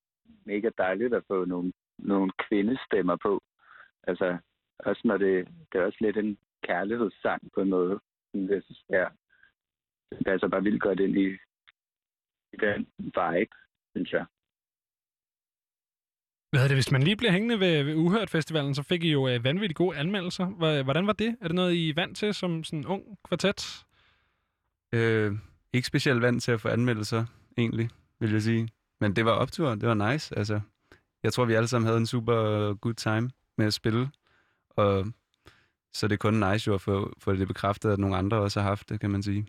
mega 0.46 0.70
dejligt 0.78 1.14
at 1.14 1.24
få 1.28 1.44
nogle, 1.44 1.72
nogle 1.98 2.32
kvindestemmer 2.48 3.16
på. 3.16 3.42
Altså, 4.02 4.38
også 4.78 5.00
når 5.04 5.16
det, 5.16 5.48
det 5.72 5.80
er 5.80 5.84
også 5.84 5.98
lidt 6.00 6.16
en 6.16 6.38
kærlighedssang 6.62 7.42
på 7.54 7.60
en 7.60 7.70
måde. 7.70 8.00
Det, 8.34 8.64
ja, 8.90 9.06
det 10.10 10.26
passer 10.26 10.48
bare 10.48 10.62
vildt 10.62 10.82
godt 10.82 11.00
ind 11.00 11.16
i, 11.18 11.26
i 12.52 12.56
den 12.60 12.86
vibe, 12.98 13.54
synes 13.94 14.12
jeg. 14.12 14.26
Hvad 16.50 16.64
er 16.64 16.68
det, 16.68 16.76
hvis 16.76 16.92
man 16.92 17.02
lige 17.02 17.16
bliver 17.16 17.32
hængende 17.32 17.60
ved, 17.60 17.82
ved 17.84 17.94
Uhørt 17.94 18.30
Festivalen, 18.30 18.74
så 18.74 18.82
fik 18.82 19.04
I 19.04 19.12
jo 19.12 19.28
øh, 19.28 19.44
vanvittigt 19.44 19.78
gode 19.78 19.96
anmeldelser. 19.96 20.46
Hvordan 20.82 21.06
var 21.06 21.12
det? 21.12 21.36
Er 21.40 21.46
det 21.46 21.54
noget, 21.54 21.72
I 21.72 21.88
er 21.88 21.94
vant 21.94 22.16
til 22.16 22.34
som 22.34 22.64
sådan 22.64 22.78
en 22.78 22.86
ung 22.86 23.18
kvartet? 23.28 23.86
øh, 24.92 25.32
ikke 25.72 25.86
specielt 25.86 26.22
vant 26.22 26.42
til 26.42 26.52
at 26.52 26.60
få 26.60 26.68
anmeldelser, 26.68 27.24
egentlig, 27.58 27.90
vil 28.20 28.32
jeg 28.32 28.42
sige. 28.42 28.68
Men 29.00 29.16
det 29.16 29.24
var 29.24 29.32
optur, 29.32 29.68
det 29.74 29.88
var 29.88 30.10
nice. 30.10 30.38
Altså, 30.38 30.60
jeg 31.22 31.32
tror, 31.32 31.44
vi 31.44 31.54
alle 31.54 31.68
sammen 31.68 31.86
havde 31.86 31.98
en 31.98 32.06
super 32.06 32.38
good 32.74 32.94
time 32.94 33.30
med 33.58 33.66
at 33.66 33.74
spille. 33.74 34.08
Og 34.70 35.04
så 35.92 36.08
det 36.08 36.14
er 36.14 36.24
kun 36.28 36.34
nice 36.50 36.68
jo 36.68 36.74
at 36.74 36.80
få, 36.80 37.12
få 37.22 37.32
det 37.32 37.48
bekræftet, 37.48 37.90
at 37.92 37.98
nogle 37.98 38.16
andre 38.16 38.36
også 38.36 38.60
har 38.60 38.68
haft 38.68 38.88
det, 38.88 39.00
kan 39.00 39.10
man 39.10 39.22
sige. 39.22 39.46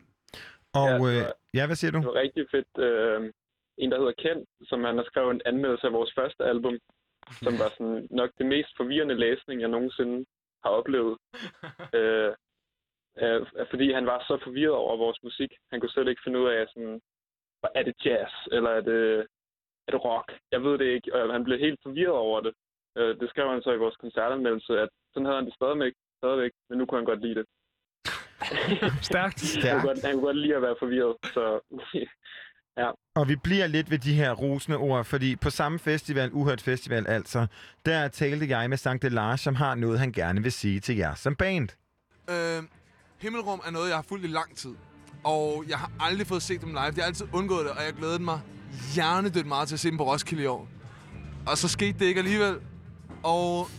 Og 0.73 0.87
Ja, 0.87 0.93
ja, 0.93 0.93
det 0.93 1.19
øh, 1.19 1.25
var- 1.25 1.33
ja, 1.53 1.65
hvad 1.65 1.75
siger 1.75 1.91
du? 1.91 1.97
Det 1.97 2.05
var 2.07 2.13
rigtig 2.25 2.45
fedt. 2.51 2.71
Øh, 2.87 3.33
en, 3.77 3.91
der 3.91 3.97
hedder 3.97 4.13
Ken, 4.23 4.45
som 4.69 4.83
han 4.83 4.97
har 4.97 5.03
skrevet 5.03 5.31
en 5.31 5.41
anmeldelse 5.45 5.87
af 5.87 5.93
vores 5.93 6.11
første 6.17 6.43
album, 6.43 6.77
som 7.45 7.53
var 7.61 7.69
sådan 7.77 8.07
nok 8.11 8.29
det 8.37 8.45
mest 8.45 8.69
forvirrende 8.77 9.15
læsning, 9.25 9.61
jeg 9.61 9.69
nogensinde 9.69 10.25
har 10.63 10.69
oplevet. 10.79 11.17
øh, 11.99 12.31
øh, 13.21 13.41
fordi 13.71 13.91
han 13.91 14.05
var 14.05 14.19
så 14.27 14.39
forvirret 14.43 14.73
over 14.83 14.97
vores 14.97 15.19
musik. 15.23 15.51
Han 15.71 15.79
kunne 15.79 15.89
slet 15.89 16.07
ikke 16.07 16.21
finde 16.25 16.39
ud 16.39 16.47
af, 16.47 16.65
sådan, 16.73 17.01
er 17.75 17.83
det 17.83 17.95
jazz, 18.05 18.33
eller 18.51 18.69
er 18.69 18.81
det, 18.81 19.27
er 19.87 19.91
det 19.91 20.05
rock? 20.09 20.29
Jeg 20.53 20.61
ved 20.65 20.75
det 20.81 20.87
ikke. 20.95 21.07
Og 21.15 21.33
han 21.35 21.43
blev 21.43 21.57
helt 21.59 21.79
forvirret 21.85 22.19
over 22.27 22.39
det. 22.45 22.53
Øh, 22.97 23.11
det 23.19 23.29
skrev 23.29 23.47
han 23.53 23.61
så 23.61 23.71
i 23.73 23.83
vores 23.83 23.97
koncertanmeldelse, 24.03 24.73
at 24.83 24.89
sådan 25.13 25.25
havde 25.25 25.39
han 25.39 25.45
det 25.45 25.55
stadigvæk, 25.59 25.93
stadigvæk 26.21 26.51
men 26.69 26.77
nu 26.77 26.85
kunne 26.85 26.99
han 27.01 27.11
godt 27.11 27.21
lide 27.25 27.35
det. 27.39 27.45
Stærkt. 29.11 29.39
Han 29.63 29.73
kunne, 29.73 29.87
godt, 29.89 30.05
han 30.05 30.13
kunne 30.13 30.27
godt 30.29 30.37
lide 30.37 30.55
at 30.55 30.61
være 30.61 30.75
forvirret, 30.79 31.15
så 31.35 31.43
ja. 32.81 32.89
Og 33.15 33.27
vi 33.27 33.35
bliver 33.43 33.67
lidt 33.67 33.91
ved 33.91 33.99
de 33.99 34.13
her 34.13 34.31
rosende 34.33 34.77
ord, 34.77 35.05
fordi 35.05 35.35
på 35.35 35.49
samme 35.49 35.79
festival, 35.79 36.29
Uhørt 36.33 36.61
Festival 36.61 37.07
altså, 37.07 37.47
der 37.85 38.07
talte 38.07 38.45
jeg 38.49 38.69
med 38.69 38.77
Sankt 38.77 39.13
Lars, 39.13 39.41
som 39.41 39.55
har 39.55 39.75
noget, 39.75 39.99
han 39.99 40.11
gerne 40.11 40.43
vil 40.43 40.51
sige 40.51 40.79
til 40.79 40.95
jer 40.97 41.13
som 41.15 41.35
band. 41.35 41.69
Øh, 42.29 42.63
Himmelrum 43.21 43.61
er 43.67 43.71
noget, 43.71 43.87
jeg 43.89 43.97
har 43.97 44.05
fulgt 44.09 44.25
i 44.25 44.27
lang 44.27 44.57
tid. 44.57 44.75
Og 45.23 45.63
jeg 45.69 45.77
har 45.77 45.91
aldrig 45.99 46.27
fået 46.27 46.41
set 46.41 46.61
dem 46.61 46.69
live. 46.69 46.93
Jeg 46.95 47.03
har 47.03 47.03
altid 47.11 47.27
undgået 47.33 47.65
det, 47.65 47.71
og 47.71 47.83
jeg 47.87 47.93
glædede 47.93 48.23
mig 48.23 48.39
hjernedødt 48.93 49.47
meget 49.47 49.67
til 49.67 49.75
at 49.75 49.79
se 49.79 49.89
dem 49.89 49.97
på 49.97 50.11
Roskilde 50.11 50.43
i 50.43 50.45
år. 50.45 50.67
Og 51.45 51.57
så 51.57 51.67
skete 51.67 51.99
det 51.99 52.05
ikke 52.05 52.19
alligevel. 52.19 52.57
Og 53.23 53.69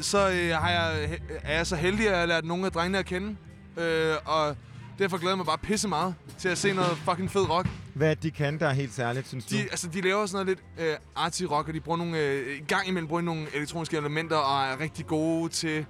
så 0.00 0.18
øh, 0.18 0.50
har 0.50 0.70
jeg, 0.70 1.18
er 1.42 1.56
jeg 1.56 1.66
så 1.66 1.76
heldig, 1.76 2.06
at 2.06 2.12
jeg 2.12 2.20
har 2.20 2.26
lært 2.26 2.44
nogle 2.44 2.66
af 2.66 2.72
drengene 2.72 2.98
at 2.98 3.06
kende. 3.06 3.36
Øh, 3.76 4.14
og 4.24 4.56
derfor 4.98 5.18
glæder 5.18 5.30
jeg 5.30 5.36
mig 5.36 5.46
bare 5.46 5.58
pisse 5.58 5.88
meget 5.88 6.14
til 6.38 6.48
at 6.48 6.58
se 6.58 6.72
noget 6.72 6.98
fucking 6.98 7.30
fed 7.30 7.50
rock. 7.50 7.68
Hvad 7.94 8.16
de 8.16 8.30
kan, 8.30 8.58
der 8.58 8.66
er 8.66 8.72
helt 8.72 8.94
særligt, 8.94 9.28
synes 9.28 9.44
du? 9.44 9.56
De, 9.56 9.62
altså, 9.62 9.88
de 9.88 10.00
laver 10.00 10.26
sådan 10.26 10.46
noget 10.46 10.58
lidt 10.78 10.88
øh, 10.88 10.96
arty 11.16 11.42
rock, 11.42 11.68
og 11.68 11.74
de 11.74 11.80
bruger 11.80 11.98
nogle, 11.98 12.18
øh, 12.18 12.56
i 12.56 12.64
gang 12.68 12.88
imellem 12.88 13.08
bruger 13.08 13.22
nogle 13.22 13.46
elektroniske 13.54 13.96
elementer, 13.96 14.36
og 14.36 14.72
er 14.72 14.80
rigtig 14.80 15.06
gode 15.06 15.48
til 15.48 15.86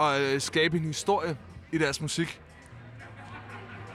at 0.00 0.20
øh, 0.20 0.40
skabe 0.40 0.76
en 0.76 0.84
historie 0.84 1.36
i 1.72 1.78
deres 1.78 2.00
musik. 2.00 2.40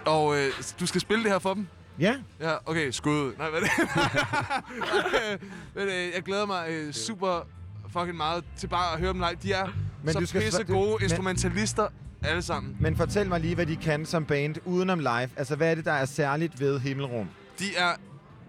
Og 0.06 0.38
øh, 0.38 0.52
du 0.80 0.86
skal 0.86 1.02
spille 1.02 1.24
det 1.24 1.32
her 1.32 1.40
for 1.40 1.54
dem? 1.54 1.68
Ja. 2.00 2.16
Ja, 2.40 2.56
okay, 2.66 2.92
skud. 2.92 3.34
Nej, 3.38 3.50
hvad 3.50 3.60
er 3.62 3.64
det? 3.66 5.42
Men 5.76 5.84
øh, 5.88 6.14
jeg 6.16 6.24
glæder 6.26 6.46
mig 6.46 6.66
øh, 6.70 6.94
super 6.94 7.48
fucking 7.90 8.18
meget 8.18 8.44
til 8.58 8.68
bare 8.68 8.94
at 8.94 9.00
høre 9.00 9.14
dem 9.14 9.20
live. 9.20 9.36
De 9.44 9.54
er 9.54 9.68
Men 10.04 10.14
så 10.14 10.20
du 10.20 10.26
skal 10.26 10.42
pisse 10.42 10.60
sva- 10.60 10.64
du- 10.64 10.74
gode 10.74 10.90
men- 10.92 11.04
instrumentalister 11.04 11.88
alle 12.24 12.42
sammen. 12.42 12.78
Men 12.80 12.98
fortæl 12.98 13.30
mig 13.30 13.40
lige, 13.40 13.56
hvad 13.56 13.66
de 13.66 13.76
kan 13.76 14.06
som 14.06 14.26
band 14.26 14.56
udenom 14.66 15.00
live. 15.00 15.30
Altså, 15.36 15.56
hvad 15.56 15.72
er 15.72 15.76
det, 15.76 15.86
der 15.86 15.92
er 15.92 16.06
særligt 16.06 16.60
ved 16.60 16.80
Himmelrum? 16.80 17.30
De 17.60 17.76
er 17.78 17.92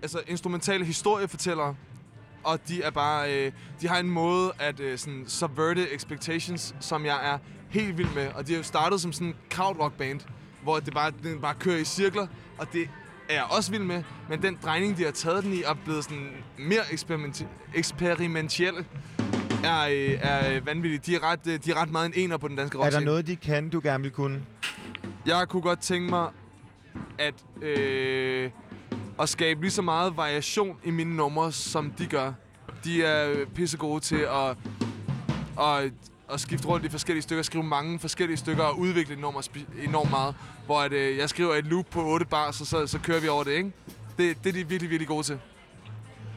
altså 0.03 0.21
instrumentale 0.27 0.85
historiefortællere, 0.85 1.75
og 2.45 2.59
de 2.69 2.83
er 2.83 2.91
bare, 2.91 3.35
øh, 3.47 3.53
de 3.81 3.89
har 3.89 3.99
en 3.99 4.11
måde 4.11 4.53
at 4.59 4.81
øh, 4.81 4.99
sådan 4.99 5.25
subverte 5.29 5.95
expectations, 5.95 6.75
som 6.81 7.07
jeg 7.07 7.33
er 7.33 7.39
helt 7.69 7.99
vild 7.99 8.15
med. 8.15 8.29
Og 8.35 8.47
de 8.47 8.53
har 8.53 8.57
jo 8.59 8.63
startet 8.65 9.01
som 9.01 9.13
sådan 9.13 9.27
en 9.29 9.35
krautrock 9.51 9.95
band, 9.95 10.21
hvor 10.63 10.79
det 10.81 10.95
bare, 10.95 11.13
den 11.23 11.41
bare 11.41 11.55
kører 11.55 11.77
i 11.79 11.85
cirkler, 11.85 12.27
og 12.59 12.67
det 12.73 12.89
er 13.29 13.35
jeg 13.35 13.45
også 13.51 13.71
vild 13.71 13.83
med. 13.83 14.03
Men 14.29 14.43
den 14.43 14.59
drejning, 14.63 14.97
de 14.97 15.05
har 15.05 15.11
taget 15.11 15.45
den 15.45 15.53
i, 15.53 15.63
er 15.63 15.75
blevet 15.85 16.05
sådan 16.05 16.31
mere 16.59 16.81
eksperimenti- 16.81 17.47
eksperimentelle, 17.75 18.85
er, 19.65 19.89
øh, 19.89 20.19
er 20.21 20.61
vanvittigt. 20.61 21.07
De 21.07 21.15
er, 21.15 21.23
ret, 21.31 21.41
øh, 21.47 21.59
de 21.65 21.71
er 21.71 21.83
ret 21.83 21.91
meget 21.91 22.07
en 22.07 22.13
ener 22.17 22.37
på 22.37 22.49
den 22.49 22.57
danske 22.57 22.79
Er 22.79 22.91
der 22.91 23.01
noget, 23.01 23.27
de 23.27 23.37
kan, 23.37 23.69
du 23.69 23.81
gerne 23.85 24.03
vil 24.03 24.13
kunne? 24.13 24.43
Jeg 25.27 25.49
kunne 25.49 25.63
godt 25.63 25.81
tænke 25.81 26.11
mig 26.11 26.29
at, 27.19 27.35
øh, 27.63 28.51
at 29.21 29.29
skabe 29.29 29.61
lige 29.61 29.71
så 29.71 29.83
meget 29.83 30.17
variation 30.17 30.77
i 30.85 30.91
mine 30.91 31.17
numre, 31.17 31.53
som 31.53 31.91
de 31.91 32.07
gør. 32.07 32.33
De 32.85 33.05
er 33.05 33.47
pissegode 33.55 34.01
til 34.01 34.17
at, 34.17 34.57
at, 35.61 35.93
at 36.33 36.41
skifte 36.41 36.69
rundt 36.69 36.87
i 36.87 36.89
forskellige 36.89 37.23
stykker, 37.23 37.43
skrive 37.43 37.65
mange 37.65 37.99
forskellige 37.99 38.37
stykker 38.37 38.63
og 38.63 38.79
udvikle 38.79 39.15
spi- 39.15 39.85
enormt 39.89 40.11
meget. 40.11 40.35
Hvor 40.67 40.81
at, 40.81 40.93
øh, 40.93 41.17
jeg 41.17 41.29
skriver 41.29 41.55
et 41.55 41.67
loop 41.67 41.87
på 41.91 42.05
8 42.05 42.27
bars, 42.27 42.61
og 42.61 42.67
så, 42.67 42.87
så 42.87 42.99
kører 43.01 43.21
vi 43.21 43.29
over 43.29 43.45
det, 43.45 43.51
ikke? 43.53 43.73
Det, 44.19 44.45
det 44.45 44.49
er 44.49 44.53
de 44.53 44.69
virkelig, 44.69 44.91
virkelig 44.91 45.09
gode 45.09 45.23
til. 45.23 45.39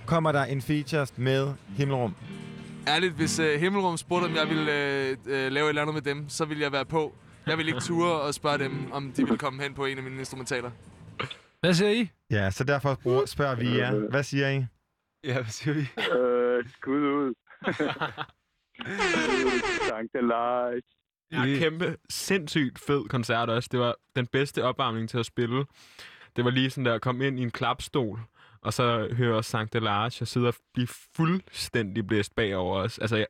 Kommer 0.05 0.31
der 0.31 0.43
en 0.43 0.61
feature 0.61 1.07
med 1.15 1.53
Himmelrum? 1.77 2.15
Ærligt, 2.87 3.13
hvis 3.13 3.39
øh, 3.39 3.59
Himmelrum 3.59 3.97
spurgte, 3.97 4.25
om 4.25 4.35
jeg 4.35 4.49
ville 4.49 4.73
øh, 4.73 5.17
øh, 5.25 5.51
lave 5.51 5.65
et 5.65 5.69
eller 5.69 5.81
andet 5.81 5.93
med 5.93 6.01
dem, 6.01 6.29
så 6.29 6.45
ville 6.45 6.63
jeg 6.63 6.71
være 6.71 6.85
på. 6.85 7.15
Jeg 7.47 7.57
ville 7.57 7.69
ikke 7.69 7.81
ture 7.81 8.11
og 8.21 8.33
spørge 8.33 8.57
dem, 8.57 8.91
om 8.91 9.11
de 9.11 9.23
ville 9.23 9.37
komme 9.37 9.63
hen 9.63 9.73
på 9.73 9.85
en 9.85 9.97
af 9.97 10.03
mine 10.03 10.19
instrumentaler. 10.19 10.71
Hvad 11.59 11.73
siger 11.73 11.89
I? 11.91 12.09
Ja, 12.31 12.51
så 12.51 12.63
derfor 12.63 13.25
spørger 13.25 13.55
vi 13.55 13.77
jer. 13.77 14.09
Hvad 14.09 14.23
siger 14.23 14.49
I? 14.49 14.65
Ja, 15.23 15.33
hvad 15.33 15.51
siger 15.51 15.73
vi? 15.73 15.79
Øh, 16.17 16.65
skud 16.77 17.01
ud. 17.01 17.33
Sankt 19.87 20.13
Lars. 20.13 20.83
Ja, 21.31 21.45
kæmpe, 21.59 21.97
sindssygt 22.09 22.79
fed 22.79 23.05
koncert 23.09 23.49
også. 23.49 23.69
Det 23.71 23.79
var 23.79 23.95
den 24.15 24.27
bedste 24.27 24.63
opvarmning 24.63 25.09
til 25.09 25.17
at 25.17 25.25
spille. 25.25 25.65
Det 26.35 26.45
var 26.45 26.51
lige 26.51 26.69
sådan 26.69 26.85
der 26.85 26.93
at 26.93 27.01
komme 27.01 27.27
ind 27.27 27.39
i 27.39 27.41
en 27.41 27.51
klapstol, 27.51 28.19
og 28.61 28.73
så 28.73 29.07
hører 29.13 29.29
jeg 29.29 29.37
også 29.37 29.51
Sankt 29.51 29.73
Delarge, 29.73 30.23
og 30.23 30.27
sidder 30.27 30.47
og 30.47 30.53
bliver 30.73 30.87
fuldstændig 31.15 32.07
blæst 32.07 32.35
bagover 32.35 32.79
os. 32.81 32.97
Altså, 32.99 33.17
jeg, 33.17 33.27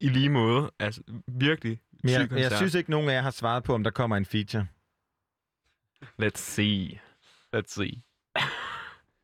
i 0.00 0.08
lige 0.08 0.28
måde. 0.28 0.70
Altså, 0.78 1.02
virkelig 1.28 1.80
Men 1.90 2.08
syg 2.08 2.12
jeg, 2.12 2.20
jeg 2.20 2.28
koncert. 2.28 2.52
synes 2.56 2.74
ikke, 2.74 2.90
nogen 2.90 3.08
af 3.08 3.14
jer 3.14 3.20
har 3.22 3.30
svaret 3.30 3.64
på, 3.64 3.74
om 3.74 3.84
der 3.84 3.90
kommer 3.90 4.16
en 4.16 4.26
feature. 4.26 4.66
Let's 6.22 6.36
see. 6.38 7.00
Let's 7.56 7.66
see. 7.66 8.02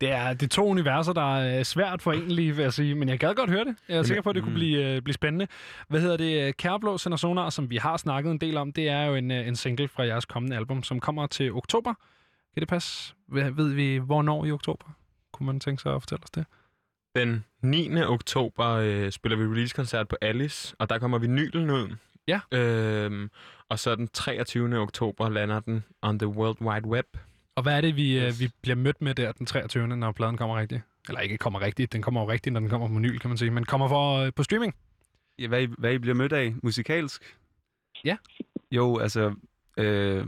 Det 0.01 0.11
er, 0.11 0.33
det 0.33 0.43
er 0.43 0.49
to 0.49 0.67
universer, 0.67 1.12
der 1.12 1.37
er 1.37 1.62
svært 1.62 2.03
forenelige, 2.03 2.57
vil 2.57 2.62
jeg 2.62 2.73
sige. 2.73 2.95
Men 2.95 3.09
jeg 3.09 3.19
gad 3.19 3.35
godt 3.35 3.51
høre 3.51 3.65
det. 3.65 3.77
Jeg 3.89 3.99
er 3.99 4.03
sikker 4.03 4.23
på, 4.23 4.31
at 4.31 4.35
det 4.35 4.43
kunne 4.43 4.51
mm. 4.51 4.59
blive, 4.59 4.97
øh, 4.97 5.03
blive 5.03 5.15
spændende. 5.15 5.47
Hvad 5.89 6.01
hedder 6.01 6.17
det? 6.17 6.57
Kærblå 6.57 6.99
Sender 6.99 7.17
Sonar, 7.19 7.51
som 7.51 7.70
vi 7.70 7.77
har 7.77 7.97
snakket 7.97 8.31
en 8.31 8.39
del 8.39 8.57
om, 8.57 8.73
det 8.73 8.89
er 8.89 9.05
jo 9.05 9.15
en, 9.15 9.31
øh, 9.31 9.49
en 9.49 9.57
single 9.57 9.89
fra 9.89 10.07
jeres 10.07 10.25
kommende 10.25 10.57
album, 10.57 10.83
som 10.83 11.01
kommer 11.01 11.27
til 11.27 11.53
oktober. 11.53 11.95
Kan 12.55 12.61
det 12.61 12.69
passe? 12.69 13.15
Ved, 13.29 13.51
ved 13.51 13.69
vi, 13.69 13.97
hvornår 13.97 14.45
i 14.45 14.53
oktober? 14.53 14.87
Kunne 15.33 15.47
man 15.47 15.61
tænke 15.61 15.83
sig 15.83 15.95
at 15.95 16.03
fortælle 16.03 16.25
os 16.25 16.31
det? 16.31 16.45
Den 17.17 17.45
9. 17.62 18.03
oktober 18.03 18.67
øh, 18.69 19.11
spiller 19.11 19.37
vi 19.39 19.45
release-koncert 19.45 20.09
på 20.09 20.17
Alice, 20.20 20.75
og 20.79 20.91
der 20.91 20.99
kommer 20.99 21.19
vinylen 21.19 21.70
ud. 21.70 21.97
Ja. 22.29 22.41
Øhm, 22.53 23.31
og 23.69 23.79
så 23.79 23.95
den 23.95 24.09
23. 24.09 24.79
oktober 24.79 25.29
lander 25.29 25.61
den 25.61 25.85
on 26.03 26.19
the 26.19 26.29
World 26.29 26.62
Wide 26.62 26.87
Web. 26.87 27.07
Og 27.61 27.65
hvad 27.65 27.77
er 27.77 27.81
det, 27.81 27.97
vi, 27.97 28.17
yes. 28.17 28.41
vi 28.41 28.49
bliver 28.63 28.77
mødt 28.77 29.03
med 29.03 29.15
der 29.15 29.33
den 29.33 29.47
23., 29.47 29.87
når 29.87 30.13
pladen 30.13 30.37
kommer 30.37 30.59
rigtigt? 30.59 30.83
Eller 31.09 31.21
ikke 31.21 31.39
kommer 31.39 31.61
rigtigt, 31.61 31.93
den 31.93 32.03
kommer 32.03 32.21
jo 32.21 32.31
rigtigt, 32.31 32.53
når 32.53 32.61
den 32.61 32.69
kommer 32.69 32.89
på 32.89 32.95
vinyl, 32.95 33.19
kan 33.19 33.31
man 33.31 33.39
sige. 33.39 33.51
Men 33.51 33.65
kommer 33.65 33.89
for, 33.89 34.19
øh, 34.19 34.33
på 34.37 34.43
streaming? 34.43 34.75
Ja, 35.39 35.49
hvad, 35.49 35.63
I, 35.63 35.69
hvad 35.79 35.93
I 35.93 35.99
bliver 35.99 36.15
mødt 36.15 36.33
af 36.33 36.55
musikalsk? 36.63 37.37
Ja. 38.05 38.17
Jo, 38.71 38.99
altså... 38.99 39.35
Øh, 39.77 40.27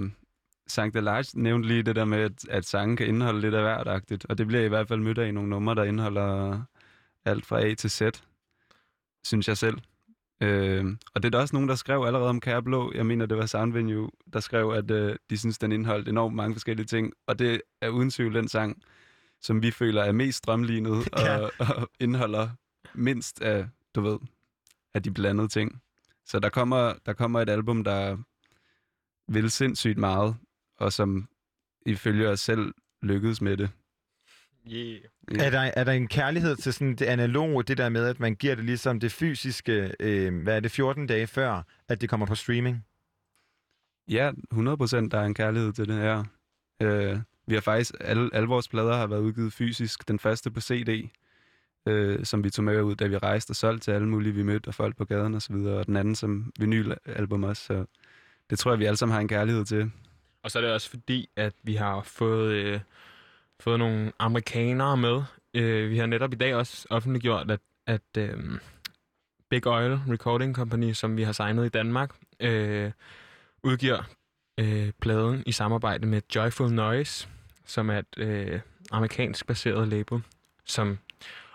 Sankt 0.66 0.94
Delarge 0.94 1.40
nævnte 1.40 1.68
lige 1.68 1.82
det 1.82 1.96
der 1.96 2.04
med, 2.04 2.18
at, 2.18 2.48
at 2.48 2.64
sangen 2.64 2.96
kan 2.96 3.06
indeholde 3.06 3.40
lidt 3.40 3.54
af 3.54 3.62
hvert 3.62 4.24
og 4.28 4.38
det 4.38 4.46
bliver 4.46 4.62
I 4.62 4.68
hvert 4.68 4.88
fald 4.88 5.00
mødt 5.00 5.18
af 5.18 5.34
nogle 5.34 5.50
numre, 5.50 5.74
der 5.74 5.84
indeholder 5.84 6.62
alt 7.24 7.46
fra 7.46 7.60
A 7.60 7.74
til 7.74 7.90
Z, 7.90 8.02
synes 9.24 9.48
jeg 9.48 9.56
selv. 9.56 9.78
Øh, 10.42 10.84
og 11.14 11.22
det 11.22 11.28
er 11.28 11.30
der 11.30 11.38
også 11.40 11.56
nogen, 11.56 11.68
der 11.68 11.74
skrev 11.74 12.04
allerede 12.06 12.28
om 12.28 12.40
Kære 12.40 12.62
Blå. 12.62 12.92
Jeg 12.94 13.06
mener, 13.06 13.26
det 13.26 13.38
var 13.38 13.46
Soundvenue, 13.46 14.10
der 14.32 14.40
skrev, 14.40 14.70
at 14.70 14.90
øh, 14.90 15.16
de 15.30 15.38
synes, 15.38 15.58
den 15.58 15.72
indeholdt 15.72 16.08
enormt 16.08 16.36
mange 16.36 16.54
forskellige 16.54 16.86
ting. 16.86 17.12
Og 17.26 17.38
det 17.38 17.62
er 17.80 17.88
uden 17.88 18.10
tvivl 18.10 18.34
den 18.34 18.48
sang, 18.48 18.82
som 19.40 19.62
vi 19.62 19.70
føler 19.70 20.02
er 20.02 20.12
mest 20.12 20.38
strømlignet 20.38 21.08
Ja. 21.18 21.38
og, 21.38 21.52
og 21.58 21.90
indeholder 22.00 22.48
mindst 22.94 23.42
af, 23.42 23.68
du 23.94 24.00
ved, 24.00 24.18
af 24.94 25.02
de 25.02 25.10
blandede 25.10 25.48
ting. 25.48 25.82
Så 26.26 26.38
der 26.38 26.48
kommer, 26.48 26.92
der 27.06 27.12
kommer 27.12 27.40
et 27.40 27.50
album, 27.50 27.84
der 27.84 28.16
vil 29.28 29.50
sindssygt 29.50 29.98
meget, 29.98 30.36
og 30.78 30.92
som 30.92 31.28
ifølge 31.86 32.28
os 32.28 32.40
selv 32.40 32.74
lykkedes 33.02 33.42
med 33.42 33.56
det. 33.56 33.70
Yeah. 34.70 35.00
Er, 35.38 35.50
der, 35.50 35.60
er 35.76 35.84
der 35.84 35.92
en 35.92 36.08
kærlighed 36.08 36.56
til 36.56 36.72
sådan 36.72 36.94
det 36.96 37.06
analoge, 37.06 37.64
det 37.64 37.78
der 37.78 37.88
med, 37.88 38.06
at 38.06 38.20
man 38.20 38.34
giver 38.34 38.54
det 38.54 38.64
ligesom 38.64 39.00
det 39.00 39.12
fysiske, 39.12 39.94
øh, 40.00 40.42
hvad 40.42 40.56
er 40.56 40.60
det, 40.60 40.70
14 40.70 41.06
dage 41.06 41.26
før, 41.26 41.62
at 41.88 42.00
det 42.00 42.08
kommer 42.08 42.26
på 42.26 42.34
streaming? 42.34 42.86
Ja, 44.08 44.30
100 44.50 44.76
procent, 44.76 45.12
der 45.12 45.18
er 45.18 45.24
en 45.24 45.34
kærlighed 45.34 45.72
til 45.72 45.88
det 45.88 45.96
her. 45.96 46.24
Øh, 46.82 47.18
vi 47.46 47.54
har 47.54 47.60
faktisk, 47.60 47.94
alle, 48.00 48.30
alle 48.32 48.48
vores 48.48 48.68
plader 48.68 48.96
har 48.96 49.06
været 49.06 49.20
udgivet 49.20 49.52
fysisk. 49.52 50.08
Den 50.08 50.18
første 50.18 50.50
på 50.50 50.60
CD, 50.60 51.10
øh, 51.86 52.24
som 52.24 52.44
vi 52.44 52.50
tog 52.50 52.64
med 52.64 52.82
ud, 52.82 52.94
da 52.94 53.06
vi 53.06 53.18
rejste 53.18 53.50
og 53.50 53.56
solgte 53.56 53.84
til 53.84 53.90
alle 53.90 54.08
mulige, 54.08 54.34
vi 54.34 54.42
mødte, 54.42 54.68
og 54.68 54.74
folk 54.74 54.96
på 54.96 55.04
gaden 55.04 55.34
og 55.34 55.42
så 55.42 55.52
videre. 55.52 55.78
Og 55.78 55.86
den 55.86 55.96
anden 55.96 56.14
som 56.14 56.52
vinylalbum 56.58 57.44
også. 57.44 57.64
Så 57.64 57.84
det 58.50 58.58
tror 58.58 58.70
jeg, 58.70 58.78
vi 58.78 58.84
alle 58.84 58.96
sammen 58.96 59.12
har 59.12 59.20
en 59.20 59.28
kærlighed 59.28 59.64
til. 59.64 59.90
Og 60.42 60.50
så 60.50 60.58
er 60.58 60.62
det 60.62 60.72
også 60.72 60.90
fordi, 60.90 61.30
at 61.36 61.52
vi 61.62 61.74
har 61.74 62.02
fået, 62.02 62.52
øh, 62.52 62.80
fået 63.62 63.78
nogle 63.78 64.12
amerikanere 64.18 64.96
med. 64.96 65.22
Øh, 65.54 65.90
vi 65.90 65.98
har 65.98 66.06
netop 66.06 66.32
i 66.32 66.36
dag 66.36 66.54
også 66.54 66.86
offentliggjort, 66.90 67.50
at, 67.50 67.60
at 67.86 68.18
øh, 68.18 68.38
Big 69.50 69.66
Oil 69.66 70.00
Recording 70.08 70.54
Company, 70.54 70.92
som 70.92 71.16
vi 71.16 71.22
har 71.22 71.32
signet 71.32 71.66
i 71.66 71.68
Danmark, 71.68 72.10
øh, 72.40 72.90
udgiver 73.62 74.02
øh, 74.60 74.90
pladen 75.00 75.42
i 75.46 75.52
samarbejde 75.52 76.06
med 76.06 76.22
Joyful 76.34 76.72
Noise, 76.72 77.28
som 77.66 77.90
er 77.90 77.98
et 77.98 78.18
øh, 78.18 78.60
amerikansk 78.90 79.46
baseret 79.46 79.88
label, 79.88 80.22
som 80.64 80.98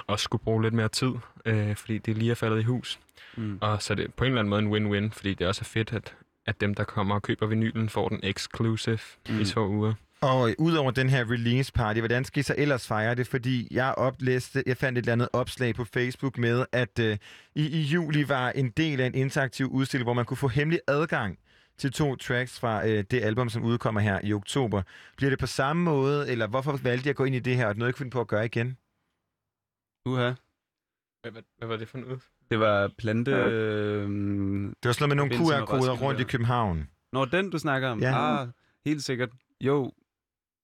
også 0.07 0.23
skulle 0.23 0.43
bruge 0.43 0.63
lidt 0.63 0.73
mere 0.73 0.89
tid, 0.89 1.11
øh, 1.45 1.75
fordi 1.75 1.97
det 1.97 2.17
lige 2.17 2.31
er 2.31 2.35
faldet 2.35 2.59
i 2.59 2.63
hus. 2.63 2.99
Mm. 3.37 3.57
Og 3.61 3.81
så 3.81 3.93
er 3.93 3.95
det 3.95 4.13
på 4.13 4.23
en 4.23 4.31
eller 4.31 4.39
anden 4.39 4.49
måde 4.49 4.61
en 4.61 4.73
win-win, 4.73 5.13
fordi 5.13 5.33
det 5.33 5.47
også 5.47 5.61
er 5.61 5.65
fedt, 5.65 5.93
at, 5.93 6.15
at 6.45 6.61
dem, 6.61 6.75
der 6.75 6.83
kommer 6.83 7.15
og 7.15 7.21
køber 7.21 7.45
vinylen, 7.47 7.89
får 7.89 8.09
den 8.09 8.19
exclusive 8.23 8.99
mm. 9.29 9.39
i 9.39 9.45
to 9.45 9.67
uger. 9.67 9.93
Og 10.21 10.49
øh, 10.49 10.55
udover 10.59 10.91
den 10.91 11.09
her 11.09 11.31
release 11.31 11.73
party, 11.73 11.99
hvordan 11.99 12.25
skal 12.25 12.39
I 12.39 12.43
så 12.43 12.55
ellers 12.57 12.87
fejre 12.87 13.15
det? 13.15 13.27
Fordi 13.27 13.67
jeg 13.71 13.95
oplæste, 13.95 14.63
jeg 14.65 14.77
fandt 14.77 14.97
et 14.97 15.01
eller 15.01 15.13
andet 15.13 15.29
opslag 15.33 15.75
på 15.75 15.85
Facebook 15.85 16.37
med, 16.37 16.65
at 16.71 16.99
øh, 16.99 17.17
i, 17.55 17.67
i 17.67 17.81
juli 17.81 18.29
var 18.29 18.49
en 18.49 18.69
del 18.69 18.99
af 19.01 19.05
en 19.05 19.15
interaktiv 19.15 19.67
udstilling, 19.67 20.05
hvor 20.05 20.13
man 20.13 20.25
kunne 20.25 20.37
få 20.37 20.47
hemmelig 20.47 20.79
adgang 20.87 21.37
til 21.77 21.91
to 21.91 22.15
tracks 22.15 22.59
fra 22.59 22.87
øh, 22.87 23.03
det 23.11 23.21
album, 23.23 23.49
som 23.49 23.63
udkommer 23.63 24.01
her 24.01 24.19
i 24.23 24.33
oktober. 24.33 24.81
Bliver 25.17 25.29
det 25.29 25.39
på 25.39 25.47
samme 25.47 25.83
måde, 25.83 26.29
eller 26.31 26.47
hvorfor 26.47 26.79
valgte 26.83 27.07
jeg 27.07 27.09
at 27.11 27.15
gå 27.15 27.23
ind 27.23 27.35
i 27.35 27.39
det 27.39 27.55
her, 27.55 27.65
og 27.67 27.73
det 27.73 27.79
noget, 27.79 27.87
jeg 27.89 27.93
kunne 27.95 28.03
finde 28.03 28.11
på 28.11 28.21
at 28.21 28.27
gøre 28.27 28.45
igen? 28.45 28.77
Uha. 30.05 30.31
Hvad, 31.21 31.31
hvad, 31.31 31.41
hvad 31.57 31.67
var 31.67 31.77
det 31.77 31.87
for 31.87 31.97
noget? 31.97 32.19
Det 32.51 32.59
var 32.59 32.91
plante... 32.97 33.31
Ja. 33.31 33.47
Øh, 33.47 34.09
Det 34.83 34.85
var 34.85 34.91
sådan 34.91 35.09
med 35.09 35.15
nogle 35.15 35.35
QR-koder 35.35 35.97
rundt 35.97 36.19
i 36.19 36.23
København. 36.23 36.87
Nå, 37.13 37.25
den 37.25 37.49
du 37.49 37.57
snakker 37.57 37.89
om? 37.89 38.01
Ja. 38.01 38.41
Ah, 38.41 38.47
helt 38.85 39.03
sikkert. 39.03 39.29
Jo. 39.61 39.91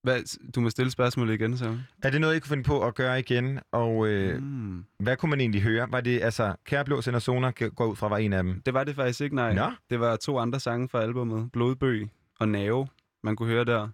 Hvad, 0.03 0.51
du 0.51 0.61
må 0.61 0.69
stille 0.69 0.91
spørgsmålet 0.91 1.33
igen, 1.33 1.57
så. 1.57 1.77
Er 2.03 2.09
det 2.09 2.22
noget, 2.22 2.35
I 2.35 2.40
kunne 2.40 2.49
finde 2.49 2.64
på 2.64 2.85
at 2.88 2.95
gøre 2.95 3.19
igen? 3.19 3.59
Og 3.72 4.07
øh, 4.07 4.41
mm. 4.41 4.85
hvad 4.99 5.17
kunne 5.17 5.30
man 5.30 5.40
egentlig 5.40 5.61
høre? 5.61 5.91
Var 5.91 6.01
det, 6.01 6.22
altså, 6.22 6.56
Kærblå 6.65 7.01
Sender 7.01 7.19
Zoner 7.19 7.69
går 7.69 7.85
ud 7.85 7.95
fra, 7.95 8.07
var 8.07 8.17
en 8.17 8.33
af 8.33 8.43
dem? 8.43 8.61
Det 8.61 8.73
var 8.73 8.83
det 8.83 8.95
faktisk 8.95 9.22
ikke, 9.22 9.35
nej. 9.35 9.53
Nå? 9.53 9.72
Det 9.90 9.99
var 9.99 10.15
to 10.15 10.40
andre 10.40 10.59
sange 10.59 10.90
fra 10.90 11.01
albummet. 11.01 11.51
Blodbøg 11.51 12.09
og 12.40 12.49
Nave, 12.49 12.88
man 13.23 13.35
kunne 13.35 13.49
høre 13.49 13.65
der. 13.65 13.88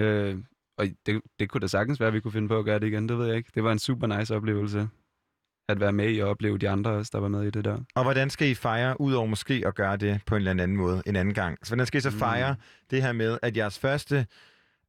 Øh, 0.00 0.38
og 0.78 0.86
det, 1.06 1.20
det 1.40 1.50
kunne 1.50 1.60
da 1.60 1.66
sagtens 1.66 2.00
være, 2.00 2.06
at 2.06 2.14
vi 2.14 2.20
kunne 2.20 2.32
finde 2.32 2.48
på 2.48 2.58
at 2.58 2.64
gøre 2.64 2.78
det 2.78 2.86
igen, 2.86 3.08
det 3.08 3.18
ved 3.18 3.26
jeg 3.26 3.36
ikke. 3.36 3.50
Det 3.54 3.64
var 3.64 3.72
en 3.72 3.78
super 3.78 4.18
nice 4.18 4.36
oplevelse. 4.36 4.88
At 5.68 5.80
være 5.80 5.92
med 5.92 6.14
i 6.14 6.18
og 6.18 6.30
opleve 6.30 6.58
de 6.58 6.68
andre 6.68 6.90
også, 6.90 7.10
der 7.14 7.20
var 7.20 7.28
med 7.28 7.42
i 7.42 7.50
det 7.50 7.64
der. 7.64 7.78
Og 7.94 8.02
hvordan 8.02 8.30
skal 8.30 8.48
I 8.48 8.54
fejre, 8.54 9.00
udover 9.00 9.26
måske 9.26 9.62
at 9.66 9.74
gøre 9.74 9.96
det 9.96 10.20
på 10.26 10.34
en 10.34 10.38
eller 10.38 10.50
anden 10.50 10.76
måde 10.76 11.02
en 11.06 11.16
anden 11.16 11.34
gang? 11.34 11.58
Så 11.62 11.70
hvordan 11.70 11.86
skal 11.86 11.98
I 11.98 12.00
så 12.00 12.10
fejre 12.10 12.52
mm. 12.52 12.60
det 12.90 13.02
her 13.02 13.12
med, 13.12 13.38
at 13.42 13.56
jeres 13.56 13.78
første 13.78 14.26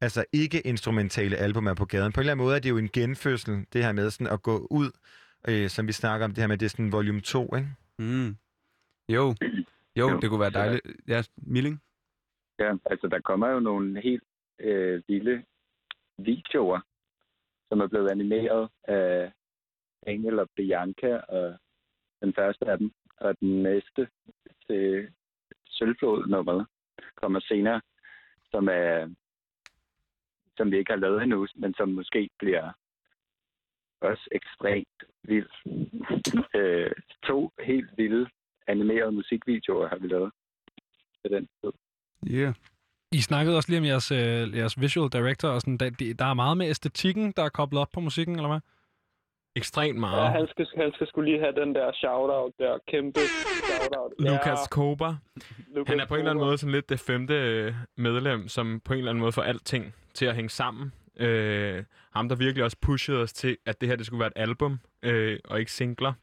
altså 0.02 0.26
ikke-instrumentale 0.34 1.36
album 1.38 1.68
er 1.68 1.74
på 1.74 1.86
gaden? 1.86 2.12
På 2.12 2.20
en 2.20 2.22
eller 2.22 2.32
anden 2.32 2.46
måde 2.46 2.56
er 2.56 2.60
det 2.60 2.70
jo 2.70 2.78
en 2.78 2.90
genfødsel, 2.90 3.66
det 3.74 3.84
her 3.84 3.92
med 3.92 4.10
sådan 4.10 4.34
at 4.34 4.42
gå 4.42 4.68
ud, 4.72 4.92
øh, 5.50 5.70
som 5.70 5.88
vi 5.88 5.92
snakker 5.92 6.26
om, 6.26 6.32
det 6.32 6.42
her 6.42 6.48
med, 6.48 6.58
det 6.58 6.66
er 6.66 6.70
sådan 6.70 6.92
volume 6.92 7.22
2, 7.22 7.56
ikke? 7.56 7.68
Mm. 8.00 8.38
Jo. 9.10 9.36
jo, 10.00 10.10
Jo. 10.10 10.20
det 10.20 10.30
kunne 10.30 10.40
være 10.40 10.50
dejligt. 10.62 10.82
Ja, 11.08 11.22
Milling? 11.38 11.82
Ja, 12.60 12.74
altså 12.86 13.08
der 13.08 13.20
kommer 13.20 13.48
jo 13.50 13.60
nogle 13.60 14.02
helt 14.02 14.24
øh, 14.60 15.02
vilde 15.08 15.44
videoer, 16.18 16.80
som 17.70 17.80
er 17.80 17.88
blevet 17.88 18.10
animeret 18.10 18.70
af 18.84 19.32
Daniel 20.06 20.40
og 20.40 20.50
Bianca, 20.56 21.18
og 21.18 21.58
den 22.22 22.34
første 22.34 22.66
af 22.66 22.78
dem, 22.78 22.92
og 23.18 23.40
den 23.40 23.64
næste 23.64 24.08
til 24.68 25.10
Sølvflod-nummeret 25.68 26.66
kommer 27.16 27.40
senere, 27.40 27.82
som 28.52 28.68
er 28.68 29.14
som 30.58 30.72
vi 30.72 30.78
ikke 30.78 30.92
har 30.92 31.00
lavet 31.00 31.24
endnu, 31.24 31.48
men 31.56 31.74
som 31.74 31.90
måske 31.90 32.30
bliver 32.40 32.72
også 34.02 34.28
ekstremt 34.32 35.04
vild. 35.24 35.50
øh, 36.60 36.92
to 37.28 37.52
helt 37.64 37.90
vilde 37.98 38.28
animerede 38.68 39.12
musikvideoer 39.12 39.88
har 39.88 39.98
vi 39.98 40.08
lavet 40.08 40.32
til 41.22 41.32
den 41.32 41.48
tid. 41.64 41.72
Yeah. 42.32 42.54
I 43.12 43.22
snakkede 43.22 43.58
også 43.58 43.70
lige 43.70 43.80
om 43.80 43.86
jeres, 43.86 44.12
øh, 44.12 44.58
jeres 44.58 44.82
visual 44.82 45.10
director, 45.12 45.50
og 45.50 45.62
sådan, 45.62 45.78
der, 45.78 45.90
de- 45.90 46.14
der 46.14 46.26
er 46.26 46.34
meget 46.34 46.58
med 46.58 46.70
æstetikken, 46.70 47.34
der 47.38 47.44
er 47.44 47.50
koblet 47.50 47.82
op 47.82 47.90
på 47.94 48.00
musikken, 48.00 48.36
eller 48.36 48.50
hvad? 48.50 48.60
Ekstremt 49.56 49.96
Ja, 49.96 50.00
meget. 50.00 50.32
han 50.32 50.48
skal, 50.48 50.68
han 50.78 50.92
skal 50.94 51.08
skulle 51.08 51.32
lige 51.32 51.42
have 51.44 51.56
den 51.62 51.76
der 51.76 51.92
shout-out 51.94 52.54
der. 52.60 52.78
Kæmpe 52.88 53.20
shout-out. 53.20 54.12
Lukas 54.20 54.68
Kober. 54.72 55.16
Lucas 55.76 55.90
Han 55.92 56.00
er 56.00 56.06
på 56.08 56.14
en 56.16 56.20
eller 56.20 56.32
anden 56.32 56.46
måde 56.46 56.58
sådan 56.58 56.72
lidt 56.72 56.90
det 56.90 57.00
femte 57.00 57.34
øh, 57.34 57.74
medlem, 57.98 58.48
som 58.48 58.80
på 58.86 58.94
en 58.94 58.98
eller 59.00 59.12
anden 59.12 59.20
måde 59.22 59.32
får 59.32 59.42
alting 59.42 59.94
til 60.16 60.26
at 60.26 60.36
hænge 60.36 60.50
sammen. 60.50 60.92
Øh, 61.18 61.84
ham, 62.12 62.30
der 62.30 62.36
virkelig 62.36 62.64
også 62.64 62.78
pushede 62.82 63.22
os 63.22 63.34
til, 63.34 63.58
at 63.66 63.82
det 63.82 63.90
her 63.90 63.96
det 63.96 64.06
skulle 64.06 64.20
være 64.20 64.28
et 64.28 64.42
album, 64.42 64.80
øh, 65.04 65.40
og 65.46 65.60
ikke 65.60 65.72
singler. 65.72 66.14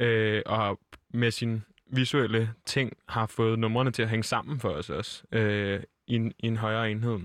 Øh, 0.00 0.42
og 0.46 0.80
med 1.14 1.30
sin 1.30 1.62
visuelle 1.86 2.50
ting 2.66 2.92
har 3.08 3.26
fået 3.26 3.58
numrene 3.58 3.90
til 3.90 4.02
at 4.02 4.08
hænge 4.08 4.24
sammen 4.24 4.60
for 4.60 4.68
os 4.68 4.90
også, 4.90 5.22
øh, 5.32 5.82
i, 6.06 6.14
en, 6.14 6.32
i 6.38 6.46
en 6.46 6.56
højere 6.56 6.90
enhed. 6.90 7.18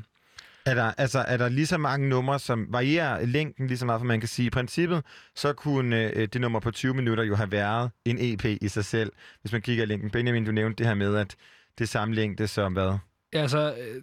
Er 0.65 0.75
der, 0.75 0.91
altså, 0.97 1.19
er 1.19 1.37
der 1.37 1.49
lige 1.49 1.67
så 1.67 1.77
mange 1.77 2.09
numre, 2.09 2.39
som 2.39 2.67
varierer 2.69 3.25
længden 3.25 3.67
lige 3.67 3.77
så 3.77 3.85
meget, 3.85 3.99
for 3.99 4.05
man 4.05 4.19
kan 4.19 4.29
sige, 4.29 4.47
i 4.47 4.49
princippet, 4.49 5.03
så 5.35 5.53
kunne 5.53 6.11
øh, 6.11 6.27
det 6.27 6.41
nummer 6.41 6.59
på 6.59 6.71
20 6.71 6.93
minutter 6.93 7.23
jo 7.23 7.35
have 7.35 7.51
været 7.51 7.91
en 8.05 8.17
EP 8.19 8.45
i 8.45 8.67
sig 8.67 8.85
selv, 8.85 9.11
hvis 9.41 9.51
man 9.51 9.61
kigger 9.61 9.83
i 9.83 9.87
længden. 9.87 10.11
Benjamin, 10.11 10.45
du 10.45 10.51
nævnte 10.51 10.77
det 10.77 10.87
her 10.87 10.93
med, 10.93 11.15
at 11.15 11.35
det 11.77 11.83
er 11.83 11.87
samme 11.87 12.15
længde 12.15 12.47
som 12.47 12.73
hvad? 12.73 12.97
Ja, 13.33 13.41
altså, 13.41 13.75
øh, 13.75 14.01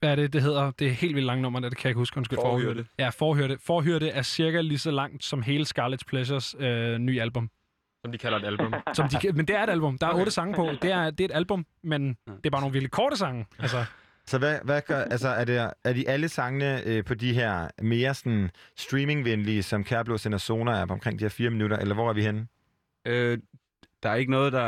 Hvad 0.00 0.10
er 0.10 0.14
det, 0.16 0.32
det 0.32 0.42
hedder? 0.42 0.70
Det 0.70 0.86
er 0.86 0.90
helt 0.90 1.14
vildt 1.14 1.26
langt 1.26 1.42
nummer, 1.42 1.60
det 1.60 1.76
kan 1.76 1.84
jeg 1.84 1.90
ikke 1.90 1.98
huske. 1.98 2.16
Undskyld. 2.16 2.38
Forhyrte. 2.38 2.86
Ja, 2.98 3.08
Forhyrte. 3.08 3.58
Forhyrte 3.64 4.08
er 4.08 4.22
cirka 4.22 4.60
lige 4.60 4.78
så 4.78 4.90
langt 4.90 5.24
som 5.24 5.42
hele 5.42 5.64
Scarlet 5.64 6.02
Pleasures 6.06 6.54
øh, 6.58 6.98
nye 6.98 7.20
album. 7.20 7.50
Som 8.04 8.12
de 8.12 8.18
kalder 8.18 8.38
et 8.38 8.44
album. 8.44 8.74
Som 8.94 9.08
de, 9.08 9.32
men 9.32 9.48
det 9.48 9.56
er 9.56 9.62
et 9.62 9.70
album. 9.70 9.98
Der 9.98 10.06
er 10.06 10.10
Okay. 10.10 10.20
otte 10.20 10.32
sange 10.32 10.54
på. 10.54 10.68
Det 10.82 10.90
er, 10.92 11.10
det 11.10 11.20
er 11.20 11.24
et 11.24 11.34
album, 11.36 11.66
men 11.82 12.08
det 12.08 12.46
er 12.46 12.50
bare 12.50 12.60
nogle 12.60 12.72
virkelig 12.72 12.90
korte 12.90 13.16
sange. 13.16 13.46
Altså, 13.58 13.84
Så 14.26 14.38
hvad, 14.38 14.58
hvad 14.64 14.80
gør, 14.86 15.02
altså, 15.02 15.28
er, 15.28 15.44
det, 15.44 15.70
er 15.84 15.92
de 15.92 16.08
alle 16.08 16.28
sangene 16.28 16.82
øh, 16.84 17.04
på 17.04 17.14
de 17.14 17.32
her 17.34 17.68
mere 17.82 18.14
sådan, 18.14 18.50
streamingvenlige, 18.76 19.62
som 19.62 19.84
Kærblå 19.84 20.18
sender 20.18 20.38
Sonar 20.38 20.74
er 20.80 20.86
på 20.86 20.92
omkring 20.92 21.18
de 21.18 21.24
her 21.24 21.28
fire 21.30 21.50
minutter, 21.50 21.76
eller 21.76 21.94
hvor 21.94 22.08
er 22.08 22.12
vi 22.12 22.22
henne? 22.22 22.46
Øh, 23.06 23.38
der 24.02 24.08
er 24.10 24.14
ikke 24.14 24.30
noget, 24.30 24.52
der 24.52 24.60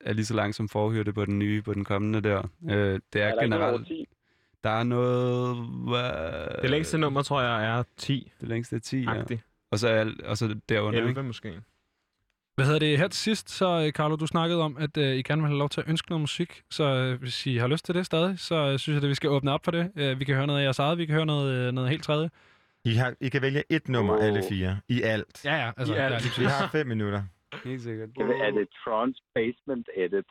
er 0.00 0.12
lige 0.12 0.24
så 0.26 0.34
langt 0.34 0.56
som 0.56 0.68
forhørte 0.68 1.12
på 1.12 1.24
den 1.24 1.38
nye, 1.38 1.62
på 1.62 1.74
den 1.74 1.84
kommende 1.84 2.20
der. 2.20 2.42
Øh, 2.70 3.00
det 3.12 3.22
er, 3.22 3.26
Er 3.26 3.34
der 3.34 3.40
ikke 3.42 3.48
noget 3.50 3.64
over 3.64 3.78
generelt... 3.78 4.08
Der 4.68 4.74
er 4.74 4.82
noget... 4.82 5.56
Hvad... 5.88 6.62
Det 6.62 6.70
længste 6.70 6.98
nummer, 6.98 7.22
tror 7.22 7.40
jeg, 7.42 7.78
er 7.78 7.82
10. 7.96 8.32
Det 8.40 8.48
længste 8.48 8.76
er 8.76 8.80
10, 8.80 9.02
ja. 9.02 9.10
Agtigt. 9.10 9.42
Og 9.72 9.78
så, 9.78 9.88
er, 9.88 10.10
og 10.24 10.36
så 10.36 10.60
derunder, 10.68 10.98
11 10.98 11.10
ikke? 11.10 11.22
måske. 11.22 11.60
Hvad 12.56 12.66
hedder 12.66 12.78
det 12.78 12.98
her 12.98 13.08
til 13.08 13.20
sidst, 13.20 13.50
så 13.50 13.82
øh, 13.86 13.92
Carlo, 13.92 14.16
du 14.16 14.26
snakkede 14.26 14.62
om, 14.62 14.76
at 14.80 14.96
øh, 14.96 15.16
I 15.16 15.22
gerne 15.22 15.42
vil 15.42 15.48
have 15.48 15.58
lov 15.58 15.68
til 15.68 15.80
at 15.80 15.88
ønske 15.88 16.10
noget 16.10 16.20
musik. 16.20 16.62
Så 16.70 16.84
øh, 16.84 17.20
hvis 17.20 17.46
I 17.46 17.56
har 17.56 17.66
lyst 17.66 17.84
til 17.84 17.94
det 17.94 18.06
stadig, 18.06 18.38
så 18.38 18.54
øh, 18.54 18.78
synes 18.78 18.96
jeg, 18.96 19.04
at 19.04 19.08
vi 19.08 19.14
skal 19.14 19.30
åbne 19.30 19.52
op 19.52 19.64
for 19.64 19.70
det. 19.70 19.92
Øh, 19.96 20.20
vi 20.20 20.24
kan 20.24 20.34
høre 20.34 20.46
noget 20.46 20.60
af 20.60 20.64
jeres 20.64 20.78
eget, 20.78 20.98
vi 20.98 21.06
kan 21.06 21.14
høre 21.14 21.26
noget, 21.26 21.54
øh, 21.54 21.72
noget 21.72 21.90
helt 21.90 22.04
tredje. 22.04 22.30
I, 22.84 22.94
har, 22.94 23.14
I 23.20 23.28
kan 23.28 23.42
vælge 23.42 23.62
et 23.70 23.88
nummer, 23.88 24.16
Åh. 24.16 24.24
alle 24.24 24.42
fire, 24.48 24.80
i 24.88 25.02
alt. 25.02 25.44
Ja, 25.44 25.56
ja. 25.56 25.72
Altså, 25.76 25.94
I 25.94 25.96
alt. 25.96 26.38
ja, 26.38 26.42
Vi 26.42 26.44
har 26.44 26.68
fem 26.68 26.86
minutter. 26.86 27.22
Helt 27.64 27.82
sikkert. 27.82 28.08
Er 28.18 28.50
det 28.50 28.68
Trons 28.84 29.22
Basement 29.34 29.88
Edit? 29.96 30.24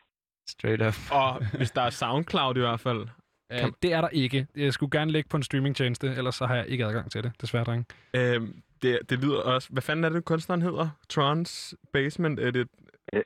Straight 0.49 0.81
up. 0.81 0.95
Og 1.11 1.45
hvis 1.57 1.71
der 1.71 1.81
er 1.81 1.89
SoundCloud 1.89 2.55
i 2.55 2.59
hvert 2.59 2.79
fald. 2.79 3.07
Øh, 3.51 3.71
det 3.81 3.93
er 3.93 4.01
der 4.01 4.09
ikke. 4.09 4.47
Jeg 4.55 4.73
skulle 4.73 4.99
gerne 4.99 5.11
ligge 5.11 5.29
på 5.29 5.37
en 5.37 5.43
streamingtjeneste, 5.43 6.07
ellers 6.07 6.35
så 6.35 6.45
har 6.45 6.55
jeg 6.55 6.67
ikke 6.67 6.85
adgang 6.85 7.11
til 7.11 7.23
det, 7.23 7.31
desværre, 7.41 7.63
drenge. 7.63 7.85
Øhm, 8.13 8.61
det, 8.81 8.99
det 9.09 9.19
lyder 9.19 9.41
også... 9.41 9.69
Hvad 9.71 9.81
fanden 9.81 10.05
er 10.05 10.09
det, 10.09 10.25
kunstneren 10.25 10.61
hedder? 10.61 10.89
Trons 11.09 11.75
Basement 11.93 12.39
Edit? 12.39 12.67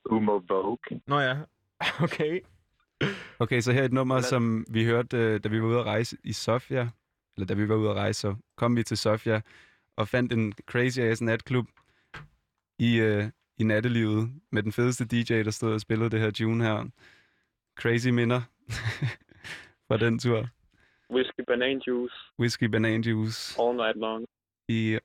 Umo 0.05 0.39
Vogue. 0.47 1.01
Nå 1.07 1.19
ja. 1.19 1.37
Okay. 2.03 2.39
Okay, 3.39 3.61
så 3.61 3.71
her 3.71 3.81
er 3.81 3.85
et 3.85 3.93
nummer, 3.93 4.21
som 4.21 4.65
vi 4.69 4.85
hørte, 4.85 5.17
øh, 5.17 5.39
da 5.43 5.49
vi 5.49 5.61
var 5.61 5.67
ude 5.67 5.79
at 5.79 5.85
rejse 5.85 6.17
i 6.23 6.33
Sofia. 6.33 6.89
Eller 7.37 7.47
da 7.47 7.53
vi 7.53 7.69
var 7.69 7.75
ude 7.75 7.89
at 7.89 7.95
rejse, 7.95 8.19
så 8.19 8.35
kom 8.57 8.75
vi 8.75 8.83
til 8.83 8.97
Sofia 8.97 9.41
og 9.97 10.07
fandt 10.07 10.33
en 10.33 10.53
crazy 10.65 10.99
ass 10.99 11.21
natklub 11.21 11.67
i, 12.79 12.99
øh, 12.99 13.29
i 13.57 13.63
nattelivet 13.63 14.31
med 14.51 14.63
den 14.63 14.71
fedeste 14.71 15.05
DJ, 15.05 15.43
der 15.43 15.51
stod 15.51 15.73
og 15.73 15.81
spillede 15.81 16.09
det 16.09 16.19
her 16.19 16.31
tune 16.31 16.63
her. 16.63 16.85
Crazy 17.79 18.07
minder 18.07 18.41
fra 19.91 20.05
den 20.05 20.19
tur. 20.19 20.47
Whiskey 21.09 21.43
Banana 21.47 21.79
Juice 21.87 22.15
Whisky 22.39 22.63
Banana 22.63 23.09
Juice 23.09 23.61
all 23.61 23.75
night 23.75 23.97
long. 23.97 24.25
i... 24.67 24.99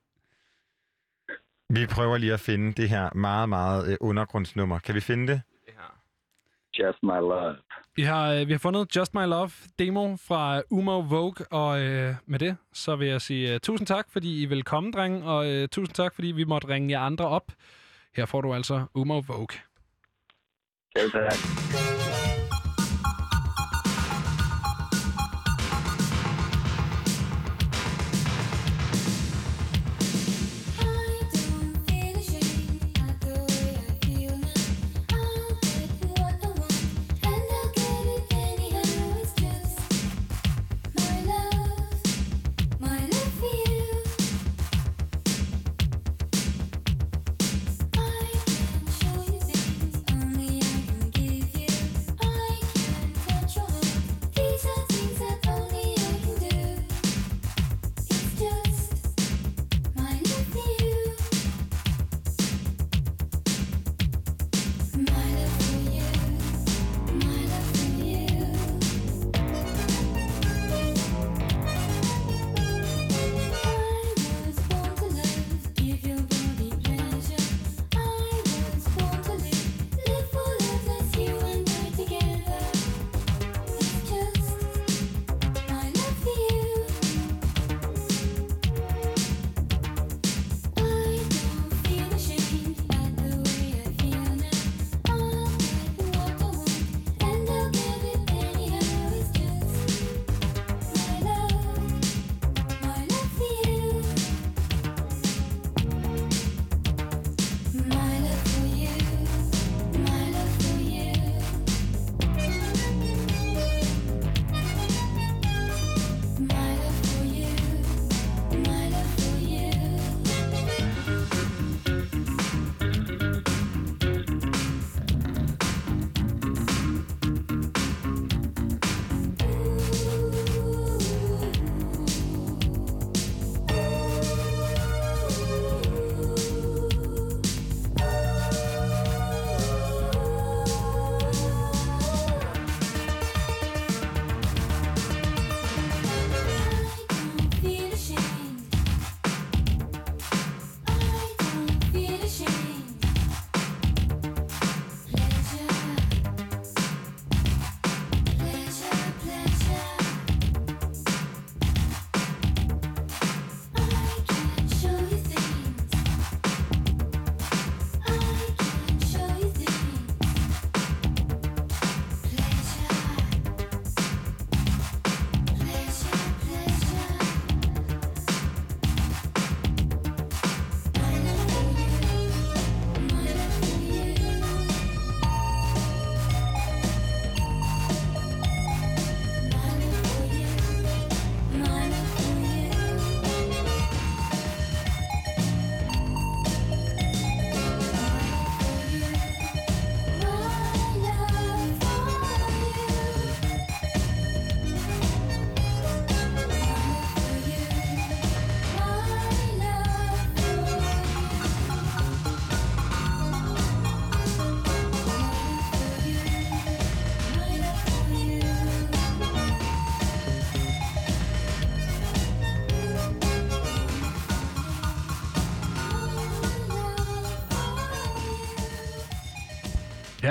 Vi 1.70 1.86
prøver 1.86 2.18
lige 2.18 2.32
at 2.32 2.40
finde 2.40 2.72
det 2.72 2.88
her 2.88 3.14
meget, 3.14 3.48
meget 3.48 3.90
øh, 3.90 3.96
undergrundsnummer. 4.00 4.78
Kan 4.78 4.94
vi 4.94 5.00
finde 5.00 5.32
det? 5.32 5.42
Just 6.78 7.02
My 7.02 7.08
Love. 7.08 7.56
Vi 7.96 8.02
har, 8.02 8.32
øh, 8.32 8.46
vi 8.46 8.52
har 8.52 8.58
fundet 8.58 8.96
Just 8.96 9.14
My 9.14 9.26
Love 9.26 9.50
demo 9.78 10.16
fra 10.16 10.62
Umo 10.70 11.00
Vogue, 11.00 11.46
og 11.50 11.80
øh, 11.80 12.14
med 12.26 12.38
det, 12.38 12.56
så 12.72 12.96
vil 12.96 13.08
jeg 13.08 13.20
sige 13.20 13.54
uh, 13.54 13.60
tusind 13.60 13.86
tak, 13.86 14.06
fordi 14.10 14.42
I 14.42 14.46
vil 14.46 14.62
komme, 14.62 14.92
drenge, 14.92 15.24
og 15.24 15.46
øh, 15.46 15.68
tusind 15.68 15.94
tak, 15.94 16.14
fordi 16.14 16.28
vi 16.28 16.44
måtte 16.44 16.68
ringe 16.68 16.90
jer 16.90 17.00
andre 17.00 17.28
op. 17.28 17.52
Her 18.16 18.26
får 18.26 18.40
du 18.40 18.54
altså 18.54 18.86
Umo 18.94 19.22
Vogue. 19.28 19.58
Selv 20.96 21.10
tak. 21.10 22.05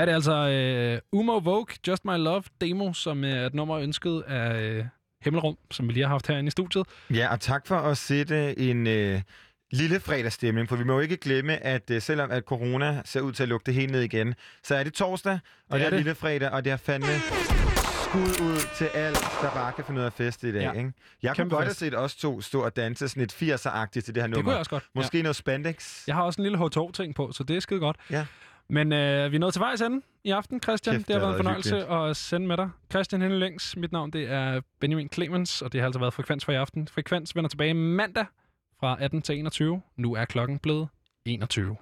Det 0.06 0.12
altså 0.12 1.00
uh, 1.12 1.18
Umo 1.20 1.38
Vogue, 1.38 1.66
Just 1.88 2.04
My 2.04 2.16
Love 2.16 2.42
demo, 2.60 2.92
som 2.92 3.22
uh, 3.22 3.28
er 3.28 3.46
et 3.46 3.54
nummer 3.54 3.76
ønsket 3.78 4.22
af 4.26 4.78
uh, 4.78 4.84
Himmelrum, 5.24 5.56
som 5.70 5.88
vi 5.88 5.92
lige 5.92 6.02
har 6.04 6.10
haft 6.10 6.26
herinde 6.26 6.46
i 6.48 6.50
studiet. 6.50 6.86
Ja, 7.10 7.32
og 7.32 7.40
tak 7.40 7.66
for 7.66 7.76
at 7.76 7.98
sætte 7.98 8.58
en 8.58 8.86
øh, 8.86 9.20
lille 9.72 10.00
fredagsstemning, 10.00 10.68
for 10.68 10.76
vi 10.76 10.84
må 10.84 10.92
jo 10.92 11.00
ikke 11.00 11.16
glemme, 11.16 11.56
at 11.64 11.90
øh, 11.90 12.02
selvom 12.02 12.30
at 12.30 12.42
corona 12.44 13.02
ser 13.04 13.20
ud 13.20 13.32
til 13.32 13.42
at 13.42 13.48
lukke 13.48 13.66
det 13.66 13.74
helt 13.74 13.92
ned 13.92 14.00
igen, 14.02 14.34
så 14.64 14.74
er 14.74 14.82
det 14.84 14.92
torsdag, 14.94 15.32
og 15.32 15.38
Det 15.70 15.80
det, 15.80 15.86
er 15.86 15.90
det. 15.90 15.98
lille 15.98 16.14
fredag, 16.14 16.50
og 16.50 16.64
det 16.64 16.72
er 16.72 16.76
fandme 16.76 17.06
skud 18.04 18.46
ud 18.46 18.76
til 18.78 18.84
alt, 18.84 19.18
der 19.42 19.50
bare 19.50 19.72
kan 19.72 19.84
finde 19.84 19.98
ud 19.98 20.02
af 20.02 20.06
at 20.06 20.12
feste 20.12 20.48
i 20.48 20.52
dag. 20.52 20.60
Ja. 20.62 20.72
Ikke? 20.72 20.92
Jeg 21.22 21.30
kunne 21.30 21.36
Kæmpe 21.36 21.54
godt 21.54 21.64
have 21.64 21.70
fest. 21.70 21.78
set 21.80 21.98
os 21.98 22.16
to 22.16 22.40
stå 22.40 22.62
og 22.62 22.76
danse 22.76 23.08
sådan 23.08 23.20
lidt 23.20 23.32
80'er-agtigt 23.32 24.00
til 24.04 24.14
det 24.14 24.22
her 24.22 24.26
nummer. 24.26 24.42
kunne 24.42 24.52
jeg 24.52 24.58
også 24.58 24.70
godt, 24.70 24.84
Måske 24.94 25.22
noget 25.22 25.36
spandex. 25.36 26.06
Jeg 26.06 26.14
har 26.14 26.22
også 26.22 26.42
en 26.42 26.48
lille 26.48 26.58
H2-ting 26.58 27.14
på, 27.14 27.32
så 27.32 27.44
det 27.44 27.56
er 27.56 27.60
skide 27.60 27.80
godt. 27.80 27.96
Ja. 28.10 28.26
Men 28.68 28.92
øh, 28.92 29.30
vi 29.30 29.36
er 29.36 29.40
nået 29.40 29.52
til 29.52 29.60
vejs 29.60 29.80
ende 29.80 30.02
i 30.24 30.30
aften, 30.30 30.62
Christian. 30.62 30.96
Kæft, 30.96 31.08
det 31.08 31.14
har 31.14 31.20
været 31.20 31.32
en 31.32 31.36
fornøjelse 31.36 31.74
hyggeligt. 31.76 32.02
at 32.10 32.16
sende 32.16 32.46
med 32.46 32.56
dig. 32.56 32.70
Christian 32.90 33.22
Henning 33.22 33.40
Længs. 33.40 33.76
Mit 33.76 33.92
navn 33.92 34.10
det 34.10 34.30
er 34.30 34.60
Benjamin 34.80 35.08
Clemens, 35.12 35.62
og 35.62 35.72
det 35.72 35.80
har 35.80 35.86
altså 35.86 36.00
været 36.00 36.14
Frekvens 36.14 36.44
for 36.44 36.52
i 36.52 36.54
aften. 36.54 36.88
Frekvens 36.88 37.36
vender 37.36 37.48
tilbage 37.48 37.74
mandag 37.74 38.26
fra 38.80 38.96
18 39.00 39.22
til 39.22 39.38
21. 39.38 39.82
Nu 39.96 40.14
er 40.14 40.24
klokken 40.24 40.58
blevet 40.58 40.88
21. 41.26 41.76